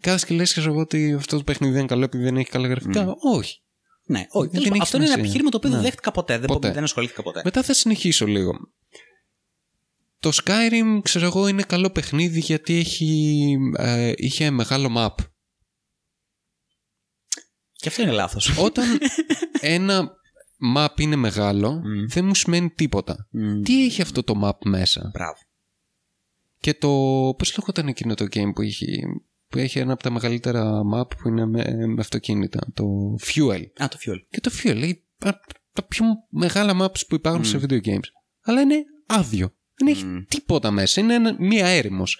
κάθε 0.00 0.24
και 0.28 0.34
λες, 0.34 0.50
ξέρω 0.52 0.70
εγώ 0.72 0.80
ότι 0.80 1.12
αυτό 1.12 1.36
το 1.36 1.42
παιχνίδι 1.44 1.72
δεν 1.72 1.80
είναι 1.80 1.88
καλό 1.90 2.04
επειδή 2.04 2.22
δεν 2.22 2.36
έχει 2.36 2.48
καλά 2.50 2.68
γραφικά. 2.68 3.14
Όχι. 3.34 3.62
ναι, 4.04 4.26
όχι. 4.30 4.48
Δεν 4.50 4.62
τέλος 4.62 4.62
πάντων, 4.62 4.72
έχει 4.72 4.82
Αυτό 4.82 4.96
είναι 4.96 5.04
ένα 5.06 5.14
σημασία. 5.14 5.18
επιχείρημα 5.22 5.50
το 5.50 5.56
οποίο 5.56 5.70
δεν 5.70 5.78
Ναι. 5.78 5.84
δέχτηκα 5.84 6.10
ποτέ. 6.10 6.38
Δεν, 6.38 6.46
Ποτέ. 6.46 6.72
δεν 6.72 6.82
ασχολήθηκα 6.82 7.22
ποτέ. 7.22 7.40
Μετά 7.44 7.62
θα 7.62 7.74
συνεχίσω 7.74 8.26
λίγο. 8.26 8.52
Το 10.18 10.30
Skyrim, 10.44 11.00
ξέρω 11.02 11.24
εγώ, 11.26 11.46
είναι 11.46 11.62
καλό 11.62 11.90
παιχνίδι 11.90 12.40
γιατί 12.40 12.74
έχει, 12.78 13.56
ε, 13.76 14.12
είχε 14.16 14.50
μεγάλο 14.50 14.94
map. 14.96 15.24
Και 17.72 17.88
αυτό 17.88 18.02
είναι 18.02 18.10
λάθος. 18.12 18.58
Όταν 18.58 18.84
ένα 19.60 20.10
map 20.76 21.00
είναι 21.00 21.16
μεγάλο, 21.16 21.82
δεν 22.08 22.24
μου 22.24 22.34
σημαίνει 22.34 22.70
τίποτα. 22.70 23.28
Τι 23.64 23.84
έχει 23.84 24.02
αυτό 24.02 24.22
το 24.22 24.40
map 24.44 24.58
μέσα; 24.64 25.10
Μπράβο. 25.12 25.36
Και 26.62 26.74
το. 26.74 26.88
Πώς 27.38 27.58
λέγονταν 27.58 27.88
εκείνο 27.88 28.14
το 28.14 28.24
game 28.24 28.52
που 28.54 28.62
έχει, 28.62 29.02
που 29.48 29.58
έχει 29.58 29.78
ένα 29.78 29.92
από 29.92 30.02
τα 30.02 30.10
μεγαλύτερα 30.10 30.80
map 30.94 31.08
που 31.18 31.28
είναι 31.28 31.46
με, 31.46 31.86
με 31.86 32.00
αυτοκίνητα. 32.00 32.60
Το 32.74 32.84
Fuel. 33.20 33.62
Α, 33.82 33.88
το 33.88 33.98
fuel. 34.04 34.18
Και 34.28 34.40
το 34.40 34.50
Fuel 34.52 34.76
λέει 34.76 35.02
από 35.18 35.40
τα 35.72 35.82
πιο 35.82 36.04
μεγάλα 36.28 36.76
maps 36.80 37.06
που 37.08 37.14
υπάρχουν 37.14 37.44
σε 37.44 37.60
video 37.62 37.80
games. 37.84 38.08
Αλλά 38.42 38.60
είναι 38.60 38.84
άδειο. 39.06 39.54
Δεν 39.74 39.88
έχει 39.88 40.24
τίποτα 40.28 40.70
μέσα. 40.70 41.00
Είναι 41.00 41.14
ένα, 41.14 41.36
μία 41.38 41.66
έρημος. 41.66 42.18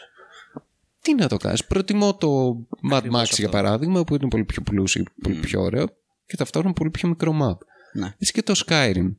Τι 1.01 1.15
να 1.15 1.29
το 1.29 1.37
κάνεις. 1.37 1.65
Προτιμώ 1.65 2.17
το 2.17 2.57
Mad 2.91 2.95
Ακριβώς 2.97 3.21
Max 3.21 3.23
αυτό. 3.23 3.37
για 3.39 3.49
παράδειγμα 3.49 4.05
που 4.05 4.15
είναι 4.15 4.29
πολύ 4.29 4.45
πιο 4.45 4.63
πλούσιο, 4.63 5.05
πολύ 5.23 5.41
πιο 5.41 5.61
ωραίο 5.61 5.87
και 6.27 6.37
ταυτόχρονα 6.37 6.75
πολύ 6.75 6.91
πιο 6.91 7.09
μικρό 7.09 7.39
map. 7.43 7.67
Ναι. 7.93 8.15
Έτσι 8.19 8.33
και 8.33 8.43
το 8.43 8.63
Skyrim. 8.67 9.15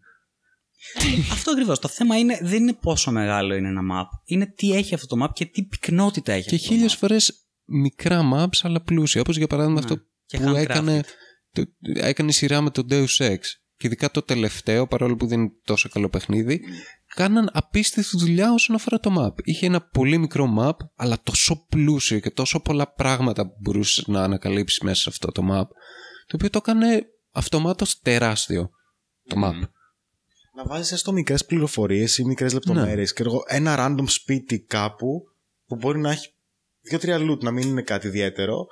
αυτό 1.33 1.51
ακριβώς. 1.51 1.79
Το 1.79 1.87
θέμα 1.87 2.17
είναι, 2.17 2.39
δεν 2.41 2.61
είναι 2.61 2.73
πόσο 2.73 3.11
μεγάλο 3.11 3.55
είναι 3.55 3.67
ένα 3.67 3.81
map. 3.91 4.07
Είναι 4.25 4.45
τι 4.45 4.73
έχει 4.73 4.93
αυτό 4.93 5.15
το 5.15 5.25
map 5.25 5.33
και 5.33 5.45
τι 5.45 5.63
πυκνότητα 5.63 6.31
έχει 6.31 6.49
Και 6.49 6.55
αυτό 6.55 6.67
το 6.67 6.73
χίλιες 6.73 6.93
map. 6.93 6.97
φορές 6.97 7.47
μικρά 7.65 8.21
maps 8.33 8.57
αλλά 8.61 8.81
πλούσια. 8.81 9.21
Όπως 9.21 9.37
για 9.37 9.47
παράδειγμα 9.47 9.79
αυτό 9.79 9.93
Ναι. 9.93 10.01
Και 10.25 10.37
που 10.37 10.49
handcrafted. 10.49 10.57
έκανε, 10.57 11.03
το, 11.51 11.63
έκανε 11.93 12.31
σειρά 12.31 12.61
με 12.61 12.69
το 12.69 12.85
Deus 12.89 13.17
Ex. 13.17 13.37
Και 13.77 13.87
ειδικά 13.87 14.11
το 14.11 14.21
τελευταίο, 14.21 14.87
παρόλο 14.87 15.15
που 15.15 15.27
δεν 15.27 15.39
είναι 15.39 15.51
τόσο 15.63 15.89
καλό 15.89 16.09
παιχνίδι, 16.09 16.61
κάναν 17.15 17.49
απίστευτη 17.53 18.17
δουλειά 18.17 18.53
όσον 18.53 18.75
αφορά 18.75 18.99
το 18.99 19.15
map. 19.19 19.41
Είχε 19.43 19.65
ένα 19.65 19.81
πολύ 19.81 20.17
μικρό 20.17 20.53
map, 20.59 20.77
αλλά 20.95 21.21
τόσο 21.23 21.65
πλούσιο 21.69 22.19
και 22.19 22.29
τόσο 22.29 22.59
πολλά 22.61 22.93
πράγματα 22.93 23.47
που 23.47 23.55
μπορούσες 23.59 24.07
να 24.07 24.23
ανακαλύψεις 24.23 24.79
μέσα 24.79 25.01
σε 25.01 25.09
αυτό 25.09 25.31
το 25.31 25.41
map, 25.51 25.67
το 26.27 26.35
οποίο 26.35 26.49
το 26.49 26.59
έκανε 26.61 27.05
αυτομάτως 27.31 27.99
τεράστιο 27.99 28.69
το 29.27 29.41
map. 29.43 29.67
Να 30.55 30.63
βάζεις 30.65 30.91
έστω 30.91 31.11
μικρές 31.11 31.45
πληροφορίες 31.45 32.17
ή 32.17 32.25
μικρές 32.25 32.53
λεπτομέρειες. 32.53 33.13
Και 33.13 33.23
εγώ, 33.25 33.43
ένα 33.47 33.75
random 33.79 34.03
σπίτι 34.07 34.59
κάπου 34.59 35.23
που 35.67 35.75
μπορεί 35.75 35.99
να 35.99 36.11
έχει 36.11 36.29
δύο-τρία 36.81 37.17
loot, 37.17 37.39
να 37.39 37.51
μην 37.51 37.67
είναι 37.67 37.81
κάτι 37.81 38.07
ιδιαίτερο, 38.07 38.65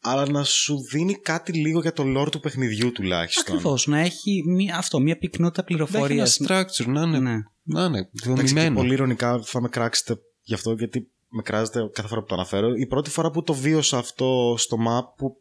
αλλά 0.00 0.30
να 0.30 0.44
σου 0.44 0.78
δίνει 0.90 1.14
κάτι 1.14 1.52
λίγο 1.52 1.80
για 1.80 1.92
το 1.92 2.04
lore 2.16 2.30
του 2.30 2.40
παιχνιδιού 2.40 2.92
τουλάχιστον. 2.92 3.54
Ακριβώς. 3.56 3.86
Να 3.86 3.98
έχει 4.00 4.42
μία, 4.46 4.76
αυτό, 4.76 5.00
μία 5.00 5.18
πυκνότητα 5.18 5.64
Να 5.68 5.74
έχει 5.74 5.82
ένα 5.82 5.90
πληροφορίας. 5.90 6.40
structure, 6.44 6.86
να 6.86 7.00
είναι, 7.02 7.18
Ναι. 7.18 7.36
να 7.62 7.84
είναι 7.84 7.98
Εντάξει, 7.98 8.10
και 8.22 8.28
δομημένο. 8.28 8.74
πολύ 8.74 8.92
ηρωνικά 8.92 9.40
θα 9.44 9.60
με 9.60 9.68
κράξετε 9.68 10.18
γι' 10.42 10.54
αυτό, 10.54 10.72
γιατί 10.72 11.10
με 11.28 11.42
κράζετε 11.42 11.90
κάθε 11.92 12.08
φορά 12.08 12.20
που 12.20 12.26
το 12.26 12.34
αναφέρω. 12.34 12.74
Η 12.74 12.86
πρώτη 12.86 13.10
φορά 13.10 13.30
που 13.30 13.42
το 13.42 13.54
βίωσα 13.54 13.98
αυτό 13.98 14.54
στο 14.58 14.76
map, 14.88 15.14
που 15.16 15.36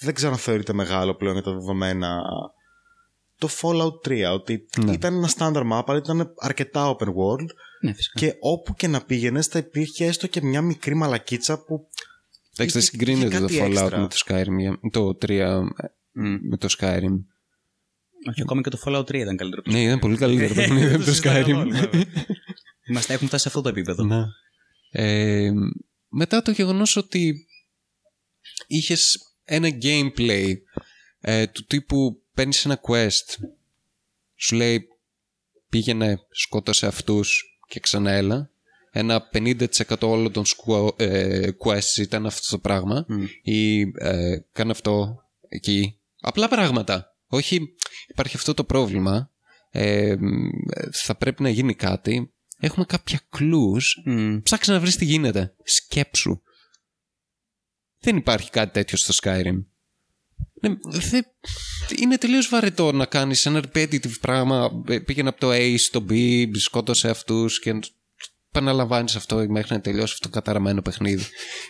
δεν 0.00 0.14
ξέρω 0.14 0.32
αν 0.32 0.38
θεωρείται 0.38 0.72
μεγάλο 0.72 1.14
πλέον 1.14 1.34
για 1.34 1.42
τα 1.42 1.52
δεδομένα, 1.52 2.22
το 3.40 3.48
Fallout 3.60 4.06
3, 4.08 4.32
ότι 4.32 4.66
Ναι. 4.84 4.92
ήταν 4.92 5.14
ένα 5.14 5.30
standard 5.36 5.72
map, 5.72 5.82
αλλά 5.86 5.98
ήταν 5.98 6.32
αρκετά 6.38 6.96
open 6.96 7.06
world 7.06 7.46
Ναι, 7.80 7.92
φυσικά. 7.94 8.18
και 8.20 8.34
όπου 8.40 8.74
και 8.74 8.86
να 8.88 9.04
πήγαινες 9.04 9.46
θα 9.46 9.58
υπήρχε 9.58 10.04
έστω 10.06 10.26
και 10.26 10.42
μια 10.42 10.62
μικρή 10.62 10.94
μαλακίτσα 10.94 11.64
που 11.64 11.88
Εντάξει, 12.56 12.56
δεν 12.56 12.66
είχε- 12.66 12.80
συγκρίνεται 12.80 13.26
είχε 13.26 13.38
το 13.38 13.46
κάτι 13.46 13.58
Fallout 13.60 13.70
έξτρα. 13.82 13.98
με 14.00 14.08
το 14.08 14.16
Skyrim, 14.26 14.58
για- 14.58 14.78
το 14.90 15.14
3 15.14 15.60
Μμ. 16.12 16.48
με 16.48 16.56
το 16.56 16.68
Skyrim. 16.78 17.16
Όχι, 18.28 18.40
ακόμα 18.42 18.60
και 18.60 18.70
το 18.70 18.78
Fallout 18.84 19.06
3 19.06 19.14
ήταν 19.20 19.36
καλύτερο. 19.36 19.62
Ναι, 19.66 19.82
ήταν 19.82 19.98
πολύ 19.98 20.16
καλύτερο 20.16 20.54
παιχνίδι 20.54 20.94
από 20.94 21.04
το 21.04 21.10
συζητάμε 21.10 21.40
Skyrim. 21.44 21.54
όλοι, 21.56 21.70
βέβαια. 21.72 22.04
Είμαστε, 22.88 23.12
έχουμε 23.12 23.28
φτάσει 23.28 23.42
σε 23.42 23.48
αυτό 23.48 23.60
το 23.60 23.68
επίπεδο. 23.68 24.04
Ναι. 24.04 24.22
Ε, 24.90 25.50
μετά 26.08 26.42
το 26.42 26.50
γεγονός 26.50 26.96
ότι 26.96 27.46
είχες 28.66 29.18
ένα 29.44 29.68
gameplay 29.82 30.52
ε, 31.20 31.46
του 31.46 31.64
τύπου 31.64 32.19
παίρνεις 32.34 32.64
ένα 32.64 32.80
quest 32.88 33.44
σου 34.36 34.56
λέει 34.56 34.88
πήγαινε 35.68 36.20
σκότωσε 36.30 36.86
αυτούς 36.86 37.58
και 37.68 37.80
ξανά 37.80 38.10
έλα 38.10 38.50
ένα 38.92 39.28
50% 39.32 39.66
όλων 40.00 40.32
των 40.32 40.44
squa- 40.44 41.00
ε, 41.00 41.48
quests 41.64 41.96
ήταν 41.98 42.26
αυτό 42.26 42.50
το 42.50 42.58
πράγμα 42.58 43.06
ή 43.42 43.80
ε, 43.80 44.38
κάνε 44.52 44.70
αυτό 44.70 45.22
εκεί. 45.48 45.98
Απλά 46.20 46.48
πράγματα. 46.48 47.16
Όχι, 47.26 47.74
υπάρχει 48.08 48.36
αυτό 48.36 48.54
το 48.54 48.64
πρόβλημα. 48.64 49.30
Ε, 49.70 50.16
θα 50.92 51.14
πρέπει 51.14 51.42
να 51.42 51.48
γίνει 51.48 51.74
κάτι. 51.74 52.32
Έχουμε 52.60 52.84
κάποια 52.84 53.20
clues. 53.38 53.82
Μμ. 54.04 54.38
Ψάξε 54.42 54.72
να 54.72 54.80
βρεις 54.80 54.96
τι 54.96 55.04
γίνεται. 55.04 55.54
Σκέψου. 55.64 56.40
Δεν 58.00 58.16
υπάρχει 58.16 58.50
κάτι 58.50 58.72
τέτοιο 58.72 58.96
στο 58.98 59.14
Skyrim. 59.22 59.64
Ναι, 60.60 60.76
δε- 60.82 61.22
είναι 61.98 62.16
τελείως 62.18 62.48
βαρετό 62.48 62.92
να 62.92 63.06
κάνεις 63.06 63.46
ένα 63.46 63.62
repetitive 63.64 64.20
πράγμα. 64.20 64.82
Ε, 64.88 64.98
Πήγαινε 64.98 65.28
από 65.28 65.40
το 65.40 65.50
A 65.52 65.74
στο 65.78 66.04
B, 66.10 66.14
σκότωσε 66.52 67.08
αυτούς 67.08 67.60
και 67.60 67.78
επαναλαμβάνεις 68.52 69.16
αυτό 69.16 69.46
μέχρι 69.48 69.74
να 69.74 69.80
τελειώσει 69.80 70.12
αυτό 70.12 70.28
το 70.28 70.34
καταραμένο 70.34 70.82
παιχνίδι. 70.82 71.24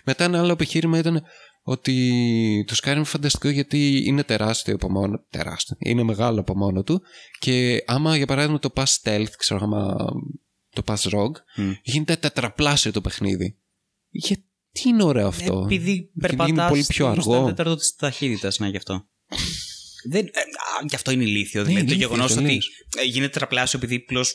Μετά 0.04 0.24
ένα 0.24 0.38
άλλο 0.40 0.52
επιχείρημα 0.52 0.98
ήταν 0.98 1.22
ότι 1.62 2.64
το 2.66 2.74
Skyrim 2.82 2.94
είναι 2.94 3.04
φανταστικό 3.04 3.48
γιατί 3.48 4.02
είναι 4.06 4.22
τεράστιο 4.22 4.74
από 4.74 4.90
μόνο 4.90 5.24
τεράστιο, 5.30 5.76
είναι 5.78 6.02
μεγάλο 6.02 6.40
από 6.40 6.56
μόνο 6.56 6.82
του 6.82 7.02
και 7.38 7.84
άμα 7.86 8.16
για 8.16 8.26
παράδειγμα 8.26 8.58
το 8.58 8.72
pass 8.74 8.84
stealth, 9.02 9.30
ξέρω 9.36 9.60
άμα 9.62 9.94
το 10.70 10.82
pass 10.86 11.10
rogue, 11.10 11.36
Μμ. 11.56 11.72
γίνεται 11.82 12.16
τετραπλάσιο 12.16 12.92
το 12.92 13.00
παιχνίδι. 13.00 13.56
Γιατί 14.08 14.44
είναι 14.84 15.02
ωραίο 15.02 15.26
αυτό; 15.26 15.62
Επειδή 15.64 15.90
είναι 15.90 16.08
περπατάς 16.20 16.68
πολύ 16.68 16.84
πιο 16.88 17.06
αργό. 17.06 17.46
τέταρτο 17.46 17.76
της 17.76 17.94
ταχύτητας, 17.94 18.58
ναι, 18.58 18.68
γι' 18.68 18.76
αυτό. 18.76 19.06
Δεν, 20.04 20.26
ε, 20.26 20.40
α, 20.40 20.84
γι' 20.88 20.94
αυτό 20.94 21.10
είναι 21.10 21.22
ηλίθιο. 21.22 21.60
Ναι, 21.62 21.66
δηλαδή 21.66 21.86
το 21.86 21.92
ηλίθιο, 21.92 22.08
γεγονός 22.08 22.32
ότι 22.32 22.42
τελείως. 22.42 22.70
ε, 22.98 23.04
γίνεται 23.04 23.38
τραπλάσιο 23.38 23.78
επειδή 23.82 23.94
απλώς 23.94 24.34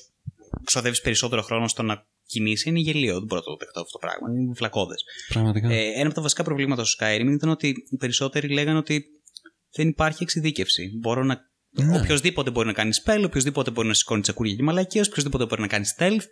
ξοδεύεις 0.64 1.02
περισσότερο 1.02 1.42
χρόνο 1.42 1.68
στο 1.68 1.84
να 1.84 2.08
κινήσει 2.26 2.70
είναι 2.70 2.80
γελίο. 2.80 3.14
Δεν 3.14 3.24
μπορώ 3.24 3.42
να 3.46 3.52
το 3.52 3.58
δεχτώ 3.60 3.80
αυτό 3.80 3.92
το 3.92 4.08
πράγμα. 4.08 4.40
Είναι 4.40 4.54
φλακώδε. 4.56 4.96
Πραγματικά. 5.30 5.70
Ε, 5.70 5.92
ένα 5.96 6.06
από 6.06 6.16
τα 6.16 6.22
βασικά 6.22 6.44
προβλήματα 6.44 6.84
στο 6.84 7.06
Skyrim 7.06 7.30
ήταν 7.34 7.50
ότι 7.50 7.74
οι 7.90 7.98
περισσότεροι 7.98 8.48
λέγανε 8.48 8.78
ότι 8.78 9.06
δεν 9.76 9.88
υπάρχει 9.88 10.24
εξειδίκευση. 10.24 10.92
Μπορώ 11.00 11.24
να. 11.24 11.54
Ναι. 11.70 11.98
Οποιοδήποτε 11.98 12.50
μπορεί 12.52 12.68
να 12.68 12.74
κάνει 12.74 12.92
spell, 13.06 13.22
οποιοδήποτε 13.26 13.72
μπορεί 13.72 13.88
να 13.88 13.94
σηκώνει 13.94 14.22
τσακούρια 14.22 14.56
και 14.56 14.64
μαλακίες, 14.64 15.08
οποιοδήποτε 15.08 15.46
μπορεί 15.46 15.62
να 15.62 15.68
κάνει 15.68 15.86
stealth. 15.98 16.24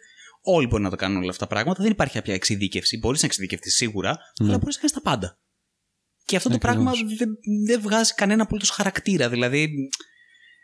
Όλοι 0.46 0.68
μπορούν 0.68 0.84
να 0.84 0.90
το 0.90 0.96
κάνουν 0.96 1.18
όλα 1.18 1.30
αυτά 1.30 1.46
τα 1.48 1.54
πράγματα. 1.54 1.84
Δεν 1.84 1.92
υπάρχει 1.92 2.22
πια 2.22 2.34
εξειδίκευση. 2.34 2.98
Μπορείς 2.98 3.22
να 3.22 3.28
εξειδικευτείς 3.28 3.76
σίγουρα, 3.76 4.18
αλλά 4.40 4.58
μπορείς 4.58 4.76
να 4.76 4.82
κάνεις 4.82 4.92
τα 4.92 5.02
πάντα. 5.02 5.38
Και 6.26 6.36
αυτό 6.36 6.50
το 6.50 6.56
Ακριβώς. 6.56 6.84
πράγμα 6.84 7.16
δεν, 7.18 7.38
δεν 7.66 7.82
βγάζει 7.82 8.14
κανένα 8.14 8.44
απολύτως 8.44 8.70
χαρακτήρα. 8.70 9.30
Δηλαδή, 9.30 9.90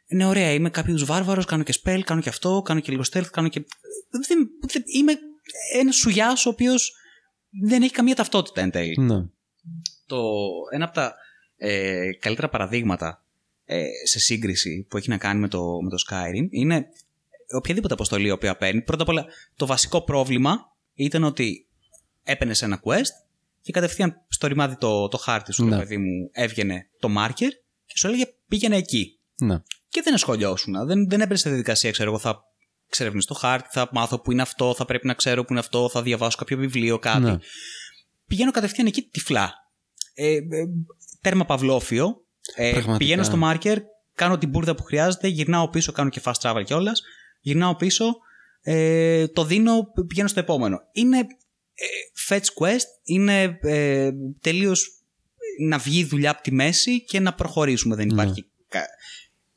είναι 0.08 0.26
ωραία, 0.26 0.52
είμαι 0.52 0.70
κάποιος 0.70 1.06
βάρβαρος, 1.06 1.46
κάνω 1.46 1.64
και 1.64 1.74
spell, 1.84 2.02
κάνω 2.06 2.22
και 2.22 2.30
αυτό, 2.30 2.62
κάνω 2.66 2.80
και 2.80 2.92
λίγο 2.92 3.04
stealth, 3.12 3.28
κάνω 3.32 3.48
και. 3.48 3.66
Δεν, 4.10 4.50
δεν, 4.68 4.84
είμαι 4.86 5.14
ένας 5.74 5.96
σουγιάς 5.96 6.46
ο 6.46 6.50
οποίος 6.50 6.94
δεν 7.50 7.82
έχει 7.82 7.92
καμία 7.92 8.16
ταυτότητα 8.16 8.62
εν 8.62 8.72
τέλει. 8.72 8.98
Ναι. 9.00 9.26
Το, 10.06 10.22
ένα 10.74 10.86
από 10.86 10.94
τα 10.94 11.16
ε, 11.58 12.12
καλύτερα 12.20 12.50
παραδείγματα 12.50 13.24
ε, 13.66 13.86
σε 14.06 14.20
σύγκριση 14.20 14.86
που 14.90 14.98
έχει 14.98 15.10
να 15.10 15.18
κάνει 15.18 15.40
με 15.40 15.48
το, 15.48 15.82
με 15.82 15.90
το 15.90 15.98
Skyrim 16.10 16.48
είναι 16.50 16.86
οποιαδήποτε 17.56 17.94
αποστολή 17.94 18.28
η 18.28 18.32
οποία 18.32 18.58
παίρνει. 18.58 18.82
Πρώτα 18.82 19.02
απ' 19.02 19.10
όλα, 19.10 19.26
το 19.56 19.66
βασικό 19.66 20.02
πρόβλημα 20.04 20.76
ήταν 20.94 21.24
ότι 21.24 21.68
έπαιρνε 22.24 22.56
ένα 22.62 22.82
quest 22.84 23.29
και 23.70 23.76
κατευθείαν 23.80 24.26
στο 24.28 24.48
ρημάδι 24.48 24.76
το, 24.78 25.08
το 25.08 25.18
χάρτη 25.18 25.54
σου, 25.54 25.64
Ναι. 25.66 25.72
το 25.72 25.78
παιδί 25.78 25.98
μου, 25.98 26.30
έβγαινε 26.32 26.90
το 27.00 27.10
marker 27.18 27.50
και 27.86 27.98
σου 27.98 28.08
έλεγε 28.08 28.26
πήγαινε 28.48 28.76
εκεί. 28.76 29.20
Ναι. 29.42 29.62
Και 29.90 30.02
δεν 30.04 30.14
ασχολιώσουν. 30.14 30.74
Δεν, 30.74 31.10
δεν 31.10 31.20
έπαιρνε 31.20 31.36
στη 31.38 31.50
διαδικασία, 31.50 31.92
ξέρω 31.92 32.10
εγώ, 32.10 32.20
θα 32.20 32.42
ξερευνήσω 32.90 33.28
το 33.28 33.34
χάρτη, 33.34 33.68
θα 33.72 33.90
μάθω 33.92 34.22
που 34.22 34.32
είναι 34.32 34.42
αυτό, 34.42 34.74
θα 34.74 34.86
πρέπει 34.86 35.08
να 35.08 35.14
ξέρω 35.14 35.42
που 35.44 35.48
είναι 35.52 35.60
αυτό, 35.60 35.90
θα 35.90 36.02
διαβάσω 36.02 36.38
κάποιο 36.38 36.58
βιβλίο, 36.58 37.00
κάτι. 37.00 37.20
Ναι. 37.20 37.38
Πηγαίνω 38.28 38.52
κατευθείαν 38.52 38.88
εκεί 38.88 39.02
τυφλά. 39.02 39.54
Ε, 40.14 40.34
ε, 40.34 40.42
τέρμα 41.22 41.46
παυλόφιο. 41.46 42.26
Ε, 42.56 42.70
Πραγματικά. 42.72 42.98
πηγαίνω 42.98 43.24
στο 43.24 43.40
marker, 43.44 43.78
κάνω 44.14 44.38
την 44.38 44.50
μπουρδα 44.50 44.76
που 44.76 44.84
χρειάζεται, 44.84 45.28
γυρνάω 45.28 45.70
πίσω, 45.70 45.92
κάνω 45.92 46.10
και 46.10 46.22
fast 46.24 46.40
travel 46.42 46.62
κιόλας. 46.66 47.02
Γυρνάω 47.42 47.76
πίσω, 47.76 48.06
ε, 48.62 49.28
το 49.28 49.44
δίνω, 49.44 49.72
πηγαίνω 50.08 50.28
στο 50.28 50.40
επόμενο. 50.40 50.78
Είναι 50.92 51.18
ε, 51.18 51.24
fetch 52.30 52.46
quest, 52.62 52.86
είναι 53.04 53.60
ε, 53.62 54.10
τελείως 54.42 54.94
να 55.68 55.78
βγει 55.78 56.00
η 56.00 56.04
δουλειά 56.06 56.32
από 56.32 56.42
τη 56.42 56.52
μέση 56.52 57.04
και 57.04 57.20
να 57.20 57.34
προχωρήσουμε. 57.34 57.96
Δεν 57.96 58.10
υπάρχει 58.10 58.46
κα- 58.68 58.88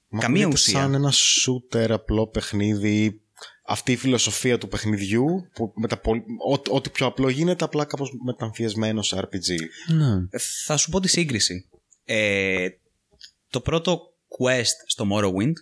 Μα 0.09 0.21
καμία 0.21 0.45
ακούγεται 0.47 0.63
ουσία. 0.69 0.81
σαν 0.81 0.95
ένα 0.95 1.13
shooter 1.13 1.91
απλό 1.91 2.27
παιχνίδι. 2.27 3.17
Αυτή 3.67 3.93
η 3.93 3.97
φιλοσοφία 3.97 4.59
του 4.59 4.69
παιχνιδιού, 4.69 5.27
που 5.55 5.73
με 5.77 5.89
τα 5.89 5.99
πολ- 6.01 6.23
ό- 6.49 6.75
ό,τι 6.75 6.91
πιο 6.91 7.07
απλό 7.07 7.29
γίνεται, 7.29 7.65
απλά 7.65 7.85
κάπως 7.85 8.11
μεταμφιεσμένος 8.25 9.07
σε 9.07 9.17
RPG. 9.19 9.57
Ναι. 9.95 10.39
Θα 10.67 10.77
σου 10.77 10.91
πω 10.91 11.01
τη 11.01 11.09
σύγκριση. 11.09 11.69
Ε, 12.05 12.69
το 13.51 13.61
πρώτο 13.61 14.13
quest 14.39 14.75
στο 14.87 15.07
Morrowind 15.13 15.53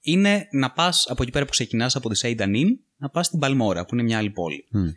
είναι 0.00 0.48
να 0.52 0.70
πας 0.72 1.06
από 1.08 1.22
εκεί 1.22 1.30
πέρα 1.32 1.44
που 1.44 1.50
ξεκινάς 1.50 1.96
από 1.96 2.08
τη 2.08 2.16
Seyda 2.16 2.52
Neen, 2.54 2.78
να 2.96 3.08
πας 3.10 3.26
στην 3.26 3.38
Balmora, 3.38 3.84
που 3.84 3.94
είναι 3.94 4.02
μια 4.02 4.18
άλλη 4.18 4.30
πόλη. 4.30 4.66
Μμ. 4.70 4.88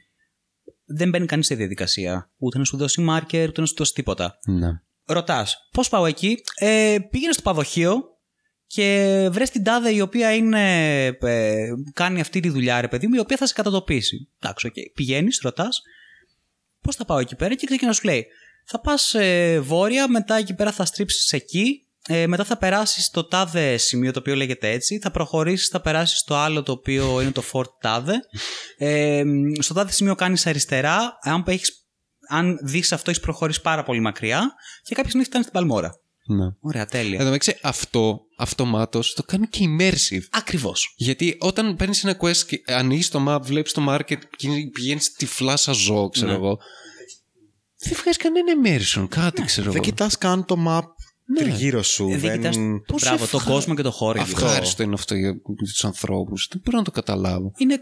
Δεν 0.86 1.10
μπαίνει 1.10 1.26
κανείς 1.26 1.46
στη 1.46 1.56
διαδικασία. 1.56 2.32
Ούτε 2.38 2.58
να 2.58 2.64
σου 2.64 2.78
δώσει 2.78 3.06
marker, 3.10 3.46
ούτε 3.48 3.62
να 3.62 3.68
σου 3.68 3.76
δώσει 3.78 3.94
τίποτα. 3.94 4.40
Ναι. 4.46 4.70
Ρωτάς, 5.06 5.70
πώς 5.72 5.90
πάω 5.90 6.06
εκεί, 6.06 6.38
ε, 6.56 6.98
πήγαινε 7.10 7.34
στο 7.34 7.42
πανδοχείο 7.42 8.04
και 8.68 9.30
βρες 9.32 9.50
την 9.50 9.64
τάδε 9.64 9.94
η 9.94 10.02
οποία 10.02 10.36
είναι, 10.36 11.06
ε, 11.06 11.68
κάνει 11.94 12.20
αυτή 12.20 12.40
τη 12.40 12.50
δουλειά, 12.50 12.82
ρε 12.82 12.88
παιδί 12.88 13.08
μου, 13.08 13.16
η 13.16 13.20
οποία 13.20 13.38
θα 13.38 13.46
σε 13.46 13.54
κατατοπίσει. 13.54 14.30
Εντάξει, 14.40 14.68
οκ. 14.68 14.74
Πηγαίνεις, 14.94 15.40
ρωτάς, 15.44 15.82
πώς 16.82 16.96
θα 16.96 17.06
πάω 17.06 17.20
εκεί 17.20 17.36
πέρα; 17.36 17.56
Και 17.56 17.66
ξεκινάς 17.66 17.96
να 17.96 18.02
σου 18.02 18.16
λέει, 18.16 18.28
θα 18.66 18.80
πας 18.80 19.14
ε, 19.14 19.60
βόρεια, 19.60 20.08
μετά 20.08 20.36
εκεί 20.36 20.54
πέρα 20.54 20.72
θα 20.72 20.86
στρίψεις 20.86 21.32
εκεί, 21.32 21.83
ε, 22.08 22.28
μετά 22.28 22.44
θα 22.44 22.58
περάσεις 22.58 23.06
στο 23.06 23.24
τάδε 23.24 23.78
σημείο 23.78 24.12
το 24.12 24.20
οποίο 24.20 24.36
λέγεται 24.36 24.70
έτσι, 24.72 25.00
θα 25.00 25.12
προχωρήσεις, 25.12 25.68
θα 25.68 25.82
περάσεις 25.82 26.18
στο 26.20 26.36
άλλο 26.36 26.64
το 26.64 26.72
οποίο 26.72 27.22
είναι 27.22 27.32
το 27.32 27.44
Fort 27.54 27.80
τάδε, 27.82 28.14
ε, 28.78 29.24
στο 29.60 29.74
τάδε 29.74 29.92
σημείο 29.92 30.16
κάνεις 30.16 30.46
αριστερά, 30.48 31.18
αν, 31.22 31.44
έχεις, 31.48 31.86
αν 32.30 32.58
δεις 32.64 32.92
αυτό 32.92 33.10
έχεις 33.10 33.22
προχωρήσει 33.22 33.62
πάρα 33.62 33.84
πολύ 33.84 34.00
μακριά 34.00 34.54
και 34.84 34.96
κάποια 34.96 35.10
στιγμή 35.10 35.26
φτάνεις 35.26 35.48
στην 35.48 35.60
Παλμόρα. 35.60 35.92
ναι. 36.28 36.46
Ωραία, 36.60 36.86
τέλεια. 36.86 37.16
Εδώ 37.20 37.26
μεταξύ, 37.26 37.58
αυτό 37.62 38.20
αυτομάτως 38.38 39.14
το 39.14 39.24
κάνει 39.24 39.48
και 39.48 39.66
immersive. 39.68 40.24
Ακριβώς. 40.32 40.94
Γιατί 40.98 41.38
όταν 41.40 41.76
παίρνεις 41.76 42.04
ένα 42.04 42.18
quest 42.22 42.38
και 42.38 42.62
ανοίγεις 42.68 43.10
το 43.10 43.26
map, 43.28 43.40
βλέπεις 43.42 43.72
το 43.74 43.86
market 43.90 44.18
και 44.38 44.48
πηγαίνεις 44.74 45.12
τυφλά 45.14 45.58
σαν 45.58 45.74
ζώο, 45.74 46.10
ξέρω 46.10 46.28
Ναι. 46.30 46.34
εγώ. 46.36 46.58
Δεν 47.78 47.98
βγάζει 48.02 48.18
κανένα 48.18 48.52
immersion, 48.64 49.06
κάτι 49.10 49.42
ξέρω 49.44 49.66
Δεν 49.72 49.76
εγώ. 49.82 49.84
κοιτάς 49.84 50.18
καν 50.18 50.46
το 50.46 50.56
map 50.68 50.84
Ναι. 51.26 51.40
τριγύρω 51.40 51.82
σου. 51.84 52.08
Ε, 52.12 52.18
δεν 52.18 52.20
δεν... 52.20 52.38
κοιτάς 52.38 52.56
Πόσο 52.88 53.06
Μπράβο, 53.06 53.28
τον 53.28 53.40
ευχα- 53.40 53.52
κόσμο 53.52 53.76
και 53.76 53.82
το 53.82 53.92
χώρο. 53.92 54.22
Ευχάριστο 54.22 54.84
είναι 54.84 54.94
αυτό 54.94 55.16
για 55.16 55.42
τους 55.58 55.86
ανθρώπους. 55.86 56.48
Δεν 56.52 56.62
μπορώ 56.64 56.78
να 56.78 56.84
το 56.84 56.92
καταλάβω. 56.92 57.52
Είναι 57.58 57.80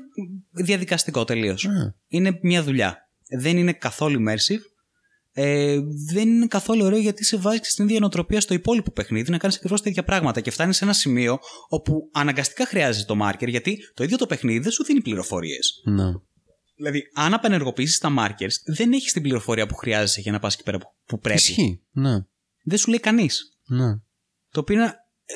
διαδικαστικό 0.51 1.23
τελείως. 1.23 1.63
Ναι. 1.63 1.93
Είναι 2.07 2.39
μια 2.41 2.63
δουλειά. 2.63 2.97
Δεν 3.39 3.57
είναι 3.57 3.73
καθόλου 3.73 4.19
immersive. 4.19 4.59
Ε, 5.33 5.77
δεν 6.13 6.27
είναι 6.29 6.47
καθόλου 6.47 6.85
ωραίο 6.85 6.99
γιατί 6.99 7.25
σε 7.25 7.37
βάζει 7.37 7.59
και 7.59 7.69
στην 7.69 7.85
ίδια 7.85 7.99
νοοτροπία 7.99 8.41
στο 8.41 8.53
υπόλοιπο 8.53 8.91
παιχνίδι 8.91 9.31
να 9.31 9.37
κάνεις 9.37 9.55
ακριβώς 9.55 9.81
τα 9.81 9.89
ίδια 9.89 10.03
πράγματα. 10.03 10.41
Και 10.41 10.51
φτάνεις 10.51 10.77
σε 10.77 10.83
ένα 10.83 10.93
σημείο 10.93 11.39
όπου 11.69 12.09
αναγκαστικά 12.11 12.65
χρειάζεται 12.65 13.13
το 13.13 13.27
marker 13.27 13.47
γιατί 13.47 13.77
το 13.93 14.03
ίδιο 14.03 14.17
το 14.17 14.25
παιχνίδι 14.25 14.59
δεν 14.59 14.71
σου 14.71 14.83
δίνει 14.83 15.01
πληροφορίες. 15.01 15.81
Ναι. 15.85 16.11
Δηλαδή, 16.75 17.01
αν 17.13 17.33
απενεργοποιήσεις 17.33 17.97
τα 17.97 18.13
markers, 18.19 18.53
δεν 18.65 18.91
έχεις 18.91 19.13
την 19.13 19.21
πληροφορία 19.21 19.65
που 19.67 19.75
χρειάζεσαι 19.75 20.21
για 20.21 20.31
να 20.31 20.39
πας 20.39 20.53
εκεί 20.53 20.63
πέρα 20.63 20.77
που, 20.77 20.85
που 21.05 21.19
πρέπει. 21.19 21.39
Ισχύει. 21.39 21.81
Ναι. 21.91 22.15
Δεν 22.63 22.77
σου 22.77 22.89
λέει 22.89 22.99
κανείς. 22.99 23.57
ναι. 23.67 23.95
Το 24.53 24.59
οποίο 24.59 24.75
είναι. 24.75 24.85
ε, 25.25 25.33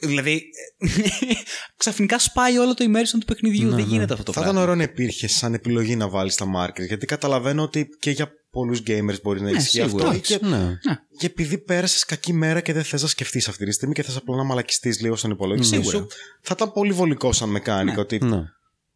ε, 0.00 0.06
Δηλαδή, 0.06 0.42
ε, 0.78 0.86
ξαφνικά 1.76 2.18
σπάει 2.18 2.58
όλο 2.58 2.74
το 2.74 2.84
immersion 2.84 3.18
του 3.18 3.24
παιχνιδιού. 3.26 3.68
Ναι, 3.68 3.74
δεν 3.74 3.84
ναι. 3.84 3.90
γίνεται 3.90 4.12
αυτό 4.12 4.24
το 4.24 4.32
Θα 4.32 4.40
πράγμα. 4.40 4.52
ήταν 4.58 4.62
ωραίο 4.70 4.74
να 4.84 4.90
υπήρχε 4.92 5.26
σαν 5.28 5.54
επιλογή 5.54 5.96
να 5.96 6.08
βάλεις 6.08 6.34
τα 6.34 6.46
markers. 6.56 6.86
Γιατί 6.86 7.06
καταλαβαίνω 7.06 7.62
ότι 7.62 7.88
και 7.98 8.10
για 8.10 8.30
πολλούς 8.50 8.82
gamers 8.86 9.20
μπορεί 9.22 9.40
να 9.40 9.50
Ναι, 9.50 9.56
ισχύει 9.56 9.80
σίγουρα. 9.82 10.08
αυτό. 10.08 10.20
Και, 10.20 10.38
Ναι. 10.42 10.78
και 11.18 11.26
επειδή 11.26 11.58
πέρασες 11.58 12.04
κακή 12.04 12.32
μέρα 12.32 12.60
και 12.60 12.72
δεν 12.72 12.84
θες 12.84 13.02
να 13.02 13.08
σκεφτείς 13.08 13.48
αυτή 13.48 13.64
τη 13.64 13.72
στιγμή 13.72 13.94
και 13.94 14.02
θες 14.02 14.16
απλά 14.16 14.36
να 14.36 14.44
μαλακιστείς 14.44 15.00
λίγο 15.00 15.16
στον 15.16 15.30
υπολογιστή 15.30 15.76
Σίγουρα. 15.76 15.96
σου, 15.98 16.06
θα 16.40 16.52
ήταν 16.56 16.72
πολύ 16.72 16.92
βολικό 16.92 17.32
σαν 17.32 17.56
mechanic. 17.56 17.96
Ότι 17.98 18.18
Ναι. 18.24 18.42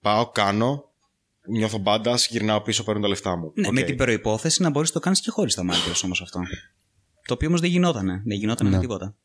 πάω, 0.01 0.31
κάνω, 0.31 0.85
κλειδώνω 1.49 1.79
bandits, 1.79 2.29
γυρνάω 2.28 2.60
πίσω, 2.60 2.85
παίρνω 2.85 3.01
τα 3.01 3.09
λεφτά 3.09 3.36
μου. 3.36 3.52
Ναι, 3.55 3.66
Οκ. 3.66 3.73
με 3.73 3.82
την 3.82 3.97
προϋπόθεση 3.97 4.62
να 4.62 4.70
μπορείς 4.70 4.89
να 4.89 4.94
το 4.94 5.01
κάνεις 5.01 5.20
και 5.20 5.31
χωρίς 5.31 5.55
τα 5.55 5.62
markers 5.70 6.01
όμως 6.05 6.20
αυτό. 6.23 6.40
Το 7.29 7.35
οποίο 7.35 7.49
όμως 7.49 7.61
δεν 7.61 7.71
γινότανε. 7.71 8.23
Δεν 8.27 8.37
γινότανε 8.39 8.71
Ναι. 8.71 8.77
με 8.77 8.83
τίποτα. 8.83 9.17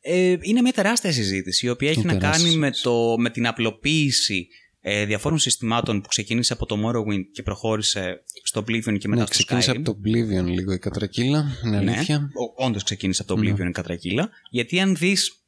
Ε, 0.00 0.36
είναι 0.40 0.60
μια 0.62 0.72
τεράστια 0.72 1.12
συζήτηση 1.12 1.66
η 1.66 1.68
οποία 1.68 1.90
έχει 1.90 2.00
Είναι 2.00 2.12
να 2.12 2.18
τεράστια 2.18 2.44
κάνει 2.46 2.58
με, 2.58 2.70
το, 2.82 3.14
με 3.18 3.30
την 3.30 3.46
απλοποίηση 3.46 4.48
ε, 4.80 5.04
διαφόρων 5.04 5.38
συστημάτων 5.38 6.00
που 6.00 6.08
ξεκίνησε 6.08 6.52
από 6.52 6.66
το 6.66 6.76
Morrowind 6.84 7.22
και 7.32 7.42
προχώρησε 7.42 8.22
στο 8.42 8.60
Oblivion 8.60 8.98
και 8.98 9.08
μετά 9.08 9.20
Ναι, 9.20 9.26
στο 9.26 9.30
ξεκίνησε 9.30 9.70
Skyrim. 9.72 9.76
από 9.78 9.84
το 9.92 9.98
Oblivion 10.04 10.44
λίγο 10.44 10.72
η 10.72 10.78
κατρακύλα. 10.78 11.44
Είναι 11.64 11.76
αλήθεια. 11.76 12.18
Ναι, 12.18 12.26
όντως 12.56 12.82
ξεκίνησε 12.82 13.22
από 13.22 13.34
το 13.34 13.40
Oblivion 13.40 13.68
η 13.68 13.70
κατρακύλα. 13.70 14.30
Γιατί 14.50 14.80
αν 14.80 14.96
δεις 14.96 15.38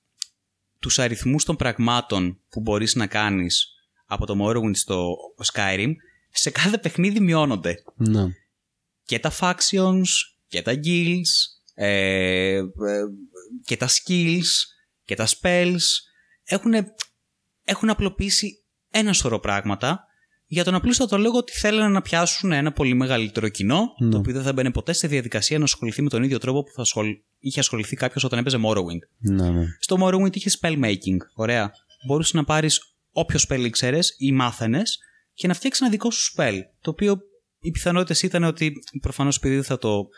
τους 0.78 0.99
αριθμούς 0.99 1.45
των 1.45 1.57
πραγμάτων 1.57 2.41
που 2.51 2.61
μπορείς 2.61 2.95
να 2.95 3.07
κάνεις 3.07 3.66
από 4.07 4.27
το 4.27 4.35
Morrowind 4.43 4.77
στο 4.77 5.15
Skyrim, 5.55 5.93
σε 6.31 6.51
κάθε 6.51 6.78
παιχνίδι 6.78 7.20
μειώνονται. 7.20 7.83
Ναι. 7.97 8.24
Και 9.05 9.19
τα 9.19 9.33
factions, 9.41 10.05
και 10.49 10.62
τα 10.62 10.81
guilds, 10.85 11.56
ε, 11.78 12.57
ε, 12.57 12.62
και 13.65 13.77
τα 13.77 13.89
skills, 13.89 14.47
και 15.05 15.15
τα 15.15 15.27
spells. 15.27 15.82
Έχουν, 16.44 16.73
έχουν 17.65 17.90
απλοποιήσει 17.90 18.65
ένα 18.90 19.12
σωρό 19.12 19.39
πράγματα 19.40 20.01
για 20.47 20.65
τον 20.65 20.74
απλούστατο 20.74 21.19
λόγο 21.19 21.39
ότι 21.39 21.53
θέλουν 21.53 21.93
να 21.93 22.03
πιάσουν 22.03 22.53
ένα 22.53 22.73
πολύ 22.73 22.94
μεγαλύτερο 22.94 23.48
κοινό, 23.48 23.94
Ναι. 23.98 24.11
το 24.11 24.19
οποίο 24.19 24.32
δεν 24.32 24.43
θα 24.43 24.53
μπαίνει 24.53 24.70
ποτέ 24.70 24.93
στη 24.93 25.07
διαδικασία 25.07 25.59
να 25.59 25.65
ασχοληθεί 25.65 26.03
με 26.03 26.09
τον 26.09 26.23
ίδιο 26.23 26.39
τρόπο 26.39 26.62
που 26.62 26.73
θα 26.74 26.81
ασχολ... 26.82 27.07
είχε 27.39 27.61
ασχοληθεί 27.61 27.97
κάποιος 27.97 28.24
όταν 28.24 28.39
έπαιζε 28.39 28.59
Morrowind. 28.65 29.31
Ναι, 29.32 29.51
ναι. 29.51 29.65
Στο 29.81 29.97
Morrowind 30.01 30.36
είχες 30.36 30.59
spellmaking. 30.62 31.16
Ωραία. 31.35 31.73
Μπορούσες 32.07 32.32
να 32.32 32.44
πάρεις 32.44 32.81
όποιο 33.11 33.40
spell 33.48 33.61
ήξερες 33.65 34.15
ή 34.19 34.32
μάθαινες 34.32 34.98
και 35.35 35.47
να 35.47 35.55
φτιάξεις 35.55 35.82
ένα 35.82 35.90
δικό 35.90 36.11
σου 36.11 36.32
spell. 36.36 36.59
Το 36.81 36.90
οποίο 36.90 37.19
οι 37.61 37.70
πιθανότητες 37.70 38.23
ήταν 38.23 38.44
ότι 38.44 38.73
προφανώς 39.01 39.36
επειδή 39.36 39.55
δεν 39.55 39.65
θα 39.65 39.78
το. 39.78 40.09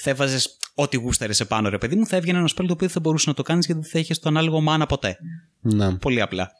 Θα 0.00 0.10
έβαζες 0.10 0.56
ό,τι 0.74 0.96
γούσταρες 0.96 1.40
επάνω, 1.40 1.68
ρε 1.68 1.78
παιδί 1.78 1.96
μου, 1.96 2.06
θα 2.06 2.16
έβγαινε 2.16 2.38
ένα 2.38 2.48
spell 2.48 2.54
το 2.54 2.62
οποίο 2.62 2.76
δεν 2.76 2.90
θα 2.90 3.00
μπορούσε 3.00 3.28
να 3.28 3.34
το 3.34 3.42
κάνεις 3.42 3.66
γιατί 3.66 3.80
δεν 3.80 3.90
θα 3.90 3.98
είχες 3.98 4.18
το 4.18 4.28
ανάλογο 4.28 4.60
μάνα 4.60 4.86
ποτέ. 4.86 5.16
Ναι. 5.60 5.94
Πολύ 5.94 6.20
απλά. 6.20 6.50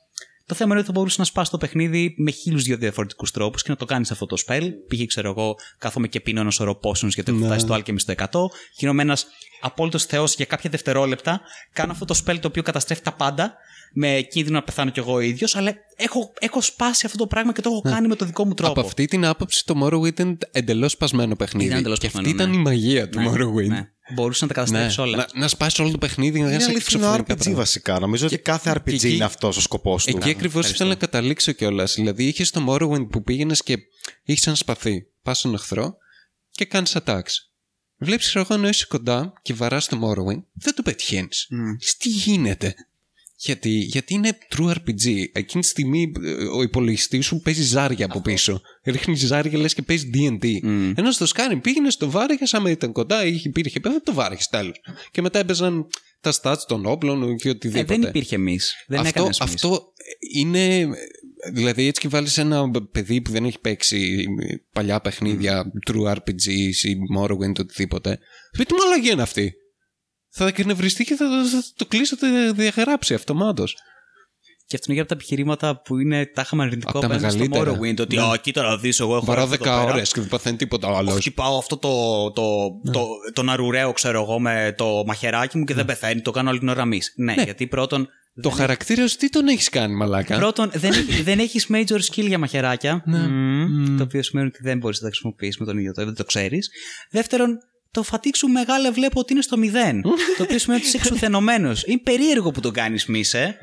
Το 0.51 0.56
θέμα 0.56 0.70
είναι 0.70 0.78
ότι 0.78 0.86
θα 0.86 0.93
μπορούσε 0.93 1.16
να 1.18 1.24
σπάσει 1.24 1.51
το 1.51 1.59
παιχνίδι 1.59 2.14
με 2.16 2.31
χίλιους 2.31 2.62
δύο 2.62 2.77
διαφορετικούς 2.77 3.31
τρόπους 3.31 3.62
και 3.62 3.70
να 3.70 3.77
το 3.77 3.85
κάνεις 3.85 4.10
αυτό 4.10 4.27
το 4.27 4.36
spell. 4.47 4.68
Πήγε, 4.89 5.06
ξέρω 5.06 5.28
εγώ, 5.28 5.55
κάθομαι 5.78 6.09
και 6.09 6.20
πίνω 6.20 6.40
ένα 6.40 6.51
σωρό 6.51 6.81
potions 6.82 7.09
γιατί 7.09 7.31
έχω 7.31 7.40
Ναι. 7.40 7.47
φτάσει 7.47 7.60
στο 7.66 7.74
Alchemy 7.74 8.01
στο 8.01 8.12
100. 8.12 8.51
Γίνομαι 8.78 9.02
ένας 9.02 9.27
απόλυτος 9.60 10.05
θεός 10.05 10.35
για 10.35 10.44
κάποια 10.44 10.70
δευτερόλεπτα. 10.70 11.40
Κάνω 11.72 11.93
αυτό 11.93 12.05
το 12.05 12.20
spell 12.24 12.36
το 12.40 12.48
οποίο 12.48 12.62
καταστρέφει 12.62 13.02
τα 13.02 13.12
πάντα. 13.12 13.55
Με 13.94 14.27
κίνδυνο 14.31 14.56
να 14.56 14.62
πεθάνω 14.62 14.90
κι 14.90 14.98
εγώ 14.98 15.12
ο 15.12 15.20
ίδιος. 15.20 15.56
Αλλά 15.56 15.74
έχω, 15.97 16.32
έχω 16.40 16.60
σπάσει 16.60 17.06
αυτό 17.06 17.18
το 17.18 17.27
πράγμα 17.27 17.52
και 17.52 17.60
το 17.60 17.70
έχω 17.70 17.81
κάνει 17.81 18.09
με 18.09 18.14
το 18.16 18.24
δικό 18.24 18.44
μου 18.47 18.55
τρόπο. 18.55 18.72
Από 18.72 18.89
αυτή 18.89 19.05
την 19.05 19.24
άποψη 19.24 19.64
το 19.66 19.74
Morrowind 19.85 20.06
ήταν 20.06 20.39
εντελώς 20.52 20.93
σπασμένο 20.93 21.36
παιχνίδι. 21.36 21.66
Ήταν 21.68 21.78
εντελώς 21.78 21.98
και 21.98 22.06
αυτή 22.06 22.18
σπασμένο, 22.18 22.43
ήταν 22.43 22.55
ναι. 22.55 22.60
η 22.60 22.64
μαγεία 22.74 23.09
του 23.09 23.20
Ναι, 23.20 23.31
Morrowind. 23.31 23.66
ναι. 23.68 23.89
Μπορούσε 24.15 24.47
να 24.47 24.53
τα 24.55 24.61
Ναι. 24.61 24.66
καταστρέψει 24.66 25.01
όλα. 25.01 25.16
Να, 25.16 25.41
να 25.41 25.49
σπάσει 25.49 25.82
όλο 25.82 25.91
το 25.91 25.99
παιχνίδι 25.99 26.41
να 26.41 26.49
Είναι 26.49 26.57
κάνει 26.59 26.70
αληθινό 26.70 27.05
εξωφρενικά 27.07 27.35
RPG 27.35 27.37
πράγματα. 27.39 27.61
βασικά. 27.61 27.99
Νομίζω 27.99 28.27
ότι 28.27 28.39
κάθε 28.39 28.70
RPG 28.77 28.93
εκεί- 29.05 29.15
είναι 29.15 29.24
αυτός 29.24 29.57
ο 29.57 29.61
σκοπός 29.61 30.05
του. 30.05 30.16
Εκεί 30.16 30.31
ακριβώς 30.31 30.70
ήθελα 30.70 30.89
να 30.89 30.95
καταλήξω 30.95 31.53
κιόλας. 31.53 31.95
Δηλαδή, 31.95 32.24
είχες 32.24 32.51
το 32.51 32.65
Morrowind 32.69 33.09
που 33.11 33.23
πήγαινες 33.23 33.62
και 33.62 33.78
είχες 34.24 34.47
ένα 34.47 34.57
σπαθί. 34.57 35.07
Πας 35.23 35.39
στον 35.39 35.55
εχθρό 35.55 35.97
και 36.51 36.65
κάνεις 36.65 36.97
attacks. 37.05 37.32
Βλέπεις, 37.97 38.27
ξέρω 38.27 38.45
εγώ, 38.49 38.55
ενώ 38.61 38.69
είσαι 38.69 38.87
κοντά 38.89 39.32
και 39.43 39.55
βαράς 39.55 39.87
το 39.89 39.97
Morrowind, 40.03 40.43
δεν 40.53 40.74
το 40.74 40.82
πετυχαίνεις. 40.82 41.49
Τι 41.99 42.09
γίνεται; 42.09 42.74
Γιατί, 43.42 43.68
γιατί 43.68 44.14
είναι 44.14 44.38
true 44.56 44.70
RPG. 44.70 45.24
Εκείνη 45.32 45.62
τη 45.62 45.68
στιγμή 45.68 46.12
ε, 46.24 46.32
ο 46.44 46.62
υπολογιστής 46.62 47.26
σου 47.26 47.40
παίζει 47.40 47.62
ζάρια 47.62 48.04
από 48.04 48.20
πίσω. 48.20 48.60
Ρίχνει 48.84 49.14
ζάρια 49.14 49.58
λες 49.58 49.74
και 49.74 49.82
παίζει 49.82 50.10
DD. 50.14 50.58
Μμ. 50.62 50.92
Ενώ 50.96 51.10
στο 51.10 51.26
Skyrim 51.34 51.58
πήγαινε, 51.62 51.88
το 51.98 52.10
βάρεγε, 52.10 52.44
άμα 52.50 52.70
ήταν 52.70 52.92
κοντά 52.92 53.24
ή 53.24 53.40
υπήρχε 53.44 53.80
πέρα, 53.80 54.00
το 54.02 54.12
βάρεγε 54.12 54.40
τέλος. 54.50 54.80
Και 55.10 55.22
μετά 55.22 55.38
έπαιζαν 55.38 55.86
τα 56.20 56.32
stats 56.42 56.58
των 56.66 56.86
όπλων 56.86 57.36
και 57.36 57.48
Ε, 57.48 57.50
οτιδήποτε. 57.50 57.94
δεν 57.94 58.08
υπήρχε 58.08 58.34
εμείς. 58.34 58.74
Δεν 58.86 58.98
αυτό, 59.00 59.20
έκανε 59.20 59.36
αυτό 59.40 59.92
είναι. 60.34 60.88
Δηλαδή, 61.52 61.86
έτσι 61.86 62.00
και 62.00 62.08
βάλεις 62.08 62.38
ένα 62.38 62.70
παιδί 62.92 63.20
που 63.20 63.30
δεν 63.30 63.44
έχει 63.44 63.58
παίξει 63.60 64.24
παλιά 64.72 65.00
παιχνίδια, 65.00 65.72
true 65.90 66.12
RPGs 66.12 66.74
ή 66.88 66.96
Morrowind, 67.18 67.58
οτιδήποτε. 67.58 68.18
Πει 68.58 68.64
τι 68.64 68.74
μαλαγία 68.74 69.12
είναι 69.12 69.22
αυτή; 69.22 69.54
Θα 70.42 70.48
εκνευριστεί 70.48 71.04
και 71.04 71.14
θα, 71.14 71.24
το- 71.28 71.44
θα 71.48 71.62
το 71.76 71.86
κλείσει, 71.86 72.16
θα 72.16 72.26
το 72.28 72.52
διαγράψει 72.52 73.14
αυτομάτως. 73.14 73.76
Και 74.66 74.76
αυτό 74.76 74.92
είναι 74.92 74.94
για 74.94 75.02
από 75.02 75.08
τα 75.10 75.14
επιχειρήματα 75.18 75.80
που 75.82 75.98
είναι 75.98 76.26
τάχα 76.34 76.56
αρνητικό 76.60 76.90
Απ' 76.98 77.00
τα 77.00 77.06
απέναντι 77.06 77.28
στο 77.34 77.38
μεγαλύτερα. 77.48 77.78
Morrowind. 77.78 78.00
Ότι, 78.00 78.16
Ναι. 78.16 78.22
α, 78.22 78.36
κοίτα 78.42 78.62
να 78.62 78.76
δεις, 78.76 79.00
εγώ 79.00 79.16
έχω 79.16 79.24
Βαρά 79.24 79.42
αυτό 79.42 79.54
εδώ 79.54 79.64
10 79.64 79.68
πέρα. 79.80 79.92
ώρες 79.92 80.12
και 80.12 80.20
δεν 80.20 80.28
παθαίνει 80.28 80.56
τίποτα 80.56 80.96
άλλος. 80.96 81.14
Χτυπάω 81.14 81.58
αυτό 81.58 81.76
το, 81.76 81.88
το, 82.32 82.42
το, 82.84 82.90
το, 82.92 83.06
τον 83.32 83.48
αρουραίο, 83.50 83.92
ξέρω 83.92 84.22
εγώ, 84.22 84.40
με 84.40 84.74
το 84.76 85.02
μαχαιράκι 85.06 85.58
μου 85.58 85.64
και 85.64 85.74
δεν 85.74 85.84
πεθαίνει. 85.84 86.20
Το 86.20 86.30
κάνω 86.30 86.50
όλη 86.50 86.58
την 86.58 86.68
ώρα 86.68 86.84
μης. 86.84 87.12
Ναι, 87.16 87.34
γιατί 87.44 87.66
πρώτον. 87.66 88.08
Το 88.42 88.50
χαρακτήρα 88.50 89.08
σου 89.08 89.16
τι 89.16 89.28
τον 89.28 89.48
έχεις 89.48 89.68
κάνει, 89.68 89.94
μαλάκα; 89.94 90.36
Πρώτον, 90.38 90.70
δεν, 90.74 90.92
έχει- 90.92 91.22
δεν 91.22 91.38
έχεις 91.38 91.66
major 91.72 91.98
skill 92.10 92.26
για 92.26 92.38
μαχαιράκια. 92.38 93.02
Ναι. 93.06 93.18
Μμμ, 93.18 93.64
Μμ. 93.92 93.96
Το 93.96 94.02
οποίο 94.02 94.22
σημαίνει 94.22 94.46
ότι 94.46 94.58
δεν 94.62 94.78
μπορείς 94.78 94.96
να 95.00 95.02
τα 95.02 95.10
χρησιμοποιήσει 95.10 95.56
με 95.60 95.66
τον 95.66 95.78
ίδιο 95.78 95.92
τρόπο, 95.92 96.08
δεν 96.08 96.18
το 96.18 96.24
ξέρεις. 96.24 96.70
Δεύτερον, 97.10 97.58
το 97.90 98.02
φατίξ 98.02 98.38
σου 98.38 98.48
μεγάλε 98.48 98.90
βλέπω 98.90 99.20
ότι 99.20 99.32
είναι 99.32 99.42
στο 99.42 99.56
μηδέν. 99.56 100.02
το 100.36 100.42
οποίο 100.42 100.58
σημαίνει 100.58 100.80
ότι 100.80 100.88
είσαι 100.88 100.96
εξουθενωμένος. 100.96 101.84
Είναι 101.86 101.98
περίεργο 101.98 102.50
που 102.50 102.60
το 102.60 102.70
κάνεις 102.70 103.06
μίσε. 103.06 103.58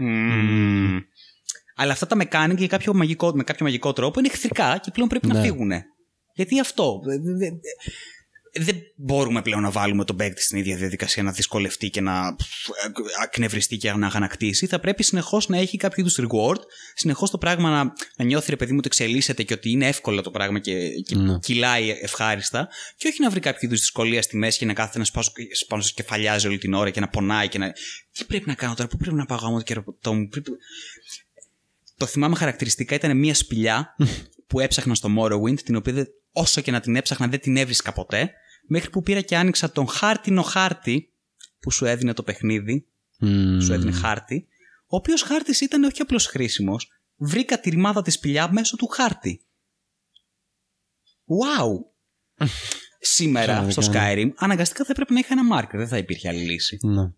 Αλλά 1.75 1.91
αυτά 1.91 2.07
τα 2.07 2.17
mechanic 2.19 2.57
για 2.57 2.67
κάποιο 2.67 2.93
μαγικό, 2.93 3.31
με 3.35 3.43
κάποιο 3.43 3.65
μαγικό 3.65 3.93
τρόπο 3.93 4.19
είναι 4.19 4.27
εχθρικά 4.31 4.77
και 4.77 4.91
πλέον 4.91 5.09
πρέπει 5.09 5.27
να 5.27 5.33
Ναι. 5.33 5.41
φύγουν. 5.41 5.71
Γιατί 6.33 6.59
αυτό; 6.59 7.01
Δε- 8.57 8.63
δε- 8.63 8.71
δε- 8.71 8.71
Δεν 8.71 8.81
μπορούμε 8.95 9.41
πλέον 9.41 9.61
να 9.61 9.71
βάλουμε 9.71 10.03
τον 10.03 10.15
παίκτη 10.15 10.41
στην 10.41 10.57
ίδια 10.57 10.75
διαδικασία 10.77 11.23
να 11.23 11.31
δυσκολευτεί 11.31 11.89
και 11.89 12.01
να 12.01 12.35
ακνευριστεί 13.23 13.77
και 13.77 13.91
να 13.93 14.07
αγανακτήσει. 14.07 14.67
Θα 14.67 14.79
πρέπει 14.79 15.03
συνεχώς 15.03 15.47
να 15.49 15.57
έχει 15.57 15.77
κάποιο 15.77 16.03
είδους 16.05 16.19
reward, 16.27 16.59
συνεχώς 16.95 17.29
το 17.29 17.38
πράγμα 17.38 17.69
να, 17.69 17.93
να 18.17 18.25
νιώθει 18.25 18.49
ρε 18.49 18.55
παιδί 18.55 18.71
μου 18.71 18.77
ότι 18.77 18.88
εξελίσσεται 18.88 19.43
και 19.43 19.53
ότι 19.53 19.69
είναι 19.69 19.88
εύκολο 19.88 20.21
το 20.21 20.31
πράγμα 20.31 20.59
και, 20.59 20.89
και 20.89 21.15
Ναι. 21.15 21.39
κυλάει 21.39 21.89
ευχάριστα. 21.89 22.67
Και 22.97 23.07
όχι 23.07 23.21
να 23.21 23.29
βρει 23.29 23.39
κάποιο 23.39 23.59
είδους 23.61 23.79
δυσκολία 23.79 24.21
στη 24.21 24.38
μέση 24.38 24.57
και 24.57 24.65
να 24.65 24.73
κάθεται 24.73 24.97
να 24.99 25.03
σπάσω 25.05 25.31
πάνω 25.67 25.81
σα 25.81 25.91
κεφαλιάζει 25.91 26.47
όλη 26.47 26.57
την 26.57 26.73
ώρα 26.73 26.89
και 26.89 26.99
να 26.99 27.07
πονάει 27.07 27.47
και 27.47 27.57
να. 27.57 27.71
Τι 28.11 28.25
πρέπει 28.27 28.47
να 28.47 28.53
κάνω 28.53 28.73
τώρα, 28.73 28.89
πού 28.89 28.97
πρέπει 28.97 29.15
να 29.15 29.25
πάω 29.25 29.38
γάμο 29.38 29.57
το 29.57 29.63
κερατό 29.63 30.13
μου. 30.13 30.27
Πρέπει... 30.27 30.51
Το 31.97 32.05
θυμάμαι 32.05 32.35
χαρακτηριστικά 32.35 32.95
ήταν 32.95 33.17
μια 33.17 33.34
σπηλιά 33.34 33.95
που 34.47 34.59
έψαχνα 34.59 34.95
στο 34.95 35.09
Morrowind, 35.19 35.59
την 35.61 35.75
οποία 35.75 35.93
δεν- 35.93 36.07
όσο 36.31 36.61
και 36.61 36.71
να 36.71 36.79
την 36.79 36.95
έψαχνα 36.95 37.27
δεν 37.27 37.39
την 37.39 37.57
έβρισκα 37.57 37.93
ποτέ, 37.93 38.31
μέχρι 38.68 38.89
που 38.89 39.02
πήρα 39.03 39.22
και 39.22 39.38
άνοιξα 39.38 39.72
τον 39.72 39.88
χάρτινο 39.88 40.41
χάρτη 40.41 41.11
που 41.60 41.72
σου 41.72 41.85
έδινε 41.85 42.14
το 42.14 42.23
παιχνίδι, 42.23 42.88
Μμμ. 43.19 43.60
σου 43.60 43.73
έδινε 43.73 43.91
χάρτη, 43.91 44.48
ο 44.88 44.95
οποίος 44.95 45.22
χάρτης 45.22 45.61
ήταν 45.61 45.84
όχι 45.84 46.02
απλώς 46.02 46.26
χρήσιμος, 46.26 46.91
βρήκα 47.15 47.60
τη 47.60 47.69
ρημάδα 47.69 48.02
της 48.02 48.14
σπηλιά 48.14 48.52
μέσω 48.52 48.76
του 48.76 48.88
χάρτη. 48.88 49.41
Wow! 51.27 51.68
Σήμερα 52.99 53.69
στο 53.69 53.81
Πραγματικά, 53.81 54.14
Skyrim 54.15 54.34
αναγκαστικά 54.35 54.84
θα 54.85 54.91
έπρεπε 54.91 55.14
να 55.14 55.19
είχα 55.19 55.34
ένα 55.39 55.60
marker, 55.60 55.73
δεν 55.77 55.88
θα 55.88 55.98
υπήρχε 55.98 56.27
άλλη 56.27 56.39
λύση. 56.41 56.77
Ναι. 56.81 57.11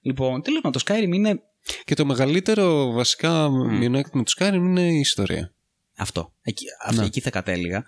Λοιπόν, 0.00 0.42
τέλος 0.42 0.60
πάντων, 0.60 0.82
το 0.82 0.92
Skyrim 0.94 1.12
είναι 1.14 1.42
Και 1.84 1.94
το 1.94 2.04
μεγαλύτερο 2.04 2.92
βασικά 2.92 3.48
μειονέκτημα 3.50 4.22
του 4.22 4.32
Skyrim 4.38 4.52
είναι 4.54 4.88
η 4.92 4.98
ιστορία. 4.98 5.52
Αυτό. 5.96 6.32
Εκεί, 6.42 6.64
αυ- 6.86 6.96
Ναι. 6.98 7.04
εκεί 7.04 7.20
θα 7.20 7.30
κατέληγα. 7.30 7.84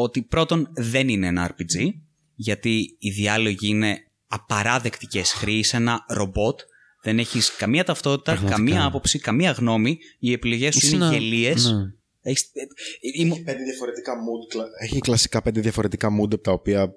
Ότι 0.00 0.22
πρώτον 0.22 0.68
δεν 0.74 1.08
είναι 1.08 1.26
ένα 1.26 1.50
RPG, 1.56 1.88
γιατί 2.34 2.96
οι 2.98 3.10
διάλογοι 3.10 3.68
είναι 3.68 3.96
απαράδεκτοι 4.26 5.06
και 5.06 5.18
αισχροί. 5.18 5.58
Είσαι 5.58 5.76
ένα 5.76 6.04
ρομπότ. 6.08 6.60
Δεν 7.02 7.18
έχεις 7.18 7.56
καμία 7.56 7.84
ταυτότητα, 7.84 8.32
Πραγματικά. 8.32 8.56
καμία 8.56 8.84
άποψη, 8.84 9.18
καμία 9.18 9.50
γνώμη. 9.50 9.98
Οι 10.18 10.32
επιλογές 10.32 10.74
σου 10.74 10.86
Είσαι 10.86 10.96
είναι 10.96 11.04
ένα- 11.04 11.14
γελίες. 11.14 11.64
ναι. 11.72 13.34
πέντε 13.44 13.62
διαφορετικά 13.62 14.12
mood. 14.12 14.48
κλα- 14.48 14.64
Έχει 14.82 14.98
κλασικά 14.98 15.42
πέντε 15.42 15.60
διαφορετικά 15.60 16.08
mood 16.08 16.32
από 16.34 16.38
τα 16.38 16.52
οποία 16.52 16.92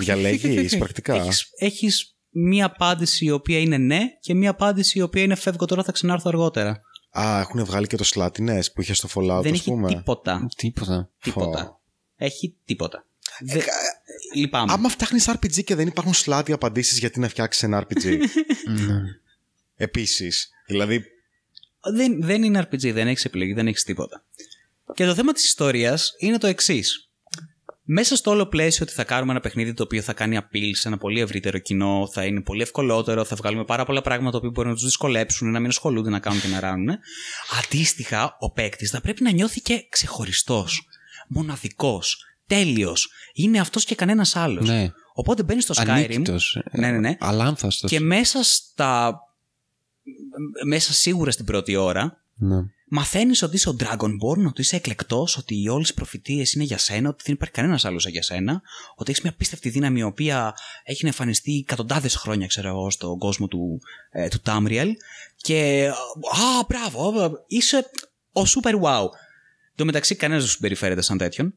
διαλέγεις 0.00 0.78
πρακτικά. 0.78 1.14
Έχεις, 1.14 1.48
έχεις 1.58 2.16
μία 2.30 2.64
απάντηση 2.66 3.24
η 3.24 3.30
οποία 3.30 3.58
είναι 3.58 3.78
ναι 3.78 4.00
και 4.20 4.34
μία 4.34 4.50
απάντηση 4.50 4.98
η 4.98 5.02
οποία 5.02 5.22
είναι 5.22 5.34
φεύγω 5.34 5.64
τώρα, 5.64 5.82
θα 5.82 5.92
ξανάρθω 5.92 6.28
αργότερα. 6.28 6.80
Α, 7.18 7.40
έχουν 7.40 7.64
βγάλει 7.64 7.86
και 7.86 7.96
το 7.96 8.04
Slatines 8.14 8.64
που 8.74 8.80
είχε 8.80 8.94
στο 8.94 9.08
Fallout, 9.14 9.42
δεν 9.42 9.52
ας 9.52 9.58
έχει 9.58 9.70
πούμε. 9.70 9.88
τίποτα. 9.88 10.46
Τίποτα. 10.56 11.10
Τίποτα. 11.22 11.75
Φω. 12.18 12.24
Έχει 12.24 12.54
τίποτα. 12.64 13.06
Δε... 13.40 13.60
Λυπάμαι. 14.34 14.72
Άμα 14.72 14.88
φτιάχνεις 14.88 15.28
RPG 15.30 15.64
και 15.64 15.74
δεν 15.74 15.86
υπάρχουν 15.86 16.14
σλάτι 16.14 16.52
απαντήσεις 16.52 16.98
γιατί 16.98 17.20
να 17.20 17.28
φτιάξεις 17.28 17.62
ένα 17.62 17.86
RPG. 17.86 18.04
Ναι. 18.66 19.00
Επίσης. 19.76 20.50
Δηλαδή, 20.66 21.04
δεν, 21.94 22.22
δεν 22.22 22.42
είναι 22.42 22.68
RPG, 22.70 22.92
δεν 22.92 23.08
έχεις 23.08 23.24
επιλογή, 23.24 23.52
δεν 23.52 23.66
έχεις 23.66 23.84
τίποτα. 23.84 24.24
Και 24.94 25.04
το 25.04 25.14
θέμα 25.14 25.32
της 25.32 25.44
ιστορίας 25.44 26.14
είναι 26.18 26.38
το 26.38 26.46
εξής. 26.46 27.10
Μέσα 27.88 28.16
στο 28.16 28.30
όλο 28.30 28.46
πλαίσιο 28.46 28.84
ότι 28.84 28.94
θα 28.94 29.04
κάνουμε 29.04 29.32
ένα 29.32 29.40
παιχνίδι 29.40 29.74
το 29.74 29.82
οποίο 29.82 30.02
θα 30.02 30.12
κάνει 30.12 30.38
appeal 30.40 30.70
σε 30.72 30.88
ένα 30.88 30.98
πολύ 30.98 31.20
ευρύτερο 31.20 31.58
κοινό, 31.58 32.08
θα 32.12 32.24
είναι 32.24 32.40
πολύ 32.40 32.62
ευκολότερο, 32.62 33.24
θα 33.24 33.36
βγάλουμε 33.36 33.64
πάρα 33.64 33.84
πολλά 33.84 34.02
πράγματα 34.02 34.40
που 34.40 34.50
μπορεί 34.50 34.68
να 34.68 34.74
τους 34.74 34.84
δυσκολέψουν, 34.84 35.50
να 35.50 35.60
μην 35.60 35.68
ασχολούνται 35.68 36.10
να 36.10 36.18
κάνουν 36.18 36.40
και 36.40 36.48
να 36.48 36.60
ράνουν. 36.60 36.88
Αντίστοιχα, 37.64 38.36
ο 38.40 38.50
παίκτης 38.50 38.90
θα 38.90 39.00
πρέπει 39.00 39.22
να 39.22 39.30
νιώθει 39.30 39.60
και 39.60 39.86
ξεχωριστός, 39.88 40.86
μοναδικός, 41.28 42.24
τέλειος. 42.46 43.10
Είναι 43.34 43.60
αυτός 43.60 43.84
και 43.84 43.94
κανένας 43.94 44.36
άλλος. 44.36 44.68
Ναι. 44.68 44.90
Οπότε 45.14 45.42
μπαίνει 45.42 45.60
στο 45.60 45.74
Skyrim 45.76 45.88
Ανίκητος. 45.88 46.58
Ναι, 46.72 46.90
ναι, 46.90 46.98
ναι. 46.98 47.16
Αλάνθαστος. 47.20 47.90
και 47.90 48.00
μέσα 48.00 48.42
στα. 48.42 49.20
μέσα 50.66 50.92
σίγουρα 50.92 51.30
στην 51.30 51.44
πρώτη 51.44 51.76
ώρα 51.76 52.22
Ναι. 52.34 52.56
μαθαίνεις 52.88 53.42
ότι 53.42 53.56
είσαι 53.56 53.68
ο 53.68 53.76
Dragonborn, 53.80 54.46
ότι 54.46 54.60
είσαι 54.60 54.76
εκλεκτός, 54.76 55.36
ότι 55.36 55.68
όλες 55.68 55.88
οι 55.88 55.94
προφητείες 55.94 56.52
είναι 56.52 56.64
για 56.64 56.78
σένα, 56.78 57.08
ότι 57.08 57.22
δεν 57.26 57.34
υπάρχει 57.34 57.54
κανένας 57.54 57.84
άλλος 57.84 58.06
για 58.06 58.22
σένα, 58.22 58.62
ότι 58.94 59.10
έχεις 59.10 59.22
μια 59.22 59.32
απίστευτη 59.32 59.68
δύναμη 59.68 59.98
η 59.98 60.02
οποία 60.02 60.54
έχει 60.84 61.06
εμφανιστεί 61.06 61.58
εκατοντάδες 61.58 62.16
χρόνια, 62.16 62.46
ξέρω 62.46 62.68
εγώ, 62.68 62.90
στον 62.90 63.18
κόσμο 63.18 63.46
του, 63.48 63.80
ε, 64.10 64.28
του 64.28 64.40
Tamriel. 64.44 64.88
Και. 65.36 65.88
Α, 66.32 66.64
μπράβο, 66.68 67.30
είσαι 67.46 67.90
ο 68.32 68.42
super 68.42 68.72
wow. 68.82 69.04
Το 69.76 69.84
μεταξύ, 69.84 70.14
κανένας 70.14 70.42
δεν 70.42 70.52
συμπεριφέρεται 70.52 71.00
σαν 71.02 71.18
τέτοιον. 71.18 71.54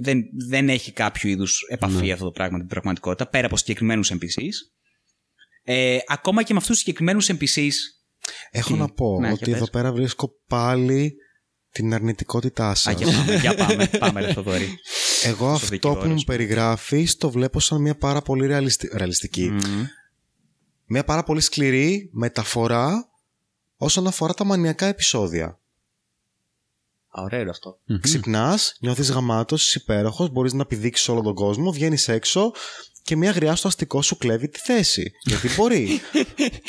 Δεν, 0.00 0.22
δεν 0.48 0.68
έχει 0.68 0.92
κάποιο 0.92 1.30
είδους 1.30 1.66
επαφή 1.68 2.12
αυτό 2.12 2.24
το 2.24 2.30
πράγμα 2.30 2.52
με 2.56 2.58
την 2.58 2.68
πραγματικότητα, 2.68 3.26
πέρα 3.28 3.46
από 3.46 3.56
συγκεκριμένους 3.56 4.12
NPCs. 4.12 4.52
Ε, 5.62 5.98
ακόμα 6.06 6.42
και 6.42 6.52
με 6.52 6.58
αυτούς 6.58 6.74
τους 6.74 6.78
συγκεκριμένους 6.84 7.30
NPCs. 7.30 7.70
Έχω 8.50 8.72
Τι; 8.72 8.78
να 8.78 8.88
πω 8.88 9.18
Ναι, 9.20 9.26
ότι 9.28 9.36
για 9.36 9.46
πες. 9.46 9.56
εδώ 9.56 9.70
πέρα 9.70 9.92
βρίσκω 9.92 10.30
πάλι 10.46 11.14
την 11.70 11.94
αρνητικότητά 11.94 12.74
σας. 12.74 12.86
Α, 12.86 12.92
για 12.92 13.06
πάμε, 13.12 13.36
για 13.36 13.54
πάμε, 13.54 13.86
πάμε 13.98 14.20
ρε 14.20 14.32
Θοδωρή. 14.32 14.68
Εγώ 15.22 15.44
στο 15.44 15.52
αυτό 15.54 15.68
δικηγόρος 15.68 16.02
που 16.02 16.08
μου 16.08 16.14
μου. 16.14 16.22
περιγράφει 16.26 17.08
το 17.18 17.30
βλέπω 17.30 17.60
σαν 17.60 17.80
μια 17.80 17.96
πάρα 17.96 18.22
πολύ 18.22 18.46
ρεαλιστι- 18.46 18.92
ρεαλιστική. 18.94 19.50
Μμμ. 19.50 19.84
Μια 20.86 21.04
πάρα 21.04 21.22
πολύ 21.22 21.40
σκληρή 21.40 22.10
μεταφορά 22.12 23.08
όσον 23.76 24.06
αφορά 24.06 24.34
τα 24.34 24.44
μανιακά 24.44 24.86
επεισόδια. 24.86 25.58
Α, 27.18 27.22
Ωραίο 27.22 27.40
είναι 27.40 27.50
αυτό. 27.50 27.78
Μμμ. 27.84 27.98
Ξυπνάς, 27.98 28.76
νιώθεις 28.80 29.10
γαμάτος, 29.10 29.66
είσαι 29.66 29.78
υπέροχος, 29.82 30.30
μπορείς 30.30 30.52
να 30.52 30.66
πηδήξεις 30.66 31.08
όλο 31.08 31.22
τον 31.22 31.34
κόσμο, 31.34 31.72
βγαίνεις 31.72 32.08
έξω 32.08 32.52
και 33.02 33.16
μια 33.16 33.30
γριά 33.30 33.54
στο 33.54 33.68
αστικό 33.68 34.02
σου 34.02 34.16
κλέβει 34.16 34.48
τη 34.48 34.58
θέση. 34.58 35.12
Γιατί 35.30 35.48
μπορεί. 35.56 36.00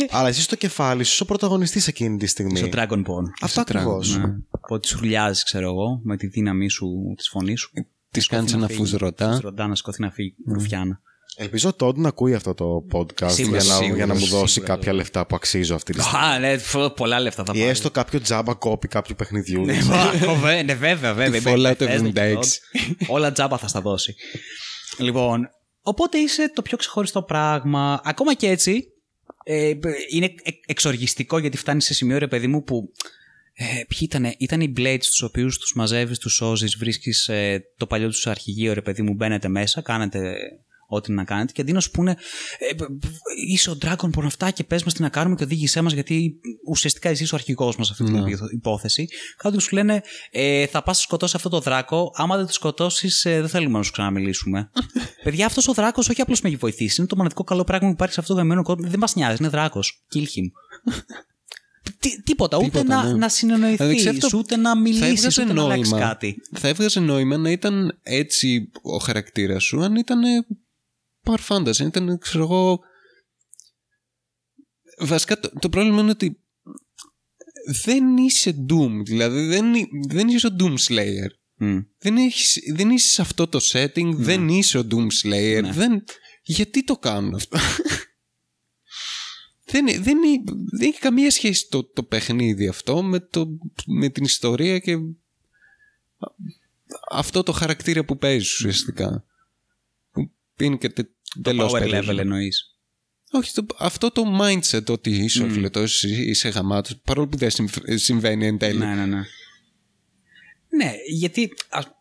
Αλλά 0.09 0.27
εσύ 0.27 0.41
στο 0.41 0.55
κεφάλι 0.55 1.03
σου 1.03 1.11
είσαι 1.13 1.23
ο 1.23 1.25
πρωταγωνιστής 1.25 1.87
εκείνη 1.87 2.17
τη 2.17 2.25
στιγμή. 2.25 2.57
Στο 2.57 2.67
Dragon 2.71 2.99
Ball. 2.99 3.23
Αυτό 3.41 3.61
ακριβώς. 3.61 4.17
Ναι. 4.17 4.35
Ότι 4.69 4.87
σου 4.87 4.97
χουλιάζει, 4.97 5.43
ξέρω 5.43 5.65
εγώ, 5.69 5.99
με 6.03 6.17
τη 6.17 6.27
δύναμή 6.27 6.69
σου, 6.69 6.87
της 7.17 7.29
φωνής 7.29 7.59
σου. 7.59 7.71
Τη 8.11 8.21
κάνεις 8.21 8.53
ένα 8.53 8.67
φουζρωτά. 8.67 9.39
Ρωτά 9.41 9.67
να 9.67 9.75
σκόθει 9.75 10.01
να 10.01 10.11
φύγει 10.11 10.35
ρουφιάνα. 10.47 11.01
Ελπίζω 11.37 11.69
ο 11.69 11.73
Τόντ 11.73 11.97
να 11.97 12.07
ακούει 12.07 12.33
αυτό 12.33 12.53
το 12.53 12.85
podcast 12.91 13.31
Σίγουρα, 13.31 13.57
για, 13.59 13.67
να, 13.69 13.75
σίγουρα, 13.75 13.95
για 13.95 14.05
να 14.05 14.13
μου 14.13 14.25
δώσει 14.25 14.53
σίγουρα. 14.53 14.73
κάποια 14.75 14.93
λεφτά 14.93 15.25
που 15.25 15.35
αξίζω 15.35 15.75
αυτή 15.75 15.93
τη 15.93 16.01
στιγμή. 16.01 16.25
Α, 16.25 16.39
ναι, 16.39 16.57
φ- 16.57 16.89
πολλά 16.95 17.19
λεφτά 17.19 17.43
θα 17.45 17.51
Ή 17.55 17.57
πάρει. 17.59 17.69
έστω 17.69 17.91
κάποιο 17.91 18.21
τζάμπα 18.21 18.53
κόπη 18.53 18.87
κάποιου 18.87 19.15
παιχνιδιού. 19.17 19.65
Ναι, 19.65 19.77
μα, 19.83 20.11
βε- 20.41 20.63
ναι, 20.65 20.73
βέβαια, 20.73 21.13
βέβαια. 21.13 21.39
Τη 21.41 21.45
Fallout 21.47 21.75
Bethesda 21.77 21.99
76. 21.99 22.13
και 22.13 22.39
Cloud. 22.39 23.05
Όλα 23.07 23.31
τζάμπα 23.31 23.57
θα 23.57 23.67
στα 23.67 23.81
δώσει. 23.81 24.15
Λοιπόν, 24.97 25.49
οπότε 25.81 26.17
είσαι 26.17 26.51
το 26.55 26.61
πιο 26.61 26.77
ξεχωριστό 26.77 27.21
πράγμα. 27.21 28.01
Ακόμα 28.03 28.33
και 28.33 28.47
έτσι, 28.47 28.83
ε, 29.43 29.73
είναι 30.11 30.25
εκ- 30.43 30.63
εξοργιστικό 30.65 31.37
γιατί 31.37 31.57
φτάνει 31.57 31.81
σε 31.81 31.93
σημείο, 31.93 32.17
ρε 32.17 32.27
παιδί 32.27 32.47
μου, 32.47 32.63
που. 32.63 32.91
Ε, 33.57 33.63
ποιοι 33.65 33.97
ήτανε, 34.01 34.35
ήταν 34.37 34.61
οι 34.61 34.73
Blades 34.77 34.97
τους 34.99 35.21
οποίους 35.21 35.57
τους 35.57 35.73
μαζεύεις, 35.75 36.17
τους 36.19 36.33
σώζεις, 36.33 36.75
βρίσκεις 36.77 37.27
ε, 37.27 37.63
το 37.77 37.85
παλιό 37.87 38.07
τους 38.07 38.27
αρχηγείο, 38.27 38.73
ρε 38.73 38.81
παιδί 38.81 39.01
μου, 39.01 39.13
μπαίνετε 39.13 39.47
μέσα, 39.47 39.81
κάνετε 39.81 40.35
ό,τι 40.87 41.11
να 41.11 41.23
κάνετε. 41.23 41.51
Και 41.51 41.61
αντί 41.61 41.71
να 41.71 41.79
σου 41.79 41.91
πούνε 41.91 42.15
ε, 42.69 42.73
μπ- 42.73 42.91
μπ- 42.91 43.05
είσαι 43.49 43.69
ο 43.69 43.77
Dragon 43.81 44.09
Ball 44.17 44.23
αυτά 44.25 44.51
και 44.51 44.63
πες 44.63 44.83
μας 44.83 44.93
τι 44.93 45.01
να 45.01 45.09
κάνουμε 45.09 45.35
και 45.35 45.43
οδήγησέ 45.43 45.81
μας 45.81 45.93
γιατί 45.93 46.33
ουσιαστικά 46.67 47.09
εσύ 47.09 47.23
είσαι 47.23 47.33
ο 47.35 47.37
αρχηγός 47.37 47.75
μας 47.77 47.87
σε 47.87 47.91
αυτή 47.99 48.05
την 48.13 48.21
Ναι. 48.23 48.29
υπο- 48.29 48.49
υπόθεση. 48.51 49.07
Κάτω 49.37 49.59
σου 49.59 49.75
λένε 49.75 50.01
ε, 50.31 50.65
θα 50.67 50.83
πας 50.83 50.97
να 50.97 51.01
σκοτώσεις 51.03 51.35
αυτό 51.35 51.49
το 51.49 51.59
δράκο. 51.59 52.11
Άμα 52.15 52.37
δεν 52.37 52.45
το 52.45 52.53
σκοτώσεις 52.53 53.25
ε, 53.25 53.39
δεν 53.39 53.49
θέλουμε 53.49 53.77
να 53.77 53.83
σου 53.83 53.91
ξαναμιλήσουμε 53.91 54.69
παιδιά 55.23 55.45
αυτός 55.45 55.67
ο 55.67 55.73
δράκος 55.73 56.09
όχι 56.09 56.21
απλώς 56.21 56.41
με 56.41 56.49
έχει 56.49 56.57
βοηθήσει. 56.57 56.95
Είναι 56.97 57.07
το 57.07 57.15
μοναδικό 57.15 57.43
καλό 57.43 57.63
πράγμα 57.63 57.87
που 57.87 57.93
υπάρχει 57.93 58.13
σε 58.13 58.19
αυτό 58.19 58.33
το 58.33 58.39
γαμμένο 58.39 58.61
κόσμο. 58.63 58.89
Δεν 58.89 58.99
μας 58.99 59.15
νοιάζει 59.15 59.37
είναι 59.39 59.49
δράκος. 59.49 60.05
Kill 60.15 60.19
him. 60.19 60.47
Τι- 61.99 62.21
τίποτα, 62.23 62.57
ούτε 62.57 62.65
Τίποτα, 62.69 63.03
να, 63.03 63.03
ναι. 63.11 63.17
να 63.17 63.29
συνεννοηθείς, 63.29 63.77
Δηλαδή, 63.77 63.95
ξέρω 63.95 64.17
αυτό- 64.23 64.37
ούτε 64.37 64.55
να 64.55 64.69
Θα 64.69 64.79
μιλήσεις, 64.79 65.07
έβγαζε 65.09 65.41
ούτε 65.41 65.53
να 65.53 65.63
αλλάξεις 65.63 65.91
νόημα. 65.91 66.07
κάτι. 66.07 66.35
Θα 66.55 66.67
έβγαζε 66.67 66.99
νόημα 66.99 67.37
να 67.37 67.51
ήταν 67.51 67.99
έτσι 68.03 68.69
ο 68.81 68.97
χαρακτήρας 68.97 69.63
σου, 69.63 69.81
αν 69.83 69.95
ήταν 69.95 70.19
Power 71.25 71.47
Fantasy, 71.47 71.81
αν 71.81 71.87
ήταν, 71.87 72.17
ξέρω 72.17 72.43
εγώ. 72.43 72.79
Βασικά 74.99 75.39
το, 75.39 75.49
το 75.59 75.69
πρόβλημα 75.69 76.01
είναι 76.01 76.09
ότι 76.09 76.39
δεν 77.83 78.17
είσαι 78.17 78.65
Doom, 78.69 79.01
δηλαδή 79.05 79.45
δεν, 79.45 79.73
δεν 80.07 80.27
είσαι 80.27 80.47
ο 80.47 80.55
Doom 80.59 80.75
Slayer. 80.87 81.29
Μμ. 81.57 81.79
Δεν, 81.97 82.17
έχεις, 82.17 82.59
δεν 82.73 82.89
είσαι 82.89 83.09
σε 83.09 83.21
αυτό 83.21 83.47
το 83.47 83.59
setting, 83.71 84.11
δεν 84.15 84.47
είσαι 84.47 84.77
ο 84.77 84.87
Doom 84.91 85.07
Slayer. 85.21 85.61
Ναι. 85.61 85.71
Δεν, 85.71 86.03
γιατί 86.43 86.83
το 86.83 86.97
κάνουν 86.97 87.35
αυτό; 87.35 87.57
δεν, 89.71 89.85
δεν, 89.85 90.17
δεν 90.71 90.87
έχει 90.87 90.99
καμία 90.99 91.31
σχέση 91.31 91.67
το, 91.69 91.83
το 91.83 92.03
παιχνίδι 92.03 92.67
αυτό 92.67 93.03
με, 93.03 93.19
το, 93.19 93.57
με 93.85 94.09
την 94.09 94.23
ιστορία 94.23 94.79
και 94.79 94.97
αυτό 97.11 97.43
το 97.43 97.51
χαρακτήρα 97.51 98.05
που 98.05 98.17
παίζεις 98.17 98.55
ουσιαστικά. 98.55 99.25
Που 100.11 100.63
είναι 100.63 100.77
και 100.77 100.89
τε, 100.89 101.03
Το 101.03 101.14
τελώς 101.41 101.71
power 101.73 101.79
περίεργο. 101.79 102.11
level 102.11 102.17
εννοείς. 102.17 102.69
Όχι, 103.31 103.53
το, 103.53 103.65
αυτό 103.77 104.11
το 104.11 104.23
mindset 104.41 104.85
ότι 104.89 105.09
είσαι 105.09 105.43
Mm. 105.43 105.47
mm. 105.47 105.51
φιλετός, 105.51 106.03
είσαι 106.03 106.49
γαμάτος, 106.49 106.97
παρόλο 107.03 107.27
που 107.27 107.37
δεν 107.37 107.49
συμφ- 107.49 107.83
συμβαίνει 107.93 108.45
εν 108.47 108.57
τέλει. 108.57 108.77
Ναι, 108.79 108.93
ναι, 108.95 109.05
ναι. 109.05 109.21
Ναι, 110.69 110.91
γιατί 111.09 111.53
ας- 111.69 111.91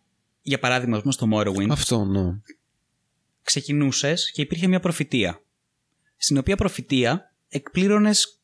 για 0.42 0.58
παράδειγμα, 0.58 0.96
ας 0.96 1.02
πούμε, 1.02 1.12
στο 1.12 1.28
Morrowind 1.32 1.70
Αυτό, 1.70 2.04
ναι. 2.04 2.20
ξεκινούσες 3.42 4.30
και 4.30 4.42
υπήρχε 4.42 4.66
μια 4.66 4.80
προφητεία. 4.80 5.42
Στην 6.16 6.36
οποία 6.38 6.56
προφητεία 6.56 7.34
εκπλήρωνες 7.48 8.40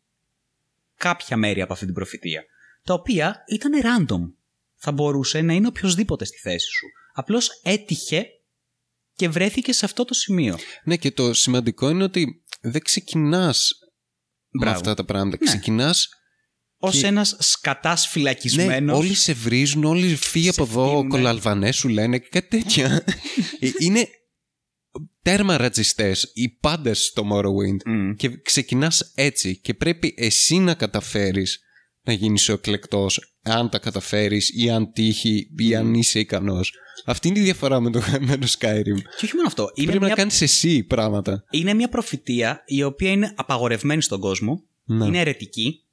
κάποια 0.97 1.37
μέρη 1.37 1.61
από 1.63 1.73
αυτή 1.73 1.85
την 1.85 1.95
προφητεία. 1.95 2.45
Τα 2.85 2.95
οποία 2.95 3.45
ήταν 3.49 3.73
random. 3.83 4.33
Θα 4.77 4.93
μπορούσε 4.93 5.41
να 5.41 5.53
είναι 5.53 5.67
οποιοδήποτε 5.67 6.25
στη 6.25 6.39
θέση 6.39 6.67
σου. 6.71 6.87
Απλώς 7.13 7.61
έτυχε 7.63 8.27
και 9.21 9.29
βρέθηκε 9.29 9.73
σε 9.73 9.85
αυτό 9.85 10.05
το 10.05 10.15
σημείο. 10.15 10.59
Ναι, 10.85 10.97
και 10.97 11.11
το 11.11 11.35
σημαντικό 11.35 11.91
είναι 11.91 12.03
ότι 12.05 12.45
δεν 12.61 12.83
ξεκινάς 12.83 13.73
με 14.51 14.61
Μπράβο. 14.61 14.77
αυτά 14.77 14.95
τα 14.95 15.05
πράγματα. 15.05 15.37
Ναι. 15.41 15.51
Ξεκινάς 15.51 16.09
Ω 16.83 16.91
Και- 16.91 17.07
ένας 17.07 17.37
σκατάς 17.39 18.03
Ναι, 18.05 18.11
φυλακισμένο. 18.11 18.97
όλοι 18.97 19.15
σε 19.15 19.33
βρίζουν, 19.33 19.85
όλοι 19.85 20.17
φύγει 20.17 20.45
Σε 20.45 20.51
από 20.51 20.63
εδώ, 20.71 20.85
φτύνουνε. 20.87 21.09
κολαλβανές 21.09 21.77
σου 21.77 21.89
λένε 21.89 22.19
και 22.19 22.29
κάτι 22.31 22.49
τέτοια. 22.49 23.05
Ε, 23.61 23.71
είναι 23.79 24.09
τέρμα 25.23 25.57
ρατσιστές 25.57 26.31
οι 26.35 26.49
πάντες 26.49 27.05
στο 27.05 27.23
Morrowind 27.33 28.15
και 28.17 28.29
ξεκινάς 28.43 29.13
έτσι 29.15 29.57
και 29.61 29.75
πρέπει 29.75 30.15
εσύ 30.17 30.59
να 30.59 30.75
καταφέρεις 30.75 31.61
να 32.03 32.13
γίνεις 32.13 32.49
ο 32.49 32.53
εκλεκτός 32.53 33.35
αν 33.43 33.69
τα 33.71 33.79
καταφέρεις 33.79 34.51
ή 34.55 34.71
αν 34.71 34.93
τύχει 34.93 35.51
ή 35.57 35.75
αν 35.75 35.95
είσαι 35.95 36.19
ικανός. 36.19 36.73
Αυτή 37.05 37.29
είναι 37.29 37.39
η 37.39 37.43
διαφορά 37.43 37.81
με 37.81 37.91
το 37.91 37.99
γαμμένο 37.99 38.47
Skyrim. 38.47 38.99
Και 39.19 39.25
όχι 39.25 39.35
μόνο 39.35 39.47
αυτό. 39.47 39.71
Είναι 39.75 39.87
πρέπει 39.87 40.05
μια, 40.05 40.09
να 40.09 40.15
κάνεις 40.15 40.41
εσύ 40.43 40.83
πράγματα. 40.83 41.45
είναι 41.51 41.75
μια 41.75 41.89
προφητεία 41.89 42.63
η 42.67 42.83
οποία 42.83 43.11
είναι 43.11 43.33
απαγορευμένη 43.37 44.03
στον 44.03 44.21
κόσμο. 44.21 44.63
Ναι. 44.85 45.07
Είναι 45.07 45.19
αιρετική. 45.19 45.85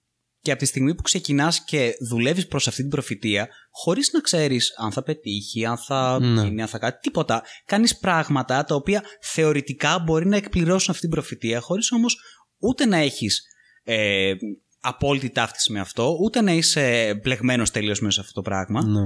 Και 0.42 0.52
από 0.52 0.62
τη 0.62 0.66
στιγμή 0.68 0.96
που 0.96 1.02
ξεκινάς 1.02 1.64
και 1.64 1.94
δουλεύεις 2.10 2.48
προς 2.48 2.68
αυτή 2.68 2.82
την 2.82 2.90
προφητεία, 2.90 3.48
χωρίς 3.72 4.12
να 4.14 4.20
ξέρεις 4.22 4.74
αν 4.78 4.92
θα 4.92 5.04
πετύχει, 5.04 5.66
αν 5.66 5.78
θα 5.78 6.20
Ναι. 6.20 6.42
γίνει, 6.44 6.62
αν 6.62 6.68
θα 6.68 6.78
κάτι, 6.78 7.00
τίποτα. 7.02 7.44
Κάνεις 7.66 7.98
πράγματα 7.98 8.64
τα 8.64 8.76
οποία 8.76 9.04
θεωρητικά 9.22 10.00
μπορεί 10.00 10.26
να 10.28 10.36
εκπληρώσουν 10.38 10.90
αυτή 10.90 11.02
την 11.02 11.10
προφητεία, 11.10 11.60
χωρίς 11.60 11.92
όμως 11.92 12.18
ούτε 12.60 12.86
να 12.86 12.98
έχεις 12.98 13.42
ε, 13.84 14.34
απόλυτη 14.88 15.30
ταύτιση 15.30 15.72
με 15.72 15.80
αυτό, 15.80 16.18
ούτε 16.22 16.42
να 16.42 16.52
είσαι 16.52 17.14
μπλεγμένος 17.24 17.72
τελείως 17.72 18.00
μέσα 18.00 18.14
σε 18.14 18.20
αυτό 18.20 18.34
το 18.34 18.42
πράγμα. 18.42 18.86
Ναι. 18.86 19.02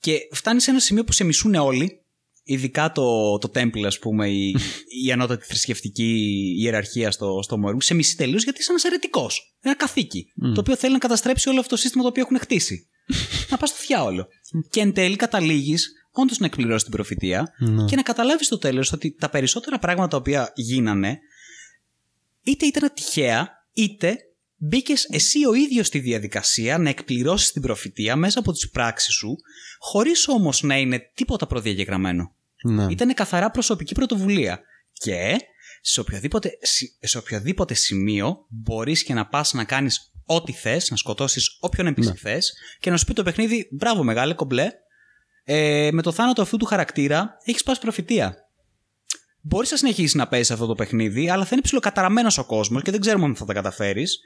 Και 0.00 0.18
φτάνει 0.32 0.60
σε 0.60 0.70
ένα 0.70 0.80
σημείο 0.80 1.04
που 1.04 1.12
σε 1.12 1.24
μισούν 1.24 1.54
όλοι, 1.54 2.00
ειδικά 2.44 2.92
το, 2.92 3.38
το 3.38 3.50
Temple, 3.54 3.82
ας 3.86 3.98
πούμε, 3.98 4.28
η, 4.30 4.56
η 5.06 5.12
ανώτατη 5.12 5.46
θρησκευτική 5.46 6.14
ιεραρχία 6.58 7.10
στο, 7.10 7.40
στο 7.42 7.56
Morrowind, 7.64 7.82
σε 7.82 7.94
μισεί 7.94 8.16
τελείως 8.16 8.42
γιατί 8.42 8.60
είσαι 8.60 8.70
ένας 8.70 8.84
αιρετικός. 8.84 9.54
Ένα 9.60 9.76
καθήκη. 9.76 10.26
Το 10.54 10.60
οποίο 10.60 10.76
θέλει 10.76 10.92
να 10.92 10.98
καταστρέψει 10.98 11.48
όλο 11.48 11.58
αυτό 11.58 11.74
το 11.74 11.80
σύστημα 11.80 12.02
το 12.02 12.08
οποίο 12.08 12.22
έχουν 12.22 12.38
χτίσει. 12.38 12.86
να 13.50 13.56
πας 13.56 13.68
στο 13.68 13.78
διάολο. 13.86 14.28
και 14.70 14.80
εν 14.80 14.92
τέλει 14.92 15.16
καταλήγεις 15.16 15.92
όντως 16.12 16.38
να 16.38 16.46
εκπληρώσεις 16.46 16.82
την 16.82 16.92
προφητεία 16.92 17.52
Ναι. 17.58 17.84
και 17.84 17.96
να 17.96 18.02
καταλάβεις 18.02 18.46
στο 18.46 18.58
τέλος 18.58 18.92
ότι 18.92 19.16
τα 19.18 19.28
περισσότερα 19.28 19.78
πράγματα 19.78 20.08
τα 20.08 20.16
οποία 20.16 20.52
γίνανε 20.54 21.18
είτε 22.42 22.66
ήταν 22.66 22.90
τυχαία, 22.94 23.48
είτε 23.72 24.16
μπήκες 24.64 25.04
εσύ 25.10 25.46
ο 25.46 25.54
ίδιος 25.54 25.86
στη 25.86 25.98
διαδικασία 25.98 26.78
να 26.78 26.88
εκπληρώσεις 26.88 27.52
την 27.52 27.62
προφητεία 27.62 28.16
μέσα 28.16 28.38
από 28.38 28.52
τις 28.52 28.70
πράξεις 28.70 29.14
σου, 29.14 29.36
χωρίς 29.78 30.28
όμως 30.28 30.62
να 30.62 30.76
είναι 30.78 31.10
τίποτα 31.14 31.46
προδιαγεγραμμένο. 31.46 32.34
Ναι. 32.64 32.86
Ήταν 32.90 33.14
καθαρά 33.14 33.50
προσωπική 33.50 33.94
πρωτοβουλία. 33.94 34.60
Και 34.92 35.36
σε 35.80 36.00
οποιοδήποτε, 36.00 36.50
σι- 36.60 37.06
σε 37.06 37.18
οποιοδήποτε 37.18 37.74
σημείο 37.74 38.46
μπορείς 38.48 39.02
και 39.02 39.14
να 39.14 39.26
πας 39.26 39.52
να 39.52 39.64
κάνεις 39.64 40.12
ό,τι 40.24 40.52
θες, 40.52 40.90
να 40.90 40.96
σκοτώσεις 40.96 41.56
όποιον 41.60 41.86
NPC 41.88 42.04
Ναι. 42.04 42.14
θες 42.14 42.52
και 42.80 42.90
να 42.90 42.96
σου 42.96 43.04
πει 43.04 43.12
το 43.12 43.22
παιχνίδι 43.22 43.68
«Μπράβο 43.70 44.02
μεγάλε 44.02 44.34
κομπλέ, 44.34 44.70
ε, 45.44 45.88
με 45.92 46.02
το 46.02 46.12
θάνατο 46.12 46.42
αυτού 46.42 46.56
του 46.56 46.64
χαρακτήρα 46.64 47.36
έχεις 47.44 47.62
πάσει 47.62 47.80
προφητεία». 47.80 48.36
Μπορείς 49.44 49.70
να 49.70 49.76
συνεχίσεις 49.76 50.14
να 50.14 50.28
παίζεις 50.28 50.50
αυτό 50.50 50.66
το 50.66 50.74
παιχνίδι, 50.74 51.30
αλλά 51.30 51.44
θα 51.44 51.50
είναι 51.52 51.62
ψιλοκαταραμένος 51.62 52.38
ο 52.38 52.44
κόσμος 52.44 52.82
και 52.82 52.90
δεν 52.90 53.00
ξέρουμε 53.00 53.24
αν 53.24 53.36
θα 53.36 53.44
τα 53.44 53.52
καταφέρεις. 53.52 54.18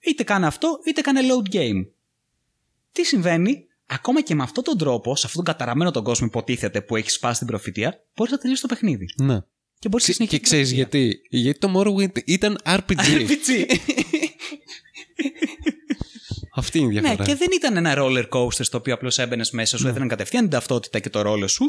Είτε 0.00 0.22
κάνε 0.22 0.46
αυτό, 0.46 0.78
είτε 0.86 1.00
κάνε 1.00 1.20
load 1.22 1.54
game. 1.54 1.86
Τι 2.92 3.04
συμβαίνει, 3.04 3.66
ακόμα 3.86 4.22
και 4.22 4.34
με 4.34 4.42
αυτόν 4.42 4.64
τον 4.64 4.78
τρόπο, 4.78 5.16
σε 5.16 5.26
αυτόν 5.26 5.44
τον 5.44 5.54
καταραμένο 5.54 5.90
τον 5.90 6.04
κόσμο, 6.04 6.26
υποτίθεται 6.26 6.82
που 6.82 6.96
έχει 6.96 7.10
σπάσει 7.10 7.38
την 7.38 7.46
προφητεία, 7.46 8.04
μπορείς 8.14 8.32
να 8.32 8.38
τελειώσει 8.38 8.62
το 8.62 8.68
παιχνίδι. 8.68 9.06
Ναι. 9.16 9.38
Και 9.78 9.88
μπορείς 9.88 10.08
να 10.08 10.12
Και, 10.12 10.18
συνεχίσει. 10.18 10.40
και 10.40 10.46
ξέρεις 10.46 10.72
γιατί; 10.72 11.20
Γιατί 11.28 11.58
το 11.58 11.72
Morrowind 11.76 12.24
ήταν 12.24 12.58
RPG. 12.64 12.92
RPG. 12.96 13.64
Αυτή 16.54 16.78
είναι 16.78 16.86
η 16.86 16.90
διαφορά. 16.90 17.14
Ναι, 17.18 17.24
και 17.24 17.34
δεν 17.34 17.48
ήταν 17.52 17.76
ένα 17.76 17.94
roller 17.96 18.28
coaster 18.28 18.64
στο 18.64 18.78
οποίο 18.78 18.94
απλώς 18.94 19.18
έμπαινες 19.18 19.50
μέσα, 19.50 19.78
σου 19.78 19.88
έδιναν 19.88 20.08
κατευθείαν 20.08 20.42
την 20.42 20.50
ταυτότητα 20.50 20.98
και 20.98 21.10
το 21.10 21.22
ρόλο 21.22 21.48
σου. 21.48 21.64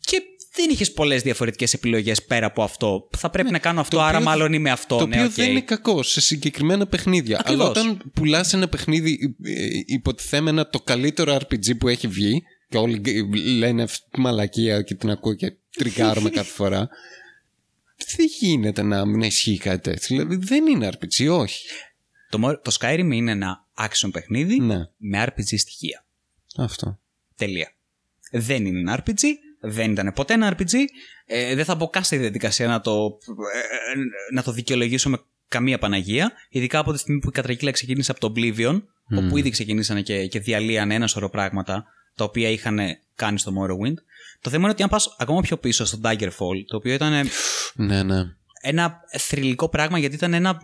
Και 0.00 0.22
δεν 0.54 0.70
είχες 0.70 0.92
πολλές 0.92 1.22
διαφορετικές 1.22 1.74
επιλογές 1.74 2.22
πέρα 2.22 2.46
από 2.46 2.62
αυτό. 2.62 3.08
Θα 3.16 3.30
πρέπει 3.30 3.50
να 3.50 3.58
κάνω 3.58 3.80
αυτό, 3.80 3.96
το 3.96 4.02
άρα 4.02 4.16
οποίο- 4.16 4.28
μάλλον 4.28 4.52
είμαι 4.52 4.70
αυτό. 4.70 4.96
Το 4.98 5.06
ναι, 5.06 5.14
οποίο 5.14 5.26
οκ. 5.26 5.32
δεν 5.32 5.50
είναι 5.50 5.60
κακό 5.60 6.02
σε 6.02 6.20
συγκεκριμένα 6.20 6.86
παιχνίδια. 6.86 7.38
Ακριβώς. 7.38 7.60
Αλλά 7.66 7.70
όταν 7.70 8.10
πουλάς 8.14 8.52
ένα 8.52 8.68
παιχνίδι 8.68 9.36
ε, 9.42 9.66
υποτιθέμενα 9.86 10.68
το 10.68 10.80
καλύτερο 10.80 11.34
RPG 11.36 11.76
που 11.78 11.88
έχει 11.88 12.08
βγει, 12.08 12.42
και 12.68 12.76
όλοι 12.78 13.00
λένε 13.56 13.82
αυτή 13.82 14.06
τη 14.10 14.20
μαλακία 14.20 14.82
και 14.82 14.94
την 14.94 15.10
ακούω 15.10 15.34
και 15.34 15.52
τριγκάρομαι 15.70 16.30
κάθε 16.40 16.50
φορά. 16.52 16.88
Δεν 18.16 18.26
γίνεται 18.38 18.82
να 18.82 19.06
μην 19.06 19.20
ισχύει 19.20 19.58
κάτι 19.58 19.80
τέτοιο. 19.90 20.16
Δηλαδή 20.16 20.36
δεν 20.36 20.66
είναι 20.66 20.88
RPG, 20.92 21.28
όχι. 21.38 21.66
Το, 22.30 22.38
μο- 22.38 22.60
το 22.60 22.76
Skyrim 22.80 23.08
είναι 23.12 23.30
ένα 23.30 23.66
action 23.76 24.08
παιχνίδι 24.12 24.60
Ναι, 24.60 24.78
με 24.96 25.24
RPG 25.28 25.44
στοιχεία. 25.58 26.04
αυτό. 26.56 26.98
Τελεία. 27.36 27.72
Δεν 28.30 28.66
είναι 28.66 28.78
ένα 28.78 29.02
RPG, 29.04 29.22
δεν 29.62 29.90
ήταν 29.90 30.12
ποτέ 30.14 30.34
ένα 30.34 30.56
RPG. 30.56 30.74
Ε, 31.26 31.54
δεν 31.54 31.64
θα 31.64 31.74
μπω 31.74 31.88
καν 31.88 32.04
στη 32.04 32.16
διαδικασία 32.16 32.66
να 32.66 32.80
το, 32.80 33.18
ε, 33.54 34.34
να 34.34 34.42
το 34.42 34.52
δικαιολογήσω 34.52 35.10
με 35.10 35.18
καμία 35.48 35.78
Παναγία. 35.78 36.32
Ειδικά 36.48 36.78
από 36.78 36.92
τη 36.92 36.98
στιγμή 36.98 37.20
που 37.20 37.28
η 37.28 37.32
κατρακύλα 37.32 37.70
ξεκίνησε 37.70 38.10
από 38.10 38.20
το 38.20 38.32
Oblivion, 38.36 38.82
όπου 39.16 39.36
ήδη 39.36 39.50
ξεκινήσανε 39.50 40.02
και, 40.02 40.26
και 40.26 40.38
διαλύανε 40.38 40.94
ένα 40.94 41.06
σωρό 41.06 41.30
πράγματα 41.30 41.84
τα 42.14 42.24
οποία 42.24 42.48
είχαν 42.48 42.78
κάνει 43.14 43.38
στο 43.38 43.52
Morrowind. 43.52 43.94
Το 44.40 44.50
θέμα 44.50 44.62
είναι 44.62 44.72
ότι 44.72 44.82
αν 44.82 44.88
πας 44.88 45.16
ακόμα 45.18 45.40
πιο 45.40 45.56
πίσω 45.56 45.84
στο 45.84 45.98
Daggerfall, 46.02 46.64
το 46.66 46.76
οποίο 46.76 46.92
ήταν 46.92 47.28
Ναι, 47.74 48.02
ναι. 48.02 48.22
ένα 48.60 49.00
θρηλυκό 49.18 49.68
πράγμα 49.68 49.98
γιατί 49.98 50.14
ήταν 50.14 50.34
ένα 50.34 50.60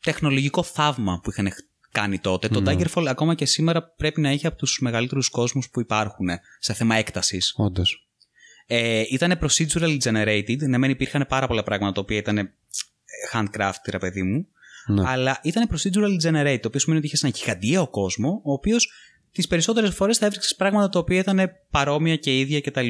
τεχνολογικό 0.00 0.62
θαύμα 0.62 1.20
που 1.22 1.30
είχαν 1.30 1.52
κάνει 1.90 2.18
τότε. 2.18 2.48
Το 2.48 2.62
Daggerfall 2.66 3.06
ακόμα 3.08 3.34
και 3.34 3.46
σήμερα 3.46 3.82
πρέπει 3.82 4.20
να 4.20 4.28
έχει 4.28 4.46
από 4.46 4.56
τους 4.56 4.78
μεγαλύτερους 4.80 5.28
κόσμους 5.28 5.70
που 5.70 5.80
υπάρχουν 5.80 6.28
σε 6.58 6.72
θέμα 6.72 6.94
έκτασης. 6.94 7.54
Όντως. 7.56 8.05
Ε, 8.66 9.02
ήταν 9.10 9.38
procedural 9.42 9.98
generated, 10.04 10.58
ναι 10.58 10.78
μεν 10.78 10.90
υπήρχαν 10.90 11.26
πάρα 11.28 11.46
πολλά 11.46 11.62
πράγματα 11.62 11.92
τα 11.92 12.00
οποία 12.00 12.16
ήταν 12.16 12.38
ε, 12.38 12.52
handcraft, 13.32 13.80
ρε 13.90 13.98
παιδί 13.98 14.22
μου, 14.22 14.46
Ναι. 14.86 15.02
αλλά 15.08 15.40
ήταν 15.42 15.68
procedural 15.72 16.28
generated, 16.28 16.58
το 16.60 16.68
οποίο 16.68 16.80
σημαίνει 16.80 16.98
ότι 16.98 17.06
είχες 17.06 17.22
έναν 17.22 17.34
γιγαντιαίο 17.36 17.88
κόσμο, 17.88 18.40
ο 18.44 18.52
οποίος 18.52 18.92
τις 19.32 19.46
περισσότερες 19.46 19.94
φορές 19.94 20.18
θα 20.18 20.26
έβρισκε 20.26 20.54
πράγματα 20.54 20.88
τα 20.88 20.98
οποία 20.98 21.18
ήταν 21.18 21.50
παρόμοια 21.70 22.16
και 22.16 22.38
ίδια 22.38 22.60
κτλ. 22.60 22.86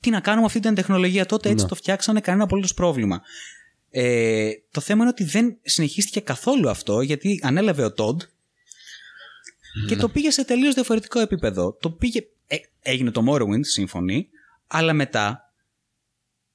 Τι 0.00 0.10
να 0.10 0.20
κάνουμε 0.20 0.46
αυτή 0.46 0.60
την 0.60 0.74
τεχνολογία 0.74 1.26
τότε, 1.26 1.48
έτσι 1.48 1.62
Ναι. 1.62 1.68
το 1.68 1.74
φτιάξανε, 1.74 2.20
κανένα 2.20 2.44
απολύτως 2.44 2.74
πρόβλημα. 2.74 3.22
Ε, 3.90 4.50
το 4.70 4.80
θέμα 4.80 5.00
είναι 5.00 5.10
ότι 5.10 5.24
δεν 5.24 5.58
συνεχίστηκε 5.62 6.20
καθόλου 6.20 6.68
αυτό, 6.70 7.00
γιατί 7.00 7.40
ανέλαβε 7.42 7.84
ο 7.84 7.92
Todd 7.96 8.16
και 9.88 9.96
το 9.96 10.08
πήγε 10.08 10.30
σε 10.30 10.44
τελείως 10.44 10.74
διαφορετικό 10.74 11.20
επίπεδο. 11.20 11.76
Το 11.80 11.90
πήγε, 11.90 12.18
ε, 12.18 12.24
έγινε 12.80 13.10
το 13.10 13.24
Morrowind, 13.28 13.60
σύμφωνοι, 13.60 14.28
αλλά 14.66 14.92
μετά 14.92 15.40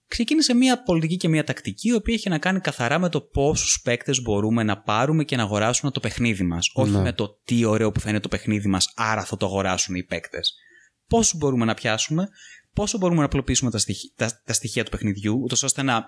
ξεκίνησε 0.08 0.54
μια 0.54 0.84
πολιτική 0.84 1.18
και 1.18 1.28
μια 1.28 1.44
τακτική, 1.44 1.88
η 1.88 1.94
οποία 1.94 2.14
είχε 2.14 2.30
να 2.30 2.38
κάνει 2.40 2.60
καθαρά 2.60 3.00
με 3.00 3.10
το 3.10 3.22
πόσους 3.22 3.82
παίκτες 3.84 4.22
μπορούμε 4.22 4.64
να 4.64 4.82
πάρουμε 4.82 5.24
και 5.24 5.36
να 5.36 5.44
αγοράσουμε 5.44 5.92
το 5.92 6.00
παιχνίδι 6.00 6.44
μας. 6.44 6.72
Όχι 6.74 6.92
Ναι. 6.92 7.02
με 7.02 7.14
το 7.14 7.40
τι 7.46 7.66
ωραίο 7.66 7.92
που 7.92 8.00
θα 8.00 8.10
είναι 8.10 8.20
το 8.20 8.28
παιχνίδι 8.28 8.68
μας, 8.68 8.94
άρα 8.96 9.24
θα 9.26 9.38
το 9.38 9.46
αγοράσουν 9.46 9.96
οι 9.96 10.04
παίκτες. 10.04 10.54
Πόσους 11.08 11.38
μπορούμε 11.38 11.66
να 11.66 11.74
πιάσουμε, 11.74 12.30
πόσο 12.74 12.98
μπορούμε 12.98 13.20
να 13.20 13.26
απλοποιήσουμε 13.26 13.72
τα, 13.72 13.78
στοιχεία, 13.78 14.12
τα, 14.16 14.42
τα 14.46 14.54
στοιχεία 14.54 14.84
του 14.84 14.92
παιχνιδιού, 14.92 15.40
ούτως 15.44 15.64
ώστε 15.64 15.82
να 15.82 16.06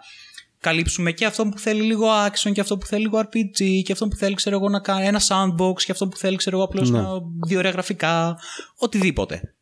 καλύψουμε 0.60 1.12
και 1.12 1.26
αυτό 1.26 1.46
που 1.48 1.60
θέλει 1.60 1.82
λίγο 1.82 2.08
action 2.28 2.52
και 2.54 2.62
αυτό 2.62 2.78
που 2.78 2.86
θέλει 2.86 3.02
λίγο 3.02 3.20
RPG 3.20 3.82
και 3.84 3.92
αυτό 3.92 4.08
που 4.08 4.16
θέλει 4.16 4.36
ξέρω 4.36 4.56
εγώ 4.56 4.70
να 4.70 4.80
κάνει 4.80 5.06
ένα 5.06 5.22
sandbox 5.28 5.82
και 5.86 5.92
αυτό 5.92 6.08
που 6.08 6.18
θέλει 6.18 6.36
ξέρω 6.36 6.56
εγώ 6.56 6.66
απλώς 6.66 6.90
Ναι. 6.90 7.02
να 7.02 7.10
δύο 7.48 7.58
ωραία 7.58 7.72
γραφικά, 7.72 8.38
οτιδήποτε. 8.78 9.56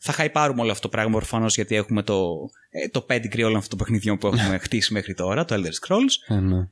Θα 0.00 0.12
χαϊπάρουμε 0.12 0.60
όλο 0.60 0.70
αυτό 0.70 0.82
το 0.82 0.88
πράγμα 0.88 1.16
προφανώ 1.16 1.46
γιατί 1.48 1.74
έχουμε 1.74 2.02
το, 2.02 2.30
ε, 2.70 2.88
το 2.88 3.06
pedigree 3.08 3.42
όλων 3.44 3.56
αυτών 3.56 3.68
των 3.68 3.78
παιχνιδιών 3.78 4.18
που 4.18 4.26
έχουμε 4.26 4.58
χτίσει 4.58 4.92
μέχρι 4.92 5.14
τώρα, 5.14 5.44
το 5.44 5.54
Elder 5.54 5.86
Scrolls, 5.86 6.36
Ε, 6.36 6.40
ναι. 6.40 6.68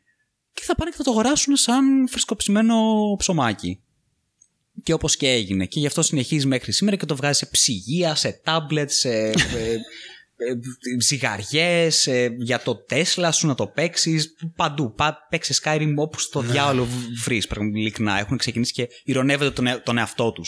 και 0.52 0.62
θα 0.62 0.74
πάνε 0.74 0.90
και 0.90 0.96
θα 0.96 1.02
το 1.02 1.10
αγοράσουν 1.10 1.56
σαν 1.56 2.08
φρεσκοψημένο 2.08 2.74
ψωμάκι. 3.18 3.80
Και 4.82 4.92
όπως 4.92 5.16
και 5.16 5.28
έγινε. 5.28 5.66
Και 5.66 5.80
γι' 5.80 5.86
αυτό 5.86 6.02
συνεχίζει 6.02 6.46
μέχρι 6.46 6.72
σήμερα 6.72 6.96
και 6.96 7.06
το 7.06 7.16
βγάζει 7.16 7.38
σε 7.38 7.46
ψυγεία, 7.46 8.14
σε 8.14 8.40
τάμπλετ, 8.44 8.90
σε 8.90 9.10
ε, 9.10 9.32
ε, 10.36 10.54
ζυγαριές, 11.00 12.06
ε, 12.06 12.36
για 12.38 12.62
το 12.62 12.76
Τέσλα 12.76 13.32
σου 13.32 13.46
να 13.46 13.54
το 13.54 13.66
παίξει. 13.66 14.20
Παντού. 14.56 14.94
Πά, 14.94 15.26
παίξει 15.30 15.60
Skyrim 15.62 15.94
όπου 15.96 16.18
στο 16.18 16.40
διάολο 16.40 16.86
βρει. 17.24 17.42
Ειλικρινά. 17.74 18.18
Έχουν 18.18 18.36
ξεκινήσει 18.36 18.72
και 18.72 18.88
ηρωνεύονται 19.04 19.50
τον, 19.50 19.66
ε- 19.66 19.78
τον 19.78 19.98
εαυτό 19.98 20.32
του 20.32 20.44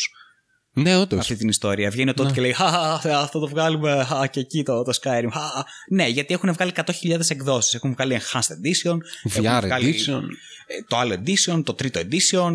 Ναι, 0.74 0.96
όντως. 0.96 1.18
αυτή 1.18 1.36
την 1.36 1.48
ιστορία. 1.48 1.90
Βγαίνει 1.90 2.10
ο 2.10 2.14
τότε 2.14 2.32
και 2.32 2.40
λέει 2.40 2.52
Χα, 2.52 3.18
αυτό 3.18 3.38
το 3.38 3.48
βγάλουμε 3.48 4.04
χα, 4.08 4.26
και 4.26 4.40
εκεί 4.40 4.62
το, 4.62 4.82
το 4.82 4.92
Skyrim. 5.02 5.28
Χα. 5.32 5.40
Ναι, 5.90 6.06
γιατί 6.08 6.34
έχουν 6.34 6.52
βγάλει 6.52 6.72
100.000 6.74 7.20
εκδόσεις. 7.28 7.74
Έχουν 7.74 7.92
βγάλει 7.92 8.18
Enhanced 8.20 8.40
Edition. 8.40 8.96
έχουν 9.24 9.44
VR 9.44 9.60
βγάλει, 9.62 9.94
Edition. 9.94 10.20
ε, 10.66 10.82
Το 10.88 10.96
άλλο 10.96 11.14
edition, 11.14 11.62
το 11.64 11.74
τρίτο 11.74 12.00
edition, 12.00 12.50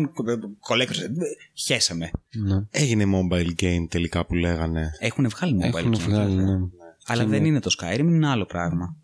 collector's 0.68 1.02
edition. 1.02 1.36
Χέσαμε. 1.54 2.10
Ναι. 2.30 2.56
Έγινε 2.70 3.04
mobile 3.14 3.62
game 3.62 3.86
τελικά 3.88 4.26
που 4.26 4.34
λέγανε. 4.34 4.90
Έχουν 4.98 5.28
βγάλει 5.28 5.56
mobile 5.62 5.76
Έχουν 5.78 5.94
games, 5.94 5.98
βγάλει, 5.98 6.34
βέβαια. 6.36 6.44
ναι. 6.56 6.66
Αλλά 7.06 7.24
δεν 7.26 7.44
είναι 7.44 7.60
το 7.60 7.70
Skyrim, 7.80 7.98
είναι 7.98 8.16
ένα 8.16 8.30
άλλο 8.30 8.46
πράγμα. 8.46 8.96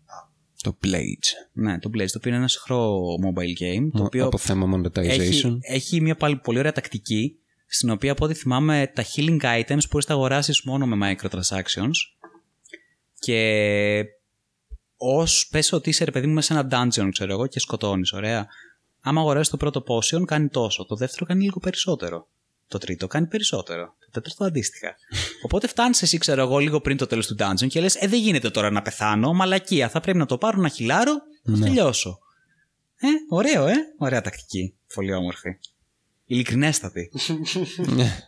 Το 0.63 0.77
Blades. 0.83 1.27
Ναι, 1.53 1.79
το 1.79 1.89
Blaze, 1.93 2.05
το 2.05 2.13
οποίο 2.17 2.29
είναι 2.29 2.37
ένα 2.39 2.47
σχρό 2.47 2.99
mobile 3.25 3.61
game, 3.63 3.89
το 3.97 4.03
οποίο 4.03 4.25
Από 4.25 4.37
θέμα 4.37 4.77
monetization. 4.77 4.97
έχει, 5.07 5.57
έχει 5.61 6.01
μια 6.01 6.15
πάλι 6.15 6.35
πολύ 6.35 6.59
ωραία 6.59 6.71
τακτική, 6.71 7.35
στην 7.75 7.89
οποία 7.89 8.11
από 8.11 8.25
ό,τι 8.25 8.33
θυμάμαι 8.33 8.91
τα 8.95 9.03
healing 9.03 9.41
items 9.41 9.67
μπορείς 9.67 9.91
να 9.91 10.01
τα 10.05 10.13
αγοράσεις 10.13 10.61
μόνο 10.61 10.85
με 10.85 11.15
microtransactions 11.21 11.91
και 13.19 14.03
ως 14.97 15.47
πες 15.51 15.71
ότι 15.71 15.89
είσαι 15.89 16.03
ρε 16.03 16.11
παιδί 16.11 16.27
μου 16.27 16.33
μέσα 16.33 16.53
σε 16.53 16.59
ένα 16.59 16.67
dungeon 16.71 17.09
ξέρω 17.11 17.31
εγώ 17.31 17.47
και 17.47 17.59
σκοτώνεις, 17.59 18.13
ωραία. 18.13 18.47
Άμα 19.01 19.21
αγοράσεις 19.21 19.49
το 19.49 19.57
πρώτο 19.57 19.83
potion 19.87 20.23
κάνει 20.25 20.49
τόσο, 20.49 20.85
το 20.85 20.95
δεύτερο 20.95 21.25
κάνει 21.25 21.43
λίγο 21.43 21.59
περισσότερο. 21.59 22.27
Το 22.67 22.77
τρίτο 22.77 23.07
κάνει 23.07 23.27
περισσότερο. 23.27 23.95
Το 23.99 24.09
τέταρτο 24.11 24.43
αντίστοιχα. 24.43 24.95
Οπότε 25.45 25.67
φτάνεις 25.67 26.01
εσύ, 26.01 26.17
ξέρω 26.17 26.41
εγώ, 26.41 26.57
λίγο 26.57 26.81
πριν 26.81 26.97
το 26.97 27.07
τέλος 27.07 27.27
του 27.27 27.35
dungeon 27.39 27.67
και 27.67 27.81
λες: 27.81 27.95
Ε, 27.95 28.07
δεν 28.07 28.19
γίνεται 28.19 28.49
τώρα 28.49 28.71
να 28.71 28.81
πεθάνω. 28.81 29.33
Μαλακία. 29.33 29.89
Θα 29.89 29.99
πρέπει 29.99 30.17
να 30.17 30.25
το 30.25 30.37
πάρω 30.37 30.61
να 30.61 30.69
χιλάρω, 30.69 31.13
θα 31.43 31.59
τελειώσω. 31.59 32.19
Ε, 32.95 33.07
ωραίο, 33.29 33.67
ε. 33.67 33.75
Ωραία 33.97 34.21
τακτική. 34.21 34.75
Πολύ 34.93 35.13
όμορφη. 35.13 35.57
Ειλικρινέστατη. 36.25 37.11
Ναι. 37.95 38.19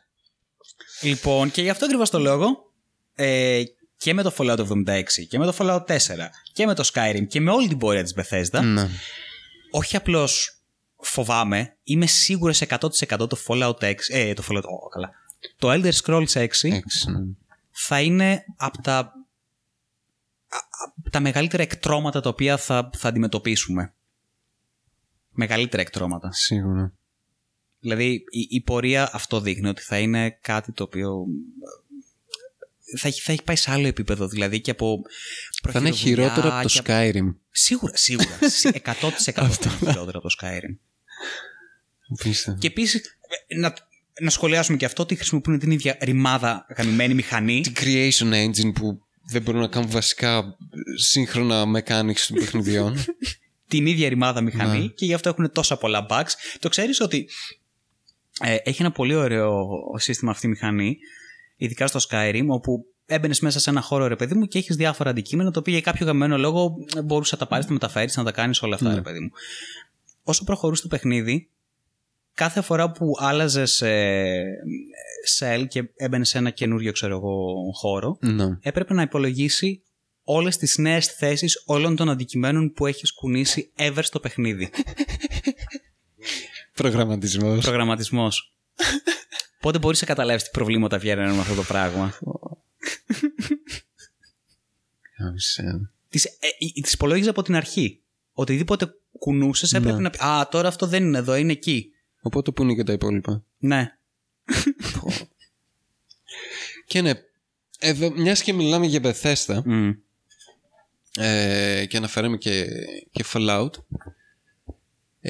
λοιπόν, 1.02 1.52
και 1.52 1.62
γι' 1.62 1.70
αυτό 1.70 1.86
ακριβώς 1.86 2.10
το 2.10 2.20
λόγο, 2.20 2.72
ε, 3.16 3.64
και 3.98 4.14
με 4.14 4.24
το 4.24 4.34
Fallout 4.38 4.68
76 4.68 5.04
και 5.30 5.38
με 5.38 5.46
το 5.46 5.56
Fallout 5.58 5.86
4 5.86 5.98
και 6.54 6.66
με 6.66 6.74
το 6.76 6.90
Skyrim 6.94 7.28
και 7.28 7.40
με 7.42 7.52
όλη 7.52 7.68
την 7.68 7.78
πορεία 7.78 8.04
της 8.04 8.16
Bethesda, 8.18 8.62
Ναι. 8.64 8.90
όχι 9.72 9.96
απλώς 9.96 10.62
φοβάμαι, 10.98 11.78
είμαι 11.84 12.06
σίγουρος 12.06 12.58
σε 12.58 12.66
100% 12.70 13.28
το 13.30 13.38
Fallout 13.48 13.74
6, 13.80 13.94
ε, 14.08 14.34
το 14.34 14.44
Fallout, 14.50 14.64
ω, 14.64 14.88
καλά, 14.88 15.10
το 15.58 15.72
Elder 15.72 15.92
Scrolls 16.04 16.28
6 16.28 16.36
Έξι, 16.42 16.70
ναι. 16.70 17.20
θα 17.72 18.02
είναι 18.02 18.44
από 18.58 18.82
τα, 18.82 18.98
α- 18.98 19.14
απ' 21.04 21.10
τα 21.12 21.20
μεγαλύτερα 21.20 21.64
εκτρώματα 21.64 22.22
τα 22.22 22.30
οποία 22.30 22.58
θα, 22.58 22.90
θα 22.98 23.08
αντιμετωπίσουμε. 23.08 23.94
Μεγαλύτερα 25.30 25.82
εκτρώματα. 25.82 26.32
Σίγουρα. 26.32 26.94
Δηλαδή 27.88 28.12
η, 28.30 28.48
η 28.50 28.62
πορεία 28.62 29.10
αυτό 29.14 29.42
δείχνει 29.42 29.68
ότι 29.68 29.82
θα 29.82 29.98
είναι 30.00 30.38
κάτι 30.42 30.72
το 30.72 30.84
οποίο 30.84 31.26
ε, 32.94 32.98
θα 32.98 33.08
έχει, 33.08 33.22
θα 33.22 33.32
έχει 33.32 33.44
πάει 33.44 33.56
σε 33.56 33.72
άλλο 33.72 33.88
επίπεδο 33.88 34.28
δηλαδή 34.28 34.62
και 34.62 34.72
από 34.72 35.02
Θα 35.72 35.80
είναι 35.80 35.90
προχειροβουλιά 35.90 36.28
χειρότερο 36.30 36.54
από 36.58 36.68
το 36.68 36.74
και 36.74 36.80
από- 36.80 36.92
Skyrim. 37.20 37.36
Σίγουρα, 37.52 37.96
σίγουρα. 37.98 38.38
Σι- 38.60 38.82
100% 38.86 38.92
θα 39.22 39.32
είναι 39.36 39.92
χειρότερο 39.92 40.20
από 40.20 40.28
το 40.28 40.36
Skyrim. 40.42 40.76
Πείστε. 42.24 42.58
Και 42.60 42.68
επίσης, 42.68 43.18
να, 43.60 43.74
να 44.22 44.30
σχολιάσουμε 44.30 44.78
και 44.78 44.86
αυτό 44.86 45.04
ότι 45.04 45.16
χρησιμοποιούν 45.16 45.60
την 45.60 45.72
ίδια 45.72 45.98
ρημάδα 46.02 46.66
γαμημένη 46.78 47.14
μηχανή. 47.14 47.62
Την 47.62 47.74
creation 47.80 48.34
engine 48.46 48.74
που 48.74 49.02
δεν 49.32 49.42
μπορούν 49.42 49.62
να 49.62 49.68
κάνουν 49.68 49.90
βασικά 49.90 50.58
σύγχρονα 50.98 51.64
mechanics 51.64 52.20
των 52.28 52.38
παιχνιδιών. 52.40 52.98
την 53.68 53.86
ίδια 53.86 54.10
ρημάδα 54.10 54.42
μηχανή 54.42 54.80
Ναι. 54.80 54.88
και 54.88 55.06
γι' 55.06 55.14
αυτό 55.14 55.30
έχουν 55.30 55.52
τόσα 55.52 55.78
πολλά 55.78 56.06
bugs. 56.10 56.30
Το 56.60 56.70
ξέρεις 56.70 57.00
ότι 57.02 57.30
ε, 58.44 58.56
έχει 58.64 58.82
ένα 58.82 58.92
πολύ 58.92 59.16
ωραίο 59.16 59.68
σύστημα 59.96 60.32
αυτή 60.32 60.46
η 60.46 60.50
μηχανή, 60.50 60.98
ειδικά 61.56 61.88
στο 61.88 62.00
Skyrim, 62.10 62.46
όπου 62.48 62.86
έμπαινες 63.06 63.40
μέσα 63.40 63.60
σε 63.60 63.70
ένα 63.70 63.82
χώρο, 63.82 64.08
ρε 64.08 64.16
παιδί 64.16 64.36
μου, 64.36 64.46
και 64.46 64.58
έχεις 64.58 64.76
διάφορα 64.76 65.10
αντικείμενα, 65.10 65.52
τα 65.52 65.60
οποία 65.60 65.74
για 65.74 65.82
κάποιο 65.82 66.06
γαμμένο 66.06 66.38
λόγο 66.38 66.76
μπορούσες 67.06 67.32
να 67.32 67.38
τα 67.38 67.48
πάρεις, 67.48 67.66
να 67.66 67.74
μεταφέρεις, 67.74 68.18
να 68.18 68.24
τα 68.24 68.32
κάνεις 68.32 68.62
όλα 68.62 68.76
αυτά, 68.76 68.90
Ναι. 68.90 68.96
ρε 68.96 69.02
παιδί 69.02 69.20
μου. 69.20 69.30
Όσο 70.24 70.44
προχωρούσε 70.44 70.82
το 70.82 70.88
παιχνίδι, 70.88 71.50
κάθε 72.34 72.62
φορά 72.62 72.92
που 72.92 73.12
άλλαζες 73.20 73.84
cell 75.40 75.66
και 75.68 75.84
έμπαινες 75.96 76.30
σε 76.30 76.38
ένα 76.38 76.50
καινούριο, 76.50 76.92
ξέρω 76.92 77.16
εγώ, 77.16 77.54
χώρο, 77.74 78.18
ναι. 78.22 78.46
έπρεπε 78.62 78.94
να 78.94 79.02
υπολογίσει 79.02 79.82
όλες 80.24 80.58
τις 80.58 80.78
νέες 80.78 81.06
θέσεις 81.08 81.64
όλων 81.66 81.96
των 81.96 82.10
αντικειμένων 82.10 82.74
που 82.74 82.86
έχεις 82.86 83.14
κουνήσει 83.14 83.72
ever 83.78 84.00
στο 84.02 84.20
παιχνίδι. 84.20 84.70
Προγραμματισμός. 86.78 87.64
Προγραμματισμός. 87.64 88.54
Πότε 89.62 89.80
μπορείς 89.80 90.02
να 90.02 90.08
καταλάβεις 90.08 90.44
τι 90.44 90.50
προβλήματα 90.50 90.98
βγαίνουν 90.98 91.34
με 91.34 91.40
αυτό 91.42 91.56
το 91.56 91.64
πράγμα; 91.64 92.14
Τις, 96.10 96.26
ε, 96.26 96.32
τις 96.82 96.94
υπολόγιζε 96.94 97.30
από 97.30 97.42
την 97.42 97.56
αρχή. 97.56 98.02
Οτιδήποτε 98.34 98.94
κουνούσες 99.20 99.74
έπρεπε 99.74 99.96
Ναι. 99.96 100.02
να 100.02 100.10
πει 100.10 100.18
Α, 100.26 100.48
τώρα 100.52 100.68
αυτό 100.68 100.86
δεν 100.88 101.04
είναι 101.04 101.18
εδώ, 101.18 101.36
είναι 101.36 101.52
εκεί. 101.52 101.92
Οπότε 102.22 102.52
πού 102.52 102.64
είναι 102.64 102.74
και 102.74 102.84
τα 102.84 102.94
υπόλοιπα; 102.94 103.44
Ναι. 103.58 103.98
Και 106.86 107.02
ναι, 107.02 107.12
εδώ, 107.80 108.12
μιας 108.12 108.42
και 108.42 108.54
μιλάμε 108.54 108.86
για 108.86 109.00
Bethesda 109.04 109.62
Μμ. 109.66 109.90
ε, 111.18 111.86
και 111.90 111.98
αναφέραμε 111.98 112.38
και, 112.38 112.66
και 113.12 113.26
Fallout, 113.34 113.70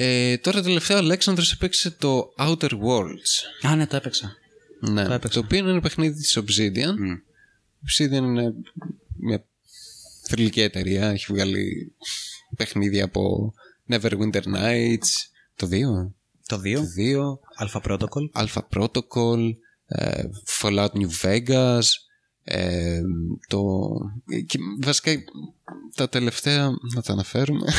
ε, 0.00 0.38
τώρα 0.38 0.62
τελευταία 0.62 0.96
ο 0.96 1.00
Αλέξανδρος 1.00 1.52
έπαιξε 1.52 1.90
το 1.90 2.32
Outer 2.38 2.70
Worlds. 2.70 3.66
Α, 3.68 3.76
ναι, 3.76 3.86
το 3.86 3.96
έπαιξα. 3.96 4.36
Ναι, 4.80 5.02
Το 5.02 5.08
το, 5.08 5.14
έπαιξα. 5.14 5.40
οποίο 5.40 5.58
είναι 5.58 5.70
ένα 5.70 5.80
παιχνίδι 5.80 6.20
της 6.20 6.38
Obsidian. 6.38 6.94
Μμ. 6.98 7.12
Η 7.12 7.86
Obsidian 7.88 8.12
είναι 8.12 8.54
μια 9.16 9.44
θρηλυκή 10.22 10.60
εταιρεία. 10.60 11.08
Έχει 11.10 11.26
βγάλει 11.28 11.92
παιχνίδια 12.56 13.04
από 13.04 13.54
Neverwinter 13.88 14.42
Nights, 14.42 15.10
το 15.56 15.66
2, 15.70 15.80
Το 16.46 16.56
2. 16.56 16.74
το 16.74 16.82
2, 17.60 17.66
Alpha 17.66 17.80
Protocol. 17.90 18.42
Alpha 18.44 18.60
Protocol, 18.74 19.54
ε, 19.86 20.22
Fallout 20.60 20.90
New 20.92 21.10
Vegas, 21.22 21.82
ε, 22.44 23.00
το... 23.48 23.68
Και 24.46 24.58
βασικά 24.80 25.12
τα 25.94 26.08
τελευταία, 26.08 26.70
να 26.94 27.02
τα 27.02 27.12
αναφέρουμε. 27.12 27.72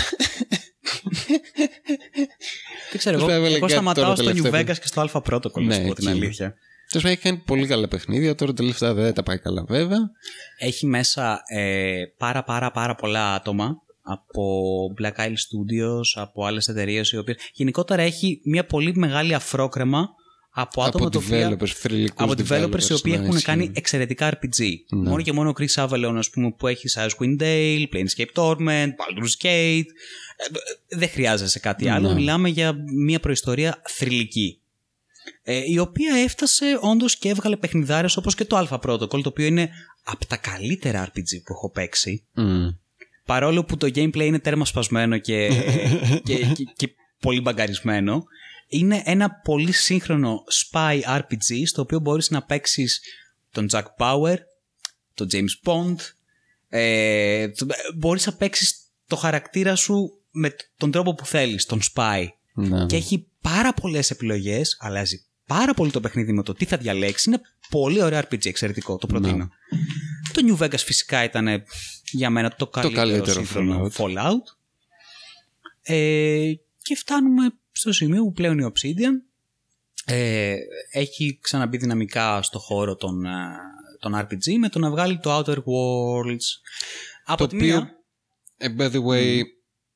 Δεν 2.89 2.97
ξέρω, 2.97 3.17
Τους 3.17 3.23
εγώ, 3.27 3.33
έβαλε 3.35 3.51
εγώ 3.51 3.59
κάτι 3.59 3.71
σταματάω 3.71 4.03
τώρα 4.03 4.15
στο 4.15 4.25
New 4.29 4.41
τελευταίο. 4.41 4.61
Vegas 4.61 4.79
και 4.79 4.87
στο 4.87 5.05
Alpha 5.07 5.21
Protocol, 5.33 5.61
να 5.61 5.73
σου 5.73 5.81
Ναι, 5.81 5.87
πω 5.87 5.93
την 5.95 6.07
εκεί. 6.07 6.17
αλήθεια. 6.17 6.55
Τέλος 6.89 7.03
πάντων, 7.03 7.11
έχει 7.11 7.21
κάνει 7.21 7.37
πολύ 7.45 7.67
καλά 7.67 7.87
παιχνίδια. 7.87 8.35
Τώρα 8.35 8.53
τελευταία 8.53 8.93
δεν 8.93 9.13
τα 9.13 9.23
πάει 9.23 9.37
καλά 9.39 9.63
βέβαια. 9.67 9.99
Έχει 10.59 10.85
μέσα 10.85 11.41
ε, 11.47 12.01
πάρα 12.17 12.43
πάρα 12.43 12.71
πάρα 12.71 12.95
πολλά 12.95 13.33
άτομα 13.33 13.75
από 14.01 14.43
Black 15.01 15.19
Isle 15.25 15.29
Studios, 15.29 16.21
από 16.21 16.45
άλλες 16.45 16.67
εταιρείες 16.67 17.11
οι 17.11 17.17
οποίες... 17.17 17.37
Γενικότερα 17.53 18.01
έχει 18.01 18.41
μια 18.45 18.65
πολύ 18.65 18.95
μεγάλη 18.95 19.33
αφρόκρεμα 19.33 20.09
από 20.51 20.83
άτομα 20.83 21.05
από 21.05 21.19
τα 21.19 21.25
οποία... 21.25 21.49
developers, 21.49 21.67
θρηλυκούς 21.67 22.23
Από 22.23 22.31
developers 22.31 22.89
οι 22.89 22.93
οποίοι 22.93 23.13
ναι, 23.15 23.23
έχουν 23.23 23.35
ισχύει. 23.35 23.45
κάνει 23.45 23.71
εξαιρετικά 23.75 24.29
RPG. 24.33 24.65
Ναι. 24.89 25.09
Μόνο 25.09 25.21
και 25.21 25.33
μόνο 25.33 25.49
ο 25.49 25.53
Chris 25.59 25.83
Avalon, 25.87 26.13
ας 26.17 26.29
πούμε, 26.29 26.51
που 26.57 26.67
έχει 26.67 26.87
Icewind 26.95 27.41
Dale, 27.41 27.85
Planescape 27.93 28.33
Torment, 28.43 28.87
Baldur's 28.87 29.45
Gate. 29.45 29.89
Ε, 30.89 30.95
Δεν 30.97 31.09
χρειάζεσαι 31.09 31.59
κάτι 31.59 31.89
άλλο. 31.89 32.07
Ναι. 32.07 32.13
Μιλάμε 32.13 32.49
για 32.49 32.73
μια 33.05 33.19
προϊστορία 33.19 33.81
θρηλυκή. 33.87 34.59
Ε, 35.43 35.61
η 35.65 35.77
οποία 35.77 36.15
έφτασε 36.15 36.77
όντως 36.81 37.17
και 37.17 37.29
έβγαλε 37.29 37.57
παιχνιδάρες 37.57 38.17
όπως 38.17 38.35
και 38.35 38.45
το 38.45 38.57
Alpha 38.69 38.79
Protocol, 38.79 39.09
το 39.21 39.21
οποίο 39.29 39.45
είναι 39.45 39.69
από 40.03 40.25
τα 40.25 40.37
καλύτερα 40.37 41.07
RPG 41.07 41.41
που 41.45 41.53
έχω 41.53 41.69
παίξει. 41.71 42.23
Μμ. 42.33 42.67
Παρόλο 43.25 43.63
που 43.63 43.77
το 43.77 43.87
gameplay 43.87 44.15
είναι 44.25 44.39
τέρμα 44.39 44.65
σπασμένο 44.65 45.17
και, 45.17 45.47
και, 46.23 46.35
και, 46.35 46.63
και 46.75 46.89
πολύ 47.19 47.41
μπαγκαρισμένο, 47.41 48.23
είναι 48.67 49.01
ένα 49.05 49.31
πολύ 49.43 49.71
σύγχρονο 49.71 50.43
spy 50.71 50.99
RPG 51.01 51.61
στο 51.65 51.81
οποίο 51.81 51.99
μπορείς 51.99 52.29
να 52.29 52.43
παίξεις 52.43 53.01
τον 53.51 53.67
Jack 53.71 53.83
Bauer, 53.97 54.35
τον 55.13 55.27
James 55.31 55.69
Bond, 55.71 55.95
ε, 56.69 57.49
το- 57.49 57.65
μπορείς 57.97 58.25
να 58.25 58.33
παίξεις 58.33 58.75
το 59.07 59.15
χαρακτήρα 59.15 59.75
σου 59.75 60.18
με 60.31 60.55
τον 60.77 60.91
τρόπο 60.91 61.13
που 61.13 61.25
θέλεις, 61.25 61.65
τον 61.65 61.79
spy. 61.93 62.27
Ναι. 62.53 62.85
Και 62.85 62.95
έχει 62.95 63.27
πάρα 63.41 63.73
πολλές 63.73 64.11
επιλογές, 64.11 64.77
αλλάζει 64.79 65.25
πάρα 65.47 65.73
πολύ 65.73 65.91
το 65.91 65.99
παιχνίδι 65.99 66.33
με 66.33 66.43
το 66.43 66.53
τι 66.53 66.65
θα 66.65 66.77
διαλέξει. 66.77 67.29
Είναι 67.29 67.41
πολύ 67.69 68.01
ωραίο 68.01 68.19
RPG, 68.19 68.45
εξαιρετικό, 68.45 68.97
το 68.97 69.07
προτείνω. 69.07 69.49
Το 70.33 70.41
New 70.47 70.63
Vegas 70.63 70.77
φυσικά 70.77 71.23
ήταν 71.23 71.63
για 72.11 72.29
μένα 72.29 72.55
το 72.55 72.67
καλύτερο, 72.67 73.01
καλύτερο 73.01 73.39
σύγχρονο 73.39 73.91
Fallout. 73.97 74.03
Fallout. 74.03 74.57
Ε, 75.81 76.51
και 76.81 76.95
φτάνουμε 76.95 77.53
στο 77.71 77.91
σημείο 77.91 78.23
που 78.23 78.31
πλέον 78.31 78.59
η 78.59 78.71
Obsidian 78.73 79.29
ε, 80.05 80.55
έχει 80.91 81.39
ξαναμπεί 81.41 81.77
δυναμικά 81.77 82.41
στο 82.41 82.59
χώρο 82.59 82.95
των, 82.95 83.25
ε, 83.25 83.29
των 83.99 84.15
RPG 84.15 84.57
με 84.59 84.69
το 84.69 84.79
να 84.79 84.89
βγάλει 84.89 85.19
το 85.19 85.37
Outer 85.37 85.57
Worlds. 85.57 86.47
Από 87.25 87.37
Το 87.37 87.47
τη 87.47 87.55
οποίο, 87.55 87.75
μία, 87.75 88.03
ε, 88.57 88.75
by 88.77 88.91
the 88.91 89.03
way, 89.03 89.41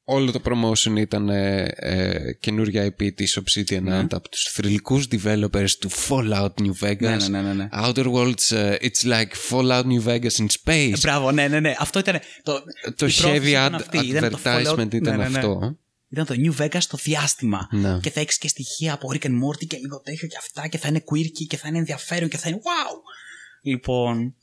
όλο 0.05 0.31
το 0.31 0.41
promotion 0.45 0.97
ήταν 0.97 1.29
ε, 1.29 1.63
ε, 1.75 2.33
καινούργια 2.39 2.85
IP 2.85 3.13
της 3.15 3.39
Obsidian 3.39 3.81
Ναι. 3.81 4.01
Ant 4.01 4.07
από 4.13 4.29
τους 4.29 4.43
θρηλυκούς 4.43 5.07
developers 5.11 5.69
του 5.79 5.89
Fallout 5.91 6.49
New 6.59 6.71
Vegas. 6.81 6.99
ναι, 6.99 7.15
ναι, 7.15 7.27
ναι, 7.27 7.41
ναι, 7.41 7.53
ναι. 7.53 7.67
Outer 7.73 8.11
Worlds, 8.13 8.55
ε, 8.55 8.75
it's 8.81 9.03
like 9.07 9.31
Fallout 9.49 9.83
New 9.83 10.03
Vegas 10.07 10.37
in 10.41 10.45
space. 10.63 10.91
Ε, 10.93 10.97
Μπράβο, 11.01 11.31
ναι, 11.31 11.47
ναι, 11.47 11.59
ναι. 11.59 11.75
Αυτό 11.79 11.99
ήταν. 11.99 12.19
Το, 12.43 12.63
το 12.95 13.05
η 13.05 13.09
heavy 13.09 13.21
πρόθεση 13.21 13.49
ήταν 13.49 13.71
ad- 13.73 13.75
αυτή. 13.75 13.97
Ήταν 14.07 14.29
το 14.31 14.39
advertisement 14.43 14.77
Fallout- 14.79 14.93
ήταν 14.93 15.17
ναι, 15.17 15.23
ναι, 15.23 15.29
ναι. 15.29 15.37
αυτό. 15.37 15.77
Ήταν 16.09 16.25
το 16.25 16.35
New 16.37 16.61
Vegas 16.63 16.77
στο 16.79 16.97
διάστημα. 17.03 17.67
Ναι. 17.71 17.99
Και 18.01 18.09
θα 18.11 18.19
έχεις 18.19 18.37
και 18.37 18.47
στοιχεία 18.47 18.93
από 18.93 19.09
Rick 19.13 19.25
and 19.25 19.31
Morty 19.43 19.67
και 19.67 19.77
λίγο 19.77 19.99
τέτοιο 20.01 20.27
και 20.27 20.37
αυτά 20.39 20.67
και 20.67 20.77
θα 20.77 20.87
είναι 20.87 21.03
quirky 21.11 21.45
και 21.47 21.57
θα 21.57 21.67
είναι 21.67 21.77
ενδιαφέρον 21.77 22.29
και 22.29 22.37
θα 22.37 22.49
είναι 22.49 22.57
wow. 22.63 22.95
Λοιπόν, 23.61 24.35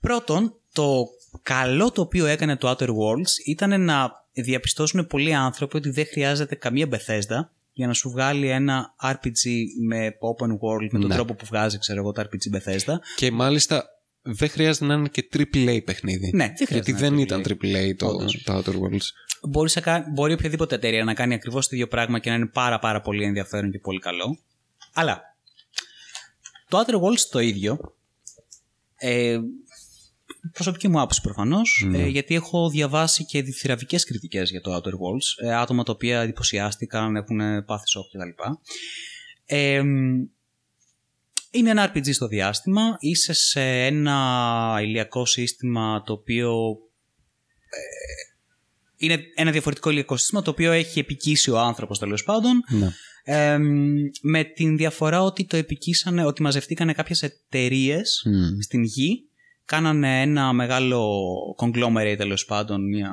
πρώτον, 0.00 0.54
το 0.72 1.04
καλό 1.42 1.90
το 1.92 2.00
οποίο 2.00 2.26
έκανε 2.26 2.56
το 2.56 2.70
Outer 2.70 2.88
Worlds 2.88 3.32
ήταν 3.46 3.80
να 3.84 4.10
διαπιστώσουν 4.42 5.06
πολλοί 5.06 5.34
άνθρωποι 5.34 5.76
ότι 5.76 5.90
δεν 5.90 6.06
χρειάζεται 6.06 6.54
καμία 6.54 6.88
Bethesda 6.90 7.48
για 7.72 7.86
να 7.86 7.92
σου 7.92 8.10
βγάλει 8.10 8.48
ένα 8.48 8.94
RPG 9.02 9.50
με 9.86 10.08
open 10.08 10.50
world 10.50 10.88
με 10.90 10.98
τον 10.98 11.08
Ναι. 11.08 11.14
τρόπο 11.14 11.34
που 11.34 11.44
βγάζει, 11.46 11.78
ξέρω 11.78 11.98
εγώ, 12.00 12.12
το 12.12 12.22
RPG 12.22 12.56
Bethesda. 12.56 12.94
Και 13.16 13.30
μάλιστα 13.30 13.84
δεν 14.22 14.48
χρειάζεται 14.48 14.84
να 14.84 14.94
είναι 14.94 15.08
και 15.08 15.28
AAA 15.36 15.84
παιχνίδι. 15.84 16.30
Ναι, 16.34 16.46
δεν 16.46 16.66
χρειάζεται 16.66 16.74
Γιατί 16.74 16.92
να 16.92 16.98
δεν 16.98 17.12
είναι 17.12 17.22
ήταν 17.22 17.42
AAA 17.48 17.94
το, 17.96 18.06
Όντως. 18.06 18.42
το 18.42 18.56
Outer 18.58 18.70
Worlds. 18.72 19.06
Μπορείς 19.48 19.74
να 19.74 19.80
κα- 19.80 20.04
μπορεί 20.12 20.32
οποιαδήποτε 20.32 20.74
εταιρεία 20.74 21.04
να 21.04 21.14
κάνει 21.14 21.34
ακριβώς 21.34 21.68
το 21.68 21.76
ίδιο 21.76 21.88
πράγμα 21.88 22.18
και 22.18 22.30
να 22.30 22.36
είναι 22.36 22.46
πάρα 22.46 22.78
πάρα 22.78 23.00
πολύ 23.00 23.24
ενδιαφέρον 23.24 23.70
και 23.70 23.78
πολύ 23.78 23.98
καλό. 23.98 24.38
Αλλά 24.94 25.20
το 26.68 26.78
Outer 26.86 26.94
Worlds 26.94 27.20
το 27.30 27.38
ίδιο, 27.38 27.78
ε, 28.96 29.38
προσωπική 30.52 30.88
μου 30.88 30.98
άποψη 30.98 31.20
προφανώς, 31.20 31.84
Ναι. 31.88 31.98
ε, 32.02 32.06
γιατί 32.06 32.34
έχω 32.34 32.70
διαβάσει 32.70 33.24
και 33.24 33.42
διθυραβικές 33.42 34.04
κριτικές 34.04 34.50
για 34.50 34.60
το 34.60 34.74
Outer 34.76 34.88
Worlds, 34.90 35.48
ε, 35.48 35.54
άτομα 35.54 35.82
τα 35.82 35.92
οποία 35.92 36.20
εντυπωσιάστηκαν, 36.20 37.16
έχουν 37.16 37.64
πάθει 37.64 37.88
σοκ 37.88 38.04
κτλ. 38.10 38.52
Ε, 39.44 39.82
είναι 41.50 41.70
ένα 41.70 41.92
RPG 41.94 42.12
στο 42.14 42.26
διάστημα, 42.28 42.82
είσαι 42.98 43.32
σε 43.32 43.60
ένα 43.62 44.78
ηλιακό 44.82 45.26
σύστημα 45.26 46.02
το 46.06 46.12
οποίο 46.12 46.76
είναι 48.96 49.18
ένα 49.34 49.50
διαφορετικό 49.50 49.90
ηλιακό 49.90 50.16
σύστημα 50.16 50.42
το 50.42 50.50
οποίο 50.50 50.72
έχει 50.72 50.98
επικίσει 50.98 51.50
ο 51.50 51.58
άνθρωπος 51.58 51.98
τέλος 51.98 52.24
πάντων 52.24 52.52
Ναι. 52.68 52.88
ε, 53.24 53.58
με 54.22 54.44
την 54.44 54.76
διαφορά 54.76 55.22
ότι 55.22 55.46
το 55.46 55.56
επικίσανε, 55.56 56.24
ότι 56.24 56.42
μαζευτήκανε 56.42 56.92
κάποιες 56.92 57.22
εταιρείες 57.22 58.22
Μμ. 58.26 58.60
στην 58.60 58.82
γη 58.82 59.27
κάνανε 59.68 60.20
ένα 60.20 60.52
μεγάλο 60.52 61.22
conglomerate 61.58 62.14
τέλος 62.18 62.44
πάντων 62.44 62.88
μια, 62.88 63.10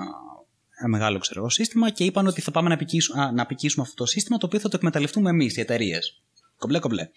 ένα 0.80 0.90
μεγάλο 0.90 1.18
ξέρω, 1.18 1.40
εγώ, 1.40 1.50
σύστημα 1.50 1.90
και 1.90 2.04
είπαν 2.04 2.28
ότι 2.28 2.42
θα 2.42 2.52
πάμε 2.52 2.68
να, 2.68 2.74
επικίσουμε, 2.74 3.22
α, 3.22 3.32
να 3.32 3.42
επικίσουμε 3.42 3.84
αυτό 3.84 3.96
το 4.04 4.06
σύστημα 4.06 4.38
το 4.38 4.46
οποίο 4.46 4.60
θα 4.60 4.70
το 4.70 4.76
εκμεταλλευτούμε 4.76 5.30
εμείς 5.30 5.58
οι 5.58 5.62
εταιρείες. 5.62 6.22
Κομπλέ 6.58 6.80
κομπλέ. 6.80 7.10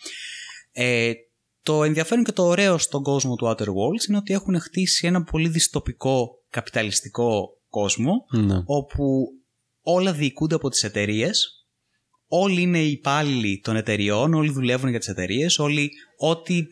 Ε, 0.73 1.13
το 1.63 1.85
ενδιαφέρον 1.85 2.25
και 2.25 2.33
το 2.33 2.47
ωραίο 2.47 2.79
στον 2.79 3.03
κόσμο 3.03 3.37
του 3.37 3.47
Outer 3.47 3.67
Worlds 3.67 4.09
είναι 4.09 4.17
ότι 4.17 4.33
έχουν 4.33 4.61
χτίσει 4.61 5.07
ένα 5.07 5.23
πολύ 5.23 5.49
δυστοπικό 5.49 6.43
καπιταλιστικό 6.51 7.57
κόσμο 7.69 8.27
Ναι. 8.31 8.63
όπου 8.65 9.29
όλα 9.83 10.13
διοικούνται 10.13 10.55
από 10.55 10.69
τις 10.69 10.85
εταιρείες. 10.85 11.53
Όλοι 12.29 12.61
είναι 12.61 12.83
υπάλληλοι 12.83 13.61
των 13.65 13.77
εταιριών, 13.77 14.35
όλοι 14.35 14.51
δουλεύουν 14.51 14.91
για 14.91 14.99
τις 14.99 15.09
εταιρείες, 15.09 15.59
όλοι 15.59 15.91
ό,τι 16.17 16.67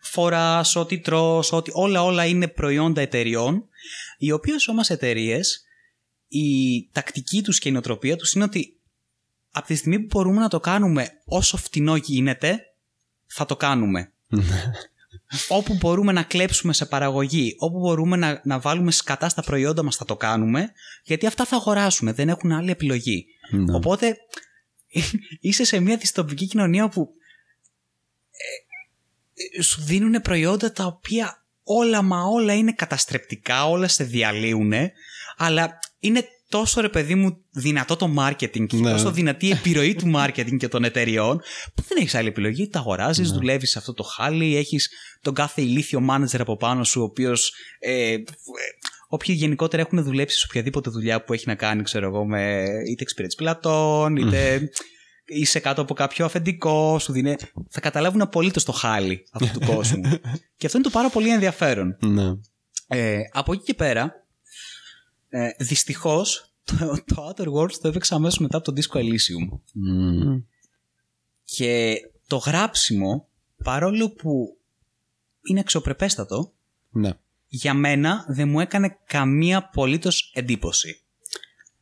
φοράς, 0.00 0.76
ό,τι 0.76 0.98
τρως, 0.98 1.52
ό,τι, 1.52 1.70
όλα 1.74 2.02
όλα 2.02 2.24
είναι 2.24 2.48
προϊόντα 2.48 3.00
εταιριών, 3.00 3.68
οι 4.18 4.30
οποίες 4.30 4.68
όμως 4.68 4.90
εταιρείες, 4.90 5.64
η 6.28 6.88
τακτική 6.92 7.42
τους 7.42 7.58
και 7.58 7.68
η 7.68 7.72
νοοτροπία 7.72 8.16
τους 8.16 8.32
είναι 8.32 8.44
ότι 8.44 8.76
από 9.50 9.66
τη 9.66 9.74
στιγμή 9.74 9.98
που 10.00 10.06
μπορούμε 10.10 10.40
να 10.40 10.48
το 10.48 10.60
κάνουμε 10.60 11.08
όσο 11.24 11.56
φτηνό 11.56 11.96
γίνεται, 11.96 12.60
θα 13.26 13.46
το 13.46 13.56
κάνουμε. 13.56 14.12
όπου 15.48 15.74
μπορούμε 15.74 16.12
να 16.12 16.22
κλέψουμε 16.22 16.72
σε 16.72 16.86
παραγωγή, 16.86 17.54
όπου 17.58 17.78
μπορούμε 17.78 18.16
να, 18.16 18.40
να 18.44 18.58
βάλουμε 18.58 18.90
σκατά 18.90 19.28
στα 19.28 19.42
προϊόντα 19.42 19.82
μας 19.82 19.96
θα 19.96 20.04
το 20.04 20.16
κάνουμε, 20.16 20.72
γιατί 21.02 21.26
αυτά 21.26 21.44
θα 21.44 21.56
αγοράσουν, 21.56 22.14
δεν 22.14 22.28
έχουν 22.28 22.52
άλλη 22.52 22.70
επιλογή. 22.70 23.26
Ναι. 23.50 23.74
Οπότε 23.74 24.16
είσαι 25.40 25.64
σε 25.64 25.80
μια 25.80 25.96
δυστοπική 25.96 26.46
κοινωνία 26.46 26.84
όπου 26.84 27.00
ε, 27.00 27.06
ε, 27.08 27.19
σου 29.62 29.82
δίνουν 29.82 30.20
προϊόντα 30.20 30.72
τα 30.72 30.84
οποία 30.84 31.44
όλα 31.62 32.02
μα 32.02 32.22
όλα 32.22 32.54
είναι 32.54 32.72
καταστρεπτικά, 32.72 33.68
όλα 33.68 33.88
σε 33.88 34.04
διαλύουν, 34.04 34.72
αλλά 35.36 35.78
είναι 35.98 36.24
τόσο 36.48 36.80
ρε 36.80 36.88
παιδί 36.88 37.14
μου 37.14 37.36
δυνατό 37.50 37.96
το 37.96 38.14
marketing 38.18 38.66
και 38.66 38.76
Ναι. 38.76 38.90
τόσο 38.90 39.10
δυνατή 39.10 39.46
η 39.46 39.50
επιρροή 39.50 39.94
του 39.94 40.12
marketing 40.16 40.56
και 40.58 40.68
των 40.68 40.84
εταιριών 40.84 41.40
που 41.74 41.82
δεν 41.88 41.98
έχεις 42.00 42.14
άλλη 42.14 42.28
επιλογή. 42.28 42.68
Τα 42.68 42.78
αγοράζεις, 42.78 43.30
Ναι. 43.30 43.36
δουλεύεις 43.36 43.70
σε 43.70 43.78
αυτό 43.78 43.94
το 43.94 44.02
χάλι, 44.02 44.56
έχεις 44.56 44.90
τον 45.22 45.34
κάθε 45.34 45.62
ηλίθιο 45.62 46.06
manager 46.10 46.38
από 46.38 46.56
πάνω 46.56 46.84
σου, 46.84 47.00
ο 47.00 47.04
οποίος 47.04 47.52
ε, 47.78 48.12
ε, 48.12 48.22
όποιοι 49.08 49.34
γενικότερα 49.38 49.82
έχουν 49.82 50.02
δουλέψει 50.02 50.38
σε 50.38 50.46
οποιαδήποτε 50.48 50.90
δουλειά 50.90 51.24
που 51.24 51.32
έχει 51.32 51.44
να 51.46 51.54
κάνει, 51.54 51.82
ξέρω 51.82 52.06
εγώ, 52.06 52.24
με 52.26 52.64
είτε 52.90 53.02
εξυπηρέτηση 53.02 53.38
πελατών, 53.38 54.16
είτε 54.16 54.70
είσαι 55.30 55.60
κάτω 55.60 55.80
από 55.82 55.94
κάποιο 55.94 56.24
αφεντικό, 56.24 56.98
σου 56.98 57.12
δίνει. 57.12 57.36
Θα 57.68 57.80
καταλάβουν 57.80 58.20
απολύτως 58.20 58.64
το 58.64 58.72
χάλι 58.72 59.26
αυτού 59.32 59.58
του 59.58 59.66
κόσμου. 59.74 60.10
και 60.56 60.66
αυτό 60.66 60.78
είναι 60.78 60.86
το 60.86 60.90
πάρα 60.92 61.10
πολύ 61.10 61.28
ενδιαφέρον. 61.30 61.96
Ναι. 62.00 62.32
Ε, 62.86 63.18
από 63.32 63.52
εκεί 63.52 63.62
και 63.62 63.74
πέρα, 63.74 64.26
ε, 65.28 65.48
δυστυχώς 65.58 66.52
το, 66.64 67.02
το 67.06 67.28
Outer 67.36 67.46
Worlds 67.52 67.72
το 67.80 67.88
έπαιξα 67.88 68.14
αμέσως 68.14 68.38
μετά 68.38 68.56
από 68.56 68.72
το 68.72 68.82
Disco 68.82 68.98
Elysium. 68.98 69.58
Μμμ. 69.74 70.40
Και 71.44 71.96
το 72.26 72.36
γράψιμο, 72.36 73.28
παρόλο 73.64 74.10
που 74.10 74.58
είναι 75.48 75.60
αξιοπρεπέστατο, 75.60 76.52
Ναι. 76.90 77.12
για 77.46 77.74
μένα 77.74 78.24
δεν 78.28 78.48
μου 78.48 78.60
έκανε 78.60 78.98
καμία 79.06 79.58
απολύτως 79.58 80.32
εντύπωση. 80.34 81.00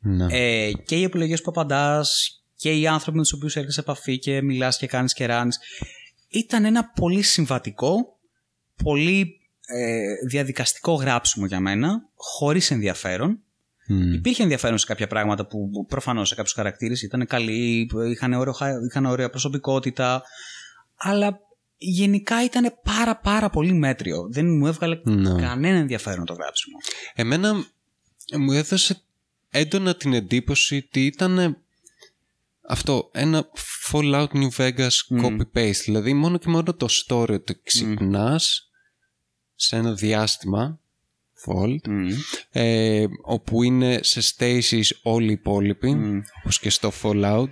Ναι. 0.01 0.27
Ε, 0.31 0.73
και 0.73 0.97
οι 0.97 1.03
επιλογές 1.03 1.43
που 1.43 1.51
απαντάς 1.51 2.38
και 2.59 2.73
οι 2.73 2.87
άνθρωποι 2.87 3.17
με 3.17 3.23
τους 3.23 3.33
οποίους 3.33 3.57
έρχεσαι 3.57 3.75
σε 3.75 3.81
επαφή 3.81 4.19
και 4.19 4.43
μιλάς 4.43 4.77
και 4.79 4.87
κάνεις 4.87 5.13
και 5.13 5.27
ράνει. 5.27 5.51
Ήταν 6.29 6.65
ένα 6.65 6.85
πολύ 6.85 7.23
συμβατικό, 7.23 8.19
πολύ 8.85 9.41
ε, 9.67 10.27
διαδικαστικό 10.29 10.93
γράψιμο 10.95 11.47
για 11.47 11.61
μένα, 11.61 12.09
χωρίς 12.15 12.71
ενδιαφέρον. 12.71 13.39
Μμ. 13.87 14.13
Υπήρχε 14.13 14.43
ενδιαφέρον 14.43 14.79
σε 14.79 14.87
κάποια 14.87 15.07
πράγματα 15.07 15.47
που 15.47 15.87
προφανώς 15.89 16.29
σε 16.29 16.35
κάποιους 16.35 16.55
χαρακτήρες 16.55 17.03
ήταν 17.03 17.27
καλοί, 17.27 17.91
είχαν, 18.11 18.33
ωραίο, 18.33 18.53
χα- 18.53 18.85
είχαν 18.89 19.05
ωραία 19.07 19.31
προσωπικότητα, 19.31 20.23
αλλά 20.97 21.41
γενικά 21.77 22.45
ήταν 22.45 22.75
πάρα 22.83 23.17
πάρα 23.17 23.51
πολύ 23.51 23.73
μέτριο. 23.73 24.29
Δεν 24.31 24.47
μου 24.47 24.67
έβγαλε 24.67 25.01
Ναι. 25.05 25.41
κανένα 25.41 25.79
ενδιαφέρον 25.79 26.25
το 26.25 26.33
γράψιμο. 26.33 26.77
Εμένα 27.15 27.53
μου 28.39 28.53
έδωσε 28.53 29.01
έντονα 29.51 29.95
την 29.97 30.13
εντύπωση 30.13 30.85
ότι 30.89 31.07
ήταν 31.07 31.57
αυτό, 32.69 33.11
ένα 33.13 33.45
Fallout 33.93 34.29
New 34.33 34.49
Vegas 34.57 34.91
copy-paste. 35.23 35.83
Δηλαδή 35.85 36.15
μόνο 36.15 36.39
και 36.39 36.49
μόνο 36.49 36.75
το 36.75 36.87
story 36.91 37.31
ότι 37.33 37.61
ξυπνάς 37.63 38.71
σε 39.55 39.77
ένα 39.77 39.93
διάστημα 39.95 40.81
Vault 41.47 41.89
ε, 42.51 43.05
όπου 43.25 43.63
είναι 43.63 43.99
σε 44.03 44.21
stasis 44.37 44.83
όλοι 45.03 45.29
οι 45.29 45.33
υπόλοιποι 45.33 45.97
όπως 46.43 46.59
και 46.61 46.71
στο 46.71 46.93
Fallout 47.03 47.51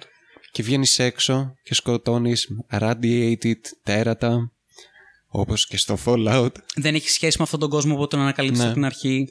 και 0.52 0.62
βγαίνεις 0.62 0.98
έξω 0.98 1.54
και 1.62 1.74
σκοτώνεις 1.74 2.48
radiated 2.70 3.60
τέρατα 3.82 4.52
όπως 5.26 5.66
και 5.66 5.76
στο 5.76 5.98
Fallout 6.04 6.48
Δεν 6.74 6.94
έχει 6.94 7.10
σχέση 7.10 7.36
με 7.38 7.44
αυτόν 7.44 7.60
τον 7.60 7.68
κόσμο 7.70 7.96
που 7.96 8.06
τον 8.06 8.20
ανακαλύψει 8.20 8.58
Ναι. 8.60 8.64
από 8.66 8.74
την 8.74 8.84
αρχή. 8.84 9.28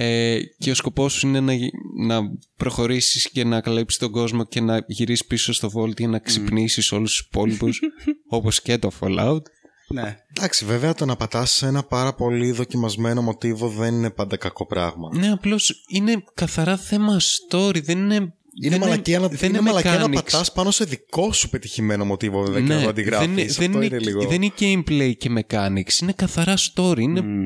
Ε, 0.00 0.38
και 0.58 0.70
ο 0.70 0.74
σκοπός 0.74 1.12
σου 1.12 1.26
είναι 1.26 1.40
να, 1.40 1.52
γι- 1.52 1.70
να 2.06 2.20
προχωρήσεις 2.56 3.30
και 3.30 3.44
να 3.44 3.60
καλύψεις 3.60 3.98
τον 3.98 4.10
κόσμο 4.10 4.44
και 4.44 4.60
να 4.60 4.84
γυρίσεις 4.86 5.26
πίσω 5.26 5.52
στο 5.52 5.70
Vault 5.74 5.96
για 5.96 6.08
να 6.08 6.18
ξυπνήσεις 6.18 6.92
όλους 6.92 7.10
τους 7.16 7.26
υπόλοιπους 7.26 7.80
όπως 8.28 8.62
και 8.62 8.78
το 8.78 8.90
Fallout. 9.00 9.40
Ναι. 9.88 10.16
Εντάξει, 10.36 10.64
βέβαια 10.64 10.94
το 10.94 11.04
να 11.04 11.16
πατάς 11.16 11.50
σε 11.50 11.66
ένα 11.66 11.82
πάρα 11.82 12.14
πολύ 12.14 12.52
δοκιμασμένο 12.52 13.22
μοτίβο 13.22 13.68
δεν 13.68 13.94
είναι 13.94 14.10
πάντα 14.10 14.36
κακό 14.36 14.66
πράγμα. 14.66 15.08
Ναι, 15.14 15.30
απλώς 15.30 15.84
είναι 15.88 16.24
καθαρά 16.34 16.76
θέμα 16.76 17.16
story, 17.20 17.82
δεν 17.82 17.98
είναι... 17.98 18.14
Είναι 18.62 18.78
δεν 18.78 18.80
μαλακία, 18.80 19.18
να, 19.18 19.28
δεν 19.28 19.48
είναι 19.50 19.60
μαλακία 19.60 19.98
να 19.98 20.04
mechanics. 20.06 20.12
πατάς 20.14 20.52
πάνω 20.52 20.70
σε 20.70 20.84
δικό 20.84 21.32
σου 21.32 21.48
πετυχημένο 21.48 22.04
μοτίβο 22.04 22.42
βέβαια 22.42 22.60
και 22.60 22.74
να 22.74 22.82
το 22.82 22.88
αντιγράφεις. 22.88 23.28
Ναι, 23.28 23.34
δεν, 23.34 23.46
Αυτό 23.46 23.60
δεν, 23.60 23.72
είναι, 23.72 23.84
είναι, 23.84 23.98
λίγο... 23.98 24.26
δεν 24.28 24.42
είναι 24.42 24.52
gameplay 24.58 25.12
και 25.18 25.30
mechanics, 25.38 26.02
είναι 26.02 26.12
καθαρά 26.12 26.54
story, 26.74 26.98
είναι 26.98 27.20
Μμ. 27.20 27.44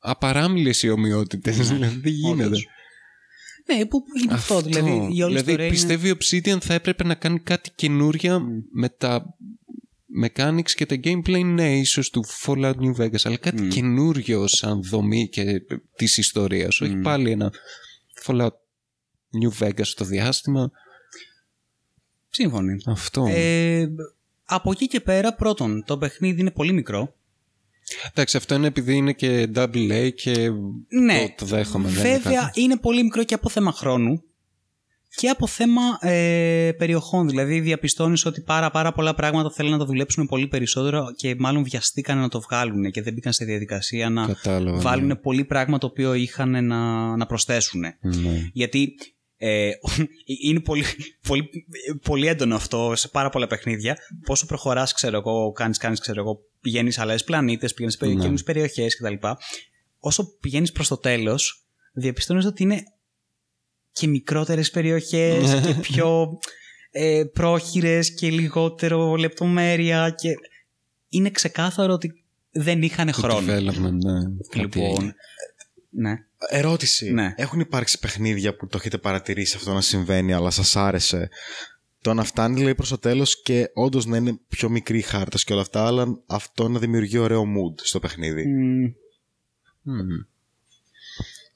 Απαράμιλες 0.00 0.82
οι 0.82 0.88
ομοιότητες, 0.88 1.56
δηλαδή 1.56 2.00
δεν 2.00 2.12
γίνεται. 2.12 2.44
Όντως. 2.44 2.66
Ναι, 3.66 3.86
που 3.86 4.02
που 4.02 4.18
είναι 4.22 4.34
αυτό, 4.34 4.60
δηλαδή 4.60 4.90
η 4.90 4.94
όλη 4.94 5.10
δηλαδή, 5.12 5.36
ιστορία 5.36 5.64
είναι... 5.64 5.74
πιστεύει 5.74 6.08
η 6.08 6.16
Obsidian 6.18 6.60
θα 6.60 6.74
έπρεπε 6.74 7.04
να 7.04 7.14
κάνει 7.14 7.38
κάτι 7.38 7.70
καινούρια 7.74 8.40
με 8.72 8.88
τα 8.88 9.36
mechanics 10.22 10.70
και 10.70 10.86
τα 10.86 11.00
gameplay, 11.04 11.44
ναι, 11.44 11.78
ίσως 11.78 12.10
του 12.10 12.24
Fallout 12.44 12.74
New 12.74 12.94
Vegas, 12.96 13.20
αλλά 13.22 13.36
κάτι 13.36 13.68
καινούριο 13.68 14.46
σαν 14.46 14.82
δομή 14.82 15.28
και 15.28 15.62
της 15.96 16.18
ιστορίας. 16.18 16.80
Όχι 16.80 16.96
πάλι 16.96 17.30
ένα 17.30 17.52
Fallout 18.24 18.50
New 19.42 19.58
Vegas 19.58 19.84
στο 19.84 20.04
διάστημα. 20.04 20.70
Σύμφωνοι. 22.30 22.76
Αυτό. 22.86 23.26
Ε, 23.28 23.88
από 24.44 24.70
εκεί 24.70 24.86
και 24.86 25.00
πέρα, 25.00 25.34
πρώτον, 25.34 25.84
το 25.86 25.98
παιχνίδι 25.98 26.40
είναι 26.40 26.50
πολύ 26.50 26.72
μικρό. 26.72 27.14
Εντάξει, 28.10 28.36
αυτό 28.36 28.54
είναι 28.54 28.66
επειδή 28.66 28.94
είναι 28.94 29.12
και 29.12 29.48
double 29.54 29.90
A 29.92 30.10
και 30.14 30.50
Ναι, 31.02 31.18
το, 31.28 31.34
το 31.36 31.44
δέχομαι. 31.46 31.88
δεν 31.88 32.06
είναι 32.06 32.18
Βέβαια, 32.18 32.40
κάτι. 32.40 32.60
είναι 32.60 32.76
πολύ 32.76 33.02
μικρό 33.02 33.24
και 33.24 33.34
από 33.34 33.48
θέμα 33.48 33.72
χρόνου 33.72 34.22
και 35.14 35.28
από 35.28 35.46
θέμα 35.46 35.82
ε, 36.00 36.72
περιοχών. 36.78 37.28
Δηλαδή, 37.28 37.60
διαπιστώνεις 37.60 38.24
ότι 38.26 38.40
πάρα, 38.40 38.70
πάρα 38.70 38.92
πολλά 38.92 39.14
πράγματα 39.14 39.50
θέλουν 39.50 39.70
να 39.72 39.78
τα 39.78 39.84
δουλέψουν 39.84 40.26
πολύ 40.26 40.46
περισσότερο 40.46 41.04
και 41.16 41.34
μάλλον 41.38 41.62
βιαστήκαν 41.64 42.18
να 42.18 42.28
το 42.28 42.40
βγάλουν 42.40 42.90
και 42.90 43.02
δεν 43.02 43.12
μπήκαν 43.12 43.32
σε 43.32 43.44
διαδικασία 43.44 44.10
να 44.10 44.26
Κατάλαβα, 44.26 44.76
ναι. 44.76 44.82
βάλουν 44.82 45.20
πολύ 45.22 45.44
πράγμα 45.44 45.78
το 45.78 45.86
οποίο 45.86 46.14
είχαν 46.14 46.64
να, 46.66 47.16
να 47.16 47.26
προσθέσουν. 47.26 47.80
Ναι. 47.80 48.50
Γιατί 48.52 48.94
ε, 49.42 49.70
είναι 50.46 50.60
πολύ, 50.60 50.84
πολύ, 51.26 51.50
πολύ 52.02 52.26
έντονο 52.26 52.54
αυτό 52.54 52.92
σε 52.94 53.08
πάρα 53.08 53.30
πολλά 53.30 53.46
παιχνίδια. 53.46 53.96
Πόσο 54.24 54.46
προχωράς, 54.46 54.92
ξέρω 54.92 55.16
εγώ, 55.16 55.52
κάνεις, 55.52 55.78
κάνεις, 55.78 56.00
ξέρω 56.00 56.20
εγώ, 56.20 56.40
πηγαίνεις 56.60 56.94
σε 56.94 57.00
άλλες 57.00 57.24
πλανήτες, 57.24 57.74
πηγαίνεις 57.74 57.96
σε 57.96 58.06
Ναι. 58.06 58.14
καινούριε 58.14 58.42
περιοχές 58.44 58.96
κτλ. 58.96 59.26
Όσο 59.98 60.36
πηγαίνεις 60.40 60.72
προς 60.72 60.88
το 60.88 60.96
τέλος, 60.96 61.64
διαπιστώνεις 61.92 62.44
ότι 62.44 62.62
είναι 62.62 62.82
και 63.92 64.06
μικρότερες 64.06 64.70
περιοχές 64.70 65.52
Ναι. 65.52 65.60
και 65.60 65.74
πιο 65.80 66.38
ε, 66.90 67.24
πρόχειρες 67.32 68.14
και 68.14 68.30
λιγότερο 68.30 69.16
λεπτομέρεια 69.16 70.10
και 70.10 70.28
είναι 71.08 71.30
ξεκάθαρο 71.30 71.92
ότι 71.92 72.24
δεν 72.50 72.82
είχαν 72.82 73.12
χρόνο. 73.12 73.52
Development, 73.52 73.92
ναι. 73.92 74.20
Κάτι 74.48 74.58
Λοιπόν, 74.58 75.14
ναι. 75.90 76.24
Ερώτηση. 76.48 77.10
Ναι. 77.12 77.34
Έχουν 77.36 77.60
υπάρξει 77.60 77.98
παιχνίδια 77.98 78.56
που 78.56 78.66
το 78.66 78.76
έχετε 78.76 78.98
παρατηρήσει 78.98 79.56
αυτό 79.56 79.72
να 79.72 79.80
συμβαίνει, 79.80 80.32
αλλά 80.32 80.50
σας 80.50 80.76
άρεσε; 80.76 81.30
Το 82.00 82.14
να 82.14 82.24
φτάνει 82.24 82.62
λέει 82.62 82.74
προς 82.74 82.88
το 82.88 82.98
τέλος 82.98 83.42
και 83.42 83.70
όντως 83.74 84.06
να 84.06 84.16
είναι 84.16 84.38
πιο 84.48 84.68
μικρή 84.68 84.98
η 84.98 85.02
χάρτας 85.02 85.44
και 85.44 85.52
όλα 85.52 85.62
αυτά, 85.62 85.86
αλλά 85.86 86.22
αυτό 86.26 86.68
να 86.68 86.78
δημιουργεί 86.78 87.18
ωραίο 87.18 87.42
mood 87.42 87.80
στο 87.82 88.00
παιχνίδι. 88.00 88.46
Μμ, 88.46 88.92
Μμμ. 89.82 90.24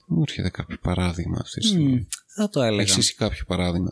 Μου 0.06 0.22
έρχεται 0.26 0.50
κάποιο 0.50 0.76
παράδειγμα 0.80 1.38
αυτή 1.40 1.60
τη 1.60 1.66
στιγμή. 1.66 1.92
μμ, 1.92 2.04
θα 2.26 2.48
το 2.48 2.62
έλεγα. 2.62 2.82
Έχεις 2.82 3.14
κάποιο 3.14 3.44
παράδειγμα; 3.46 3.90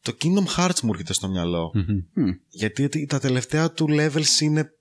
Το 0.00 0.16
Kingdom 0.20 0.56
Hearts 0.56 0.80
μου 0.82 0.90
έρχεται 0.90 1.12
στο 1.12 1.28
μυαλό. 1.28 1.70
Μμμ. 1.74 2.24
Μμ. 2.24 2.30
Γιατί 2.48 2.84
ότι 2.84 3.06
τα 3.06 3.18
τελευταία 3.20 3.72
του 3.72 3.86
levels 3.90 4.40
είναι. 4.40 4.74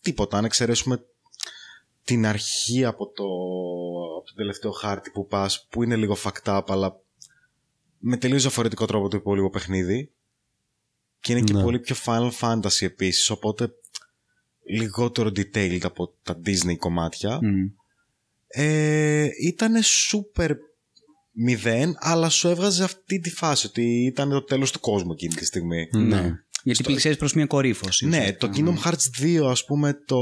Τίποτα. 0.00 0.38
Αν 0.38 0.44
εξαιρέσουμε 0.44 1.06
την 2.06 2.26
αρχή 2.26 2.84
από 2.84 3.06
το, 3.06 3.24
από 4.16 4.26
το 4.26 4.34
τελευταίο 4.34 4.70
χάρτη 4.70 5.10
που 5.10 5.26
πας, 5.26 5.66
που 5.70 5.82
είναι 5.82 5.96
λίγο 5.96 6.16
fucked 6.24 6.56
up, 6.58 6.62
αλλά 6.66 7.00
με 7.98 8.16
τελείως 8.16 8.42
διαφορετικό 8.42 8.86
τρόπο 8.86 9.08
το 9.08 9.16
υπόλοιπο 9.16 9.50
παιχνίδι. 9.50 10.10
Και 11.20 11.32
είναι 11.32 11.40
και 11.42 11.52
Ναι. 11.52 11.62
πολύ 11.62 11.78
πιο 11.78 11.96
Final 12.04 12.30
Fantasy 12.40 12.80
επίσης, 12.82 13.30
οπότε 13.30 13.72
λιγότερο 14.64 15.28
detailed 15.28 15.80
από 15.82 16.14
τα 16.22 16.40
Disney 16.46 16.76
κομμάτια. 16.78 17.38
Μμ. 17.42 17.66
Ε, 18.46 19.28
ήταν 19.42 19.74
super 20.10 20.50
μηδέν, 21.36 21.96
αλλά 21.98 22.28
σου 22.28 22.48
έβγαζε 22.48 22.84
αυτή 22.84 23.18
τη 23.20 23.30
φάση 23.30 23.66
ότι 23.66 24.04
ήταν 24.04 24.28
το 24.28 24.44
τέλος 24.44 24.72
του 24.72 24.80
κόσμου 24.80 25.12
εκείνη 25.12 25.34
τη 25.34 25.44
στιγμή. 25.44 25.88
Ναι. 25.92 26.32
Γιατί 26.62 26.82
πλησιάζει 26.82 27.16
προς 27.18 27.32
μια 27.32 27.46
κορύφωση. 27.46 28.06
Ναι, 28.06 28.18
ουσιαστικά. 28.18 28.46
το 28.48 28.52
Kingdom 28.56 28.84
Hearts 28.86 29.22
2, 29.22 29.50
ας 29.50 29.64
πούμε, 29.64 29.92
το, 29.92 30.16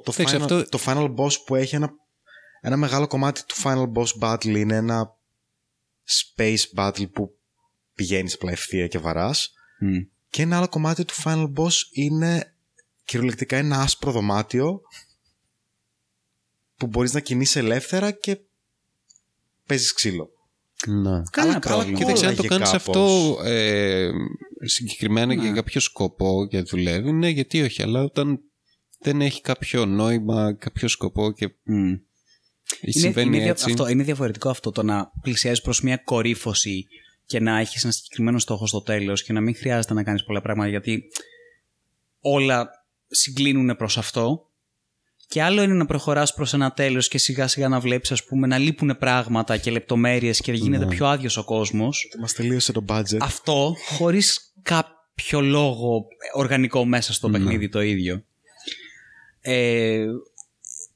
το, 0.00 0.12
Εντάξει, 0.18 0.36
final, 0.36 0.40
αυτό- 0.40 0.68
το 0.68 0.78
final 0.86 1.14
boss 1.14 1.32
που 1.46 1.54
έχει 1.54 1.74
ένα, 1.74 1.90
ένα 2.60 2.76
μεγάλο 2.76 3.06
κομμάτι 3.06 3.44
του 3.46 3.54
final 3.62 3.92
boss 3.92 4.06
battle 4.20 4.44
είναι 4.56 4.76
ένα 4.76 5.16
space 6.04 6.62
battle 6.76 7.10
που 7.12 7.38
πηγαίνεις 7.94 8.34
απλά 8.34 8.50
ευθεία 8.50 8.86
και 8.86 8.98
βαράς. 8.98 9.52
Μμ. 9.80 9.96
Και 10.28 10.42
ένα 10.42 10.56
άλλο 10.56 10.68
κομμάτι 10.68 11.04
του 11.04 11.14
final 11.24 11.52
boss 11.56 11.72
είναι 11.92 12.54
κυριολεκτικά 13.04 13.56
ένα 13.56 13.80
άσπρο 13.80 14.12
δωμάτιο 14.12 14.80
που 16.76 16.86
μπορείς 16.86 17.12
να 17.12 17.20
κινείσαι 17.20 17.58
ελεύθερα 17.58 18.10
και 18.10 18.38
παίζεις 19.66 19.92
ξύλο. 19.92 20.28
Ναι. 20.86 21.22
Κανένα 21.30 21.54
Αλλά- 21.54 21.58
πρόβλημα. 21.58 21.98
αλλά 21.98 21.98
Κοίταξε, 21.98 22.26
αν 22.26 22.34
το 22.36 22.42
Κόλλαγε 22.42 22.64
κάνεις 22.64 22.70
κάπως. 22.84 22.96
αυτό 22.96 23.38
ε, 23.44 24.10
συγκεκριμένα 24.64 25.34
για 25.34 25.52
κάποιο 25.52 25.80
σκοπό 25.80 26.46
και 26.50 26.60
δουλεύει, 26.60 27.12
ναι, 27.12 27.28
γιατί 27.28 27.62
όχι, 27.62 27.82
αλλά 27.82 28.02
όταν 28.02 28.40
δεν 28.98 29.20
έχει 29.20 29.40
κάποιο 29.40 29.86
νόημα, 29.86 30.54
κάποιο 30.54 30.88
σκοπό 30.88 31.32
και 31.32 31.48
Μμ. 31.62 31.74
είναι, 31.74 32.00
συμβαίνει 32.80 33.26
είναι, 33.28 33.38
δια- 33.38 33.50
έτσι. 33.50 33.70
αυτό, 33.70 33.88
είναι 33.88 34.02
διαφορετικό 34.02 34.48
αυτό 34.48 34.70
το 34.70 34.82
να 34.82 35.10
πλησιάζεις 35.22 35.60
προς 35.62 35.80
μια 35.80 35.96
κορύφωση 35.96 36.86
και 37.26 37.40
να 37.40 37.58
έχεις 37.58 37.82
ένα 37.84 37.92
συγκεκριμένο 37.92 38.38
στόχο 38.38 38.66
στο 38.66 38.82
τέλος 38.82 39.22
και 39.22 39.32
να 39.32 39.40
μην 39.40 39.56
χρειάζεται 39.56 39.94
να 39.94 40.02
κάνεις 40.02 40.24
πολλά 40.24 40.40
πράγματα 40.40 40.68
γιατί 40.68 41.02
όλα 42.20 42.68
συγκλίνουν 43.06 43.76
προς 43.76 43.98
αυτό. 43.98 44.46
Και 45.32 45.42
άλλο 45.42 45.62
είναι 45.62 45.74
να 45.74 45.86
προχωράς 45.86 46.34
προς 46.34 46.52
ένα 46.52 46.72
τέλος 46.72 47.08
και 47.08 47.18
σιγά 47.18 47.46
σιγά 47.46 47.68
να 47.68 47.80
βλέπεις 47.80 48.12
ας 48.12 48.24
πούμε 48.24 48.46
να 48.46 48.58
λείπουν 48.58 48.96
πράγματα 48.98 49.56
και 49.56 49.70
λεπτομέρειες 49.70 50.40
και 50.40 50.52
γίνεται 50.52 50.86
πιο 50.86 51.06
άδειος 51.06 51.36
ο 51.36 51.44
κόσμος. 51.44 52.08
Μας 52.20 52.32
τελείωσε 52.32 52.72
το 52.72 52.84
budget. 52.88 53.18
Αυτό 53.20 53.76
χωρίς 53.88 54.52
κάποιο 54.62 55.40
λόγο 55.40 56.06
οργανικό 56.34 56.84
μέσα 56.84 57.12
στο 57.12 57.30
παιχνίδι 57.30 57.68
το 57.68 57.80
ίδιο. 57.80 58.24
Ε, 59.40 60.04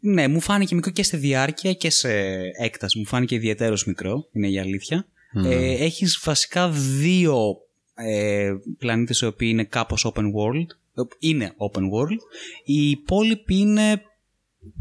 ναι, 0.00 0.28
μου 0.28 0.40
φάνηκε 0.40 0.74
μικρό 0.74 0.90
και 0.90 1.02
σε 1.02 1.16
διάρκεια 1.16 1.72
και 1.72 1.90
σε 1.90 2.10
έκταση. 2.60 2.98
Μου 2.98 3.06
φάνηκε 3.06 3.34
ιδιαίτερος 3.34 3.84
μικρό, 3.84 4.28
είναι 4.32 4.48
η 4.48 4.58
αλήθεια. 4.58 5.06
Ε, 5.44 5.84
έχεις 5.84 6.20
βασικά 6.24 6.70
δύο 6.70 7.56
ε, 7.94 8.52
πλανήτες 8.78 9.20
οι 9.20 9.26
οποίοι 9.26 9.48
είναι 9.52 9.64
κάπως 9.64 10.12
open 10.14 10.24
world. 10.24 10.66
Ε, 10.94 11.02
Είναι 11.18 11.54
open 11.70 11.80
world. 11.80 12.18
Οι 12.64 12.90
υπόλοιποι 12.90 13.56
είναι 13.56 14.02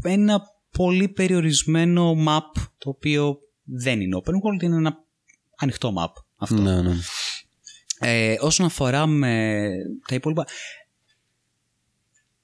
ένα 0.02 0.40
πολύ 0.70 1.08
περιορισμένο 1.08 2.14
map 2.28 2.62
το 2.78 2.88
οποίο 2.88 3.38
δεν 3.64 4.00
είναι 4.00 4.20
open 4.24 4.32
world, 4.32 4.62
είναι 4.62 4.76
ένα 4.76 5.04
ανοιχτό 5.56 5.92
map. 5.98 6.22
Αυτό. 6.36 6.60
Ναι, 6.60 6.82
ναι. 6.82 6.94
Ε, 8.00 8.36
όσον 8.40 8.66
αφορά 8.66 9.06
με 9.06 9.68
τα 10.08 10.14
υπόλοιπα, 10.14 10.46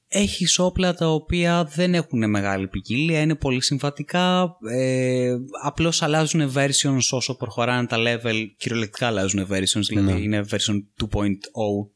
έχεις 0.09 0.59
όπλα 0.59 0.95
τα 0.95 1.09
οποία 1.09 1.65
δεν 1.65 1.95
έχουν 1.95 2.31
μεγάλη 2.31 2.69
ποικιλία, 2.69 3.21
είναι 3.21 3.35
πολύ 3.35 3.63
συμβατικά, 3.63 4.57
ε, 4.71 5.37
απλώς 5.63 6.03
αλλάζουν 6.03 6.53
versions 6.55 7.09
όσο 7.11 7.37
προχωράνε 7.37 7.87
τα 7.87 7.97
level, 7.99 8.47
κυριολεκτικά 8.57 9.07
αλλάζουν 9.07 9.47
versions, 9.51 9.85
δηλαδή 9.89 10.23
είναι 10.23 10.45
version 10.51 11.07
2.0 11.13 11.29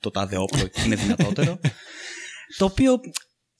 το 0.01 0.11
τάδε 0.11 0.37
όπλο 0.37 0.67
και 0.67 0.81
είναι 0.85 0.95
δυνατότερο. 0.95 1.61
το 2.59 2.65
οποίο 2.65 3.01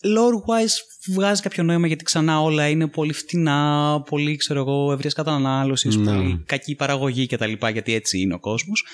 lore-wise 0.05 1.13
βγάζει 1.15 1.43
κάποιο 1.43 1.63
νόημα 1.63 1.87
γιατί 1.87 2.05
ξανά 2.05 2.41
όλα 2.43 2.69
είναι 2.69 2.87
πολύ 2.87 3.13
φτηνά, 3.13 4.03
πολύ 4.11 4.37
ξέρω 4.37 4.61
εγώ, 4.61 4.93
ευρείας 4.93 5.15
κατανάλωσης, 5.15 5.97
Ναι. 5.97 6.05
πολύ 6.05 6.43
κακή 6.47 6.75
παραγωγή 6.75 7.27
κτλ. 7.27 7.53
Γιατί 7.73 7.95
έτσι 7.95 8.21
είναι 8.21 8.35
ο 8.35 8.39
κόσμος. 8.41 8.85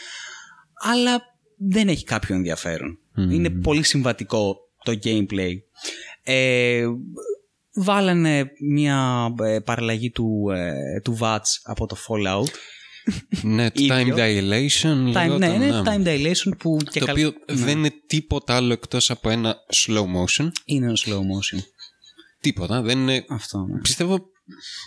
Αλλά 0.85 1.23
δεν 1.57 1.89
έχει 1.89 2.05
κάποιο 2.05 2.35
ενδιαφέρον. 2.35 2.99
Είναι 3.17 3.51
πολύ 3.51 3.83
συμβατικό 3.83 4.57
το 4.85 4.99
gameplay. 5.05 5.53
Ε, 6.23 6.85
βάλανε 7.75 8.51
μια 8.71 9.29
ε, 9.43 9.59
παραλλαγή 9.59 10.11
του, 10.11 10.51
ε, 10.55 11.01
του 11.01 11.19
VATS 11.21 11.41
από 11.63 11.87
το 11.87 11.97
Fallout. 12.09 12.49
Ναι, 13.43 13.71
το 13.71 13.83
Ίδιο. 13.83 14.15
time 14.17 14.17
dilation. 14.17 15.13
Time, 15.15 15.39
ναι, 15.39 15.49
λεγόταν, 15.49 15.53
είναι 15.63 15.83
time 15.85 16.07
dilation 16.07 16.53
που 16.59 16.77
και 16.91 16.99
Το 17.01 17.07
καλ- 17.07 17.19
οποίο 17.19 17.33
δεν 17.49 17.79
είναι 17.79 17.91
τίποτα 18.07 18.57
άλλο 18.57 18.73
εκτός 18.73 19.11
από 19.11 19.31
ένα 19.31 19.57
slow 19.87 20.05
motion. 20.05 20.49
είναι 20.65 20.87
ένα 20.87 20.97
slow 21.05 21.19
motion. 21.19 21.59
Τίποτα. 22.41 22.83
Δεν 22.83 22.99
είναι... 22.99 23.25
Αυτό. 23.29 23.59
Ναι. 23.67 23.81
Πιστεύω 23.81 24.31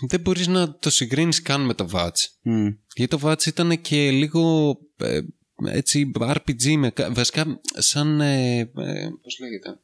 δεν 0.08 0.20
μπορείς 0.20 0.46
να 0.46 0.78
το 0.78 0.90
συγκρίνεις 0.90 1.42
καν 1.42 1.60
με 1.64 1.74
το 1.74 1.88
VATS. 1.92 2.10
Μμ. 2.42 2.66
Γιατί 2.94 3.16
το 3.16 3.20
VATS 3.28 3.46
ήταν 3.46 3.80
και 3.80 4.10
λίγο 4.10 4.74
ε, 4.96 5.20
έτσι 5.64 6.10
RPG 6.18 6.76
με, 6.76 6.90
κα- 6.90 7.12
βασικά 7.12 7.60
σαν 7.74 8.20
ε, 8.20 8.58
ε, 8.58 9.08
πώς 9.22 9.38
λέγεται 9.40 9.80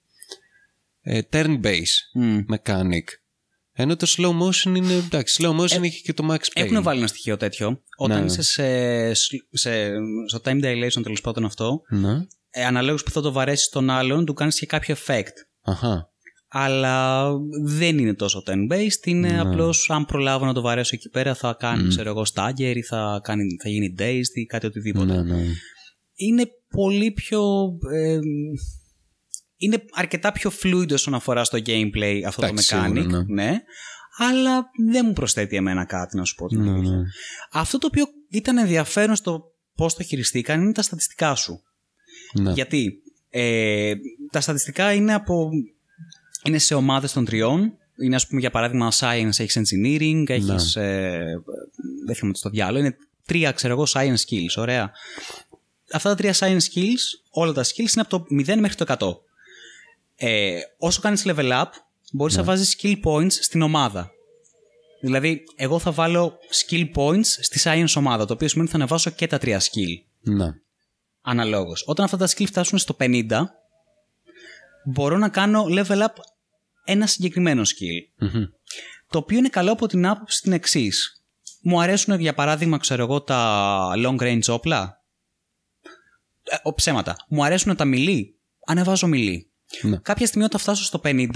ε, 1.01 1.21
turn-based 1.33 1.99
Μμ. 2.15 2.39
mechanic. 2.55 3.05
Ενώ 3.75 3.97
το 3.97 4.07
slow 4.17 4.31
motion 4.31 4.77
είναι, 4.77 4.93
εντάξει, 4.93 5.43
slow 5.43 5.61
motion 5.61 5.83
έχει 5.83 6.03
και 6.03 6.13
το 6.13 6.27
Max 6.31 6.35
Payne. 6.35 6.51
Έχουν 6.55 6.83
βάλει 6.83 6.99
ένα 6.99 7.07
στοιχείο 7.07 7.37
τέτοιο. 7.37 7.83
Όταν 7.97 8.19
Ναι. 8.19 8.25
είσαι 8.25 8.43
σε, 8.43 9.15
σε, 9.51 9.91
στο 10.29 10.41
time 10.45 10.65
dilation 10.65 11.03
τέλος 11.03 11.21
πάντων 11.21 11.45
αυτό, 11.45 11.83
Ναι. 11.89 12.27
ε, 12.51 12.65
αναλόγως 12.65 13.03
που 13.03 13.11
θα 13.11 13.21
το 13.21 13.33
βαρέσεις 13.33 13.69
τον 13.69 13.91
άλλον, 13.91 14.25
του 14.25 14.35
κάνεις 14.35 14.59
και 14.59 14.67
κάποιο 14.67 14.95
effect. 15.07 15.33
Αχα. 15.63 16.11
Αλλά 16.49 17.29
δεν 17.65 17.99
είναι 17.99 18.15
τόσο 18.15 18.43
turn-based, 18.47 19.05
είναι 19.07 19.29
Ναι. 19.31 19.41
απλώς 19.41 19.91
αν 19.91 20.05
προλάβω 20.05 20.45
να 20.45 20.53
το 20.53 20.61
βαρέσω 20.61 20.91
εκεί 20.95 21.09
πέρα 21.09 21.35
θα 21.35 21.57
κάνει, 21.59 21.89
ξέρω 21.89 22.09
εγώ, 22.11 22.23
stagger 22.35 22.73
ή 22.77 22.83
θα, 22.83 23.21
κάνει, 23.23 23.43
θα 23.63 23.69
γίνει 23.69 23.95
dazed 23.99 24.35
ή 24.35 24.45
κάτι 24.47 24.67
οτιδήποτε. 24.67 25.23
Ναι, 25.23 25.23
ναι. 25.23 25.45
Είναι 26.15 26.45
πολύ 26.71 27.11
πιο... 27.11 27.41
ε, 27.95 28.19
είναι 29.63 29.85
αρκετά 29.93 30.33
πιο 30.33 30.53
fluid 30.63 30.93
όσον 30.93 31.15
αφορά 31.15 31.45
στο 31.45 31.59
gameplay 31.67 32.21
αυτό 32.27 32.45
Εντάξει, 32.45 32.69
το 32.71 32.77
mechanic, 32.77 32.93
σίγουρα, 32.97 33.25
ναι. 33.29 33.63
Αλλά 34.19 34.71
δεν 34.91 35.05
μου 35.07 35.13
προσθέτει 35.13 35.57
εμένα 35.57 35.85
κάτι, 35.85 36.17
να 36.17 36.25
σου 36.25 36.35
πω 36.35 36.47
την 36.49 36.63
Ναι, 36.63 36.71
αλήθεια. 36.71 36.97
ναι. 36.97 37.03
Αυτό 37.53 37.79
το 37.79 37.87
οποίο 37.87 38.05
ήταν 38.29 38.59
ενδιαφέρον 38.59 39.17
στο 39.17 39.53
πώς 39.75 39.95
το 39.95 40.03
χειριστήκαν 40.03 40.63
είναι 40.63 40.73
τα 40.73 40.83
στατιστικά 40.83 41.35
σου. 41.35 41.63
Ναι. 42.41 42.53
Γιατί 42.53 43.03
ε, 43.31 43.93
τα 44.31 44.41
στατιστικά 44.41 44.93
είναι, 44.93 45.15
από, 45.15 45.51
είναι 46.45 46.59
σε 46.59 46.75
ομάδες 46.75 47.13
των 47.13 47.25
τριών. 47.25 47.73
Είναι 48.03 48.15
ας 48.15 48.27
πούμε 48.27 48.41
για 48.41 48.51
παράδειγμα 48.51 48.93
science, 48.95 49.39
έχεις 49.39 49.59
engineering, 49.59 50.25
έχεις... 50.29 50.77
Ε, 50.77 51.43
δεν 52.07 52.15
θυμάμαι 52.15 52.35
στο 52.37 52.51
διάλογο. 52.51 52.85
Είναι 52.85 52.97
τρία 53.27 53.53
ξέρω 53.53 53.73
εγώ 53.73 53.87
science 53.89 54.17
skills, 54.29 54.55
ωραία. 54.57 54.93
Αυτά 55.93 56.09
τα 56.09 56.15
τρία 56.15 56.35
science 56.35 56.61
skills, 56.75 57.21
όλα 57.31 57.53
τα 57.53 57.65
skills 57.65 57.79
είναι 57.79 58.07
από 58.09 58.09
το 58.09 58.25
0 58.31 58.57
μέχρι 58.59 58.75
το 58.85 58.85
100. 58.99 59.32
Ε, 60.17 60.61
όσο 60.79 61.01
κάνεις 61.01 61.23
level 61.27 61.51
up, 61.53 61.67
μπορείς 62.13 62.37
να 62.37 62.43
βάζεις 62.43 62.77
skill 62.79 62.95
points 63.05 63.31
στην 63.33 63.63
ομάδα. 63.63 64.11
Δηλαδή, 65.01 65.43
εγώ 65.57 65.79
θα 65.79 65.91
βάλω 65.93 66.39
skill 66.51 66.91
points 66.95 67.25
στη 67.25 67.61
science 67.65 67.95
ομάδα, 67.97 68.25
το 68.27 68.33
οποίο 68.33 68.49
σημαίνει 68.49 68.69
ότι 68.69 68.77
θα 68.79 68.83
ανεβάσω 68.85 69.11
και 69.11 69.27
τα 69.27 69.39
τρία 69.39 69.61
skill 69.61 70.05
Ναι. 70.21 70.47
αναλόγως. 71.21 71.85
Όταν 71.87 72.05
αυτά 72.05 72.17
τα 72.17 72.27
skill 72.29 72.47
φτάσουν 72.47 72.79
στο 72.79 72.97
50, 73.01 73.27
μπορώ 74.85 75.17
να 75.17 75.29
κάνω 75.29 75.65
level 75.69 76.01
up 76.03 76.07
ένα 76.85 77.07
συγκεκριμένο 77.07 77.63
skill. 77.63 78.27
Μμμ. 78.33 78.45
Το 79.09 79.19
οποίο 79.19 79.39
είναι 79.39 79.49
καλό 79.49 79.73
από 79.73 79.87
την 79.87 80.07
άποψη 80.07 80.43
την 80.43 80.53
εξής. 80.53 81.23
Μου 81.63 81.81
αρέσουν 81.81 82.21
για 82.21 82.35
παράδειγμα, 82.35 82.79
ξέρω 82.79 83.03
εγώ, 83.03 83.23
τα 83.23 83.91
long 83.97 84.21
range 84.21 84.49
όπλα. 84.49 85.03
Ε, 86.43 86.57
ο, 86.63 86.75
ψέματα. 86.75 87.17
Μου 87.29 87.45
αρέσουν 87.45 87.77
τα 87.77 87.85
μιλή. 87.85 88.39
Ανεβάζω 88.67 89.07
μιλή. 89.07 89.51
Ναι. 89.83 89.97
Κάποια 89.97 90.27
στιγμή 90.27 90.45
όταν 90.47 90.61
φτάσω 90.61 90.85
στο 90.85 91.01
50, 91.05 91.29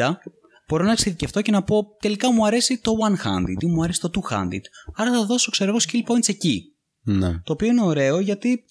μπορώ 0.68 0.84
να 0.84 0.92
εξειδικευτώ 0.92 1.42
και 1.42 1.50
να 1.50 1.62
πω 1.62 1.96
τελικά 2.00 2.32
μου 2.32 2.46
αρέσει 2.46 2.78
το 2.78 2.92
one-handed 3.08 3.62
ή 3.62 3.66
μου 3.66 3.82
αρέσει 3.82 4.00
το 4.00 4.10
two-handed. 4.14 4.60
Άρα 4.94 5.12
θα 5.12 5.24
δώσω, 5.24 5.50
ξέρω 5.50 5.70
εγώ, 5.70 5.78
skill 5.88 6.12
points 6.12 6.28
εκεί. 6.28 6.62
Ναι. 7.02 7.40
Το 7.44 7.52
οποίο 7.52 7.68
είναι 7.68 7.82
ωραίο 7.82 8.20
γιατί 8.20 8.64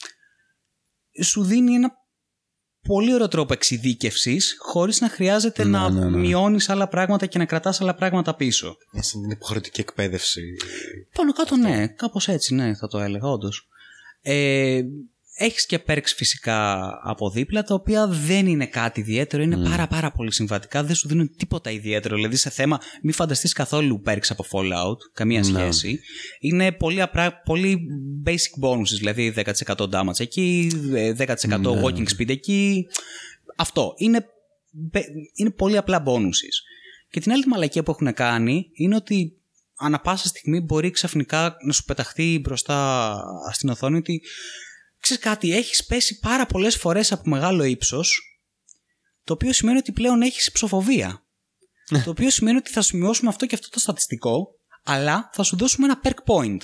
σου 1.23 1.43
δίνει 1.43 1.73
ένα 1.73 1.91
πολύ 2.87 3.13
ωραίο 3.13 3.27
τρόπο 3.27 3.53
εξειδίκευσης 3.53 4.55
χωρίς 4.59 5.01
να 5.01 5.09
χρειάζεται 5.09 5.63
Ναι, 5.63 5.69
να 5.69 5.89
ναι, 5.89 6.09
ναι. 6.09 6.17
μειώνεις 6.17 6.69
άλλα 6.69 6.87
πράγματα 6.87 7.25
και 7.25 7.37
να 7.37 7.45
κρατάς 7.45 7.81
άλλα 7.81 7.95
πράγματα 7.95 8.35
πίσω. 8.35 8.77
Μια 8.93 9.03
σαν 9.03 9.21
την 9.21 9.31
υποχρεωτική 9.31 9.81
εκπαίδευση. 9.81 10.41
Πάνω 11.15 11.33
κάτω 11.33 11.55
ναι, 11.55 11.87
κάπως 11.87 12.27
έτσι 12.27 12.55
ναι, 12.55 12.75
θα 12.75 12.87
το 12.87 12.99
έλεγα 12.99 13.27
όντως. 13.27 13.67
Ε, 14.21 14.81
έχεις 15.37 15.65
και 15.65 15.83
perks 15.87 16.11
φυσικά 16.15 16.89
από 17.03 17.29
δίπλα 17.29 17.63
τα 17.63 17.73
οποία 17.73 18.07
δεν 18.07 18.47
είναι 18.47 18.65
κάτι 18.65 18.99
ιδιαίτερο, 18.99 19.43
είναι 19.43 19.57
πάρα 19.69 19.87
πάρα 19.87 20.11
πολύ 20.11 20.33
συμβατικά, 20.33 20.83
δεν 20.83 20.95
σου 20.95 21.07
δίνουν 21.07 21.35
τίποτα 21.37 21.71
ιδιαίτερο. 21.71 22.15
Δηλαδή 22.15 22.35
σε 22.35 22.49
θέμα 22.49 22.79
μη 23.01 23.11
φανταστείς 23.11 23.53
καθόλου 23.53 24.01
perks 24.05 24.27
από 24.29 24.45
Fallout, 24.51 24.97
καμία 25.13 25.43
σχέση. 25.43 25.99
Είναι 26.39 26.71
πολύ, 26.71 27.01
απρά, 27.01 27.41
πολύ 27.41 27.79
basic 28.25 28.67
bonuses, 28.69 28.97
δηλαδή 28.97 29.33
10% 29.35 29.75
damage 29.77 30.19
εκεί, 30.19 30.71
ε, 30.93 31.13
10% 31.17 31.25
walking 31.83 32.07
speed 32.17 32.29
εκεί. 32.29 32.87
Αυτό. 33.55 33.93
Είναι, 33.97 34.25
μπε- 34.71 35.07
είναι 35.33 35.49
πολύ 35.51 35.77
απλά 35.77 36.03
bonuses. 36.05 36.55
Και 37.09 37.19
την 37.19 37.31
άλλη 37.31 37.43
μαλακία 37.47 37.83
που 37.83 37.91
έχουν 37.91 38.13
κάνει 38.13 38.69
είναι 38.73 38.95
ότι 38.95 39.37
ανά 39.77 39.99
πάσα 39.99 40.27
στιγμή 40.27 40.59
μπορεί 40.59 40.89
ξαφνικά 40.91 41.55
να 41.65 41.73
σου 41.73 41.83
πεταχτεί 41.83 42.39
μπροστά 42.43 43.17
στην 43.51 43.69
οθόνη 43.69 43.97
ότι 43.97 44.21
ξέρεις 45.05 45.23
κάτι, 45.23 45.55
έχεις 45.55 45.85
πέσει 45.85 46.19
πάρα 46.19 46.45
πολλές 46.45 46.75
φορές 46.77 47.11
από 47.11 47.29
μεγάλο 47.29 47.63
ύψος 47.63 48.39
το 49.23 49.33
οποίο 49.33 49.53
σημαίνει 49.53 49.77
ότι 49.77 49.91
πλέον 49.91 50.21
έχεις 50.21 50.51
ψοφοβία. 50.51 51.25
το 52.03 52.09
οποίο 52.09 52.29
σημαίνει 52.29 52.57
ότι 52.57 52.71
θα 52.71 52.81
σου 52.81 52.97
μειώσουμε 52.97 53.29
αυτό 53.29 53.45
και 53.45 53.55
αυτό 53.55 53.69
το 53.69 53.79
στατιστικό 53.79 54.47
αλλά 54.83 55.29
θα 55.33 55.43
σου 55.43 55.57
δώσουμε 55.57 55.85
ένα 55.87 56.01
perk 56.03 56.33
point 56.33 56.57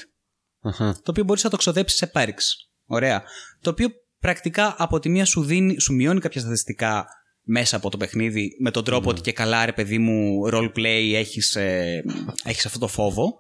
Αχα. 0.62 0.94
το 0.94 1.12
οποίο 1.12 1.24
μπορείς 1.24 1.44
να 1.44 1.50
το 1.50 1.58
ξοδέψεις 1.58 1.98
σε 1.98 2.12
perks. 2.14 2.46
Ωραία. 2.86 3.24
Το 3.62 3.70
οποίο 3.70 3.90
πρακτικά 4.20 4.76
από 4.78 5.00
τη 5.00 5.10
μία 5.10 5.26
σου, 5.26 5.44
δίνει, 5.44 5.80
σου 5.80 5.94
μειώνει 5.94 6.20
κάποια 6.20 6.42
στατιστικά 6.42 7.06
μέσα 7.42 7.76
από 7.76 7.90
το 7.90 7.98
παιχνίδι 7.98 8.58
με 8.60 8.72
τον 8.72 8.84
τρόπο 8.84 9.10
ότι 9.10 9.22
και 9.22 9.32
καλά 9.32 9.66
ρε 9.66 9.74
παιδί 9.74 9.98
μου 9.98 10.50
roleplay 10.54 11.12
έχεις, 11.14 11.56
ε, 11.56 12.04
έχεις 12.44 12.66
αυτό 12.66 12.80
το 12.80 12.88
φόβο. 12.88 13.38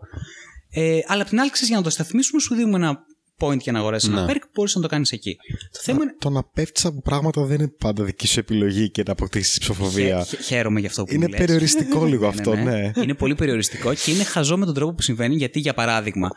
Ε, 0.70 1.00
αλλά 1.08 1.22
απ' 1.22 1.30
την 1.30 1.40
άλλη 1.40 1.50
ξέρεις, 1.50 1.70
για 1.70 1.78
να 1.78 1.84
το 1.84 1.90
σταθμίσουμε 1.90 2.42
σου 2.42 2.56
δίνουμε 2.56 2.76
ένα 2.76 3.06
point 3.42 3.58
για 3.60 3.72
να 3.72 3.80
αγοράσει 3.80 4.08
ένα 4.12 4.26
Ναι. 4.26 4.34
perk, 4.34 4.42
μπορεί 4.54 4.72
να 4.76 4.82
το 4.82 4.88
κάνεις 4.88 5.12
εκεί. 5.12 5.36
Το 5.72 5.80
θέμα 5.82 6.04
είναι. 6.04 6.16
Το 6.20 6.30
να 6.30 6.44
πέφτεις 6.44 6.86
από 6.86 7.02
πράγματα 7.02 7.42
δεν 7.46 7.60
είναι 7.60 7.68
πάντα 7.80 8.04
δική 8.04 8.28
σου 8.28 8.40
επιλογή 8.40 8.90
και 8.90 9.04
να 9.06 9.12
αποκτήσεις 9.12 9.58
ψηφοφορία. 9.60 10.26
Χαι- 10.26 10.42
Χαίρομαι 10.42 10.80
γι' 10.80 10.86
αυτό 10.86 11.04
που 11.04 11.14
Είναι 11.14 11.26
μου 11.26 11.30
λες. 11.32 11.40
περιοριστικό 11.40 12.06
λίγο 12.12 12.22
Ναι, 12.24 12.28
αυτό, 12.28 12.56
ναι. 12.56 12.92
Είναι 13.04 13.14
πολύ 13.14 13.36
περιοριστικό 13.36 13.94
και 13.94 14.12
είναι 14.12 14.24
χαζό 14.24 14.58
με 14.58 14.66
τον 14.66 14.74
τρόπο 14.74 14.94
που 14.94 15.02
συμβαίνει 15.02 15.36
γιατί, 15.36 15.60
για 15.60 15.74
παράδειγμα, 15.74 16.30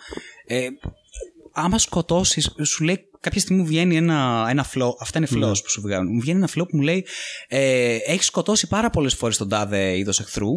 ε, 0.47 0.67
άμα 1.53 1.79
σκοτώσεις, 1.79 2.51
σου 2.65 2.85
λέει 2.85 2.99
κάποια 3.21 3.41
στιγμή 3.41 3.61
μου 3.61 3.67
βγαίνει 3.67 3.97
ένα, 3.97 4.47
ένα 4.51 4.67
flow. 4.75 4.91
Αυτά 5.01 5.19
είναι 5.19 5.29
flows 5.31 5.63
που 5.63 5.71
σου 5.71 5.81
βγαίνουν. 5.81 6.13
Μου 6.15 6.21
βγαίνει 6.21 6.39
ένα 6.39 6.49
flow 6.49 6.69
που 6.69 6.77
μου 6.77 6.81
λέει 6.83 7.07
ε, 7.49 7.97
Έχεις 8.07 8.27
σκοτώσει 8.27 8.67
πάρα 8.67 8.91
πολλές 8.91 9.15
φορές 9.15 9.37
τον 9.37 9.49
τάδε 9.49 9.97
είδος 9.99 10.21
εχθρού 10.21 10.51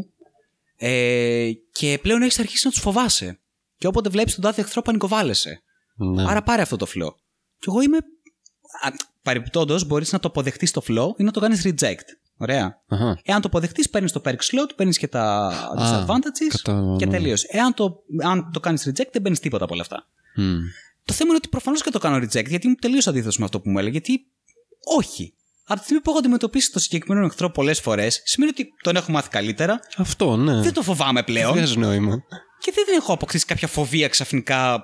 ε, 0.77 1.49
και 1.71 1.99
πλέον 2.01 2.21
έχεις 2.21 2.39
αρχίσει 2.39 2.65
να 2.65 2.71
τους 2.71 2.81
φοβάσαι. 2.81 3.39
Και 3.77 3.87
όποτε 3.87 4.09
βλέπεις 4.09 4.33
τον 4.33 4.43
τάδε 4.43 4.61
εχθρό, 4.61 4.81
πανικοβάλλεσαι. 4.81 5.61
Ναι. 5.97 6.29
Άρα 6.29 6.41
πάρε 6.41 6.61
αυτό 6.61 6.75
το 6.75 6.85
flow. 6.89 7.13
Και 7.59 7.65
εγώ 7.67 7.81
είμαι. 7.81 7.97
Παρεπιπτόντω, 9.21 9.79
μπορείς 9.87 10.11
να 10.11 10.19
το 10.19 10.27
αποδεχτείς 10.27 10.71
το 10.71 10.81
flow 10.87 11.07
ή 11.17 11.23
να 11.23 11.31
το 11.31 11.39
κάνεις 11.39 11.67
reject. 11.67 12.05
Ωραία. 12.37 12.81
Αχα. 12.87 13.19
Εάν 13.23 13.41
το 13.41 13.47
αποδεχτείς, 13.47 13.89
παίρνεις 13.89 14.11
το 14.11 14.21
perk 14.25 14.31
slot, 14.31 14.69
παίρνεις 14.75 14.97
και 14.97 15.07
τα 15.07 15.51
disadvantages 15.77 16.55
κατάλαβα, 16.61 16.95
και 16.97 17.05
ναι. 17.05 17.11
τελείωσε. 17.11 17.47
Εάν 17.51 17.73
το, 17.73 18.03
αν 18.23 18.51
το 18.53 18.59
κάνεις 18.59 18.87
reject, 18.89 19.11
δεν 19.11 19.21
παίρνεις 19.21 19.39
τίποτα 19.39 19.63
από 19.63 19.73
όλα 19.73 19.81
αυτά. 19.81 20.07
Μμ. 20.35 20.57
Το 21.05 21.13
θέμα 21.13 21.29
είναι 21.29 21.37
ότι 21.37 21.47
προφανώς 21.47 21.83
και 21.83 21.89
το 21.89 21.99
κάνω 21.99 22.15
reject, 22.17 22.47
γιατί 22.47 22.67
είμαι 22.67 22.75
τελείως 22.75 23.07
αντίθετος 23.07 23.37
με 23.37 23.45
αυτό 23.45 23.59
που 23.59 23.69
μου 23.69 23.79
έλεγε. 23.79 23.91
Γιατί 23.91 24.25
όχι. 24.97 25.33
Από 25.69 25.79
τη 25.79 25.83
στιγμή 25.83 26.01
που 26.01 26.09
έχω 26.09 26.19
αντιμετωπίσει 26.19 26.71
το 26.71 26.79
συγκεκριμένο 26.79 27.25
εχθρό 27.25 27.49
πολλές 27.51 27.79
φορές, 27.79 28.21
σημαίνει 28.25 28.51
ότι 28.51 28.73
τον 28.81 28.95
έχω 28.95 29.11
μάθει 29.11 29.29
καλύτερα, 29.29 29.79
Αυτό, 29.97 30.35
ναι. 30.35 30.61
δεν 30.61 30.73
το 30.73 30.81
φοβάμαι 30.81 31.23
πλέον 31.23 31.53
Βγάζει 31.53 31.77
νόημα. 31.77 32.23
Και 32.59 32.71
δεν 32.75 32.85
έχω 32.95 33.13
αποκτήσει 33.13 33.45
κάποια 33.45 33.67
φοβία 33.67 34.07
ξαφνικά 34.07 34.83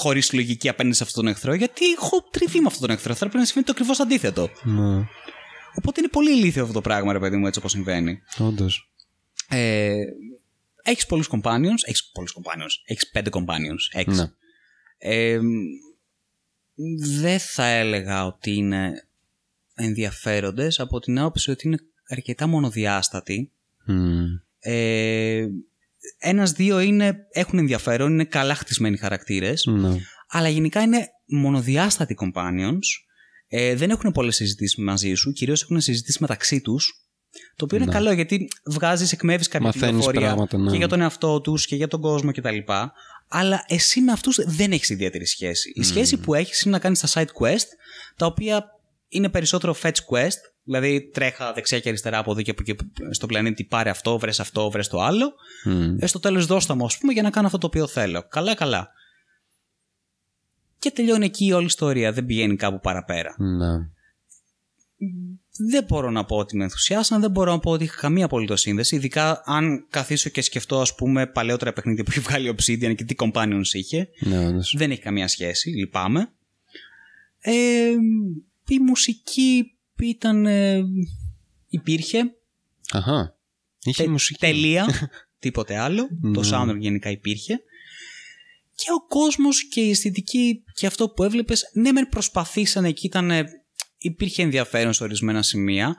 χωρίς 0.00 0.32
λογική 0.32 0.68
απέναντι 0.68 0.96
σε 0.96 1.02
αυτόν 1.02 1.24
τον 1.24 1.32
εχθρό, 1.32 1.54
γιατί 1.54 1.92
έχω 1.92 2.28
τριβεί 2.30 2.60
με 2.60 2.66
αυτόν 2.66 2.86
τον 2.86 2.96
εχθρό. 2.96 3.12
Θα 3.12 3.18
πρέπει 3.18 3.36
να 3.36 3.44
συμβαίνει 3.44 3.66
το 3.66 3.72
ακριβώς 3.72 4.00
αντίθετο. 4.00 4.50
Ναι. 4.62 5.06
Οπότε 5.74 6.00
είναι 6.00 6.08
πολύ 6.08 6.30
ηλίθιο 6.30 6.62
αυτό 6.62 6.74
το 6.74 6.80
πράγμα, 6.80 7.12
ρε 7.12 7.18
παιδί 7.18 7.36
μου, 7.36 7.46
έτσι 7.46 7.58
όπως 7.58 7.70
συμβαίνει. 7.70 8.18
Όντως. 8.38 8.92
Ε, 9.48 9.96
έχεις 10.82 11.06
πολλούς 11.06 11.30
companions. 11.32 11.80
Έχεις 11.84 12.10
πολλούς 12.10 12.36
companions. 12.38 12.82
Έχεις 12.84 13.10
πέντε 13.10 13.30
companions. 13.32 13.98
Έξι. 14.00 14.20
Ναι. 14.20 14.30
Ε, 14.98 15.40
δεν 17.20 17.38
θα 17.38 17.64
έλεγα 17.64 18.26
ότι 18.26 18.52
είναι 18.54 19.08
ενδιαφέροντες 19.74 20.80
από 20.80 21.00
την 21.00 21.18
άποψη 21.18 21.50
ότι 21.50 21.66
είναι 21.66 21.78
αρκετά 22.08 22.46
μονοδιάστατοι. 22.46 23.52
Μμ. 23.86 24.24
Ε, 24.58 25.46
ένας-δύο 26.18 26.80
είναι, 26.80 27.16
έχουν 27.32 27.58
ενδιαφέρον, 27.58 28.12
είναι 28.12 28.24
καλά 28.24 28.54
χτισμένοι 28.54 28.96
χαρακτήρες, 28.96 29.64
Ναι. 29.66 29.96
αλλά 30.28 30.48
γενικά 30.48 30.80
είναι 30.82 31.06
μονοδιάστατοι 31.26 32.16
companions. 32.20 32.86
Ε, 33.48 33.74
δεν 33.74 33.90
έχουν 33.90 34.12
πολλές 34.12 34.36
συζητήσεις 34.36 34.76
μαζί 34.78 35.14
σου, 35.14 35.32
κυρίως 35.32 35.62
έχουν 35.62 35.80
συζητήσεις 35.80 36.18
μεταξύ 36.20 36.60
τους. 36.60 37.02
Το 37.56 37.64
οποίο 37.64 37.76
είναι 37.76 37.86
Ναι. 37.86 37.92
καλό 37.92 38.12
γιατί 38.12 38.48
βγάζεις, 38.64 39.12
εκμεύεις 39.12 39.48
κάποια 39.48 39.66
Μαθαίνεις 39.66 39.88
πληροφορία 39.88 40.20
πράγματα, 40.20 40.58
ναι. 40.58 40.70
και 40.70 40.76
για 40.76 40.88
τον 40.88 41.00
εαυτό 41.00 41.40
τους 41.40 41.66
και 41.66 41.76
για 41.76 41.88
τον 41.88 42.00
κόσμο 42.00 42.32
κτλ. 42.32 42.56
Αλλά 43.28 43.64
εσύ 43.68 44.00
με 44.00 44.12
αυτούς 44.12 44.38
δεν 44.46 44.72
έχεις 44.72 44.88
ιδιαίτερη 44.88 45.26
σχέση. 45.26 45.72
Η 45.74 45.82
σχέση 45.82 46.16
που 46.16 46.34
έχεις 46.34 46.60
είναι 46.62 46.72
να 46.74 46.78
κάνεις 46.78 47.00
τα 47.00 47.08
side 47.08 47.42
quest, 47.42 47.66
τα 48.16 48.26
οποία 48.26 48.64
είναι 49.08 49.28
περισσότερο 49.28 49.76
fetch 49.82 50.00
quest, 50.10 50.38
δηλαδή 50.68 51.10
τρέχα 51.12 51.52
δεξιά 51.52 51.80
και 51.80 51.88
αριστερά 51.88 52.18
από 52.18 52.30
εδώ 52.30 52.42
και 52.42 52.50
από 52.50 52.62
εκεί 52.66 52.76
στο 53.10 53.26
πλανήτη, 53.26 53.64
πάρε 53.64 53.90
αυτό, 53.90 54.18
βρες 54.18 54.40
αυτό, 54.40 54.70
βρες 54.70 54.88
το 54.88 55.00
άλλο. 55.00 55.34
Μμ. 55.64 55.96
Ε, 55.98 56.06
στο 56.06 56.20
τέλος 56.20 56.46
δώστα 56.46 56.74
μου, 56.74 56.84
ας 56.84 56.98
πούμε, 56.98 57.12
για 57.12 57.22
να 57.22 57.30
κάνω 57.30 57.46
αυτό 57.46 57.58
το 57.58 57.66
οποίο 57.66 57.86
θέλω. 57.86 58.26
Καλά, 58.28 58.54
καλά. 58.54 58.90
Και 60.78 60.90
τελειώνει 60.90 61.24
εκεί 61.24 61.52
όλη 61.52 61.62
η 61.62 61.66
ιστορία, 61.66 62.12
δεν 62.12 62.26
πηγαίνει 62.26 62.56
κάπου 62.56 62.80
παραπέρα. 62.80 63.34
Ναι. 63.38 63.88
Δεν 65.70 65.84
μπορώ 65.88 66.10
να 66.10 66.24
πω 66.24 66.36
ότι 66.36 66.56
με 66.56 66.64
ενθουσιάσαν, 66.64 67.20
δεν 67.20 67.30
μπορώ 67.30 67.52
να 67.52 67.58
πω 67.58 67.70
ότι 67.70 67.84
είχα 67.84 68.00
καμία 68.00 68.24
απολύτως 68.24 68.60
σύνδεση. 68.60 68.96
Ειδικά 68.96 69.42
αν 69.44 69.86
καθίσω 69.90 70.30
και 70.30 70.42
σκεφτώ, 70.42 70.80
ας 70.80 70.94
πούμε, 70.94 71.26
παλαιότερα 71.26 71.72
παιχνίδια 71.72 72.04
που 72.04 72.10
έχει 72.10 72.20
βγάλει 72.20 72.48
ο 72.48 72.54
Obsidian 72.58 72.94
και 72.94 73.04
τι 73.04 73.14
companions 73.18 73.72
είχε. 73.72 74.08
Ναι, 74.18 74.46
όντως. 74.46 74.74
Δεν 74.76 74.90
έχει 74.90 75.00
καμία 75.00 75.28
σχέση, 75.28 75.70
λυπάμαι. 75.70 76.32
Ε, 77.40 77.90
η 78.68 78.78
μουσική 78.78 79.77
ήταν. 80.06 80.46
ε, 80.46 80.84
υπήρχε. 81.68 82.18
Αχα. 82.92 83.36
Είχε 83.84 84.02
Τε- 84.02 84.10
μουσική. 84.12 84.38
Τελεία. 84.40 85.10
τίποτε 85.38 85.76
άλλο. 85.78 86.08
το 86.34 86.40
Ναι. 86.40 86.48
sound 86.52 86.76
γενικά 86.78 87.10
υπήρχε. 87.10 87.60
Και 88.74 88.86
ο 88.96 89.06
κόσμος 89.06 89.68
και 89.68 89.80
η 89.80 89.90
αισθητική 89.90 90.62
και 90.74 90.86
αυτό 90.86 91.08
που 91.08 91.22
έβλεπες, 91.24 91.70
ναι 91.72 91.92
μεν 91.92 92.08
προσπαθήσανε 92.08 92.92
και 92.92 93.06
ήταν, 93.06 93.30
υπήρχε 93.98 94.42
ενδιαφέρον 94.42 94.92
σε 94.92 95.02
ορισμένα 95.02 95.42
σημεία, 95.42 95.96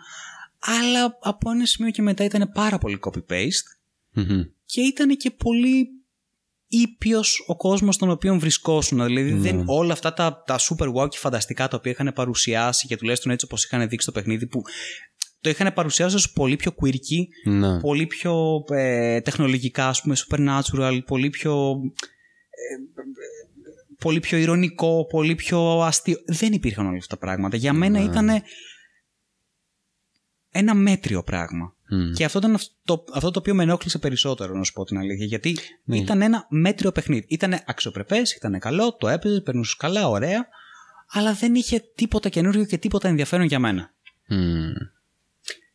αλλά 0.59 1.17
από 1.21 1.51
ένα 1.51 1.65
σημείο 1.65 1.91
και 1.91 2.01
μετά 2.01 2.23
ήταν 2.23 2.51
πάρα 2.53 2.77
πολύ 2.77 2.99
copy-paste 3.01 3.65
Μμμ. 4.11 4.41
και 4.65 4.81
ήταν 4.81 5.17
και 5.17 5.31
πολύ 5.31 5.87
ήπιος 6.69 7.43
ο 7.47 7.55
κόσμος 7.55 7.95
στον 7.95 8.09
οποίο 8.09 8.39
βρισκόσουν. 8.39 9.05
Δηλαδή 9.05 9.31
δεν, 9.31 9.63
όλα 9.65 9.93
αυτά 9.93 10.13
τα, 10.13 10.43
τα 10.45 10.59
super 10.59 10.93
wow 10.93 11.09
και 11.09 11.17
φανταστικά 11.17 11.67
τα 11.67 11.77
οποία 11.77 11.91
είχαν 11.91 12.11
παρουσιάσει 12.15 12.87
και 12.87 12.97
τουλάχιστον 12.97 13.31
έτσι 13.31 13.45
όπως 13.45 13.65
είχαν 13.65 13.89
δείξει 13.89 14.05
το 14.05 14.11
παιχνίδι 14.11 14.47
που 14.47 14.61
το 15.41 15.49
είχαν 15.49 15.73
παρουσιάσει 15.73 16.15
ως 16.15 16.31
πολύ 16.31 16.55
πιο 16.55 16.75
quirky 16.81 17.51
Ναι. 17.51 17.79
πολύ 17.79 18.07
πιο 18.07 18.63
ε, 18.69 19.21
τεχνολογικά, 19.21 19.87
ας 19.87 20.01
πούμε, 20.01 20.15
supernatural, 20.27 20.99
πολύ 21.05 21.29
πιο, 21.29 21.79
ε, 22.49 23.01
πολύ 23.99 24.19
πιο 24.19 24.37
ηρωνικό, 24.37 25.05
πολύ 25.05 25.35
πιο 25.35 25.81
αστείο. 25.81 26.17
Δεν 26.25 26.53
υπήρχαν 26.53 26.85
όλα 26.85 26.97
αυτά 26.97 27.15
τα 27.15 27.25
πράγματα. 27.25 27.57
Για 27.57 27.73
μένα 27.73 28.03
ήταν 28.03 28.29
ένα 30.51 30.73
μέτριο 30.73 31.23
πράγμα. 31.23 31.73
Μμ. 31.89 32.11
Και 32.11 32.23
αυτό 32.25 32.37
ήταν 32.37 32.53
αυτό, 32.53 33.03
αυτό 33.13 33.31
το 33.31 33.39
οποίο 33.39 33.55
με 33.55 33.63
ενόχλησε 33.63 33.97
περισσότερο, 33.99 34.57
να 34.57 34.63
σου 34.63 34.73
πω 34.73 34.83
την 34.83 34.97
αλήθεια. 34.97 35.25
Γιατί 35.25 35.57
Ναι. 35.83 35.97
ήταν 35.97 36.21
ένα 36.21 36.45
μέτριο 36.49 36.91
παιχνίδι. 36.91 37.25
Ήταν 37.29 37.59
αξιοπρεπές, 37.65 38.33
ήταν 38.35 38.59
καλό, 38.59 38.95
το 38.95 39.07
έπαιζες, 39.07 39.41
περνούσες 39.43 39.75
καλά, 39.75 40.09
ωραία. 40.09 40.47
Αλλά 41.11 41.33
δεν 41.33 41.55
είχε 41.55 41.83
τίποτα 41.95 42.29
καινούριο 42.29 42.65
και 42.65 42.77
τίποτα 42.77 43.07
ενδιαφέρον 43.07 43.45
για 43.45 43.59
μένα. 43.59 43.93
Μμ. 44.27 44.71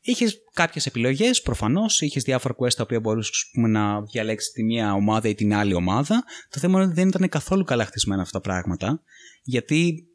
Είχες 0.06 0.40
κάποιες 0.52 0.86
επιλογές, 0.86 1.42
προφανώς. 1.42 2.00
Είχες 2.00 2.22
διάφορα 2.22 2.54
quest 2.58 2.72
τα 2.74 2.82
οποία 2.82 3.00
μπορούσες 3.00 3.50
να 3.52 4.02
διαλέξεις 4.02 4.52
τη 4.52 4.64
μία 4.64 4.92
ομάδα 4.92 5.28
ή 5.28 5.34
την 5.34 5.54
άλλη 5.54 5.74
ομάδα. 5.74 6.24
Το 6.50 6.58
θέμα 6.60 6.74
είναι 6.78 6.84
ότι 6.86 6.94
δεν 6.94 7.08
ήταν 7.08 7.28
καθόλου 7.28 7.64
καλά 7.64 7.84
χτισμένα 7.84 8.22
αυτά 8.22 8.40
τα 8.40 8.48
πράγματα. 8.48 9.02
Γιατί 9.42 10.06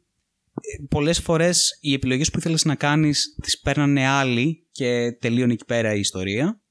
πολλές 0.88 1.20
φορές 1.20 1.78
οι 1.80 1.92
επιλογές 1.92 2.30
που 2.30 2.38
ήθελες 2.38 2.64
να 2.64 2.74
κάνεις 2.74 3.36
τις 3.42 3.60
παίρνανε 3.60 4.06
άλλοι 4.06 4.66
και 4.70 5.12
τελείωνε 5.12 5.52
εκεί 5.52 5.64
πέρα 5.64 5.94
η 5.94 6.00
ιστορία. 6.00 6.62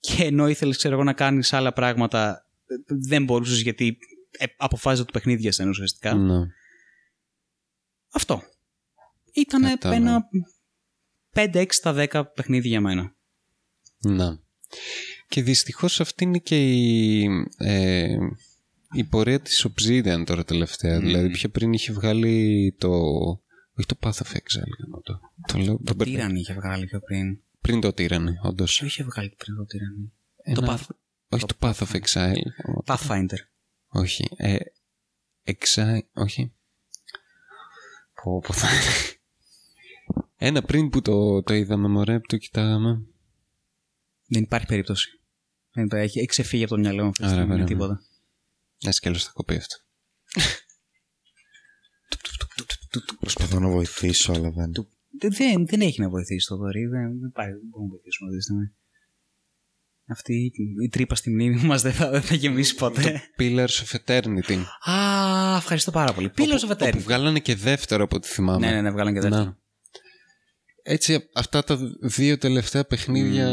Και 0.00 0.24
ενώ 0.24 0.48
ήθελες, 0.48 0.76
ξέρω 0.76 0.94
εγώ, 0.94 1.04
να 1.04 1.12
κάνεις 1.12 1.52
άλλα 1.52 1.72
πράγματα, 1.72 2.46
ε, 2.66 2.74
δεν 2.86 3.24
μπορούσες 3.24 3.60
γιατί 3.60 3.98
ε, 4.30 4.44
αποφάσιζε 4.56 5.04
το 5.04 5.12
παιχνίδι 5.12 5.40
για 5.40 5.52
σένα 5.52 5.68
ουσιαστικά. 5.68 6.14
Ναι. 6.14 6.40
Αυτό. 8.12 8.42
Ήταν 9.32 9.62
Κατάλαβα. 9.62 9.96
ένα 9.96 10.28
5-6 11.34 11.66
στα 11.68 12.06
10 12.12 12.22
παιχνίδι 12.34 12.68
για 12.68 12.80
μένα. 12.80 13.14
Ναι. 13.98 14.28
Και 15.28 15.42
δυστυχώς 15.42 16.00
αυτή 16.00 16.24
είναι 16.24 16.38
και 16.38 16.72
η, 16.72 17.24
ε, 17.56 18.16
η 18.92 19.04
πορεία 19.04 19.40
της 19.40 19.66
Obsidian 19.68 20.22
τώρα 20.26 20.44
τελευταία. 20.44 21.00
Δηλαδή 21.00 21.30
πιο 21.30 21.48
πριν 21.48 21.72
είχε 21.72 21.92
βγάλει 21.92 22.74
το... 22.78 22.88
Όχι 23.74 23.86
το 23.86 23.96
Path 24.00 24.12
of 24.12 24.32
Exile, 24.32 24.72
γάμο 24.82 25.00
το. 25.02 25.20
Το 25.46 25.58
λέω... 25.58 25.80
το 25.84 25.94
μπερδεύω. 25.94 26.16
Τύρανη 26.18 26.40
είχε 26.40 26.54
βγάλει 26.54 26.86
πιο 26.86 27.00
πριν. 27.00 27.40
Πριν 27.60 27.80
το 27.80 27.88
Tyranny, 27.88 28.32
όντως. 28.42 28.76
Ποιο 28.78 28.86
είχε 28.86 29.04
βγάλει 29.04 29.34
πριν 29.38 29.56
το 29.56 29.64
Τύρανη. 29.64 30.12
Ένα- 30.42 30.60
Το 30.60 30.72
Path... 30.72 30.94
Όχι 31.28 31.44
το 31.46 31.54
Path 31.60 31.72
of 31.74 31.90
Exile. 32.00 32.42
γάμο 32.64 32.82
το. 32.84 32.94
Pathfinder. 32.98 33.38
Όχι. 33.88 34.28
Ε, 34.36 34.56
Exile... 35.44 35.98
Όχι. 36.12 36.52
Πω, 38.22 38.38
πω 38.46 38.52
θα 38.52 38.68
είναι. 38.74 39.14
Ένα 40.36 40.62
πριν 40.62 40.88
που 40.88 41.02
το, 41.02 41.42
το 41.42 41.54
είδαμε, 41.54 41.88
μωρέ, 41.88 42.18
που 42.20 42.26
το 42.26 42.36
κοιτάγαμε. 42.36 43.02
Δεν 44.26 44.42
υπάρχει 44.42 44.66
περίπτωση. 44.66 45.20
Δεν 45.72 45.84
υπάρχει. 45.84 46.04
Έχει, 46.06 46.18
έχει 46.18 46.26
ξεφύγει 46.28 46.64
από 46.64 46.74
το 46.74 46.80
μυαλό 46.80 47.02
μου 47.02 47.08
αυτή 47.08 47.22
τη 47.22 47.28
Άρα, 47.28 47.34
στιγμή. 47.36 47.50
βέβαια. 47.52 47.66
τίποτα. 47.66 48.02
Ένα 48.82 48.92
κι 48.92 49.08
άλλος 49.08 49.24
θα 49.24 49.30
κοπεί 49.34 49.56
αυτό. 49.56 49.76
Προσπαθώ 53.20 53.60
να 53.60 53.68
βοηθήσω, 53.68 54.32
αλλά 54.32 54.50
δεν. 54.50 54.72
Δεν, 55.18 55.32
δεν, 55.32 55.66
δεν 55.66 55.80
έχει 55.80 56.00
να 56.00 56.08
βοηθήσει 56.08 56.46
το 56.46 56.56
δωρή. 56.56 56.86
Δεν, 56.86 57.20
δεν, 57.20 57.30
πάει, 57.32 57.48
δεν 57.50 57.60
μπορούμε 57.70 57.90
να 57.90 57.94
βοηθήσουμε 57.94 58.28
αυτή 58.28 58.36
τη 58.38 58.42
στιγμή. 58.44 58.74
Αυτή 60.06 60.34
η- 60.34 60.84
η 60.84 60.88
τρύπα 60.88 61.14
στη 61.14 61.30
μνήμη 61.30 61.62
μας 61.62 61.82
δεν 61.82 61.92
θα, 61.92 62.10
δεν 62.10 62.22
θα 62.22 62.34
γεμίσει 62.34 62.74
ποτέ. 62.74 63.22
Pillars 63.38 63.66
of 63.68 63.96
Eternity. 64.04 64.62
Α, 64.90 65.56
ευχαριστώ 65.56 65.90
πάρα 65.90 66.12
πολύ. 66.12 66.30
Πύλο 66.30 66.48
Όπου- 66.48 66.58
Σοφετέρη. 66.58 66.90
Όπου 66.96 67.00
βγάλανε 67.04 67.40
και 67.40 67.54
δεύτερο 67.54 68.04
από 68.04 68.16
ό,τι 68.16 68.28
θυμάμαι. 68.28 68.66
Ναι, 68.66 68.72
ναι, 68.74 68.80
ναι, 68.80 68.90
βγάλαν 68.90 69.14
και 69.14 69.20
δεύτερο. 69.20 69.44
Να. 69.44 69.58
Έτσι, 70.82 71.28
αυτά 71.34 71.64
τα 71.64 71.78
δύο 72.00 72.38
τελευταία 72.38 72.84
παιχνίδια 72.84 73.50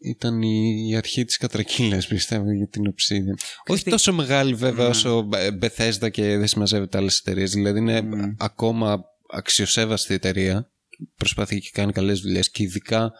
ήταν 0.00 0.42
η, 0.42 0.86
η 0.90 0.96
αρχή 0.96 1.24
της 1.24 1.36
κατρακύλας 1.36 2.06
πιστεύω 2.06 2.52
για 2.52 2.68
την 2.68 2.82
Obsidian. 2.86 3.42
Όχι 3.66 3.84
τι- 3.84 3.90
τόσο 3.90 4.12
μεγάλη 4.12 4.54
βέβαια 4.54 4.88
όσο 4.88 5.28
ε, 5.32 5.48
Bethesda 5.62 6.10
και 6.10 6.36
δεν 6.36 6.46
συμμαζεύεται 6.46 6.98
άλλες 6.98 7.18
εταιρείες. 7.18 7.50
Δηλαδή 7.52 7.78
είναι 7.78 8.02
ακόμα 8.38 9.04
αξιοσέβαστη 9.32 10.14
εταιρεία. 10.14 10.70
Προσπαθεί 11.16 11.60
και 11.60 11.70
κάνει 11.72 11.92
καλές 11.92 12.20
δουλειές 12.20 12.50
και 12.50 12.62
ειδικά 12.62 13.12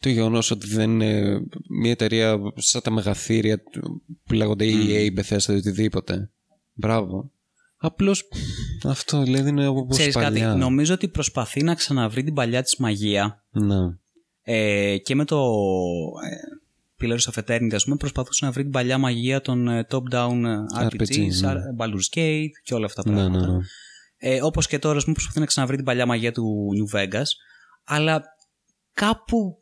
το 0.00 0.08
γεγονός 0.08 0.50
ότι 0.50 0.66
δεν 0.66 0.90
είναι 1.00 1.40
μια 1.80 1.90
εταιρεία 1.90 2.38
σαν 2.56 2.82
τα 2.82 2.90
μεγαθύρια 2.90 3.62
που 4.26 4.34
λέγονται 4.34 4.64
EA, 4.68 5.18
Bethesda 5.18 5.48
ή 5.48 5.52
οτιδήποτε. 5.52 6.30
Μπράβο. 6.72 7.30
Απλώς 7.78 8.28
αυτό 8.84 9.22
δηλαδή 9.22 9.48
είναι 9.48 9.66
όπως 9.66 9.96
Ξέρεις 9.96 10.14
κάτι, 10.14 10.24
παλιά. 10.40 10.54
νομίζω 10.54 10.94
ότι 10.94 11.08
προσπαθεί 11.08 11.62
να 11.62 11.74
ξαναβρει 11.74 12.22
την 12.24 12.34
παλιά 12.34 12.62
της 12.62 12.76
μαγεία 12.76 13.44
Ναι. 13.50 13.76
Ε, 14.48 14.96
και 14.98 15.14
με 15.14 15.24
το 15.24 15.36
ε, 16.24 16.36
Pillars 17.00 17.32
of 17.32 17.42
Eternity 17.44 17.74
ας 17.74 17.84
πούμε 17.84 17.96
προσπαθούσε 17.96 18.44
να 18.44 18.50
βρει 18.50 18.62
την 18.62 18.72
παλιά 18.72 18.98
μαγεία 18.98 19.40
των 19.40 19.68
ε, 19.68 19.86
top-down 19.90 20.42
ε, 20.44 20.86
RPGs, 20.86 21.00
RPG, 21.00 21.40
ναι. 21.40 21.48
α- 21.48 21.74
Baldur's 21.78 22.18
Gate 22.18 22.48
και 22.62 22.74
όλα 22.74 22.86
αυτά 22.86 23.02
τα 23.02 23.10
Ναι, 23.10 23.16
πράγματα. 23.16 23.46
ναι, 23.46 23.52
ναι. 23.52 23.58
Ε, 24.18 24.42
όπως 24.42 24.66
και 24.66 24.78
τώρα 24.78 24.96
ας 24.96 25.02
πούμε, 25.02 25.14
προσπαθεί 25.14 25.40
να 25.40 25.46
ξαναβρει 25.46 25.76
την 25.76 25.84
παλιά 25.84 26.06
μαγεία 26.06 26.32
του 26.32 26.68
New 26.76 26.96
Vegas 27.00 27.24
αλλά 27.84 28.22
κάπου, 28.92 29.58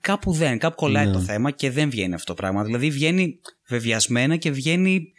κάπου 0.00 0.32
δεν, 0.32 0.58
κάπου 0.58 0.74
κολλάει 0.76 1.06
Ναι. 1.06 1.12
το 1.12 1.18
θέμα 1.20 1.50
και 1.50 1.70
δεν 1.70 1.90
βγαίνει 1.90 2.14
αυτό 2.14 2.26
το 2.26 2.34
πράγμα. 2.34 2.64
Δηλαδή 2.64 2.90
βγαίνει 2.90 3.40
βεβαιασμένα 3.68 4.36
και 4.36 4.50
βγαίνει 4.50 5.12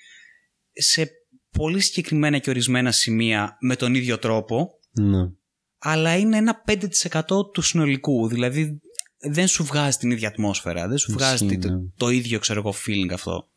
σε 0.74 1.10
πολύ 1.52 1.80
συγκεκριμένα 1.80 2.38
και 2.38 2.50
ορισμένα 2.50 2.92
σημεία 2.92 3.58
με 3.62 3.76
τον 3.76 3.96
ίδιο 3.96 4.18
τρόπο 4.18 4.70
ναι. 4.92 5.30
αλλά 5.78 6.18
είναι 6.18 6.38
ένα 6.38 6.64
5% 6.68 7.52
του 7.54 7.62
συνολικού. 7.62 8.28
Δηλαδή 8.28 8.80
δεν 9.22 9.48
σου 9.48 9.64
βγάζει 9.64 9.98
την 9.98 10.12
ίδια 10.12 10.28
ατμόσφαιρα, 10.28 10.88
δεν 10.88 10.98
σου 10.98 11.12
βγάζει 11.12 11.46
Ισχύει, 11.46 11.58
το, 11.60 11.70
ναι. 11.72 11.80
το 11.98 12.10
ίδιο 12.10 12.40
ξέρω 12.40 12.60
εγώ 12.60 12.74
feeling 12.86 13.14
αυτό. 13.14 13.48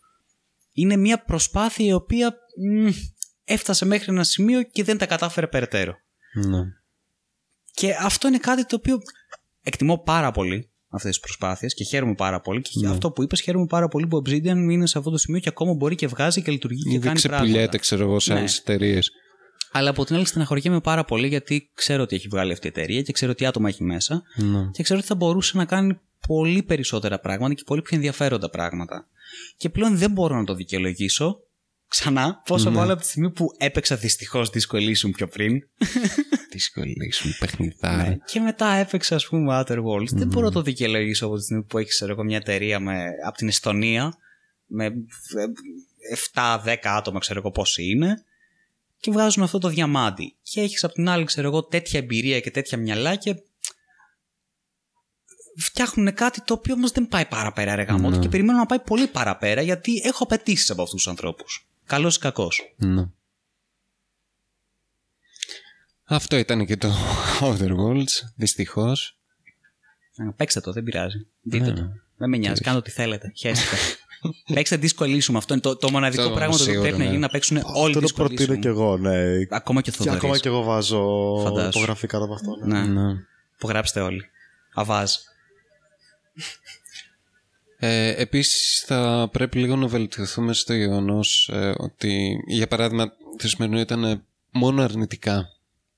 Είναι 0.72 0.96
μια 0.96 1.22
προσπάθεια 1.24 1.86
η 1.86 1.92
οποία 1.92 2.34
μ, 2.72 2.88
έφτασε 3.44 3.84
μέχρι 3.84 4.12
ένα 4.12 4.24
σημείο 4.24 4.62
και 4.62 4.84
δεν 4.84 4.98
τα 4.98 5.06
κατάφερε 5.06 5.46
περαιτέρω. 5.46 5.94
ναι. 6.48 6.58
Και 7.74 7.94
αυτό 8.00 8.28
είναι 8.28 8.38
κάτι 8.38 8.66
το 8.66 8.76
οποίο 8.76 8.98
εκτιμώ 9.62 9.98
πάρα 9.98 10.30
πολύ 10.32 10.70
αυτές 10.88 11.10
τις 11.10 11.20
προσπάθειες 11.20 11.74
και 11.74 11.84
χαίρομαι 11.84 12.14
πάρα 12.14 12.40
πολύ. 12.40 12.60
Και 12.60 12.70
Ναι. 12.74 12.90
αυτό 12.90 13.10
που 13.10 13.22
είπες, 13.22 13.40
χαίρομαι 13.40 13.66
πάρα 13.66 13.88
πολύ 13.88 14.06
που 14.06 14.16
ο 14.16 14.22
Obsidian 14.26 14.44
είναι 14.44 14.86
σε 14.86 14.98
αυτό 14.98 15.10
το 15.10 15.18
σημείο 15.18 15.40
και 15.40 15.48
ακόμα 15.48 15.72
μπορεί 15.74 15.94
και 15.94 16.06
βγάζει 16.06 16.42
και 16.42 16.50
λειτουργεί 16.50 16.82
και 16.82 16.88
Ή 16.88 16.92
δεν 16.92 17.00
κάνει 17.00 17.20
πράγματα. 17.20 17.42
ξεπουλιέται, 17.44 17.78
ξέρω 17.78 18.02
εγώ, 18.02 18.20
σε 18.20 18.32
Ναι. 18.32 18.38
άλλες 18.38 18.58
εταιρείες. 18.58 19.10
Αλλά 19.72 19.90
από 19.90 20.04
την 20.04 20.16
άλλη 20.16 20.24
στεναχωριέμαι 20.24 20.80
πάρα 20.80 21.04
πολύ 21.04 21.26
γιατί 21.28 21.70
ξέρω 21.74 22.02
ότι 22.02 22.16
έχει 22.16 22.28
βγάλει 22.28 22.52
αυτή 22.52 22.66
η 22.66 22.70
εταιρεία 22.76 23.02
και 23.02 23.12
ξέρω 23.12 23.34
τι 23.34 23.46
άτομα 23.46 23.68
έχει 23.68 23.84
μέσα 23.84 24.22
Ναι. 24.36 24.70
και 24.72 24.82
ξέρω 24.82 24.98
ότι 24.98 25.08
θα 25.08 25.14
μπορούσε 25.14 25.56
να 25.56 25.64
κάνει 25.64 26.00
πολύ 26.26 26.62
περισσότερα 26.62 27.18
πράγματα 27.18 27.54
και 27.54 27.62
πολύ 27.66 27.82
πιο 27.82 27.96
ενδιαφέροντα 27.96 28.50
πράγματα. 28.50 29.06
Και 29.56 29.68
πλέον 29.68 29.96
δεν 29.98 30.10
μπορώ 30.10 30.36
να 30.36 30.44
το 30.44 30.54
δικαιολογήσω 30.54 31.36
ξανά, 31.88 32.42
πόσο 32.44 32.70
Ναι. 32.70 32.76
μάλλον 32.76 32.90
από 32.92 33.00
τη 33.00 33.06
στιγμή 33.06 33.30
που 33.30 33.46
έπαιξα 33.58 33.96
δυστυχώς 33.96 34.50
Disco 34.52 34.76
Elysium 34.76 35.10
πιο 35.16 35.28
πριν. 35.28 35.58
Δύσκολη 36.52 37.12
σου 37.12 37.38
παιχνιδάρα. 37.38 38.08
Ναι. 38.08 38.16
Και 38.26 38.40
μετά 38.40 38.66
έπαιξα, 38.72 39.14
ας 39.14 39.26
πούμε, 39.26 39.60
Outer 39.60 39.78
Worlds. 39.78 40.08
Δεν 40.12 40.26
μπορώ 40.28 40.46
να 40.46 40.52
το 40.52 40.62
δικαιολογήσω 40.62 41.26
από 41.26 41.36
τη 41.36 41.42
στιγμή 41.42 41.62
που 41.62 41.78
έχεις 41.78 41.94
ξέρω 41.94 42.12
εγώ, 42.12 42.24
μια 42.24 42.36
εταιρεία 42.36 42.80
με, 42.80 43.04
από 43.26 43.36
την 43.36 43.48
Εστονία 43.48 44.14
με 44.66 44.92
7-10 46.34 46.76
άτομα, 46.82 47.18
ξέρω 47.18 47.38
εγώ 47.38 47.50
πόσοι 47.50 47.84
είναι, 47.90 48.24
και 49.02 49.10
βγάζουν 49.10 49.42
αυτό 49.42 49.58
το 49.58 49.68
διαμάντι. 49.68 50.34
Και 50.42 50.60
έχεις 50.60 50.84
από 50.84 50.94
την 50.94 51.08
άλλη, 51.08 51.24
ξέρω 51.24 51.48
εγώ, 51.48 51.64
τέτοια 51.64 51.98
εμπειρία 52.00 52.40
και 52.40 52.50
τέτοια 52.50 52.78
μυαλά 52.78 53.16
και 53.16 53.42
φτιάχνουν 55.56 56.14
κάτι 56.14 56.42
το 56.44 56.54
οποίο 56.54 56.74
όμως 56.74 56.90
δεν 56.90 57.08
πάει 57.08 57.26
παραπέρα, 57.26 57.74
ρε 57.74 57.82
γάμο, 57.82 58.10
Ναι. 58.10 58.18
και 58.18 58.28
περιμένω 58.28 58.58
να 58.58 58.66
πάει 58.66 58.80
πολύ 58.80 59.06
παραπέρα 59.06 59.62
γιατί 59.62 60.00
έχω 60.04 60.22
απαιτήσεις 60.24 60.70
από 60.70 60.82
αυτούς 60.82 61.02
τους 61.02 61.08
ανθρώπους. 61.10 61.66
Καλός 61.86 62.16
ή 62.16 62.18
κακός. 62.18 62.74
Ναι. 62.76 63.04
Αυτό 66.04 66.36
ήταν 66.36 66.66
και 66.66 66.76
το 66.76 66.92
Outer 67.40 67.70
Worlds, 67.76 68.12
δυστυχώς. 68.36 69.16
Παίξτε 70.36 70.60
το, 70.60 70.72
δεν 70.72 70.82
πειράζει. 70.82 71.26
Δείτε 71.42 71.64
Ναι. 71.66 71.72
το. 71.74 71.82
Δεν 72.16 72.28
με 72.28 72.36
νοιάζει, 72.36 72.60
κάντε 72.60 72.78
ό,τι 72.78 72.90
θέλετε. 72.90 73.32
Χαίρεστε. 73.36 73.76
Παίξτε 74.54 74.78
Disco 74.82 75.04
Elysium. 75.04 75.34
Αυτό 75.34 75.52
είναι 75.52 75.62
το, 75.62 75.76
το 75.76 75.90
μοναδικό 75.90 76.22
Αυτό 76.22 76.34
πράγμα 76.34 76.56
το 76.56 76.62
οποίο 76.62 76.72
σίγουρα, 76.72 76.80
πρέπει 76.88 76.98
να 76.98 77.04
ναι. 77.04 77.10
γίνει 77.10 77.22
να 77.22 77.28
παίξουν 77.28 77.56
όλοι 77.74 77.94
Αυτό 77.96 78.00
το 78.00 78.06
Disco 78.06 78.14
προτείνω 78.14 78.54
Elysium. 78.54 78.58
κι 78.60 78.66
εγώ, 78.66 78.96
ναι. 78.96 79.22
Ακόμα 79.50 79.80
και 79.80 79.90
ο 79.90 79.92
Και 79.92 79.98
Θοδωρής. 79.98 80.18
ακόμα 80.22 80.38
κι 80.38 80.46
εγώ 80.48 80.62
βάζω 80.62 81.40
Φαντάσου. 81.42 81.68
υπογραφή 81.78 82.06
κάτω 82.06 82.24
από 82.24 82.34
αυτό. 82.34 82.56
ναι. 82.64 82.80
Ναι, 82.86 83.02
Ναι. 83.02 83.12
υπογράψτε 83.54 84.00
όλοι. 84.00 84.24
Αβάζ. 84.74 85.10
Ε, 87.78 88.08
επίσης 88.20 88.82
θα 88.86 89.28
πρέπει 89.32 89.58
λίγο 89.58 89.76
να 89.76 89.86
βελτιωθούμε 89.86 90.52
στο 90.52 90.74
γεγονός 90.74 91.48
ε, 91.52 91.74
ότι 91.76 92.36
για 92.46 92.66
παράδειγμα 92.66 93.12
το 93.36 93.48
σημερινό 93.48 93.80
ήταν 93.80 94.24
μόνο 94.50 94.82
αρνητικά. 94.82 95.48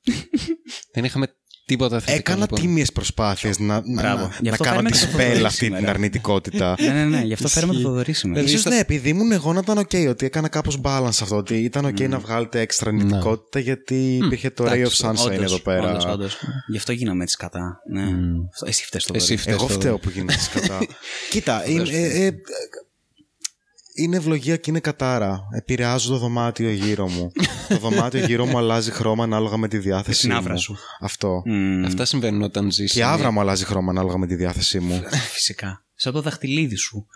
Δεν 0.92 1.04
είχαμε 1.04 1.34
τίποτα 1.64 1.98
θετικό. 2.00 2.16
Έκανα 2.18 2.40
λοιπόν. 2.40 2.60
τίμιες 2.60 2.92
προσπάθειες 2.92 3.58
να, 3.58 3.66
να, 3.74 3.82
Μπράβο. 4.02 4.22
να, 4.22 4.34
Γι' 4.40 4.44
να 4.46 4.50
αυτό 4.50 4.64
κάνω 4.64 4.76
φέραμε 4.76 4.90
τη 4.90 4.98
και 4.98 5.04
το 5.04 5.10
Θοδωρή 5.10 5.30
σπέλ 5.30 5.46
αυτή 5.46 5.58
την 5.58 5.74
σήμερα. 5.74 5.90
αρνητικότητα. 5.92 6.76
ναι, 6.80 6.88
ναι, 6.92 7.04
ναι, 7.04 7.20
γι' 7.20 7.32
αυτό 7.32 7.48
φέραμε 7.48 7.72
το 7.72 7.78
Ισχύει. 7.78 7.90
Θοδωρή 7.90 8.12
σήμερα. 8.12 8.40
Δηλαδή, 8.40 8.56
Ίσως 8.58 8.60
στα- 8.66 8.74
ναι, 8.74 8.80
επειδή 8.80 9.08
ήμουν 9.08 9.32
εγώ 9.32 9.52
να 9.52 9.58
ήταν 9.62 9.78
οκ, 9.78 9.90
ότι 10.08 10.26
έκανα 10.26 10.48
κάπως 10.48 10.80
balance 10.84 11.06
αυτό, 11.22 11.36
ότι 11.36 11.54
ήταν 11.58 11.84
οκ 11.84 12.00
να 12.00 12.18
βγάλετε 12.18 12.60
έξτρα 12.60 12.90
αρνητικότητα 12.90 13.58
γιατί 13.58 14.16
υπήρχε 14.24 14.50
το 14.50 14.64
Ray 14.64 14.68
of 14.68 14.72
εντάξει, 14.72 15.02
Sunshine 15.06 15.24
Όντως, 15.24 15.38
εδώ 15.44 15.58
πέρα. 15.58 15.90
όντως, 15.90 16.04
όντως. 16.04 16.36
Γι' 16.68 16.76
αυτό 16.76 16.92
γίναμε 16.92 17.22
έτσι 17.22 17.36
κατά. 17.36 17.80
Ναι. 17.90 18.02
Αυτό- 18.52 18.66
Εσύ 18.66 18.84
φταίς 18.84 19.04
το 19.04 19.12
Εσύ 19.16 19.36
φταίς. 19.36 19.54
Εγώ 19.54 19.66
το- 19.66 19.72
φταίω 19.72 19.98
που 19.98 20.10
γίνεται 20.10 20.38
κατά. 20.60 20.78
Κοίτα, 21.30 21.62
είναι, 23.94 24.02
ε, 24.02 24.02
ε, 24.02 24.02
είναι 24.02 24.16
ευλογία 24.16 24.56
και 24.56 24.70
είναι 24.70 24.80
κατάρα. 24.80 25.40
Επηρεάζω 25.56 26.08
το 26.08 26.18
δωμάτιο 26.18 26.70
γύρω 26.70 27.08
μου. 27.08 27.32
το 27.68 27.78
δωμάτιο 27.78 28.24
γύρω 28.26 28.46
μου 28.46 28.58
αλλάζει 28.58 28.90
χρώμα 28.90 29.24
ανάλογα 29.24 29.56
με 29.56 29.68
τη 29.68 29.78
διάθεσή 29.78 30.20
την 30.20 30.30
μου. 30.30 30.36
άβρα 30.36 30.56
σου. 30.56 30.76
Αυτό. 31.00 31.42
Αυτά 31.86 32.04
συμβαίνουν 32.04 32.42
όταν 32.42 32.70
ζεις. 32.70 32.92
Και 32.92 32.98
η 32.98 33.02
άβρα 33.02 33.30
μου 33.30 33.40
αλλάζει 33.40 33.64
χρώμα 33.64 33.90
ανάλογα 33.90 34.16
με 34.18 34.26
τη 34.26 34.34
διάθεσή 34.34 34.80
μου. 34.80 35.02
Φυσικά. 35.32 35.84
Σαν 35.94 36.12
το 36.12 36.20
δαχτυλίδι 36.22 36.76
σου. 36.76 37.06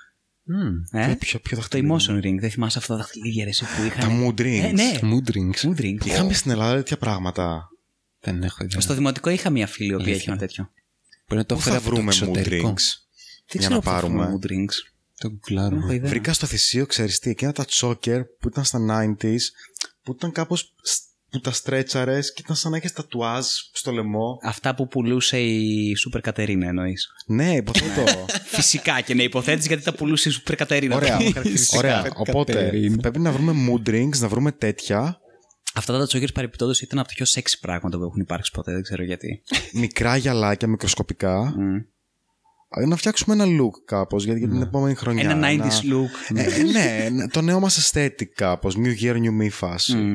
Μμμ. 0.43 1.01
Ε; 1.01 1.15
Ποιο, 1.19 1.39
ποιο 1.39 1.57
Το 1.57 1.57
δαχτυλίδι; 1.57 1.87
μου. 1.89 1.97
emotion 1.99 2.25
ring. 2.27 2.37
Δεν 2.41 2.51
θυμάσαι 2.51 2.79
αυτά 2.79 2.93
τα 2.93 2.99
δαχτυλίδια 3.01 3.45
ρε, 3.45 3.51
εσύ 3.51 3.65
που 3.65 3.83
είχαν. 3.87 4.01
Τα 4.01 4.09
mood 4.27 4.41
rings. 4.41 4.63
Ε, 4.65 4.73
ναι. 4.73 4.93
Mood 5.03 5.31
rings. 5.31 5.69
Mood 5.71 5.81
ring. 5.81 6.05
Είχαμε 6.07 6.33
στην 6.33 6.51
Ελλάδα 6.51 6.75
τέτοια 6.75 6.97
πράγματα. 6.97 7.69
Δεν 8.21 8.43
έχω 8.43 8.65
ιδέα. 8.65 8.81
Στο 8.81 8.95
δημοτικό 8.95 9.31
είχα 9.31 9.51
μια 9.51 9.67
φίλη 9.67 9.89
η 9.91 9.95
οποία 9.95 10.05
Αλήθεια. 10.05 10.21
είχε 10.21 10.31
ένα 10.31 10.39
τέτοιο. 10.39 10.71
Μπορεί 11.29 11.41
να 11.41 11.47
το 11.47 11.55
Πού 11.55 11.61
έφερα 11.61 11.75
θα 11.81 11.81
από 11.87 11.89
το 11.91 11.95
βρούμε 11.95 12.13
mood 12.13 12.37
εξωτερικό. 12.37 12.69
rings; 12.69 12.83
Δεν 13.53 13.61
Για 13.61 13.61
ξέρω 13.61 13.75
να 13.75 13.81
πού 13.81 13.87
θα 13.87 13.93
πάρουμε. 13.93 14.25
βρούμε 14.25 14.39
mood 14.43 14.47
rings. 14.51 14.75
Το 15.19 15.29
Δεν 15.29 15.39
έχω 15.45 15.57
γκουγκλάρουμε. 15.65 15.95
ιδέα. 15.95 16.09
Βρήκα 16.11 16.33
στο 16.33 16.47
θυσίο, 16.47 16.87
ξέρεις 16.87 17.19
τι, 17.19 17.31
εκείνα 17.31 17.53
τα 17.53 17.65
τσόκερ 17.65 18.25
που 18.25 18.49
ήταν 18.49 18.65
στα 18.65 18.79
90s, 19.23 19.37
που 20.03 20.13
ήταν 20.17 20.33
κάπως 20.33 20.75
σ- 20.83 21.03
που 21.31 21.41
τα 21.41 21.51
στρέτσαρες 21.53 22.33
και 22.33 22.41
ήταν 22.45 22.57
σαν 22.57 22.71
να 22.71 22.77
έχεις 22.77 22.93
τατουάζ 22.93 23.47
στο 23.73 23.93
λαιμό. 23.93 24.39
Αυτά 24.43 24.75
που 24.75 24.89
πουλούσε 24.89 25.41
η 25.41 25.95
Σούπερ 25.95 26.21
Κατερίνα 26.21 26.67
εννοείς. 26.69 27.07
Ναι, 27.27 27.55
υποθέτω. 27.57 28.27
Φυσικά 28.45 29.01
και 29.01 29.15
ναι, 29.15 29.23
υποθέτεις 29.23 29.67
γιατί 29.67 29.83
τα 29.83 29.95
πουλούσε 29.95 30.29
η 30.29 30.33
Σούπερ 30.33 30.55
Κατερίνα. 30.57 30.97
Ωραία, 30.97 31.17
Τα 31.17 31.25
χαρακτηριστικά. 31.25 31.79
ωραία. 31.79 32.13
Οπότε 32.17 32.53
Κατερίνα. 32.53 32.97
πρέπει 32.97 33.19
να 33.19 33.33
βρούμε 33.33 33.53
mood 33.69 33.89
rings, 33.91 34.19
να 34.19 34.29
βρούμε 34.29 34.53
τέτοια. 34.53 35.19
Αυτά 35.75 35.99
τα 35.99 36.07
τσόκερ 36.07 36.33
παρεπιπτόντω 36.33 36.73
ήταν 36.83 36.99
από 36.99 37.09
τα 37.09 37.15
πιο 37.15 37.25
σεξι 37.25 37.59
πράγματα 37.61 37.97
που 37.99 38.05
έχουν 38.05 38.21
υπάρξει 38.21 38.51
ποτέ, 38.51 38.73
δεν 38.73 38.83
ξέρω 38.83 39.03
γιατί. 39.05 39.43
Μικρά 39.73 40.17
γυαλάκια, 40.17 40.69
μικροσκοπικά. 40.69 41.55
Μμ. 41.57 41.77
Ε, 42.71 42.87
Να 42.87 42.97
φτιάξουμε 42.97 43.35
ένα 43.35 43.45
look 43.63 43.83
κάπως 43.85 44.25
για, 44.25 44.37
για 44.37 44.49
την 44.49 44.63
επόμενη 44.63 44.95
χρονιά. 44.95 45.31
Ένα 45.31 45.49
90s 45.51 45.93
look. 45.93 46.37
Ε, 46.37 46.43
ε, 46.45 46.63
ναι, 46.63 47.09
ναι, 47.13 47.29
το 47.29 47.41
νέο 47.41 47.61
μας 47.61 47.91
aesthetic 47.93 48.25
κάπως. 48.35 48.77
New 48.77 49.03
year, 49.03 49.15
new 49.15 49.43
me 49.43 49.49
φάση. 49.51 49.97
Μμ. 49.97 50.15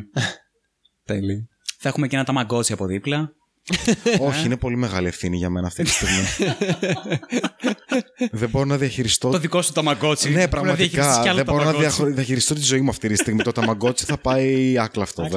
Τέλει. 1.03 1.48
Θα 1.80 1.90
έχουμε 1.90 2.07
και 2.07 2.15
ένα 2.15 2.25
ταμαγκότσι 2.25 2.73
από 2.73 2.85
δίπλα. 2.85 3.32
Όχι, 4.19 4.45
είναι 4.45 4.57
πολύ 4.57 4.75
μεγάλη 4.75 5.07
ευθύνη 5.07 5.38
για 5.38 5.49
μένα 5.49 5.67
αυτή 5.67 5.83
τη 5.83 5.90
στιγμή. 5.90 6.23
Δεν 8.32 8.49
μπορώ 8.49 8.65
να 8.65 8.77
διαχειριστώ 8.77 9.30
Το 9.30 9.38
δικό 9.40 9.61
σου 9.61 9.72
ταμαγκότσι. 9.72 10.30
Ναι, 10.30 10.48
Μπορεί 10.48 10.65
να 10.65 10.73
διαχειριστείς 10.73 10.98
πραγματικά. 10.99 11.22
κι 11.23 11.27
άλλο 11.27 11.38
Δεν 11.38 11.45
μπορώ 11.45 11.64
να 11.64 11.72
ταμαγκότσι. 11.72 11.98
διαχω- 11.98 12.15
διαχειριστώ 12.15 12.53
τη 12.53 12.61
ζωή 12.61 12.82
μου 12.82 12.90
αυτή 12.90 13.07
τη 13.07 13.15
στιγμή. 13.15 13.43
Το 13.43 13.51
ταμαγκότσι 13.51 14.06
θα 14.06 14.17
πάει 14.17 14.77
άκλαυτο. 14.77 15.27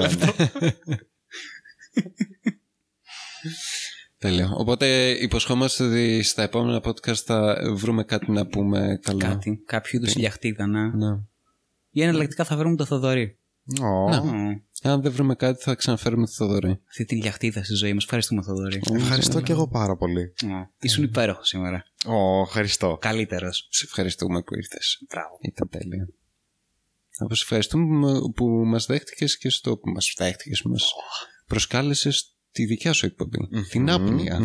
δεν. 4.19 4.31
Τέλειο. 4.31 4.55
Οπότε 4.57 5.11
υποσχόμαστε 5.11 5.85
ότι 5.85 6.23
στα 6.23 6.43
επόμενα 6.43 6.81
podcast 6.85 7.15
θα 7.15 7.57
βρούμε 7.75 8.05
κάτι 8.05 8.31
να 8.31 8.47
πούμε 8.47 8.99
καλό. 9.03 9.19
Κάτι, 9.19 9.63
κάποιο 9.67 9.99
είδους 9.99 10.15
ηλιαχτίδα, 10.15 10.67
ναι. 10.67 10.89
Ναι. 10.89 11.19
Ή 11.91 12.03
εναλλακτικά 12.03 12.45
θα 12.45 12.57
βρούμε 12.57 12.77
το 12.77 12.85
Θοδωρή. 12.85 13.39
Ω, 13.81 14.25
Μμ. 14.25 14.61
Αν 14.83 15.03
δεν 15.03 15.13
βρούμε 15.13 15.35
κάτι 15.35 15.63
θα 15.63 15.75
ξαναφέρουμε 15.75 16.27
το 16.27 16.33
Θοδωρή. 16.33 16.81
Αυτή 16.89 17.05
την 17.05 17.17
ηλιαχτίδα 17.17 17.65
στη 17.65 17.75
ζωή 17.75 17.93
μας. 17.93 18.03
Ευχαριστούμε, 18.03 18.43
Θοδωρή. 18.43 18.81
Ευχαριστώ 18.93 19.41
και 19.41 19.53
εγώ 19.53 19.69
πάρα 19.69 19.97
πολύ. 19.97 20.35
Ω, 20.45 20.73
Ήσουν 20.81 21.05
υπέροχος 21.05 21.49
σήμερα. 21.49 21.85
Ω, 22.07 22.43
ευχαριστώ. 22.43 22.99
Καλύτερος. 23.01 23.69
Σε 23.71 23.85
ευχαριστούμε 23.85 24.43
που 24.43 24.55
ήρθες. 24.55 25.05
Μπράβο. 25.09 25.39
Ήταν 25.41 25.69
τέλειο. 25.69 26.09
Όπως 27.19 27.43
ευχαριστούμε 27.43 28.19
που 28.35 28.47
μας 28.47 28.87
δέχτηκες 28.87 29.39
και 29.39 29.49
στο 29.49 29.77
που 29.77 29.91
μας 29.91 30.15
δέχτηκες, 30.19 30.63
που 30.63 30.69
μας 30.69 30.93
προσκάλεσες 31.47 32.36
τη 32.57 32.65
δικιά 32.65 32.93
σου 32.93 33.07
εκπομπή. 33.07 33.39
Την 33.71 33.91
άπνοια. 33.91 34.43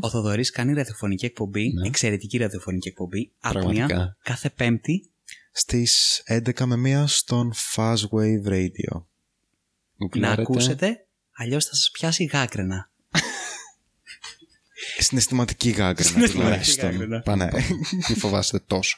Ο 0.00 0.08
Θοδωρής 0.10 0.50
κάνει 0.50 0.72
ραδιοφωνική 0.72 1.24
εκπομπή, 1.24 1.72
εξαιρετική 1.86 2.36
ραδιοφωνική 2.38 2.88
εκπομπή. 2.88 3.32
Πραγματικά. 3.40 3.84
Άπνοια, 3.84 4.16
κάθε 4.22 4.50
Πέμπτη. 4.50 5.10
Στις 5.52 6.22
11 6.26 6.64
με 6.66 6.76
1 6.76 7.04
στον 7.06 7.52
Fastwave 7.74 8.48
Radio. 8.52 8.92
Μου 9.96 10.08
Να 10.08 10.08
κλάρετε. 10.08 10.42
ακούσετε, 10.42 11.06
αλλιώς 11.36 11.64
θα 11.64 11.74
σας 11.74 11.90
πιάσει 11.92 12.24
γάκρενα. 12.24 12.90
Συναισθηματική 14.98 15.70
γάγκρινα 15.70 16.08
Συναισθηματική 16.10 16.38
τουλάχιστον. 16.48 16.90
γάγκρινα. 16.90 17.20
Πάνω, 17.20 17.44
Ναι. 17.44 17.50
πάνω. 17.50 17.64
Μη 18.08 18.14
φοβάστε 18.14 18.58
τόσο. 18.58 18.96